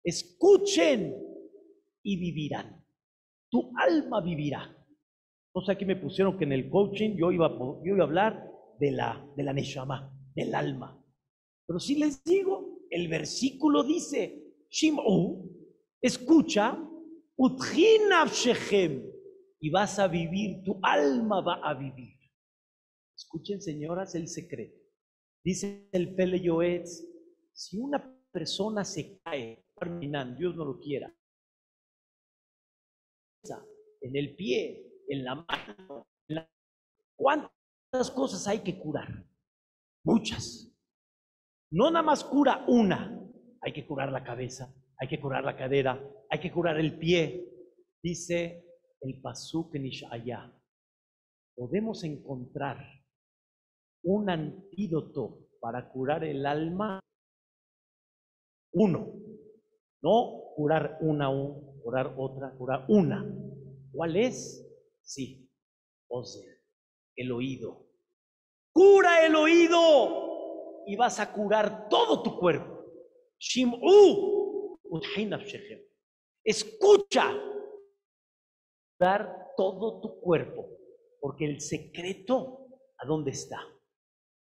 Escuchen 0.02 1.14
y 2.02 2.16
vivirán. 2.16 2.84
Tu 3.50 3.72
alma 3.76 4.20
vivirá. 4.20 4.76
No 5.54 5.62
sé, 5.62 5.72
aquí 5.72 5.84
me 5.84 5.96
pusieron 5.96 6.36
que 6.36 6.44
en 6.44 6.52
el 6.52 6.68
coaching 6.68 7.16
yo 7.16 7.30
iba, 7.30 7.48
yo 7.48 7.94
iba 7.94 8.04
a 8.04 8.06
hablar 8.06 8.50
de 8.78 8.90
la, 8.90 9.24
de 9.36 9.42
la 9.44 9.52
Neshama, 9.52 10.12
del 10.34 10.54
alma. 10.54 11.00
Pero 11.66 11.78
si 11.78 11.94
les 11.94 12.22
digo, 12.24 12.80
el 12.90 13.08
versículo 13.08 13.84
dice, 13.84 14.44
Shim'u, 14.68 15.50
escucha, 16.00 16.78
y 19.60 19.70
vas 19.70 19.98
a 19.98 20.08
vivir, 20.08 20.62
tu 20.64 20.78
alma 20.82 21.40
va 21.40 21.54
a 21.62 21.74
vivir. 21.74 22.14
Escuchen, 23.16 23.62
señoras, 23.62 24.14
el 24.14 24.28
secreto. 24.28 24.78
Dice 25.42 25.88
el 25.92 26.14
Pele 26.14 26.40
Yoetz, 26.40 27.04
si 27.54 27.78
una 27.78 28.02
persona 28.32 28.84
se 28.84 29.20
cae, 29.20 29.64
Dios 30.36 30.56
no 30.56 30.64
lo 30.64 30.78
quiera, 30.78 31.14
en 34.00 34.16
el 34.16 34.34
pie, 34.36 34.86
en 35.08 35.24
la 35.24 35.34
mano, 35.36 36.06
¿cuántas 37.16 38.10
cosas 38.14 38.46
hay 38.46 38.60
que 38.60 38.78
curar? 38.78 39.26
Muchas. 40.04 40.70
No 41.70 41.90
nada 41.90 42.02
más 42.02 42.24
cura 42.24 42.64
una, 42.68 43.20
hay 43.62 43.72
que 43.72 43.86
curar 43.86 44.12
la 44.12 44.22
cabeza, 44.22 44.74
hay 44.98 45.08
que 45.08 45.20
curar 45.20 45.44
la 45.44 45.56
cadera, 45.56 46.00
hay 46.28 46.40
que 46.40 46.52
curar 46.52 46.78
el 46.78 46.98
pie. 46.98 47.50
Dice 48.02 48.64
el 49.00 49.20
Pasuk 49.20 49.74
en 49.74 49.86
Ishaya, 49.86 50.52
podemos 51.56 52.04
encontrar 52.04 52.78
un 54.02 54.28
antídoto 54.28 55.48
para 55.60 55.90
curar 55.90 56.24
el 56.24 56.44
alma. 56.44 57.00
Uno, 58.74 59.14
no 60.02 60.52
curar 60.56 60.98
una, 61.00 61.28
curar 61.82 62.14
otra, 62.16 62.52
curar 62.58 62.84
una. 62.88 63.24
¿Cuál 63.92 64.16
es? 64.16 64.66
Sí, 65.02 65.48
Ozer, 66.08 66.60
el 67.16 67.30
oído. 67.30 67.86
Cura 68.72 69.24
el 69.24 69.36
oído 69.36 70.82
y 70.86 70.96
vas 70.96 71.20
a 71.20 71.32
curar 71.32 71.88
todo 71.88 72.22
tu 72.22 72.36
cuerpo. 72.36 72.84
Shim'u, 73.38 74.78
escucha, 76.42 77.32
curar 78.98 79.52
todo 79.56 80.00
tu 80.00 80.20
cuerpo, 80.20 80.68
porque 81.20 81.44
el 81.44 81.60
secreto, 81.60 82.66
¿a 82.98 83.06
dónde 83.06 83.30
está? 83.30 83.60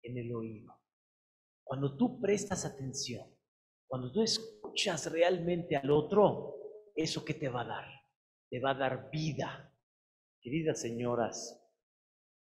En 0.02 0.18
el 0.18 0.34
oído. 0.34 0.74
Cuando 1.64 1.96
tú 1.96 2.20
prestas 2.20 2.66
atención, 2.66 3.35
cuando 3.88 4.12
tú 4.12 4.22
escuchas 4.22 5.12
realmente 5.12 5.76
al 5.76 5.90
otro, 5.92 6.56
¿eso 6.96 7.24
qué 7.24 7.34
te 7.34 7.50
va 7.50 7.62
a 7.62 7.68
dar? 7.68 7.86
Te 8.50 8.60
va 8.60 8.72
a 8.72 8.76
dar 8.76 9.10
vida. 9.12 9.74
Queridas 10.42 10.82
señoras, 10.82 11.62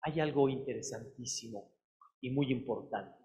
hay 0.02 0.20
algo 0.20 0.48
interesantísimo 0.48 1.72
y 2.20 2.30
muy 2.30 2.50
importante. 2.52 3.18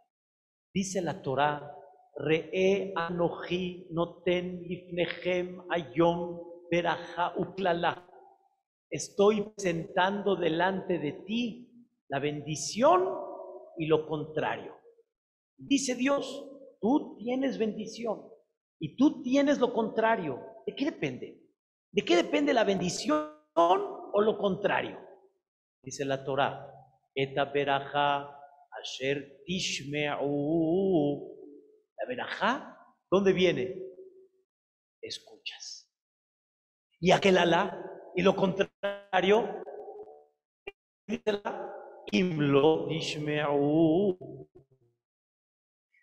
Dice 0.74 1.02
la 1.02 1.22
Torah, 1.22 1.76
Re'e 2.16 2.92
anoji 2.96 3.88
noten 3.92 4.62
lifnechem 4.68 5.62
ayom 5.70 6.40
beraja 6.70 7.34
uklala. 7.38 8.06
Estoy 8.90 9.44
presentando 9.56 10.36
delante 10.36 11.00
de 11.00 11.14
ti 11.26 11.70
la 12.10 12.20
bendición 12.20 13.08
y 13.78 13.86
lo 13.86 14.08
contrario. 14.08 14.76
Dice 15.58 15.96
Dios, 15.96 16.49
tú 16.82 17.18
tienes 17.18 17.58
bendición 17.58 18.22
y 18.80 18.96
tú 18.96 19.22
tienes 19.22 19.60
lo 19.60 19.74
contrario. 19.74 20.40
¿De 20.66 20.76
qué 20.76 20.86
depende? 20.86 21.42
¿De 21.92 22.04
qué 22.04 22.16
depende 22.16 22.54
la 22.54 22.64
bendición 22.64 23.32
o 23.56 24.22
lo 24.22 24.38
contrario? 24.38 25.00
Dice 25.84 26.06
la 26.06 26.24
Torah, 26.24 26.70
Eta 27.16 27.52
asher 28.82 29.42
tishme'u. 29.46 30.36
La 31.98 32.06
beraja, 32.08 32.78
¿dónde 33.12 33.34
viene? 33.34 33.76
Escuchas. 35.02 35.92
Y 37.02 37.12
aquel 37.12 37.38
alá, 37.38 37.82
y 38.16 38.22
lo 38.22 38.36
contrario, 38.36 39.64
imlo 42.12 42.88
tishme'u. 42.88 44.18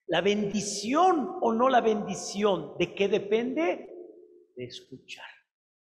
La 0.09 0.21
bendición 0.21 1.39
o 1.41 1.53
no 1.53 1.69
la 1.69 1.81
bendición, 1.81 2.77
¿de 2.79 2.95
qué 2.95 3.09
depende? 3.09 3.91
De 4.55 4.65
escuchar. 4.65 5.27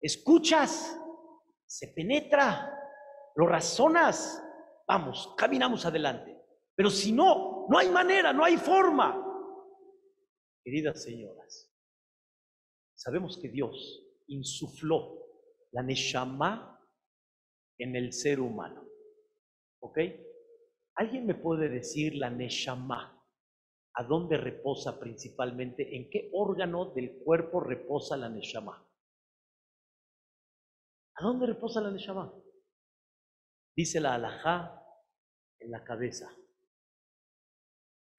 Escuchas, 0.01 0.99
se 1.67 1.89
penetra, 1.89 2.79
lo 3.37 3.47
razonas, 3.47 4.43
vamos, 4.87 5.35
caminamos 5.37 5.87
adelante. 5.87 6.39
Pero 6.75 6.91
si 6.91 7.13
no, 7.13 7.67
no 7.71 7.79
hay 7.79 7.89
manera, 7.89 8.33
no 8.33 8.45
hay 8.45 8.57
forma. 8.57 9.19
Queridas 10.63 11.03
señoras, 11.03 11.73
sabemos 12.95 13.39
que 13.41 13.49
Dios 13.49 14.05
insufló 14.27 15.23
la 15.71 15.83
Neshama 15.83 16.79
en 17.79 17.97
el 17.97 18.13
ser 18.13 18.41
humano. 18.41 18.87
¿Ok? 19.81 19.99
¿Alguien 20.97 21.27
me 21.27 21.35
puede 21.35 21.69
decir 21.69 22.15
la 22.17 22.31
Neshama? 22.31 23.22
¿A 23.95 24.05
dónde 24.05 24.39
reposa 24.39 24.99
principalmente? 24.99 25.97
¿En 25.97 26.09
qué 26.09 26.31
órgano 26.33 26.87
del 26.95 27.19
cuerpo 27.23 27.61
reposa 27.61 28.17
la 28.17 28.29
Neshama? 28.29 28.89
¿A 31.15 31.23
dónde 31.23 31.47
reposa 31.47 31.81
la 31.83 31.91
Neshama? 31.91 32.33
Dice 33.77 34.01
la 34.01 34.15
alajá 34.15 34.83
en 35.59 35.71
la 35.71 35.85
cabeza. 35.85 36.35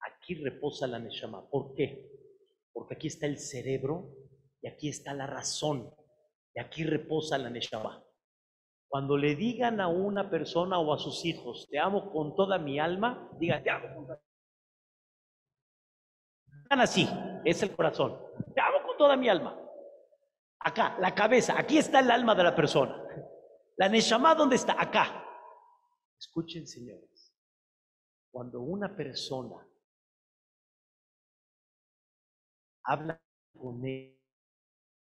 Aquí 0.00 0.34
reposa 0.36 0.86
la 0.86 1.00
Neshama. 1.00 1.48
¿Por 1.50 1.74
qué? 1.74 2.08
Porque 2.72 2.94
aquí 2.94 3.08
está 3.08 3.26
el 3.26 3.38
cerebro 3.38 4.14
y 4.62 4.68
aquí 4.68 4.88
está 4.88 5.12
la 5.12 5.26
razón. 5.26 5.92
Y 6.54 6.60
aquí 6.60 6.84
reposa 6.84 7.36
la 7.36 7.50
Neshama. 7.50 8.04
Cuando 8.88 9.16
le 9.16 9.34
digan 9.34 9.80
a 9.80 9.88
una 9.88 10.30
persona 10.30 10.78
o 10.78 10.94
a 10.94 10.98
sus 10.98 11.24
hijos, 11.24 11.66
te 11.68 11.80
amo 11.80 12.12
con 12.12 12.36
toda 12.36 12.58
mi 12.58 12.78
alma, 12.78 13.28
diga, 13.40 13.60
te 13.60 13.70
amo 13.70 13.92
con 13.92 14.06
toda 14.06 14.22
así, 16.80 17.08
es 17.44 17.62
el 17.62 17.74
corazón. 17.74 18.18
Te 18.54 18.60
amo 18.60 18.86
con 18.86 18.96
toda 18.96 19.16
mi 19.16 19.28
alma. 19.28 19.58
Acá, 20.60 20.96
la 20.98 21.14
cabeza, 21.14 21.58
aquí 21.58 21.78
está 21.78 22.00
el 22.00 22.10
alma 22.10 22.34
de 22.34 22.42
la 22.42 22.54
persona. 22.54 23.04
La 23.76 23.88
Neshama, 23.88 24.34
¿dónde 24.34 24.56
está? 24.56 24.80
Acá. 24.80 25.22
Escuchen, 26.18 26.66
señores, 26.66 27.34
cuando 28.30 28.60
una 28.60 28.96
persona 28.96 29.56
habla 32.84 33.20
con 33.52 33.82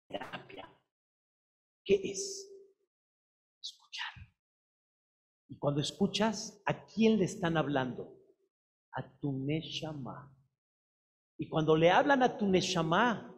terapia, 0.07 0.69
¿qué 1.83 2.01
es? 2.03 2.49
Escuchar. 3.61 4.13
Y 5.49 5.57
cuando 5.57 5.81
escuchas, 5.81 6.61
¿a 6.65 6.85
quién 6.85 7.19
le 7.19 7.25
están 7.25 7.57
hablando? 7.57 8.17
A 8.93 9.07
tu 9.19 9.33
Neshama. 9.33 10.33
Y 11.37 11.49
cuando 11.49 11.75
le 11.75 11.89
hablan 11.89 12.23
a 12.23 12.37
tu 12.37 12.47
Neshama, 12.47 13.35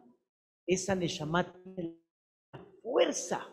esa 0.66 0.94
Neshama 0.94 1.52
tiene 1.52 1.98
la 2.52 2.64
fuerza 2.82 3.46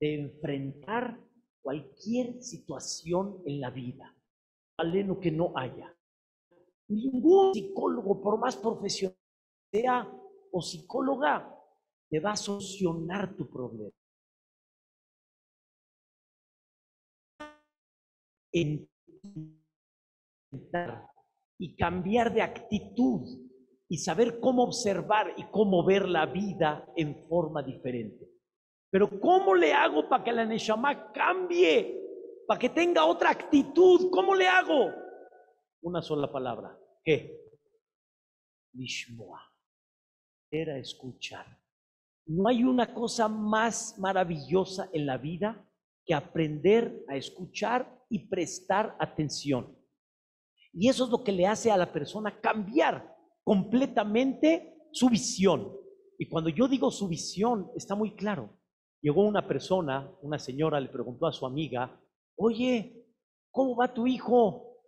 de 0.00 0.14
enfrentar 0.20 1.20
cualquier 1.62 2.42
situación 2.42 3.42
en 3.46 3.60
la 3.60 3.70
vida. 3.70 4.12
aleno 4.78 5.18
que 5.18 5.30
no 5.30 5.52
haya. 5.56 5.90
Ningún 6.88 7.54
psicólogo, 7.54 8.20
por 8.20 8.38
más 8.38 8.56
profesional 8.56 9.16
sea 9.72 10.06
o 10.52 10.60
psicóloga, 10.60 11.50
te 12.10 12.20
va 12.20 12.32
a 12.32 12.36
solucionar 12.36 13.34
tu 13.34 13.48
problema. 13.48 13.90
Y 21.58 21.76
cambiar 21.76 22.32
de 22.32 22.42
actitud 22.42 23.45
y 23.88 23.98
saber 23.98 24.40
cómo 24.40 24.64
observar 24.64 25.34
y 25.36 25.44
cómo 25.44 25.84
ver 25.84 26.08
la 26.08 26.26
vida 26.26 26.86
en 26.96 27.26
forma 27.28 27.62
diferente. 27.62 28.28
Pero 28.90 29.20
¿cómo 29.20 29.54
le 29.54 29.72
hago 29.72 30.08
para 30.08 30.24
que 30.24 30.32
la 30.32 30.44
Neshama 30.44 31.12
cambie? 31.12 32.02
Para 32.46 32.58
que 32.58 32.68
tenga 32.68 33.04
otra 33.04 33.30
actitud. 33.30 34.10
¿Cómo 34.10 34.34
le 34.34 34.48
hago? 34.48 34.92
Una 35.82 36.02
sola 36.02 36.30
palabra. 36.30 36.76
¿Qué? 37.04 37.40
Lishmoa. 38.72 39.40
Era 40.50 40.78
escuchar. 40.78 41.46
No 42.26 42.48
hay 42.48 42.64
una 42.64 42.92
cosa 42.92 43.28
más 43.28 43.98
maravillosa 43.98 44.88
en 44.92 45.06
la 45.06 45.16
vida 45.16 45.64
que 46.04 46.14
aprender 46.14 47.04
a 47.08 47.16
escuchar 47.16 48.04
y 48.08 48.28
prestar 48.28 48.96
atención. 48.98 49.76
Y 50.72 50.88
eso 50.88 51.04
es 51.04 51.10
lo 51.10 51.22
que 51.22 51.32
le 51.32 51.46
hace 51.46 51.70
a 51.70 51.76
la 51.76 51.92
persona 51.92 52.40
cambiar 52.40 53.15
completamente 53.46 54.74
su 54.90 55.08
visión. 55.08 55.72
Y 56.18 56.28
cuando 56.28 56.50
yo 56.50 56.66
digo 56.66 56.90
su 56.90 57.06
visión, 57.06 57.70
está 57.76 57.94
muy 57.94 58.16
claro. 58.16 58.58
Llegó 59.00 59.24
una 59.24 59.46
persona, 59.46 60.12
una 60.22 60.40
señora, 60.40 60.80
le 60.80 60.88
preguntó 60.88 61.28
a 61.28 61.32
su 61.32 61.46
amiga, 61.46 61.96
oye, 62.36 63.06
¿cómo 63.52 63.76
va 63.76 63.94
tu 63.94 64.08
hijo? 64.08 64.80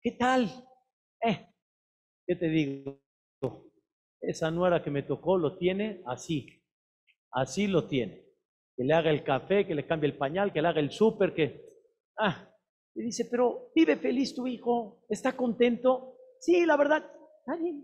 ¿Qué 0.00 0.12
tal? 0.12 0.48
Eh, 1.26 1.48
¿qué 2.24 2.36
te 2.36 2.48
digo? 2.48 3.00
Esa 4.20 4.48
nuera 4.52 4.82
que 4.82 4.92
me 4.92 5.02
tocó 5.02 5.36
lo 5.36 5.58
tiene 5.58 6.00
así, 6.06 6.62
así 7.32 7.66
lo 7.66 7.88
tiene. 7.88 8.24
Que 8.76 8.84
le 8.84 8.94
haga 8.94 9.10
el 9.10 9.24
café, 9.24 9.66
que 9.66 9.74
le 9.74 9.86
cambie 9.86 10.08
el 10.08 10.16
pañal, 10.16 10.52
que 10.52 10.62
le 10.62 10.68
haga 10.68 10.80
el 10.80 10.92
súper, 10.92 11.34
que... 11.34 11.64
Ah, 12.16 12.48
y 12.94 13.02
dice, 13.02 13.26
pero 13.28 13.72
vive 13.74 13.96
feliz 13.96 14.36
tu 14.36 14.46
hijo, 14.46 15.04
está 15.08 15.36
contento. 15.36 16.16
Sí, 16.38 16.64
la 16.64 16.76
verdad, 16.76 17.10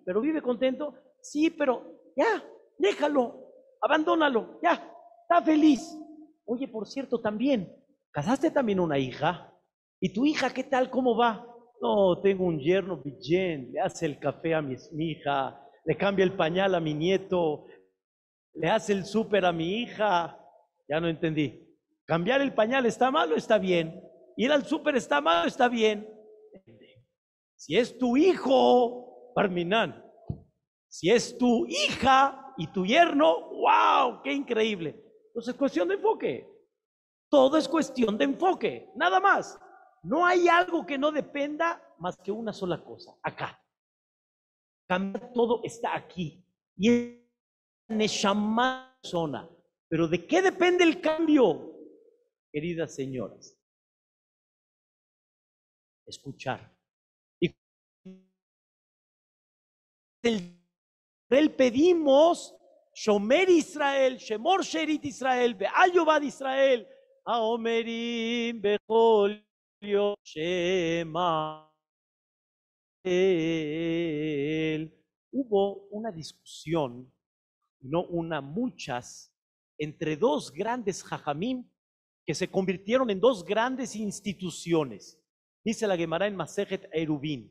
pero 0.05 0.21
vive 0.21 0.43
contento. 0.43 0.95
Sí, 1.21 1.51
pero 1.51 2.13
ya, 2.17 2.43
déjalo, 2.79 3.53
abandónalo, 3.81 4.61
ya, 4.63 4.93
está 5.23 5.43
feliz. 5.43 5.97
Oye, 6.45 6.67
por 6.69 6.87
cierto, 6.87 7.21
también, 7.21 7.73
¿casaste 8.11 8.51
también 8.51 8.81
una 8.81 8.99
hija? 8.99 9.53
¿Y 10.01 10.13
tu 10.13 10.25
hija 10.25 10.53
qué 10.53 10.65
tal? 10.65 10.91
¿Cómo 10.91 11.17
va? 11.17 11.47
No, 11.81 12.21
tengo 12.21 12.45
un 12.45 12.59
yerno 12.59 13.03
bien, 13.03 13.71
le 13.73 13.81
hace 13.81 14.07
el 14.07 14.19
café 14.19 14.55
a 14.55 14.63
mi, 14.63 14.77
mi 14.93 15.13
hija, 15.13 15.61
le 15.85 15.97
cambia 15.97 16.25
el 16.25 16.37
pañal 16.37 16.75
a 16.75 16.81
mi 16.81 16.95
nieto, 16.95 17.67
le 18.55 18.69
hace 18.69 18.93
el 18.93 19.05
súper 19.05 19.45
a 19.45 19.53
mi 19.53 19.83
hija. 19.83 20.37
Ya 20.89 21.01
no 21.01 21.09
entendí. 21.09 21.67
¿Cambiar 22.05 22.41
el 22.41 22.53
pañal 22.53 22.85
está 22.87 23.11
mal 23.11 23.33
o 23.33 23.37
está 23.37 23.59
bien? 23.59 24.03
¿Ir 24.37 24.51
al 24.51 24.65
súper 24.65 24.97
está 24.97 25.21
mal 25.21 25.45
o 25.45 25.49
está 25.49 25.69
bien? 25.69 26.09
Si 27.55 27.77
es 27.77 27.97
tu 27.97 28.17
hijo, 28.17 29.10
Parminan, 29.35 30.05
si 30.89 31.11
es 31.11 31.39
tu 31.39 31.67
hija 31.67 32.55
y 32.57 32.67
tu 32.73 32.85
yerno, 32.85 33.49
¡wow! 33.51 34.23
¡Qué 34.23 34.33
increíble! 34.33 35.03
Entonces 35.29 35.55
es 35.55 35.59
cuestión 35.59 35.89
de 35.89 35.95
enfoque. 35.95 36.49
Todo 37.31 37.57
es 37.57 37.69
cuestión 37.69 38.19
de 38.19 38.25
enfoque, 38.25 38.91
nada 38.97 39.21
más. 39.21 39.59
No 40.03 40.27
hay 40.27 40.49
algo 40.49 40.85
que 40.85 40.99
no 40.99 41.13
dependa 41.13 41.81
más 41.99 42.17
que 42.19 42.33
una 42.33 42.53
sola 42.53 42.83
cosa, 42.83 43.15
acá. 43.23 43.63
Cambiar 44.89 45.33
todo 45.33 45.61
está 45.63 45.95
aquí. 45.95 46.45
Y 46.77 46.91
es 46.91 47.21
Neshama 47.89 48.99
zona. 49.03 49.49
Pero 49.89 50.09
¿de 50.09 50.27
qué 50.27 50.43
depende 50.43 50.85
el 50.85 51.01
cambio, 51.01 51.77
queridas 52.53 52.95
señoras? 52.95 53.57
Escuchar. 56.07 56.80
El 60.23 61.55
pedimos 61.57 62.55
Shomer 62.95 63.49
Israel, 63.49 64.19
Shemor 64.19 64.65
Sherit 64.65 65.05
Israel, 65.05 65.55
Be'ayovad 65.55 66.23
Israel, 66.23 66.87
Aomerim 67.25 68.61
Bechol 68.61 69.45
Shema. 70.23 71.67
Hubo 75.33 75.89
una 75.91 76.13
discusión, 76.13 77.11
no 77.81 78.03
una, 78.05 78.41
muchas, 78.41 79.33
entre 79.79 80.17
dos 80.17 80.53
grandes 80.53 81.03
jajamim 81.03 81.65
que 82.27 82.35
se 82.35 82.51
convirtieron 82.51 83.09
en 83.09 83.21
dos 83.21 83.45
grandes 83.45 83.97
instituciones. 83.97 85.19
Dice 85.65 85.87
la 85.87 85.97
Gemara 85.97 86.27
en 86.27 86.37
Masejet 86.37 86.89
Erubin. 86.93 87.51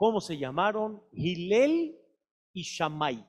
¿Cómo 0.00 0.18
se 0.18 0.38
llamaron? 0.38 1.04
Hilel 1.12 1.94
y 2.54 2.62
Shammai. 2.62 3.22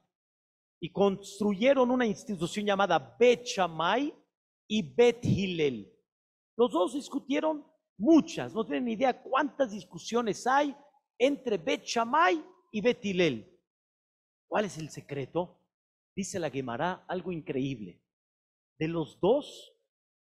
Y 0.79 0.89
construyeron 0.89 1.91
una 1.91 2.05
institución 2.05 2.65
llamada 2.65 3.17
Bet 3.19 3.43
Shammai 3.43 4.15
y 4.69 4.81
Bet 4.81 5.19
Hillel. 5.21 5.93
Los 6.55 6.71
dos 6.71 6.93
discutieron 6.93 7.67
muchas, 7.97 8.53
no 8.53 8.65
tienen 8.65 8.85
ni 8.85 8.93
idea 8.93 9.21
cuántas 9.21 9.73
discusiones 9.73 10.47
hay 10.47 10.73
entre 11.19 11.57
Bet 11.57 11.83
Shammai 11.83 12.41
y 12.71 12.79
Bet 12.79 13.03
Hillel. 13.03 13.53
¿Cuál 14.47 14.63
es 14.63 14.77
el 14.77 14.89
secreto? 14.89 15.59
Dice 16.15 16.39
la 16.39 16.49
Gemara 16.49 17.03
algo 17.09 17.33
increíble. 17.33 18.01
De 18.79 18.87
los 18.87 19.19
dos, 19.19 19.73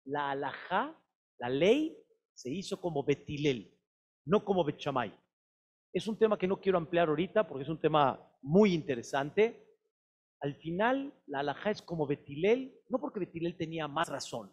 la 0.03 0.31
alajá, 0.31 0.93
la 1.39 1.47
ley, 1.47 1.97
se 2.33 2.51
hizo 2.51 2.81
como 2.81 3.05
Betilel, 3.05 3.79
no 4.25 4.43
como 4.43 4.65
Bet 4.65 4.77
Shammai. 4.77 5.22
Es 5.93 6.07
un 6.07 6.17
tema 6.17 6.37
que 6.37 6.47
no 6.47 6.59
quiero 6.59 6.77
ampliar 6.77 7.07
ahorita 7.07 7.47
porque 7.47 7.63
es 7.63 7.69
un 7.69 7.79
tema 7.79 8.19
muy 8.41 8.73
interesante. 8.73 9.63
Al 10.41 10.55
final, 10.55 11.13
la 11.27 11.39
alajá 11.39 11.71
es 11.71 11.81
como 11.81 12.07
Betilel, 12.07 12.81
no 12.89 12.99
porque 12.99 13.19
Betilel 13.19 13.55
tenía 13.55 13.87
más 13.87 14.09
razón 14.09 14.51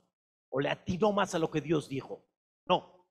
o 0.51 0.61
le 0.61 0.69
atinó 0.69 1.13
más 1.13 1.35
a 1.35 1.39
lo 1.39 1.51
que 1.51 1.61
Dios 1.61 1.89
dijo, 1.89 2.29
no, 2.67 3.07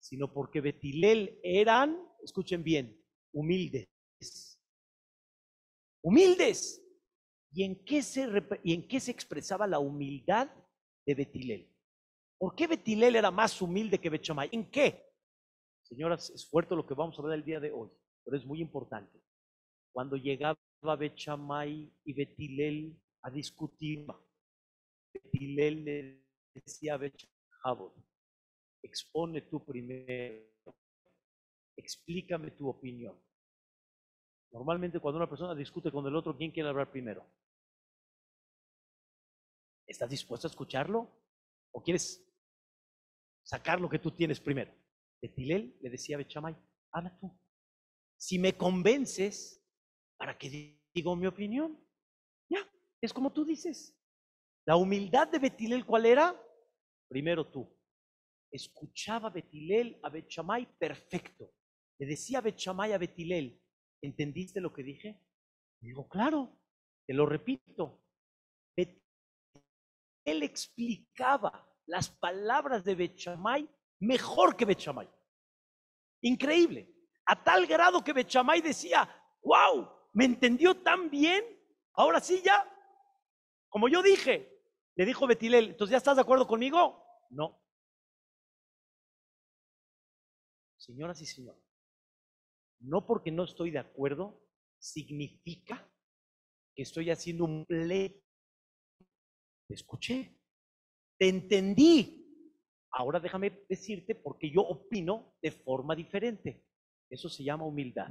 sino 0.00 0.32
porque 0.32 0.60
Betilel 0.60 1.38
eran, 1.42 1.98
escuchen 2.22 2.62
bien, 2.62 3.02
humildes. 3.32 3.88
Humildes. 6.02 6.84
¿Y 7.52 7.64
en 7.64 7.84
qué 7.84 8.02
se, 8.02 8.28
y 8.62 8.74
en 8.74 8.86
qué 8.86 9.00
se 9.00 9.10
expresaba 9.10 9.66
la 9.66 9.78
humildad 9.78 10.50
de 11.06 11.14
Betilel? 11.14 11.68
¿Por 12.38 12.54
qué 12.54 12.66
Betilel 12.66 13.16
era 13.16 13.30
más 13.30 13.60
humilde 13.60 13.98
que 13.98 14.10
Bechamay? 14.10 14.48
¿En 14.52 14.70
qué? 14.70 15.09
Señoras, 15.90 16.30
es 16.30 16.48
fuerte 16.48 16.76
lo 16.76 16.86
que 16.86 16.94
vamos 16.94 17.18
a 17.18 17.22
ver 17.22 17.34
el 17.34 17.44
día 17.44 17.58
de 17.58 17.72
hoy, 17.72 17.90
pero 18.24 18.36
es 18.36 18.46
muy 18.46 18.60
importante. 18.60 19.20
Cuando 19.92 20.16
llegaba 20.16 20.56
Bechamay 20.82 21.92
y 22.04 22.12
Betilel 22.12 22.96
a 23.22 23.30
discutir, 23.30 24.06
Betilel 25.12 25.84
le 25.84 26.24
decía 26.54 26.94
a 26.94 26.96
Bechamay, 26.96 27.90
expone 28.84 29.42
tú 29.42 29.64
primero, 29.64 30.46
explícame 31.76 32.52
tu 32.52 32.68
opinión. 32.68 33.20
Normalmente 34.52 35.00
cuando 35.00 35.16
una 35.18 35.28
persona 35.28 35.56
discute 35.56 35.90
con 35.90 36.06
el 36.06 36.14
otro, 36.14 36.36
¿quién 36.36 36.52
quiere 36.52 36.68
hablar 36.68 36.92
primero? 36.92 37.26
¿Estás 39.88 40.08
dispuesto 40.08 40.46
a 40.46 40.50
escucharlo? 40.50 41.10
¿O 41.72 41.82
quieres 41.82 42.24
sacar 43.42 43.80
lo 43.80 43.88
que 43.88 43.98
tú 43.98 44.12
tienes 44.12 44.38
primero? 44.38 44.79
Betilel 45.22 45.76
le 45.80 45.90
decía 45.90 46.16
a 46.16 46.18
Bechamay, 46.18 46.56
habla 46.92 47.16
tú. 47.18 47.38
Si 48.18 48.38
me 48.38 48.56
convences, 48.56 49.64
¿para 50.18 50.36
que 50.36 50.80
digo 50.94 51.16
mi 51.16 51.26
opinión? 51.26 51.78
Ya, 52.50 52.68
es 53.00 53.12
como 53.12 53.32
tú 53.32 53.44
dices. 53.44 53.96
La 54.66 54.76
humildad 54.76 55.28
de 55.28 55.38
Betilel, 55.38 55.86
¿cuál 55.86 56.06
era? 56.06 56.40
Primero 57.08 57.50
tú. 57.50 57.76
Escuchaba 58.52 59.30
Betilel 59.30 59.98
a 60.02 60.10
Bechamay 60.10 60.66
perfecto. 60.78 61.52
Le 61.98 62.06
decía 62.06 62.40
Bechamay 62.40 62.92
a 62.92 62.98
Betilel, 62.98 63.60
¿entendiste 64.02 64.60
lo 64.60 64.72
que 64.72 64.82
dije? 64.82 65.20
digo, 65.80 66.08
claro, 66.08 66.60
te 67.06 67.14
lo 67.14 67.26
repito. 67.26 68.04
Él 70.24 70.42
explicaba 70.42 71.66
las 71.86 72.10
palabras 72.10 72.84
de 72.84 72.94
Bechamay 72.94 73.68
mejor 74.00 74.56
que 74.56 74.64
Bechamay. 74.64 75.08
Increíble. 76.22 76.92
A 77.26 77.42
tal 77.42 77.66
grado 77.66 78.02
que 78.02 78.12
Bechamay 78.12 78.60
decía, 78.60 79.08
wow, 79.42 79.88
me 80.12 80.24
entendió 80.24 80.82
tan 80.82 81.08
bien, 81.08 81.44
ahora 81.94 82.20
sí 82.20 82.42
ya, 82.44 82.66
como 83.68 83.88
yo 83.88 84.02
dije. 84.02 84.48
Le 84.96 85.06
dijo 85.06 85.26
Betilel, 85.26 85.70
entonces 85.70 85.92
ya 85.92 85.98
estás 85.98 86.16
de 86.16 86.22
acuerdo 86.22 86.46
conmigo? 86.46 87.02
No. 87.30 87.60
señoras 90.90 91.20
y 91.20 91.26
señores, 91.26 91.62
no 92.80 93.06
porque 93.06 93.30
no 93.30 93.44
estoy 93.44 93.70
de 93.70 93.78
acuerdo 93.78 94.42
significa 94.78 95.88
que 96.74 96.82
estoy 96.82 97.10
haciendo 97.10 97.44
un 97.44 97.66
play. 97.66 98.24
Te 99.68 99.74
escuché, 99.74 100.36
te 101.18 101.28
entendí. 101.28 102.19
Ahora 102.92 103.20
déjame 103.20 103.64
decirte 103.68 104.14
porque 104.14 104.50
yo 104.50 104.62
opino 104.62 105.34
de 105.40 105.52
forma 105.52 105.94
diferente. 105.94 106.66
Eso 107.08 107.28
se 107.28 107.44
llama 107.44 107.64
humildad. 107.64 108.08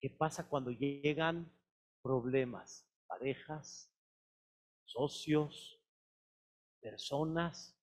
¿Qué 0.00 0.10
pasa 0.10 0.48
cuando 0.48 0.70
llegan 0.70 1.50
problemas? 2.02 2.88
Parejas, 3.06 3.92
socios, 4.84 5.80
personas. 6.80 7.78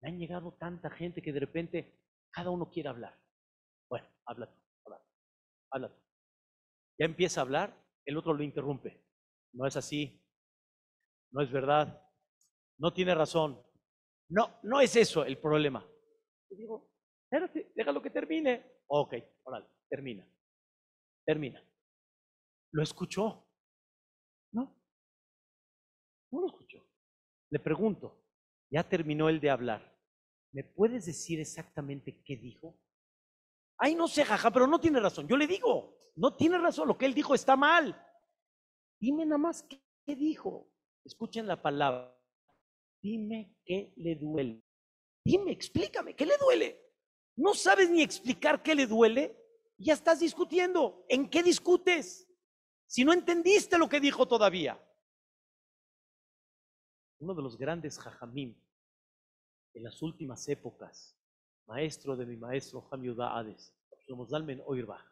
Me 0.00 0.10
han 0.10 0.18
llegado 0.18 0.52
tanta 0.52 0.90
gente 0.90 1.22
que 1.22 1.32
de 1.32 1.40
repente 1.40 2.00
cada 2.30 2.50
uno 2.50 2.70
quiere 2.70 2.88
hablar. 2.88 3.18
Bueno, 3.88 4.06
habla 4.26 4.46
tú, 4.46 4.60
habla 4.86 5.02
habla 5.70 5.88
tú. 5.88 6.00
Ya 6.98 7.06
empieza 7.06 7.40
a 7.40 7.42
hablar, 7.42 7.84
el 8.04 8.16
otro 8.16 8.34
lo 8.34 8.42
interrumpe. 8.42 9.04
No 9.52 9.66
es 9.66 9.76
así. 9.76 10.20
No 11.30 11.42
es 11.42 11.50
verdad. 11.50 12.02
No 12.78 12.92
tiene 12.92 13.14
razón. 13.14 13.60
No, 14.28 14.58
no 14.62 14.80
es 14.80 14.96
eso 14.96 15.24
el 15.24 15.38
problema. 15.38 15.86
Yo 16.50 16.56
digo, 16.56 16.90
espérate, 17.24 17.72
déjalo 17.74 18.02
que 18.02 18.10
termine. 18.10 18.80
Ok, 18.86 19.14
órale, 19.44 19.66
termina. 19.88 20.26
Termina. 21.24 21.62
¿Lo 22.72 22.82
escuchó? 22.82 23.46
No. 24.52 24.74
No 26.32 26.40
lo 26.40 26.46
escuchó. 26.46 26.84
Le 27.50 27.60
pregunto, 27.60 28.24
ya 28.70 28.88
terminó 28.88 29.28
el 29.28 29.40
de 29.40 29.50
hablar. 29.50 29.94
¿Me 30.52 30.64
puedes 30.64 31.06
decir 31.06 31.40
exactamente 31.40 32.22
qué 32.24 32.36
dijo? 32.36 32.78
Ay, 33.78 33.94
no 33.94 34.08
sé, 34.08 34.24
jaja, 34.24 34.50
pero 34.50 34.66
no 34.66 34.80
tiene 34.80 35.00
razón. 35.00 35.26
Yo 35.26 35.36
le 35.36 35.46
digo, 35.46 36.12
no 36.16 36.36
tiene 36.36 36.58
razón, 36.58 36.88
lo 36.88 36.96
que 36.96 37.06
él 37.06 37.14
dijo 37.14 37.34
está 37.34 37.56
mal. 37.56 38.00
Dime 39.00 39.26
nada 39.26 39.38
más 39.38 39.62
qué 39.64 40.16
dijo. 40.16 40.70
Escuchen 41.04 41.46
la 41.46 41.60
palabra. 41.60 42.13
Dime 43.04 43.54
qué 43.66 43.92
le 43.96 44.16
duele. 44.16 44.64
Dime, 45.22 45.52
explícame, 45.52 46.16
¿qué 46.16 46.24
le 46.24 46.38
duele? 46.38 46.80
No 47.36 47.52
sabes 47.52 47.90
ni 47.90 48.00
explicar 48.00 48.62
qué 48.62 48.74
le 48.74 48.86
duele. 48.86 49.38
Ya 49.76 49.92
estás 49.92 50.20
discutiendo. 50.20 51.04
¿En 51.10 51.28
qué 51.28 51.42
discutes? 51.42 52.26
Si 52.86 53.04
no 53.04 53.12
entendiste 53.12 53.76
lo 53.76 53.90
que 53.90 54.00
dijo 54.00 54.26
todavía. 54.26 54.80
Uno 57.20 57.34
de 57.34 57.42
los 57.42 57.58
grandes 57.58 57.98
jajamim 57.98 58.58
en 59.74 59.82
las 59.82 60.00
últimas 60.00 60.48
épocas, 60.48 61.14
maestro 61.66 62.16
de 62.16 62.24
mi 62.24 62.38
maestro 62.38 62.88
Hamiuda 62.90 63.36
Hades, 63.36 63.76
Dalmen 64.30 64.62
Oirbach, 64.64 65.04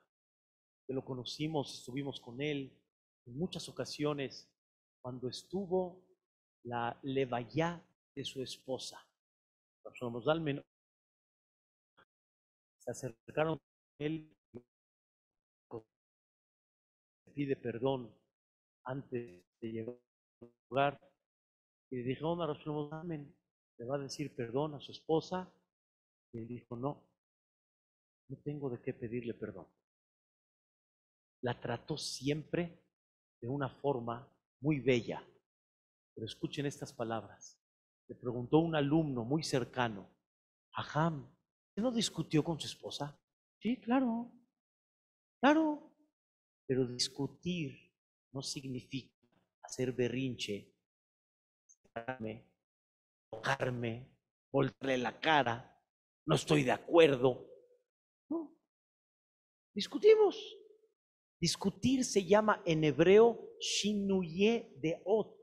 que 0.87 0.95
lo 0.95 1.05
conocimos, 1.05 1.75
estuvimos 1.75 2.21
con 2.21 2.41
él 2.41 2.75
en 3.27 3.37
muchas 3.37 3.69
ocasiones 3.69 4.51
cuando 5.03 5.29
estuvo 5.29 6.12
la 6.65 6.99
levayá 7.03 7.83
de 8.15 8.25
su 8.25 8.43
esposa. 8.43 9.05
Dalmen 10.25 10.63
se 12.79 12.91
acercaron 12.91 13.59
a 13.59 14.05
él, 14.05 14.35
pide 17.35 17.57
perdón 17.57 18.15
antes 18.85 19.43
de 19.61 19.73
llegar 19.73 19.97
al 20.41 20.53
lugar 20.69 21.13
y 21.91 21.97
le 21.97 22.03
dijeron 22.03 22.43
a 22.43 22.47
Dalmen, 22.47 23.35
le 23.79 23.87
va 23.87 23.97
a 23.97 23.99
decir 23.99 24.35
perdón 24.35 24.75
a 24.75 24.81
su 24.81 24.93
esposa 24.93 25.53
y 26.33 26.39
él 26.39 26.49
dijo, 26.49 26.77
no, 26.77 27.03
no 28.29 28.37
tengo 28.39 28.71
de 28.71 28.81
qué 28.81 28.93
pedirle 28.93 29.35
perdón. 29.35 29.67
La 31.43 31.61
trató 31.61 31.97
siempre 31.97 32.83
de 33.41 33.49
una 33.49 33.69
forma 33.69 34.29
muy 34.61 34.81
bella. 34.81 35.27
Pero 36.15 36.27
escuchen 36.27 36.67
estas 36.67 36.93
palabras. 36.93 37.59
Le 38.09 38.15
preguntó 38.15 38.59
un 38.59 38.75
alumno 38.75 39.25
muy 39.25 39.43
cercano, 39.43 40.11
Ajam, 40.75 41.31
¿usted 41.69 41.83
no 41.83 41.93
discutió 41.93 42.43
con 42.43 42.59
su 42.59 42.67
esposa? 42.67 43.19
Sí, 43.61 43.81
claro, 43.81 44.33
claro. 45.41 45.95
Pero 46.67 46.87
discutir 46.87 47.93
no 48.33 48.43
significa 48.43 49.15
hacer 49.63 49.93
berrinche, 49.93 50.75
tocarme, 53.31 54.09
voltearle 54.51 54.99
la 54.99 55.21
cara, 55.21 55.73
no 56.27 56.35
estoy 56.35 56.63
de 56.63 56.73
acuerdo. 56.73 57.47
No. 58.29 58.57
Discutimos. 59.75 60.37
Discutir 61.41 62.05
se 62.05 62.25
llama 62.25 62.63
en 62.65 62.85
hebreo 62.85 63.57
shinuye 63.59 64.73
de 64.77 65.03
ot. 65.05 65.42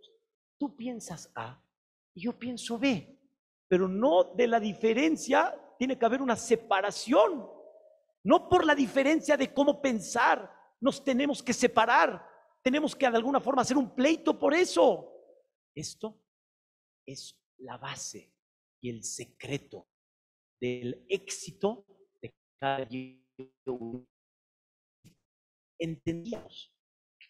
Tú 0.59 0.75
piensas 0.75 1.31
A 1.35 1.63
y 2.13 2.23
yo 2.23 2.37
pienso 2.37 2.77
B, 2.77 3.17
pero 3.67 3.87
no 3.87 4.35
de 4.35 4.47
la 4.47 4.59
diferencia 4.59 5.55
tiene 5.77 5.97
que 5.97 6.05
haber 6.05 6.21
una 6.21 6.35
separación. 6.35 7.49
No 8.25 8.49
por 8.49 8.65
la 8.65 8.75
diferencia 8.75 9.37
de 9.37 9.53
cómo 9.53 9.81
pensar 9.81 10.51
nos 10.81 11.03
tenemos 11.03 11.41
que 11.41 11.53
separar. 11.53 12.27
Tenemos 12.61 12.95
que 12.95 13.09
de 13.09 13.15
alguna 13.15 13.39
forma 13.39 13.61
hacer 13.61 13.77
un 13.77 13.95
pleito 13.95 14.37
por 14.37 14.53
eso. 14.53 15.13
Esto 15.73 16.21
es 17.07 17.39
la 17.59 17.77
base 17.77 18.33
y 18.81 18.89
el 18.89 19.03
secreto 19.03 19.87
del 20.59 21.05
éxito 21.07 21.85
de 22.21 22.33
cada 22.59 22.85
entendíamos. 25.79 26.75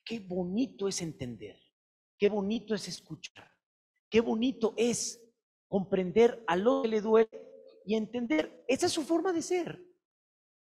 Qué 0.03 0.19
bonito 0.19 0.87
es 0.87 1.01
entender, 1.01 1.59
qué 2.19 2.29
bonito 2.29 2.75
es 2.75 2.87
escuchar, 2.87 3.49
qué 4.09 4.21
bonito 4.21 4.75
es 4.77 5.19
comprender 5.67 6.43
a 6.45 6.55
lo 6.55 6.83
que 6.83 6.89
le 6.89 7.01
duele 7.01 7.29
y 7.85 7.95
entender. 7.95 8.63
Esa 8.67 8.85
es 8.85 8.91
su 8.91 9.03
forma 9.03 9.33
de 9.33 9.41
ser. 9.41 9.83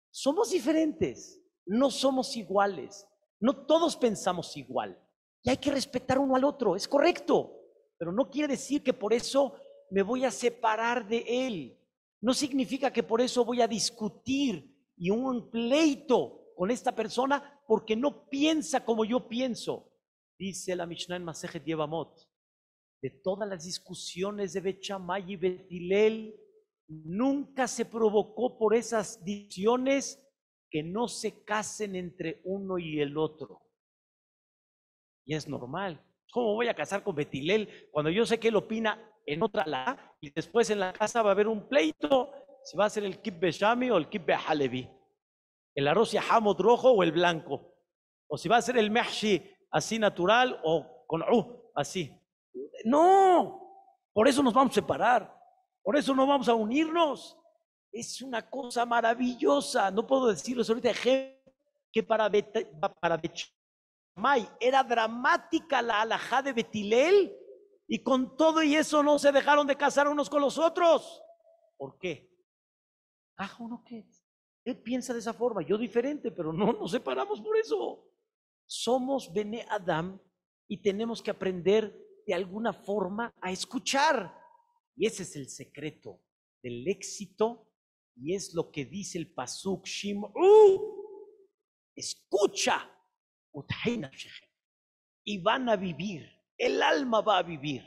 Somos 0.09 0.49
diferentes, 0.49 1.39
no 1.65 1.91
somos 1.91 2.35
iguales, 2.35 3.05
no 3.39 3.65
todos 3.67 3.95
pensamos 3.95 4.57
igual 4.57 4.99
y 5.43 5.49
hay 5.49 5.57
que 5.57 5.71
respetar 5.71 6.19
uno 6.19 6.35
al 6.35 6.43
otro, 6.43 6.75
es 6.75 6.87
correcto, 6.87 7.55
pero 7.97 8.11
no 8.11 8.29
quiere 8.29 8.49
decir 8.49 8.83
que 8.83 8.93
por 8.93 9.13
eso 9.13 9.53
me 9.89 10.03
voy 10.03 10.25
a 10.25 10.31
separar 10.31 11.07
de 11.07 11.25
él. 11.27 11.77
No 12.21 12.33
significa 12.33 12.91
que 12.91 13.03
por 13.03 13.21
eso 13.21 13.45
voy 13.45 13.61
a 13.61 13.67
discutir 13.67 14.75
y 14.97 15.09
un 15.09 15.49
pleito 15.49 16.51
con 16.55 16.71
esta 16.71 16.93
persona 16.93 17.61
porque 17.65 17.95
no 17.95 18.29
piensa 18.29 18.83
como 18.83 19.05
yo 19.05 19.29
pienso. 19.29 19.88
Dice 20.39 20.73
la 20.73 20.85
Mishnah 20.85 21.17
en 21.17 21.25
Masejet 21.25 21.65
Yevamot, 21.65 22.17
de 23.01 23.09
todas 23.09 23.47
las 23.47 23.65
discusiones 23.65 24.53
de 24.53 24.61
Bechamay 24.61 25.33
y 25.33 25.35
Betilel, 25.35 26.39
nunca 26.87 27.67
se 27.67 27.83
provocó 27.83 28.57
por 28.57 28.73
esas 28.73 29.21
decisiones 29.25 30.17
que 30.71 30.81
no 30.81 31.09
se 31.09 31.43
casen 31.43 31.97
entre 31.97 32.41
uno 32.45 32.77
y 32.77 33.01
el 33.01 33.17
otro. 33.17 33.61
Y 35.25 35.35
es 35.35 35.45
normal. 35.45 36.01
¿Cómo 36.31 36.53
voy 36.53 36.69
a 36.69 36.75
casar 36.75 37.03
con 37.03 37.15
Betilel 37.15 37.89
cuando 37.91 38.09
yo 38.09 38.25
sé 38.25 38.39
que 38.39 38.47
él 38.47 38.55
opina 38.55 38.97
en 39.25 39.43
otra 39.43 39.65
la 39.67 40.15
y 40.21 40.31
después 40.31 40.69
en 40.69 40.79
la 40.79 40.93
casa 40.93 41.21
va 41.21 41.31
a 41.31 41.33
haber 41.33 41.49
un 41.49 41.67
pleito 41.67 42.31
si 42.63 42.77
va 42.77 42.85
a 42.85 42.89
ser 42.89 43.03
el 43.03 43.21
kib 43.21 43.39
beshami 43.39 43.89
o 43.89 43.97
el 43.97 44.07
kib 44.07 44.25
behalevi, 44.25 44.89
el 45.75 45.87
arroz 45.87 46.13
yahamot 46.13 46.59
rojo 46.59 46.91
o 46.91 47.03
el 47.03 47.11
blanco, 47.11 47.73
o 48.27 48.37
si 48.37 48.47
va 48.47 48.57
a 48.57 48.61
ser 48.61 48.77
el 48.77 48.91
mehshi 48.91 49.58
así 49.71 49.99
natural 49.99 50.59
o 50.63 51.05
con 51.07 51.21
uh, 51.21 51.71
así. 51.75 52.15
No, 52.85 53.59
por 54.13 54.27
eso 54.27 54.43
nos 54.43 54.53
vamos 54.53 54.71
a 54.71 54.75
separar, 54.75 55.33
por 55.81 55.97
eso 55.97 56.13
no 56.13 56.27
vamos 56.27 56.47
a 56.49 56.53
unirnos. 56.53 57.37
Es 57.91 58.21
una 58.21 58.47
cosa 58.47 58.85
maravillosa, 58.85 59.89
no 59.89 60.05
puedo 60.05 60.27
decirles 60.27 60.69
ahorita 60.69 60.91
que 61.91 62.03
para, 62.03 62.29
para 62.99 63.17
Bechamay 63.17 64.47
era 64.59 64.83
dramática 64.83 65.81
la 65.81 66.01
alajá 66.01 66.43
de 66.43 66.53
Betilel 66.53 67.35
y 67.87 68.03
con 68.03 68.37
todo 68.37 68.61
y 68.61 68.75
eso 68.75 69.01
no 69.01 69.17
se 69.17 69.31
dejaron 69.31 69.65
de 69.65 69.75
casar 69.75 70.07
unos 70.07 70.29
con 70.29 70.41
los 70.41 70.59
otros. 70.59 71.23
¿Por 71.75 71.97
qué? 71.97 72.29
Ah, 73.37 73.49
uno 73.59 73.83
qué. 73.83 74.05
Él 74.65 74.77
piensa 74.77 75.13
de 75.13 75.19
esa 75.19 75.33
forma, 75.33 75.63
yo 75.63 75.77
diferente, 75.77 76.29
pero 76.29 76.53
no 76.53 76.73
nos 76.73 76.91
separamos 76.91 77.41
por 77.41 77.57
eso. 77.57 78.05
Somos 78.69 79.33
Bene 79.33 79.65
Adam 79.69 80.19
y 80.67 80.81
tenemos 80.81 81.21
que 81.21 81.31
aprender 81.31 81.97
de 82.25 82.33
alguna 82.33 82.71
forma 82.71 83.33
a 83.41 83.51
escuchar. 83.51 84.37
Y 84.95 85.07
ese 85.07 85.23
es 85.23 85.35
el 85.35 85.49
secreto 85.49 86.21
del 86.61 86.87
éxito 86.87 87.71
y 88.15 88.35
es 88.35 88.53
lo 88.53 88.69
que 88.71 88.85
dice 88.85 89.17
el 89.17 89.33
Pasuk 89.33 89.85
Shim'u. 89.85 90.95
Escucha. 91.95 92.95
Y 95.25 95.41
van 95.41 95.69
a 95.69 95.75
vivir 95.75 96.39
el 96.59 96.83
alma 96.83 97.21
va 97.21 97.39
a 97.39 97.43
vivir. 97.43 97.83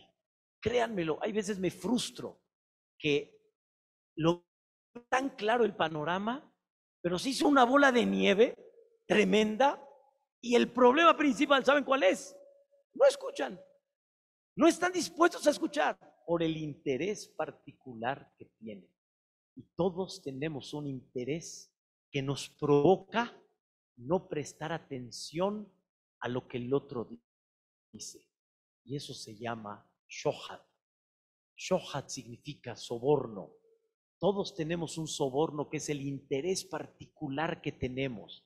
Créanmelo, 0.61 1.19
hay 1.23 1.33
veces 1.33 1.59
me 1.59 1.71
frustro 1.71 2.43
que 2.99 3.39
lo 4.17 4.49
tan 5.09 5.31
claro 5.31 5.65
el 5.65 5.75
panorama 5.75 6.49
pero 7.03 7.19
se 7.19 7.31
hizo 7.31 7.49
una 7.49 7.65
bola 7.65 7.91
de 7.91 8.05
nieve 8.05 8.55
tremenda 9.07 9.83
y 10.43 10.57
el 10.57 10.71
problema 10.71 11.17
principal, 11.17 11.65
¿saben 11.65 11.85
cuál 11.85 12.03
es? 12.03 12.37
No 12.93 13.07
escuchan, 13.07 13.59
no 14.57 14.67
están 14.67 14.93
dispuestos 14.93 15.47
a 15.47 15.51
escuchar 15.51 15.97
por 16.27 16.43
el 16.43 16.57
interés 16.57 17.29
particular 17.29 18.35
que 18.37 18.47
tienen. 18.59 18.93
Y 19.55 19.63
todos 19.77 20.21
tenemos 20.21 20.75
un 20.75 20.87
interés 20.89 21.73
que 22.11 22.23
nos 22.23 22.49
provoca 22.49 23.41
no 23.97 24.29
prestar 24.29 24.73
atención 24.73 25.73
a 26.21 26.29
lo 26.29 26.49
que 26.49 26.59
el 26.59 26.75
otro 26.75 27.09
dice. 27.93 28.29
Y 28.85 28.97
eso 28.97 29.15
se 29.15 29.37
llama 29.37 29.89
shohad. 30.09 30.61
Shohad 31.57 32.09
significa 32.09 32.75
soborno. 32.75 33.53
Todos 34.19 34.55
tenemos 34.55 34.99
un 34.99 35.07
soborno 35.07 35.71
que 35.71 35.77
es 35.77 35.89
el 35.89 36.01
interés 36.01 36.65
particular 36.65 37.63
que 37.63 37.73
tenemos. 37.73 38.45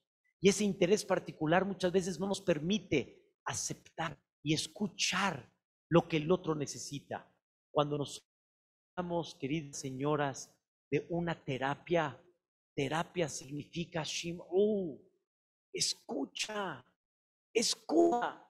Ese 0.48 0.62
interés 0.62 1.05
particular 1.05 1.64
muchas 1.64 1.90
veces 1.90 2.20
no 2.20 2.28
nos 2.28 2.40
permite 2.40 3.32
aceptar 3.44 4.16
y 4.44 4.55
escuchar 4.55 5.52
lo 5.89 6.06
que 6.06 6.18
el 6.18 6.31
otro 6.31 6.55
necesita. 6.55 7.28
Cuando 7.73 7.98
nos 7.98 8.24
hablamos, 8.94 9.35
queridas 9.35 9.78
señoras, 9.78 10.55
de 10.89 11.05
una 11.10 11.35
terapia, 11.44 12.23
terapia 12.77 13.28
significa 13.28 14.05
shim'u, 14.05 15.01
escucha, 15.73 16.85
escucha. 17.52 18.40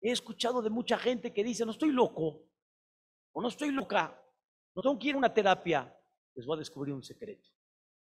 He 0.00 0.10
escuchado 0.10 0.60
de 0.60 0.70
mucha 0.70 0.98
gente 0.98 1.32
que 1.32 1.44
dice, 1.44 1.64
no 1.64 1.70
estoy 1.70 1.92
loco, 1.92 2.42
o 3.32 3.40
no 3.40 3.46
estoy 3.46 3.70
loca, 3.70 4.20
no 4.74 4.82
tengo 4.82 4.98
que 4.98 5.08
ir 5.08 5.14
a 5.14 5.18
una 5.18 5.32
terapia. 5.32 5.96
Les 6.34 6.44
voy 6.44 6.56
a 6.56 6.58
descubrir 6.58 6.92
un 6.92 7.04
secreto. 7.04 7.48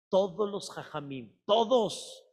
Todos 0.10 0.50
los 0.50 0.70
jajamim, 0.72 1.38
todos, 1.46 2.27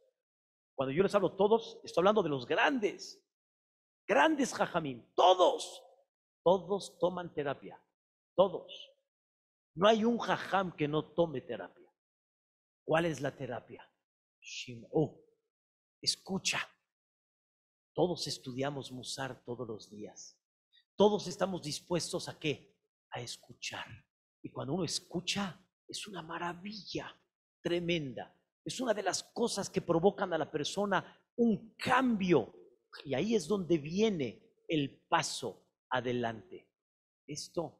cuando 0.75 0.91
yo 0.93 1.03
les 1.03 1.15
hablo 1.15 1.35
todos, 1.35 1.79
estoy 1.83 2.01
hablando 2.01 2.21
de 2.21 2.29
los 2.29 2.45
grandes, 2.45 3.23
grandes 4.05 4.53
jajamim, 4.53 5.03
todos, 5.15 5.81
todos 6.43 6.99
toman 6.99 7.33
terapia, 7.33 7.81
todos. 8.35 8.91
No 9.75 9.87
hay 9.87 10.05
un 10.05 10.17
jajam 10.17 10.75
que 10.75 10.87
no 10.87 11.13
tome 11.13 11.41
terapia. 11.41 11.89
¿Cuál 12.85 13.05
es 13.05 13.19
la 13.19 13.35
terapia? 13.35 13.89
Shim'u. 14.41 15.21
Escucha. 16.01 16.59
Todos 17.93 18.27
estudiamos 18.27 18.91
Musar 18.91 19.43
todos 19.43 19.67
los 19.67 19.89
días. 19.89 20.39
Todos 20.95 21.27
estamos 21.27 21.61
dispuestos 21.61 22.29
a 22.29 22.37
qué? 22.37 22.77
A 23.11 23.21
escuchar. 23.21 23.87
Y 24.41 24.49
cuando 24.51 24.73
uno 24.73 24.83
escucha, 24.83 25.59
es 25.87 26.07
una 26.07 26.21
maravilla 26.21 27.13
tremenda. 27.61 28.33
Es 28.65 28.79
una 28.81 28.95
de 28.95 29.03
las 29.03 29.23
cosas 29.23 29.69
que 29.69 29.81
provocan 29.81 30.33
a 30.33 30.39
la 30.39 30.49
persona 30.49 31.21
un 31.35 31.75
cambio. 31.75 32.53
Y 33.03 33.13
ahí 33.13 33.35
es 33.35 33.47
donde 33.47 33.77
viene 33.77 34.41
el 34.67 34.99
paso 35.07 35.67
adelante. 35.89 36.67
Esto 37.27 37.79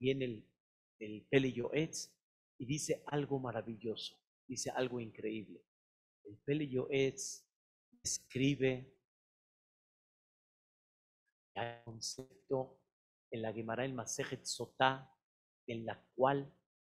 viene 0.00 0.24
el, 0.24 0.50
el 1.00 1.26
Pele 1.28 1.52
Yoetz 1.52 2.10
y 2.58 2.64
dice 2.64 3.02
algo 3.06 3.38
maravilloso, 3.38 4.18
dice 4.48 4.70
algo 4.70 5.00
increíble. 5.00 5.62
El 6.24 6.38
Pele 6.38 6.66
Yoetz 6.66 7.44
escribe 8.02 8.96
el 11.54 11.84
concepto 11.84 12.80
en 13.30 13.42
la 13.42 13.52
Gemara 13.52 13.84
el 13.84 13.92
Masejet 13.92 14.44
Sotá, 14.44 15.12
en 15.66 15.84
la 15.84 16.02
cual 16.14 16.52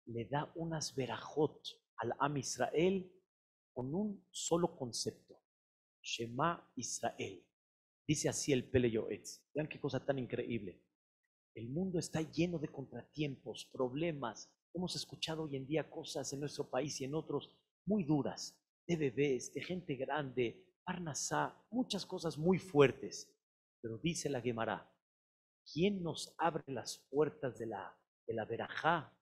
le 0.07 0.25
da 0.27 0.51
unas 0.55 0.95
verajot 0.95 1.80
al 2.01 2.15
Am 2.19 2.37
Israel 2.39 3.11
con 3.73 3.95
un 3.95 4.27
solo 4.31 4.77
concepto, 4.77 5.39
Shema 6.03 6.73
Israel. 6.77 7.47
Dice 8.07 8.29
así 8.29 8.53
el 8.53 8.69
Pele 8.69 8.91
Yoetz. 8.91 9.43
Vean 9.55 9.69
qué 9.69 9.79
cosa 9.79 10.05
tan 10.05 10.19
increíble. 10.19 10.83
El 11.55 11.69
mundo 11.69 11.99
está 11.99 12.23
lleno 12.23 12.59
de 12.59 12.69
contratiempos, 12.69 13.67
problemas. 13.67 14.51
Hemos 14.75 14.97
escuchado 14.97 15.45
hoy 15.45 15.57
en 15.57 15.67
día 15.67 15.91
cosas 15.91 16.33
en 16.33 16.41
nuestro 16.41 16.69
país 16.69 17.01
y 17.01 17.05
en 17.05 17.15
otros 17.15 17.55
muy 17.87 18.05
duras, 18.05 18.59
de 18.87 18.97
bebés, 18.97 19.53
de 19.53 19.63
gente 19.63 19.95
grande, 19.95 20.65
Parnasá, 20.85 21.57
muchas 21.71 22.07
cosas 22.07 22.39
muy 22.39 22.59
fuertes. 22.59 23.33
Pero 23.81 23.99
dice 23.99 24.29
la 24.31 24.41
Gemara, 24.41 24.91
¿quién 25.73 26.03
nos 26.03 26.35
abre 26.39 26.65
las 26.67 27.07
puertas 27.11 27.59
de 27.59 27.67
la, 27.67 27.97
de 28.27 28.35
la 28.35 28.45
verajá 28.45 29.17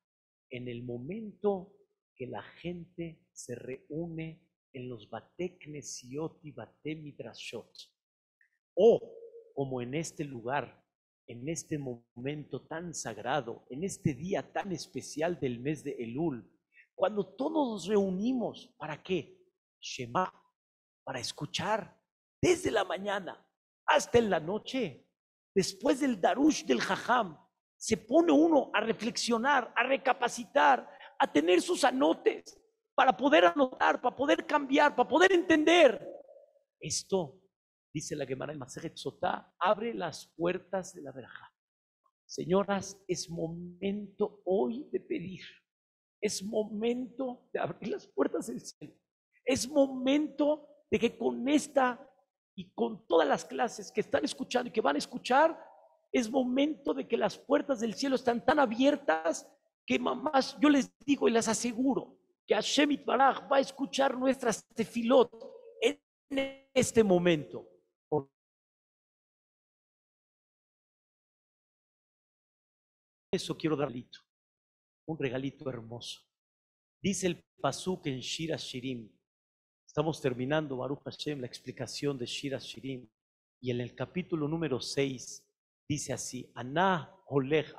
en 0.50 0.68
el 0.68 0.82
momento 0.82 1.77
que 2.18 2.26
la 2.26 2.42
gente 2.42 3.24
se 3.32 3.54
reúne 3.54 4.42
en 4.72 4.88
los 4.88 5.08
Bateknesiot 5.08 6.40
y 6.42 6.52
Batemidrashot? 6.52 7.72
O 8.74 9.00
como 9.54 9.80
en 9.80 9.94
este 9.94 10.24
lugar, 10.24 10.84
en 11.26 11.48
este 11.48 11.78
momento 11.78 12.66
tan 12.66 12.94
sagrado, 12.94 13.66
en 13.70 13.84
este 13.84 14.14
día 14.14 14.52
tan 14.52 14.72
especial 14.72 15.38
del 15.38 15.60
mes 15.60 15.84
de 15.84 15.92
Elul, 15.92 16.50
cuando 16.94 17.24
todos 17.24 17.68
nos 17.68 17.86
reunimos, 17.86 18.74
¿para 18.76 19.00
qué? 19.02 19.38
Shema, 19.80 20.32
para 21.04 21.20
escuchar 21.20 21.96
desde 22.42 22.70
la 22.70 22.84
mañana 22.84 23.46
hasta 23.86 24.18
en 24.18 24.30
la 24.30 24.40
noche. 24.40 25.06
Después 25.54 26.00
del 26.00 26.20
darush 26.20 26.64
del 26.64 26.80
jajam, 26.80 27.38
se 27.76 27.96
pone 27.96 28.32
uno 28.32 28.70
a 28.74 28.80
reflexionar, 28.80 29.72
a 29.76 29.84
recapacitar, 29.84 30.88
a 31.18 31.30
tener 31.30 31.60
sus 31.60 31.84
anotes 31.84 32.58
para 32.94 33.16
poder 33.16 33.44
anotar, 33.44 34.00
para 34.00 34.14
poder 34.14 34.46
cambiar, 34.46 34.94
para 34.94 35.08
poder 35.08 35.32
entender. 35.32 36.04
Esto, 36.80 37.40
dice 37.92 38.16
la 38.16 38.26
Gemara 38.26 38.52
en 38.52 38.58
Masejet 38.58 38.96
Sotá, 38.96 39.54
abre 39.58 39.94
las 39.94 40.26
puertas 40.36 40.94
de 40.94 41.02
la 41.02 41.12
verja. 41.12 41.52
Señoras, 42.26 43.02
es 43.08 43.30
momento 43.30 44.42
hoy 44.44 44.88
de 44.92 45.00
pedir. 45.00 45.42
Es 46.20 46.42
momento 46.42 47.48
de 47.52 47.60
abrir 47.60 47.90
las 47.90 48.06
puertas 48.06 48.48
del 48.48 48.60
cielo. 48.60 48.94
Es 49.44 49.68
momento 49.68 50.68
de 50.90 50.98
que 50.98 51.16
con 51.16 51.48
esta 51.48 52.04
y 52.56 52.72
con 52.72 53.06
todas 53.06 53.26
las 53.26 53.44
clases 53.44 53.92
que 53.92 54.00
están 54.00 54.24
escuchando 54.24 54.68
y 54.68 54.72
que 54.72 54.80
van 54.80 54.96
a 54.96 54.98
escuchar, 54.98 55.58
es 56.12 56.30
momento 56.30 56.92
de 56.92 57.06
que 57.06 57.16
las 57.16 57.38
puertas 57.38 57.80
del 57.80 57.94
cielo 57.94 58.16
están 58.16 58.44
tan 58.44 58.58
abiertas 58.58 59.48
que 59.88 59.98
mamás, 59.98 60.54
yo 60.60 60.68
les 60.68 60.92
digo 60.98 61.26
y 61.28 61.32
les 61.32 61.48
aseguro 61.48 62.14
que 62.46 62.54
Hashem 62.54 63.02
Baraj 63.06 63.50
va 63.50 63.56
a 63.56 63.60
escuchar 63.60 64.14
nuestras 64.18 64.62
tefilot 64.74 65.32
en 65.80 66.68
este 66.74 67.02
momento. 67.02 67.66
Eso 73.32 73.56
quiero 73.56 73.76
dar 73.76 73.88
un 73.88 73.94
regalito, 73.94 74.18
un 75.06 75.18
regalito 75.18 75.70
hermoso. 75.70 76.20
Dice 77.00 77.26
el 77.26 77.42
Pasuk 77.58 78.06
en 78.08 78.20
Shira 78.20 78.56
Shirim, 78.56 79.10
Estamos 79.86 80.20
terminando, 80.20 80.76
Baruch 80.76 81.02
Hashem, 81.02 81.40
la 81.40 81.46
explicación 81.46 82.18
de 82.18 82.26
Shira 82.26 82.58
Shirim. 82.58 83.08
Y 83.60 83.70
en 83.70 83.80
el 83.80 83.94
capítulo 83.94 84.46
número 84.46 84.80
6 84.80 85.47
dice 85.88 86.12
así, 86.12 86.50
Aná 86.54 87.10
olech 87.26 87.74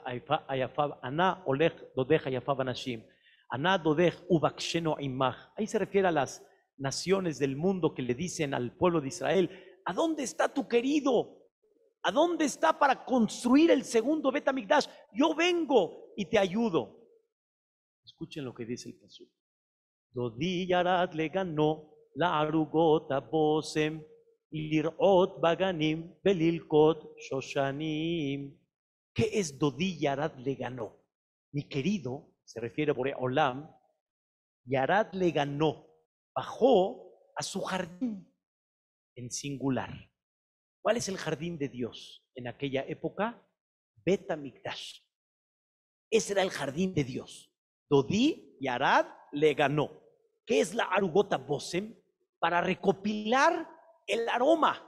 ayafab, 0.48 1.00
Aná 1.02 1.44
olech 1.46 1.76
dodech 1.96 2.28
ayafab 2.28 2.62
anashim, 2.62 3.04
Aná 3.50 3.78
dodech 3.78 4.16
ubaksheno 4.28 4.98
imach. 5.00 5.38
Ahí 5.56 5.68
se 5.68 5.80
refiere 5.80 6.08
a 6.08 6.12
las 6.12 6.44
naciones 6.78 7.40
del 7.40 7.56
mundo 7.56 7.94
que 7.94 8.02
le 8.02 8.16
dicen 8.16 8.54
al 8.54 8.76
pueblo 8.76 9.02
de 9.02 9.10
Israel, 9.10 9.50
¿a 9.86 9.94
dónde 9.94 10.24
está 10.24 10.52
tu 10.54 10.68
querido? 10.68 11.38
¿A 12.02 12.12
dónde 12.12 12.46
está 12.46 12.80
para 12.80 13.04
construir 13.04 13.72
el 13.72 13.84
segundo 13.84 14.32
Betamigdash? 14.32 14.88
Yo 15.14 15.36
vengo 15.36 16.14
y 16.16 16.26
te 16.26 16.40
ayudo. 16.40 16.98
Escuchen 18.06 18.46
lo 18.46 18.54
que 18.54 18.66
dice 18.66 18.90
el 18.90 18.96
Pasú. 18.96 19.30
Dodi 20.12 20.66
le 20.66 21.30
ganó 21.30 21.92
la 22.16 22.40
arugota 22.40 23.20
bosem 23.20 24.04
Lirot 24.52 25.40
Baganim 25.42 26.16
Belilkot 26.24 27.18
Shoshanim. 27.18 28.58
¿Qué 29.14 29.30
es 29.34 29.58
Dodi 29.58 30.00
Yarad 30.00 30.36
le 30.38 30.56
ganó? 30.56 30.98
Mi 31.52 31.68
querido, 31.68 32.34
se 32.44 32.60
refiere 32.60 32.94
por 32.94 33.12
Olam, 33.20 33.70
Yarad 34.66 35.14
le 35.14 35.32
ganó, 35.32 35.88
bajó 36.34 37.32
a 37.36 37.44
su 37.44 37.62
jardín 37.62 38.32
en 39.16 39.32
singular. 39.32 40.12
¿Cuál 40.82 40.98
es 40.98 41.10
el 41.10 41.18
jardín 41.18 41.58
de 41.58 41.70
Dios 41.70 42.26
en 42.36 42.48
aquella 42.48 42.86
época? 42.88 43.46
Betamikdash. 44.06 45.02
Ese 46.12 46.34
era 46.34 46.42
el 46.42 46.50
jardín 46.50 46.94
de 46.94 47.04
Dios. 47.04 47.54
Dodí 47.90 48.58
Yarad 48.60 49.08
le 49.32 49.54
ganó. 49.54 50.02
¿Qué 50.46 50.62
es 50.62 50.74
la 50.74 50.86
arugota 50.86 51.38
Bosem? 51.38 51.96
Para 52.40 52.62
recopilar 52.62 53.70
el 54.10 54.28
aroma, 54.28 54.86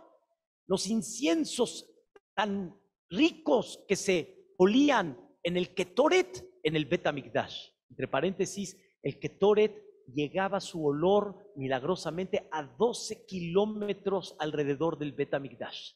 los 0.68 0.88
inciensos 0.88 1.90
tan 2.34 2.78
ricos 3.10 3.84
que 3.88 3.96
se 3.96 4.54
olían 4.58 5.18
en 5.44 5.58
el 5.58 5.74
Ketoret, 5.74 6.46
en 6.64 6.76
el 6.76 6.86
Betamigdash. 6.86 7.70
Entre 7.90 8.08
paréntesis, 8.08 8.78
el 9.02 9.20
Ketoret 9.20 9.84
llegaba 10.08 10.60
su 10.60 10.86
olor 10.86 11.52
milagrosamente 11.56 12.48
a 12.52 12.64
12 12.64 13.26
kilómetros 13.26 14.36
alrededor 14.40 14.98
del 14.98 15.14
Betamigdash. 15.14 15.94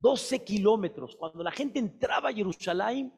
12 0.00 0.44
kilómetros. 0.44 1.16
Cuando 1.16 1.42
la 1.42 1.50
gente 1.50 1.78
entraba 1.78 2.30
a 2.30 2.32
Jerusalén, 2.32 3.12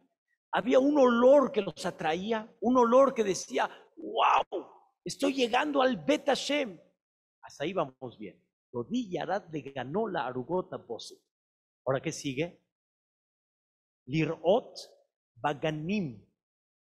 había 0.53 0.79
un 0.79 0.99
olor 0.99 1.53
que 1.53 1.63
los 1.63 1.87
atraía, 1.87 2.53
un 2.61 2.77
olor 2.77 3.15
que 3.15 3.23
decía, 3.23 3.71
wow, 3.97 4.67
estoy 5.05 5.35
llegando 5.35 5.83
al 5.83 5.97
Bet 5.97 6.27
Hashem. 6.27 6.79
Hasta 7.43 7.65
ahí 7.65 7.73
vamos 7.73 8.19
bien. 8.19 8.43
Lodi 8.73 9.11
Yarad 9.11 9.51
le 9.53 9.61
ganó 9.63 10.07
la 10.09 10.27
Arugota 10.27 10.77
Bose. 10.77 11.17
Ahora, 11.85 12.01
¿qué 12.01 12.13
sigue? 12.13 12.63
Lirot 14.07 14.77
Baganim. 15.37 16.27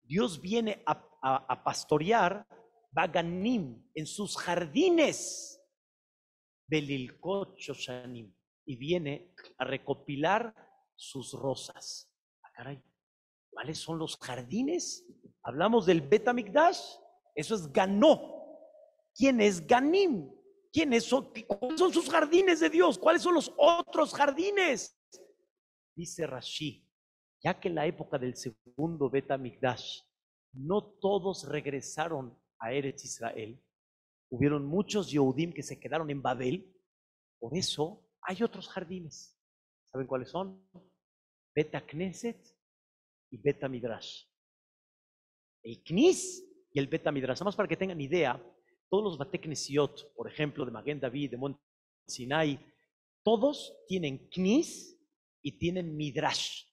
Dios 0.02 0.40
viene 0.40 0.82
a, 0.86 0.92
a- 1.22 1.46
a 1.48 1.64
pastorear 1.64 2.46
Baganim 2.90 3.90
en 3.94 4.06
sus 4.06 4.36
jardines. 4.36 5.60
Belilkot 6.68 7.56
Shoshanim. 7.58 8.34
Y 8.66 8.76
viene 8.76 9.34
a 9.58 9.64
recopilar 9.64 10.54
sus 10.94 11.32
rosas. 11.32 12.12
Ah, 12.42 12.50
caray. 12.54 12.82
¿Cuáles 13.50 13.78
son 13.78 13.98
los 13.98 14.16
jardines? 14.18 15.04
Hablamos 15.42 15.84
del 15.86 16.00
Betamigdash. 16.00 16.80
Eso 17.34 17.54
es 17.56 17.72
Ganó. 17.72 18.20
¿Quién 19.14 19.40
es 19.40 19.66
Ganim? 19.66 20.30
¿Quiénes 20.72 21.04
son? 21.04 21.30
¿Cuáles 21.46 21.78
son 21.78 21.92
sus 21.92 22.08
jardines 22.08 22.60
de 22.60 22.70
Dios? 22.70 22.98
¿Cuáles 22.98 23.22
son 23.22 23.34
los 23.34 23.52
otros 23.56 24.14
jardines? 24.14 24.98
Dice 25.94 26.26
Rashi, 26.26 26.88
ya 27.42 27.60
que 27.60 27.68
en 27.68 27.74
la 27.74 27.86
época 27.86 28.18
del 28.18 28.34
segundo 28.34 29.10
Betamigdash 29.10 30.00
no 30.54 30.82
todos 30.82 31.46
regresaron 31.48 32.38
a 32.58 32.72
Eretz 32.72 33.04
Israel, 33.04 33.62
hubieron 34.30 34.64
muchos 34.64 35.10
Yehudim 35.10 35.52
que 35.52 35.62
se 35.62 35.78
quedaron 35.78 36.08
en 36.10 36.22
Babel, 36.22 36.74
por 37.38 37.54
eso 37.56 38.08
hay 38.22 38.42
otros 38.42 38.68
jardines. 38.68 39.38
¿Saben 39.90 40.06
cuáles 40.06 40.30
son? 40.30 40.66
Beta 41.54 41.84
Knesset 41.84 42.42
y 43.30 43.36
Beta 43.36 43.68
Midrash. 43.68 44.24
El 45.62 45.82
Knis 45.82 46.42
y 46.72 46.78
el 46.78 46.86
Beta 46.86 47.12
Midrash. 47.12 47.36
Nada 47.36 47.44
más 47.46 47.56
para 47.56 47.68
que 47.68 47.76
tengan 47.76 48.00
idea, 48.00 48.42
todos 48.92 49.04
los 49.04 49.16
Bate 49.16 49.40
Knesiot, 49.40 50.12
por 50.14 50.30
ejemplo, 50.30 50.66
de 50.66 50.70
Maguen 50.70 51.00
David, 51.00 51.30
de 51.30 51.38
Monte 51.38 51.58
Sinai, 52.06 52.60
todos 53.24 53.74
tienen 53.88 54.28
Knis 54.28 55.00
y 55.42 55.58
tienen 55.58 55.96
Midrash. 55.96 56.66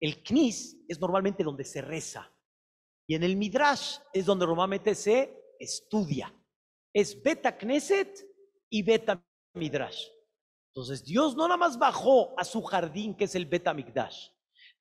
El 0.00 0.22
Knis 0.22 0.78
es 0.86 1.00
normalmente 1.00 1.42
donde 1.42 1.64
se 1.64 1.82
reza. 1.82 2.32
Y 3.08 3.16
en 3.16 3.24
el 3.24 3.34
Midrash 3.34 3.98
es 4.12 4.26
donde 4.26 4.46
normalmente 4.46 4.94
se 4.94 5.36
estudia. 5.58 6.32
Es 6.94 7.20
Beta 7.20 7.58
Knesset 7.58 8.16
y 8.70 8.84
Beta 8.84 9.20
Midrash. 9.54 10.06
Entonces 10.72 11.04
Dios 11.04 11.34
no 11.34 11.48
nada 11.48 11.56
más 11.56 11.76
bajó 11.80 12.32
a 12.38 12.44
su 12.44 12.62
jardín, 12.62 13.16
que 13.16 13.24
es 13.24 13.34
el 13.34 13.46
Beta 13.46 13.74
Mikdash. 13.74 14.28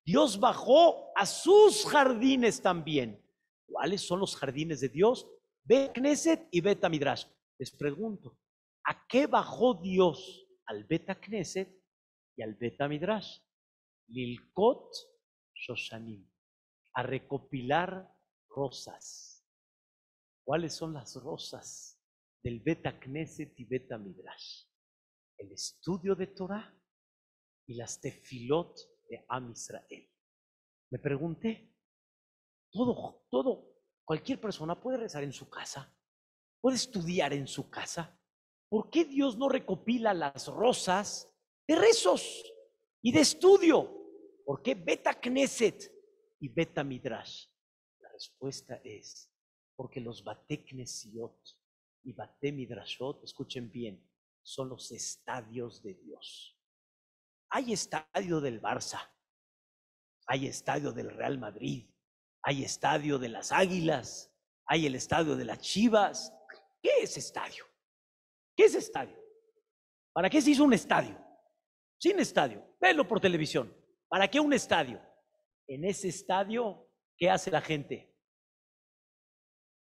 Dios 0.05 0.39
bajó 0.39 1.11
a 1.15 1.25
sus 1.25 1.83
jardines 1.87 2.61
también. 2.61 3.27
¿Cuáles 3.65 4.05
son 4.05 4.19
los 4.19 4.35
jardines 4.35 4.81
de 4.81 4.89
Dios? 4.89 5.27
Bet 5.67 5.93
Knesset 5.93 6.47
y 6.51 6.61
Beta 6.61 6.89
Midrash. 6.89 7.25
Les 7.57 7.71
pregunto, 7.71 8.37
¿a 8.83 9.07
qué 9.07 9.25
bajó 9.25 9.81
Dios 9.81 10.47
al 10.67 10.83
Beta 10.83 11.19
Knesset 11.19 11.75
y 12.37 12.43
al 12.43 12.53
Beta 12.53 12.87
Midrash? 12.87 13.39
Lilkot 14.09 14.93
Shoshanim, 15.55 16.29
a 16.93 17.01
recopilar 17.01 18.07
rosas. 18.47 19.43
¿Cuáles 20.43 20.75
son 20.75 20.93
las 20.93 21.15
rosas 21.15 21.99
del 22.43 22.59
Beta 22.59 22.99
Knesset 22.99 23.59
y 23.59 23.65
Beta 23.65 23.97
Midrash? 23.97 24.67
El 25.35 25.51
estudio 25.51 26.13
de 26.13 26.27
Torah 26.27 26.79
y 27.67 27.73
las 27.73 27.99
tefilot 27.99 28.77
de 29.09 29.25
Am 29.29 29.51
Israel. 29.51 30.11
Me 30.91 30.99
pregunté, 30.99 31.75
todo, 32.71 33.25
todo, 33.31 33.74
cualquier 34.05 34.39
persona 34.39 34.79
puede 34.79 34.97
rezar 34.97 35.23
en 35.23 35.33
su 35.33 35.49
casa, 35.49 35.91
puede 36.61 36.77
estudiar 36.77 37.33
en 37.33 37.47
su 37.47 37.69
casa. 37.69 38.17
¿Por 38.69 38.89
qué 38.89 39.05
Dios 39.05 39.37
no 39.37 39.49
recopila 39.49 40.13
las 40.13 40.47
rosas 40.47 41.29
de 41.67 41.75
rezos 41.75 42.43
y 43.01 43.11
de 43.11 43.21
estudio? 43.21 43.91
¿Por 44.45 44.61
qué 44.61 44.75
Beta 44.75 45.13
Knesset 45.13 45.91
y 46.39 46.49
Beta 46.49 46.83
Midrash? 46.83 47.47
La 47.99 48.09
respuesta 48.09 48.79
es 48.83 49.31
porque 49.75 49.99
los 49.99 50.23
Bate 50.23 50.63
Knesiot 50.63 51.37
y 52.03 52.13
Bate 52.13 52.51
Midrashot, 52.51 53.23
escuchen 53.23 53.71
bien, 53.71 54.07
son 54.43 54.69
los 54.69 54.91
estadios 54.91 55.81
de 55.81 55.95
Dios. 55.95 56.57
Hay 57.49 57.73
estadio 57.73 58.39
del 58.41 58.61
Barça, 58.61 59.11
hay 60.27 60.47
estadio 60.47 60.91
del 60.91 61.09
Real 61.09 61.39
Madrid, 61.39 61.89
hay 62.45 62.63
estadio 62.63 63.17
de 63.17 63.27
las 63.27 63.51
Águilas, 63.51 64.31
hay 64.67 64.85
el 64.85 64.93
estadio 64.93 65.35
de 65.35 65.45
las 65.45 65.59
Chivas. 65.59 66.31
¿Qué 66.79 66.91
es 67.01 67.17
estadio? 67.17 67.65
¿Qué 68.55 68.65
es 68.65 68.75
estadio? 68.75 69.17
¿Para 70.13 70.29
qué 70.29 70.39
se 70.39 70.51
hizo 70.51 70.63
un 70.63 70.73
estadio? 70.73 71.19
Sin 71.97 72.19
estadio, 72.19 72.63
velo 72.79 73.07
por 73.07 73.19
televisión. 73.19 73.75
¿Para 74.07 74.29
qué 74.29 74.39
un 74.39 74.53
estadio? 74.53 75.01
En 75.67 75.85
ese 75.85 76.09
estadio, 76.09 76.87
¿qué 77.17 77.31
hace 77.31 77.49
la 77.49 77.61
gente? 77.61 78.15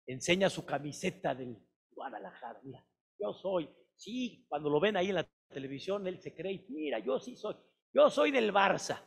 Enseña 0.08 0.50
su 0.50 0.66
camiseta 0.66 1.36
del 1.36 1.56
Guadalajara. 1.92 2.60
Mira, 2.64 2.84
yo 3.16 3.32
soy, 3.32 3.72
sí, 3.94 4.44
cuando 4.48 4.68
lo 4.68 4.80
ven 4.80 4.96
ahí 4.96 5.10
en 5.10 5.14
la 5.14 5.30
televisión, 5.50 6.04
él 6.04 6.20
se 6.20 6.34
cree, 6.34 6.66
mira, 6.68 6.98
yo 6.98 7.20
sí 7.20 7.36
soy, 7.36 7.54
yo 7.94 8.10
soy 8.10 8.32
del 8.32 8.52
Barça, 8.52 9.00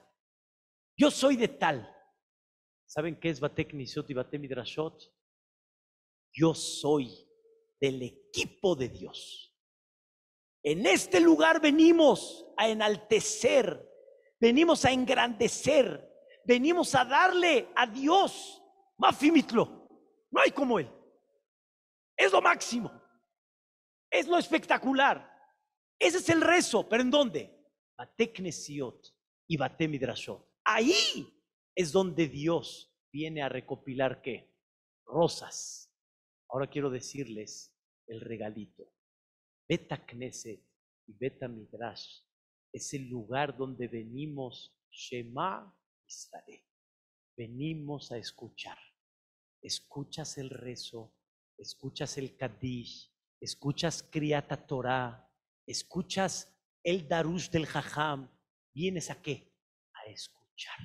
yo 0.95 1.11
soy 1.11 1.35
de 1.35 1.49
tal. 1.49 1.93
¿Saben 2.93 3.19
qué 3.19 3.29
es 3.29 3.39
Batek 3.39 3.73
Nisiot 3.73 4.07
y 4.11 4.13
Batek 4.13 4.39
Midrashot? 4.39 5.11
Yo 6.31 6.53
soy 6.53 7.09
del 7.81 8.03
equipo 8.03 8.75
de 8.75 8.87
Dios. 8.87 9.51
En 10.61 10.85
este 10.85 11.19
lugar 11.19 11.59
venimos 11.59 12.45
a 12.55 12.69
enaltecer, 12.69 13.83
venimos 14.39 14.85
a 14.85 14.91
engrandecer, 14.91 16.07
venimos 16.45 16.93
a 16.93 17.03
darle 17.03 17.67
a 17.75 17.87
Dios, 17.87 18.61
Mafimitlo, 18.99 19.89
no 20.29 20.41
hay 20.41 20.51
como 20.51 20.77
Él. 20.77 20.87
Es 22.15 22.31
lo 22.31 22.43
máximo, 22.43 22.91
es 24.11 24.27
lo 24.27 24.37
espectacular. 24.37 25.35
Ese 25.97 26.19
es 26.19 26.29
el 26.29 26.41
rezo, 26.41 26.87
pero 26.87 27.01
¿en 27.01 27.09
dónde? 27.09 27.59
Batek 27.97 28.39
Nesiot 28.39 29.15
y 29.47 29.57
Batek 29.57 29.89
Midrashot. 29.89 30.47
Ahí 30.63 31.32
es 31.75 31.91
donde 31.91 32.27
Dios 32.27 32.93
viene 33.11 33.41
a 33.41 33.49
recopilar 33.49 34.21
qué? 34.21 34.53
Rosas. 35.05 35.91
Ahora 36.49 36.69
quiero 36.69 36.89
decirles 36.89 37.75
el 38.07 38.21
regalito. 38.21 38.91
Beta 39.67 40.05
Knesset 40.05 40.61
y 41.07 41.13
Beta 41.13 41.47
Midrash 41.47 42.21
es 42.71 42.93
el 42.93 43.07
lugar 43.09 43.55
donde 43.57 43.87
venimos 43.87 44.75
Shema 44.91 45.75
Israel. 46.07 46.63
Venimos 47.35 48.11
a 48.11 48.17
escuchar. 48.17 48.77
Escuchas 49.61 50.37
el 50.37 50.49
rezo, 50.49 51.15
escuchas 51.57 52.17
el 52.17 52.35
Kadish, 52.35 53.11
escuchas 53.39 54.03
Kriata 54.03 54.67
Torah, 54.67 55.31
escuchas 55.65 56.53
el 56.83 57.07
Darush 57.07 57.49
del 57.49 57.65
Jajam. 57.65 58.29
¿Vienes 58.73 59.09
a 59.09 59.21
qué? 59.21 59.53
A 59.93 60.09
escuchar. 60.11 60.77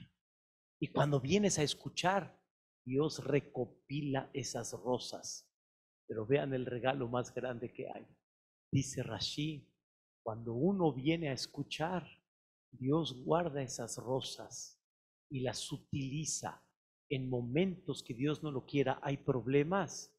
Y 0.80 0.88
cuando 0.88 1.20
vienes 1.20 1.59
a 1.59 1.62
escuchar, 1.62 2.40
Dios 2.84 3.24
recopila 3.24 4.30
esas 4.32 4.72
rosas. 4.72 5.50
Pero 6.06 6.24
vean 6.24 6.55
el 6.55 6.66
regalo 6.66 7.09
más 7.09 7.34
grande 7.34 7.72
que 7.72 7.88
hay. 7.90 8.06
Dice 8.72 9.02
Rashi, 9.02 9.68
cuando 10.24 10.55
uno 10.55 10.92
viene 10.92 11.28
a 11.28 11.32
escuchar, 11.32 12.06
Dios 12.70 13.24
guarda 13.24 13.62
esas 13.62 13.96
rosas 13.98 14.78
y 15.30 15.40
las 15.40 15.70
utiliza 15.72 16.62
en 17.10 17.28
momentos 17.28 18.02
que 18.02 18.14
Dios 18.14 18.42
no 18.42 18.50
lo 18.50 18.66
quiera, 18.66 19.00
hay 19.02 19.16
problemas. 19.16 20.14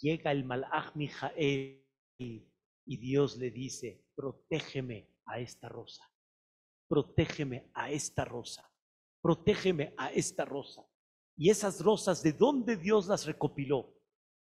Llega 0.00 0.32
el 0.32 0.44
Malach 0.44 0.94
Mijael 0.96 1.86
y 2.18 2.96
Dios 2.98 3.36
le 3.36 3.50
dice, 3.50 4.04
protégeme 4.14 5.08
a 5.26 5.38
esta 5.38 5.68
rosa, 5.68 6.10
protégeme 6.88 7.70
a 7.74 7.90
esta 7.90 8.24
rosa, 8.24 8.68
protégeme 9.24 9.94
a 9.96 10.12
esta 10.12 10.44
rosa. 10.44 10.86
Y 11.34 11.48
esas 11.48 11.80
rosas, 11.80 12.22
¿de 12.22 12.34
dónde 12.34 12.76
Dios 12.76 13.06
las 13.06 13.24
recopiló? 13.24 13.98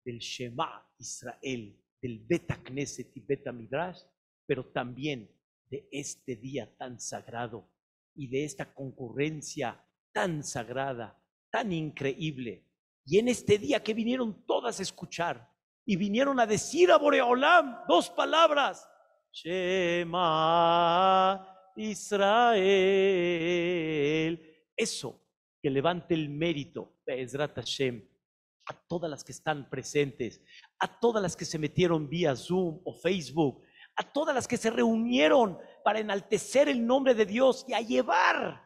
Del 0.04 0.18
Shema 0.18 0.84
Israel, 0.98 1.80
del 2.02 2.26
Beta 2.28 2.60
Knesset 2.64 3.16
y 3.16 3.20
Beta 3.20 3.52
Midrash, 3.52 4.02
pero 4.48 4.66
también 4.66 5.30
de 5.70 5.88
este 5.92 6.38
día 6.38 6.76
tan 6.76 7.00
sagrado 7.00 7.70
y 8.16 8.28
de 8.30 8.46
esta 8.46 8.74
concurrencia 8.74 9.86
tan 10.12 10.44
sagrada, 10.44 11.24
tan 11.52 11.72
increíble. 11.72 12.68
Y 13.06 13.20
en 13.20 13.28
este 13.28 13.60
día 13.60 13.84
que 13.84 13.94
vinieron 13.94 14.44
todas 14.48 14.80
a 14.80 14.84
escuchar, 14.84 15.54
y 15.86 15.98
vinieron 15.98 16.40
a 16.40 16.48
decir 16.48 16.90
a 16.92 16.98
Boreolam 16.98 17.86
dos 17.88 18.10
palabras. 18.10 18.90
Shema 19.34 20.18
Israel. 21.76 22.54
Eso 24.76 25.22
que 25.62 25.70
levante 25.70 26.14
el 26.14 26.30
mérito, 26.30 26.98
Be'ezrat 27.06 27.56
Hashem, 27.56 28.08
a 28.66 28.74
todas 28.88 29.10
las 29.10 29.24
que 29.24 29.32
están 29.32 29.70
presentes, 29.70 30.42
a 30.80 31.00
todas 31.00 31.22
las 31.22 31.36
que 31.36 31.46
se 31.46 31.60
metieron 31.60 32.10
vía 32.10 32.36
Zoom 32.36 32.82
o 32.84 32.94
Facebook, 32.94 33.62
a 33.96 34.12
todas 34.12 34.34
las 34.34 34.48
que 34.48 34.58
se 34.58 34.70
reunieron 34.70 35.58
para 35.84 36.00
enaltecer 36.00 36.70
el 36.70 36.86
nombre 36.86 37.14
de 37.14 37.26
Dios 37.26 37.66
y 37.68 37.74
a 37.74 37.82
llevar 37.82 38.62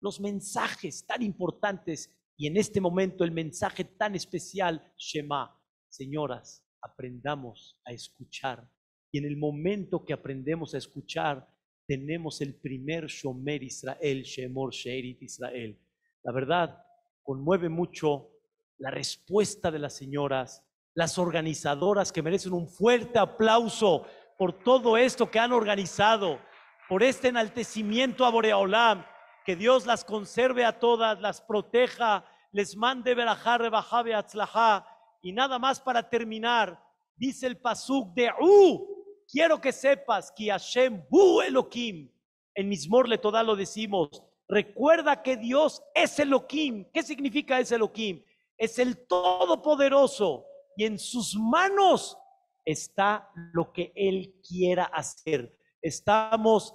los 0.00 0.20
mensajes 0.20 1.06
tan 1.06 1.22
importantes 1.22 2.10
y 2.36 2.46
en 2.46 2.56
este 2.56 2.80
momento 2.80 3.24
el 3.24 3.30
mensaje 3.30 3.84
tan 3.84 4.14
especial, 4.14 4.92
Shema. 4.96 5.58
Señoras, 5.88 6.62
aprendamos 6.82 7.80
a 7.84 7.92
escuchar. 7.92 8.68
Y 9.10 9.18
en 9.18 9.24
el 9.24 9.36
momento 9.36 10.04
que 10.04 10.12
aprendemos 10.12 10.74
a 10.74 10.78
escuchar, 10.78 11.48
tenemos 11.86 12.40
el 12.40 12.54
primer 12.54 13.06
Shomer 13.06 13.62
Israel, 13.62 14.22
Shemor 14.22 14.72
Sherit 14.72 15.22
Israel. 15.22 15.78
La 16.22 16.32
verdad, 16.32 16.84
conmueve 17.22 17.68
mucho 17.68 18.30
la 18.78 18.90
respuesta 18.90 19.70
de 19.70 19.78
las 19.78 19.94
señoras, 19.94 20.64
las 20.94 21.18
organizadoras 21.18 22.12
que 22.12 22.22
merecen 22.22 22.52
un 22.52 22.68
fuerte 22.68 23.18
aplauso 23.18 24.06
por 24.36 24.52
todo 24.52 24.96
esto 24.96 25.30
que 25.30 25.38
han 25.38 25.52
organizado, 25.52 26.40
por 26.88 27.02
este 27.02 27.28
enaltecimiento 27.28 28.24
a 28.24 28.30
Boreolam, 28.30 29.04
que 29.44 29.56
Dios 29.56 29.86
las 29.86 30.04
conserve 30.04 30.64
a 30.64 30.78
todas, 30.78 31.20
las 31.20 31.40
proteja, 31.40 32.24
les 32.52 32.76
mande 32.76 33.14
verajá, 33.14 33.58
rebajá, 33.58 34.02
beatzlajá. 34.02 34.86
Y 35.22 35.32
nada 35.32 35.58
más 35.58 35.80
para 35.80 36.08
terminar, 36.08 36.82
dice 37.16 37.46
el 37.46 37.58
pasuk 37.58 38.12
de 38.14 38.30
U, 38.40 38.95
quiero 39.30 39.60
que 39.60 39.72
sepas 39.72 40.32
que 40.34 40.50
Hashem 40.50 41.04
Bu 41.08 41.42
Elohim, 41.42 42.10
en 42.54 42.68
Mismor 42.68 43.08
toda 43.18 43.42
lo 43.42 43.56
decimos, 43.56 44.22
recuerda 44.48 45.22
que 45.22 45.36
Dios 45.36 45.82
es 45.94 46.18
Elohim. 46.18 46.86
¿Qué 46.92 47.02
significa 47.02 47.60
ese 47.60 47.74
Elohim? 47.74 48.22
Es 48.56 48.78
el 48.78 49.06
Todopoderoso 49.06 50.46
y 50.76 50.84
en 50.84 50.98
sus 50.98 51.36
manos 51.36 52.16
está 52.64 53.30
lo 53.52 53.72
que 53.72 53.92
Él 53.94 54.34
quiera 54.46 54.84
hacer. 54.84 55.56
Estamos 55.82 56.74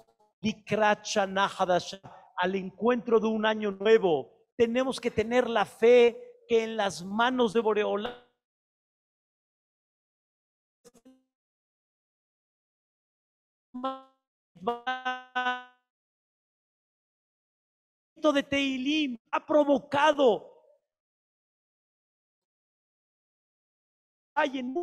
al 2.36 2.54
encuentro 2.54 3.20
de 3.20 3.26
un 3.26 3.46
año 3.46 3.70
nuevo. 3.72 4.32
Tenemos 4.56 5.00
que 5.00 5.10
tener 5.10 5.48
la 5.48 5.64
fe 5.64 6.20
que 6.48 6.64
en 6.64 6.76
las 6.76 7.04
manos 7.04 7.52
de 7.52 7.60
Boreola 7.60 8.26
de 18.32 18.42
Teilim 18.42 19.18
ha 19.30 19.44
provocado 19.44 20.48
hay 24.34 24.58
en 24.58 24.74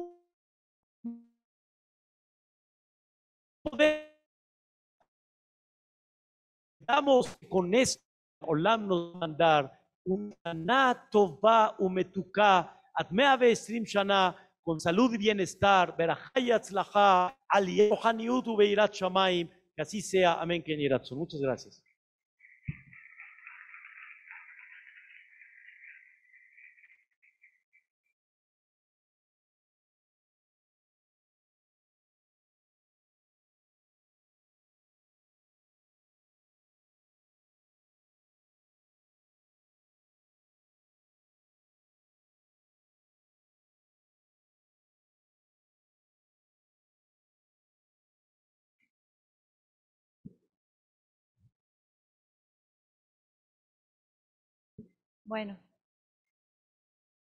Damos 6.80 7.38
con 7.48 7.74
esto, 7.76 8.03
Olam 8.41 8.88
nos 8.88 9.14
mandar 9.16 9.72
un 10.06 10.36
va 11.40 11.76
umetuka, 11.78 12.82
atmea 12.95 13.38
shana, 13.84 14.36
con 14.64 14.80
salud 14.80 15.14
y 15.14 15.18
bienestar, 15.18 15.95
berajayat 15.98 16.64
slaha, 16.64 17.36
aliyah, 17.49 17.98
haniut 18.03 18.48
ubeirat 18.48 18.94
shamaim, 18.94 19.49
que 19.76 19.81
así 19.81 20.02
sea, 20.02 20.34
amén, 20.34 20.64
que 20.64 20.77
Muchas 21.11 21.41
gracias. 21.41 21.84
Bueno, 55.30 55.60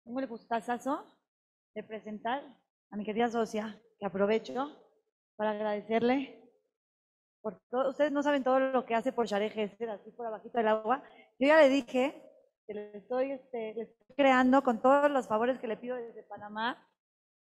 tengo 0.05 0.21
el 0.21 0.29
gustazo 0.29 1.05
de 1.75 1.83
presentar 1.83 2.45
a 2.93 2.97
mi 2.97 3.05
querida 3.05 3.29
socia, 3.29 3.77
que 3.99 4.07
aprovecho 4.07 4.71
para 5.35 5.51
agradecerle 5.51 6.49
por 7.41 7.59
todo. 7.69 7.91
Ustedes 7.91 8.13
no 8.13 8.23
saben 8.23 8.45
todo 8.45 8.61
lo 8.61 8.87
que 8.87 8.95
hace 8.95 9.13
por 9.13 9.27
Share 9.27 9.53
así 9.91 10.13
por 10.13 10.27
abajito 10.27 10.59
del 10.59 10.69
agua. 10.69 11.03
Yo 11.41 11.49
ya 11.49 11.61
le 11.61 11.69
dije 11.69 12.23
que 12.69 12.75
le 12.75 12.99
estoy, 12.99 13.33
este, 13.33 13.75
le 13.75 13.83
estoy 13.83 14.15
creando 14.15 14.63
con 14.63 14.81
todos 14.81 15.11
los 15.11 15.27
favores 15.27 15.59
que 15.59 15.67
le 15.67 15.77
pido 15.77 15.97
desde 15.97 16.23
Panamá. 16.23 16.89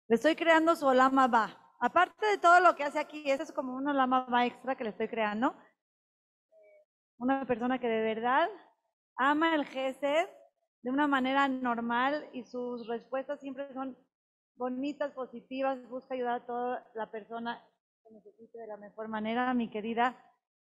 Le 0.06 0.16
estoy 0.16 0.36
creando 0.36 0.76
su 0.76 0.84
Olama 0.84 1.28
Ba. 1.28 1.76
Aparte 1.80 2.26
de 2.26 2.36
todo 2.36 2.60
lo 2.60 2.76
que 2.76 2.84
hace 2.84 2.98
aquí, 2.98 3.30
eso 3.30 3.42
es 3.42 3.52
como 3.52 3.74
un 3.74 3.88
Olama 3.88 4.26
Ba 4.28 4.44
extra 4.44 4.76
que 4.76 4.84
le 4.84 4.90
estoy 4.90 5.08
creando. 5.08 5.56
Una 7.16 7.46
persona 7.46 7.78
que 7.78 7.88
de 7.88 8.02
verdad 8.02 8.50
ama 9.16 9.54
el 9.54 9.64
Gesed 9.64 10.28
de 10.82 10.90
una 10.90 11.06
manera 11.06 11.48
normal 11.48 12.28
y 12.32 12.44
sus 12.44 12.86
respuestas 12.86 13.40
siempre 13.40 13.72
son 13.72 13.96
bonitas, 14.56 15.12
positivas, 15.12 15.78
busca 15.88 16.14
ayudar 16.14 16.42
a 16.42 16.46
toda 16.46 16.86
la 16.94 17.10
persona 17.10 17.62
que 18.04 18.12
necesite 18.12 18.58
de 18.58 18.66
la 18.66 18.76
mejor 18.76 19.08
manera. 19.08 19.54
Mi 19.54 19.70
querida 19.70 20.16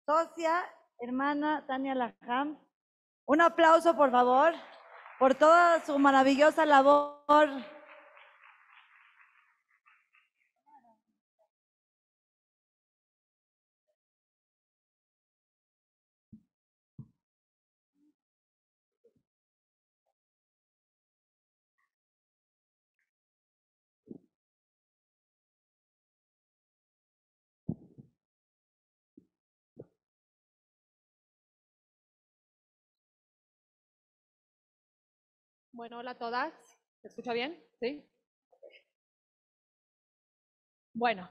socia, 0.06 0.64
hermana 1.00 1.64
Tania 1.66 1.94
Lajam, 1.94 2.58
un 3.26 3.40
aplauso 3.40 3.96
por 3.96 4.10
favor 4.10 4.54
por 5.18 5.34
toda 5.34 5.80
su 5.80 5.98
maravillosa 5.98 6.64
labor 6.66 7.75
Bueno, 35.76 35.98
hola 35.98 36.12
a 36.12 36.18
todas. 36.18 36.54
¿Se 37.02 37.08
escucha 37.08 37.34
bien? 37.34 37.62
¿Sí? 37.80 38.02
Bueno, 40.94 41.28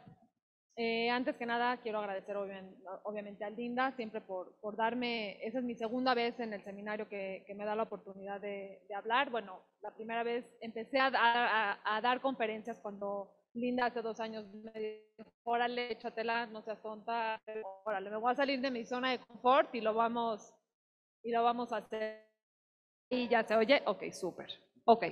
eh, 0.75 1.09
antes 1.09 1.35
que 1.35 1.47
nada 1.47 1.77
quiero 1.77 1.97
agradecer 1.97 2.37
obviamente 2.37 3.43
a 3.43 3.49
Linda 3.49 3.91
siempre 3.93 4.21
por, 4.21 4.55
por, 4.57 4.75
darme, 4.75 5.43
esa 5.43 5.57
es 5.57 5.63
mi 5.65 5.73
segunda 5.73 6.13
vez 6.13 6.39
en 6.39 6.53
el 6.53 6.63
seminario 6.63 7.09
que, 7.09 7.43
me 7.55 7.65
da 7.65 7.75
la 7.75 7.81
oportunidad 7.83 8.39
de, 8.39 8.85
hablar. 8.95 9.31
Bueno, 9.31 9.63
la 9.81 9.89
primera 9.95 10.21
vez 10.21 10.45
empecé 10.61 10.99
a, 10.99 11.99
dar 12.03 12.21
conferencias 12.21 12.79
cuando 12.79 13.33
Linda 13.55 13.87
hace 13.87 14.03
dos 14.03 14.19
años 14.19 14.45
me 14.53 14.79
dijo, 15.17 15.33
órale, 15.43 15.93
échatela, 15.93 16.45
no 16.45 16.61
seas 16.61 16.83
tonta, 16.83 17.41
órale, 17.83 18.11
me 18.11 18.17
voy 18.17 18.31
a 18.31 18.35
salir 18.35 18.61
de 18.61 18.69
mi 18.69 18.85
zona 18.85 19.09
de 19.09 19.25
confort 19.25 19.73
y 19.73 19.81
lo 19.81 19.95
vamos, 19.95 20.53
y 21.23 21.31
lo 21.31 21.41
vamos 21.41 21.73
a 21.73 21.77
hacer 21.77 22.34
y 23.09 23.27
ya 23.27 23.43
se 23.43 23.55
oye, 23.55 23.81
ok, 23.85 24.11
súper. 24.11 24.49
Ok. 24.85 25.05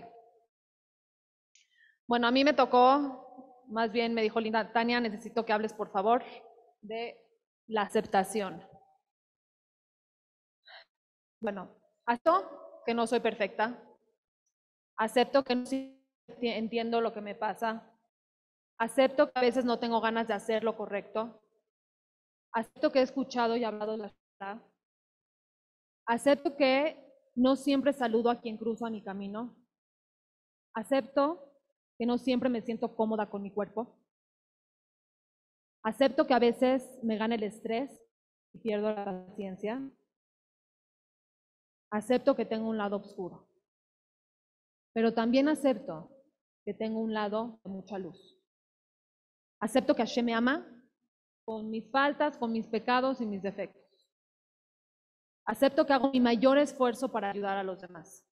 Bueno, 2.08 2.28
a 2.28 2.32
mí 2.32 2.44
me 2.44 2.54
tocó, 2.54 3.64
más 3.68 3.92
bien 3.92 4.14
me 4.14 4.22
dijo 4.22 4.40
Linda, 4.40 4.72
Tania, 4.72 5.00
necesito 5.00 5.46
que 5.46 5.54
hables 5.54 5.74
por 5.74 5.92
favor 5.92 6.24
de 6.82 7.18
la 7.68 7.84
aceptación. 7.84 8.62
Bueno, 11.40 11.70
acepto 12.06 12.82
que 12.86 12.94
no 12.94 13.08
soy 13.08 13.20
perfecta, 13.20 13.82
acepto 14.98 15.44
que 15.44 15.56
no 15.56 15.64
entiendo 16.42 17.02
lo 17.02 17.14
que 17.14 17.22
me 17.22 17.36
pasa, 17.36 17.90
acepto 18.78 19.32
que 19.32 19.40
a 19.40 19.42
veces 19.42 19.66
no 19.66 19.80
tengo 19.80 20.02
ganas 20.02 20.28
de 20.28 20.34
hacer 20.34 20.64
lo 20.64 20.76
correcto, 20.76 21.42
acepto 22.52 22.92
que 22.92 23.00
he 23.00 23.04
escuchado 23.04 23.56
y 23.58 23.64
hablado 23.64 23.98
la 23.98 24.14
verdad, 24.40 24.62
acepto 26.06 26.56
que 26.56 27.03
no 27.36 27.56
siempre 27.56 27.94
saludo 27.94 28.30
a 28.30 28.40
quien 28.40 28.58
cruza 28.58 28.90
mi 28.90 29.02
camino. 29.02 29.56
Acepto 30.74 31.52
que 31.98 32.06
no 32.06 32.18
siempre 32.18 32.50
me 32.50 32.62
siento 32.62 32.96
cómoda 32.96 33.30
con 33.30 33.42
mi 33.42 33.52
cuerpo. 33.52 33.96
Acepto 35.84 36.26
que 36.26 36.34
a 36.34 36.40
veces 36.40 37.00
me 37.04 37.18
gana 37.18 37.36
el 37.36 37.44
estrés 37.44 37.92
y 38.54 38.60
pierdo 38.60 38.92
la 38.94 39.26
paciencia. 39.28 39.82
Acepto 41.92 42.36
que 42.36 42.46
tengo 42.46 42.70
un 42.70 42.78
lado 42.78 42.98
oscuro. 42.98 43.48
Pero 44.94 45.14
también 45.14 45.48
acepto 45.48 46.10
que 46.66 46.74
tengo 46.74 47.00
un 47.00 47.14
lado 47.14 47.60
de 47.64 47.70
mucha 47.70 47.98
luz. 47.98 48.40
Acepto 49.60 49.96
que 49.96 50.04
Hashem 50.04 50.26
me 50.26 50.34
ama 50.34 50.66
con 51.46 51.70
mis 51.70 51.90
faltas, 51.92 52.38
con 52.38 52.52
mis 52.52 52.68
pecados 52.68 53.20
y 53.22 53.26
mis 53.26 53.42
defectos. 53.42 53.83
Acepto 55.46 55.86
que 55.86 55.94
hago 55.94 56.12
mi 56.12 56.20
mayor 56.20 56.58
esfuerzo 56.58 57.12
para 57.12 57.32
ayudar 57.32 57.58
a 57.58 57.64
los 57.64 57.82
demás. 57.82 58.26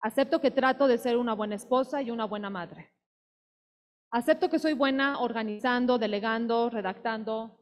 Acepto 0.00 0.40
que 0.40 0.50
trato 0.50 0.86
de 0.86 0.98
ser 0.98 1.16
una 1.16 1.34
buena 1.34 1.54
esposa 1.54 2.02
y 2.02 2.10
una 2.10 2.26
buena 2.26 2.50
madre. 2.50 2.92
Acepto 4.10 4.50
que 4.50 4.58
soy 4.58 4.74
buena 4.74 5.20
organizando, 5.20 5.98
delegando, 5.98 6.68
redactando, 6.68 7.58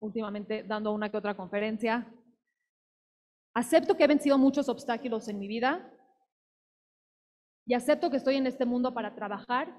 últimamente 0.00 0.62
dando 0.62 0.92
una 0.92 1.10
que 1.10 1.18
otra 1.18 1.36
conferencia. 1.36 2.10
Acepto 3.54 3.96
que 3.96 4.04
he 4.04 4.08
vencido 4.08 4.38
muchos 4.38 4.68
obstáculos 4.68 5.28
en 5.28 5.38
mi 5.38 5.46
vida 5.46 5.92
y 7.66 7.74
acepto 7.74 8.10
que 8.10 8.16
estoy 8.16 8.36
en 8.36 8.46
este 8.46 8.64
mundo 8.64 8.94
para 8.94 9.14
trabajar, 9.14 9.76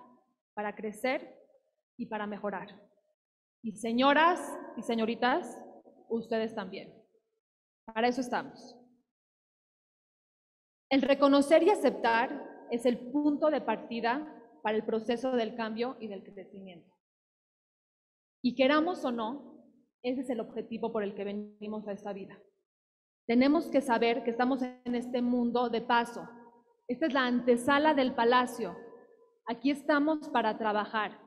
para 0.54 0.76
crecer 0.76 1.36
y 1.98 2.06
para 2.06 2.28
mejorar. 2.28 2.80
Y 3.64 3.72
señoras 3.72 4.40
y 4.78 4.84
señoritas, 4.84 5.60
ustedes 6.08 6.54
también. 6.54 6.99
Para 7.94 8.08
eso 8.08 8.22
estamos. 8.22 8.76
El 10.90 11.02
reconocer 11.02 11.64
y 11.64 11.70
aceptar 11.70 12.68
es 12.72 12.86
el 12.86 12.98
punto 13.12 13.50
de 13.50 13.62
partida 13.62 14.36
para 14.64 14.76
el 14.76 14.84
proceso 14.84 15.32
del 15.32 15.56
cambio 15.56 15.98
y 16.00 16.08
del 16.08 16.24
crecimiento. 16.24 16.94
Y 18.42 18.56
queramos 18.56 19.04
o 19.06 19.12
no, 19.12 19.66
ese 20.02 20.22
es 20.22 20.30
el 20.30 20.40
objetivo 20.40 20.92
por 20.92 21.04
el 21.04 21.14
que 21.14 21.24
venimos 21.24 21.88
a 21.88 21.92
esta 21.92 22.14
vida. 22.14 22.40
Tenemos 23.28 23.68
que 23.68 23.82
saber 23.82 24.24
que 24.24 24.32
estamos 24.32 24.62
en 24.64 24.96
este 24.96 25.22
mundo 25.22 25.70
de 25.70 25.82
paso. 25.82 26.28
Esta 26.88 27.06
es 27.06 27.14
la 27.14 27.26
antesala 27.26 27.94
del 27.94 28.16
palacio. 28.16 28.76
Aquí 29.46 29.72
estamos 29.72 30.30
para 30.30 30.58
trabajar. 30.58 31.20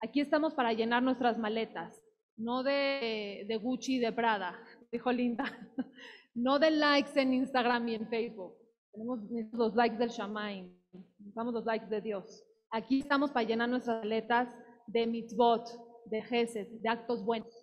Aquí 0.00 0.20
estamos 0.20 0.54
para 0.54 0.72
llenar 0.72 1.02
nuestras 1.02 1.38
maletas, 1.38 2.00
no 2.36 2.62
de, 2.62 3.44
de 3.48 3.56
Gucci 3.56 3.96
y 3.96 3.98
de 3.98 4.12
Prada, 4.12 4.56
dijo 4.90 5.12
Linda, 5.12 5.44
no 6.34 6.58
de 6.58 6.70
likes 6.70 7.20
en 7.20 7.34
Instagram 7.34 7.88
y 7.88 7.94
en 7.94 8.08
Facebook. 8.08 8.54
Tenemos 8.92 9.20
los 9.52 9.74
likes 9.74 9.98
del 9.98 10.10
Shamaim, 10.10 10.74
necesitamos 10.92 11.54
los 11.54 11.64
likes 11.64 11.86
de 11.86 12.00
Dios. 12.00 12.44
Aquí 12.70 13.00
estamos 13.00 13.30
para 13.30 13.46
llenar 13.46 13.68
nuestras 13.68 13.98
maletas 14.00 14.48
de 14.86 15.06
mitzvot, 15.06 15.68
de 16.06 16.22
gesed, 16.22 16.68
de 16.80 16.88
actos 16.88 17.24
buenos. 17.24 17.54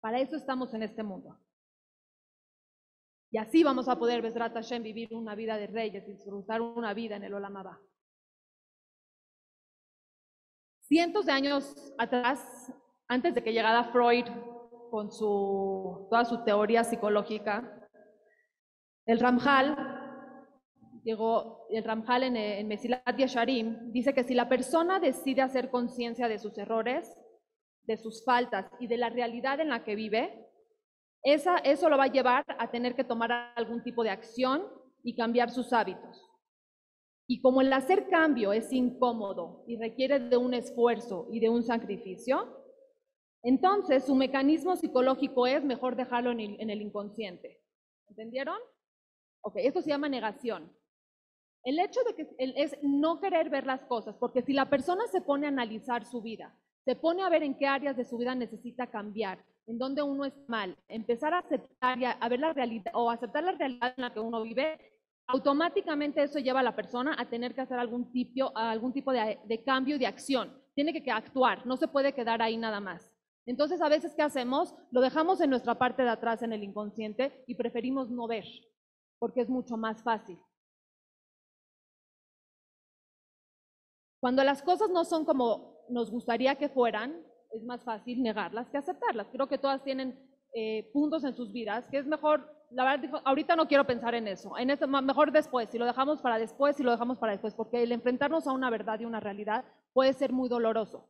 Para 0.00 0.20
eso 0.20 0.36
estamos 0.36 0.72
en 0.74 0.82
este 0.82 1.02
mundo. 1.02 1.38
Y 3.30 3.38
así 3.38 3.64
vamos 3.64 3.88
a 3.88 3.98
poder, 3.98 4.22
Besrat 4.22 4.54
Hashem, 4.54 4.82
vivir 4.82 5.12
una 5.12 5.34
vida 5.34 5.56
de 5.56 5.66
reyes, 5.66 6.06
disfrutar 6.06 6.60
una 6.60 6.94
vida 6.94 7.16
en 7.16 7.24
el 7.24 7.34
Olam 7.34 7.56
Abba. 7.56 7.80
Cientos 10.82 11.26
de 11.26 11.32
años 11.32 11.94
atrás, 11.98 12.72
antes 13.08 13.34
de 13.34 13.42
que 13.42 13.52
llegara 13.52 13.90
Freud 13.90 14.26
con 14.94 15.10
su, 15.10 16.06
toda 16.08 16.24
su 16.24 16.44
teoría 16.44 16.84
psicológica, 16.84 17.84
el 19.06 19.18
Ramjal 19.18 19.76
llegó 21.02 21.66
el 21.68 21.82
Ramjal 21.82 22.22
en, 22.22 22.36
en 22.36 22.68
Mesilat 22.68 23.16
Yesharim, 23.16 23.90
dice 23.90 24.14
que 24.14 24.22
si 24.22 24.34
la 24.34 24.48
persona 24.48 25.00
decide 25.00 25.42
hacer 25.42 25.68
conciencia 25.68 26.28
de 26.28 26.38
sus 26.38 26.56
errores, 26.58 27.12
de 27.82 27.96
sus 27.96 28.24
faltas 28.24 28.70
y 28.78 28.86
de 28.86 28.96
la 28.96 29.10
realidad 29.10 29.58
en 29.58 29.70
la 29.70 29.82
que 29.82 29.96
vive, 29.96 30.48
esa, 31.24 31.56
eso 31.56 31.88
lo 31.88 31.98
va 31.98 32.04
a 32.04 32.12
llevar 32.12 32.44
a 32.56 32.70
tener 32.70 32.94
que 32.94 33.02
tomar 33.02 33.32
algún 33.56 33.82
tipo 33.82 34.04
de 34.04 34.10
acción 34.10 34.62
y 35.02 35.16
cambiar 35.16 35.50
sus 35.50 35.72
hábitos. 35.72 36.24
Y 37.26 37.40
como 37.40 37.62
el 37.62 37.72
hacer 37.72 38.08
cambio 38.08 38.52
es 38.52 38.72
incómodo 38.72 39.64
y 39.66 39.76
requiere 39.76 40.20
de 40.20 40.36
un 40.36 40.54
esfuerzo 40.54 41.26
y 41.32 41.40
de 41.40 41.48
un 41.48 41.64
sacrificio, 41.64 42.63
entonces 43.44 44.04
su 44.04 44.14
mecanismo 44.14 44.74
psicológico 44.74 45.46
es 45.46 45.62
mejor 45.62 45.96
dejarlo 45.96 46.30
en 46.30 46.40
el, 46.40 46.60
en 46.60 46.70
el 46.70 46.80
inconsciente. 46.80 47.60
¿Entendieron? 48.08 48.56
Ok, 49.42 49.56
esto 49.56 49.82
se 49.82 49.90
llama 49.90 50.08
negación. 50.08 50.72
El 51.62 51.78
hecho 51.78 52.00
de 52.04 52.14
que 52.14 52.26
es 52.38 52.76
no 52.82 53.20
querer 53.20 53.50
ver 53.50 53.66
las 53.66 53.84
cosas, 53.84 54.16
porque 54.16 54.42
si 54.42 54.54
la 54.54 54.68
persona 54.70 55.06
se 55.08 55.20
pone 55.20 55.46
a 55.46 55.50
analizar 55.50 56.06
su 56.06 56.22
vida, 56.22 56.58
se 56.84 56.96
pone 56.96 57.22
a 57.22 57.28
ver 57.28 57.42
en 57.42 57.54
qué 57.56 57.66
áreas 57.66 57.96
de 57.96 58.04
su 58.04 58.16
vida 58.16 58.34
necesita 58.34 58.86
cambiar, 58.86 59.44
en 59.66 59.78
dónde 59.78 60.02
uno 60.02 60.24
es 60.24 60.34
mal, 60.48 60.76
empezar 60.88 61.34
a 61.34 61.38
aceptar 61.38 61.98
a, 62.20 62.28
ver 62.28 62.40
la 62.40 62.52
realidad 62.52 62.92
o 62.94 63.10
aceptar 63.10 63.44
la 63.44 63.52
realidad 63.52 63.94
en 63.96 64.02
la 64.02 64.12
que 64.12 64.20
uno 64.20 64.42
vive, 64.42 64.78
automáticamente 65.26 66.22
eso 66.22 66.38
lleva 66.38 66.60
a 66.60 66.64
la 66.64 66.76
persona 66.76 67.16
a 67.18 67.28
tener 67.28 67.54
que 67.54 67.62
hacer 67.62 67.78
algún 67.78 68.10
tipo, 68.12 68.56
algún 68.56 68.92
tipo 68.92 69.12
de, 69.12 69.38
de 69.44 69.64
cambio 69.64 69.98
de 69.98 70.06
acción. 70.06 70.52
Tiene 70.74 70.92
que 70.92 71.10
actuar, 71.10 71.66
no 71.66 71.76
se 71.76 71.88
puede 71.88 72.12
quedar 72.12 72.42
ahí 72.42 72.58
nada 72.58 72.80
más. 72.80 73.13
Entonces, 73.46 73.80
a 73.80 73.88
veces, 73.88 74.14
¿qué 74.14 74.22
hacemos? 74.22 74.74
Lo 74.90 75.00
dejamos 75.00 75.40
en 75.40 75.50
nuestra 75.50 75.74
parte 75.76 76.02
de 76.02 76.10
atrás, 76.10 76.42
en 76.42 76.52
el 76.52 76.62
inconsciente, 76.62 77.44
y 77.46 77.54
preferimos 77.54 78.10
no 78.10 78.26
ver, 78.26 78.44
porque 79.18 79.42
es 79.42 79.48
mucho 79.48 79.76
más 79.76 80.02
fácil. 80.02 80.38
Cuando 84.20 84.42
las 84.42 84.62
cosas 84.62 84.88
no 84.88 85.04
son 85.04 85.26
como 85.26 85.74
nos 85.90 86.10
gustaría 86.10 86.54
que 86.54 86.70
fueran, 86.70 87.14
es 87.50 87.62
más 87.62 87.84
fácil 87.84 88.22
negarlas 88.22 88.70
que 88.70 88.78
aceptarlas. 88.78 89.28
Creo 89.30 89.48
que 89.48 89.58
todas 89.58 89.84
tienen 89.84 90.18
eh, 90.54 90.90
puntos 90.92 91.24
en 91.24 91.34
sus 91.34 91.52
vidas 91.52 91.86
que 91.88 91.98
es 91.98 92.06
mejor, 92.06 92.48
la 92.70 92.84
verdad, 92.84 93.20
ahorita 93.24 93.54
no 93.54 93.68
quiero 93.68 93.86
pensar 93.86 94.14
en 94.14 94.28
eso, 94.28 94.56
en 94.56 94.72
mejor 95.04 95.30
después, 95.30 95.68
si 95.68 95.78
lo 95.78 95.84
dejamos 95.84 96.22
para 96.22 96.38
después, 96.38 96.76
si 96.76 96.82
lo 96.82 96.90
dejamos 96.90 97.18
para 97.18 97.32
después, 97.32 97.54
porque 97.54 97.82
el 97.82 97.92
enfrentarnos 97.92 98.46
a 98.46 98.52
una 98.52 98.70
verdad 98.70 98.98
y 99.00 99.04
una 99.04 99.20
realidad 99.20 99.64
puede 99.92 100.12
ser 100.12 100.32
muy 100.32 100.48
doloroso. 100.48 101.08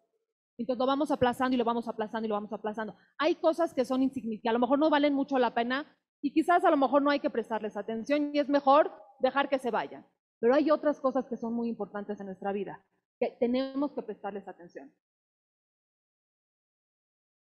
Entonces 0.57 0.79
lo 0.79 0.87
vamos 0.87 1.11
aplazando 1.11 1.55
y 1.55 1.59
lo 1.59 1.65
vamos 1.65 1.89
aplazando 1.89 2.27
y 2.27 2.29
lo 2.29 2.35
vamos 2.35 2.53
aplazando. 2.53 2.97
Hay 3.19 3.35
cosas 3.37 3.75
que 3.75 3.85
son 3.85 4.03
insignificantes, 4.03 4.51
a 4.51 4.53
lo 4.53 4.61
mejor 4.61 4.79
no 4.79 4.91
valen 4.91 5.15
mucho 5.15 5.39
la 5.39 5.55
pena 5.55 5.87
y 6.23 6.33
quizás 6.33 6.65
a 6.65 6.71
lo 6.71 6.77
mejor 6.77 7.03
no 7.03 7.11
hay 7.11 7.21
que 7.21 7.31
prestarles 7.31 7.77
atención 7.77 8.31
y 8.33 8.39
es 8.39 8.49
mejor 8.49 8.93
dejar 9.19 9.49
que 9.49 9.59
se 9.59 9.71
vayan. 9.71 10.07
Pero 10.41 10.55
hay 10.55 10.71
otras 10.71 11.01
cosas 11.01 11.27
que 11.27 11.37
son 11.37 11.55
muy 11.55 11.69
importantes 11.69 12.21
en 12.21 12.27
nuestra 12.27 12.53
vida 12.53 12.85
que 13.21 13.37
tenemos 13.39 13.93
que 13.93 14.03
prestarles 14.03 14.47
atención. 14.49 14.93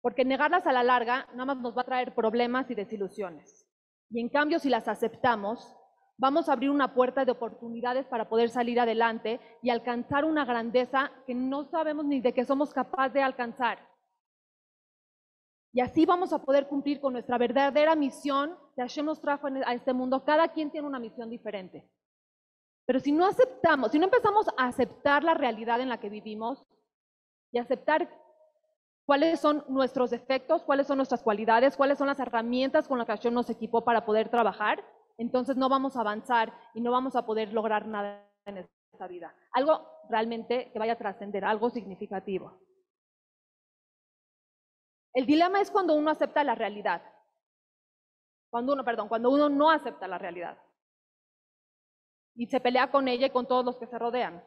Porque 0.00 0.24
negarlas 0.24 0.66
a 0.66 0.72
la 0.72 0.82
larga 0.82 1.26
nada 1.32 1.46
más 1.46 1.58
nos 1.58 1.76
va 1.76 1.82
a 1.82 1.86
traer 1.86 2.14
problemas 2.14 2.70
y 2.70 2.74
desilusiones. 2.74 3.66
Y 4.10 4.20
en 4.20 4.28
cambio, 4.28 4.58
si 4.58 4.70
las 4.70 4.88
aceptamos, 4.88 5.76
vamos 6.18 6.48
a 6.48 6.52
abrir 6.52 6.70
una 6.70 6.92
puerta 6.92 7.24
de 7.24 7.30
oportunidades 7.32 8.06
para 8.06 8.28
poder 8.28 8.50
salir 8.50 8.78
adelante 8.80 9.40
y 9.62 9.70
alcanzar 9.70 10.24
una 10.24 10.44
grandeza 10.44 11.12
que 11.26 11.34
no 11.34 11.64
sabemos 11.64 12.04
ni 12.04 12.20
de 12.20 12.34
qué 12.34 12.44
somos 12.44 12.74
capaces 12.74 13.14
de 13.14 13.22
alcanzar. 13.22 13.78
Y 15.72 15.80
así 15.80 16.04
vamos 16.04 16.32
a 16.32 16.42
poder 16.42 16.66
cumplir 16.66 17.00
con 17.00 17.12
nuestra 17.12 17.38
verdadera 17.38 17.94
misión 17.94 18.58
que 18.74 18.82
Hashem 18.82 19.06
nos 19.06 19.20
trajo 19.20 19.46
a 19.46 19.74
este 19.74 19.92
mundo. 19.92 20.24
Cada 20.24 20.48
quien 20.48 20.70
tiene 20.70 20.88
una 20.88 20.98
misión 20.98 21.30
diferente. 21.30 21.88
Pero 22.84 22.98
si 22.98 23.12
no 23.12 23.26
aceptamos, 23.26 23.92
si 23.92 23.98
no 23.98 24.06
empezamos 24.06 24.48
a 24.56 24.66
aceptar 24.66 25.22
la 25.22 25.34
realidad 25.34 25.80
en 25.80 25.90
la 25.90 26.00
que 26.00 26.08
vivimos 26.08 26.66
y 27.52 27.58
aceptar 27.58 28.08
cuáles 29.06 29.38
son 29.38 29.64
nuestros 29.68 30.10
defectos, 30.10 30.64
cuáles 30.64 30.86
son 30.86 30.96
nuestras 30.96 31.22
cualidades, 31.22 31.76
cuáles 31.76 31.98
son 31.98 32.08
las 32.08 32.18
herramientas 32.18 32.88
con 32.88 32.98
las 32.98 33.06
que 33.06 33.12
Hashem 33.12 33.34
nos 33.34 33.50
equipó 33.50 33.84
para 33.84 34.04
poder 34.04 34.30
trabajar, 34.30 34.82
entonces 35.18 35.56
no 35.56 35.68
vamos 35.68 35.96
a 35.96 36.00
avanzar 36.00 36.52
y 36.74 36.80
no 36.80 36.90
vamos 36.90 37.16
a 37.16 37.26
poder 37.26 37.52
lograr 37.52 37.86
nada 37.86 38.24
en 38.46 38.58
esta 38.58 39.06
vida. 39.06 39.34
Algo 39.52 39.86
realmente 40.08 40.70
que 40.72 40.78
vaya 40.78 40.94
a 40.94 40.98
trascender, 40.98 41.44
algo 41.44 41.68
significativo. 41.70 42.60
El 45.12 45.26
dilema 45.26 45.60
es 45.60 45.70
cuando 45.70 45.94
uno 45.94 46.10
acepta 46.10 46.44
la 46.44 46.54
realidad. 46.54 47.02
Cuando 48.50 48.72
uno, 48.72 48.84
perdón, 48.84 49.08
cuando 49.08 49.30
uno 49.30 49.48
no 49.48 49.70
acepta 49.70 50.08
la 50.08 50.16
realidad 50.16 50.56
y 52.38 52.46
se 52.46 52.60
pelea 52.60 52.90
con 52.90 53.08
ella 53.08 53.26
y 53.26 53.30
con 53.30 53.46
todos 53.46 53.64
los 53.64 53.76
que 53.76 53.88
se 53.88 53.98
rodean. 53.98 54.44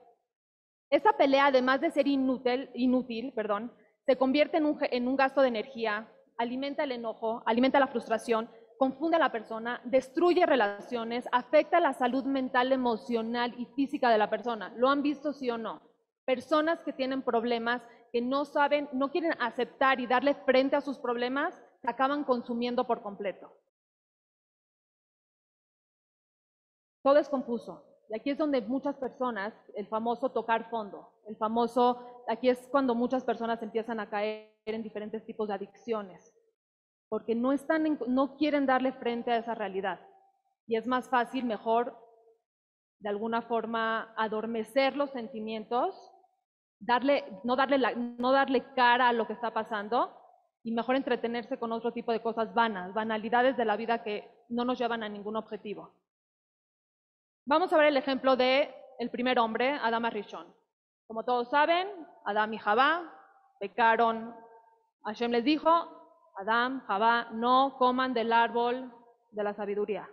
Esa 0.89 1.11
pelea, 1.18 1.48
además 1.48 1.81
de 1.81 1.91
ser 1.91 2.07
inútil, 2.07 2.69
inútil 2.73 3.34
perdón, 3.34 3.73
se 4.06 4.18
convierte 4.18 4.57
en 4.57 4.65
un, 4.65 4.77
en 4.80 5.07
un 5.10 5.18
gasto 5.18 5.41
de 5.41 5.49
energía, 5.49 6.10
alimenta 6.38 6.85
el 6.85 6.93
enojo, 6.93 7.43
alimenta 7.45 7.80
la 7.80 7.88
frustración, 7.88 8.49
confunde 8.82 9.18
a 9.18 9.20
la 9.20 9.32
persona, 9.32 9.80
destruye 9.84 10.44
relaciones, 10.44 11.30
afecta 11.32 11.80
la 11.80 11.94
salud 11.94 12.24
mental, 12.24 12.72
emocional 12.72 13.53
y 13.60 13.68
física 13.76 14.10
de 14.10 14.18
la 14.18 14.28
persona. 14.28 14.74
¿Lo 14.76 14.90
han 14.90 15.03
visto 15.03 15.34
sí 15.34 15.52
o 15.52 15.58
no? 15.60 15.84
Personas 16.26 16.82
que 16.82 16.91
tienen 16.91 17.22
problemas, 17.22 17.84
que 18.12 18.22
no 18.22 18.44
saben, 18.44 18.90
no 18.91 19.12
quieren 19.12 19.36
aceptar 19.40 19.99
y 19.99 20.08
darle 20.08 20.34
frente 20.34 20.76
a 20.76 20.82
sus 20.82 20.98
problemas, 20.98 21.62
se 21.80 21.91
acaban 21.91 22.24
consumiendo 22.24 22.88
por 22.88 23.03
completo. 23.03 23.56
Todo 27.03 27.20
es 27.20 27.30
confuso. 27.30 27.86
Y 28.10 28.16
aquí 28.16 28.32
es 28.32 28.38
donde 28.40 28.62
muchas 28.62 28.98
personas, 28.98 29.53
el 29.76 29.86
famoso 29.86 30.32
tocar 30.32 30.72
fondo, 30.72 31.08
el 31.28 31.36
famoso, 31.36 32.24
aquí 32.28 32.49
es 32.49 32.68
cuando 32.72 32.95
muchas 32.95 33.24
personas 33.24 33.62
empiezan 33.62 33.99
a 33.99 34.10
caer 34.10 34.56
en 34.66 34.82
diferentes 34.82 35.24
tipos 35.24 35.49
de 35.49 35.53
adicciones, 35.53 36.34
porque 37.12 37.36
no, 37.36 37.52
están 37.52 37.86
en- 37.86 38.00
no 38.08 38.38
quieren 38.38 38.66
darle 38.66 38.94
frente 38.94 39.32
a 39.34 39.38
esa 39.38 39.54
realidad. 39.54 40.00
Y 40.66 40.78
es 40.78 40.88
más 40.88 41.10
fácil, 41.10 41.44
mejor, 41.44 41.94
de 43.00 43.10
alguna 43.10 43.42
forma, 43.42 44.14
adormecer 44.16 44.96
los 44.96 45.10
sentimientos, 45.12 45.94
darle, 46.80 47.26
no, 47.44 47.58
darle 47.58 47.80
la- 47.80 47.94
no 47.96 48.32
darle 48.32 48.64
cara 48.76 49.10
a 49.10 49.14
lo 49.14 49.28
que 49.28 49.34
está 49.34 49.52
pasando 49.52 50.18
y 50.64 50.72
mejor 50.72 50.96
entretenerse 50.96 51.60
con 51.60 51.74
otro 51.74 51.92
tipo 51.92 52.14
de 52.14 52.22
cosas 52.22 52.54
vanas, 52.54 52.94
banalidades 52.94 53.58
de 53.58 53.66
la 53.66 53.76
vida 53.76 54.04
que 54.04 54.32
no 54.48 54.64
nos 54.64 54.80
llevan 54.80 55.04
a 55.04 55.10
ningún 55.10 55.36
objetivo. 55.36 55.94
Vamos 57.46 57.74
a 57.74 57.78
ver 57.78 57.88
el 57.88 57.98
ejemplo 57.98 58.38
de 58.38 58.74
el 59.00 59.10
primer 59.10 59.38
hombre, 59.38 59.72
Adama 59.72 60.12
Rishon. 60.12 60.48
Como 61.08 61.26
todos 61.26 61.50
saben, 61.50 61.90
Adán 62.24 62.54
y 62.54 62.58
Jabá 62.58 63.04
pecaron. 63.60 64.34
Hashem 65.04 65.32
les 65.32 65.44
dijo, 65.44 66.01
Adán, 66.38 66.82
Jabá, 66.88 67.30
no 67.32 67.76
coman 67.78 68.14
del 68.14 68.32
árbol 68.34 68.91
de 69.32 69.44
la 69.44 69.53
sabiduría. 69.53 70.10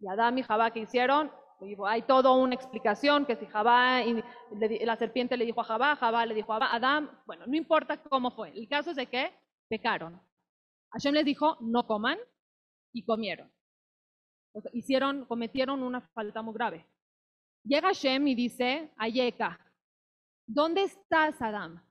Y 0.00 0.08
Adán 0.08 0.38
y 0.38 0.42
Jabá, 0.42 0.70
¿qué 0.70 0.80
hicieron? 0.80 1.30
Hay 1.86 2.02
toda 2.02 2.32
una 2.32 2.54
explicación 2.54 3.24
que 3.24 3.36
si 3.36 3.46
Jabá, 3.46 4.02
y 4.02 4.22
la 4.84 4.96
serpiente 4.96 5.36
le 5.36 5.46
dijo 5.46 5.60
a 5.60 5.64
Jabá, 5.64 5.96
Jabá 5.96 6.26
le 6.26 6.34
dijo 6.34 6.52
a 6.52 6.74
Adán, 6.74 7.10
bueno, 7.26 7.46
no 7.46 7.56
importa 7.56 8.02
cómo 8.02 8.30
fue. 8.32 8.50
El 8.50 8.68
caso 8.68 8.90
es 8.90 9.08
que 9.08 9.32
pecaron. 9.68 10.20
Hashem 10.90 11.14
les 11.14 11.24
dijo, 11.24 11.56
no 11.60 11.86
coman, 11.86 12.18
y 12.94 13.04
comieron. 13.04 13.52
Hicieron, 14.72 15.26
cometieron 15.26 15.82
una 15.82 16.00
falta 16.00 16.40
muy 16.40 16.54
grave. 16.54 16.86
Llega 17.64 17.88
Hashem 17.88 18.28
y 18.28 18.34
dice, 18.34 18.92
Ayeka, 18.96 19.58
¿dónde 20.46 20.84
estás, 20.84 21.40
Adán? 21.42 21.82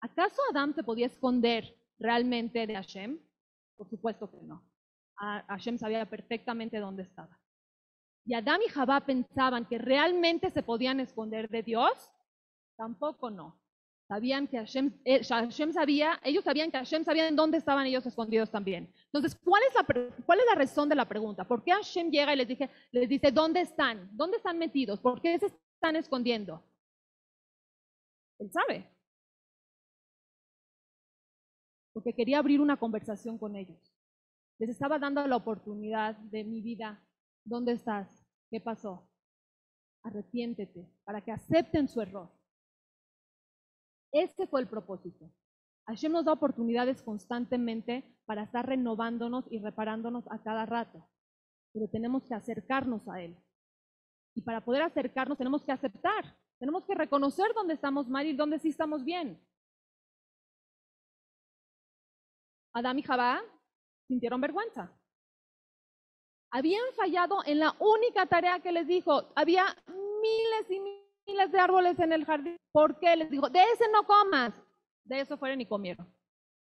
¿Acaso 0.00 0.42
Adán 0.50 0.74
se 0.74 0.84
podía 0.84 1.06
esconder 1.06 1.79
realmente 2.00 2.66
de 2.66 2.74
Hashem? 2.74 3.20
Por 3.76 3.88
supuesto 3.88 4.28
que 4.30 4.38
no. 4.42 4.64
A- 5.18 5.44
Hashem 5.48 5.78
sabía 5.78 6.08
perfectamente 6.08 6.78
dónde 6.78 7.02
estaba. 7.04 7.38
¿Y 8.26 8.34
Adán 8.34 8.60
y 8.66 8.68
Jabá 8.70 9.00
pensaban 9.00 9.66
que 9.66 9.78
realmente 9.78 10.50
se 10.50 10.62
podían 10.62 10.98
esconder 11.00 11.48
de 11.48 11.62
Dios? 11.62 12.10
Tampoco 12.76 13.30
no. 13.30 13.60
Sabían 14.08 14.48
que 14.48 14.58
eh, 15.04 15.22
Hashem 15.24 15.72
sabía, 15.72 16.18
ellos 16.24 16.42
sabían 16.42 16.70
que 16.70 16.78
Hashem 16.78 17.04
sabía 17.04 17.28
en 17.28 17.36
dónde 17.36 17.58
estaban 17.58 17.86
ellos 17.86 18.04
escondidos 18.06 18.50
también. 18.50 18.92
Entonces, 19.04 19.38
¿cuál 19.44 19.62
es, 19.68 19.74
la, 19.74 19.84
pre- 19.84 20.10
¿cuál 20.26 20.40
es 20.40 20.46
la 20.46 20.56
razón 20.56 20.88
de 20.88 20.96
la 20.96 21.06
pregunta? 21.08 21.46
¿Por 21.46 21.62
qué 21.62 21.70
Hashem 21.72 22.10
llega 22.10 22.32
y 22.34 22.36
les, 22.36 22.48
dije, 22.48 22.68
les 22.90 23.08
dice, 23.08 23.30
¿dónde 23.30 23.60
están? 23.60 24.08
¿Dónde 24.16 24.38
están 24.38 24.58
metidos? 24.58 24.98
¿Por 25.00 25.20
qué 25.20 25.38
se 25.38 25.46
están 25.46 25.94
escondiendo? 25.96 26.60
Él 28.40 28.50
sabe. 28.50 28.88
Porque 32.00 32.14
quería 32.14 32.38
abrir 32.38 32.62
una 32.62 32.78
conversación 32.78 33.36
con 33.36 33.56
ellos. 33.56 33.94
Les 34.58 34.70
estaba 34.70 34.98
dando 34.98 35.26
la 35.26 35.36
oportunidad 35.36 36.16
de 36.16 36.44
mi 36.44 36.62
vida. 36.62 36.98
¿Dónde 37.44 37.72
estás? 37.72 38.26
¿Qué 38.50 38.58
pasó? 38.58 39.06
Arrepiéntete 40.02 40.88
para 41.04 41.20
que 41.20 41.30
acepten 41.30 41.88
su 41.88 42.00
error. 42.00 42.30
Este 44.12 44.46
fue 44.46 44.62
el 44.62 44.66
propósito. 44.66 45.30
Hashem 45.88 46.10
nos 46.10 46.24
da 46.24 46.32
oportunidades 46.32 47.02
constantemente 47.02 48.16
para 48.24 48.44
estar 48.44 48.66
renovándonos 48.66 49.44
y 49.52 49.58
reparándonos 49.58 50.24
a 50.30 50.42
cada 50.42 50.64
rato. 50.64 51.06
Pero 51.74 51.86
tenemos 51.88 52.22
que 52.24 52.32
acercarnos 52.32 53.06
a 53.08 53.20
Él. 53.20 53.36
Y 54.34 54.40
para 54.40 54.64
poder 54.64 54.80
acercarnos 54.80 55.36
tenemos 55.36 55.62
que 55.64 55.72
aceptar. 55.72 56.34
Tenemos 56.58 56.86
que 56.86 56.94
reconocer 56.94 57.52
dónde 57.54 57.74
estamos 57.74 58.08
mal 58.08 58.26
y 58.26 58.32
dónde 58.34 58.58
sí 58.58 58.70
estamos 58.70 59.04
bien. 59.04 59.38
Adán 62.72 62.98
y 62.98 63.02
Jabá 63.02 63.42
sintieron 64.06 64.40
vergüenza. 64.40 64.92
Habían 66.52 66.84
fallado 66.96 67.38
en 67.46 67.60
la 67.60 67.74
única 67.78 68.26
tarea 68.26 68.60
que 68.60 68.72
les 68.72 68.86
dijo. 68.86 69.32
Había 69.36 69.64
miles 69.86 70.70
y 70.70 70.80
miles 71.26 71.52
de 71.52 71.58
árboles 71.60 71.98
en 71.98 72.12
el 72.12 72.24
jardín. 72.24 72.56
¿Por 72.72 72.98
qué? 72.98 73.16
Les 73.16 73.30
dijo, 73.30 73.48
de 73.48 73.62
ese 73.72 73.84
no 73.92 74.04
comas. 74.04 74.52
De 75.04 75.20
eso 75.20 75.38
fueron 75.38 75.60
y 75.60 75.66
comieron. 75.66 76.12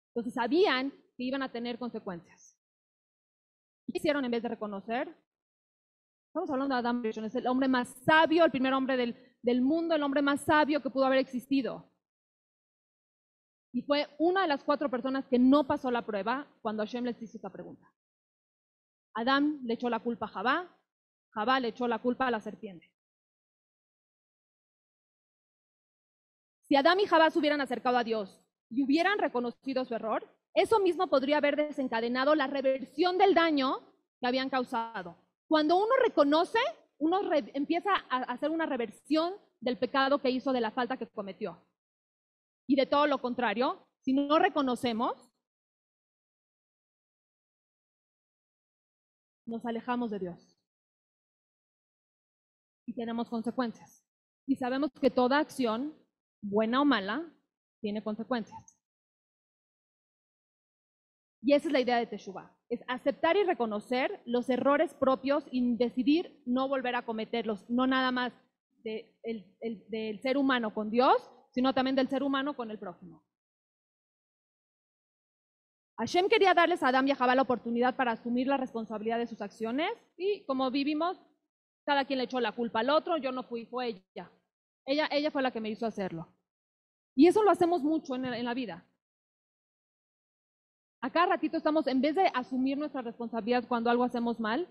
Entonces 0.09 0.33
sabían 0.33 0.91
que 0.91 1.23
iban 1.23 1.43
a 1.43 1.51
tener 1.51 1.77
consecuencias. 1.77 2.57
¿Qué 3.85 3.99
hicieron 3.99 4.25
en 4.25 4.31
vez 4.31 4.43
de 4.43 4.49
reconocer? 4.49 5.15
Estamos 6.27 6.49
hablando 6.49 6.75
de 6.75 6.79
Adam 6.79 7.05
es 7.05 7.35
el 7.35 7.47
hombre 7.47 7.67
más 7.67 7.87
sabio, 8.03 8.43
el 8.43 8.51
primer 8.51 8.73
hombre 8.73 8.97
del, 8.97 9.15
del 9.41 9.61
mundo, 9.61 9.95
el 9.95 10.03
hombre 10.03 10.21
más 10.21 10.41
sabio 10.41 10.81
que 10.81 10.89
pudo 10.89 11.05
haber 11.05 11.19
existido. 11.19 11.89
Y 13.75 13.81
fue 13.81 14.07
una 14.19 14.43
de 14.43 14.47
las 14.47 14.63
cuatro 14.63 14.89
personas 14.89 15.27
que 15.27 15.37
no 15.37 15.67
pasó 15.67 15.91
la 15.91 16.05
prueba 16.05 16.47
cuando 16.61 16.81
Hashem 16.81 17.03
les 17.03 17.21
hizo 17.21 17.37
esta 17.37 17.49
pregunta. 17.49 17.91
Adán 19.13 19.59
le 19.65 19.73
echó 19.73 19.89
la 19.89 19.99
culpa 19.99 20.27
a 20.27 20.29
Jabá, 20.29 20.79
Jabá 21.31 21.59
le 21.59 21.67
echó 21.67 21.85
la 21.85 21.99
culpa 21.99 22.25
a 22.25 22.31
la 22.31 22.39
serpiente. 22.39 22.89
Si 26.61 26.77
Adán 26.77 27.01
y 27.01 27.05
Jabá 27.05 27.29
se 27.29 27.37
hubieran 27.37 27.59
acercado 27.59 27.97
a 27.97 28.05
Dios 28.05 28.41
y 28.69 28.81
hubieran 28.81 29.19
reconocido 29.19 29.83
su 29.83 29.93
error, 29.93 30.25
eso 30.53 30.79
mismo 30.79 31.07
podría 31.07 31.39
haber 31.39 31.57
desencadenado 31.57 32.33
la 32.33 32.47
reversión 32.47 33.17
del 33.17 33.33
daño 33.33 33.81
que 34.21 34.27
habían 34.27 34.49
causado. 34.49 35.17
Cuando 35.49 35.75
uno 35.75 35.95
reconoce, 36.01 36.59
uno 36.97 37.19
empieza 37.53 37.91
a 38.09 38.19
hacer 38.19 38.51
una 38.51 38.67
reversión 38.67 39.33
del 39.59 39.77
pecado 39.77 40.19
que 40.19 40.29
hizo, 40.29 40.53
de 40.53 40.61
la 40.61 40.71
falta 40.71 40.95
que 40.95 41.07
cometió. 41.07 41.61
Y 42.67 42.75
de 42.75 42.85
todo 42.85 43.07
lo 43.07 43.19
contrario, 43.19 43.87
si 44.01 44.13
no 44.13 44.39
reconocemos, 44.39 45.31
nos 49.45 49.65
alejamos 49.65 50.11
de 50.11 50.19
Dios. 50.19 50.57
Y 52.87 52.93
tenemos 52.93 53.29
consecuencias. 53.29 54.03
Y 54.47 54.55
sabemos 54.55 54.91
que 54.99 55.09
toda 55.09 55.39
acción, 55.39 55.95
buena 56.41 56.81
o 56.81 56.85
mala, 56.85 57.31
tiene 57.81 58.03
consecuencias. 58.03 58.79
Y 61.41 61.53
esa 61.53 61.67
es 61.67 61.73
la 61.73 61.79
idea 61.81 61.97
de 61.97 62.07
Teshuvah. 62.07 62.51
Es 62.69 62.81
aceptar 62.87 63.37
y 63.37 63.43
reconocer 63.43 64.21
los 64.25 64.49
errores 64.49 64.95
propios 64.95 65.43
y 65.51 65.75
decidir 65.77 66.41
no 66.47 66.67
volver 66.67 66.95
a 66.95 67.05
cometerlos, 67.05 67.69
no 67.69 67.85
nada 67.85 68.11
más 68.11 68.33
de- 68.83 69.15
el- 69.21 69.55
el- 69.59 69.87
del 69.89 70.19
ser 70.21 70.37
humano 70.37 70.73
con 70.73 70.89
Dios, 70.89 71.31
sino 71.55 71.73
también 71.73 71.95
del 71.95 72.09
ser 72.09 72.21
humano 72.21 72.53
con 72.53 72.69
el 72.69 72.77
prójimo. 72.77 73.23
Hashem 75.97 76.27
quería 76.27 76.53
darles 76.53 76.83
a 76.83 76.89
Adán 76.89 77.07
y 77.07 77.11
a 77.11 77.15
Jabá 77.15 77.33
la 77.33 77.43
oportunidad 77.43 77.95
para 77.95 78.11
asumir 78.11 78.45
la 78.45 78.57
responsabilidad 78.57 79.17
de 79.17 79.27
sus 79.27 79.39
acciones 79.39 79.89
y 80.17 80.43
como 80.43 80.69
vivimos, 80.69 81.17
cada 81.85 82.03
quien 82.03 82.19
le 82.19 82.25
echó 82.25 82.41
la 82.41 82.51
culpa 82.51 82.81
al 82.81 82.89
otro, 82.89 83.15
yo 83.15 83.31
no 83.31 83.43
fui, 83.43 83.65
fue 83.67 83.87
ella. 83.87 84.29
Ella, 84.85 85.07
ella 85.09 85.31
fue 85.31 85.41
la 85.41 85.51
que 85.51 85.61
me 85.61 85.69
hizo 85.69 85.85
hacerlo. 85.85 86.27
Y 87.15 87.27
eso 87.27 87.41
lo 87.41 87.51
hacemos 87.51 87.81
mucho 87.83 88.15
en, 88.15 88.43
la 88.43 88.53
vida. 88.53 88.85
A 90.99 91.07
ratito 91.07 91.55
estamos, 91.55 91.87
en 91.87 92.01
vez 92.01 92.15
de 92.15 92.29
asumir 92.33 92.77
nuestra 92.77 93.01
responsabilidad 93.01 93.63
cuando 93.65 93.89
algo 93.89 94.03
hacemos 94.03 94.41
mal, 94.41 94.67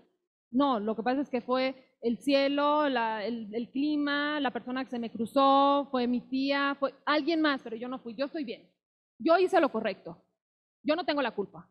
no, 0.51 0.79
lo 0.79 0.95
que 0.95 1.01
pasa 1.01 1.21
es 1.21 1.29
que 1.31 1.41
fue 1.41 1.94
el 2.05 2.17
cielo, 2.19 2.87
la- 2.89 3.25
el, 3.25 3.53
el 3.53 3.69
clima, 3.71 4.39
la 4.39 4.51
persona 4.51 4.83
que 4.83 4.91
se 4.91 4.99
me 4.99 5.11
cruzó, 5.11 5.87
fue 5.91 6.07
mi 6.07 6.21
tía, 6.21 6.75
fue 6.79 6.93
alguien 7.05 7.41
más, 7.41 7.61
pero 7.63 7.75
yo 7.75 7.87
no 7.87 7.99
fui, 7.99 8.15
yo 8.15 8.25
estoy 8.25 8.43
bien. 8.45 8.69
Yo 9.19 9.37
hice 9.37 9.59
lo 9.61 9.71
correcto. 9.71 10.23
Yo 10.83 10.95
no 10.95 11.05
tengo 11.05 11.21
la 11.21 11.31
culpa. 11.35 11.69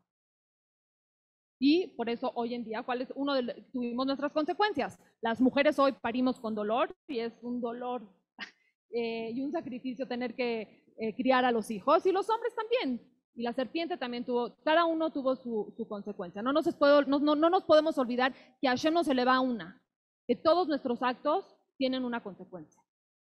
Y 1.59 1.89
por 1.97 2.11
eso 2.11 2.33
hoy 2.35 2.55
en 2.55 2.65
día, 2.65 2.83
¿cuál 2.83 3.03
es 3.03 3.13
uno 3.15 3.35
de 3.35 3.55
tuvimos 3.73 4.07
nuestras 4.07 4.33
consecuencias? 4.33 4.99
Las 5.21 5.41
mujeres 5.41 5.79
hoy 5.79 5.93
parimos 5.93 6.39
con 6.41 6.55
dolor 6.55 6.95
y 7.09 7.21
es 7.21 7.33
un 7.43 7.61
dolor 7.61 8.03
eh, 8.93 9.31
y 9.33 9.41
un 9.41 9.53
sacrificio 9.53 10.07
tener 10.07 10.35
que 10.35 10.85
eh, 10.99 11.15
criar 11.15 11.45
a 11.45 11.53
los 11.53 11.71
hijos 11.71 12.05
y 12.07 12.13
los 12.13 12.29
hombres 12.29 12.55
también. 12.55 13.01
Y 13.37 13.43
la 13.43 13.53
serpiente 13.53 13.97
también 13.97 14.25
tuvo, 14.25 14.57
cada 14.65 14.85
uno 14.85 15.11
tuvo 15.11 15.37
su, 15.37 15.73
su 15.77 15.89
consecuencia. 15.89 16.43
No 16.43 16.53
nos, 16.53 16.73
puedo- 16.77 17.03
no, 17.03 17.19
no- 17.19 17.35
no 17.37 17.51
nos 17.51 17.65
podemos 17.65 17.99
olvidar 17.99 18.33
que 18.61 18.69
a 18.69 18.73
Hashem 18.73 18.95
no 18.95 19.03
se 19.05 19.15
le 19.15 19.25
va 19.25 19.41
una, 19.41 19.81
que 20.27 20.37
todos 20.37 20.69
nuestros 20.69 21.03
actos 21.03 21.57
tienen 21.77 22.05
una 22.05 22.23
consecuencia. 22.23 22.83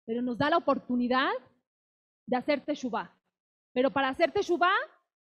Pero 0.06 0.22
nos 0.22 0.38
da 0.38 0.50
la 0.50 0.58
oportunidad 0.58 1.32
de 2.26 2.38
hacer 2.38 2.62
teshuvah. 2.62 3.12
Pero 3.74 3.92
para 3.92 4.10
hacer 4.10 4.32
teshuvah 4.32 4.76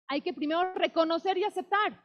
hay 0.07 0.21
que 0.21 0.33
primero 0.33 0.73
reconocer 0.73 1.37
y 1.37 1.43
aceptar. 1.43 2.03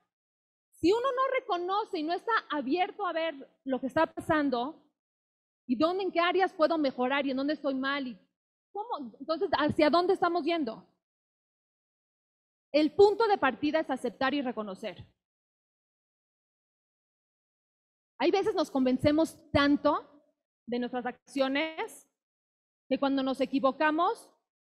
Si 0.71 0.93
uno 0.93 1.01
no 1.01 1.41
reconoce 1.41 1.99
y 1.99 2.03
no 2.03 2.13
está 2.13 2.33
abierto 2.51 3.07
a 3.07 3.13
ver 3.13 3.35
lo 3.65 3.81
que 3.81 3.87
está 3.87 4.07
pasando 4.07 4.83
y 5.67 5.77
dónde, 5.77 6.05
en 6.05 6.13
qué 6.13 6.21
áreas 6.21 6.53
puedo 6.53 6.79
mejorar 6.79 7.27
y 7.27 7.31
en 7.31 7.39
dónde 7.39 7.55
estoy 7.55 7.75
mal 7.75 8.07
y 8.07 8.19
cómo, 8.73 9.17
entonces, 9.19 9.49
¿hacia 9.59 9.91
dónde 9.91 10.13
estamos 10.13 10.45
yendo? 10.45 10.87
El 12.73 12.93
punto 12.93 13.27
de 13.27 13.39
partida 13.39 13.81
es 13.81 13.91
aceptar 13.91 14.35
y 14.35 14.43
reconocer. 14.43 15.05
Hay 18.19 18.31
veces 18.31 18.55
nos 18.55 18.71
convencemos 18.71 19.37
tanto 19.53 20.09
de 20.67 20.79
nuestras 20.79 21.07
acciones 21.07 22.09
que 22.89 22.99
cuando 22.99 23.23
nos 23.23 23.41
equivocamos, 23.41 24.31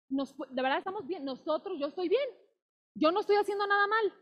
nos, 0.08 0.36
de 0.36 0.62
verdad 0.62 0.78
estamos 0.78 1.06
bien, 1.06 1.24
nosotros, 1.24 1.78
yo 1.78 1.86
estoy 1.86 2.08
bien, 2.08 2.28
yo 2.94 3.12
no 3.12 3.20
estoy 3.20 3.36
haciendo 3.36 3.66
nada 3.66 3.86
mal. 3.86 4.12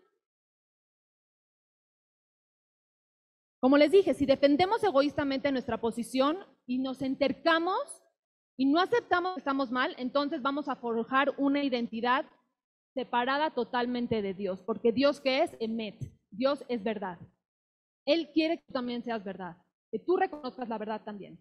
Como 3.61 3.77
les 3.77 3.91
dije, 3.91 4.15
si 4.15 4.25
defendemos 4.25 4.85
egoístamente 4.85 5.51
nuestra 5.51 5.81
posición 5.81 6.39
y 6.67 6.79
nos 6.79 7.03
entercamos 7.03 7.81
y 8.57 8.67
no 8.67 8.79
aceptamos 8.79 9.35
que 9.35 9.41
estamos 9.41 9.71
mal, 9.73 9.95
entonces 9.99 10.43
vamos 10.43 10.69
a 10.69 10.77
forjar 10.77 11.35
una 11.39 11.65
identidad 11.65 12.27
separada 12.95 13.51
totalmente 13.51 14.23
de 14.23 14.35
Dios, 14.35 14.61
porque 14.63 14.93
Dios 14.93 15.21
que 15.21 15.43
es 15.43 15.57
Emet, 15.59 15.97
Dios 16.31 16.65
es 16.69 16.85
verdad. 16.85 17.19
Él 18.09 18.31
quiere 18.33 18.57
que 18.57 18.65
tú 18.65 18.73
también 18.73 19.05
seas 19.05 19.23
verdad, 19.23 19.55
que 19.93 19.99
tú 19.99 20.17
reconozcas 20.17 20.67
la 20.67 20.79
verdad 20.79 21.03
también. 21.05 21.39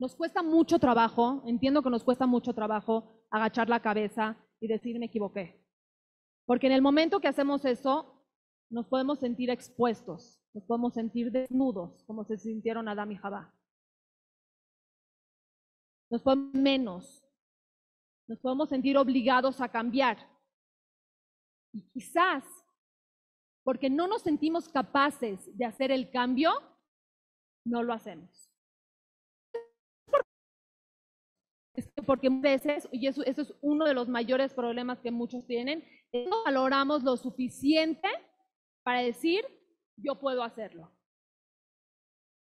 Nos 0.00 0.16
cuesta 0.16 0.42
mucho 0.42 0.80
trabajo, 0.80 1.44
entiendo 1.46 1.80
que 1.80 1.90
nos 1.90 2.02
cuesta 2.02 2.26
mucho 2.26 2.52
trabajo 2.52 3.24
agachar 3.30 3.68
la 3.68 3.80
cabeza 3.80 4.36
y 4.58 4.66
decir 4.66 4.98
me 4.98 5.06
equivoqué. 5.06 5.64
Porque 6.44 6.66
en 6.66 6.72
el 6.72 6.82
momento 6.82 7.20
que 7.20 7.28
hacemos 7.28 7.64
eso, 7.64 8.26
nos 8.68 8.88
podemos 8.88 9.20
sentir 9.20 9.48
expuestos, 9.48 10.42
nos 10.52 10.64
podemos 10.64 10.92
sentir 10.94 11.30
desnudos, 11.30 12.02
como 12.02 12.24
se 12.24 12.36
sintieron 12.36 12.88
Adán 12.88 13.12
y 13.12 13.16
Jabá. 13.16 13.54
Nos 16.10 16.20
podemos 16.20 16.52
menos, 16.52 17.24
nos 18.26 18.40
podemos 18.40 18.68
sentir 18.68 18.98
obligados 18.98 19.60
a 19.60 19.68
cambiar. 19.68 20.18
Y 21.72 21.82
quizás, 21.90 22.44
porque 23.64 23.90
no 23.90 24.06
nos 24.06 24.22
sentimos 24.22 24.68
capaces 24.68 25.56
de 25.56 25.64
hacer 25.64 25.90
el 25.90 26.10
cambio, 26.10 26.52
no 27.66 27.82
lo 27.82 27.92
hacemos. 27.92 28.50
Es 31.74 31.90
porque 32.06 32.30
muchas 32.30 32.42
veces, 32.42 32.88
y 32.92 33.08
eso, 33.08 33.24
eso, 33.24 33.42
es 33.42 33.54
uno 33.60 33.84
de 33.84 33.94
los 33.94 34.08
mayores 34.08 34.54
problemas 34.54 35.00
que 35.00 35.10
muchos 35.10 35.44
tienen, 35.46 35.84
no 36.12 36.44
valoramos 36.44 37.02
lo 37.02 37.16
suficiente 37.16 38.08
para 38.84 39.00
decir, 39.00 39.44
yo 39.96 40.20
puedo 40.20 40.44
hacerlo. 40.44 40.92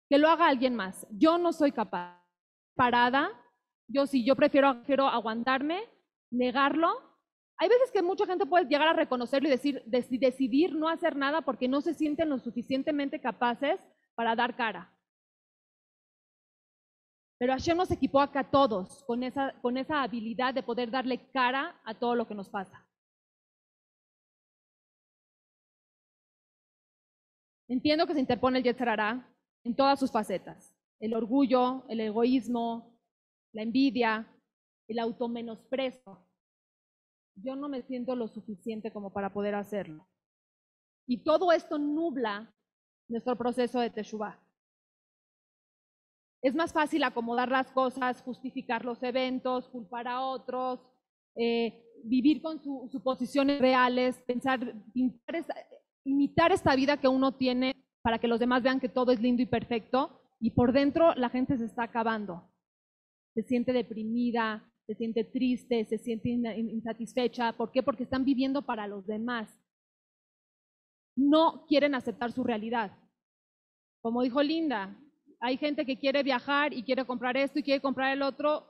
Que 0.09 0.17
lo 0.17 0.27
haga 0.27 0.49
alguien 0.49 0.75
más. 0.75 1.07
Yo 1.11 1.37
no 1.37 1.53
soy 1.53 1.71
capaz. 1.71 2.21
Parada, 2.75 3.31
yo 3.87 4.07
sí, 4.07 4.25
yo 4.25 4.35
prefiero, 4.35 4.73
prefiero 4.77 5.07
aguantarme, 5.07 5.83
negarlo. 6.31 7.12
Hay 7.63 7.69
veces 7.69 7.91
que 7.93 8.01
mucha 8.01 8.25
gente 8.25 8.45
puede 8.45 8.65
llegar 8.65 8.89
a 8.89 8.93
reconocerlo 8.93 9.47
y 9.47 9.51
decir, 9.51 9.81
decidir 9.85 10.75
no 10.75 10.89
hacer 10.89 11.15
nada 11.15 11.39
porque 11.43 11.69
no 11.69 11.79
se 11.79 11.93
sienten 11.93 12.27
lo 12.27 12.37
suficientemente 12.37 13.21
capaces 13.21 13.79
para 14.15 14.35
dar 14.35 14.53
cara. 14.57 14.93
Pero 17.37 17.53
Hashem 17.53 17.77
nos 17.77 17.89
equipó 17.89 18.19
acá 18.19 18.41
a 18.41 18.51
todos 18.51 19.01
con 19.05 19.23
esa, 19.23 19.53
con 19.61 19.77
esa 19.77 20.03
habilidad 20.03 20.53
de 20.53 20.61
poder 20.61 20.91
darle 20.91 21.25
cara 21.31 21.79
a 21.85 21.93
todo 21.93 22.15
lo 22.15 22.27
que 22.27 22.35
nos 22.35 22.49
pasa. 22.49 22.85
Entiendo 27.69 28.05
que 28.05 28.13
se 28.13 28.19
interpone 28.19 28.57
el 28.57 28.65
Yetzarará 28.65 29.25
en 29.63 29.73
todas 29.73 29.97
sus 30.01 30.11
facetas. 30.11 30.75
El 30.99 31.13
orgullo, 31.13 31.85
el 31.87 32.01
egoísmo, 32.01 32.99
la 33.53 33.61
envidia, 33.61 34.27
el 34.89 34.99
automenosprecio. 34.99 36.27
Yo 37.35 37.55
no 37.55 37.69
me 37.69 37.81
siento 37.83 38.15
lo 38.15 38.27
suficiente 38.27 38.91
como 38.91 39.11
para 39.11 39.33
poder 39.33 39.55
hacerlo. 39.55 40.07
Y 41.07 41.23
todo 41.23 41.51
esto 41.51 41.77
nubla 41.77 42.53
nuestro 43.07 43.35
proceso 43.37 43.79
de 43.79 43.89
Teshuvah. 43.89 44.39
Es 46.41 46.55
más 46.55 46.73
fácil 46.73 47.03
acomodar 47.03 47.49
las 47.49 47.71
cosas, 47.71 48.21
justificar 48.21 48.83
los 48.83 49.01
eventos, 49.01 49.69
culpar 49.69 50.07
a 50.07 50.21
otros, 50.21 50.79
eh, 51.35 51.83
vivir 52.03 52.41
con 52.41 52.61
sus 52.61 52.91
suposiciones 52.91 53.59
reales, 53.59 54.21
pensar, 54.27 54.59
imitar 56.03 56.51
esta 56.51 56.75
vida 56.75 56.97
que 56.97 57.07
uno 57.07 57.33
tiene 57.35 57.73
para 58.01 58.19
que 58.19 58.27
los 58.27 58.39
demás 58.39 58.61
vean 58.61 58.81
que 58.81 58.89
todo 58.89 59.11
es 59.11 59.21
lindo 59.21 59.41
y 59.41 59.45
perfecto 59.45 60.19
y 60.39 60.51
por 60.51 60.73
dentro 60.73 61.15
la 61.15 61.29
gente 61.29 61.57
se 61.57 61.65
está 61.65 61.83
acabando. 61.83 62.51
Se 63.33 63.43
siente 63.43 63.71
deprimida, 63.71 64.69
se 64.85 64.95
siente 64.95 65.23
triste, 65.23 65.85
se 65.85 65.97
siente 65.97 66.29
insatisfecha. 66.29 67.53
¿Por 67.53 67.71
qué? 67.71 67.83
Porque 67.83 68.03
están 68.03 68.25
viviendo 68.25 68.61
para 68.61 68.87
los 68.87 69.05
demás. 69.05 69.49
No 71.15 71.65
quieren 71.67 71.95
aceptar 71.95 72.31
su 72.31 72.43
realidad. 72.43 72.97
Como 74.01 74.21
dijo 74.21 74.43
Linda, 74.43 74.97
hay 75.39 75.57
gente 75.57 75.85
que 75.85 75.97
quiere 75.97 76.23
viajar 76.23 76.73
y 76.73 76.83
quiere 76.83 77.05
comprar 77.05 77.37
esto 77.37 77.59
y 77.59 77.63
quiere 77.63 77.81
comprar 77.81 78.11
el 78.11 78.21
otro. 78.21 78.67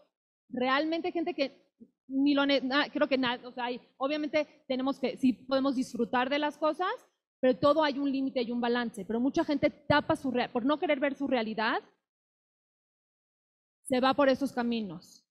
Realmente 0.50 1.08
hay 1.08 1.14
gente 1.14 1.34
que 1.34 1.64
ni 2.08 2.34
lo 2.36 2.44
creo 2.92 3.08
que 3.08 3.18
nada, 3.18 3.52
sea, 3.54 3.68
obviamente 3.98 4.64
tenemos 4.68 5.00
que 5.00 5.18
sí 5.18 5.34
podemos 5.34 5.76
disfrutar 5.76 6.30
de 6.30 6.38
las 6.38 6.58
cosas, 6.58 6.94
pero 7.40 7.58
todo 7.58 7.84
hay 7.84 7.98
un 7.98 8.12
límite 8.12 8.42
y 8.42 8.52
un 8.52 8.62
balance. 8.62 9.06
Pero 9.06 9.20
mucha 9.20 9.44
gente 9.44 9.70
tapa 9.70 10.16
su 10.16 10.32
por 10.52 10.66
no 10.66 10.78
querer 10.78 11.00
ver 11.00 11.16
su 11.16 11.28
realidad, 11.28 11.82
se 13.84 14.00
va 14.00 14.14
por 14.14 14.30
esos 14.30 14.52
caminos. 14.52 15.23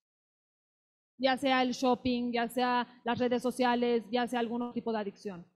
Ya 1.22 1.36
sea 1.38 1.62
el 1.62 1.72
shopping, 1.72 2.32
ya 2.32 2.48
sea 2.48 2.86
las 3.04 3.18
redes 3.18 3.42
sociales, 3.42 4.02
ya 4.10 4.26
sea 4.26 4.40
algún 4.40 4.72
tipo 4.74 4.92
de 4.92 4.98
adicción. 4.98 5.46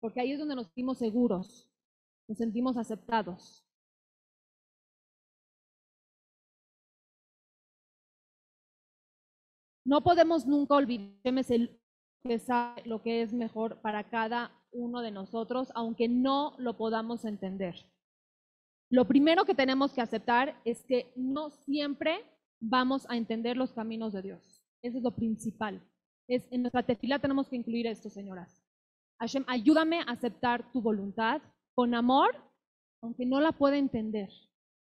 porque 0.00 0.20
ahí 0.20 0.32
es 0.32 0.38
donde 0.38 0.54
nos 0.54 0.66
sentimos 0.66 0.98
seguros, 0.98 1.68
nos 2.28 2.38
sentimos 2.38 2.76
aceptados. 2.76 3.64
No 9.84 10.02
podemos 10.02 10.46
nunca 10.46 10.74
olvidar 10.74 11.12
lo 12.84 13.02
que 13.02 13.22
es 13.22 13.32
mejor 13.32 13.80
para 13.80 14.08
cada 14.08 14.52
uno 14.72 15.00
de 15.00 15.10
nosotros, 15.10 15.72
aunque 15.74 16.08
no 16.08 16.54
lo 16.58 16.76
podamos 16.76 17.24
entender. 17.24 17.74
Lo 18.90 19.06
primero 19.06 19.44
que 19.44 19.54
tenemos 19.54 19.92
que 19.92 20.00
aceptar 20.00 20.60
es 20.64 20.82
que 20.84 21.12
no 21.14 21.50
siempre 21.50 22.24
vamos 22.60 23.06
a 23.10 23.16
entender 23.16 23.56
los 23.56 23.72
caminos 23.72 24.12
de 24.12 24.22
Dios. 24.22 24.62
Eso 24.82 24.98
es 24.98 25.04
lo 25.04 25.14
principal. 25.14 25.82
Es, 26.26 26.46
en 26.50 26.62
nuestra 26.62 26.82
tefila 26.82 27.18
tenemos 27.18 27.48
que 27.48 27.56
incluir 27.56 27.86
esto, 27.86 28.08
señoras. 28.08 28.62
Hashem, 29.20 29.44
ayúdame 29.46 30.00
a 30.00 30.04
aceptar 30.04 30.70
tu 30.72 30.80
voluntad 30.80 31.42
con 31.74 31.94
amor, 31.94 32.34
aunque 33.02 33.26
no 33.26 33.40
la 33.40 33.52
pueda 33.52 33.76
entender. 33.76 34.30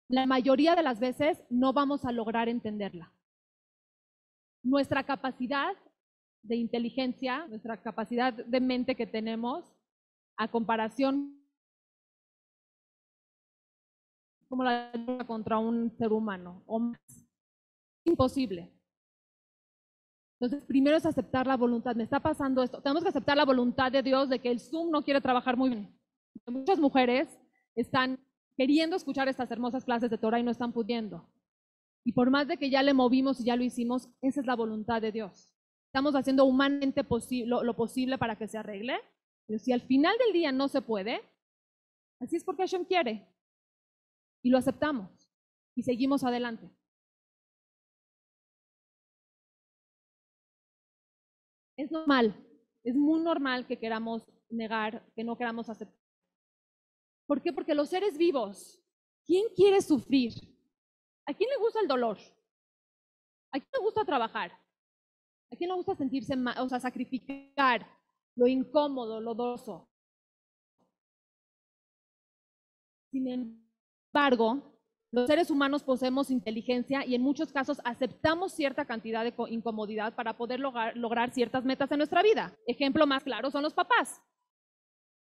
La 0.10 0.26
mayoría 0.26 0.76
de 0.76 0.84
las 0.84 1.00
veces 1.00 1.42
no 1.50 1.74
vamos 1.74 2.06
a 2.06 2.12
lograr 2.12 2.50
entenderla. 2.50 3.12
Nuestra 4.64 5.04
capacidad 5.04 5.76
de 6.44 6.56
inteligencia, 6.58 7.48
nuestra 7.48 7.82
capacidad 7.82 8.34
de 8.34 8.60
mente 8.60 8.96
que 8.96 9.08
tenemos, 9.08 9.66
a 10.38 10.48
comparación 10.50 11.40
como 14.50 14.64
la 14.64 14.92
contra 15.26 15.58
un 15.58 15.90
ser 15.98 16.12
humano 16.12 16.62
o 16.68 16.80
más. 16.80 17.00
Imposible. 18.06 18.72
Entonces, 20.40 20.68
primero 20.68 20.98
es 20.98 21.06
aceptar 21.06 21.48
la 21.48 21.56
voluntad. 21.56 21.96
Me 21.96 22.04
está 22.04 22.20
pasando 22.20 22.62
esto. 22.62 22.82
Tenemos 22.82 23.02
que 23.02 23.10
aceptar 23.10 23.38
la 23.38 23.46
voluntad 23.46 23.92
de 23.92 24.04
Dios 24.04 24.30
de 24.30 24.40
que 24.40 24.52
el 24.52 24.60
Zoom 24.60 24.92
no 24.92 25.04
quiere 25.04 25.22
trabajar 25.22 25.56
muy 25.56 25.70
bien. 25.70 26.00
Muchas 26.46 26.80
mujeres 26.80 27.30
están 27.76 28.20
queriendo 28.58 28.96
escuchar 28.96 29.28
estas 29.28 29.50
hermosas 29.52 29.86
clases 29.86 30.10
de 30.10 30.18
Torah 30.18 30.40
y 30.40 30.44
no 30.44 30.52
están 30.52 30.74
pudiendo. 30.74 31.28
Y 32.04 32.12
por 32.12 32.30
más 32.30 32.48
de 32.48 32.58
que 32.58 32.70
ya 32.70 32.84
le 32.84 32.94
movimos 32.94 33.40
y 33.40 33.46
ya 33.46 33.56
lo 33.56 33.64
hicimos, 33.64 34.10
esa 34.22 34.42
es 34.42 34.46
la 34.46 34.56
voluntad 34.56 35.02
de 35.02 35.14
Dios. 35.14 35.53
Estamos 35.94 36.16
haciendo 36.16 36.46
humanamente 36.46 37.06
lo, 37.46 37.64
lo, 37.64 37.76
posible 37.76 38.18
para 38.18 38.36
que 38.36 38.48
se 38.48 38.58
arregle, 38.58 39.00
pero 39.46 39.60
si 39.60 39.72
al 39.72 39.82
final 39.82 40.18
del 40.18 40.34
día 40.34 40.52
no 40.52 40.68
se 40.68 40.82
puede, 40.82 41.22
así 42.20 42.36
es 42.36 42.44
porque 42.44 42.64
Hashem 42.64 42.84
quiere. 42.84 43.32
Y 44.42 44.50
lo 44.50 44.58
aceptamos 44.58 45.32
y 45.76 45.84
seguimos 45.84 46.24
adelante. 46.24 46.68
Es 51.78 51.92
normal, 51.92 52.44
es 52.84 52.96
muy 52.96 53.22
normal 53.22 53.68
que 53.68 53.78
queramos 53.78 54.24
negar, 54.50 55.06
que 55.16 55.24
no 55.24 55.38
queramos 55.38 55.70
aceptar. 55.70 56.02
¿Por 57.28 57.40
qué? 57.44 57.54
Porque 57.54 57.76
los 57.76 57.90
seres 57.90 58.18
vivos, 58.18 58.84
¿quién 59.28 59.46
quiere 59.56 59.80
sufrir? 59.80 60.34
¿A 61.28 61.36
quién 61.36 61.52
le 61.52 61.58
gusta 61.58 61.82
el 61.82 61.88
dolor? 61.88 62.18
¿A 63.52 63.60
quién 63.60 63.70
le 63.74 63.80
gusta 63.80 64.04
trabajar? 64.04 64.63
¿A 65.54 65.56
quién 65.56 65.70
le 65.70 65.76
gusta 65.76 65.94
sentirse 65.94 66.36
mal, 66.36 66.58
o 66.60 66.68
sea, 66.68 66.80
sacrificar 66.80 67.86
lo 68.36 68.48
incómodo, 68.48 69.22
lo 69.22 69.36
doso? 69.36 69.88
Sin 73.12 73.28
embargo, 73.28 74.80
los 75.12 75.28
seres 75.28 75.52
humanos 75.52 75.84
poseemos 75.84 76.32
inteligencia 76.32 77.06
y 77.06 77.14
en 77.14 77.22
muchos 77.22 77.52
casos 77.52 77.80
aceptamos 77.86 78.54
cierta 78.54 78.86
cantidad 78.86 79.24
de 79.24 79.36
incomodidad 79.50 80.16
para 80.16 80.36
poder 80.36 80.60
lograr, 80.60 81.32
ciertas 81.32 81.64
metas 81.64 81.92
en 81.92 82.00
nuestra 82.00 82.24
vida. 82.24 82.58
Ejemplo 82.66 83.06
más 83.06 83.24
claro 83.24 83.52
son 83.52 83.62
los 83.62 83.76
papás. 83.76 84.20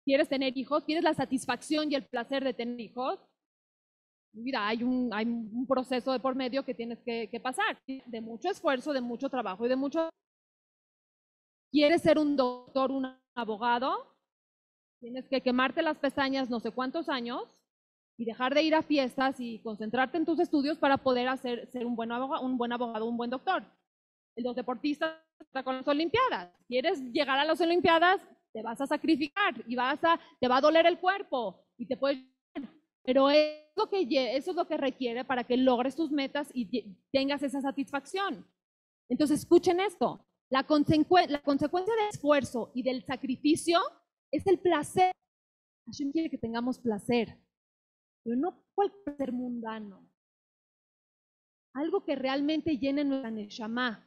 quieres 0.05 0.29
tener 0.29 0.55
hijos, 0.55 0.83
quieres 0.83 1.03
la 1.03 1.15
satisfacción 1.15 1.91
y 1.91 1.95
el 1.95 2.05
placer 2.05 2.43
de 2.43 2.53
tener 2.53 2.79
hijos, 2.79 3.19
mira, 4.33 4.67
hay 4.67 4.83
un, 4.83 5.09
hay 5.13 5.25
un 5.25 5.65
proceso 5.67 6.11
de 6.11 6.19
por 6.19 6.35
medio 6.35 6.63
que 6.63 6.73
tienes 6.73 6.99
que, 7.03 7.29
que 7.29 7.39
pasar, 7.39 7.77
de 7.85 8.21
mucho 8.21 8.49
esfuerzo, 8.49 8.93
de 8.93 9.01
mucho 9.01 9.29
trabajo 9.29 9.65
y 9.65 9.69
de 9.69 9.75
mucho... 9.75 10.09
¿Quieres 11.71 12.01
ser 12.01 12.17
un 12.17 12.35
doctor, 12.35 12.91
un 12.91 13.15
abogado? 13.35 14.15
Tienes 14.99 15.27
que 15.27 15.41
quemarte 15.41 15.81
las 15.81 15.97
pestañas 15.97 16.49
no 16.49 16.59
sé 16.59 16.71
cuántos 16.71 17.09
años 17.09 17.43
y 18.17 18.25
dejar 18.25 18.53
de 18.53 18.63
ir 18.63 18.75
a 18.75 18.83
fiestas 18.83 19.39
y 19.39 19.59
concentrarte 19.59 20.17
en 20.17 20.25
tus 20.25 20.39
estudios 20.39 20.77
para 20.77 20.97
poder 20.97 21.29
hacer, 21.29 21.69
ser 21.71 21.85
un 21.85 21.95
buen 21.95 22.11
abogado, 22.11 22.43
un 22.43 22.57
buen 22.57 22.73
abogado, 22.73 23.05
un 23.05 23.15
buen 23.15 23.29
doctor. 23.29 23.63
Los 24.35 24.55
deportistas 24.57 25.15
están 25.39 25.63
con 25.63 25.77
las 25.77 25.87
Olimpiadas. 25.87 26.51
¿Quieres 26.67 27.01
llegar 27.13 27.39
a 27.39 27.45
las 27.45 27.61
Olimpiadas? 27.61 28.19
Te 28.51 28.61
vas 28.61 28.81
a 28.81 28.87
sacrificar 28.87 29.53
y 29.65 29.75
vas 29.75 30.03
a, 30.03 30.19
te 30.39 30.49
va 30.49 30.57
a 30.57 30.61
doler 30.61 30.85
el 30.85 30.99
cuerpo 30.99 31.63
y 31.77 31.87
te 31.87 31.95
puedes... 31.95 32.19
Pero 33.03 33.29
es, 33.29 33.65
lo 33.75 33.89
que, 33.89 34.35
eso 34.35 34.51
es 34.51 34.55
lo 34.57 34.67
que 34.67 34.77
requiere 34.77 35.25
para 35.25 35.43
que 35.43 35.57
logres 35.57 35.95
tus 35.95 36.11
metas 36.11 36.49
y 36.53 36.95
tengas 37.11 37.41
esa 37.43 37.61
satisfacción. 37.61 38.45
Entonces, 39.09 39.39
escuchen 39.39 39.79
esto. 39.79 40.25
La, 40.51 40.65
consecu- 40.67 41.27
la 41.27 41.41
consecuencia 41.41 41.93
del 41.95 42.09
esfuerzo 42.09 42.71
y 42.73 42.83
del 42.83 43.03
sacrificio 43.05 43.79
es 44.31 44.45
el 44.47 44.59
placer. 44.59 45.11
Hashem 45.87 46.11
quiere 46.11 46.29
que 46.29 46.37
tengamos 46.37 46.77
placer, 46.79 47.39
pero 48.23 48.35
no 48.35 48.63
cualquier 48.75 49.03
placer 49.03 49.31
mundano. 49.31 50.07
Algo 51.73 52.03
que 52.03 52.15
realmente 52.15 52.77
llene 52.77 53.03
nuestra 53.03 53.31
neshama. 53.31 54.05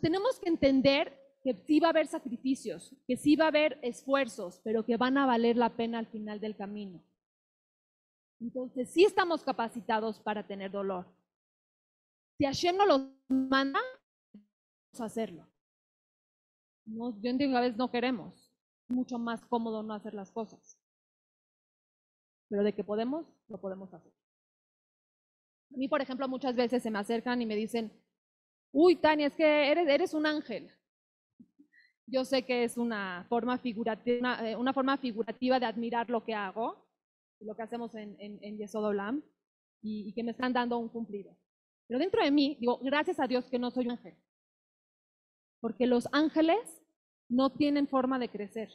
Tenemos 0.00 0.38
que 0.38 0.48
entender 0.48 1.19
que 1.42 1.54
sí 1.54 1.80
va 1.80 1.88
a 1.88 1.90
haber 1.90 2.06
sacrificios, 2.06 2.94
que 3.06 3.16
sí 3.16 3.36
va 3.36 3.46
a 3.46 3.48
haber 3.48 3.78
esfuerzos, 3.82 4.60
pero 4.62 4.84
que 4.84 4.96
van 4.96 5.16
a 5.16 5.26
valer 5.26 5.56
la 5.56 5.76
pena 5.76 5.98
al 5.98 6.06
final 6.06 6.40
del 6.40 6.56
camino. 6.56 7.02
Entonces, 8.40 8.90
sí 8.90 9.04
estamos 9.04 9.42
capacitados 9.42 10.18
para 10.20 10.46
tener 10.46 10.70
dolor. 10.70 11.06
Si 12.38 12.44
Hashem 12.44 12.76
no 12.76 12.86
los 12.86 13.02
manda, 13.28 13.80
vamos 14.32 15.00
a 15.00 15.04
hacerlo. 15.04 15.46
No, 16.86 17.10
yo 17.20 17.30
entiendo 17.30 17.54
que 17.54 17.58
a 17.58 17.62
veces 17.62 17.76
no 17.76 17.90
queremos. 17.90 18.50
Es 18.88 18.96
mucho 18.96 19.18
más 19.18 19.44
cómodo 19.46 19.82
no 19.82 19.94
hacer 19.94 20.14
las 20.14 20.30
cosas. 20.30 20.78
Pero 22.48 22.62
de 22.62 22.74
que 22.74 22.82
podemos, 22.82 23.26
lo 23.48 23.60
podemos 23.60 23.92
hacer. 23.92 24.12
A 25.72 25.76
mí, 25.76 25.86
por 25.86 26.00
ejemplo, 26.00 26.26
muchas 26.28 26.56
veces 26.56 26.82
se 26.82 26.90
me 26.90 26.98
acercan 26.98 27.40
y 27.40 27.46
me 27.46 27.54
dicen, 27.54 27.92
uy, 28.72 28.96
Tania, 28.96 29.28
es 29.28 29.34
que 29.34 29.70
eres, 29.70 29.86
eres 29.86 30.14
un 30.14 30.26
ángel. 30.26 30.72
Yo 32.10 32.24
sé 32.24 32.44
que 32.44 32.64
es 32.64 32.76
una 32.76 33.24
forma, 33.28 33.58
figurativa, 33.58 34.18
una, 34.18 34.50
eh, 34.50 34.56
una 34.56 34.72
forma 34.72 34.96
figurativa 34.98 35.60
de 35.60 35.66
admirar 35.66 36.10
lo 36.10 36.24
que 36.24 36.34
hago, 36.34 36.84
lo 37.40 37.54
que 37.54 37.62
hacemos 37.62 37.94
en, 37.94 38.16
en, 38.18 38.38
en 38.42 38.58
Yesod 38.58 38.84
Olam, 38.84 39.22
y, 39.80 40.08
y 40.08 40.12
que 40.12 40.24
me 40.24 40.32
están 40.32 40.52
dando 40.52 40.76
un 40.78 40.88
cumplido. 40.88 41.36
Pero 41.86 42.00
dentro 42.00 42.22
de 42.22 42.30
mí, 42.30 42.56
digo, 42.60 42.78
gracias 42.82 43.20
a 43.20 43.26
Dios 43.26 43.44
que 43.48 43.58
no 43.58 43.70
soy 43.70 43.86
un 43.86 43.92
ángel. 43.92 44.14
Porque 45.60 45.86
los 45.86 46.08
ángeles 46.12 46.82
no 47.28 47.50
tienen 47.50 47.86
forma 47.86 48.18
de 48.18 48.28
crecer. 48.28 48.70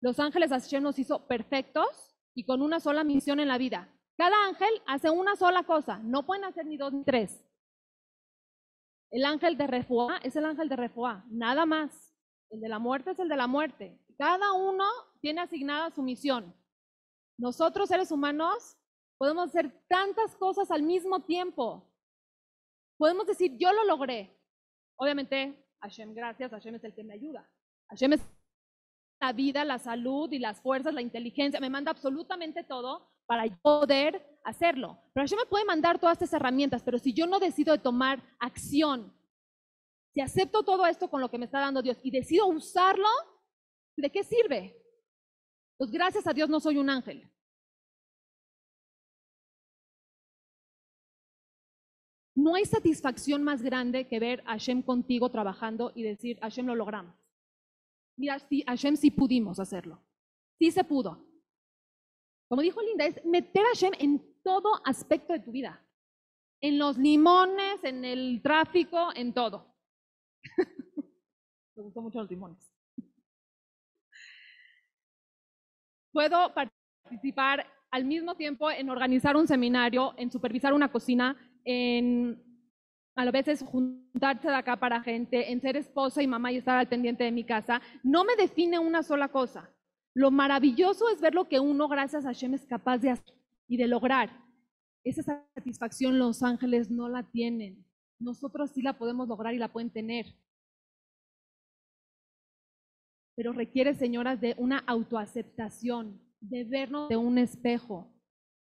Los 0.00 0.20
ángeles 0.20 0.50
Hashem 0.50 0.82
nos 0.82 0.98
hizo 0.98 1.26
perfectos 1.26 2.16
y 2.34 2.44
con 2.44 2.62
una 2.62 2.80
sola 2.80 3.04
misión 3.04 3.40
en 3.40 3.48
la 3.48 3.58
vida. 3.58 3.88
Cada 4.16 4.46
ángel 4.46 4.70
hace 4.86 5.10
una 5.10 5.36
sola 5.36 5.62
cosa, 5.62 5.98
no 5.98 6.26
pueden 6.26 6.44
hacer 6.44 6.66
ni 6.66 6.76
dos 6.76 6.92
ni 6.92 7.04
tres. 7.04 7.42
El 9.10 9.24
ángel 9.24 9.56
de 9.56 9.66
Refuá 9.66 10.18
es 10.22 10.36
el 10.36 10.44
ángel 10.44 10.68
de 10.68 10.76
Refuá, 10.76 11.24
nada 11.28 11.66
más. 11.66 12.09
El 12.50 12.60
de 12.60 12.68
la 12.68 12.78
muerte 12.78 13.12
es 13.12 13.18
el 13.18 13.28
de 13.28 13.36
la 13.36 13.46
muerte. 13.46 13.98
Cada 14.18 14.52
uno 14.52 14.84
tiene 15.20 15.40
asignada 15.40 15.90
su 15.90 16.02
misión. 16.02 16.54
Nosotros, 17.38 17.88
seres 17.88 18.10
humanos, 18.10 18.76
podemos 19.16 19.48
hacer 19.48 19.72
tantas 19.88 20.36
cosas 20.36 20.70
al 20.70 20.82
mismo 20.82 21.20
tiempo. 21.20 21.90
Podemos 22.98 23.26
decir, 23.26 23.56
yo 23.56 23.72
lo 23.72 23.84
logré. 23.84 24.36
Obviamente, 24.96 25.66
Hashem, 25.80 26.12
gracias, 26.12 26.50
Hashem 26.50 26.74
es 26.74 26.84
el 26.84 26.94
que 26.94 27.04
me 27.04 27.14
ayuda. 27.14 27.48
Hashem 27.88 28.12
es 28.14 28.20
la 29.20 29.32
vida, 29.32 29.64
la 29.64 29.78
salud 29.78 30.30
y 30.32 30.38
las 30.38 30.60
fuerzas, 30.60 30.92
la 30.92 31.02
inteligencia, 31.02 31.60
me 31.60 31.70
manda 31.70 31.90
absolutamente 31.90 32.64
todo 32.64 33.08
para 33.26 33.44
poder 33.62 34.38
hacerlo. 34.44 34.98
Pero 35.12 35.24
Hashem 35.24 35.38
me 35.38 35.46
puede 35.46 35.64
mandar 35.64 35.98
todas 35.98 36.14
estas 36.14 36.32
herramientas, 36.32 36.82
pero 36.82 36.98
si 36.98 37.12
yo 37.12 37.26
no 37.26 37.38
decido 37.38 37.72
de 37.72 37.82
tomar 37.82 38.22
acción, 38.38 39.14
si 40.12 40.20
acepto 40.20 40.62
todo 40.62 40.86
esto 40.86 41.08
con 41.08 41.20
lo 41.20 41.30
que 41.30 41.38
me 41.38 41.44
está 41.44 41.60
dando 41.60 41.82
Dios 41.82 41.98
y 42.02 42.10
decido 42.10 42.46
usarlo, 42.46 43.08
¿de 43.96 44.10
qué 44.10 44.24
sirve? 44.24 44.76
Pues 45.76 45.90
gracias 45.90 46.26
a 46.26 46.32
Dios 46.32 46.48
no 46.48 46.60
soy 46.60 46.78
un 46.78 46.90
ángel. 46.90 47.30
No 52.34 52.54
hay 52.54 52.64
satisfacción 52.64 53.42
más 53.42 53.62
grande 53.62 54.08
que 54.08 54.18
ver 54.18 54.42
a 54.46 54.52
Hashem 54.52 54.82
contigo 54.82 55.30
trabajando 55.30 55.92
y 55.94 56.02
decir, 56.02 56.38
Hashem 56.40 56.66
lo 56.66 56.74
logramos. 56.74 57.14
Mira, 58.16 58.38
sí, 58.38 58.64
Hashem 58.66 58.96
sí 58.96 59.10
pudimos 59.10 59.60
hacerlo. 59.60 60.02
Sí 60.58 60.70
se 60.70 60.84
pudo. 60.84 61.26
Como 62.48 62.62
dijo 62.62 62.80
Linda, 62.82 63.06
es 63.06 63.24
meter 63.24 63.62
a 63.64 63.68
Hashem 63.68 63.92
en 63.98 64.42
todo 64.42 64.80
aspecto 64.84 65.32
de 65.32 65.40
tu 65.40 65.52
vida. 65.52 65.86
En 66.60 66.78
los 66.78 66.98
limones, 66.98 67.84
en 67.84 68.04
el 68.04 68.40
tráfico, 68.42 69.10
en 69.14 69.32
todo. 69.32 69.69
Me 71.76 71.82
gustó 71.82 72.02
mucho 72.02 72.20
los 72.20 72.30
limones. 72.30 72.72
Puedo 76.12 76.52
participar 76.52 77.66
al 77.90 78.04
mismo 78.04 78.34
tiempo 78.36 78.70
en 78.70 78.90
organizar 78.90 79.36
un 79.36 79.46
seminario, 79.46 80.14
en 80.16 80.30
supervisar 80.30 80.72
una 80.72 80.90
cocina, 80.90 81.36
en 81.64 82.42
a 83.16 83.30
veces 83.30 83.62
juntarse 83.62 84.48
de 84.48 84.54
acá 84.54 84.76
para 84.76 85.02
gente, 85.02 85.52
en 85.52 85.60
ser 85.60 85.76
esposa 85.76 86.22
y 86.22 86.26
mamá 86.26 86.52
y 86.52 86.56
estar 86.56 86.78
al 86.78 86.88
pendiente 86.88 87.24
de 87.24 87.32
mi 87.32 87.44
casa, 87.44 87.82
no 88.02 88.24
me 88.24 88.36
define 88.36 88.78
una 88.78 89.02
sola 89.02 89.28
cosa. 89.28 89.68
Lo 90.14 90.30
maravilloso 90.30 91.08
es 91.10 91.20
ver 91.20 91.34
lo 91.34 91.48
que 91.48 91.60
uno, 91.60 91.88
gracias 91.88 92.24
a 92.24 92.28
Hashem, 92.28 92.54
es 92.54 92.66
capaz 92.66 92.98
de 92.98 93.10
hacer 93.10 93.34
y 93.68 93.76
de 93.76 93.86
lograr. 93.88 94.30
Esa 95.04 95.22
satisfacción 95.54 96.18
los 96.18 96.42
ángeles 96.42 96.90
no 96.90 97.08
la 97.08 97.22
tienen. 97.22 97.84
Nosotros 98.20 98.70
sí 98.70 98.82
la 98.82 98.98
podemos 98.98 99.26
lograr 99.26 99.54
y 99.54 99.58
la 99.58 99.72
pueden 99.72 99.90
tener. 99.90 100.26
Pero 103.34 103.52
requiere, 103.52 103.94
señoras, 103.94 104.40
de 104.40 104.54
una 104.58 104.78
autoaceptación, 104.80 106.20
de 106.40 106.64
vernos 106.64 107.08
de 107.08 107.16
un 107.16 107.38
espejo 107.38 108.12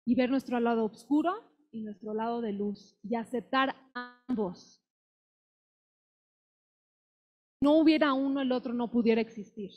y 0.05 0.15
ver 0.15 0.31
nuestro 0.31 0.61
lado 0.61 0.85
oscuro 0.85 1.33
y 1.73 1.83
nuestro 1.83 2.15
lado 2.15 2.41
de 2.41 2.53
luz 2.53 2.97
y 3.03 3.17
aceptar 3.17 3.75
ambos. 4.29 4.81
No 7.61 7.77
hubiera 7.79 8.13
uno, 8.13 8.41
el 8.41 8.53
otro 8.53 8.73
no 8.73 8.91
pudiera 8.91 9.21
existir. 9.21 9.71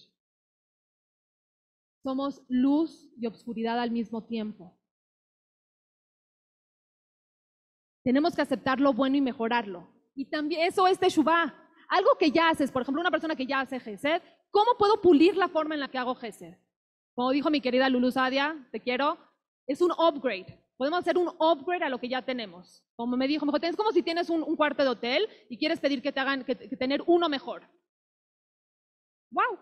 Somos 2.04 2.44
luz 2.48 3.12
y 3.18 3.26
obscuridad 3.26 3.80
al 3.80 3.90
mismo 3.90 4.24
tiempo. 4.24 4.78
Tenemos 8.06 8.36
que 8.36 8.44
aceptar 8.44 8.80
lo 8.80 8.94
bueno 8.94 9.18
y 9.18 9.22
mejorarlo. 9.22 9.90
Y 10.14 10.26
también 10.26 10.62
eso 10.62 10.86
es 10.86 11.00
Teshuvah. 11.00 11.56
Algo 11.90 12.16
que 12.20 12.30
ya 12.30 12.50
haces, 12.50 12.72
por 12.72 12.84
ejemplo, 12.84 13.02
una 13.02 13.10
persona 13.10 13.36
que 13.36 13.48
ya 13.48 13.62
hace 13.62 13.80
Gesed, 13.80 14.22
¿cómo 14.52 14.78
puedo 14.78 15.02
pulir 15.02 15.36
la 15.36 15.48
forma 15.48 15.74
en 15.74 15.80
la 15.80 15.88
que 15.88 15.98
hago 15.98 16.14
Gesed? 16.14 16.54
Como 17.16 17.32
dijo 17.32 17.50
mi 17.50 17.62
querida 17.62 17.90
Lulu 17.90 18.12
Sadia, 18.12 18.56
te 18.72 18.80
quiero, 18.80 19.18
es 19.66 19.82
un 19.82 19.92
upgrade. 19.92 20.46
Podemos 20.78 21.00
hacer 21.00 21.18
un 21.18 21.30
upgrade 21.40 21.84
a 21.84 21.90
lo 21.90 22.00
que 22.00 22.08
ya 22.08 22.22
tenemos. 22.22 22.84
Como 22.96 23.18
me 23.18 23.28
dijo, 23.28 23.44
mejor 23.44 23.66
es 23.66 23.76
como 23.76 23.92
si 23.92 24.04
tienes 24.04 24.30
un, 24.30 24.44
un, 24.44 24.56
cuarto 24.56 24.84
de 24.84 24.90
hotel 24.90 25.28
y 25.50 25.58
quieres 25.58 25.80
pedir 25.80 26.04
que 26.04 26.12
te 26.12 26.20
hagan, 26.20 26.44
que, 26.44 26.56
que 26.56 26.78
tener 26.78 27.02
uno 27.08 27.28
mejor. 27.28 27.68
¡Wow! 29.32 29.58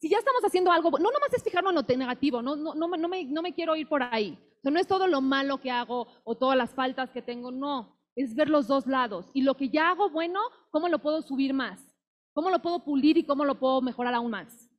Si 0.00 0.08
ya 0.08 0.16
estamos 0.16 0.42
haciendo 0.42 0.72
algo, 0.72 0.90
no 0.92 1.10
nomás 1.10 1.34
es 1.34 1.42
fijarnos 1.42 1.72
en 1.72 1.86
lo 1.86 1.96
negativo, 1.98 2.40
no, 2.40 2.56
no, 2.56 2.74
no, 2.74 2.88
no, 2.88 3.08
me, 3.08 3.24
no 3.24 3.42
me 3.42 3.52
quiero 3.52 3.76
ir 3.76 3.86
por 3.86 4.02
ahí. 4.02 4.38
O 4.64 4.70
no 4.70 4.78
es 4.78 4.86
todo 4.86 5.06
lo 5.06 5.20
malo 5.20 5.60
que 5.60 5.70
hago 5.70 6.06
o 6.24 6.36
todas 6.36 6.56
las 6.56 6.74
faltas 6.74 7.10
que 7.10 7.22
tengo, 7.22 7.50
no. 7.50 7.98
Es 8.14 8.34
ver 8.34 8.48
los 8.48 8.66
dos 8.66 8.86
lados. 8.86 9.30
Y 9.34 9.42
lo 9.42 9.56
que 9.56 9.68
ya 9.68 9.90
hago 9.90 10.10
bueno, 10.10 10.40
¿cómo 10.70 10.88
lo 10.88 11.00
puedo 11.00 11.22
subir 11.22 11.52
más? 11.52 11.92
¿Cómo 12.32 12.50
lo 12.50 12.60
puedo 12.60 12.84
pulir 12.84 13.16
y 13.16 13.24
cómo 13.24 13.44
lo 13.44 13.58
puedo 13.58 13.80
mejorar 13.80 14.14
aún 14.14 14.30
más? 14.30 14.70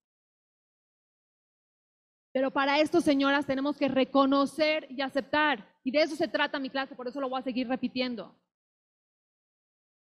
Pero 2.32 2.50
para 2.50 2.80
esto, 2.80 3.00
señoras, 3.00 3.46
tenemos 3.46 3.78
que 3.78 3.88
reconocer 3.88 4.88
y 4.90 5.02
aceptar. 5.02 5.68
Y 5.84 5.92
de 5.92 6.02
eso 6.02 6.16
se 6.16 6.28
trata 6.28 6.60
mi 6.60 6.70
clase, 6.70 6.96
por 6.96 7.08
eso 7.08 7.22
lo 7.22 7.30
voy 7.30 7.40
a 7.40 7.44
seguir 7.44 7.68
repitiendo. 7.68 8.36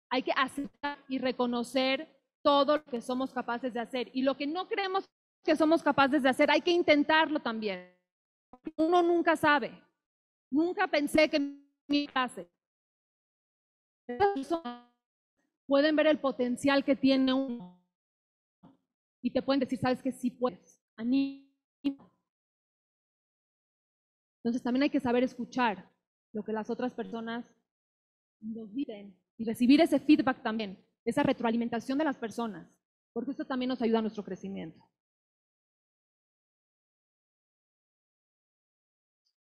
Hay 0.10 0.22
que 0.22 0.34
aceptar 0.36 1.00
y 1.08 1.18
reconocer 1.18 2.08
todo 2.44 2.78
lo 2.78 2.84
que 2.84 3.02
somos 3.02 3.34
capaces 3.34 3.74
de 3.74 3.80
hacer. 3.80 4.12
Y 4.14 4.22
lo 4.22 4.36
que 4.36 4.46
no 4.46 4.68
creemos 4.68 5.10
que 5.44 5.56
somos 5.56 5.82
capaces 5.82 6.22
de 6.22 6.30
hacer, 6.30 6.52
hay 6.52 6.62
que 6.62 6.72
intentarlo 6.72 7.40
también. 7.40 8.01
Uno 8.78 9.02
nunca 9.02 9.36
sabe. 9.36 9.72
Nunca 10.50 10.88
pensé 10.88 11.30
que 11.30 11.40
mi 11.88 12.08
clase 12.08 12.50
pueden 15.66 15.96
ver 15.96 16.08
el 16.08 16.20
potencial 16.20 16.84
que 16.84 16.96
tiene 16.96 17.34
uno 17.34 17.82
y 19.22 19.32
te 19.32 19.42
pueden 19.42 19.60
decir, 19.60 19.80
sabes 19.80 20.02
que 20.02 20.12
sí 20.12 20.32
puedes, 20.32 20.82
anima. 20.98 21.48
Entonces 24.40 24.64
también 24.64 24.84
hay 24.84 24.90
que 24.90 25.00
saber 25.00 25.24
escuchar 25.24 25.90
lo 26.34 26.44
que 26.44 26.52
las 26.52 26.70
otras 26.70 26.94
personas 26.94 27.46
nos 28.42 28.74
dicen 28.74 29.16
y 29.38 29.46
recibir 29.46 29.80
ese 29.80 30.00
feedback 30.00 30.42
también, 30.42 30.84
esa 31.06 31.24
retroalimentación 31.24 31.98
de 31.98 32.06
las 32.06 32.18
personas, 32.18 32.68
porque 33.14 33.32
eso 33.32 33.46
también 33.46 33.70
nos 33.70 33.82
ayuda 33.82 34.00
a 34.00 34.02
nuestro 34.02 34.24
crecimiento. 34.24 34.84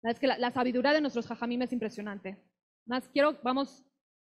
Es 0.03 0.19
que 0.19 0.27
la, 0.27 0.51
sabiduría 0.51 0.93
de 0.93 1.01
nuestros 1.01 1.27
jajamim 1.27 1.63
es 1.63 1.73
impresionante. 1.73 2.37
Más 2.87 3.09
quiero, 3.09 3.39
vamos 3.43 3.85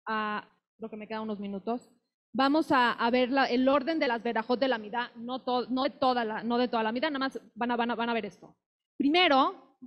a, 0.07 0.47
creo 0.77 0.89
que 0.89 0.97
me 0.97 1.07
quedan 1.07 1.23
unos 1.23 1.39
minutos, 1.39 1.89
vamos 2.33 2.71
a, 2.71 2.91
a 2.91 3.09
ver 3.09 3.29
el 3.49 3.67
orden 3.67 3.97
de 3.99 4.07
las 4.07 4.21
verajot 4.21 4.59
de 4.59 4.67
la 4.67 4.77
mitad, 4.77 5.11
no, 5.15 5.41
to- 5.43 5.67
no, 5.69 5.83
de 5.83 5.89
toda 5.89 6.23
la, 6.23 6.43
no 6.43 6.57
de 6.57 6.67
toda 6.67 6.83
la 6.83 6.91
mitad, 6.91 7.09
nada 7.09 7.19
más 7.25 7.39
van 7.55 7.71
a, 7.71 7.75
van, 7.75 7.91
a, 7.91 7.95
van 7.95 8.09
a 8.09 8.13
ver 8.13 8.25
esto. 8.25 8.55
Primero, 8.97 9.77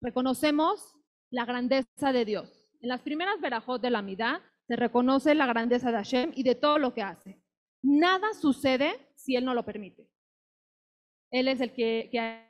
reconocemos 0.00 0.94
la 1.30 1.44
grandeza 1.44 2.12
de 2.12 2.24
Dios. 2.24 2.66
En 2.80 2.88
las 2.88 3.02
primeras 3.02 3.40
verajot 3.40 3.82
de 3.82 3.90
la 3.90 4.00
mitad 4.00 4.40
se 4.66 4.76
reconoce 4.76 5.34
la 5.34 5.46
grandeza 5.46 5.90
de 5.90 5.96
Hashem 5.96 6.32
y 6.34 6.42
de 6.42 6.54
todo 6.54 6.78
lo 6.78 6.94
que 6.94 7.02
hace. 7.02 7.42
Nada 7.82 8.32
sucede 8.34 9.10
si 9.14 9.36
Él 9.36 9.44
no 9.44 9.54
lo 9.54 9.64
permite. 9.64 10.08
Él 11.30 11.48
es 11.48 11.60
el 11.60 11.72
que, 11.74 12.08
que 12.10 12.47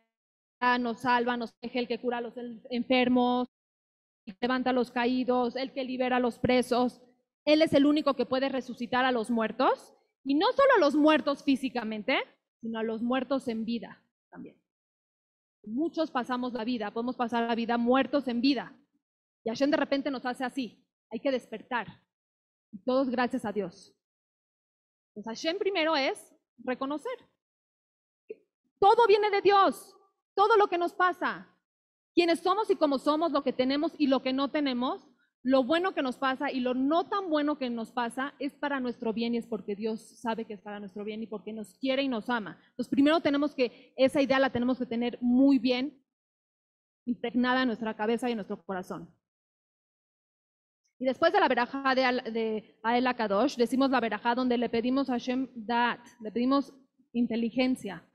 nos 0.80 1.00
salva, 1.00 1.36
nos 1.36 1.54
deja, 1.60 1.78
el 1.78 1.88
que 1.88 2.00
cura 2.00 2.18
a 2.18 2.20
los 2.20 2.34
enfermos, 2.70 3.48
el 4.26 4.34
que 4.34 4.46
levanta 4.46 4.70
a 4.70 4.72
los 4.72 4.90
caídos, 4.90 5.56
el 5.56 5.72
que 5.72 5.84
libera 5.84 6.16
a 6.16 6.20
los 6.20 6.38
presos. 6.38 7.00
Él 7.44 7.62
es 7.62 7.72
el 7.72 7.86
único 7.86 8.14
que 8.14 8.26
puede 8.26 8.48
resucitar 8.48 9.04
a 9.04 9.12
los 9.12 9.30
muertos, 9.30 9.94
y 10.24 10.34
no 10.34 10.46
solo 10.52 10.68
a 10.76 10.80
los 10.80 10.94
muertos 10.94 11.42
físicamente, 11.42 12.18
sino 12.60 12.78
a 12.78 12.82
los 12.82 13.02
muertos 13.02 13.48
en 13.48 13.64
vida 13.64 14.02
también. 14.30 14.60
Muchos 15.64 16.10
pasamos 16.10 16.52
la 16.52 16.64
vida, 16.64 16.90
podemos 16.90 17.16
pasar 17.16 17.48
la 17.48 17.54
vida 17.54 17.78
muertos 17.78 18.28
en 18.28 18.40
vida. 18.40 18.76
Y 19.44 19.50
Hashem 19.50 19.70
de 19.70 19.76
repente 19.76 20.10
nos 20.10 20.26
hace 20.26 20.44
así, 20.44 20.84
hay 21.10 21.20
que 21.20 21.30
despertar. 21.30 22.02
Todos 22.84 23.08
gracias 23.08 23.44
a 23.44 23.52
Dios. 23.52 23.94
Pues 25.14 25.26
Hashem 25.26 25.58
primero 25.58 25.96
es 25.96 26.34
reconocer. 26.58 27.18
Todo 28.78 29.06
viene 29.06 29.30
de 29.30 29.42
Dios, 29.42 29.96
todo 30.38 30.56
lo 30.56 30.68
que 30.68 30.78
nos 30.78 30.92
pasa. 30.92 31.48
Quienes 32.14 32.38
somos 32.38 32.70
y 32.70 32.76
como 32.76 33.00
somos, 33.00 33.32
lo 33.32 33.42
que 33.42 33.52
tenemos 33.52 33.92
y 33.98 34.06
lo 34.06 34.22
que 34.22 34.32
no 34.32 34.52
tenemos, 34.52 35.04
lo 35.42 35.64
bueno 35.64 35.94
que 35.94 36.02
nos 36.02 36.16
pasa 36.16 36.52
y 36.52 36.60
lo 36.60 36.74
no 36.74 37.08
tan 37.08 37.28
bueno 37.28 37.58
que 37.58 37.68
nos 37.70 37.90
pasa 37.90 38.34
es 38.38 38.54
para 38.54 38.78
nuestro 38.78 39.12
bien 39.12 39.34
y 39.34 39.38
es 39.38 39.48
porque 39.48 39.74
Dios 39.74 40.00
sabe 40.20 40.44
que 40.44 40.54
es 40.54 40.60
para 40.60 40.78
nuestro 40.78 41.02
bien 41.02 41.24
y 41.24 41.26
porque 41.26 41.52
nos 41.52 41.74
quiere 41.78 42.02
y 42.04 42.08
nos 42.08 42.30
ama. 42.30 42.56
Entonces, 42.70 42.88
primero 42.88 43.18
tenemos 43.18 43.52
que, 43.52 43.92
esa 43.96 44.22
idea 44.22 44.38
la 44.38 44.50
tenemos 44.50 44.78
que 44.78 44.86
tener 44.86 45.18
muy 45.20 45.58
bien 45.58 46.00
impregnada 47.04 47.62
en 47.62 47.66
nuestra 47.66 47.96
cabeza 47.96 48.28
y 48.28 48.32
en 48.32 48.36
nuestro 48.36 48.62
corazón. 48.62 49.12
Y 51.00 51.04
después 51.04 51.32
de 51.32 51.40
la 51.40 51.48
verajá 51.48 51.96
de, 51.96 52.30
de 52.30 52.78
Ael 52.84 53.08
Akadosh, 53.08 53.56
decimos 53.56 53.90
la 53.90 53.98
verajá 53.98 54.36
donde 54.36 54.56
le 54.56 54.68
pedimos 54.68 55.10
a 55.10 55.14
Hashem 55.14 55.48
Dat, 55.56 55.98
le 56.20 56.30
pedimos 56.30 56.72
inteligencia, 57.12 58.08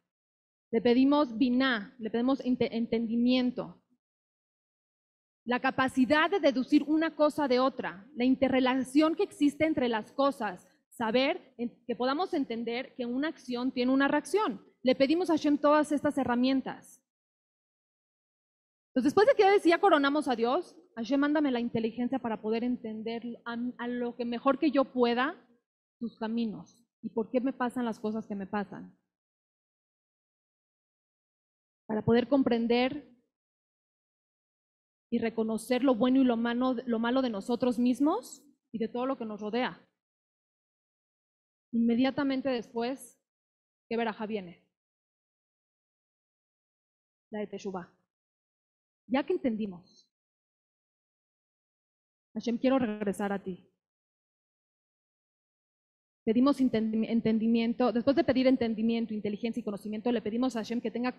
le 0.73 0.81
pedimos 0.81 1.37
biná, 1.37 1.95
le 1.99 2.09
pedimos 2.09 2.41
entendimiento, 2.43 3.79
la 5.45 5.59
capacidad 5.59 6.31
de 6.31 6.39
deducir 6.39 6.81
una 6.87 7.15
cosa 7.15 7.47
de 7.47 7.59
otra, 7.59 8.07
la 8.15 8.25
interrelación 8.25 9.13
que 9.13 9.21
existe 9.21 9.67
entre 9.67 9.87
las 9.87 10.11
cosas, 10.13 10.67
saber 10.89 11.53
que 11.85 11.95
podamos 11.95 12.33
entender 12.33 12.95
que 12.95 13.05
una 13.05 13.27
acción 13.27 13.71
tiene 13.71 13.91
una 13.91 14.07
reacción. 14.07 14.65
Le 14.81 14.95
pedimos 14.95 15.29
a 15.29 15.33
Hashem 15.33 15.59
todas 15.59 15.91
estas 15.91 16.17
herramientas. 16.17 16.99
Entonces, 18.87 19.13
después 19.13 19.27
de 19.27 19.35
que 19.35 19.69
ya 19.69 19.79
coronamos 19.79 20.27
a 20.27 20.35
Dios, 20.35 20.75
Hashem, 20.95 21.19
mándame 21.19 21.51
la 21.51 21.59
inteligencia 21.59 22.17
para 22.17 22.41
poder 22.41 22.63
entender 22.63 23.21
a, 23.45 23.57
a 23.77 23.87
lo 23.87 24.15
que 24.15 24.25
mejor 24.25 24.57
que 24.57 24.71
yo 24.71 24.85
pueda 24.85 25.35
tus 25.99 26.17
caminos 26.17 26.83
y 27.03 27.09
por 27.09 27.29
qué 27.29 27.41
me 27.41 27.53
pasan 27.53 27.85
las 27.85 27.99
cosas 27.99 28.25
que 28.25 28.33
me 28.33 28.47
pasan. 28.47 28.97
Para 31.93 32.05
poder 32.05 32.27
comprender 32.27 33.07
y 35.11 35.19
reconocer 35.19 35.83
lo 35.83 35.93
bueno 35.93 36.21
y 36.21 36.23
lo 36.23 36.35
malo, 36.37 36.73
lo 36.87 36.97
malo 36.97 37.21
de 37.21 37.29
nosotros 37.29 37.77
mismos 37.77 38.43
y 38.71 38.79
de 38.79 38.87
todo 38.87 39.05
lo 39.05 39.15
que 39.15 39.25
nos 39.25 39.39
rodea. 39.39 39.79
Inmediatamente 41.71 42.49
después, 42.49 43.21
¿qué 43.87 43.95
veraja 43.95 44.25
viene? 44.25 44.65
La 47.29 47.41
de 47.41 47.45
Teshuvah. 47.45 47.93
Ya 49.05 49.23
que 49.23 49.33
entendimos, 49.33 50.09
Hashem, 52.33 52.57
quiero 52.57 52.79
regresar 52.79 53.31
a 53.31 53.43
ti. 53.43 53.69
Pedimos 56.25 56.59
entendi- 56.59 57.07
entendimiento, 57.07 57.91
después 57.91 58.15
de 58.15 58.23
pedir 58.23 58.47
entendimiento, 58.47 59.13
inteligencia 59.13 59.61
y 59.61 59.63
conocimiento, 59.63 60.11
le 60.11 60.23
pedimos 60.23 60.55
a 60.55 60.61
Hashem 60.61 60.81
que 60.81 60.89
tenga 60.89 61.15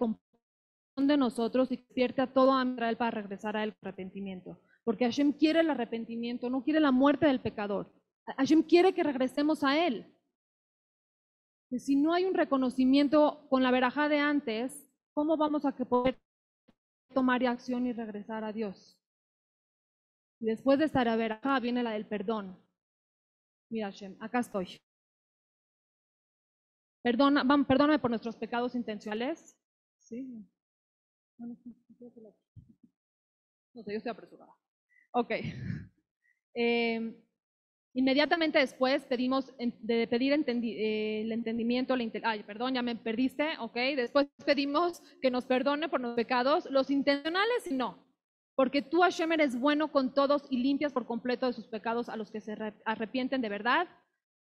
de 0.97 1.16
nosotros 1.16 1.70
y 1.73 1.76
despierte 1.76 2.23
a 2.23 2.32
todo 2.32 2.55
a 2.55 2.64
Israel 2.64 2.97
para 2.97 3.10
regresar 3.10 3.56
a 3.56 3.64
él 3.64 3.74
arrepentimiento. 3.82 4.60
Porque 4.84 5.05
Hashem 5.05 5.32
quiere 5.32 5.60
el 5.60 5.70
arrepentimiento, 5.70 6.48
no 6.50 6.62
quiere 6.62 6.81
la 6.81 6.92
muerte 6.92 7.26
del 7.26 7.40
pecador. 7.40 7.92
Hashem 8.36 8.62
quiere 8.62 8.94
que 8.94 9.02
regresemos 9.02 9.64
a 9.64 9.86
él. 9.86 10.06
Que 11.68 11.78
si 11.78 11.97
no 11.97 12.12
hay 12.12 12.24
un 12.24 12.34
reconocimiento 12.34 13.47
con 13.48 13.62
la 13.62 13.70
verajá 13.70 14.08
de 14.08 14.18
antes, 14.18 14.89
¿cómo 15.14 15.36
vamos 15.36 15.64
a 15.64 15.73
poder 15.73 16.18
tomar 17.12 17.44
acción 17.47 17.86
y 17.86 17.92
regresar 17.92 18.44
a 18.44 18.52
Dios? 18.52 18.98
Y 20.40 20.47
después 20.47 20.78
de 20.78 20.84
esta 20.84 21.16
verajá 21.16 21.58
viene 21.60 21.82
la 21.82 21.92
del 21.92 22.06
perdón. 22.06 22.56
Mira, 23.70 23.86
Hashem, 23.86 24.16
acá 24.20 24.40
estoy. 24.40 24.78
Perdona, 27.02 27.44
perdóname 27.66 27.98
por 27.98 28.10
nuestros 28.10 28.36
pecados 28.36 28.74
intencionales. 28.74 29.56
Sí. 29.98 30.47
No, 31.38 31.54
sé, 33.82 33.90
yo 33.92 33.96
estoy 33.98 34.10
apresurada. 34.10 34.52
Ok. 35.12 35.30
Eh, 36.56 37.12
inmediatamente 37.94 38.60
después 38.60 39.04
pedimos 39.06 39.52
de 39.58 40.06
pedir 40.06 40.32
eh, 40.32 41.22
el 41.22 41.32
entendimiento, 41.32 41.96
la 41.96 42.08
ay, 42.22 42.44
perdón, 42.44 42.74
ya 42.74 42.82
me 42.82 42.94
perdiste, 42.94 43.58
ok. 43.58 43.74
Después 43.96 44.28
pedimos 44.46 45.02
que 45.20 45.32
nos 45.32 45.46
perdone 45.46 45.88
por 45.88 46.00
los 46.00 46.14
pecados, 46.14 46.70
los 46.70 46.90
intencionales 46.92 47.72
no. 47.72 48.06
Porque 48.54 48.82
tú, 48.82 49.00
Hashem, 49.00 49.32
eres 49.32 49.58
bueno 49.58 49.90
con 49.90 50.14
todos 50.14 50.46
y 50.48 50.58
limpias 50.58 50.92
por 50.92 51.06
completo 51.06 51.46
de 51.48 51.54
sus 51.54 51.66
pecados 51.66 52.08
a 52.08 52.14
los 52.16 52.30
que 52.30 52.40
se 52.40 52.52
arre- 52.52 52.80
arrepienten 52.84 53.40
de 53.40 53.48
verdad. 53.48 53.88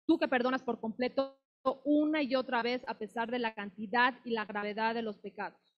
Tú 0.08 0.18
que 0.18 0.30
perdonas 0.30 0.64
por 0.64 0.80
completo 0.80 1.38
una 1.84 2.24
y 2.24 2.34
otra 2.36 2.64
vez 2.64 2.82
a 2.88 2.98
pesar 2.98 3.30
de 3.30 3.40
la 3.40 3.54
cantidad 3.54 4.14
y 4.24 4.30
la 4.30 4.46
gravedad 4.46 4.96
de 4.96 5.02
los 5.02 5.18
pecados. 5.18 5.69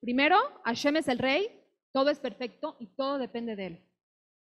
Primero, 0.00 0.36
Hashem 0.64 0.96
es 0.96 1.08
el 1.08 1.18
rey, 1.18 1.48
todo 1.92 2.10
es 2.10 2.18
perfecto 2.20 2.76
y 2.78 2.86
todo 2.88 3.18
depende 3.18 3.56
de 3.56 3.66
él. 3.66 3.84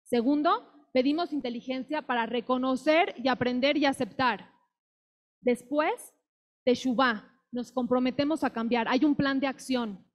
Segundo, 0.03 0.72
pedimos 0.94 1.34
inteligencia 1.34 2.02
para 2.02 2.26
reconocer 2.26 3.14
y 3.18 3.27
aprender 3.27 3.77
y 3.77 3.86
aceptar. 3.86 4.52
Después, 5.42 6.14
Teshuvah, 6.66 7.24
nos 7.52 7.72
comprometemos 7.72 8.44
a 8.44 8.50
cambiar. 8.52 8.88
Hay 8.90 9.06
un 9.06 9.16
plan 9.16 9.40
de 9.40 9.48
acción. 9.48 10.06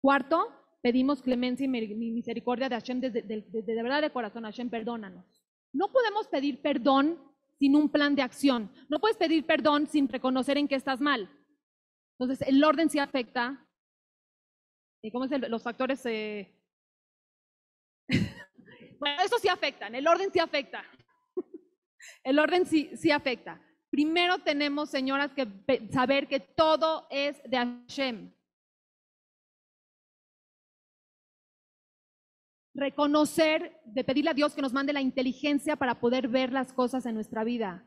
Cuarto, 0.00 0.48
pedimos 0.82 1.20
clemencia 1.22 1.64
y 1.64 1.68
mi- 1.68 1.88
mi- 1.88 2.10
misericordia 2.12 2.68
de 2.68 2.76
Hashem 2.76 3.00
desde, 3.00 3.22
de, 3.22 3.42
de- 3.42 3.62
de 3.62 3.82
verdad 3.82 4.00
de 4.02 4.10
corazón. 4.12 4.44
Hashem, 4.44 4.70
perdónanos. 4.70 5.24
No 5.72 5.90
podemos 5.92 6.26
pedir 6.28 6.62
perdón 6.62 7.18
sin 7.58 7.76
un 7.76 7.88
plan 7.90 8.14
de 8.14 8.22
acción. 8.22 8.70
No 8.88 8.98
puedes 9.00 9.16
pedir 9.18 9.44
perdón 9.44 9.86
sin 9.86 10.08
reconocer 10.08 10.56
en 10.56 10.68
qué 10.68 10.76
estás 10.76 11.00
mal. 11.00 11.28
Entonces, 12.20 12.46
el 12.46 12.62
orden 12.62 12.90
sí 12.90 12.98
afecta. 12.98 13.66
¿Y 15.02 15.10
cómo 15.10 15.24
es 15.24 15.30
los 15.48 15.62
factores? 15.62 16.04
eh? 16.04 16.54
bueno, 18.98 19.22
eso 19.22 19.38
sí 19.38 19.48
afectan. 19.48 19.94
El 19.94 20.06
orden 20.06 20.30
sí 20.30 20.38
afecta. 20.38 20.84
el 22.24 22.38
orden 22.38 22.66
sí, 22.66 22.94
sí 22.94 23.10
afecta. 23.10 23.58
Primero 23.88 24.38
tenemos, 24.40 24.90
señoras, 24.90 25.32
que 25.32 25.48
saber 25.90 26.28
que 26.28 26.40
todo 26.40 27.06
es 27.10 27.42
de 27.44 27.56
Hashem. 27.56 28.34
reconocer, 32.72 33.80
de 33.84 34.04
pedirle 34.04 34.30
a 34.30 34.34
Dios 34.34 34.54
que 34.54 34.62
nos 34.62 34.72
mande 34.72 34.92
la 34.92 35.02
inteligencia 35.02 35.76
para 35.76 36.00
poder 36.00 36.28
ver 36.28 36.52
las 36.52 36.72
cosas 36.72 37.04
en 37.04 37.14
nuestra 37.14 37.44
vida. 37.44 37.84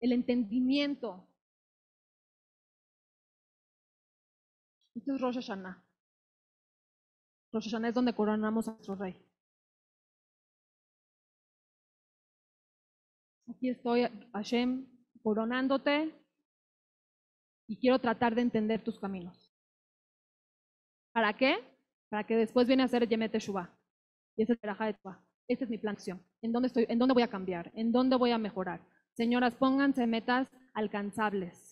El 0.00 0.12
entendimiento. 0.12 1.26
Esto 4.94 5.14
es 5.14 5.20
Rosh 5.20 5.34
Hashanah. 5.36 5.82
Rosh 7.52 7.64
Hashanah 7.64 7.88
es 7.88 7.94
donde 7.94 8.14
coronamos 8.14 8.68
a 8.68 8.72
nuestro 8.72 8.94
rey. 8.94 9.14
Aquí 13.48 13.68
estoy, 13.68 14.06
Hashem, 14.32 14.86
coronándote 15.22 16.14
y 17.66 17.78
quiero 17.78 17.98
tratar 17.98 18.34
de 18.34 18.42
entender 18.42 18.82
tus 18.82 18.98
caminos. 18.98 19.52
¿Para 21.12 21.32
qué? 21.32 21.56
Para 22.08 22.24
que 22.24 22.36
después 22.36 22.66
viene 22.66 22.82
a 22.82 22.88
ser 22.88 23.08
Yemete 23.08 23.38
Y 23.38 24.42
ese 24.42 24.52
es 24.52 24.58
el 24.62 24.96
Esta 25.48 25.64
es 25.64 25.70
mi 25.70 25.78
plan 25.78 25.96
¿En 26.42 26.52
dónde, 26.52 26.68
estoy, 26.68 26.86
¿En 26.88 26.98
dónde 26.98 27.14
voy 27.14 27.22
a 27.22 27.30
cambiar? 27.30 27.70
¿En 27.74 27.92
dónde 27.92 28.16
voy 28.16 28.30
a 28.30 28.38
mejorar? 28.38 28.80
Señoras, 29.12 29.54
pónganse 29.54 30.06
metas 30.06 30.48
alcanzables. 30.72 31.63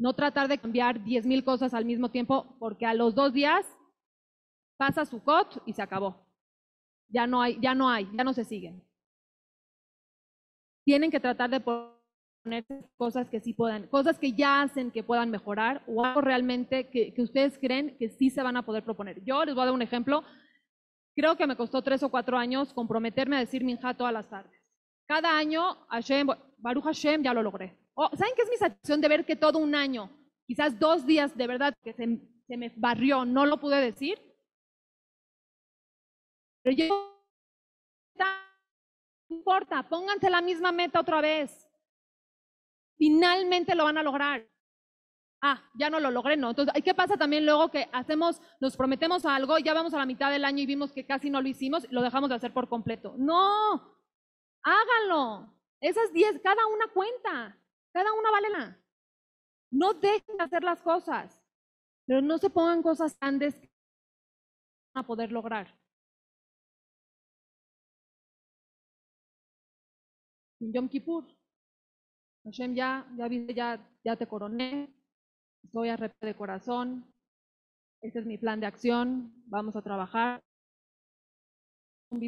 No 0.00 0.14
tratar 0.14 0.48
de 0.48 0.56
cambiar 0.56 1.04
10.000 1.04 1.44
cosas 1.44 1.74
al 1.74 1.84
mismo 1.84 2.10
tiempo, 2.10 2.56
porque 2.58 2.86
a 2.86 2.94
los 2.94 3.14
dos 3.14 3.34
días 3.34 3.66
pasa 4.78 5.04
su 5.04 5.22
cot 5.22 5.62
y 5.66 5.74
se 5.74 5.82
acabó. 5.82 6.26
Ya 7.08 7.26
no 7.26 7.42
hay, 7.42 7.58
ya 7.60 7.74
no 7.74 7.86
hay, 7.90 8.08
ya 8.16 8.24
no 8.24 8.32
se 8.32 8.44
siguen. 8.44 8.82
Tienen 10.86 11.10
que 11.10 11.20
tratar 11.20 11.50
de 11.50 11.60
poner 11.60 12.64
cosas 12.96 13.28
que 13.28 13.40
sí 13.40 13.52
puedan, 13.52 13.88
cosas 13.88 14.18
que 14.18 14.32
ya 14.32 14.62
hacen 14.62 14.90
que 14.90 15.02
puedan 15.02 15.30
mejorar 15.30 15.82
o 15.86 16.02
algo 16.02 16.22
realmente 16.22 16.88
que, 16.88 17.12
ustedes 17.18 17.58
creen 17.58 17.94
que 17.98 18.08
sí 18.08 18.30
se 18.30 18.42
van 18.42 18.56
a 18.56 18.64
poder 18.64 18.82
proponer. 18.82 19.22
Yo 19.22 19.44
les 19.44 19.54
voy 19.54 19.64
a 19.64 19.66
dar 19.66 19.74
un 19.74 19.82
ejemplo. 19.82 20.24
Creo 21.14 21.36
que 21.36 21.46
me 21.46 21.56
costó 21.56 21.82
tres 21.82 22.02
o 22.02 22.08
cuatro 22.08 22.38
años 22.38 22.72
comprometerme 22.72 23.36
a 23.36 23.40
decir 23.40 23.64
minja 23.64 23.92
todas 23.92 24.14
las 24.14 24.30
tardes. 24.30 24.58
Cada 25.06 25.36
año, 25.36 25.76
Hashem, 25.90 26.28
Baruch 26.56 26.84
Hashem, 26.84 27.22
ya 27.22 27.34
lo 27.34 27.42
logré. 27.42 27.76
Oh, 28.02 28.08
¿Saben 28.16 28.32
qué 28.34 28.40
es 28.40 28.48
mi 28.48 28.56
satisfacción 28.56 28.98
de 29.02 29.08
ver 29.08 29.26
que 29.26 29.36
todo 29.36 29.58
un 29.58 29.74
año, 29.74 30.08
quizás 30.46 30.78
dos 30.78 31.04
días 31.04 31.36
de 31.36 31.46
verdad 31.46 31.74
que 31.82 31.92
se, 31.92 32.18
se 32.46 32.56
me 32.56 32.72
barrió, 32.74 33.26
no 33.26 33.44
lo 33.44 33.60
pude 33.60 33.78
decir? 33.78 34.18
Pero 36.62 36.76
yo, 36.76 36.88
no 38.14 38.26
importa, 39.28 39.86
pónganse 39.86 40.30
la 40.30 40.40
misma 40.40 40.72
meta 40.72 40.98
otra 40.98 41.20
vez. 41.20 41.68
Finalmente 42.96 43.74
lo 43.74 43.84
van 43.84 43.98
a 43.98 44.02
lograr. 44.02 44.48
Ah, 45.42 45.62
ya 45.74 45.90
no 45.90 46.00
lo 46.00 46.10
logré, 46.10 46.38
no. 46.38 46.50
Entonces, 46.50 46.82
¿qué 46.82 46.94
pasa 46.94 47.18
también 47.18 47.44
luego 47.44 47.70
que 47.70 47.86
hacemos, 47.92 48.40
nos 48.60 48.78
prometemos 48.78 49.26
algo, 49.26 49.58
ya 49.58 49.74
vamos 49.74 49.92
a 49.92 49.98
la 49.98 50.06
mitad 50.06 50.30
del 50.30 50.46
año 50.46 50.62
y 50.62 50.66
vimos 50.66 50.90
que 50.90 51.04
casi 51.04 51.28
no 51.28 51.42
lo 51.42 51.48
hicimos, 51.48 51.86
lo 51.90 52.00
dejamos 52.00 52.30
de 52.30 52.36
hacer 52.36 52.54
por 52.54 52.66
completo? 52.66 53.14
No, 53.18 53.94
háganlo. 54.62 55.54
Esas 55.82 56.10
10, 56.14 56.40
cada 56.42 56.66
una 56.66 56.88
cuenta, 56.94 57.59
cada 57.92 58.12
una 58.12 58.30
vale. 58.30 58.76
No 59.70 59.94
dejen 59.94 60.36
de 60.36 60.44
hacer 60.44 60.64
las 60.64 60.82
cosas, 60.82 61.40
pero 62.06 62.20
no 62.20 62.38
se 62.38 62.50
pongan 62.50 62.82
cosas 62.82 63.16
grandes 63.18 63.54
que 63.54 63.70
van 64.94 65.04
a 65.04 65.06
poder 65.06 65.30
lograr. 65.30 65.68
En 70.60 70.72
Yom 70.72 70.88
Kippur, 70.88 71.24
Hashem 72.44 72.74
ya, 72.74 73.06
ya 73.16 73.78
ya, 74.04 74.16
te 74.16 74.26
coroné, 74.26 74.92
estoy 75.62 75.88
a 75.88 75.96
repente 75.96 76.26
de 76.26 76.36
corazón, 76.36 77.14
este 78.02 78.18
es 78.18 78.26
mi 78.26 78.38
plan 78.38 78.60
de 78.60 78.66
acción, 78.66 79.32
vamos 79.46 79.76
a 79.76 79.82
trabajar. 79.82 80.42
Un 82.10 82.18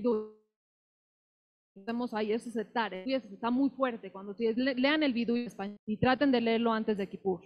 Estamos 1.75 2.13
ahí, 2.13 2.33
eso 2.33 2.51
es 2.51 2.57
estar, 2.57 2.93
está 2.93 3.51
muy 3.51 3.71
fuerte. 3.71 4.13
Cuando 4.13 4.37
lean 4.39 5.03
el 5.03 5.15
video 5.15 5.37
en 5.37 5.47
español 5.47 5.79
y 5.87 5.97
traten 5.97 6.31
de 6.31 6.41
leerlo 6.41 6.73
antes 6.73 6.99
de 6.99 7.09
Kippur. 7.09 7.43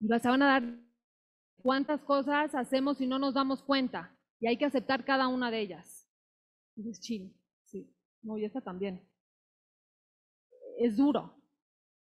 Y 0.00 0.08
van 0.08 0.42
a 0.42 0.46
dar 0.46 0.78
cuántas 1.62 2.02
cosas 2.02 2.54
hacemos 2.54 3.00
y 3.00 3.06
no 3.06 3.18
nos 3.18 3.34
damos 3.34 3.62
cuenta. 3.62 4.14
Y 4.40 4.46
hay 4.46 4.58
que 4.58 4.64
aceptar 4.64 5.04
cada 5.04 5.28
una 5.28 5.50
de 5.50 5.60
ellas. 5.60 6.08
Es 6.76 7.00
chill, 7.00 7.32
sí. 7.64 7.90
No, 8.22 8.36
y 8.36 8.44
esta 8.44 8.60
también. 8.60 9.00
Es 10.78 10.96
duro. 10.96 11.34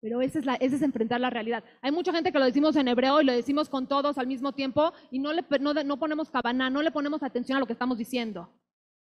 Pero 0.00 0.22
ese 0.22 0.38
es, 0.38 0.46
la, 0.46 0.54
ese 0.54 0.76
es 0.76 0.82
enfrentar 0.82 1.20
la 1.20 1.28
realidad. 1.28 1.62
Hay 1.82 1.92
mucha 1.92 2.12
gente 2.12 2.32
que 2.32 2.38
lo 2.38 2.46
decimos 2.46 2.74
en 2.76 2.88
hebreo 2.88 3.20
y 3.20 3.24
lo 3.24 3.32
decimos 3.32 3.68
con 3.68 3.86
todos 3.86 4.16
al 4.16 4.26
mismo 4.26 4.52
tiempo 4.52 4.92
y 5.10 5.18
no, 5.18 5.32
le, 5.32 5.44
no, 5.60 5.74
no 5.74 5.98
ponemos 5.98 6.30
cabana, 6.30 6.70
no 6.70 6.80
le 6.80 6.90
ponemos 6.90 7.22
atención 7.22 7.56
a 7.56 7.60
lo 7.60 7.66
que 7.66 7.74
estamos 7.74 7.98
diciendo. 7.98 8.50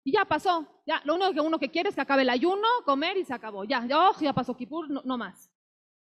Y 0.05 0.12
ya 0.12 0.25
pasó. 0.25 0.83
Ya, 0.87 1.01
lo 1.05 1.15
único 1.15 1.33
que 1.33 1.41
uno 1.41 1.59
que 1.59 1.70
quiere 1.70 1.89
es 1.89 1.95
que 1.95 2.01
acabe 2.01 2.23
el 2.23 2.31
ayuno, 2.31 2.67
comer 2.85 3.17
y 3.17 3.25
se 3.25 3.35
acabó. 3.35 3.65
Ya, 3.65 3.87
ya, 3.87 4.11
oh, 4.11 4.20
ya 4.20 4.33
pasó 4.33 4.57
Kipur, 4.57 4.89
no, 4.91 5.03
no, 5.05 5.19
más. 5.19 5.51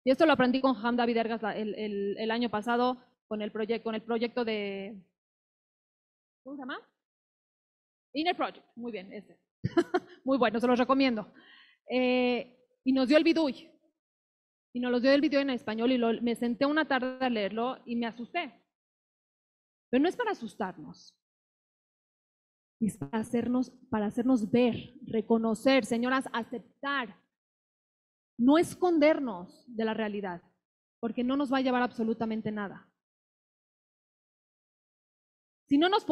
Y 0.03 0.11
esto 0.11 0.25
lo 0.25 0.33
aprendí 0.33 0.61
con 0.61 0.75
Ham 0.75 0.95
David 0.95 1.17
Ergas 1.17 1.43
el, 1.55 1.75
el, 1.75 2.17
el, 2.17 2.31
año 2.31 2.49
pasado 2.49 2.97
con 3.27 3.41
el, 3.41 3.51
proyecto, 3.51 3.83
con 3.83 3.95
el 3.95 4.01
proyecto 4.01 4.45
de. 4.45 4.97
¿Cómo 6.43 6.55
se 6.55 6.61
llama? 6.61 6.79
Inner 8.13 8.35
Project. 8.35 8.65
Muy 8.75 8.91
bien, 8.91 9.11
ese. 9.11 9.37
Muy 10.23 10.37
bueno, 10.37 10.59
se 10.59 10.67
los 10.67 10.79
recomiendo. 10.79 11.31
Eh, 11.89 12.57
y 12.85 12.93
nos 12.93 13.09
dio 13.09 13.17
el 13.17 13.23
bidui. 13.23 13.69
Y 14.73 14.79
nos 14.79 14.91
lo 14.91 14.99
dio 14.99 15.11
el 15.11 15.21
video 15.21 15.41
en 15.41 15.49
español 15.49 15.91
y 15.91 15.97
lo, 15.97 16.21
me 16.21 16.35
senté 16.35 16.65
una 16.65 16.87
tarde 16.87 17.17
a 17.25 17.29
leerlo 17.29 17.79
y 17.85 17.95
me 17.95 18.05
asusté. 18.05 18.53
Pero 19.89 20.01
no 20.01 20.07
es 20.07 20.15
para 20.15 20.31
asustarnos 20.31 21.18
es 22.79 22.97
para 22.97 23.19
hacernos, 23.19 24.51
ver, 24.51 24.93
reconocer, 25.05 25.85
señoras, 25.85 26.25
aceptar, 26.31 27.15
no 28.37 28.57
escondernos 28.57 29.65
de 29.67 29.85
la 29.85 29.93
realidad, 29.93 30.41
porque 30.99 31.23
no 31.23 31.35
nos 31.35 31.51
va 31.51 31.57
a 31.57 31.61
llevar 31.61 31.81
absolutamente 31.81 32.51
nada. 32.51 32.89
Si 35.67 35.77
no 35.77 35.89
nos 35.89 36.05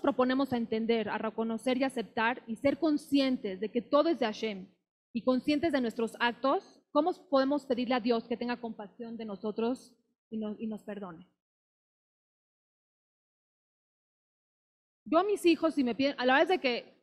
proponemos 0.00 0.52
a 0.52 0.56
entender, 0.56 1.08
a 1.08 1.18
reconocer 1.18 1.76
y 1.76 1.84
aceptar 1.84 2.42
y 2.46 2.56
ser 2.56 2.78
conscientes 2.78 3.60
de 3.60 3.70
que 3.70 3.82
todo 3.82 4.08
es 4.08 4.20
de 4.20 4.26
Hashem 4.26 4.68
y 5.12 5.24
conscientes 5.24 5.72
de 5.72 5.80
nuestros 5.80 6.16
actos, 6.20 6.80
¿cómo 6.92 7.12
podemos 7.28 7.66
pedirle 7.66 7.96
a 7.96 8.00
Dios 8.00 8.28
que 8.28 8.36
tenga 8.36 8.60
compasión 8.60 9.16
de 9.16 9.24
nosotros 9.24 9.94
y 10.30 10.38
nos, 10.38 10.58
y 10.60 10.68
nos 10.68 10.84
perdone? 10.84 11.28
Yo 15.10 15.18
a 15.18 15.24
mis 15.24 15.44
hijos, 15.46 15.74
si 15.74 15.84
me 15.84 15.94
piden, 15.94 16.14
a 16.18 16.26
la 16.26 16.38
vez 16.38 16.48
de 16.48 16.58
que 16.58 16.94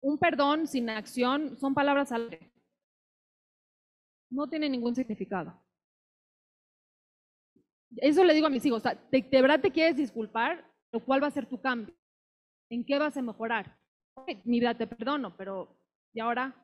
un 0.00 0.18
perdón 0.18 0.66
sin 0.66 0.90
acción 0.90 1.56
son 1.56 1.72
palabras 1.72 2.10
al 2.10 2.30
aire. 2.30 2.52
No 4.30 4.48
tiene 4.48 4.68
ningún 4.68 4.94
significado. 4.94 5.62
Eso 7.96 8.24
le 8.24 8.34
digo 8.34 8.48
a 8.48 8.50
mis 8.50 8.64
hijos, 8.66 8.82
de, 8.82 9.22
de, 9.22 9.42
verdad 9.42 9.60
te 9.60 9.70
quieres 9.70 9.96
disculpar, 9.96 10.64
lo 10.92 11.04
cual 11.04 11.22
va 11.22 11.28
a 11.28 11.32
ser 11.32 11.46
tu 11.46 11.60
cambio. 11.60 11.94
¿En 12.70 12.84
qué 12.84 12.98
vas 12.98 13.16
a 13.16 13.22
mejorar? 13.22 13.78
Okay, 14.14 14.42
mira, 14.44 14.76
te 14.76 14.86
perdono, 14.86 15.36
pero 15.36 15.80
¿y 16.12 16.20
ahora? 16.20 16.54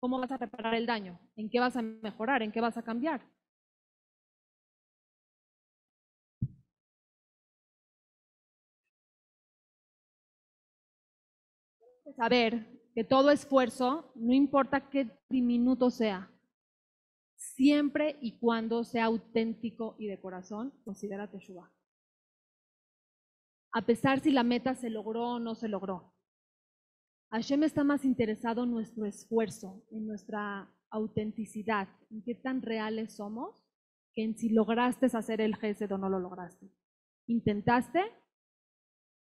¿Cómo 0.00 0.18
vas 0.18 0.30
a 0.32 0.38
reparar 0.38 0.74
el 0.74 0.86
daño? 0.86 1.18
¿En 1.36 1.50
qué 1.50 1.60
vas 1.60 1.76
a 1.76 1.82
mejorar? 1.82 2.42
¿En 2.42 2.52
qué 2.52 2.60
vas 2.60 2.76
a 2.76 2.82
cambiar? 2.82 3.20
Saber 12.16 12.80
que 12.94 13.04
todo 13.04 13.30
esfuerzo, 13.30 14.12
no 14.14 14.32
importa 14.32 14.90
qué 14.90 15.10
diminuto 15.28 15.90
sea, 15.90 16.30
siempre 17.36 18.18
y 18.20 18.38
cuando 18.38 18.84
sea 18.84 19.06
auténtico 19.06 19.96
y 19.98 20.06
de 20.06 20.20
corazón, 20.20 20.72
considera 20.84 21.30
Teshuvah. 21.30 21.70
A 23.72 23.82
pesar 23.86 24.20
si 24.20 24.30
la 24.30 24.42
meta 24.42 24.74
se 24.74 24.90
logró 24.90 25.34
o 25.34 25.38
no 25.38 25.54
se 25.54 25.68
logró. 25.68 26.12
Hashem 27.30 27.62
está 27.62 27.82
más 27.82 28.04
interesado 28.04 28.64
en 28.64 28.70
nuestro 28.70 29.06
esfuerzo, 29.06 29.82
en 29.90 30.06
nuestra 30.06 30.70
autenticidad, 30.90 31.88
en 32.10 32.22
qué 32.22 32.34
tan 32.34 32.60
reales 32.60 33.16
somos, 33.16 33.56
que 34.14 34.22
en 34.22 34.36
si 34.36 34.50
lograste 34.50 35.06
hacer 35.06 35.40
el 35.40 35.56
gesed 35.56 35.90
o 35.92 35.96
no 35.96 36.10
lo 36.10 36.20
lograste. 36.20 36.70
¿Intentaste? 37.26 38.02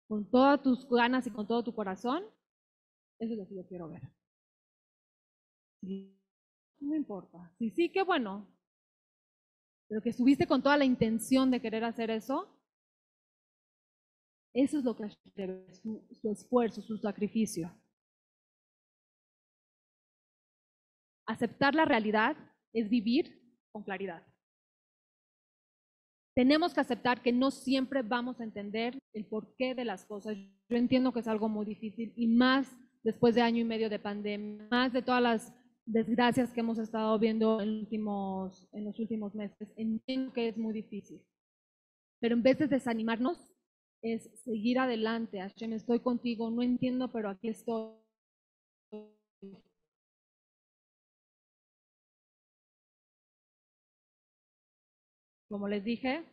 Con 0.08 0.28
todas 0.28 0.60
tus 0.60 0.88
ganas 0.88 1.28
y 1.28 1.30
con 1.30 1.46
todo 1.46 1.62
tu 1.62 1.72
corazón, 1.72 2.24
eso 3.20 3.34
es 3.34 3.38
lo 3.38 3.46
que 3.46 3.54
yo 3.54 3.66
quiero 3.66 3.88
ver. 3.88 4.02
no 5.82 6.96
importa. 6.96 7.52
Si 7.58 7.70
sí, 7.70 7.90
qué 7.90 8.02
bueno. 8.02 8.48
Pero 9.88 10.00
que 10.00 10.10
estuviste 10.10 10.46
con 10.46 10.62
toda 10.62 10.78
la 10.78 10.86
intención 10.86 11.50
de 11.50 11.60
querer 11.60 11.84
hacer 11.84 12.10
eso, 12.10 12.48
eso 14.54 14.78
es 14.78 14.84
lo 14.84 14.96
que 14.96 15.10
su, 15.82 16.08
su 16.20 16.30
esfuerzo, 16.30 16.80
su 16.80 16.96
sacrificio. 16.96 17.70
Aceptar 21.26 21.74
la 21.74 21.84
realidad 21.84 22.36
es 22.72 22.88
vivir 22.88 23.38
con 23.70 23.82
claridad. 23.82 24.26
Tenemos 26.34 26.72
que 26.72 26.80
aceptar 26.80 27.20
que 27.20 27.32
no 27.32 27.50
siempre 27.50 28.02
vamos 28.02 28.40
a 28.40 28.44
entender 28.44 28.98
el 29.12 29.26
porqué 29.26 29.74
de 29.74 29.84
las 29.84 30.06
cosas. 30.06 30.36
Yo 30.36 30.76
entiendo 30.76 31.12
que 31.12 31.20
es 31.20 31.28
algo 31.28 31.48
muy 31.48 31.66
difícil 31.66 32.14
y 32.16 32.28
más 32.28 32.66
después 33.02 33.34
de 33.34 33.42
año 33.42 33.60
y 33.60 33.64
medio 33.64 33.90
de 33.90 33.98
pandemia, 33.98 34.66
más 34.70 34.92
de 34.92 35.02
todas 35.02 35.22
las 35.22 35.54
desgracias 35.86 36.52
que 36.52 36.60
hemos 36.60 36.78
estado 36.78 37.18
viendo 37.18 37.60
en, 37.60 37.80
últimos, 37.80 38.68
en 38.72 38.84
los 38.84 38.98
últimos 38.98 39.34
meses. 39.34 39.68
Entiendo 39.76 40.32
que 40.32 40.48
es 40.48 40.56
muy 40.56 40.72
difícil. 40.72 41.22
Pero 42.20 42.34
en 42.34 42.42
vez 42.42 42.58
de 42.58 42.68
desanimarnos, 42.68 43.38
es 44.02 44.30
seguir 44.44 44.78
adelante. 44.78 45.40
Hashem, 45.40 45.72
estoy 45.72 46.00
contigo, 46.00 46.50
no 46.50 46.62
entiendo, 46.62 47.10
pero 47.12 47.28
aquí 47.28 47.48
estoy. 47.48 47.94
Como 55.48 55.68
les 55.68 55.84
dije, 55.84 56.24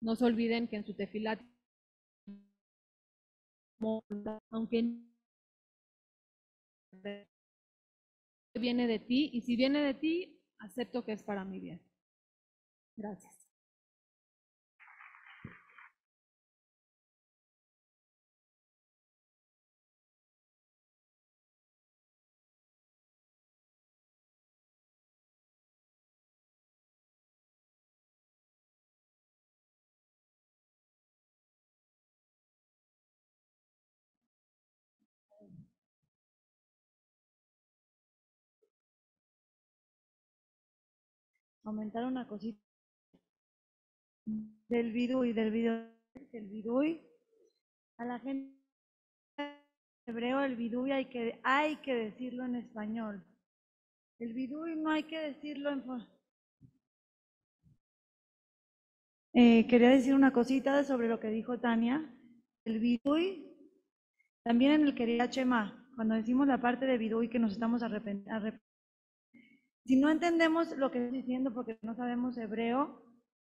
no 0.00 0.16
se 0.16 0.24
olviden 0.24 0.68
que 0.68 0.76
en 0.76 0.86
su 0.86 0.94
tefilat, 0.94 1.38
aunque 4.50 4.78
viene 8.54 8.86
de 8.86 8.98
ti, 8.98 9.30
y 9.32 9.42
si 9.42 9.56
viene 9.56 9.82
de 9.82 9.94
ti, 9.94 10.40
acepto 10.58 11.04
que 11.04 11.12
es 11.12 11.22
para 11.22 11.44
mi 11.44 11.60
bien. 11.60 11.80
Gracias. 12.96 13.43
Aumentar 41.64 42.04
una 42.04 42.26
cosita 42.28 42.60
del 44.68 44.92
vidui, 44.92 45.32
del 45.32 45.50
video, 45.50 45.90
del 46.32 46.46
vidui. 46.48 47.00
A 47.98 48.04
la 48.04 48.18
gente 48.18 48.54
hebreo 50.06 50.40
el 50.40 50.56
vidui 50.56 50.92
hay 50.92 51.06
que, 51.06 51.40
hay 51.42 51.76
que 51.76 51.94
decirlo 51.94 52.44
en 52.44 52.56
español. 52.56 53.24
El 54.18 54.32
vidui 54.32 54.76
no 54.76 54.90
hay 54.90 55.04
que 55.04 55.18
decirlo 55.18 55.70
en... 55.70 55.84
Eh, 59.36 59.66
quería 59.66 59.90
decir 59.90 60.14
una 60.14 60.32
cosita 60.32 60.84
sobre 60.84 61.08
lo 61.08 61.18
que 61.18 61.28
dijo 61.28 61.58
Tania. 61.58 62.08
El 62.64 62.78
vidui, 62.78 63.46
también 64.44 64.72
en 64.72 64.82
el 64.82 64.94
quería 64.94 65.28
Chema, 65.28 65.90
cuando 65.96 66.14
decimos 66.14 66.46
la 66.46 66.60
parte 66.60 66.86
de 66.86 66.98
vidui 66.98 67.28
que 67.28 67.38
nos 67.38 67.52
estamos 67.52 67.82
arrepentiendo, 67.82 68.58
si 69.84 69.96
no 69.96 70.10
entendemos 70.10 70.74
lo 70.76 70.90
que 70.90 70.98
estoy 71.04 71.18
diciendo 71.18 71.52
porque 71.52 71.78
no 71.82 71.94
sabemos 71.94 72.38
hebreo, 72.38 73.02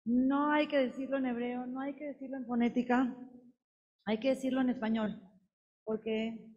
no 0.07 0.51
hay 0.51 0.67
que 0.69 0.79
decirlo 0.79 1.19
en 1.19 1.27
hebreo, 1.27 1.67
no 1.67 1.81
hay 1.81 1.95
que 1.95 2.07
decirlo 2.07 2.37
en 2.39 2.47
fonética, 2.47 3.15
hay 4.07 4.19
que 4.19 4.31
decirlo 4.31 4.61
en 4.61 4.71
español. 4.71 5.21
Porque, 5.85 6.51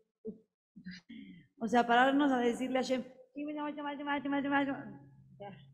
o 1.60 1.68
sea, 1.68 1.86
pararnos 1.86 2.32
a 2.32 2.40
decirle 2.40 2.80
a 2.80 2.82
Hashem, 2.82 3.04
¿qué 3.34 3.46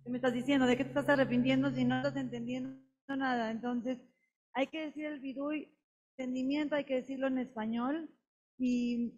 me 0.09 0.17
estás 0.17 0.33
diciendo? 0.33 0.65
¿De 0.65 0.75
qué 0.75 0.83
te 0.83 0.89
estás 0.89 1.09
arrepintiendo 1.09 1.71
si 1.71 1.85
no 1.85 1.97
estás 1.97 2.15
entendiendo 2.15 2.79
nada? 3.07 3.51
Entonces, 3.51 3.99
hay 4.53 4.67
que 4.67 4.85
decir 4.85 5.05
el 5.05 5.19
vidui, 5.19 5.71
entendimiento, 6.17 6.75
hay 6.75 6.85
que 6.85 6.95
decirlo 6.95 7.27
en 7.27 7.37
español. 7.39 8.09
Y 8.57 9.13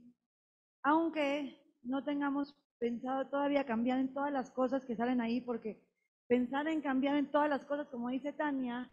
aunque 0.84 1.62
no 1.84 2.04
tengamos 2.04 2.56
pensado 2.80 3.28
todavía 3.28 3.66
cambiar 3.66 4.00
en 4.00 4.14
todas 4.14 4.32
las 4.32 4.52
cosas 4.52 4.86
que 4.86 4.96
salen 4.96 5.22
ahí, 5.22 5.42
porque 5.42 5.82
pensar 6.28 6.68
en 6.68 6.82
cambiar 6.82 7.16
en 7.16 7.32
todas 7.32 7.50
las 7.50 7.66
cosas, 7.66 7.88
como 7.88 8.10
dice 8.10 8.34
Tania, 8.34 8.90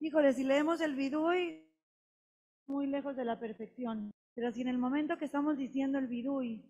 híjole, 0.00 0.32
si 0.32 0.44
leemos 0.44 0.80
el 0.80 0.94
vidui, 0.94 1.68
muy 2.66 2.86
lejos 2.86 3.16
de 3.16 3.24
la 3.24 3.38
perfección. 3.38 4.10
Pero 4.34 4.50
si 4.50 4.62
en 4.62 4.68
el 4.68 4.78
momento 4.78 5.18
que 5.18 5.26
estamos 5.26 5.58
diciendo 5.58 5.98
el 5.98 6.06
vidui, 6.06 6.64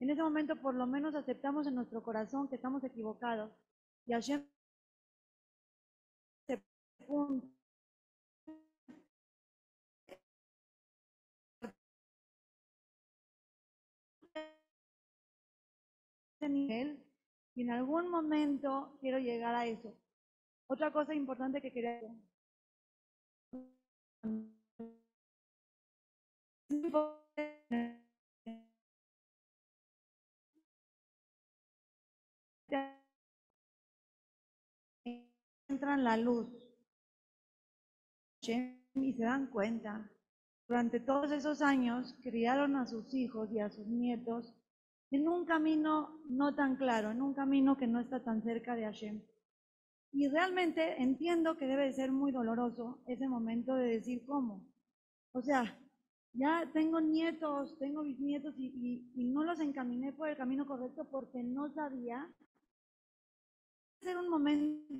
en 0.00 0.10
ese 0.10 0.22
momento 0.22 0.56
por 0.56 0.74
lo 0.74 0.86
menos 0.86 1.14
aceptamos 1.14 1.66
en 1.66 1.74
nuestro 1.74 2.02
corazón 2.02 2.48
que 2.48 2.56
estamos 2.56 2.84
equivocados, 2.84 3.50
y 4.06 4.12
Hashem 4.12 4.44
se 6.46 6.62
punto 7.06 7.57
nivel 16.46 17.02
y 17.56 17.62
en 17.62 17.70
algún 17.70 18.08
momento 18.10 18.96
quiero 19.00 19.18
llegar 19.18 19.54
a 19.54 19.66
eso. 19.66 19.92
Otra 20.68 20.92
cosa 20.92 21.14
importante 21.14 21.60
que 21.60 21.72
quería 21.72 22.00
entran 35.68 36.04
la 36.04 36.16
luz 36.16 36.46
y 38.42 39.12
se 39.12 39.22
dan 39.22 39.46
cuenta. 39.48 40.10
Durante 40.68 41.00
todos 41.00 41.32
esos 41.32 41.62
años 41.62 42.14
criaron 42.22 42.76
a 42.76 42.86
sus 42.86 43.12
hijos 43.14 43.50
y 43.50 43.58
a 43.58 43.70
sus 43.70 43.86
nietos 43.86 44.54
en 45.10 45.28
un 45.28 45.44
camino 45.44 46.20
no 46.28 46.54
tan 46.54 46.76
claro, 46.76 47.10
en 47.10 47.22
un 47.22 47.34
camino 47.34 47.76
que 47.76 47.86
no 47.86 48.00
está 48.00 48.22
tan 48.22 48.42
cerca 48.42 48.74
de 48.74 48.84
Hashem. 48.84 49.22
Y 50.12 50.28
realmente 50.28 51.02
entiendo 51.02 51.56
que 51.56 51.66
debe 51.66 51.86
de 51.86 51.92
ser 51.92 52.12
muy 52.12 52.32
doloroso 52.32 53.02
ese 53.06 53.28
momento 53.28 53.74
de 53.74 53.88
decir 53.88 54.24
cómo. 54.26 54.66
O 55.32 55.42
sea, 55.42 55.78
ya 56.32 56.70
tengo 56.72 57.00
nietos, 57.00 57.76
tengo 57.78 58.02
bisnietos 58.02 58.54
y, 58.58 58.66
y, 58.66 59.12
y 59.14 59.24
no 59.24 59.44
los 59.44 59.60
encaminé 59.60 60.12
por 60.12 60.28
el 60.28 60.36
camino 60.36 60.66
correcto 60.66 61.06
porque 61.10 61.42
no 61.42 61.72
sabía. 61.72 62.30
Ser 64.00 64.16
un 64.16 64.28
momento, 64.28 64.94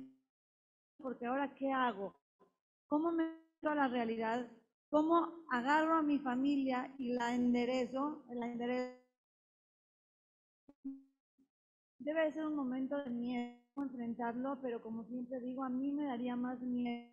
porque 0.97 1.25
ahora, 1.25 1.53
¿qué 1.53 1.71
hago? 1.71 2.15
¿Cómo 2.87 3.11
me 3.11 3.25
meto 3.25 3.69
a 3.69 3.75
la 3.75 3.87
realidad? 3.87 4.47
¿Cómo 4.89 5.45
agarro 5.51 5.95
a 5.95 6.01
mi 6.01 6.19
familia 6.19 6.93
y 6.97 7.13
la 7.13 7.33
enderezo? 7.33 8.25
La 8.29 8.47
enderezo 8.47 9.08
debe 11.99 12.25
de 12.25 12.33
ser 12.33 12.45
un 12.45 12.55
momento 12.55 12.97
de 12.97 13.09
miedo 13.09 13.59
enfrentarlo, 13.77 14.59
pero 14.61 14.81
como 14.81 15.03
siempre 15.05 15.39
digo, 15.39 15.63
a 15.63 15.69
mí 15.69 15.91
me 15.91 16.05
daría 16.05 16.35
más 16.35 16.59
miedo. 16.61 17.09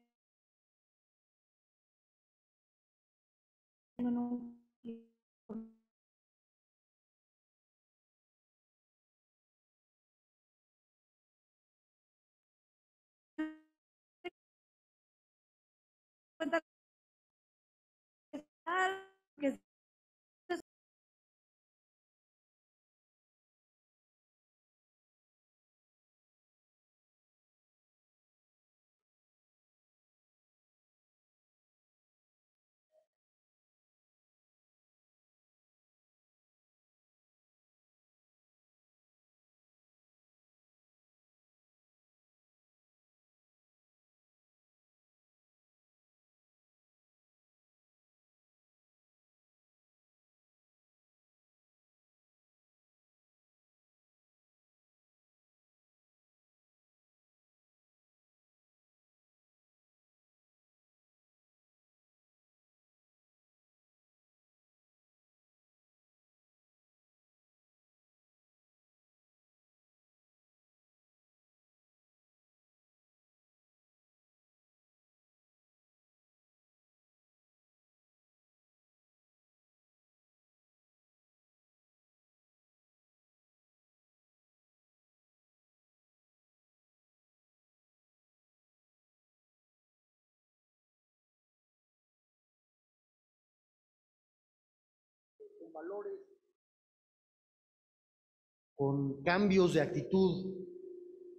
Con 98.76 99.22
cambios 99.22 99.72
de 99.74 99.80
actitud, 99.80 100.54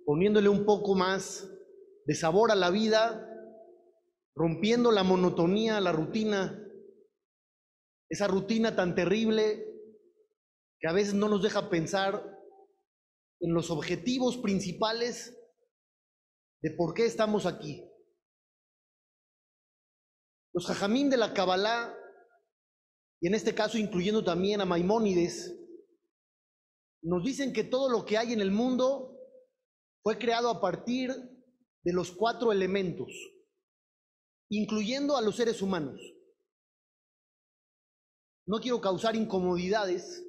poniéndole 0.05 0.49
un 0.49 0.65
poco 0.65 0.95
más 0.95 1.47
de 2.05 2.15
sabor 2.15 2.51
a 2.51 2.55
la 2.55 2.71
vida, 2.71 3.23
rompiendo 4.35 4.91
la 4.91 5.03
monotonía, 5.03 5.79
la 5.79 5.91
rutina, 5.91 6.63
esa 8.09 8.27
rutina 8.27 8.75
tan 8.75 8.95
terrible 8.95 9.65
que 10.79 10.87
a 10.87 10.93
veces 10.93 11.13
no 11.13 11.27
nos 11.27 11.43
deja 11.43 11.69
pensar 11.69 12.23
en 13.39 13.53
los 13.53 13.69
objetivos 13.69 14.37
principales 14.37 15.37
de 16.61 16.71
por 16.71 16.93
qué 16.93 17.05
estamos 17.05 17.45
aquí. 17.45 17.83
Los 20.53 20.65
jajamín 20.65 21.09
de 21.09 21.17
la 21.17 21.33
Kabbalah, 21.33 21.96
y 23.19 23.27
en 23.27 23.33
este 23.33 23.55
caso 23.55 23.77
incluyendo 23.77 24.23
también 24.23 24.61
a 24.61 24.65
Maimónides, 24.65 25.57
nos 27.01 27.23
dicen 27.23 27.53
que 27.53 27.63
todo 27.63 27.89
lo 27.89 28.05
que 28.05 28.17
hay 28.17 28.33
en 28.33 28.41
el 28.41 28.51
mundo 28.51 29.17
fue 30.03 30.17
creado 30.17 30.49
a 30.49 30.61
partir 30.61 31.11
de 31.83 31.93
los 31.93 32.11
cuatro 32.11 32.51
elementos, 32.51 33.11
incluyendo 34.49 35.15
a 35.15 35.21
los 35.21 35.35
seres 35.35 35.61
humanos. 35.61 35.99
No 38.45 38.59
quiero 38.59 38.79
causar 38.79 39.15
incomodidades, 39.15 40.23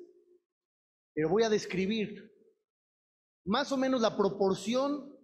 pero 1.15 1.29
voy 1.29 1.43
a 1.43 1.51
describir 1.51 2.33
más 3.45 3.73
o 3.73 3.77
menos 3.77 4.01
la 4.01 4.17
proporción 4.17 5.17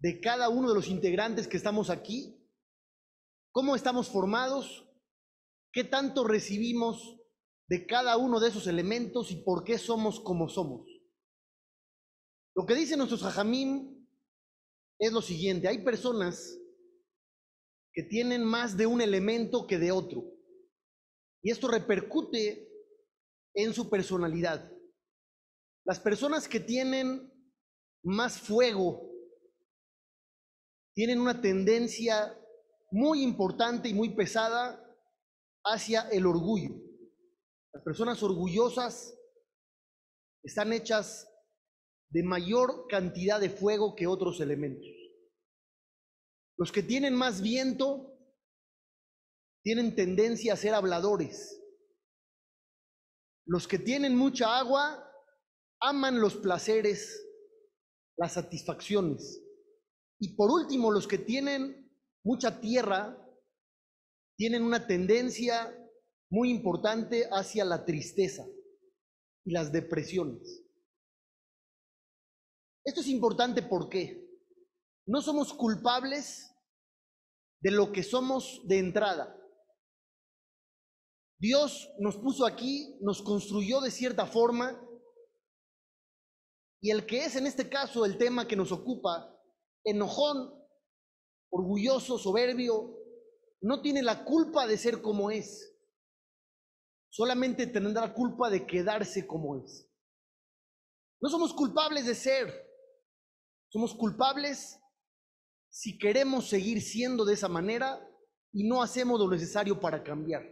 de 0.00 0.20
cada 0.20 0.48
uno 0.48 0.68
de 0.68 0.74
los 0.74 0.88
integrantes 0.88 1.46
que 1.46 1.56
estamos 1.56 1.90
aquí, 1.90 2.36
cómo 3.52 3.76
estamos 3.76 4.08
formados, 4.08 4.88
qué 5.72 5.84
tanto 5.84 6.24
recibimos 6.24 7.18
de 7.68 7.86
cada 7.86 8.16
uno 8.16 8.38
de 8.40 8.48
esos 8.48 8.66
elementos 8.66 9.30
y 9.30 9.36
por 9.42 9.64
qué 9.64 9.78
somos 9.78 10.20
como 10.20 10.48
somos. 10.48 10.86
Lo 12.54 12.66
que 12.66 12.74
dicen 12.74 12.98
nuestros 12.98 13.22
jajamim 13.22 14.06
es 14.98 15.12
lo 15.12 15.22
siguiente, 15.22 15.68
hay 15.68 15.82
personas 15.82 16.58
que 17.94 18.02
tienen 18.02 18.44
más 18.44 18.76
de 18.76 18.86
un 18.86 19.00
elemento 19.00 19.66
que 19.66 19.78
de 19.78 19.90
otro, 19.90 20.24
y 21.42 21.50
esto 21.50 21.68
repercute 21.68 22.68
en 23.54 23.74
su 23.74 23.90
personalidad. 23.90 24.70
Las 25.84 25.98
personas 25.98 26.46
que 26.46 26.60
tienen 26.60 27.32
más 28.04 28.38
fuego 28.38 29.10
tienen 30.94 31.20
una 31.20 31.40
tendencia 31.40 32.38
muy 32.90 33.22
importante 33.22 33.88
y 33.88 33.94
muy 33.94 34.14
pesada 34.14 34.81
hacia 35.64 36.08
el 36.10 36.26
orgullo. 36.26 36.74
Las 37.72 37.82
personas 37.82 38.22
orgullosas 38.22 39.18
están 40.42 40.72
hechas 40.72 41.28
de 42.10 42.22
mayor 42.22 42.86
cantidad 42.88 43.40
de 43.40 43.50
fuego 43.50 43.94
que 43.94 44.06
otros 44.06 44.40
elementos. 44.40 44.90
Los 46.58 46.70
que 46.70 46.82
tienen 46.82 47.14
más 47.14 47.40
viento 47.40 48.12
tienen 49.62 49.94
tendencia 49.94 50.52
a 50.52 50.56
ser 50.56 50.74
habladores. 50.74 51.60
Los 53.46 53.66
que 53.66 53.78
tienen 53.78 54.16
mucha 54.16 54.58
agua 54.58 55.08
aman 55.80 56.20
los 56.20 56.36
placeres, 56.36 57.26
las 58.16 58.34
satisfacciones. 58.34 59.42
Y 60.20 60.36
por 60.36 60.50
último, 60.50 60.90
los 60.90 61.08
que 61.08 61.18
tienen 61.18 61.90
mucha 62.24 62.60
tierra 62.60 63.18
tienen 64.36 64.62
una 64.62 64.86
tendencia 64.86 65.76
muy 66.30 66.50
importante 66.50 67.28
hacia 67.30 67.64
la 67.64 67.84
tristeza 67.84 68.46
y 69.44 69.52
las 69.52 69.72
depresiones. 69.72 70.64
Esto 72.84 73.00
es 73.00 73.08
importante 73.08 73.62
porque 73.62 74.26
no 75.06 75.20
somos 75.20 75.52
culpables 75.52 76.50
de 77.60 77.70
lo 77.70 77.92
que 77.92 78.02
somos 78.02 78.62
de 78.66 78.78
entrada. 78.78 79.38
Dios 81.38 81.92
nos 81.98 82.16
puso 82.16 82.46
aquí, 82.46 82.96
nos 83.00 83.20
construyó 83.22 83.80
de 83.80 83.90
cierta 83.90 84.26
forma, 84.26 84.80
y 86.80 86.90
el 86.90 87.06
que 87.06 87.24
es 87.24 87.36
en 87.36 87.46
este 87.46 87.68
caso 87.68 88.04
el 88.04 88.18
tema 88.18 88.48
que 88.48 88.56
nos 88.56 88.72
ocupa, 88.72 89.40
enojón, 89.84 90.52
orgulloso, 91.50 92.18
soberbio, 92.18 93.01
no 93.62 93.80
tiene 93.80 94.02
la 94.02 94.24
culpa 94.24 94.66
de 94.66 94.76
ser 94.76 95.00
como 95.00 95.30
es, 95.30 95.72
solamente 97.08 97.66
tendrá 97.66 98.12
culpa 98.12 98.50
de 98.50 98.66
quedarse 98.66 99.26
como 99.26 99.56
es. 99.56 99.88
No 101.20 101.28
somos 101.30 101.54
culpables 101.54 102.04
de 102.06 102.14
ser, 102.16 102.52
somos 103.68 103.94
culpables 103.94 104.78
si 105.70 105.96
queremos 105.96 106.48
seguir 106.48 106.82
siendo 106.82 107.24
de 107.24 107.34
esa 107.34 107.48
manera 107.48 108.04
y 108.52 108.68
no 108.68 108.82
hacemos 108.82 109.18
lo 109.20 109.30
necesario 109.30 109.80
para 109.80 110.02
cambiar. 110.02 110.42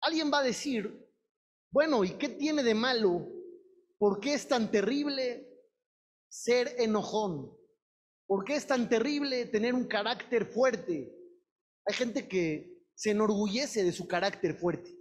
Alguien 0.00 0.30
va 0.30 0.40
a 0.40 0.44
decir, 0.44 1.08
bueno, 1.70 2.04
¿y 2.04 2.18
qué 2.18 2.28
tiene 2.28 2.62
de 2.62 2.74
malo? 2.74 3.28
¿Por 3.98 4.18
qué 4.18 4.34
es 4.34 4.48
tan 4.48 4.70
terrible 4.70 5.48
ser 6.28 6.74
enojón? 6.78 7.56
¿Por 8.26 8.44
qué 8.44 8.56
es 8.56 8.66
tan 8.66 8.88
terrible 8.88 9.46
tener 9.46 9.74
un 9.74 9.86
carácter 9.86 10.44
fuerte? 10.44 11.15
Hay 11.86 11.94
gente 11.94 12.28
que 12.28 12.84
se 12.94 13.10
enorgullece 13.10 13.84
de 13.84 13.92
su 13.92 14.08
carácter 14.08 14.56
fuerte. 14.58 14.98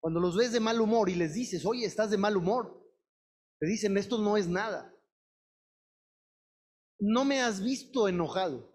Cuando 0.00 0.20
los 0.20 0.36
ves 0.36 0.52
de 0.52 0.60
mal 0.60 0.80
humor 0.80 1.08
y 1.08 1.14
les 1.14 1.34
dices, 1.34 1.64
oye, 1.64 1.86
estás 1.86 2.10
de 2.10 2.16
mal 2.16 2.36
humor, 2.36 2.84
te 3.58 3.66
dicen, 3.66 3.96
esto 3.96 4.18
no 4.18 4.36
es 4.36 4.48
nada. 4.48 4.92
No 6.98 7.24
me 7.24 7.40
has 7.40 7.62
visto 7.62 8.08
enojado. 8.08 8.74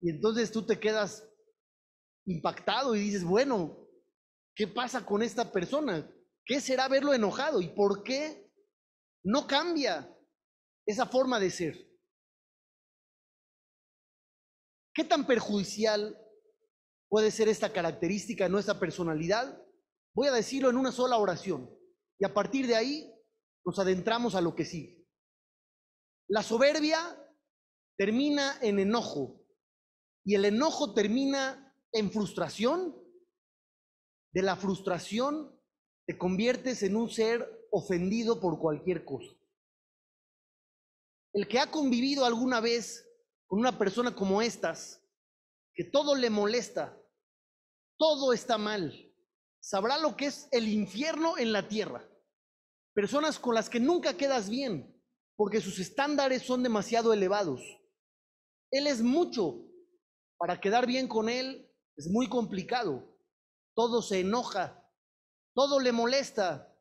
Y 0.00 0.10
entonces 0.10 0.52
tú 0.52 0.64
te 0.64 0.78
quedas 0.78 1.28
impactado 2.26 2.94
y 2.94 3.00
dices, 3.00 3.24
bueno, 3.24 3.88
¿qué 4.54 4.66
pasa 4.66 5.04
con 5.04 5.22
esta 5.22 5.50
persona? 5.50 6.08
¿Qué 6.44 6.60
será 6.60 6.88
verlo 6.88 7.14
enojado? 7.14 7.60
¿Y 7.60 7.68
por 7.68 8.02
qué 8.02 8.52
no 9.24 9.46
cambia 9.46 10.14
esa 10.86 11.06
forma 11.06 11.40
de 11.40 11.50
ser? 11.50 11.85
¿Qué 14.96 15.04
tan 15.04 15.26
perjudicial 15.26 16.18
puede 17.10 17.30
ser 17.30 17.50
esta 17.50 17.70
característica 17.70 18.44
de 18.44 18.50
nuestra 18.50 18.80
personalidad? 18.80 19.62
Voy 20.14 20.28
a 20.28 20.32
decirlo 20.32 20.70
en 20.70 20.78
una 20.78 20.90
sola 20.90 21.18
oración 21.18 21.70
y 22.18 22.24
a 22.24 22.32
partir 22.32 22.66
de 22.66 22.76
ahí 22.76 23.14
nos 23.66 23.78
adentramos 23.78 24.34
a 24.34 24.40
lo 24.40 24.54
que 24.54 24.64
sigue. 24.64 25.06
La 26.28 26.42
soberbia 26.42 26.98
termina 27.98 28.58
en 28.62 28.78
enojo 28.78 29.44
y 30.24 30.34
el 30.34 30.46
enojo 30.46 30.94
termina 30.94 31.76
en 31.92 32.10
frustración. 32.10 32.96
De 34.32 34.40
la 34.40 34.56
frustración 34.56 35.60
te 36.06 36.16
conviertes 36.16 36.82
en 36.82 36.96
un 36.96 37.10
ser 37.10 37.68
ofendido 37.70 38.40
por 38.40 38.58
cualquier 38.58 39.04
cosa. 39.04 39.36
El 41.34 41.46
que 41.48 41.58
ha 41.58 41.70
convivido 41.70 42.24
alguna 42.24 42.60
vez 42.60 43.05
con 43.46 43.60
una 43.60 43.78
persona 43.78 44.14
como 44.14 44.42
estas, 44.42 45.02
que 45.74 45.84
todo 45.84 46.14
le 46.14 46.30
molesta, 46.30 47.00
todo 47.98 48.32
está 48.32 48.58
mal, 48.58 49.12
sabrá 49.60 49.98
lo 49.98 50.16
que 50.16 50.26
es 50.26 50.48
el 50.50 50.68
infierno 50.68 51.38
en 51.38 51.52
la 51.52 51.68
tierra. 51.68 52.08
Personas 52.94 53.38
con 53.38 53.54
las 53.54 53.68
que 53.68 53.80
nunca 53.80 54.16
quedas 54.16 54.48
bien, 54.48 54.96
porque 55.36 55.60
sus 55.60 55.78
estándares 55.78 56.42
son 56.42 56.62
demasiado 56.62 57.12
elevados. 57.12 57.60
Él 58.70 58.86
es 58.86 59.02
mucho 59.02 59.66
para 60.38 60.60
quedar 60.60 60.86
bien 60.86 61.08
con 61.08 61.28
él, 61.28 61.70
es 61.96 62.08
muy 62.08 62.28
complicado. 62.28 63.16
Todo 63.74 64.02
se 64.02 64.20
enoja, 64.20 64.82
todo 65.54 65.80
le 65.80 65.92
molesta 65.92 66.74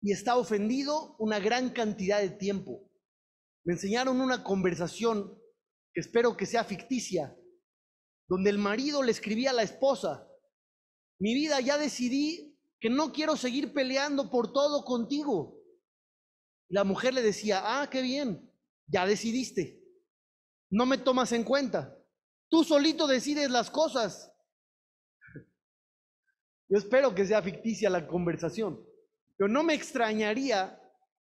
y 0.00 0.12
está 0.12 0.36
ofendido 0.36 1.16
una 1.18 1.38
gran 1.38 1.70
cantidad 1.70 2.20
de 2.20 2.30
tiempo. 2.30 2.90
Me 3.64 3.74
enseñaron 3.74 4.20
una 4.20 4.42
conversación 4.42 5.38
que 5.96 6.00
espero 6.00 6.36
que 6.36 6.44
sea 6.44 6.62
ficticia, 6.62 7.34
donde 8.28 8.50
el 8.50 8.58
marido 8.58 9.02
le 9.02 9.12
escribía 9.12 9.48
a 9.48 9.54
la 9.54 9.62
esposa, 9.62 10.28
mi 11.18 11.32
vida, 11.32 11.58
ya 11.62 11.78
decidí 11.78 12.54
que 12.78 12.90
no 12.90 13.14
quiero 13.14 13.34
seguir 13.34 13.72
peleando 13.72 14.30
por 14.30 14.52
todo 14.52 14.84
contigo. 14.84 15.58
la 16.68 16.84
mujer 16.84 17.14
le 17.14 17.22
decía, 17.22 17.62
ah, 17.64 17.88
qué 17.88 18.02
bien, 18.02 18.52
ya 18.86 19.06
decidiste, 19.06 19.82
no 20.68 20.84
me 20.84 20.98
tomas 20.98 21.32
en 21.32 21.44
cuenta. 21.44 21.98
Tú 22.50 22.62
solito 22.62 23.06
decides 23.06 23.48
las 23.48 23.70
cosas. 23.70 24.30
Yo 26.68 26.76
espero 26.76 27.14
que 27.14 27.24
sea 27.24 27.40
ficticia 27.40 27.88
la 27.88 28.06
conversación, 28.06 28.84
pero 29.38 29.48
no 29.48 29.62
me 29.62 29.72
extrañaría 29.72 30.78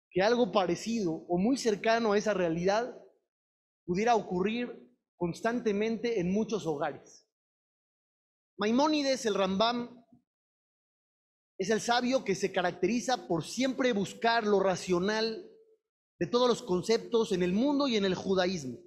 que 0.09 0.23
algo 0.23 0.53
parecido 0.53 1.15
o 1.27 1.37
muy 1.37 1.57
cercano 1.57 2.13
a 2.13 2.19
esa 2.19 2.33
realidad 2.33 3.02
pudiera 3.93 4.17
ocurrir 4.17 4.91
constantemente 5.19 6.19
en 6.19 6.33
muchos 6.33 6.65
hogares. 6.65 7.29
Maimónides, 8.57 9.27
el 9.27 9.35
Rambam, 9.35 10.03
es 11.59 11.69
el 11.69 11.79
sabio 11.83 12.25
que 12.25 12.35
se 12.35 12.51
caracteriza 12.53 13.29
por 13.29 13.45
siempre 13.45 13.93
buscar 13.93 14.47
lo 14.47 14.61
racional 14.61 15.47
de 16.19 16.27
todos 16.27 16.49
los 16.49 16.63
conceptos 16.63 17.33
en 17.33 17.43
el 17.43 17.53
mundo 17.53 17.87
y 17.87 17.99
en 17.99 18.07
el 18.07 18.15
judaísmo. 18.15 18.79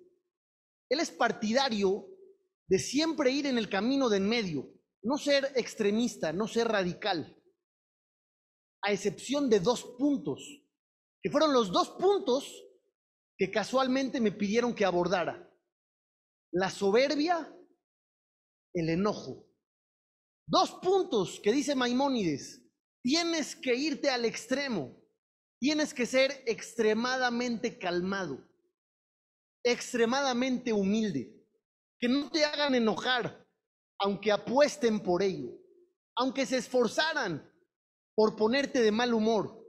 Él 0.89 0.99
es 0.99 1.11
partidario 1.11 2.07
de 2.67 2.79
siempre 2.79 3.29
ir 3.29 3.45
en 3.45 3.59
el 3.59 3.69
camino 3.69 4.09
de 4.09 4.17
en 4.17 4.27
medio, 4.27 4.73
no 5.03 5.19
ser 5.19 5.51
extremista, 5.55 6.33
no 6.33 6.47
ser 6.47 6.67
radical, 6.67 7.39
a 8.81 8.91
excepción 8.91 9.51
de 9.51 9.59
dos 9.59 9.83
puntos, 9.99 10.63
que 11.21 11.29
fueron 11.29 11.53
los 11.53 11.71
dos 11.71 11.91
puntos 11.91 12.65
que 13.37 13.51
casualmente 13.51 14.21
me 14.21 14.31
pidieron 14.31 14.73
que 14.73 14.85
abordara. 14.85 15.51
La 16.51 16.69
soberbia, 16.69 17.53
el 18.73 18.89
enojo. 18.89 19.45
Dos 20.47 20.71
puntos 20.81 21.39
que 21.41 21.51
dice 21.51 21.75
Maimónides, 21.75 22.61
tienes 23.03 23.55
que 23.55 23.75
irte 23.75 24.09
al 24.09 24.25
extremo, 24.25 24.95
tienes 25.59 25.93
que 25.93 26.05
ser 26.05 26.43
extremadamente 26.45 27.79
calmado, 27.79 28.47
extremadamente 29.63 30.71
humilde, 30.71 31.43
que 31.99 32.07
no 32.07 32.29
te 32.29 32.45
hagan 32.45 32.75
enojar, 32.75 33.45
aunque 33.99 34.31
apuesten 34.31 34.99
por 34.99 35.23
ello, 35.23 35.51
aunque 36.15 36.45
se 36.45 36.57
esforzaran 36.57 37.51
por 38.15 38.35
ponerte 38.35 38.81
de 38.81 38.91
mal 38.91 39.13
humor. 39.13 39.64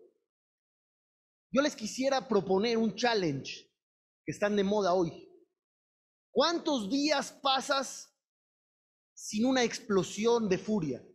Yo 1.50 1.62
les 1.62 1.76
quisiera 1.76 2.26
proponer 2.26 2.76
un 2.76 2.94
challenge 2.94 3.70
que 4.24 4.32
están 4.32 4.56
de 4.56 4.64
moda 4.64 4.92
hoy. 4.92 5.26
¿Cuántos 6.32 6.90
días 6.90 7.32
pasas 7.32 8.12
sin 9.14 9.46
una 9.46 9.62
explosión 9.62 10.48
de 10.48 10.58
furia? 10.58 11.06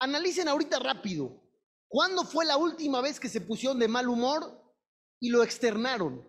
Analicen 0.00 0.48
ahorita 0.48 0.78
rápido. 0.78 1.40
¿Cuándo 1.88 2.24
fue 2.24 2.44
la 2.46 2.56
última 2.56 3.00
vez 3.00 3.20
que 3.20 3.28
se 3.28 3.40
pusieron 3.40 3.78
de 3.78 3.86
mal 3.86 4.08
humor 4.08 4.60
y 5.20 5.28
lo 5.28 5.42
externaron? 5.42 6.26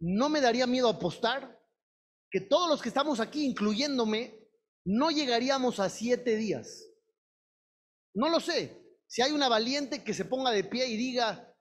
No 0.00 0.28
me 0.28 0.40
daría 0.40 0.66
miedo 0.66 0.88
apostar 0.88 1.58
que 2.30 2.40
todos 2.40 2.68
los 2.68 2.82
que 2.82 2.88
estamos 2.88 3.20
aquí, 3.20 3.46
incluyéndome, 3.46 4.48
no 4.84 5.10
llegaríamos 5.10 5.78
a 5.78 5.88
siete 5.88 6.36
días. 6.36 6.86
No 8.14 8.28
lo 8.28 8.40
sé. 8.40 8.79
Si 9.10 9.22
hay 9.22 9.32
una 9.32 9.48
valiente 9.48 10.04
que 10.04 10.14
se 10.14 10.24
ponga 10.24 10.52
de 10.52 10.62
pie 10.62 10.86
y 10.86 10.96
diga, 10.96 11.52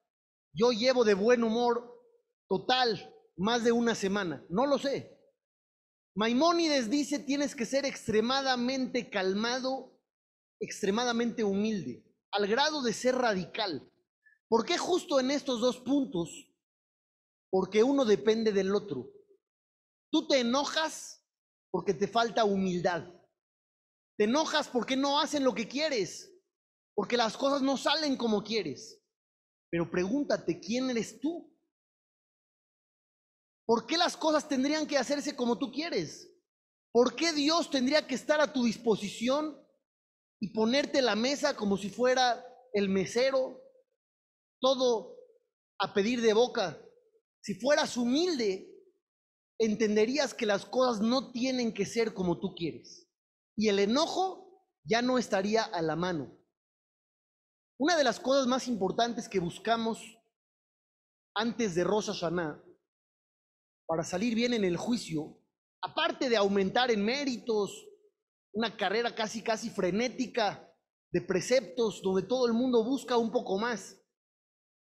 yo 0.54 0.72
llevo 0.72 1.04
de 1.04 1.16
buen 1.16 1.44
humor 1.44 2.00
total 2.48 3.12
más 3.38 3.64
de 3.64 3.72
una 3.72 3.96
semana. 3.96 4.46
No 4.50 4.68
lo 4.68 4.78
sé. 4.78 5.20
Maimónides 6.16 6.92
dice, 6.92 7.18
tienes 7.18 7.56
que 7.56 7.66
ser 7.66 7.86
extremadamente 7.86 9.10
calmado, 9.10 10.00
extremadamente 10.60 11.44
humilde, 11.44 12.06
al 12.32 12.46
grado 12.46 12.84
de 12.84 12.94
ser 12.94 13.16
radical. 13.16 13.92
¿Por 14.48 14.64
qué 14.64 14.78
justo 14.78 15.20
en 15.20 15.32
estos 15.32 15.60
dos 15.60 15.80
puntos? 15.80 16.30
Porque 17.50 17.82
uno 17.82 18.06
depende 18.06 18.52
del 18.52 18.76
otro. 18.76 19.10
Tú 20.12 20.28
te 20.28 20.42
enojas 20.42 21.26
porque 21.72 21.96
te 21.96 22.08
falta 22.08 22.44
humildad. 22.44 23.12
Te 24.20 24.26
enojas 24.26 24.68
porque 24.68 24.96
no 24.96 25.20
hacen 25.20 25.44
lo 25.44 25.56
que 25.56 25.68
quieres, 25.68 26.29
porque 27.00 27.16
las 27.16 27.38
cosas 27.38 27.62
no 27.62 27.78
salen 27.78 28.18
como 28.18 28.44
quieres. 28.44 29.02
Pero 29.72 29.90
pregúntate, 29.90 30.60
¿quién 30.60 30.90
eres 30.90 31.18
tú? 31.22 31.50
¿Por 33.66 33.88
qué 33.88 33.98
las 33.98 34.18
cosas 34.18 34.50
tendrían 34.50 34.86
que 34.86 34.98
hacerse 34.98 35.34
como 35.34 35.58
tú 35.58 35.72
quieres? 35.72 36.30
¿Por 36.92 37.16
qué 37.16 37.32
Dios 37.32 37.72
tendría 37.72 38.06
que 38.06 38.16
estar 38.16 38.42
a 38.42 38.52
tu 38.52 38.66
disposición 38.66 39.58
y 40.42 40.50
ponerte 40.50 41.02
la 41.02 41.16
mesa 41.16 41.56
como 41.56 41.78
si 41.78 41.90
fuera 41.90 42.46
el 42.74 42.90
mesero? 42.90 43.64
Todo 44.60 45.16
a 45.80 45.94
pedir 45.94 46.20
de 46.20 46.34
boca. 46.34 46.86
Si 47.42 47.54
fueras 47.62 47.96
humilde, 47.96 48.76
entenderías 49.58 50.34
que 50.34 50.46
las 50.46 50.66
cosas 50.66 51.00
no 51.00 51.32
tienen 51.32 51.74
que 51.74 51.86
ser 51.86 52.14
como 52.14 52.42
tú 52.42 52.56
quieres. 52.56 53.08
Y 53.56 53.70
el 53.70 53.80
enojo 53.80 54.66
ya 54.84 55.02
no 55.02 55.18
estaría 55.18 55.64
a 55.64 55.82
la 55.82 55.96
mano. 55.96 56.39
Una 57.80 57.96
de 57.96 58.04
las 58.04 58.20
cosas 58.20 58.46
más 58.46 58.68
importantes 58.68 59.30
que 59.30 59.40
buscamos 59.40 60.04
antes 61.34 61.76
de 61.76 61.86
Rosh 61.86 62.08
Hashanah 62.08 62.62
para 63.88 64.04
salir 64.04 64.36
bien 64.36 64.54
en 64.54 64.66
el 64.66 64.76
juicio, 64.76 65.42
aparte 65.82 66.28
de 66.28 66.36
aumentar 66.36 66.92
en 66.92 67.06
méritos, 67.06 67.88
una 68.52 68.76
carrera 68.76 69.16
casi 69.16 69.42
casi 69.42 69.70
frenética 69.70 70.70
de 71.14 71.22
preceptos 71.22 72.02
donde 72.02 72.24
todo 72.24 72.48
el 72.48 72.54
mundo 72.54 72.84
busca 72.84 73.16
un 73.16 73.32
poco 73.32 73.58
más. 73.58 73.98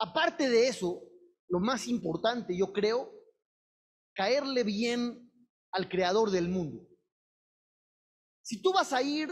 Aparte 0.01 0.51
de 0.51 0.67
eso, 0.67 1.01
lo 1.49 1.61
más 1.61 1.87
importante, 1.87 2.59
yo 2.59 2.73
creo, 2.73 3.09
caerle 4.17 4.65
bien 4.65 5.33
al 5.71 5.89
creador 5.89 6.33
del 6.33 6.49
mundo. 6.49 6.89
Si 8.43 8.61
tú 8.61 8.73
vas 8.73 8.93
a 8.93 9.01
ir 9.01 9.31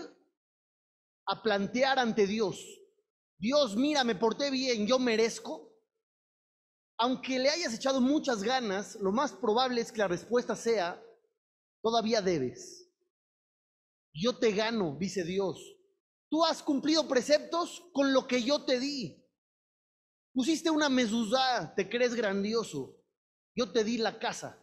a 1.26 1.42
plantear 1.42 1.98
ante 1.98 2.24
Dios, 2.28 2.77
Dios, 3.38 3.76
mira, 3.76 4.04
me 4.04 4.14
porté 4.14 4.50
bien, 4.50 4.86
yo 4.86 4.98
merezco, 4.98 5.68
aunque 6.98 7.38
le 7.38 7.48
hayas 7.48 7.72
echado 7.72 8.00
muchas 8.00 8.42
ganas, 8.42 8.96
lo 8.96 9.12
más 9.12 9.32
probable 9.32 9.80
es 9.80 9.92
que 9.92 9.98
la 9.98 10.08
respuesta 10.08 10.56
sea, 10.56 11.00
todavía 11.80 12.20
debes. 12.20 12.90
Yo 14.12 14.36
te 14.36 14.50
gano, 14.50 14.96
dice 14.98 15.22
Dios. 15.22 15.76
Tú 16.28 16.44
has 16.44 16.60
cumplido 16.60 17.06
preceptos 17.06 17.88
con 17.92 18.12
lo 18.12 18.26
que 18.26 18.42
yo 18.42 18.64
te 18.64 18.80
di. 18.80 19.24
Pusiste 20.34 20.70
una 20.70 20.88
mezuzá, 20.88 21.72
te 21.76 21.88
crees 21.88 22.14
grandioso. 22.14 22.96
Yo 23.54 23.70
te 23.70 23.84
di 23.84 23.98
la 23.98 24.18
casa. 24.18 24.60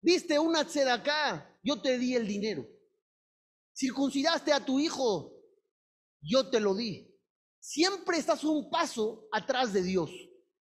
Diste 0.00 0.38
una 0.38 0.60
acá, 0.60 1.58
yo 1.62 1.80
te 1.80 1.98
di 1.98 2.14
el 2.14 2.26
dinero. 2.26 2.66
Circuncidaste 3.74 4.52
a 4.52 4.64
tu 4.64 4.78
hijo, 4.78 5.32
yo 6.20 6.48
te 6.50 6.60
lo 6.60 6.74
di. 6.74 7.11
Siempre 7.62 8.18
estás 8.18 8.42
un 8.42 8.68
paso 8.68 9.28
atrás 9.30 9.72
de 9.72 9.84
Dios. 9.84 10.10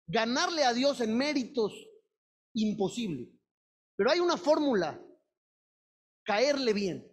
Ganarle 0.07 0.63
a 0.63 0.73
Dios 0.73 0.99
en 0.99 1.15
méritos, 1.15 1.71
imposible. 2.55 3.31
Pero 3.95 4.09
hay 4.09 4.19
una 4.19 4.35
fórmula, 4.35 4.99
caerle 6.25 6.73
bien. 6.73 7.07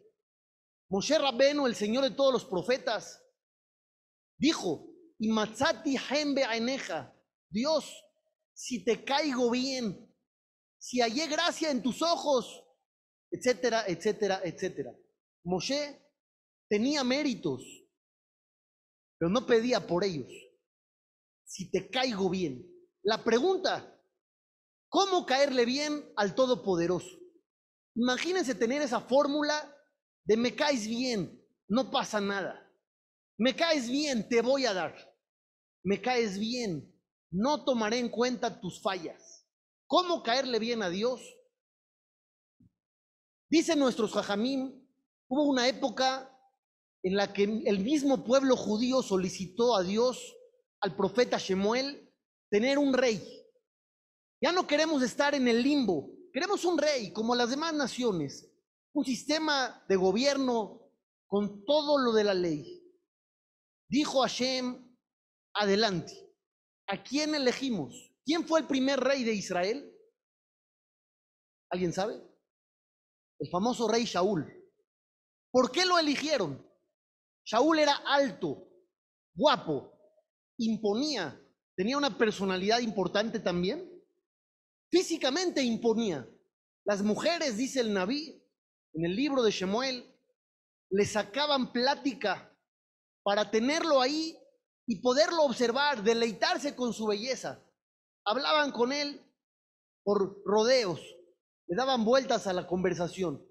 Moshe 0.89 1.19
Rabeno, 1.19 1.67
el 1.67 1.75
Señor 1.75 2.03
de 2.05 2.13
todos 2.13 2.33
los 2.33 2.45
profetas, 2.47 3.23
dijo, 4.39 4.89
y 5.19 5.29
matzati 5.29 5.97
hembe 6.11 6.45
aeneja, 6.45 7.15
Dios, 7.51 7.85
si 8.55 8.85
te 8.85 9.05
caigo 9.05 9.51
bien, 9.51 10.11
si 10.79 11.01
hallé 11.01 11.27
gracia 11.27 11.71
en 11.71 11.83
tus 11.83 12.01
ojos, 12.01 12.65
etcétera, 13.31 13.85
etcétera, 13.87 14.41
etcétera. 14.45 14.97
Moshe 15.45 16.01
tenía 16.71 17.05
méritos, 17.05 17.84
pero 19.25 19.33
no 19.33 19.47
pedía 19.47 19.87
por 19.87 20.05
ellos. 20.05 20.31
Si 21.47 21.71
te 21.71 21.89
caigo 21.89 22.29
bien. 22.29 22.71
La 23.03 23.25
pregunta, 23.25 23.99
¿cómo 24.91 25.25
caerle 25.25 25.65
bien 25.65 26.13
al 26.15 26.35
Todopoderoso? 26.35 27.19
Imagínense 27.95 28.55
tener 28.55 28.83
esa 28.83 29.01
fórmula 29.01 29.75
de 30.25 30.37
me 30.37 30.55
caes 30.55 30.87
bien, 30.87 31.43
no 31.69 31.91
pasa 31.91 32.21
nada. 32.21 32.71
Me 33.39 33.57
caes 33.57 33.89
bien, 33.89 34.29
te 34.29 34.43
voy 34.43 34.67
a 34.67 34.75
dar. 34.75 34.95
Me 35.83 36.03
caes 36.03 36.39
bien, 36.39 36.95
no 37.31 37.65
tomaré 37.65 38.01
en 38.01 38.11
cuenta 38.11 38.61
tus 38.61 38.83
fallas. 38.83 39.49
¿Cómo 39.87 40.23
caerle 40.23 40.59
bien 40.59 40.83
a 40.83 40.91
Dios? 40.91 41.23
Dicen 43.49 43.79
nuestros 43.79 44.13
jajamim, 44.13 44.87
hubo 45.29 45.45
una 45.45 45.67
época 45.67 46.31
en 47.05 47.17
la 47.17 47.33
que 47.33 47.45
el 47.45 47.81
mismo 47.81 48.25
pueblo 48.25 48.57
judío 48.57 49.03
solicitó 49.03 49.77
a 49.77 49.83
Dios, 49.83 50.37
al 50.81 50.97
profeta 50.97 51.37
Shemuel, 51.39 52.11
tener 52.51 52.79
un 52.79 52.95
rey. 52.95 53.23
Ya 54.43 54.53
no 54.53 54.67
queremos 54.67 55.03
estar 55.03 55.35
en 55.35 55.47
el 55.47 55.63
limbo, 55.63 56.11
queremos 56.33 56.65
un 56.65 56.79
rey 56.79 57.13
como 57.13 57.35
las 57.35 57.51
demás 57.51 57.75
naciones, 57.75 58.51
un 58.95 59.05
sistema 59.05 59.85
de 59.87 59.97
gobierno 59.97 60.81
con 61.27 61.65
todo 61.67 61.99
lo 61.99 62.13
de 62.13 62.25
la 62.25 62.35
ley. 62.35 62.83
Dijo 63.91 64.23
Hashem, 64.23 64.97
adelante, 65.55 66.35
¿a 66.89 67.03
quién 67.03 67.35
elegimos? 67.35 68.15
¿Quién 68.25 68.47
fue 68.47 68.61
el 68.61 68.67
primer 68.67 68.99
rey 68.99 69.25
de 69.25 69.35
Israel? 69.35 69.95
¿Alguien 71.71 71.93
sabe? 71.93 72.15
El 73.39 73.51
famoso 73.51 73.89
rey 73.89 74.05
Shaul. 74.05 74.51
¿Por 75.51 75.71
qué 75.71 75.85
lo 75.85 75.99
eligieron? 75.99 76.67
Shaul 77.45 77.79
era 77.79 77.97
alto, 78.07 78.69
guapo, 79.35 79.93
imponía, 80.59 81.39
tenía 81.77 81.99
una 81.99 82.17
personalidad 82.17 82.81
importante 82.81 83.39
también. 83.39 83.91
Físicamente 84.91 85.63
imponía. 85.63 86.29
Las 86.87 87.03
mujeres, 87.03 87.57
dice 87.57 87.81
el 87.81 87.93
Naví, 87.93 88.43
en 88.95 89.05
el 89.05 89.17
libro 89.17 89.43
de 89.43 89.51
Shemuel, 89.51 90.11
le 90.91 91.05
sacaban 91.05 91.73
plática 91.73 92.57
para 93.23 93.51
tenerlo 93.51 94.01
ahí 94.01 94.39
y 94.87 95.01
poderlo 95.01 95.43
observar, 95.43 96.03
deleitarse 96.03 96.77
con 96.77 96.93
su 96.93 97.07
belleza. 97.07 97.63
Hablaban 98.25 98.71
con 98.71 98.93
él 98.93 99.21
por 100.05 100.43
rodeos, 100.45 101.01
le 101.67 101.77
daban 101.77 102.05
vueltas 102.05 102.47
a 102.47 102.53
la 102.53 102.67
conversación. 102.67 103.45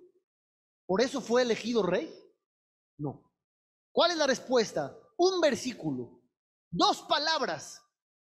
¿Por 0.86 1.02
eso 1.02 1.22
fue 1.22 1.42
elegido 1.42 1.84
rey? 1.84 2.14
No. 2.98 3.33
¿Cuál 3.94 4.12
es 4.12 4.18
la 4.18 4.26
respuesta? 4.26 5.00
Un 5.18 5.40
versículo, 5.40 6.20
dos 6.72 7.04
palabras 7.04 7.80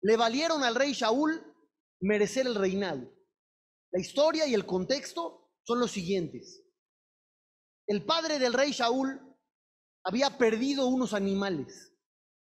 le 0.02 0.16
valieron 0.18 0.62
al 0.62 0.74
rey 0.74 0.92
Shaul 0.92 1.42
merecer 2.00 2.46
el 2.46 2.54
reinado. 2.54 3.10
La 3.90 4.00
historia 4.00 4.46
y 4.46 4.52
el 4.52 4.66
contexto 4.66 5.50
son 5.62 5.80
los 5.80 5.90
siguientes. 5.90 6.62
El 7.86 8.04
padre 8.04 8.38
del 8.38 8.52
rey 8.52 8.72
Shaul 8.72 9.18
había 10.04 10.36
perdido 10.36 10.86
unos 10.86 11.14
animales. 11.14 11.96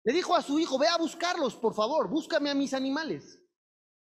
Le 0.02 0.12
dijo 0.12 0.34
a 0.34 0.42
su 0.42 0.58
hijo, 0.58 0.76
ve 0.76 0.88
a 0.88 0.98
buscarlos, 0.98 1.54
por 1.54 1.74
favor, 1.74 2.08
búscame 2.08 2.50
a 2.50 2.54
mis 2.54 2.74
animales. 2.74 3.40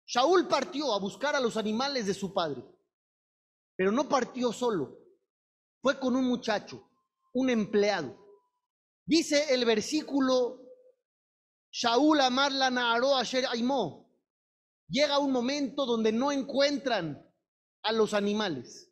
Shaul 0.07 0.47
partió 0.47 0.91
a 0.91 0.99
buscar 0.99 1.35
a 1.35 1.39
los 1.39 1.55
animales 1.55 2.07
de 2.07 2.15
su 2.15 2.33
padre, 2.33 2.63
pero 3.75 3.91
no 3.91 4.09
partió 4.09 4.51
solo, 4.51 4.97
fue 5.83 5.99
con 5.99 6.15
un 6.15 6.25
muchacho, 6.25 6.89
un 7.33 7.51
empleado. 7.51 8.26
Dice 9.07 9.53
el 9.53 9.63
versículo, 9.63 10.61
Shaul 11.71 12.19
amarla 12.19 12.69
naaró 12.69 13.15
asher 13.15 13.45
aimó. 13.45 14.13
Llega 14.89 15.17
un 15.19 15.31
momento 15.31 15.85
donde 15.85 16.11
no 16.11 16.29
encuentran 16.33 17.25
a 17.83 17.93
los 17.93 18.13
animales. 18.13 18.91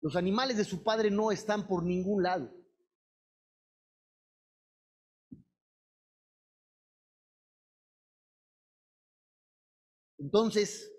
Los 0.00 0.16
animales 0.16 0.56
de 0.56 0.64
su 0.64 0.82
padre 0.82 1.10
no 1.10 1.30
están 1.30 1.66
por 1.66 1.82
ningún 1.82 2.22
lado. 2.22 2.50
Entonces, 10.18 10.90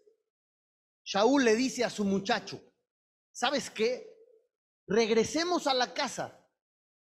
Shaul 1.03 1.43
le 1.43 1.55
dice 1.55 1.83
a 1.83 1.89
su 1.89 2.05
muchacho, 2.05 2.61
¿sabes 3.31 3.71
qué? 3.71 4.15
Regresemos 4.85 5.65
a 5.65 5.73
la 5.73 5.91
casa. 5.91 6.46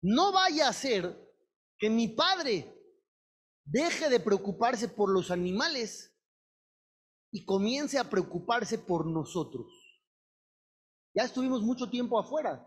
No 0.02 0.33
vaya 0.33 0.68
a 0.68 0.73
ser 0.73 1.16
que 1.78 1.91
mi 1.91 2.08
padre 2.08 2.73
deje 3.65 4.08
de 4.08 4.20
preocuparse 4.20 4.89
por 4.89 5.10
los 5.10 5.31
animales 5.31 6.16
y 7.33 7.44
comience 7.44 7.99
a 7.99 8.08
preocuparse 8.08 8.78
por 8.78 9.07
nosotros. 9.07 9.66
Ya 11.15 11.25
estuvimos 11.25 11.62
mucho 11.62 11.91
tiempo 11.91 12.18
afuera. 12.18 12.66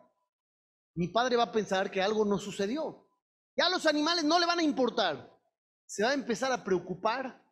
Mi 0.95 1.08
padre 1.08 1.38
va 1.38 1.43
a 1.43 1.51
pensar 1.51 1.90
que 1.90 2.01
algo 2.01 2.25
no 2.25 2.38
sucedió. 2.38 3.08
Ya 3.56 3.69
los 3.69 3.85
animales 3.85 4.25
no 4.25 4.40
le 4.40 4.45
van 4.45 4.59
a 4.59 4.64
importar. 4.64 5.38
Se 5.85 6.03
va 6.03 6.09
a 6.09 6.14
empezar 6.14 6.51
a 6.51 6.64
preocupar 6.64 7.43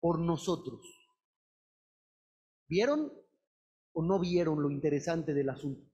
por 0.00 0.18
nosotros. 0.18 0.80
¿Vieron 2.68 3.12
o 3.92 4.02
no 4.02 4.18
vieron 4.20 4.62
lo 4.62 4.70
interesante 4.70 5.34
del 5.34 5.50
asunto? 5.50 5.90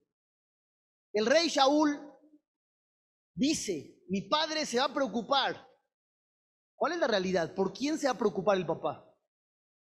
El 1.13 1.25
rey 1.25 1.47
Shaul 1.49 1.99
dice, 3.37 4.03
mi 4.09 4.23
padre 4.23 4.65
se 4.65 4.79
va 4.79 4.85
a 4.85 4.93
preocupar. 4.93 5.65
¿Cuál 6.75 6.93
es 6.93 6.99
la 6.99 7.07
realidad? 7.07 7.53
¿Por 7.53 7.71
quién 7.71 7.97
se 7.97 8.07
va 8.07 8.13
a 8.13 8.17
preocupar 8.17 8.57
el 8.57 8.65
papá? 8.65 9.09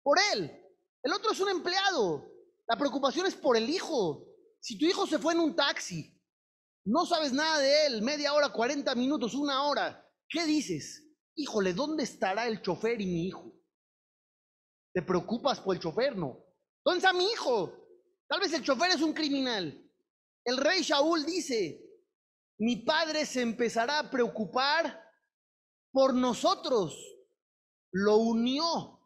Por 0.03 0.17
él. 0.33 0.51
El 1.03 1.13
otro 1.13 1.31
es 1.31 1.39
un 1.39 1.49
empleado. 1.49 2.31
La 2.67 2.77
preocupación 2.77 3.25
es 3.25 3.35
por 3.35 3.57
el 3.57 3.69
hijo. 3.69 4.27
Si 4.59 4.77
tu 4.77 4.85
hijo 4.85 5.05
se 5.07 5.19
fue 5.19 5.33
en 5.33 5.39
un 5.39 5.55
taxi, 5.55 6.17
no 6.85 7.05
sabes 7.05 7.33
nada 7.33 7.59
de 7.59 7.87
él, 7.87 8.01
media 8.01 8.33
hora, 8.33 8.49
40 8.49 8.93
minutos, 8.95 9.33
una 9.33 9.63
hora, 9.63 10.07
¿qué 10.29 10.45
dices? 10.45 11.03
Híjole, 11.35 11.73
¿dónde 11.73 12.03
estará 12.03 12.47
el 12.47 12.61
chofer 12.61 13.01
y 13.01 13.05
mi 13.05 13.27
hijo? 13.27 13.51
¿Te 14.93 15.01
preocupas 15.01 15.59
por 15.59 15.75
el 15.75 15.81
chofer? 15.81 16.15
No. 16.15 16.43
¿Dónde 16.83 16.99
está 16.99 17.13
mi 17.13 17.25
hijo? 17.25 17.73
Tal 18.27 18.39
vez 18.39 18.53
el 18.53 18.63
chofer 18.63 18.91
es 18.91 19.01
un 19.01 19.13
criminal. 19.13 19.89
El 20.43 20.57
rey 20.57 20.81
Shaul 20.81 21.25
dice, 21.25 21.90
mi 22.61 22.75
padre 22.75 23.25
se 23.25 23.41
empezará 23.41 23.97
a 23.97 24.11
preocupar 24.11 25.03
por 25.91 26.13
nosotros. 26.13 26.95
Lo 27.91 28.17
unió 28.17 29.01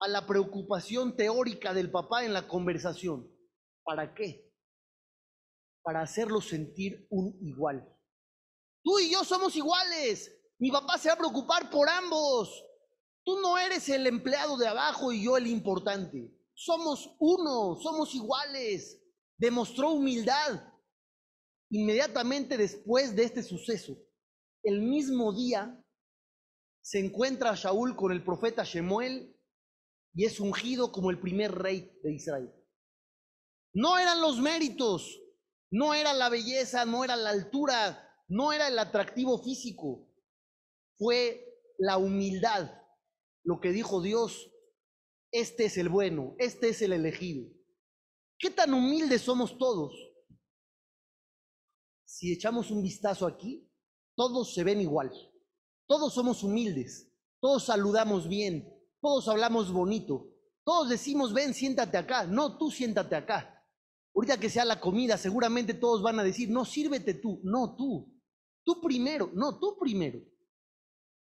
a 0.00 0.08
la 0.08 0.26
preocupación 0.26 1.14
teórica 1.14 1.74
del 1.74 1.90
papá 1.90 2.24
en 2.24 2.32
la 2.32 2.48
conversación. 2.48 3.30
¿Para 3.84 4.14
qué? 4.14 4.50
Para 5.82 6.00
hacerlo 6.00 6.40
sentir 6.40 7.06
un 7.10 7.38
igual. 7.42 7.86
Tú 8.82 8.98
y 8.98 9.12
yo 9.12 9.24
somos 9.24 9.54
iguales. 9.56 10.34
Mi 10.58 10.70
papá 10.70 10.96
se 10.96 11.10
va 11.10 11.16
a 11.16 11.18
preocupar 11.18 11.68
por 11.68 11.90
ambos. 11.90 12.64
Tú 13.26 13.38
no 13.42 13.58
eres 13.58 13.90
el 13.90 14.06
empleado 14.06 14.56
de 14.56 14.68
abajo 14.68 15.12
y 15.12 15.22
yo 15.22 15.36
el 15.36 15.48
importante. 15.48 16.34
Somos 16.54 17.14
uno, 17.18 17.76
somos 17.76 18.14
iguales. 18.14 19.02
Demostró 19.36 19.90
humildad. 19.90 20.62
Inmediatamente 21.70 22.56
después 22.56 23.16
de 23.16 23.24
este 23.24 23.42
suceso, 23.42 23.98
el 24.62 24.82
mismo 24.82 25.32
día, 25.32 25.82
se 26.80 27.00
encuentra 27.00 27.54
Shaul 27.54 27.96
con 27.96 28.12
el 28.12 28.22
profeta 28.22 28.62
Shemuel 28.62 29.36
y 30.14 30.24
es 30.24 30.38
ungido 30.38 30.92
como 30.92 31.10
el 31.10 31.20
primer 31.20 31.52
rey 31.52 31.98
de 32.02 32.14
Israel. 32.14 32.52
No 33.74 33.98
eran 33.98 34.20
los 34.20 34.40
méritos, 34.40 35.20
no 35.70 35.94
era 35.94 36.14
la 36.14 36.28
belleza, 36.28 36.84
no 36.84 37.02
era 37.02 37.16
la 37.16 37.30
altura, 37.30 38.08
no 38.28 38.52
era 38.52 38.68
el 38.68 38.78
atractivo 38.78 39.42
físico, 39.42 40.08
fue 40.96 41.44
la 41.78 41.98
humildad, 41.98 42.70
lo 43.42 43.60
que 43.60 43.72
dijo 43.72 44.00
Dios, 44.00 44.50
este 45.32 45.66
es 45.66 45.76
el 45.76 45.88
bueno, 45.88 46.34
este 46.38 46.68
es 46.68 46.82
el 46.82 46.92
elegido. 46.92 47.46
¿Qué 48.38 48.50
tan 48.50 48.72
humildes 48.72 49.22
somos 49.22 49.58
todos? 49.58 49.92
Si 52.16 52.32
echamos 52.32 52.70
un 52.70 52.82
vistazo 52.82 53.26
aquí, 53.26 53.70
todos 54.14 54.54
se 54.54 54.64
ven 54.64 54.80
igual. 54.80 55.12
Todos 55.86 56.14
somos 56.14 56.42
humildes, 56.42 57.12
todos 57.42 57.66
saludamos 57.66 58.26
bien, 58.26 58.72
todos 59.02 59.28
hablamos 59.28 59.70
bonito, 59.70 60.26
todos 60.64 60.88
decimos, 60.88 61.34
ven, 61.34 61.52
siéntate 61.52 61.98
acá. 61.98 62.24
No, 62.24 62.56
tú 62.56 62.70
siéntate 62.70 63.16
acá. 63.16 63.62
Ahorita 64.14 64.40
que 64.40 64.48
sea 64.48 64.64
la 64.64 64.80
comida, 64.80 65.18
seguramente 65.18 65.74
todos 65.74 66.00
van 66.00 66.18
a 66.18 66.24
decir, 66.24 66.48
no, 66.48 66.64
sírvete 66.64 67.12
tú. 67.12 67.38
No, 67.44 67.76
tú. 67.76 68.18
Tú 68.64 68.80
primero. 68.80 69.30
No, 69.34 69.58
tú 69.58 69.76
primero. 69.78 70.18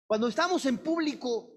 Cuando 0.06 0.28
estamos 0.28 0.64
en 0.68 0.78
público, 0.78 1.56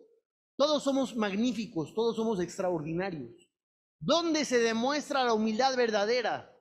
todos 0.57 0.83
somos 0.83 1.15
magníficos, 1.15 1.93
todos 1.93 2.17
somos 2.17 2.41
extraordinarios. 2.41 3.53
¿Dónde 4.01 4.47
se 4.47 4.61
demuestra 4.61 5.25
la 5.25 5.35
humildad 5.35 5.77
verdadera? 5.77 6.59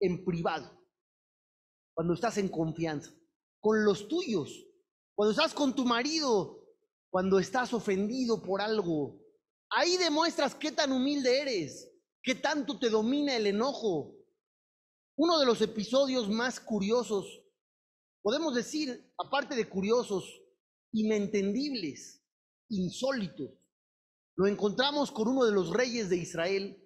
En 0.00 0.24
privado. 0.24 0.81
Cuando 1.94 2.14
estás 2.14 2.38
en 2.38 2.48
confianza. 2.48 3.10
Con 3.60 3.84
los 3.84 4.08
tuyos. 4.08 4.66
Cuando 5.14 5.32
estás 5.32 5.54
con 5.54 5.74
tu 5.74 5.84
marido. 5.84 6.64
Cuando 7.10 7.38
estás 7.38 7.72
ofendido 7.72 8.42
por 8.42 8.60
algo. 8.60 9.20
Ahí 9.70 9.96
demuestras 9.96 10.54
qué 10.54 10.72
tan 10.72 10.92
humilde 10.92 11.40
eres. 11.40 11.90
Qué 12.22 12.34
tanto 12.34 12.78
te 12.78 12.88
domina 12.88 13.36
el 13.36 13.46
enojo. 13.46 14.14
Uno 15.16 15.38
de 15.38 15.46
los 15.46 15.60
episodios 15.60 16.28
más 16.28 16.58
curiosos, 16.58 17.42
podemos 18.22 18.54
decir, 18.54 19.12
aparte 19.18 19.54
de 19.54 19.68
curiosos, 19.68 20.24
inentendibles, 20.92 22.24
insólitos, 22.68 23.50
lo 24.36 24.46
encontramos 24.46 25.10
con 25.12 25.28
uno 25.28 25.44
de 25.44 25.52
los 25.52 25.70
reyes 25.70 26.08
de 26.08 26.16
Israel, 26.16 26.82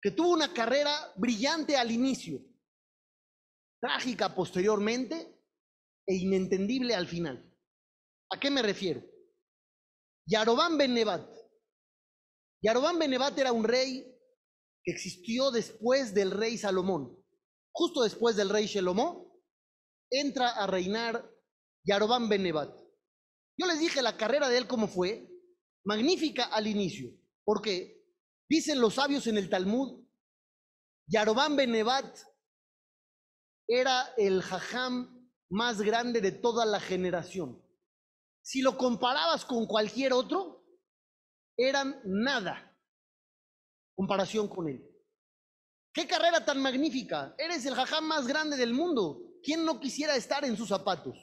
que 0.00 0.10
tuvo 0.10 0.30
una 0.30 0.54
carrera 0.54 1.12
brillante 1.16 1.76
al 1.76 1.90
inicio, 1.90 2.40
trágica 3.82 4.32
posteriormente 4.32 5.42
e 6.06 6.14
inentendible 6.14 6.94
al 6.94 7.08
final. 7.08 7.52
¿A 8.30 8.38
qué 8.38 8.48
me 8.48 8.62
refiero? 8.62 9.02
Yarobán 10.24 10.78
Ben 10.78 10.94
Nebat. 10.94 11.28
Yarobán 12.62 13.00
Ben 13.00 13.10
Nebat 13.10 13.36
era 13.36 13.50
un 13.50 13.64
rey 13.64 14.06
que 14.84 14.92
existió 14.92 15.50
después 15.50 16.14
del 16.14 16.30
rey 16.30 16.56
Salomón. 16.56 17.18
Justo 17.74 18.04
después 18.04 18.36
del 18.36 18.50
rey 18.50 18.66
Shelomó, 18.66 19.36
entra 20.10 20.50
a 20.50 20.68
reinar 20.68 21.28
Yarobán 21.84 22.28
Ben 22.28 22.44
Nebat. 22.44 22.78
Yo 23.58 23.66
les 23.66 23.80
dije 23.80 24.00
la 24.00 24.16
carrera 24.16 24.48
de 24.48 24.58
él 24.58 24.68
cómo 24.68 24.86
fue, 24.86 25.28
magnífica 25.84 26.44
al 26.44 26.68
inicio, 26.68 27.10
porque 27.44 28.00
dicen 28.48 28.80
los 28.80 28.94
sabios 28.94 29.26
en 29.26 29.38
el 29.38 29.50
Talmud, 29.50 30.06
Yarobán 31.08 31.56
Ben 31.56 31.72
era 33.74 34.12
el 34.18 34.42
jajam 34.42 35.30
más 35.48 35.80
grande 35.80 36.20
de 36.20 36.30
toda 36.30 36.66
la 36.66 36.78
generación. 36.78 37.58
Si 38.42 38.60
lo 38.60 38.76
comparabas 38.76 39.46
con 39.46 39.66
cualquier 39.66 40.12
otro, 40.12 40.62
eran 41.56 42.00
nada 42.04 42.68
comparación 43.94 44.48
con 44.48 44.68
él. 44.68 44.86
¡Qué 45.94 46.06
carrera 46.06 46.44
tan 46.44 46.60
magnífica! 46.60 47.34
Eres 47.38 47.64
el 47.64 47.74
jajam 47.74 48.04
más 48.04 48.26
grande 48.26 48.56
del 48.56 48.74
mundo. 48.74 49.22
¿Quién 49.42 49.64
no 49.64 49.80
quisiera 49.80 50.16
estar 50.16 50.44
en 50.44 50.56
sus 50.56 50.68
zapatos? 50.68 51.16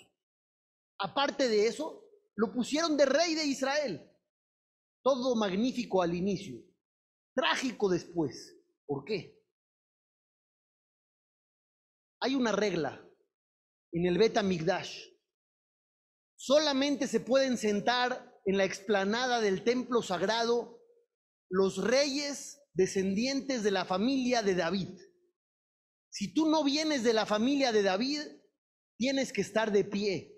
Aparte 0.99 1.47
de 1.47 1.67
eso, 1.67 2.03
lo 2.35 2.51
pusieron 2.51 2.97
de 2.97 3.05
rey 3.05 3.35
de 3.35 3.45
Israel. 3.45 4.11
Todo 5.03 5.35
magnífico 5.35 6.01
al 6.01 6.15
inicio, 6.15 6.61
trágico 7.35 7.89
después. 7.89 8.55
¿Por 8.85 9.05
qué? 9.05 9.38
Hay 12.21 12.35
una 12.35 12.51
regla 12.51 13.05
en 13.91 14.05
el 14.05 14.17
Beta 14.17 14.43
Migdash. 14.43 15.07
Solamente 16.35 17.07
se 17.07 17.19
pueden 17.19 17.57
sentar 17.57 18.39
en 18.45 18.57
la 18.57 18.65
explanada 18.65 19.41
del 19.41 19.63
templo 19.63 20.01
sagrado 20.01 20.81
los 21.49 21.77
reyes 21.77 22.61
descendientes 22.73 23.63
de 23.63 23.71
la 23.71 23.85
familia 23.85 24.41
de 24.41 24.55
David. 24.55 24.99
Si 26.09 26.33
tú 26.33 26.49
no 26.49 26.63
vienes 26.63 27.03
de 27.03 27.13
la 27.13 27.25
familia 27.25 27.71
de 27.71 27.83
David, 27.83 28.21
tienes 28.97 29.33
que 29.33 29.41
estar 29.41 29.71
de 29.71 29.83
pie. 29.83 30.35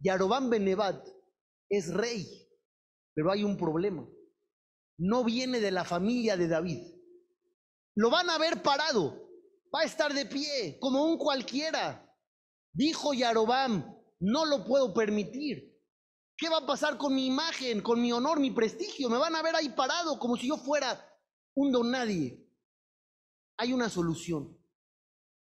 Yarobán 0.00 0.50
Benevat 0.50 1.06
es 1.68 1.92
rey, 1.92 2.26
pero 3.14 3.32
hay 3.32 3.44
un 3.44 3.56
problema. 3.56 4.08
No 4.98 5.24
viene 5.24 5.60
de 5.60 5.70
la 5.70 5.84
familia 5.84 6.36
de 6.36 6.48
David. 6.48 6.94
Lo 7.96 8.10
van 8.10 8.28
a 8.30 8.38
ver 8.38 8.62
parado, 8.62 9.23
va 9.74 9.80
a 9.80 9.84
estar 9.84 10.12
de 10.14 10.26
pie, 10.26 10.78
como 10.80 11.04
un 11.04 11.18
cualquiera. 11.18 12.00
Dijo 12.72 13.12
Yarobam, 13.12 13.84
no 14.20 14.44
lo 14.46 14.64
puedo 14.64 14.94
permitir. 14.94 15.74
¿Qué 16.36 16.48
va 16.48 16.58
a 16.58 16.66
pasar 16.66 16.98
con 16.98 17.14
mi 17.14 17.26
imagen, 17.26 17.80
con 17.80 18.00
mi 18.00 18.12
honor, 18.12 18.40
mi 18.40 18.50
prestigio? 18.50 19.08
Me 19.08 19.18
van 19.18 19.34
a 19.34 19.42
ver 19.42 19.54
ahí 19.54 19.68
parado 19.70 20.18
como 20.18 20.36
si 20.36 20.48
yo 20.48 20.56
fuera 20.56 21.08
un 21.54 21.72
don 21.72 21.90
nadie. 21.90 22.44
Hay 23.56 23.72
una 23.72 23.88
solución. 23.88 24.58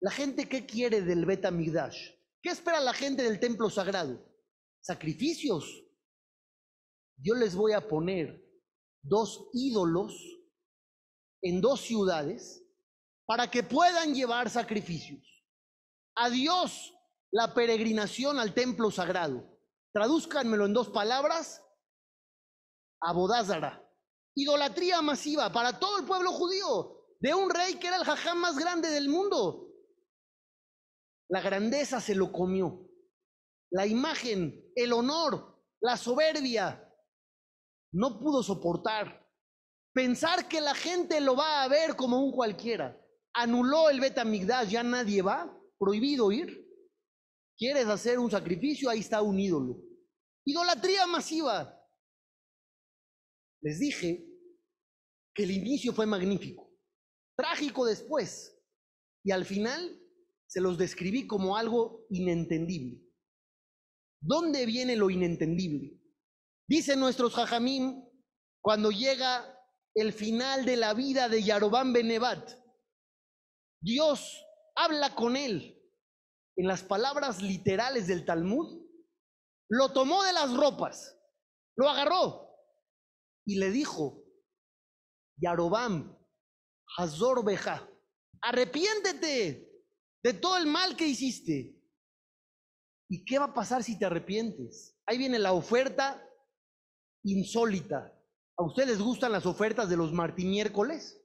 La 0.02 0.12
gente, 0.12 0.48
¿qué 0.48 0.66
quiere 0.66 1.02
del 1.02 1.26
Beta 1.26 1.52
Migdash? 1.52 2.12
¿Qué 2.42 2.50
espera 2.50 2.80
la 2.80 2.94
gente 2.94 3.24
del 3.24 3.40
templo 3.40 3.70
sagrado? 3.70 4.26
Sacrificios. 4.82 5.84
Yo 7.18 7.36
les 7.36 7.54
voy 7.54 7.74
a 7.74 7.86
poner 7.86 8.42
dos 9.02 9.50
ídolos 9.54 10.14
en 11.42 11.60
dos 11.60 11.82
ciudades 11.82 12.64
para 13.30 13.52
que 13.52 13.62
puedan 13.62 14.16
llevar 14.16 14.50
sacrificios. 14.50 15.46
A 16.16 16.32
Dios 16.32 16.96
la 17.32 17.54
peregrinación 17.54 18.40
al 18.40 18.56
templo 18.56 18.90
sagrado. 18.90 19.56
Tradúzcanmelo 19.94 20.66
en 20.66 20.74
dos 20.74 20.90
palabras. 20.90 21.64
Abodázara. 23.00 23.88
Idolatría 24.36 25.04
masiva 25.04 25.52
para 25.52 25.78
todo 25.78 26.00
el 26.00 26.08
pueblo 26.08 26.32
judío 26.32 27.06
de 27.20 27.36
un 27.36 27.52
rey 27.52 27.76
que 27.76 27.86
era 27.86 27.98
el 27.98 28.04
jajam 28.04 28.40
más 28.40 28.58
grande 28.58 28.90
del 28.90 29.10
mundo. 29.10 29.76
La 31.30 31.42
grandeza 31.42 32.02
se 32.02 32.16
lo 32.16 32.32
comió. 32.32 32.90
La 33.70 33.86
imagen, 33.86 34.72
el 34.74 34.92
honor, 34.92 35.56
la 35.82 35.98
soberbia, 35.98 36.84
no 37.94 38.20
pudo 38.20 38.42
soportar. 38.42 39.24
Pensar 39.94 40.48
que 40.48 40.62
la 40.62 40.74
gente 40.74 41.22
lo 41.22 41.36
va 41.36 41.62
a 41.62 41.68
ver 41.68 41.96
como 41.96 42.24
un 42.24 42.32
cualquiera. 42.32 43.00
Anuló 43.42 43.90
el 43.90 44.02
Betamigdash, 44.02 44.68
ya 44.68 44.84
nadie 44.84 45.22
va, 45.22 45.58
prohibido 45.78 46.30
ir. 46.30 46.68
¿Quieres 47.58 47.88
hacer 47.88 48.20
un 48.20 48.30
sacrificio? 48.30 48.90
Ahí 48.90 49.00
está 49.00 49.22
un 49.22 49.40
ídolo. 49.40 49.82
Idolatría 50.46 51.08
masiva. 51.08 51.74
Les 53.62 53.80
dije 53.80 54.28
que 55.34 55.44
el 55.44 55.52
inicio 55.52 55.94
fue 55.94 56.06
magnífico, 56.06 56.70
trágico 57.38 57.86
después, 57.86 58.60
y 59.24 59.32
al 59.32 59.46
final 59.46 60.02
se 60.46 60.60
los 60.60 60.78
describí 60.78 61.26
como 61.26 61.56
algo 61.56 62.06
inentendible. 62.10 63.02
¿Dónde 64.22 64.66
viene 64.66 64.98
lo 64.98 65.10
inentendible? 65.10 65.98
Dicen 66.68 67.00
nuestros 67.00 67.34
jajamim 67.34 68.04
cuando 68.60 68.92
llega 68.92 69.58
el 69.96 70.12
final 70.12 70.66
de 70.66 70.76
la 70.76 70.94
vida 70.94 71.30
de 71.30 71.42
Yarobán 71.42 71.94
Benevat. 71.94 72.59
Dios 73.82 74.46
habla 74.76 75.16
con 75.16 75.36
él 75.38 75.76
en 76.58 76.68
las 76.68 76.84
palabras 76.84 77.42
literales 77.42 78.08
del 78.08 78.26
Talmud. 78.26 78.86
Lo 79.70 79.94
tomó 79.94 80.24
de 80.24 80.34
las 80.34 80.54
ropas, 80.56 81.18
lo 81.78 81.90
agarró 81.90 82.50
y 83.46 83.58
le 83.58 83.72
dijo, 83.72 84.24
Yarobam, 85.38 86.18
Hazor 86.98 87.46
Beja, 87.46 87.88
arrepiéntete 88.42 89.70
de 90.24 90.34
todo 90.34 90.58
el 90.58 90.66
mal 90.66 90.98
que 90.98 91.08
hiciste. 91.08 91.76
¿Y 93.12 93.26
qué 93.26 93.40
va 93.40 93.46
a 93.46 93.54
pasar 93.54 93.84
si 93.84 93.98
te 93.98 94.06
arrepientes? 94.06 95.00
Ahí 95.06 95.18
viene 95.18 95.40
la 95.40 95.54
oferta 95.54 96.24
insólita. 97.24 98.16
¿A 98.58 98.64
ustedes 98.64 98.90
les 98.90 99.02
gustan 99.02 99.32
las 99.32 99.46
ofertas 99.46 99.90
de 99.90 99.98
los 99.98 100.12
martimiércoles? 100.12 101.20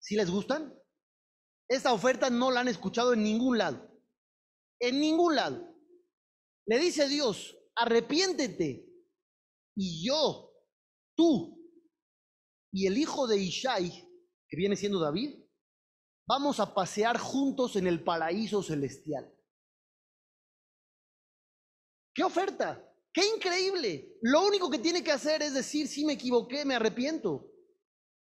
¿Sí 0.00 0.16
les 0.16 0.30
gustan? 0.30 0.74
Esta 1.68 1.92
oferta 1.92 2.30
no 2.30 2.50
la 2.50 2.60
han 2.60 2.68
escuchado 2.68 3.12
en 3.12 3.22
ningún 3.22 3.58
lado. 3.58 3.90
En 4.80 5.00
ningún 5.00 5.36
lado. 5.36 5.74
Le 6.66 6.78
dice 6.78 7.08
Dios, 7.08 7.56
arrepiéntete. 7.74 8.88
Y 9.76 10.06
yo, 10.06 10.52
tú 11.16 11.54
y 12.72 12.86
el 12.86 12.98
hijo 12.98 13.26
de 13.26 13.38
Ishai, 13.38 13.90
que 14.48 14.56
viene 14.56 14.76
siendo 14.76 14.98
David, 14.98 15.42
vamos 16.28 16.60
a 16.60 16.74
pasear 16.74 17.18
juntos 17.18 17.76
en 17.76 17.86
el 17.86 18.02
paraíso 18.02 18.62
celestial. 18.62 19.32
¿Qué 22.14 22.22
oferta? 22.22 22.88
¡Qué 23.12 23.26
increíble! 23.34 24.18
Lo 24.22 24.46
único 24.46 24.70
que 24.70 24.78
tiene 24.78 25.02
que 25.02 25.12
hacer 25.12 25.42
es 25.42 25.54
decir, 25.54 25.88
si 25.88 26.04
me 26.04 26.14
equivoqué, 26.14 26.64
me 26.64 26.74
arrepiento. 26.74 27.50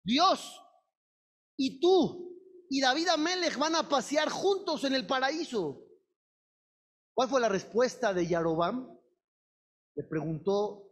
Dios 0.04 0.60
y 1.56 1.80
tú 1.80 2.27
y 2.70 2.80
David 2.80 3.08
Amelech 3.08 3.56
van 3.56 3.74
a 3.74 3.88
pasear 3.88 4.28
juntos 4.28 4.84
en 4.84 4.94
el 4.94 5.06
paraíso. 5.06 5.84
¿Cuál 7.14 7.28
fue 7.28 7.40
la 7.40 7.48
respuesta 7.48 8.12
de 8.12 8.26
Yarobam? 8.26 8.96
Le 9.94 10.04
preguntó, 10.04 10.88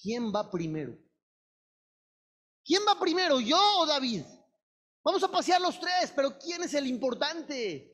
¿quién 0.00 0.32
va 0.32 0.50
primero? 0.50 0.96
¿Quién 2.64 2.82
va 2.86 2.98
primero, 2.98 3.40
yo 3.40 3.58
o 3.78 3.86
David? 3.86 4.22
Vamos 5.04 5.22
a 5.24 5.30
pasear 5.30 5.60
los 5.60 5.78
tres, 5.80 6.12
pero 6.14 6.38
¿quién 6.38 6.62
es 6.62 6.74
el 6.74 6.86
importante? 6.86 7.92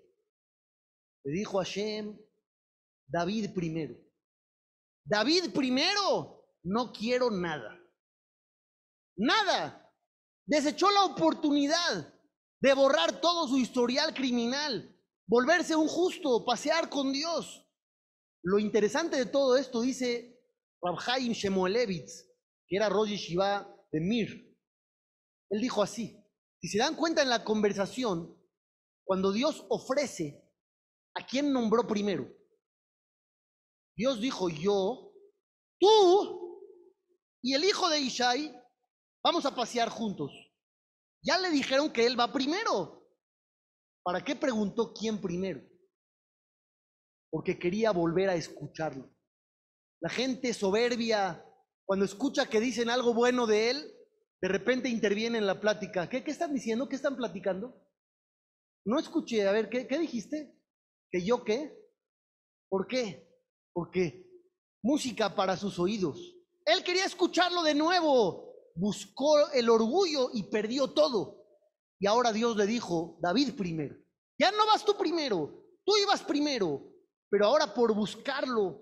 Le 1.25 1.33
dijo 1.33 1.59
Hashem, 1.59 2.17
David 3.07 3.55
primero. 3.55 3.97
David 5.05 5.53
primero, 5.55 6.45
no 6.63 6.93
quiero 6.93 7.31
nada. 7.31 7.81
Nada. 9.17 9.91
Desechó 10.45 10.91
la 10.91 11.05
oportunidad 11.05 12.18
de 12.61 12.75
borrar 12.75 13.21
todo 13.21 13.47
su 13.49 13.59
historial 13.59 14.15
criminal, 14.15 14.97
volverse 15.27 15.77
un 15.77 15.89
justo, 15.89 16.45
pasear 16.45 16.89
con 16.89 17.13
Dios. 17.13 17.65
Lo 18.43 18.59
interesante 18.59 19.17
de 19.17 19.27
todo 19.27 19.57
esto, 19.57 19.81
dice 19.81 20.41
Rabhaim 20.83 21.33
Shemuelevitz, 21.33 22.27
que 22.67 22.77
era 22.77 22.89
Rosh 22.89 23.11
Shiva 23.11 23.69
de 23.93 24.01
Mir. 24.01 24.57
Él 25.51 25.61
dijo 25.61 25.83
así, 25.83 26.25
si 26.61 26.69
se 26.69 26.79
dan 26.79 26.97
cuenta 26.97 27.23
en 27.23 27.29
la 27.29 27.45
conversación, 27.45 28.37
cuando 29.05 29.33
Dios 29.33 29.65
ofrece, 29.69 30.45
¿a 31.15 31.27
quién 31.27 31.53
nombró 31.53 31.87
primero? 31.87 32.29
Dios 33.97 34.21
dijo, 34.21 34.49
yo, 34.49 35.13
tú 35.79 36.63
y 37.43 37.55
el 37.55 37.65
hijo 37.65 37.89
de 37.89 38.01
Ishai 38.01 38.55
vamos 39.23 39.47
a 39.47 39.55
pasear 39.55 39.89
juntos. 39.89 40.31
Ya 41.23 41.39
le 41.39 41.51
dijeron 41.51 41.93
que 41.93 42.07
él 42.07 42.19
va 42.19 42.33
primero. 42.33 43.07
¿Para 44.03 44.25
qué 44.25 44.37
preguntó 44.37 44.93
quién 44.93 45.21
primero? 45.21 45.61
Porque 47.31 47.59
quería 47.59 47.91
volver 47.91 48.31
a 48.31 48.35
escucharlo. 48.35 49.11
La 50.01 50.09
gente 50.09 50.55
soberbia, 50.55 51.45
cuando 51.85 52.05
escucha 52.05 52.49
que 52.49 52.61
dicen 52.61 52.89
algo 52.89 53.13
bueno 53.13 53.47
de 53.47 53.71
él, 53.71 53.95
de 54.41 54.49
repente 54.49 54.89
interviene 54.89 55.39
en 55.39 55.47
la 55.47 55.61
plática. 55.61 56.09
¿Qué, 56.09 56.23
qué 56.23 56.31
están 56.31 56.55
diciendo? 56.55 56.89
¿Qué 56.89 56.97
están 56.97 57.17
platicando? 57.17 57.75
No 58.85 58.99
escuché. 58.99 59.47
A 59.47 59.53
ver, 59.53 59.69
¿qué, 59.69 59.99
dijiste? 59.99 60.57
¿Que 61.11 61.25
yo 61.25 61.45
qué? 61.45 61.77
¿Por 62.71 62.87
qué? 62.87 63.29
Porque 63.73 64.27
música 64.83 65.35
para 65.35 65.57
sus 65.57 65.79
oídos. 65.79 66.19
Él 66.65 66.83
quería 66.85 67.05
escucharlo 67.05 67.63
de 67.63 67.75
nuevo. 67.75 68.48
Buscó 68.79 69.51
el 69.51 69.69
orgullo 69.69 70.31
y 70.33 70.45
perdió 70.45 70.93
todo. 70.93 71.45
Y 71.99 72.07
ahora 72.07 72.33
Dios 72.33 72.57
le 72.57 72.65
dijo, 72.65 73.19
David 73.21 73.57
primero. 73.57 73.97
Ya 74.39 74.53
no 74.53 74.67
vas 74.67 74.85
tú 74.85 74.97
primero, 74.97 75.65
tú 75.85 75.97
ibas 75.97 76.23
primero, 76.23 76.95
pero 77.29 77.47
ahora 77.47 77.75
por 77.75 77.93
buscarlo 77.93 78.81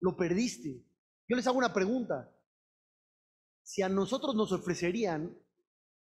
lo 0.00 0.16
perdiste. 0.16 0.86
Yo 1.28 1.36
les 1.36 1.46
hago 1.48 1.58
una 1.58 1.72
pregunta. 1.72 2.32
Si 3.64 3.82
a 3.82 3.88
nosotros 3.88 4.36
nos 4.36 4.52
ofrecerían 4.52 5.36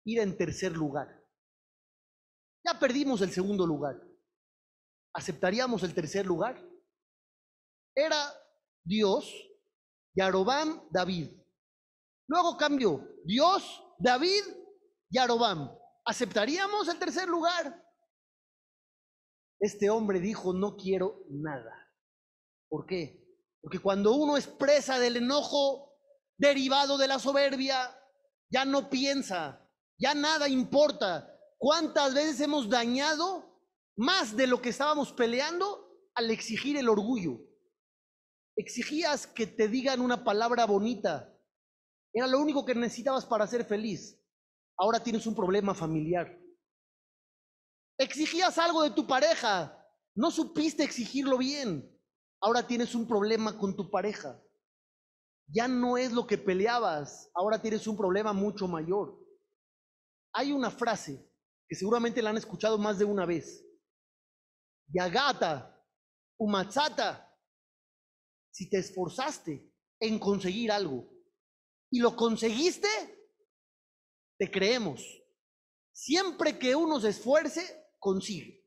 ir 0.03 0.19
en 0.19 0.35
tercer 0.35 0.71
lugar, 0.71 1.23
ya 2.65 2.79
perdimos 2.79 3.21
el 3.21 3.29
segundo 3.29 3.67
lugar, 3.67 4.01
¿aceptaríamos 5.13 5.83
el 5.83 5.93
tercer 5.93 6.25
lugar? 6.25 6.59
Era 7.93 8.33
Dios, 8.83 9.31
Yarobam, 10.15 10.87
David. 10.89 11.40
Luego 12.31 12.55
cambió, 12.55 13.05
Dios, 13.25 13.83
David, 13.99 14.41
Yarobam. 15.09 15.69
¿Aceptaríamos 16.05 16.87
el 16.87 16.97
tercer 16.97 17.27
lugar? 17.27 17.85
Este 19.59 19.89
hombre 19.89 20.21
dijo, 20.21 20.53
no 20.53 20.77
quiero 20.77 21.25
nada. 21.29 21.93
¿Por 22.69 22.85
qué? 22.85 23.21
Porque 23.61 23.79
cuando 23.79 24.13
uno 24.13 24.37
es 24.37 24.47
presa 24.47 24.97
del 24.97 25.17
enojo 25.17 25.93
derivado 26.37 26.97
de 26.97 27.09
la 27.09 27.19
soberbia, 27.19 28.01
ya 28.49 28.63
no 28.63 28.89
piensa, 28.89 29.69
ya 29.99 30.13
nada 30.13 30.47
importa. 30.47 31.37
¿Cuántas 31.57 32.13
veces 32.13 32.39
hemos 32.39 32.69
dañado 32.69 33.61
más 33.97 34.37
de 34.37 34.47
lo 34.47 34.61
que 34.61 34.69
estábamos 34.69 35.11
peleando 35.11 36.07
al 36.15 36.31
exigir 36.31 36.77
el 36.77 36.87
orgullo? 36.87 37.41
Exigías 38.55 39.27
que 39.27 39.47
te 39.47 39.67
digan 39.67 39.99
una 39.99 40.23
palabra 40.23 40.63
bonita. 40.63 41.30
Era 42.13 42.27
lo 42.27 42.39
único 42.39 42.65
que 42.65 42.75
necesitabas 42.75 43.25
para 43.25 43.47
ser 43.47 43.65
feliz. 43.65 44.19
Ahora 44.77 45.01
tienes 45.01 45.25
un 45.27 45.35
problema 45.35 45.73
familiar. 45.73 46.37
Exigías 47.97 48.57
algo 48.57 48.83
de 48.83 48.91
tu 48.91 49.07
pareja. 49.07 49.77
No 50.15 50.31
supiste 50.31 50.83
exigirlo 50.83 51.37
bien. 51.37 51.87
Ahora 52.41 52.65
tienes 52.65 52.95
un 52.95 53.07
problema 53.07 53.57
con 53.57 53.75
tu 53.75 53.89
pareja. 53.89 54.41
Ya 55.47 55.67
no 55.67 55.97
es 55.97 56.11
lo 56.11 56.25
que 56.27 56.37
peleabas. 56.37 57.29
Ahora 57.33 57.61
tienes 57.61 57.87
un 57.87 57.95
problema 57.95 58.33
mucho 58.33 58.67
mayor. 58.67 59.17
Hay 60.33 60.51
una 60.51 60.71
frase 60.71 61.29
que 61.67 61.75
seguramente 61.75 62.21
la 62.21 62.31
han 62.31 62.37
escuchado 62.37 62.77
más 62.77 62.97
de 62.97 63.05
una 63.05 63.25
vez. 63.25 63.63
Yagata, 64.87 65.81
umatzata. 66.37 67.33
Si 68.51 68.69
te 68.69 68.79
esforzaste 68.79 69.71
en 69.99 70.19
conseguir 70.19 70.71
algo 70.71 71.07
y 71.91 71.99
lo 71.99 72.15
conseguiste, 72.15 72.87
te 74.39 74.49
creemos. 74.49 75.03
Siempre 75.91 76.57
que 76.57 76.73
uno 76.73 76.99
se 76.99 77.09
esfuerce, 77.09 77.89
consigue. 77.99 78.65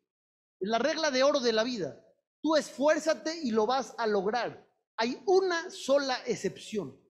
Es 0.60 0.68
la 0.68 0.78
regla 0.78 1.10
de 1.10 1.22
oro 1.22 1.40
de 1.40 1.52
la 1.52 1.64
vida. 1.64 2.00
Tú 2.42 2.54
esfuérzate 2.54 3.40
y 3.42 3.50
lo 3.50 3.66
vas 3.66 3.94
a 3.96 4.06
lograr. 4.06 4.68
Hay 4.96 5.20
una 5.26 5.70
sola 5.70 6.22
excepción. 6.26 7.00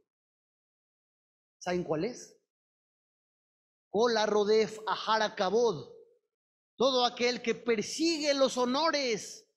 ¿Saben 1.59 1.83
cuál 1.83 2.05
es? 2.05 2.39
Hola 3.91 4.25
Rodef 4.26 4.78
Ahara 4.86 5.34
Kabod. 5.34 5.93
Todo 6.76 7.05
aquel 7.05 7.43
que 7.43 7.55
persigue 7.55 8.34
los 8.34 8.57
honores, 8.57 9.49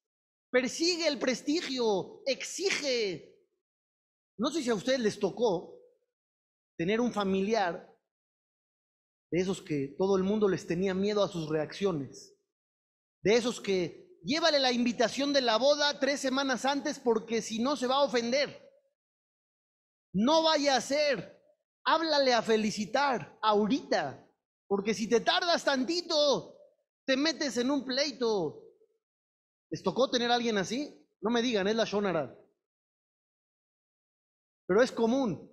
persigue 0.52 1.08
el 1.08 1.20
prestigio, 1.20 2.24
exige. 2.26 3.36
No 4.38 4.52
sé 4.52 4.64
si 4.64 4.70
a 4.70 4.76
ustedes 4.76 5.00
les 5.00 5.20
tocó 5.20 5.77
tener 6.78 7.02
un 7.02 7.12
familiar 7.12 7.94
de 9.32 9.40
esos 9.40 9.62
que 9.62 9.96
todo 9.98 10.16
el 10.16 10.24
mundo 10.24 10.48
les 10.48 10.66
tenía 10.66 10.94
miedo 10.94 11.24
a 11.24 11.28
sus 11.28 11.50
reacciones, 11.50 12.36
de 13.24 13.36
esos 13.36 13.60
que 13.60 14.20
llévale 14.24 14.60
la 14.60 14.72
invitación 14.72 15.34
de 15.34 15.42
la 15.42 15.58
boda 15.58 16.00
tres 16.00 16.20
semanas 16.20 16.66
antes 16.66 17.00
porque 17.00 17.42
si 17.42 17.60
no 17.60 17.76
se 17.76 17.88
va 17.88 17.96
a 17.96 18.04
ofender. 18.04 18.66
No 20.14 20.44
vaya 20.44 20.78
a 20.78 20.82
ser, 20.82 21.44
háblale 21.84 22.34
a 22.34 22.42
felicitar 22.42 23.38
ahorita, 23.42 24.26
porque 24.68 24.94
si 24.94 25.10
te 25.10 25.20
tardas 25.20 25.64
tantito, 25.64 26.58
te 27.06 27.18
metes 27.18 27.58
en 27.58 27.72
un 27.72 27.86
pleito. 27.86 28.64
¿Les 29.70 29.84
tocó 29.84 30.10
tener 30.10 30.32
a 30.32 30.36
alguien 30.36 30.58
así? 30.58 31.06
No 31.22 31.30
me 31.30 31.42
digan, 31.42 31.68
es 31.68 31.76
la 31.76 31.86
Shonara. 31.86 32.38
Pero 34.66 34.82
es 34.82 34.92
común. 34.92 35.52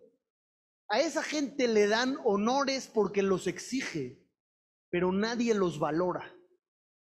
A 0.89 1.01
esa 1.01 1.23
gente 1.23 1.67
le 1.67 1.87
dan 1.89 2.19
honores 2.25 2.91
porque 2.93 3.23
los 3.23 3.47
exige, 3.47 4.23
pero 4.91 5.13
nadie 5.13 5.55
los 5.55 5.79
valora. 5.79 6.35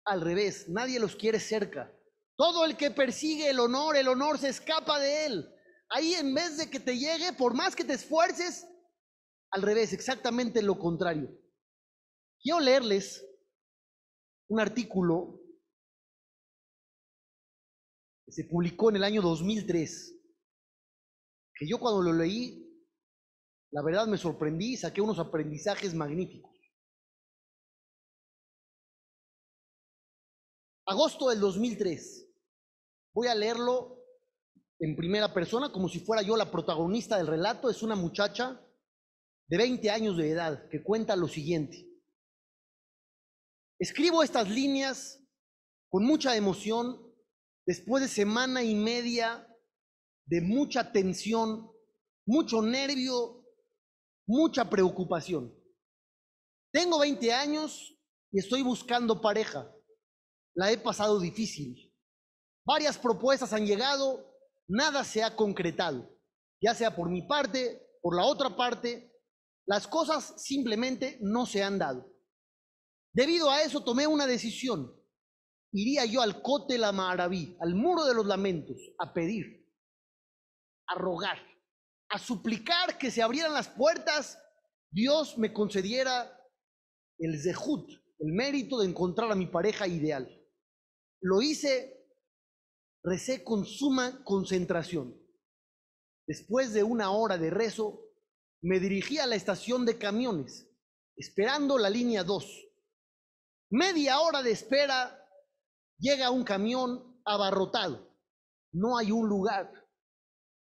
Al 0.05 0.21
revés, 0.21 0.69
nadie 0.69 1.01
los 1.01 1.17
quiere 1.17 1.41
cerca. 1.41 1.93
Todo 2.37 2.65
el 2.65 2.77
que 2.77 2.91
persigue 2.91 3.51
el 3.51 3.61
honor, 3.61 3.97
el 3.97 4.09
honor 4.09 4.39
se 4.39 4.49
escapa 4.49 4.99
de 4.99 5.27
él. 5.27 5.55
Ahí 5.89 6.15
en 6.15 6.35
vez 6.35 6.57
de 6.57 6.71
que 6.71 6.81
te 6.81 6.97
llegue, 6.97 7.33
por 7.33 7.55
más 7.55 7.75
que 7.75 7.85
te 7.85 7.95
esfuerces, 7.95 8.67
al 9.51 9.63
revés, 9.63 9.93
exactamente 9.93 10.63
lo 10.63 10.79
contrario. 10.79 11.37
Quiero 12.41 12.61
leerles 12.61 13.27
un 14.49 14.61
artículo 14.61 15.41
que 18.25 18.33
se 18.33 18.45
publicó 18.45 18.91
en 18.91 18.97
el 18.97 19.05
año 19.05 19.21
2003, 19.21 20.17
que 21.55 21.69
yo 21.69 21.79
cuando 21.79 22.03
lo 22.03 22.13
leí, 22.13 22.70
la 23.73 23.83
verdad 23.83 24.07
me 24.07 24.19
sorprendí 24.19 24.73
y 24.73 24.77
saqué 24.77 25.01
unos 25.01 25.19
aprendizajes 25.19 25.95
magníficos. 25.95 26.51
Agosto 30.87 31.29
del 31.29 31.39
2003. 31.39 32.27
Voy 33.15 33.29
a 33.29 33.35
leerlo 33.35 33.97
en 34.81 34.97
primera 34.97 35.33
persona 35.33 35.71
como 35.71 35.89
si 35.89 36.01
fuera 36.01 36.23
yo 36.23 36.37
la 36.37 36.51
protagonista 36.51 37.17
del 37.17 37.29
relato. 37.29 37.71
Es 37.71 37.83
una 37.83 37.95
muchacha 37.95 38.61
de 39.49 39.57
20 39.57 39.89
años 39.91 40.17
de 40.17 40.31
edad 40.31 40.69
que 40.69 40.83
cuenta 40.83 41.15
lo 41.15 41.29
siguiente. 41.29 41.87
Escribo 43.79 44.23
estas 44.23 44.51
líneas 44.51 45.23
con 45.89 46.05
mucha 46.05 46.37
emoción 46.37 47.01
después 47.67 48.03
de 48.03 48.09
semana 48.09 48.65
y 48.65 48.75
media 48.75 49.47
de 50.27 50.41
mucha 50.41 50.93
tensión, 50.93 51.71
mucho 52.27 52.63
nervio, 52.63 53.40
mucha 54.27 54.69
preocupación. 54.69 55.55
Tengo 56.73 56.99
20 57.01 57.33
años 57.33 57.97
y 58.33 58.39
estoy 58.39 58.63
buscando 58.63 59.21
pareja. 59.21 59.71
La 60.55 60.71
he 60.71 60.79
pasado 60.79 61.19
difícil. 61.19 61.93
Varias 62.65 62.99
propuestas 62.99 63.53
han 63.53 63.67
llegado, 63.67 64.37
nada 64.69 65.03
se 65.05 65.23
ha 65.23 65.35
concretado, 65.35 66.09
ya 66.63 66.75
sea 66.75 66.95
por 66.95 67.09
mi 67.09 67.23
parte, 67.23 67.99
por 68.03 68.17
la 68.17 68.25
otra 68.25 68.57
parte, 68.57 69.11
las 69.67 69.87
cosas 69.87 70.35
simplemente 70.37 71.19
no 71.21 71.47
se 71.47 71.63
han 71.63 71.79
dado. 71.79 72.13
Debido 73.13 73.51
a 73.51 73.63
eso 73.63 73.83
tomé 73.83 74.07
una 74.07 74.27
decisión. 74.27 74.97
Iría 75.73 76.05
yo 76.05 76.23
al 76.23 76.43
Cote 76.43 76.79
la 76.79 76.93
Maraví, 76.93 77.57
al 77.61 77.75
muro 77.75 78.05
de 78.05 78.15
los 78.15 78.27
lamentos, 78.27 78.77
a 78.99 79.13
pedir, 79.13 79.69
a 80.89 80.95
rogar, 80.97 81.39
a 82.11 82.19
suplicar 82.19 82.99
que 82.99 83.11
se 83.11 83.23
abrieran 83.23 83.53
las 83.53 83.69
puertas, 83.69 84.39
Dios 84.91 85.39
me 85.39 85.53
concediera 85.53 86.37
el 87.19 87.41
zehut, 87.41 87.89
el 88.19 88.33
mérito 88.33 88.81
de 88.81 88.89
encontrar 88.89 89.31
a 89.31 89.37
mi 89.37 89.47
pareja 89.47 89.87
ideal. 89.87 90.29
Lo 91.23 91.41
hice, 91.41 92.07
recé 93.05 93.45
con 93.45 93.65
suma 93.65 94.23
concentración. 94.25 95.17
Después 96.27 96.73
de 96.73 96.83
una 96.83 97.11
hora 97.11 97.39
de 97.39 97.51
rezo, 97.51 98.01
me 98.63 98.79
dirigí 98.81 99.19
a 99.19 99.27
la 99.27 99.37
estación 99.37 99.87
de 99.87 99.99
camiones, 99.99 100.69
esperando 101.17 101.79
la 101.79 101.91
línea 101.91 102.25
2 102.25 102.71
Media 103.73 104.19
hora 104.19 104.43
de 104.43 104.51
espera, 104.51 105.17
llega 105.97 106.33
un 106.33 106.43
camión 106.43 107.23
abarrotado. 107.25 108.17
No 108.73 108.99
hay 108.99 109.13
un 109.13 109.29
lugar. 109.29 109.73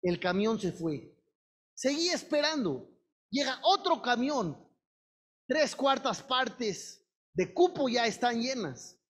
El 0.01 0.19
camión 0.19 0.60
se 0.60 0.74
fue. 0.74 1.18
Seguí 1.82 2.10
esperando. 2.10 2.88
Llega 3.32 3.60
otro 3.64 4.03
camión. 4.03 4.56
Tres 5.48 5.76
cuartas 5.76 6.22
partes 6.22 7.03
de 7.34 7.51
cupo 7.56 7.90
ya 7.90 8.06
están 8.06 8.40
llenas. 8.40 9.01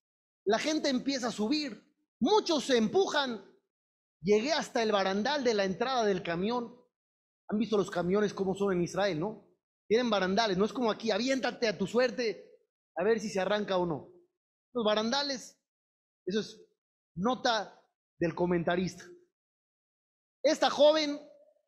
La 0.45 0.57
gente 0.57 0.87
empieza 0.87 1.27
a 1.27 1.31
subir. 1.31 1.83
Muchos 2.21 2.63
se 2.63 2.77
empujan. 2.77 3.43
Llegué 4.21 4.53
hasta 4.53 4.81
el 4.81 4.93
barandal 4.93 5.43
de 5.43 5.53
la 5.53 5.65
entrada 5.65 6.05
del 6.05 6.23
camión. 6.23 6.73
Han 7.49 7.59
visto 7.59 7.75
los 7.75 7.91
camiones 7.91 8.33
como 8.33 8.55
son 8.55 8.71
en 8.71 8.83
Israel, 8.83 9.19
¿no? 9.19 9.45
Tienen 9.89 10.09
barandales, 10.09 10.57
no 10.57 10.63
es 10.63 10.71
como 10.71 10.91
aquí, 10.91 11.11
aviéntate 11.11 11.67
a 11.67 11.77
tu 11.77 11.85
suerte, 11.85 12.57
a 12.95 13.03
ver 13.03 13.19
si 13.19 13.27
se 13.27 13.41
arranca 13.41 13.75
o 13.75 13.85
no. 13.85 14.13
Los 14.73 14.85
barandales, 14.85 15.59
eso 16.25 16.39
es 16.39 16.63
nota 17.15 17.83
del 18.17 18.33
comentarista. 18.33 19.03
Esta 20.41 20.69
joven 20.69 21.19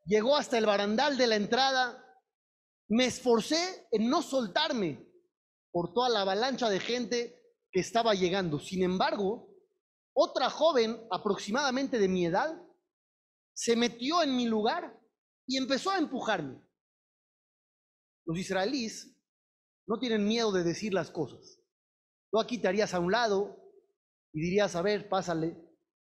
llegó 0.06 0.36
hasta 0.36 0.58
el 0.58 0.66
barandal 0.66 1.18
de 1.18 1.28
la 1.28 1.36
entrada. 1.36 2.00
Me 2.90 3.06
esforcé 3.06 3.88
en 3.92 4.10
no 4.10 4.22
soltarme 4.22 5.08
por 5.72 5.94
toda 5.94 6.10
la 6.10 6.22
avalancha 6.22 6.70
de 6.70 6.80
gente 6.80 7.42
que 7.72 7.80
estaba 7.80 8.14
llegando. 8.14 8.60
Sin 8.60 8.84
embargo, 8.84 9.50
otra 10.16 10.50
joven 10.50 11.08
aproximadamente 11.12 11.98
de 11.98 12.08
mi 12.08 12.26
edad 12.26 12.62
se 13.56 13.76
metió 13.76 14.22
en 14.22 14.36
mi 14.36 14.46
lugar 14.46 15.00
y 15.48 15.58
empezó 15.58 15.92
a 15.92 15.98
empujarme. 15.98 16.62
Los 18.26 18.38
israelíes 18.38 19.16
no 19.88 20.00
tienen 20.00 20.26
miedo 20.26 20.52
de 20.52 20.64
decir 20.64 20.94
las 20.94 21.12
cosas. 21.12 21.60
Tú 22.32 22.40
aquí 22.40 22.58
te 22.58 22.68
harías 22.68 22.94
a 22.94 23.00
un 23.00 23.12
lado 23.12 23.60
y 24.34 24.42
dirías, 24.42 24.76
a 24.76 24.82
ver, 24.82 25.10
pásale. 25.10 25.58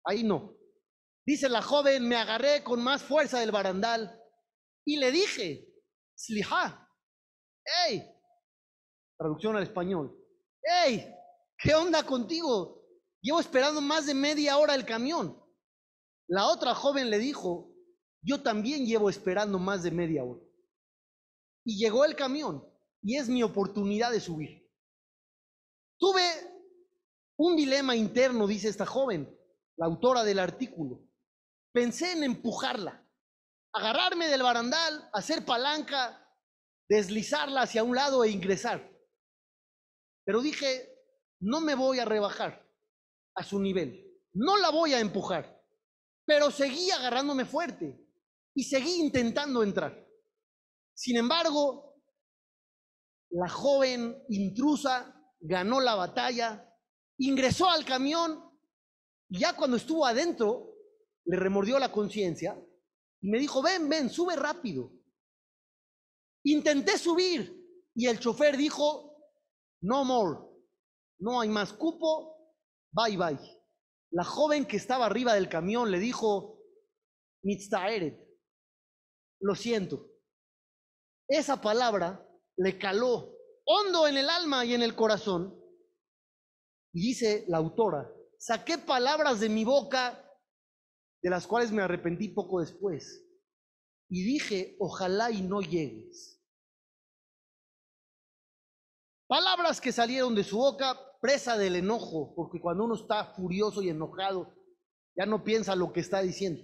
Ahí 0.06 0.24
no. 0.24 0.56
Dice 1.26 1.48
la 1.48 1.62
joven, 1.62 2.08
me 2.08 2.18
agarré 2.18 2.64
con 2.64 2.84
más 2.84 3.02
fuerza 3.02 3.40
del 3.40 3.52
barandal 3.52 4.20
y 4.86 4.98
le 4.98 5.12
dije, 5.12 5.68
Sliha, 6.16 6.90
hey, 7.64 8.04
traducción 9.18 9.56
al 9.56 9.64
español, 9.64 10.18
hey, 10.62 11.16
¿qué 11.58 11.74
onda 11.76 12.06
contigo? 12.06 12.84
Llevo 13.22 13.40
esperando 13.40 13.80
más 13.80 14.06
de 14.06 14.14
media 14.14 14.58
hora 14.58 14.76
el 14.76 14.86
camión. 14.86 15.42
La 16.28 16.48
otra 16.48 16.76
joven 16.76 17.10
le 17.10 17.20
dijo, 17.20 17.74
yo 18.22 18.42
también 18.42 18.86
llevo 18.86 19.10
esperando 19.10 19.60
más 19.60 19.84
de 19.84 19.92
media 19.92 20.26
hora. 20.26 20.42
Y 21.66 21.78
llegó 21.78 22.04
el 22.04 22.18
camión 22.18 22.68
y 23.02 23.16
es 23.16 23.30
mi 23.30 23.44
oportunidad 23.44 24.12
de 24.12 24.20
subir. 24.20 24.70
Tuve 25.98 26.22
un 27.38 27.56
dilema 27.56 27.96
interno, 27.96 28.46
dice 28.46 28.68
esta 28.68 28.86
joven, 28.86 29.34
la 29.78 29.86
autora 29.86 30.26
del 30.26 30.40
artículo. 30.40 31.02
Pensé 31.74 32.12
en 32.12 32.24
empujarla, 32.24 33.04
agarrarme 33.74 34.28
del 34.28 34.44
barandal, 34.44 35.10
hacer 35.12 35.44
palanca, 35.44 36.24
deslizarla 36.88 37.64
hacia 37.64 37.84
un 37.84 37.96
lado 37.96 38.24
e 38.24 38.30
ingresar. 38.30 38.96
Pero 40.24 40.42
dije, 40.42 40.88
no 41.40 41.62
me 41.62 41.74
voy 41.74 41.98
a 41.98 42.06
rebajar 42.06 42.64
a 43.36 43.44
su 43.44 43.60
nivel, 43.60 44.08
no 44.34 44.58
la 44.58 44.70
voy 44.70 44.94
a 44.94 45.00
empujar, 45.00 45.60
pero 46.26 46.52
seguí 46.52 46.92
agarrándome 46.92 47.46
fuerte 47.46 48.08
y 48.54 48.64
seguí 48.64 49.00
intentando 49.00 49.64
entrar. 49.64 50.08
Sin 50.96 51.18
embargo, 51.18 51.96
la 53.32 53.50
joven 53.50 54.24
intrusa 54.30 55.20
ganó 55.40 55.82
la 55.82 55.96
batalla, 55.96 56.72
ingresó 57.18 57.68
al 57.68 57.84
camión 57.84 58.48
y 59.28 59.40
ya 59.40 59.56
cuando 59.56 59.78
estuvo 59.78 60.06
adentro, 60.06 60.73
le 61.26 61.38
remordió 61.38 61.80
la 61.80 61.92
conciencia 61.92 62.60
y 63.22 63.30
me 63.30 63.40
dijo, 63.40 63.62
ven, 63.62 63.88
ven, 63.88 64.10
sube 64.10 64.36
rápido. 64.36 64.92
Intenté 66.44 66.98
subir 66.98 67.64
y 67.96 68.08
el 68.08 68.20
chofer 68.20 68.58
dijo, 68.58 69.16
no 69.82 70.04
more, 70.04 70.40
no 71.20 71.40
hay 71.40 71.50
más 71.50 71.74
cupo, 71.74 72.38
bye 72.92 73.16
bye. 73.18 73.40
La 74.12 74.24
joven 74.24 74.66
que 74.66 74.78
estaba 74.78 75.06
arriba 75.06 75.34
del 75.34 75.50
camión 75.50 75.90
le 75.90 76.00
dijo, 76.00 76.60
mitztaeret, 77.44 78.20
lo 79.40 79.56
siento. 79.56 80.10
Esa 81.28 81.62
palabra 81.62 82.28
le 82.58 82.78
caló 82.78 83.38
hondo 83.66 84.08
en 84.08 84.18
el 84.18 84.30
alma 84.30 84.66
y 84.66 84.74
en 84.74 84.82
el 84.82 84.96
corazón. 84.96 85.60
Y 86.94 87.08
dice 87.08 87.46
la 87.48 87.58
autora, 87.58 88.12
saqué 88.38 88.78
palabras 88.78 89.40
de 89.40 89.50
mi 89.50 89.64
boca 89.64 90.23
de 91.24 91.30
las 91.30 91.48
cuales 91.48 91.72
me 91.72 91.82
arrepentí 91.82 92.28
poco 92.28 92.60
después. 92.60 93.26
Y 94.10 94.24
dije, 94.24 94.76
ojalá 94.80 95.32
y 95.32 95.42
no 95.42 95.62
llegues. 95.62 96.42
Palabras 99.26 99.80
que 99.80 99.94
salieron 99.94 100.36
de 100.36 100.44
su 100.44 100.58
boca 100.58 101.00
presa 101.22 101.58
del 101.58 101.78
enojo, 101.78 102.36
porque 102.36 102.60
cuando 102.60 102.84
uno 102.84 102.96
está 102.96 103.34
furioso 103.34 103.82
y 103.82 103.90
enojado, 103.90 104.54
ya 105.16 105.26
no 105.26 105.44
piensa 105.44 105.76
lo 105.76 105.94
que 105.94 106.02
está 106.02 106.22
diciendo. 106.22 106.62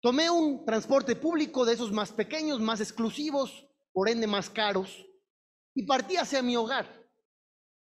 Tomé 0.00 0.30
un 0.30 0.64
transporte 0.64 1.16
público 1.16 1.64
de 1.64 1.74
esos 1.74 1.90
más 1.90 2.12
pequeños, 2.12 2.60
más 2.60 2.80
exclusivos, 2.80 3.68
por 3.92 4.08
ende 4.08 4.28
más 4.28 4.48
caros, 4.48 5.04
y 5.74 5.84
partí 5.84 6.16
hacia 6.16 6.40
mi 6.40 6.56
hogar. 6.56 6.86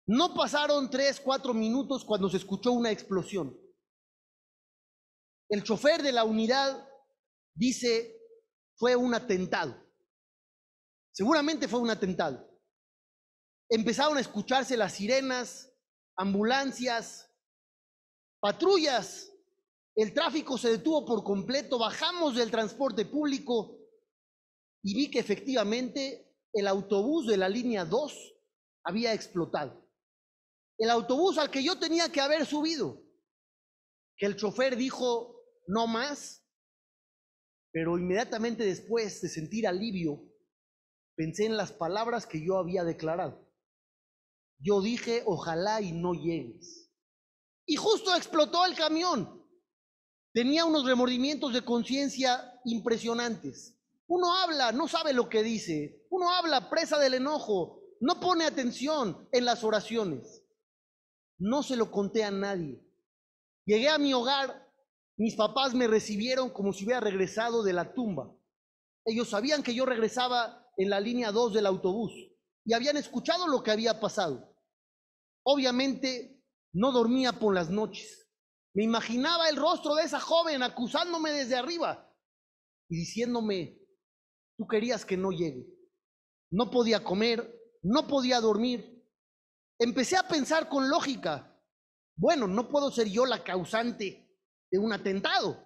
No 0.08 0.34
pasaron 0.34 0.90
tres, 0.90 1.20
cuatro 1.20 1.54
minutos 1.54 2.06
cuando 2.06 2.30
se 2.30 2.38
escuchó 2.38 2.72
una 2.72 2.90
explosión. 2.90 3.60
El 5.50 5.64
chofer 5.64 6.04
de 6.04 6.12
la 6.12 6.24
unidad 6.24 6.88
dice, 7.56 8.16
fue 8.76 8.96
un 8.96 9.14
atentado. 9.14 9.76
Seguramente 11.12 11.68
fue 11.68 11.80
un 11.80 11.90
atentado. 11.90 12.48
Empezaron 13.68 14.18
a 14.18 14.22
escucharse 14.22 14.78
las 14.78 14.94
sirenas, 14.94 15.72
ambulancias, 16.16 17.30
patrullas. 18.40 19.32
El 19.96 20.14
tráfico 20.14 20.58
se 20.58 20.70
detuvo 20.70 21.06
por 21.06 21.24
completo, 21.24 21.78
bajamos 21.78 22.36
del 22.36 22.52
transporte 22.52 23.06
público 23.06 23.78
y 24.84 24.96
vi 24.96 25.12
que 25.12 25.20
efectivamente 25.20 26.36
el 26.54 26.68
autobús 26.68 27.28
de 27.28 27.38
la 27.38 27.50
línea 27.50 27.86
2 27.86 28.36
había 28.84 29.14
explotado. 29.14 29.86
El 30.78 30.90
autobús 30.90 31.38
al 31.38 31.52
que 31.52 31.64
yo 31.64 31.78
tenía 31.78 32.12
que 32.12 32.22
haber 32.22 32.46
subido, 32.46 33.04
que 34.16 34.26
el 34.26 34.38
chofer 34.38 34.78
dijo, 34.78 35.39
no 35.70 35.86
más, 35.86 36.44
pero 37.72 38.00
inmediatamente 38.00 38.66
después 38.66 39.22
de 39.22 39.30
sentir 39.30 39.68
alivio, 39.68 40.28
pensé 41.16 41.46
en 41.46 41.58
las 41.58 41.72
palabras 41.72 42.26
que 42.26 42.44
yo 42.44 42.58
había 42.58 42.84
declarado. 42.84 43.48
Yo 44.58 44.82
dije, 44.82 45.22
ojalá 45.28 45.80
y 45.80 45.92
no 45.92 46.14
llegues. 46.14 46.92
Y 47.68 47.76
justo 47.76 48.16
explotó 48.16 48.66
el 48.66 48.76
camión. 48.76 49.46
Tenía 50.34 50.66
unos 50.66 50.86
remordimientos 50.86 51.54
de 51.54 51.64
conciencia 51.64 52.60
impresionantes. 52.66 53.80
Uno 54.08 54.34
habla, 54.34 54.72
no 54.72 54.88
sabe 54.88 55.14
lo 55.14 55.30
que 55.30 55.44
dice. 55.44 56.04
Uno 56.10 56.32
habla 56.32 56.72
presa 56.72 56.98
del 56.98 57.14
enojo, 57.14 57.84
no 58.00 58.20
pone 58.20 58.46
atención 58.46 59.30
en 59.32 59.46
las 59.46 59.64
oraciones. 59.64 60.44
No 61.38 61.62
se 61.62 61.76
lo 61.76 61.92
conté 61.92 62.24
a 62.24 62.32
nadie. 62.32 62.84
Llegué 63.66 63.88
a 63.88 64.00
mi 64.00 64.16
hogar 64.16 64.69
mis 65.20 65.36
papás 65.36 65.74
me 65.74 65.86
recibieron 65.86 66.50
como 66.50 66.72
si 66.72 66.86
hubiera 66.86 67.02
regresado 67.02 67.62
de 67.62 67.74
la 67.74 67.94
tumba. 67.94 68.34
Ellos 69.04 69.30
sabían 69.30 69.64
que 69.64 69.76
yo 69.76 69.86
regresaba 69.86 70.66
en 70.78 70.90
la 70.90 71.02
línea 71.02 71.34
2 71.34 71.54
del 71.54 71.66
autobús 71.66 72.14
y 72.64 72.74
habían 72.74 72.96
escuchado 72.96 73.46
lo 73.50 73.62
que 73.62 73.72
había 73.72 74.00
pasado. 74.00 74.56
Obviamente 75.44 76.42
no 76.72 76.94
dormía 76.94 77.34
por 77.34 77.54
las 77.54 77.70
noches. 77.70 78.30
Me 78.74 78.86
imaginaba 78.86 79.50
el 79.50 79.58
rostro 79.58 79.96
de 79.96 80.04
esa 80.04 80.22
joven 80.22 80.64
acusándome 80.64 81.32
desde 81.32 81.58
arriba 81.58 82.10
y 82.88 82.96
diciéndome, 83.00 83.78
tú 84.58 84.68
querías 84.68 85.04
que 85.04 85.18
no 85.18 85.32
llegue. 85.32 85.68
No 86.50 86.72
podía 86.72 87.04
comer, 87.04 87.60
no 87.82 88.08
podía 88.08 88.40
dormir. 88.40 89.06
Empecé 89.80 90.16
a 90.16 90.30
pensar 90.30 90.70
con 90.70 90.90
lógica, 90.90 91.62
bueno, 92.16 92.48
no 92.48 92.70
puedo 92.70 92.90
ser 92.90 93.10
yo 93.10 93.26
la 93.26 93.44
causante 93.44 94.29
de 94.72 94.80
un 94.80 94.94
atentado. 94.94 95.66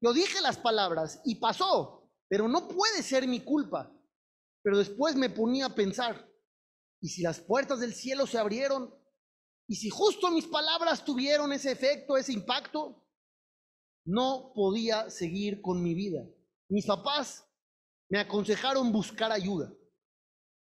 Yo 0.00 0.12
dije 0.12 0.40
las 0.40 0.58
palabras 0.58 1.20
y 1.24 1.36
pasó, 1.36 2.10
pero 2.28 2.48
no 2.48 2.68
puede 2.68 3.02
ser 3.02 3.26
mi 3.26 3.40
culpa. 3.40 3.92
Pero 4.62 4.78
después 4.78 5.16
me 5.16 5.30
ponía 5.30 5.66
a 5.66 5.74
pensar, 5.74 6.28
¿y 7.00 7.08
si 7.08 7.22
las 7.22 7.40
puertas 7.40 7.80
del 7.80 7.94
cielo 7.94 8.26
se 8.26 8.38
abrieron? 8.38 8.94
¿Y 9.68 9.76
si 9.76 9.90
justo 9.90 10.30
mis 10.30 10.46
palabras 10.46 11.04
tuvieron 11.04 11.52
ese 11.52 11.72
efecto, 11.72 12.16
ese 12.16 12.32
impacto? 12.32 13.04
No 14.04 14.52
podía 14.54 15.10
seguir 15.10 15.60
con 15.60 15.82
mi 15.82 15.94
vida. 15.94 16.24
Mis 16.68 16.86
papás 16.86 17.48
me 18.08 18.18
aconsejaron 18.18 18.92
buscar 18.92 19.32
ayuda. 19.32 19.72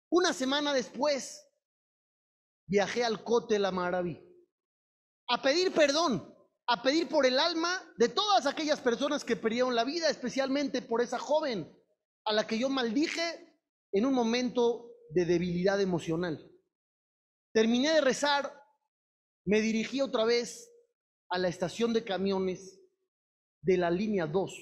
Una 0.10 0.34
semana 0.34 0.74
después, 0.74 1.44
viajé 2.68 3.04
al 3.04 3.24
Cote 3.24 3.60
La 3.60 3.72
Maraví 3.72 4.28
a 5.28 5.42
pedir 5.42 5.74
perdón 5.74 6.34
a 6.68 6.82
pedir 6.82 7.08
por 7.08 7.26
el 7.26 7.40
alma 7.40 7.82
de 7.98 8.10
todas 8.10 8.46
aquellas 8.46 8.82
personas 8.82 9.24
que 9.24 9.38
perdieron 9.38 9.74
la 9.74 9.86
vida, 9.86 10.10
especialmente 10.10 10.82
por 10.82 11.02
esa 11.02 11.18
joven 11.18 11.74
a 12.26 12.34
la 12.34 12.46
que 12.46 12.60
yo 12.60 12.70
maldije 12.70 13.56
en 13.94 14.06
un 14.06 14.14
momento 14.14 14.92
de 15.10 15.26
debilidad 15.26 15.80
emocional. 15.80 16.52
Terminé 17.54 17.94
de 17.94 18.02
rezar, 18.02 18.54
me 19.46 19.62
dirigí 19.62 20.02
otra 20.02 20.26
vez 20.26 20.70
a 21.30 21.38
la 21.38 21.48
estación 21.48 21.94
de 21.94 22.04
camiones 22.04 22.82
de 23.62 23.78
la 23.78 23.90
línea 23.90 24.28
2 24.28 24.54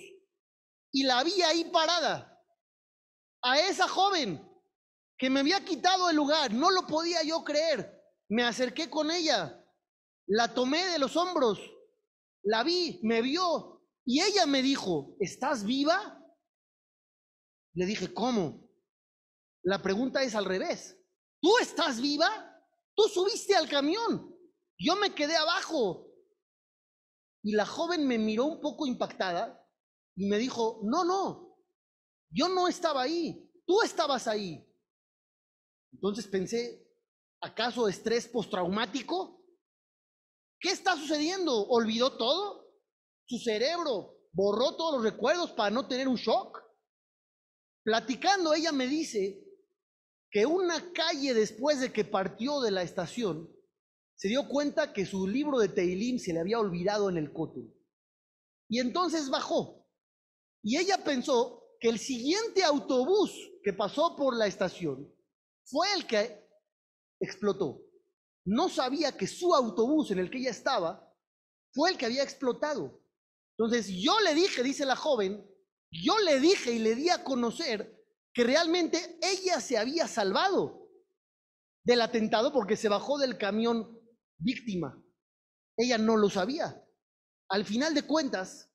y 0.92 1.04
la 1.04 1.24
vi 1.24 1.42
ahí 1.42 1.66
parada, 1.66 2.32
a 3.42 3.60
esa 3.60 3.88
joven 3.88 4.42
que 5.18 5.30
me 5.30 5.40
había 5.40 5.66
quitado 5.66 6.10
el 6.10 6.16
lugar, 6.16 6.54
no 6.54 6.72
lo 6.72 6.86
podía 6.86 7.24
yo 7.24 7.44
creer, 7.44 8.02
me 8.30 8.44
acerqué 8.44 8.90
con 8.90 9.12
ella, 9.12 9.64
la 10.28 10.54
tomé 10.54 10.86
de 10.86 11.00
los 11.00 11.16
hombros 11.16 11.60
la 12.46 12.64
vi, 12.64 13.00
me 13.04 13.22
vio 13.22 13.82
y 14.06 14.22
ella 14.22 14.46
me 14.46 14.62
dijo, 14.62 15.16
¿estás 15.20 15.66
viva? 15.66 16.24
Le 17.74 17.86
dije, 17.86 18.14
¿cómo? 18.14 18.70
La 19.64 19.82
pregunta 19.82 20.22
es 20.24 20.36
al 20.36 20.46
revés. 20.46 20.98
¿Tú 21.42 21.58
estás 21.60 22.00
viva? 22.00 22.30
Tú 22.96 23.04
subiste 23.10 23.56
al 23.56 23.68
camión. 23.68 24.34
Yo 24.78 24.96
me 24.96 25.14
quedé 25.14 25.36
abajo. 25.36 26.08
Y 27.44 27.54
la 27.54 27.66
joven 27.66 28.08
me 28.08 28.18
miró 28.18 28.46
un 28.46 28.62
poco 28.62 28.86
impactada 28.88 29.62
y 30.16 30.28
me 30.28 30.38
dijo, 30.38 30.82
no, 30.84 31.04
no, 31.04 31.60
yo 32.32 32.48
no 32.50 32.68
estaba 32.68 33.04
ahí, 33.04 33.52
tú 33.66 33.82
estabas 33.82 34.28
ahí. 34.28 34.68
Entonces 35.92 36.28
pensé, 36.28 36.88
¿acaso 37.42 37.88
estrés 37.88 38.28
postraumático? 38.28 39.35
¿Qué 40.66 40.72
está 40.72 40.98
sucediendo? 40.98 41.68
¿Olvidó 41.68 42.18
todo? 42.18 42.74
Su 43.28 43.38
cerebro 43.38 44.18
borró 44.32 44.76
todos 44.76 44.96
los 44.96 45.04
recuerdos 45.04 45.52
para 45.52 45.70
no 45.70 45.88
tener 45.88 46.08
un 46.08 46.16
shock. 46.16 46.60
Platicando, 47.84 48.52
ella 48.52 48.72
me 48.72 48.88
dice 48.88 49.46
que 50.32 50.48
una 50.48 50.92
calle 50.92 51.36
después 51.36 51.82
de 51.82 51.94
que 51.94 52.04
partió 52.04 52.62
de 52.62 52.72
la 52.72 52.82
estación, 52.82 53.48
se 54.16 54.28
dio 54.28 54.50
cuenta 54.50 54.92
que 54.92 55.06
su 55.06 55.28
libro 55.28 55.60
de 55.60 55.70
Teilim 55.70 56.18
se 56.18 56.34
le 56.34 56.40
había 56.40 56.58
olvidado 56.58 57.12
en 57.12 57.18
el 57.18 57.32
cótel. 57.32 57.72
Y 58.68 58.80
entonces 58.80 59.30
bajó. 59.30 59.88
Y 60.64 60.78
ella 60.78 61.04
pensó 61.04 61.64
que 61.80 61.90
el 61.90 62.00
siguiente 62.00 62.64
autobús 62.64 63.32
que 63.64 63.72
pasó 63.72 64.16
por 64.16 64.36
la 64.36 64.48
estación 64.48 65.14
fue 65.64 65.94
el 65.94 66.08
que 66.08 66.44
explotó. 67.20 67.85
No 68.46 68.70
sabía 68.70 69.18
que 69.18 69.28
su 69.28 69.54
autobús 69.54 70.12
en 70.12 70.20
el 70.20 70.30
que 70.30 70.38
ella 70.38 70.52
estaba 70.52 71.12
fue 71.74 71.92
el 71.92 71.98
que 71.98 72.06
había 72.06 72.24
explotado. 72.24 73.02
Entonces 73.58 73.88
yo 73.88 74.20
le 74.20 74.34
dije, 74.34 74.64
dice 74.64 74.86
la 74.86 74.96
joven, 74.96 75.46
yo 75.92 76.20
le 76.20 76.40
dije 76.40 76.74
y 76.74 76.80
le 76.80 76.96
di 76.96 77.10
a 77.10 77.24
conocer 77.24 77.96
que 78.34 78.44
realmente 78.44 79.18
ella 79.22 79.62
se 79.62 79.78
había 79.78 80.08
salvado 80.08 80.90
del 81.86 82.02
atentado 82.02 82.52
porque 82.52 82.76
se 82.76 82.90
bajó 82.90 83.18
del 83.18 83.38
camión 83.38 84.00
víctima. 84.38 85.02
Ella 85.78 85.98
no 85.98 86.18
lo 86.18 86.30
sabía. 86.30 86.84
Al 87.50 87.66
final 87.66 87.94
de 87.94 88.04
cuentas, 88.04 88.72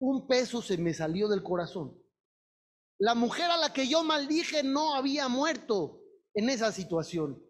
un 0.00 0.26
peso 0.26 0.60
se 0.60 0.76
me 0.78 0.92
salió 0.92 1.28
del 1.28 1.42
corazón. 1.42 2.00
La 2.98 3.14
mujer 3.14 3.50
a 3.50 3.56
la 3.56 3.72
que 3.72 3.88
yo 3.88 4.02
maldije 4.02 4.62
no 4.62 4.94
había 4.94 5.28
muerto 5.28 6.00
en 6.34 6.48
esa 6.48 6.72
situación. 6.72 7.42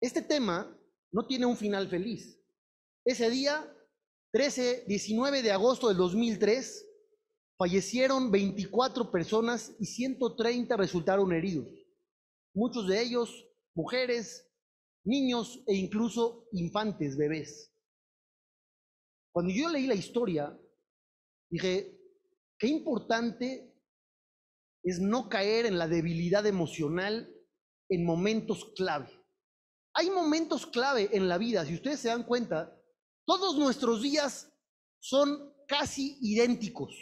Este 0.00 0.22
tema 0.22 0.74
no 1.12 1.26
tiene 1.26 1.46
un 1.46 1.56
final 1.56 1.88
feliz. 1.88 2.40
Ese 3.04 3.28
día, 3.28 3.70
13, 4.32 4.84
19 4.86 5.42
de 5.42 5.52
agosto 5.52 5.88
del 5.88 5.98
2003, 5.98 6.86
fallecieron 7.58 8.30
24 8.30 9.10
personas 9.10 9.74
y 9.78 9.86
130 9.86 10.76
resultaron 10.76 11.32
heridos. 11.32 11.68
Muchos 12.54 12.88
de 12.88 13.02
ellos 13.02 13.46
mujeres, 13.74 14.50
niños 15.04 15.62
e 15.66 15.74
incluso 15.74 16.48
infantes, 16.52 17.16
bebés. 17.16 17.70
Cuando 19.32 19.52
yo 19.52 19.68
leí 19.68 19.86
la 19.86 19.94
historia, 19.94 20.58
dije, 21.50 22.00
qué 22.58 22.66
importante 22.66 23.74
es 24.82 24.98
no 24.98 25.28
caer 25.28 25.66
en 25.66 25.78
la 25.78 25.86
debilidad 25.86 26.46
emocional 26.46 27.32
en 27.90 28.04
momentos 28.04 28.72
clave. 28.74 29.19
Hay 30.00 30.08
momentos 30.08 30.66
clave 30.66 31.10
en 31.12 31.28
la 31.28 31.36
vida, 31.36 31.66
si 31.66 31.74
ustedes 31.74 32.00
se 32.00 32.08
dan 32.08 32.22
cuenta, 32.22 32.74
todos 33.26 33.58
nuestros 33.58 34.00
días 34.00 34.50
son 34.98 35.54
casi 35.68 36.16
idénticos. 36.22 36.94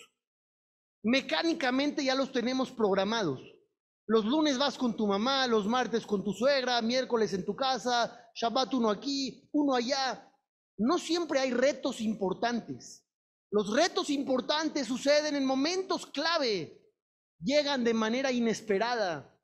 Mecánicamente 1.04 2.02
ya 2.02 2.16
los 2.16 2.32
tenemos 2.32 2.72
programados. 2.72 3.40
Los 4.08 4.24
lunes 4.24 4.58
vas 4.58 4.76
con 4.76 4.96
tu 4.96 5.06
mamá, 5.06 5.46
los 5.46 5.64
martes 5.64 6.04
con 6.04 6.24
tu 6.24 6.32
suegra, 6.32 6.82
miércoles 6.82 7.32
en 7.34 7.44
tu 7.44 7.54
casa, 7.54 8.20
Shabbat 8.34 8.74
uno 8.74 8.90
aquí, 8.90 9.48
uno 9.52 9.76
allá. 9.76 10.28
No 10.76 10.98
siempre 10.98 11.38
hay 11.38 11.52
retos 11.52 12.00
importantes. 12.00 13.06
Los 13.52 13.72
retos 13.76 14.10
importantes 14.10 14.88
suceden 14.88 15.36
en 15.36 15.44
momentos 15.44 16.04
clave. 16.04 16.84
Llegan 17.38 17.84
de 17.84 17.94
manera 17.94 18.32
inesperada. 18.32 19.38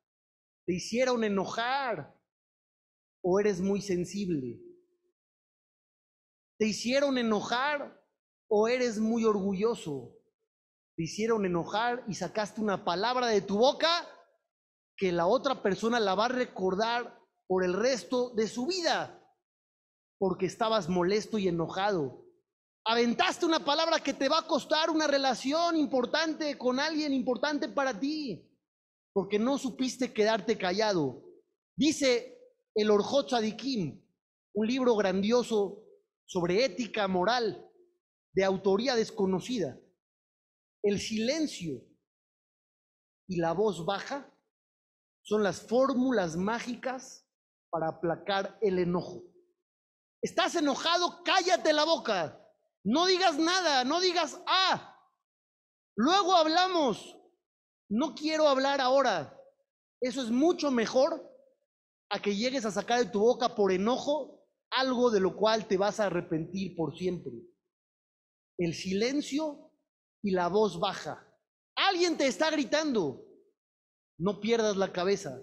Te 0.65 0.73
hicieron 0.73 1.23
enojar 1.23 2.14
o 3.27 3.39
eres 3.39 3.59
muy 3.59 3.81
sensible. 3.81 4.61
Te 6.59 6.67
hicieron 6.67 7.17
enojar 7.17 7.99
o 8.47 8.67
eres 8.67 8.99
muy 8.99 9.25
orgulloso. 9.25 10.15
Te 10.95 11.05
hicieron 11.05 11.43
enojar 11.43 12.05
y 12.07 12.13
sacaste 12.13 12.61
una 12.61 12.85
palabra 12.85 13.25
de 13.27 13.41
tu 13.41 13.57
boca 13.57 14.07
que 14.95 15.11
la 15.11 15.25
otra 15.25 15.63
persona 15.63 15.99
la 15.99 16.13
va 16.13 16.25
a 16.25 16.29
recordar 16.29 17.19
por 17.47 17.63
el 17.63 17.73
resto 17.73 18.29
de 18.29 18.47
su 18.47 18.67
vida, 18.67 19.19
porque 20.19 20.45
estabas 20.45 20.87
molesto 20.87 21.39
y 21.39 21.47
enojado. 21.47 22.23
Aventaste 22.85 23.47
una 23.47 23.65
palabra 23.65 23.99
que 24.01 24.13
te 24.13 24.29
va 24.29 24.39
a 24.39 24.47
costar 24.47 24.91
una 24.91 25.07
relación 25.07 25.77
importante 25.77 26.59
con 26.59 26.79
alguien 26.79 27.11
importante 27.11 27.69
para 27.69 27.99
ti, 27.99 28.47
porque 29.13 29.39
no 29.39 29.57
supiste 29.57 30.13
quedarte 30.13 30.59
callado. 30.59 31.23
Dice 31.75 32.34
el 32.75 32.91
Orjot 32.91 33.27
Tzadikim, 33.27 34.03
un 34.53 34.67
libro 34.67 34.95
grandioso 34.95 35.81
sobre 36.25 36.65
ética 36.65 37.07
moral 37.07 37.71
de 38.33 38.43
autoría 38.43 38.95
desconocida. 38.95 39.79
El 40.83 40.99
silencio 40.99 41.81
y 43.27 43.37
la 43.37 43.53
voz 43.53 43.85
baja 43.85 44.29
son 45.23 45.41
las 45.41 45.61
fórmulas 45.61 46.35
mágicas 46.35 47.25
para 47.69 47.87
aplacar 47.87 48.59
el 48.61 48.77
enojo. 48.77 49.23
¿Estás 50.21 50.55
enojado? 50.55 51.23
Cállate 51.23 51.71
la 51.71 51.85
boca. 51.85 52.41
No 52.83 53.05
digas 53.05 53.37
nada, 53.37 53.83
no 53.83 53.99
digas, 54.01 54.39
ah, 54.47 54.99
luego 55.95 56.35
hablamos. 56.35 57.17
No 57.89 58.13
quiero 58.15 58.47
hablar 58.47 58.81
ahora. 58.81 59.39
Eso 60.01 60.21
es 60.21 60.29
mucho 60.29 60.71
mejor 60.71 61.34
a 62.09 62.21
que 62.21 62.35
llegues 62.35 62.65
a 62.65 62.71
sacar 62.71 62.99
de 63.03 63.11
tu 63.11 63.19
boca 63.19 63.55
por 63.55 63.71
enojo 63.71 64.35
algo 64.71 65.09
de 65.09 65.19
lo 65.19 65.35
cual 65.35 65.67
te 65.67 65.77
vas 65.77 65.99
a 65.99 66.07
arrepentir 66.07 66.75
por 66.75 66.97
siempre. 66.97 67.33
El 68.57 68.73
silencio 68.73 69.71
y 70.21 70.31
la 70.31 70.47
voz 70.47 70.79
baja. 70.79 71.25
Alguien 71.75 72.17
te 72.17 72.27
está 72.27 72.49
gritando. 72.51 73.25
No 74.17 74.39
pierdas 74.39 74.77
la 74.77 74.91
cabeza. 74.91 75.41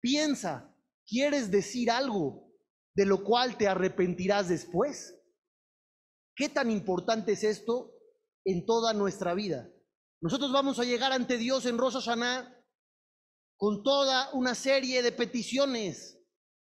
Piensa, 0.00 0.74
¿quieres 1.06 1.50
decir 1.50 1.90
algo 1.90 2.50
de 2.94 3.06
lo 3.06 3.24
cual 3.24 3.56
te 3.56 3.68
arrepentirás 3.68 4.48
después? 4.48 5.16
¿Qué 6.36 6.48
tan 6.48 6.70
importante 6.70 7.32
es 7.32 7.44
esto 7.44 7.92
en 8.44 8.64
toda 8.64 8.94
nuestra 8.94 9.34
vida? 9.34 9.70
Nosotros 10.22 10.52
vamos 10.52 10.78
a 10.78 10.84
llegar 10.84 11.12
ante 11.12 11.36
Dios 11.36 11.66
en 11.66 11.78
Hashanah 11.78 12.59
con 13.60 13.82
toda 13.82 14.30
una 14.32 14.54
serie 14.54 15.02
de 15.02 15.12
peticiones, 15.12 16.18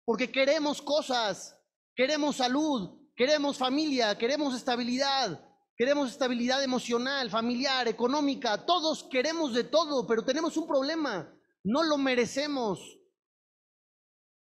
porque 0.05 0.31
queremos 0.31 0.83
cosas, 0.83 1.57
queremos 1.97 2.37
salud, 2.37 3.01
queremos 3.17 3.57
familia, 3.57 4.19
queremos 4.19 4.55
estabilidad, 4.55 5.41
Queremos 5.77 6.13
estabilidad 6.13 6.63
emocional, 6.63 7.31
familiar, 7.31 7.89
económica. 7.89 8.65
Todos 8.65 9.03
queremos 9.05 9.55
de 9.55 9.65
todo, 9.65 10.07
pero 10.07 10.25
tenemos 10.25 10.57
un 10.57 10.69
problema. 10.69 11.37
No 11.65 11.83
lo 11.83 11.99
merecemos. 11.99 12.79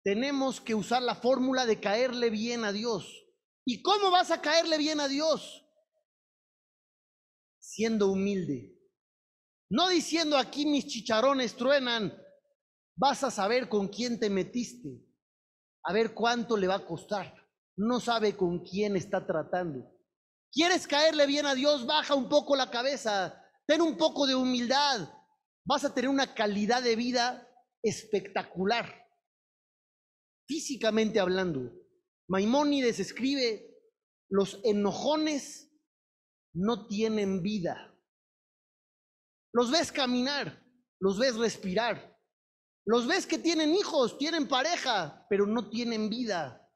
Tenemos 0.03 0.61
que 0.61 0.75
usar 0.75 1.01
la 1.01 1.15
fórmula 1.15 1.65
de 1.65 1.81
caerle 1.81 2.29
bien 2.29 2.65
a 2.65 2.73
Dios. 2.73 3.25
¿Y 3.65 3.81
cómo 3.81 4.11
vas 4.11 4.31
a 4.31 4.43
caerle 4.43 4.77
bien 4.77 5.01
a 5.01 5.09
Dios? 5.09 5.65
Siendo 7.59 8.09
humilde. 8.09 8.79
No 9.71 9.89
diciendo 9.89 10.37
aquí 10.37 10.67
mis 10.67 10.87
chicharrones 10.87 11.57
truenan. 11.57 12.15
Vas 12.97 13.25
a 13.25 13.31
saber 13.31 13.69
con 13.69 13.89
quién 13.89 14.19
te 14.19 14.31
metiste. 14.31 15.05
A 15.85 15.93
ver 15.93 16.15
cuánto 16.15 16.57
le 16.57 16.67
va 16.67 16.77
a 16.77 16.87
costar. 16.87 17.35
No 17.77 18.01
sabe 18.01 18.37
con 18.37 18.65
quién 18.65 18.97
está 18.97 19.27
tratando. 19.27 19.91
¿Quieres 20.53 20.87
caerle 20.87 21.27
bien 21.27 21.47
a 21.47 21.55
Dios? 21.55 21.85
Baja 21.85 22.15
un 22.15 22.29
poco 22.29 22.55
la 22.55 22.71
cabeza, 22.71 23.45
ten 23.67 23.83
un 23.83 23.97
poco 23.97 24.25
de 24.27 24.37
humildad. 24.37 25.09
Vas 25.67 25.85
a 25.85 25.93
tener 25.93 26.09
una 26.09 26.33
calidad 26.33 26.83
de 26.83 26.95
vida 26.95 27.49
espectacular. 27.83 29.05
Físicamente 30.47 31.19
hablando, 31.19 31.73
Maimónides 32.29 33.01
escribe, 33.01 33.75
los 34.31 34.61
enojones 34.63 35.73
no 36.55 36.87
tienen 36.87 37.43
vida. 37.43 37.99
Los 39.53 39.71
ves 39.71 39.91
caminar, 39.91 40.65
los 41.01 41.19
ves 41.19 41.37
respirar, 41.37 42.14
los 42.87 43.07
ves 43.07 43.27
que 43.27 43.39
tienen 43.39 43.75
hijos, 43.75 44.19
tienen 44.19 44.49
pareja, 44.49 45.27
pero 45.29 45.47
no 45.47 45.71
tienen 45.71 46.09
vida, 46.09 46.69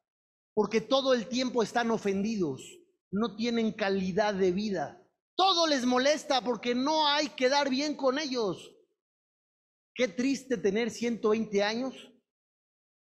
porque 0.55 0.81
todo 0.81 1.13
el 1.15 1.29
tiempo 1.29 1.63
están 1.63 1.91
ofendidos 1.91 2.79
no 3.11 3.37
tienen 3.37 3.73
calidad 3.73 4.35
de 4.35 4.53
vida. 4.53 5.03
Todo 5.37 5.67
les 5.67 5.85
molesta 5.85 6.43
porque 6.43 6.75
no 6.75 7.07
hay 7.07 7.29
que 7.31 7.49
dar 7.49 7.71
bien 7.71 7.95
con 7.95 8.19
ellos. 8.19 8.75
Qué 9.95 10.09
triste 10.09 10.57
tener 10.57 10.91
120 10.91 11.63
años, 11.63 11.95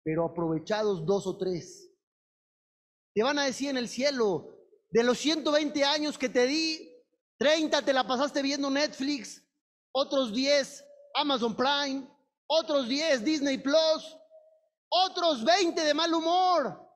pero 0.05 0.25
aprovechados 0.25 1.05
dos 1.07 1.27
o 1.27 1.37
tres. 1.37 1.91
Te 3.15 3.23
van 3.23 3.39
a 3.39 3.47
decir 3.47 3.71
en 3.71 3.77
el 3.77 3.89
cielo, 3.89 4.55
de 4.91 5.03
los 5.03 5.19
120 5.19 5.85
años 5.85 6.19
que 6.19 6.29
te 6.29 6.47
di, 6.47 6.93
30 7.39 7.83
te 7.83 7.93
la 7.93 8.07
pasaste 8.07 8.43
viendo 8.43 8.71
Netflix, 8.71 9.45
otros 9.93 10.33
10 10.33 10.85
Amazon 11.15 11.57
Prime, 11.57 12.09
otros 12.49 12.89
10 12.89 13.25
Disney 13.25 13.59
Plus, 13.59 14.17
otros 14.89 15.45
20 15.45 15.81
de 15.81 15.95
mal 15.95 16.13
humor. 16.13 16.89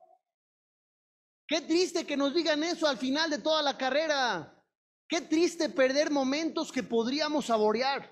Qué 1.47 1.61
triste 1.61 2.05
que 2.05 2.17
nos 2.17 2.33
digan 2.33 2.63
eso 2.63 2.87
al 2.87 2.97
final 2.97 3.29
de 3.29 3.37
toda 3.37 3.61
la 3.61 3.77
carrera. 3.77 4.49
Qué 5.07 5.21
triste 5.21 5.69
perder 5.69 6.09
momentos 6.09 6.71
que 6.71 6.81
podríamos 6.81 7.45
saborear, 7.45 8.11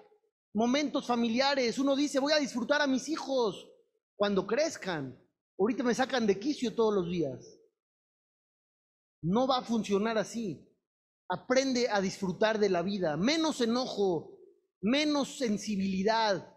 momentos 0.54 1.08
familiares. 1.08 1.80
Uno 1.80 1.96
dice, 1.96 2.20
voy 2.20 2.34
a 2.34 2.40
disfrutar 2.40 2.82
a 2.82 2.88
mis 2.88 3.10
hijos 3.10 3.68
cuando 4.16 4.46
crezcan. 4.46 5.18
Ahorita 5.58 5.84
me 5.84 5.96
sacan 5.96 6.28
de 6.28 6.40
quicio 6.40 6.76
todos 6.76 6.94
los 6.94 7.10
días. 7.10 7.58
No 9.24 9.48
va 9.48 9.60
a 9.60 9.64
funcionar 9.64 10.18
así. 10.18 10.68
Aprende 11.30 11.88
a 11.90 12.02
disfrutar 12.02 12.60
de 12.60 12.70
la 12.70 12.82
vida. 12.82 13.16
Menos 13.16 13.62
enojo, 13.62 14.38
menos 14.82 15.38
sensibilidad. 15.38 16.51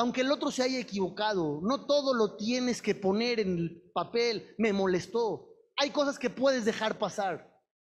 Aunque 0.00 0.22
el 0.22 0.32
otro 0.32 0.50
se 0.50 0.62
haya 0.62 0.78
equivocado, 0.78 1.60
no 1.62 1.84
todo 1.84 2.14
lo 2.14 2.38
tienes 2.38 2.80
que 2.80 2.94
poner 2.94 3.38
en 3.38 3.58
el 3.58 3.82
papel. 3.92 4.54
Me 4.56 4.72
molestó. 4.72 5.50
Hay 5.76 5.90
cosas 5.90 6.18
que 6.18 6.30
puedes 6.30 6.64
dejar 6.64 6.98
pasar 6.98 7.54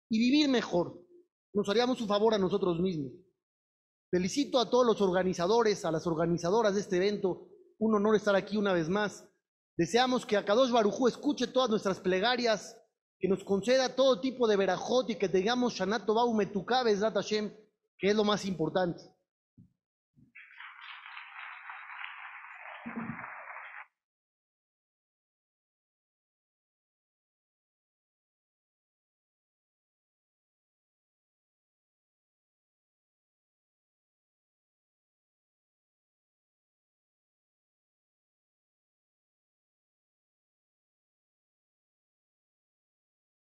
y 0.09 0.19
vivir 0.19 0.49
mejor. 0.49 0.99
Nos 1.53 1.69
haríamos 1.69 2.01
un 2.01 2.09
favor 2.09 2.33
a 2.33 2.39
nosotros 2.39 2.81
mismos. 2.81 3.13
Felicito 4.11 4.59
a 4.59 4.71
todos 4.71 4.87
los 4.87 5.03
organizadores, 5.03 5.85
a 5.85 5.93
las 5.93 6.07
organizadoras 6.07 6.75
de 6.75 6.81
este 6.81 6.97
evento. 6.97 7.51
Un 7.79 7.95
honor 7.95 8.17
estar 8.17 8.35
aquí 8.35 8.57
una 8.57 8.73
vez 8.73 8.89
más. 8.89 9.29
Deseamos 9.77 10.25
que 10.25 10.39
Akadosh 10.39 10.71
Barujú 10.71 11.07
escuche 11.07 11.49
todas 11.49 11.69
nuestras 11.69 12.01
plegarias, 12.01 12.79
que 13.19 13.29
nos 13.29 13.45
conceda 13.45 13.95
todo 13.95 14.23
tipo 14.23 14.49
de 14.49 14.57
verajot 14.57 15.11
y 15.11 15.17
que 15.17 15.29
tengamos 15.29 15.75
Shanato 15.75 16.15
Bau 16.15 16.33
Metukabes 16.33 17.01
Hashem, 17.01 17.55
que 17.99 18.09
es 18.09 18.17
lo 18.17 18.25
más 18.25 18.47
importante. 18.47 19.03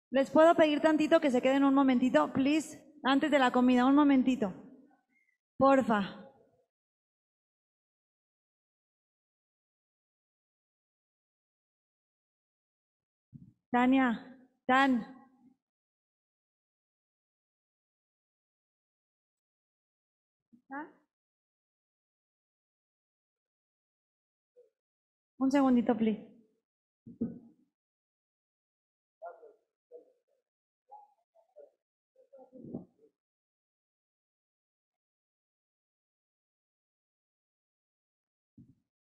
¿Les 0.10 0.32
puedo 0.32 0.56
pedir 0.56 0.80
tantito 0.82 1.20
que 1.20 1.32
se 1.32 1.42
queden 1.42 1.64
un 1.64 1.74
momentito, 1.74 2.32
please? 2.34 2.82
Antes 3.04 3.30
de 3.32 3.40
la 3.40 3.52
comida, 3.52 3.86
un 3.86 3.96
momentito. 3.96 4.54
Porfa. 5.58 6.24
Tania, 13.72 14.38
Tan. 14.66 15.18
Un 25.40 25.52
segundito, 25.52 25.96
please. 25.96 26.27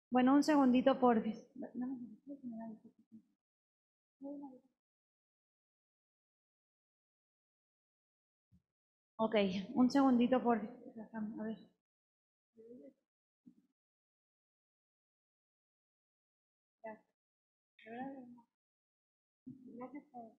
Bueno, 0.09 0.33
un 0.33 0.43
segundito, 0.43 0.99
por 0.99 1.21
Ok, 9.17 9.35
un 9.73 9.89
segundito, 9.91 10.41
por 10.41 10.59
A 11.39 11.43
ver. 11.43 11.57
Gracias 19.75 20.03
por 20.11 20.31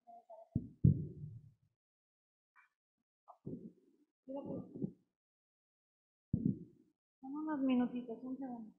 minutitos, 7.61 8.19
un 8.23 8.37
segundo. 8.39 8.78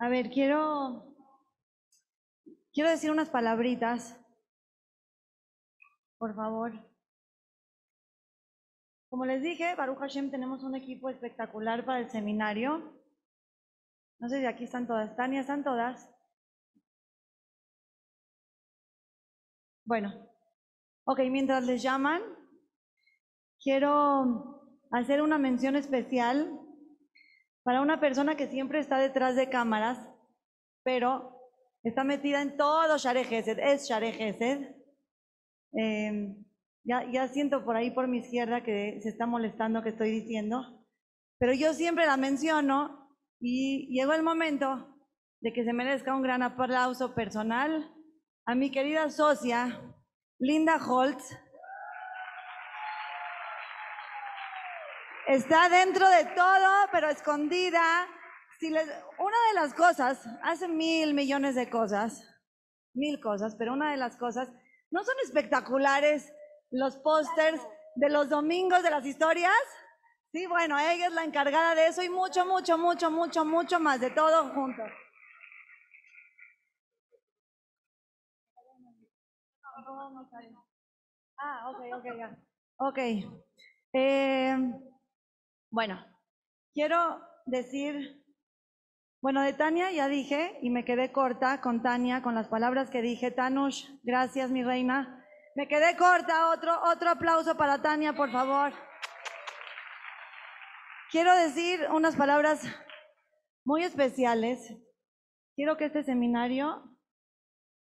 A 0.00 0.08
ver, 0.08 0.30
quiero, 0.30 1.12
quiero 2.72 2.88
decir 2.88 3.10
unas 3.10 3.30
palabritas, 3.30 4.16
por 6.18 6.36
favor. 6.36 6.72
Como 9.08 9.26
les 9.26 9.42
dije, 9.42 9.74
Baruch 9.74 9.98
Hashem 9.98 10.30
tenemos 10.30 10.62
un 10.62 10.76
equipo 10.76 11.08
espectacular 11.08 11.84
para 11.84 11.98
el 11.98 12.10
seminario. 12.10 12.96
No 14.20 14.28
sé 14.28 14.38
si 14.38 14.46
aquí 14.46 14.64
están 14.64 14.86
todas. 14.86 15.16
Tania, 15.16 15.40
¿están 15.40 15.64
todas? 15.64 16.08
Bueno, 19.84 20.14
ok, 21.06 21.20
mientras 21.30 21.64
les 21.64 21.82
llaman, 21.82 22.22
quiero 23.60 24.78
hacer 24.92 25.22
una 25.22 25.38
mención 25.38 25.74
especial 25.74 26.67
para 27.68 27.82
una 27.82 28.00
persona 28.00 28.34
que 28.34 28.48
siempre 28.48 28.78
está 28.78 28.96
detrás 28.96 29.36
de 29.36 29.50
cámaras, 29.50 29.98
pero 30.84 31.38
está 31.82 32.02
metida 32.02 32.40
en 32.40 32.56
todo 32.56 32.96
Share 32.96 33.26
Gesed, 33.26 33.58
es 33.58 33.86
Share 33.86 34.10
Gesed. 34.10 34.74
Em, 35.74 36.46
ya, 36.82 37.04
ya 37.12 37.28
siento 37.28 37.66
por 37.66 37.76
ahí 37.76 37.90
por 37.90 38.08
mi 38.08 38.20
izquierda 38.20 38.62
que 38.62 38.98
se 39.02 39.10
está 39.10 39.26
molestando 39.26 39.82
que 39.82 39.90
estoy 39.90 40.10
diciendo, 40.10 40.82
pero 41.38 41.52
yo 41.52 41.74
siempre 41.74 42.06
la 42.06 42.16
menciono 42.16 43.14
y 43.38 43.94
llegó 43.94 44.14
el 44.14 44.22
momento 44.22 44.96
de 45.42 45.52
que 45.52 45.62
se 45.62 45.74
merezca 45.74 46.16
un 46.16 46.22
gran 46.22 46.42
aplauso 46.42 47.14
personal 47.14 47.94
a 48.46 48.54
mi 48.54 48.70
querida 48.70 49.10
socia, 49.10 49.78
Linda 50.38 50.78
Holtz, 50.82 51.38
Está 55.28 55.68
dentro 55.68 56.08
de 56.08 56.24
todo, 56.34 56.88
pero 56.90 57.10
escondida. 57.10 58.08
Una 59.18 59.36
de 59.48 59.54
las 59.54 59.74
cosas, 59.74 60.26
hace 60.42 60.66
mil 60.66 61.12
millones 61.12 61.54
de 61.54 61.68
cosas, 61.68 62.26
mil 62.94 63.20
cosas, 63.20 63.54
pero 63.54 63.74
una 63.74 63.90
de 63.90 63.98
las 63.98 64.16
cosas, 64.16 64.50
¿no 64.90 65.04
son 65.04 65.14
espectaculares 65.22 66.32
los 66.70 66.96
pósters 66.96 67.60
de 67.96 68.08
los 68.08 68.30
domingos 68.30 68.82
de 68.82 68.90
las 68.90 69.04
historias? 69.04 69.52
Sí, 70.32 70.46
bueno, 70.46 70.78
ella 70.78 71.08
es 71.08 71.12
la 71.12 71.24
encargada 71.24 71.74
de 71.74 71.88
eso 71.88 72.02
y 72.02 72.08
mucho, 72.08 72.46
mucho, 72.46 72.78
mucho, 72.78 73.10
mucho, 73.10 73.44
mucho 73.44 73.78
más 73.78 74.00
de 74.00 74.10
todo 74.10 74.48
junto. 74.54 74.82
Ah, 81.36 81.70
ok, 81.70 81.80
ok, 81.98 82.04
ya. 82.18 82.36
Ok. 82.78 82.98
Eh, 83.92 84.56
bueno, 85.70 86.04
quiero 86.74 87.20
decir, 87.46 88.24
bueno, 89.20 89.42
de 89.42 89.52
Tania 89.52 89.90
ya 89.90 90.08
dije 90.08 90.58
y 90.62 90.70
me 90.70 90.84
quedé 90.84 91.12
corta 91.12 91.60
con 91.60 91.82
Tania, 91.82 92.22
con 92.22 92.34
las 92.34 92.48
palabras 92.48 92.90
que 92.90 93.02
dije. 93.02 93.30
Tanush, 93.30 93.88
gracias 94.02 94.50
mi 94.50 94.62
reina. 94.62 95.24
Me 95.56 95.66
quedé 95.66 95.96
corta, 95.96 96.50
otro, 96.50 96.80
otro 96.84 97.10
aplauso 97.10 97.56
para 97.56 97.82
Tania, 97.82 98.12
por 98.12 98.30
favor. 98.30 98.72
Quiero 101.10 101.34
decir 101.34 101.86
unas 101.90 102.16
palabras 102.16 102.62
muy 103.64 103.82
especiales. 103.82 104.72
Quiero 105.56 105.76
que 105.76 105.86
este 105.86 106.04
seminario, 106.04 106.96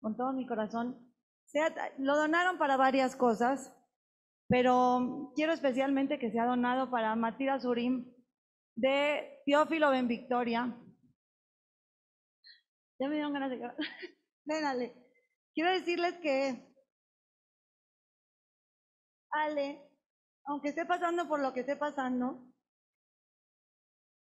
con 0.02 0.18
todo 0.18 0.34
mi 0.34 0.48
corazón, 0.48 1.08
sea, 1.48 1.74
lo 1.98 2.16
donaron 2.16 2.58
para 2.58 2.78
varias 2.78 3.16
cosas, 3.16 3.74
pero 4.48 5.32
quiero 5.36 5.54
especialmente 5.54 6.20
que 6.20 6.32
sea 6.32 6.46
donado 6.46 6.90
para 6.90 7.16
Matías 7.16 7.66
Urim 7.66 8.14
de 8.76 9.42
Teófilo 9.46 9.90
Ben 9.92 10.08
Victoria. 10.08 10.76
Ya 13.00 13.08
me 13.08 13.16
dieron 13.16 13.34
ganas 13.34 13.52
de 13.52 13.60
Vénale. 14.46 14.96
Quiero 15.54 15.72
decirles 15.72 16.14
que 16.22 16.68
Ale, 19.32 19.82
aunque 20.46 20.70
esté 20.70 20.86
pasando 20.86 21.28
por 21.28 21.42
lo 21.42 21.54
que 21.54 21.60
esté 21.62 21.76
pasando, 21.76 22.48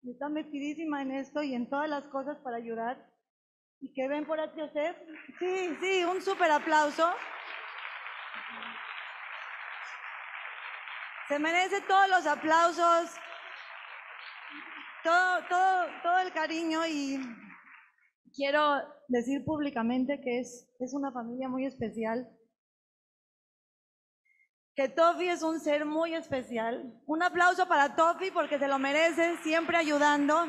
está 0.04 0.30
metidísima 0.30 1.02
en 1.02 1.12
esto 1.12 1.42
y 1.44 1.54
en 1.54 1.70
todas 1.70 1.90
las 1.90 2.04
cosas 2.06 2.38
para 2.40 2.58
ayudar. 2.58 3.10
Y 3.80 3.94
que 3.94 4.08
ven 4.08 4.26
por 4.26 4.40
aquí, 4.40 4.60
Joseph. 4.60 4.98
Sí, 5.40 5.76
sí, 5.80 6.04
un 6.04 6.22
súper 6.22 6.52
aplauso. 6.52 7.10
Se 11.32 11.40
merece 11.40 11.80
todos 11.88 12.10
los 12.10 12.28
aplausos 12.28 13.10
todo, 15.02 15.46
todo, 15.48 15.86
todo 16.04 16.20
el 16.20 16.34
cariño 16.34 16.86
y 16.86 17.22
quiero 18.36 18.82
decir 19.08 19.46
públicamente 19.46 20.20
que 20.20 20.42
es, 20.42 20.70
es 20.82 20.94
una 20.94 21.10
familia 21.14 21.48
muy 21.48 21.66
especial. 21.66 22.30
Que 24.76 24.90
Tofi 24.90 25.30
es 25.30 25.42
un 25.42 25.62
ser 25.62 25.86
muy 25.86 26.16
especial. 26.16 27.02
Un 27.06 27.24
aplauso 27.24 27.66
para 27.66 27.96
Tofi 27.96 28.30
porque 28.32 28.60
se 28.60 28.68
lo 28.68 28.78
merece, 28.78 29.38
siempre 29.38 29.78
ayudando. 29.78 30.48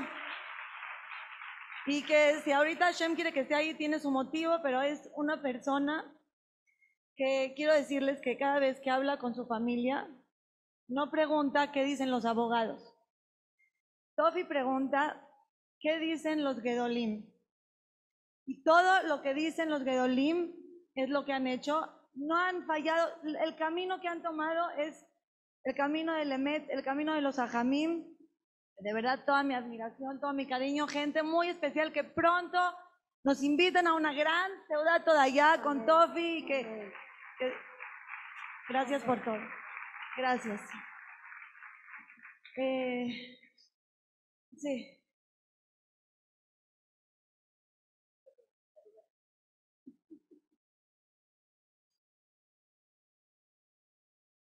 Y 1.87 2.03
que 2.03 2.41
si 2.41 2.51
ahorita 2.51 2.91
Shem 2.91 3.15
quiere 3.15 3.33
que 3.33 3.43
esté 3.43 3.55
ahí, 3.55 3.75
tiene 3.75 4.01
su 4.01 4.11
motivo, 4.11 4.59
pero 4.65 4.83
es 4.83 5.09
una 5.15 5.41
persona 5.43 6.13
que 7.15 7.53
quiero 7.55 7.73
decirles 7.73 8.21
que 8.21 8.37
cada 8.37 8.59
vez 8.59 8.81
que 8.81 8.91
habla 8.91 9.19
con 9.19 9.37
su 9.37 9.47
familia, 9.47 10.09
no 10.93 11.11
pregunta 11.11 11.73
qué 11.73 11.85
dicen 11.85 12.11
los 12.11 12.25
abogados. 12.25 12.95
Tofi 14.17 14.45
pregunta 14.45 15.27
qué 15.81 15.99
dicen 15.99 16.45
los 16.45 16.61
Gedolim. 16.61 17.29
Y 18.47 18.63
todo 18.63 19.03
lo 19.05 19.23
que 19.23 19.35
dicen 19.35 19.71
los 19.71 19.85
Gedolim 19.85 20.53
es 20.95 21.09
lo 21.09 21.25
que 21.25 21.33
han 21.33 21.47
hecho. 21.47 21.89
No 22.15 22.37
han 22.37 22.67
fallado. 22.67 23.11
El 23.25 23.57
camino 23.57 24.01
que 24.01 24.09
han 24.09 24.23
tomado 24.23 24.69
es 24.73 25.07
el 25.65 25.75
camino 25.75 26.13
del 26.15 26.33
Emet, 26.33 26.69
el 26.71 26.83
camino 26.83 27.15
de 27.15 27.23
los 27.23 27.39
Ajamim. 27.39 28.05
De 28.79 28.93
verdad, 28.93 29.25
toda 29.25 29.43
mi 29.45 29.55
admiración, 29.55 30.21
todo 30.21 30.33
mi 30.33 30.47
cariño. 30.47 30.87
Gente 30.89 31.23
muy 31.23 31.49
especial 31.49 31.93
que 31.93 32.05
pronto 32.05 32.59
nos 33.25 33.43
invitan 33.43 33.87
a 33.87 33.95
una 33.95 34.13
gran 34.13 34.51
ciudad 34.67 35.05
toda 35.05 35.23
allá 35.23 35.63
con 35.63 35.87
Tofi. 35.87 36.45
que- 36.45 36.93
gracias 38.69 39.03
por 39.05 39.23
todo. 39.25 39.39
Gracias. 40.17 40.61
Eh, 42.57 43.39
sí. 44.57 44.99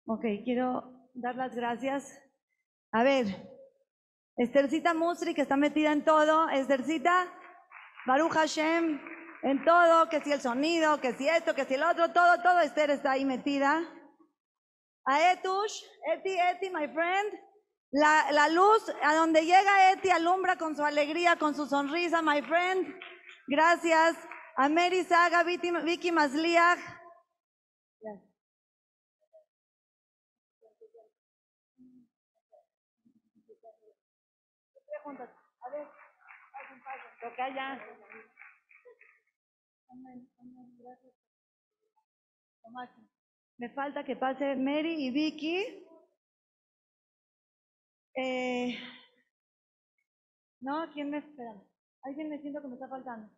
Ok, 0.06 0.22
quiero 0.44 1.08
dar 1.14 1.36
las 1.36 1.54
gracias. 1.54 2.20
A 2.90 3.04
ver, 3.04 3.26
Esthercita 4.36 4.92
Musri, 4.92 5.34
que 5.34 5.42
está 5.42 5.56
metida 5.56 5.92
en 5.92 6.04
todo. 6.04 6.48
Esthercita, 6.48 7.32
Baruch 8.06 8.32
Hashem, 8.32 9.00
en 9.42 9.64
todo, 9.64 10.08
que 10.08 10.20
si 10.20 10.32
el 10.32 10.40
sonido, 10.40 11.00
que 11.00 11.12
si 11.12 11.28
esto, 11.28 11.54
que 11.54 11.64
si 11.64 11.74
el 11.74 11.84
otro, 11.84 12.12
todo, 12.12 12.42
todo 12.42 12.58
Esther 12.60 12.90
está 12.90 13.12
ahí 13.12 13.24
metida. 13.24 13.99
A 15.10 15.32
Etush, 15.32 15.74
Eti, 16.12 16.34
Eti, 16.50 16.70
my 16.70 16.86
friend. 16.94 17.32
La, 17.92 18.30
la 18.30 18.48
luz, 18.48 18.88
a 19.02 19.14
donde 19.16 19.44
llega 19.44 19.90
Eti, 19.92 20.10
alumbra 20.10 20.56
con 20.56 20.76
su 20.76 20.84
alegría, 20.84 21.36
con 21.36 21.56
su 21.56 21.66
sonrisa, 21.66 22.22
my 22.22 22.40
friend. 22.42 22.86
Gracias. 23.48 24.16
A 24.56 24.68
Mary 24.68 25.02
Saga, 25.02 25.42
Vicky, 25.42 25.72
Vicky 25.82 26.12
Masliach. 26.12 26.78
A 35.62 35.70
ver, 35.70 35.88
gracias. 40.78 41.14
Me 43.60 43.68
falta 43.68 44.02
que 44.04 44.16
pase 44.16 44.56
Mary 44.56 44.94
y 45.06 45.10
Vicky. 45.10 45.84
Eh, 48.14 48.74
no, 50.62 50.90
¿quién 50.94 51.10
me 51.10 51.18
espera? 51.18 51.62
Alguien 52.04 52.30
me 52.30 52.40
siento 52.40 52.62
que 52.62 52.68
me 52.68 52.74
está 52.76 52.88
faltando. 52.88 53.28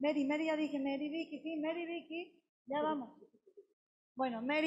Mary, 0.00 0.24
Mary 0.24 0.46
ya 0.46 0.56
dije, 0.56 0.80
Mary, 0.80 1.08
Vicky, 1.08 1.40
sí, 1.44 1.60
Mary, 1.60 1.86
Vicky, 1.86 2.42
ya 2.66 2.82
vamos. 2.82 3.16
Bueno, 4.16 4.42
Mary. 4.42 4.64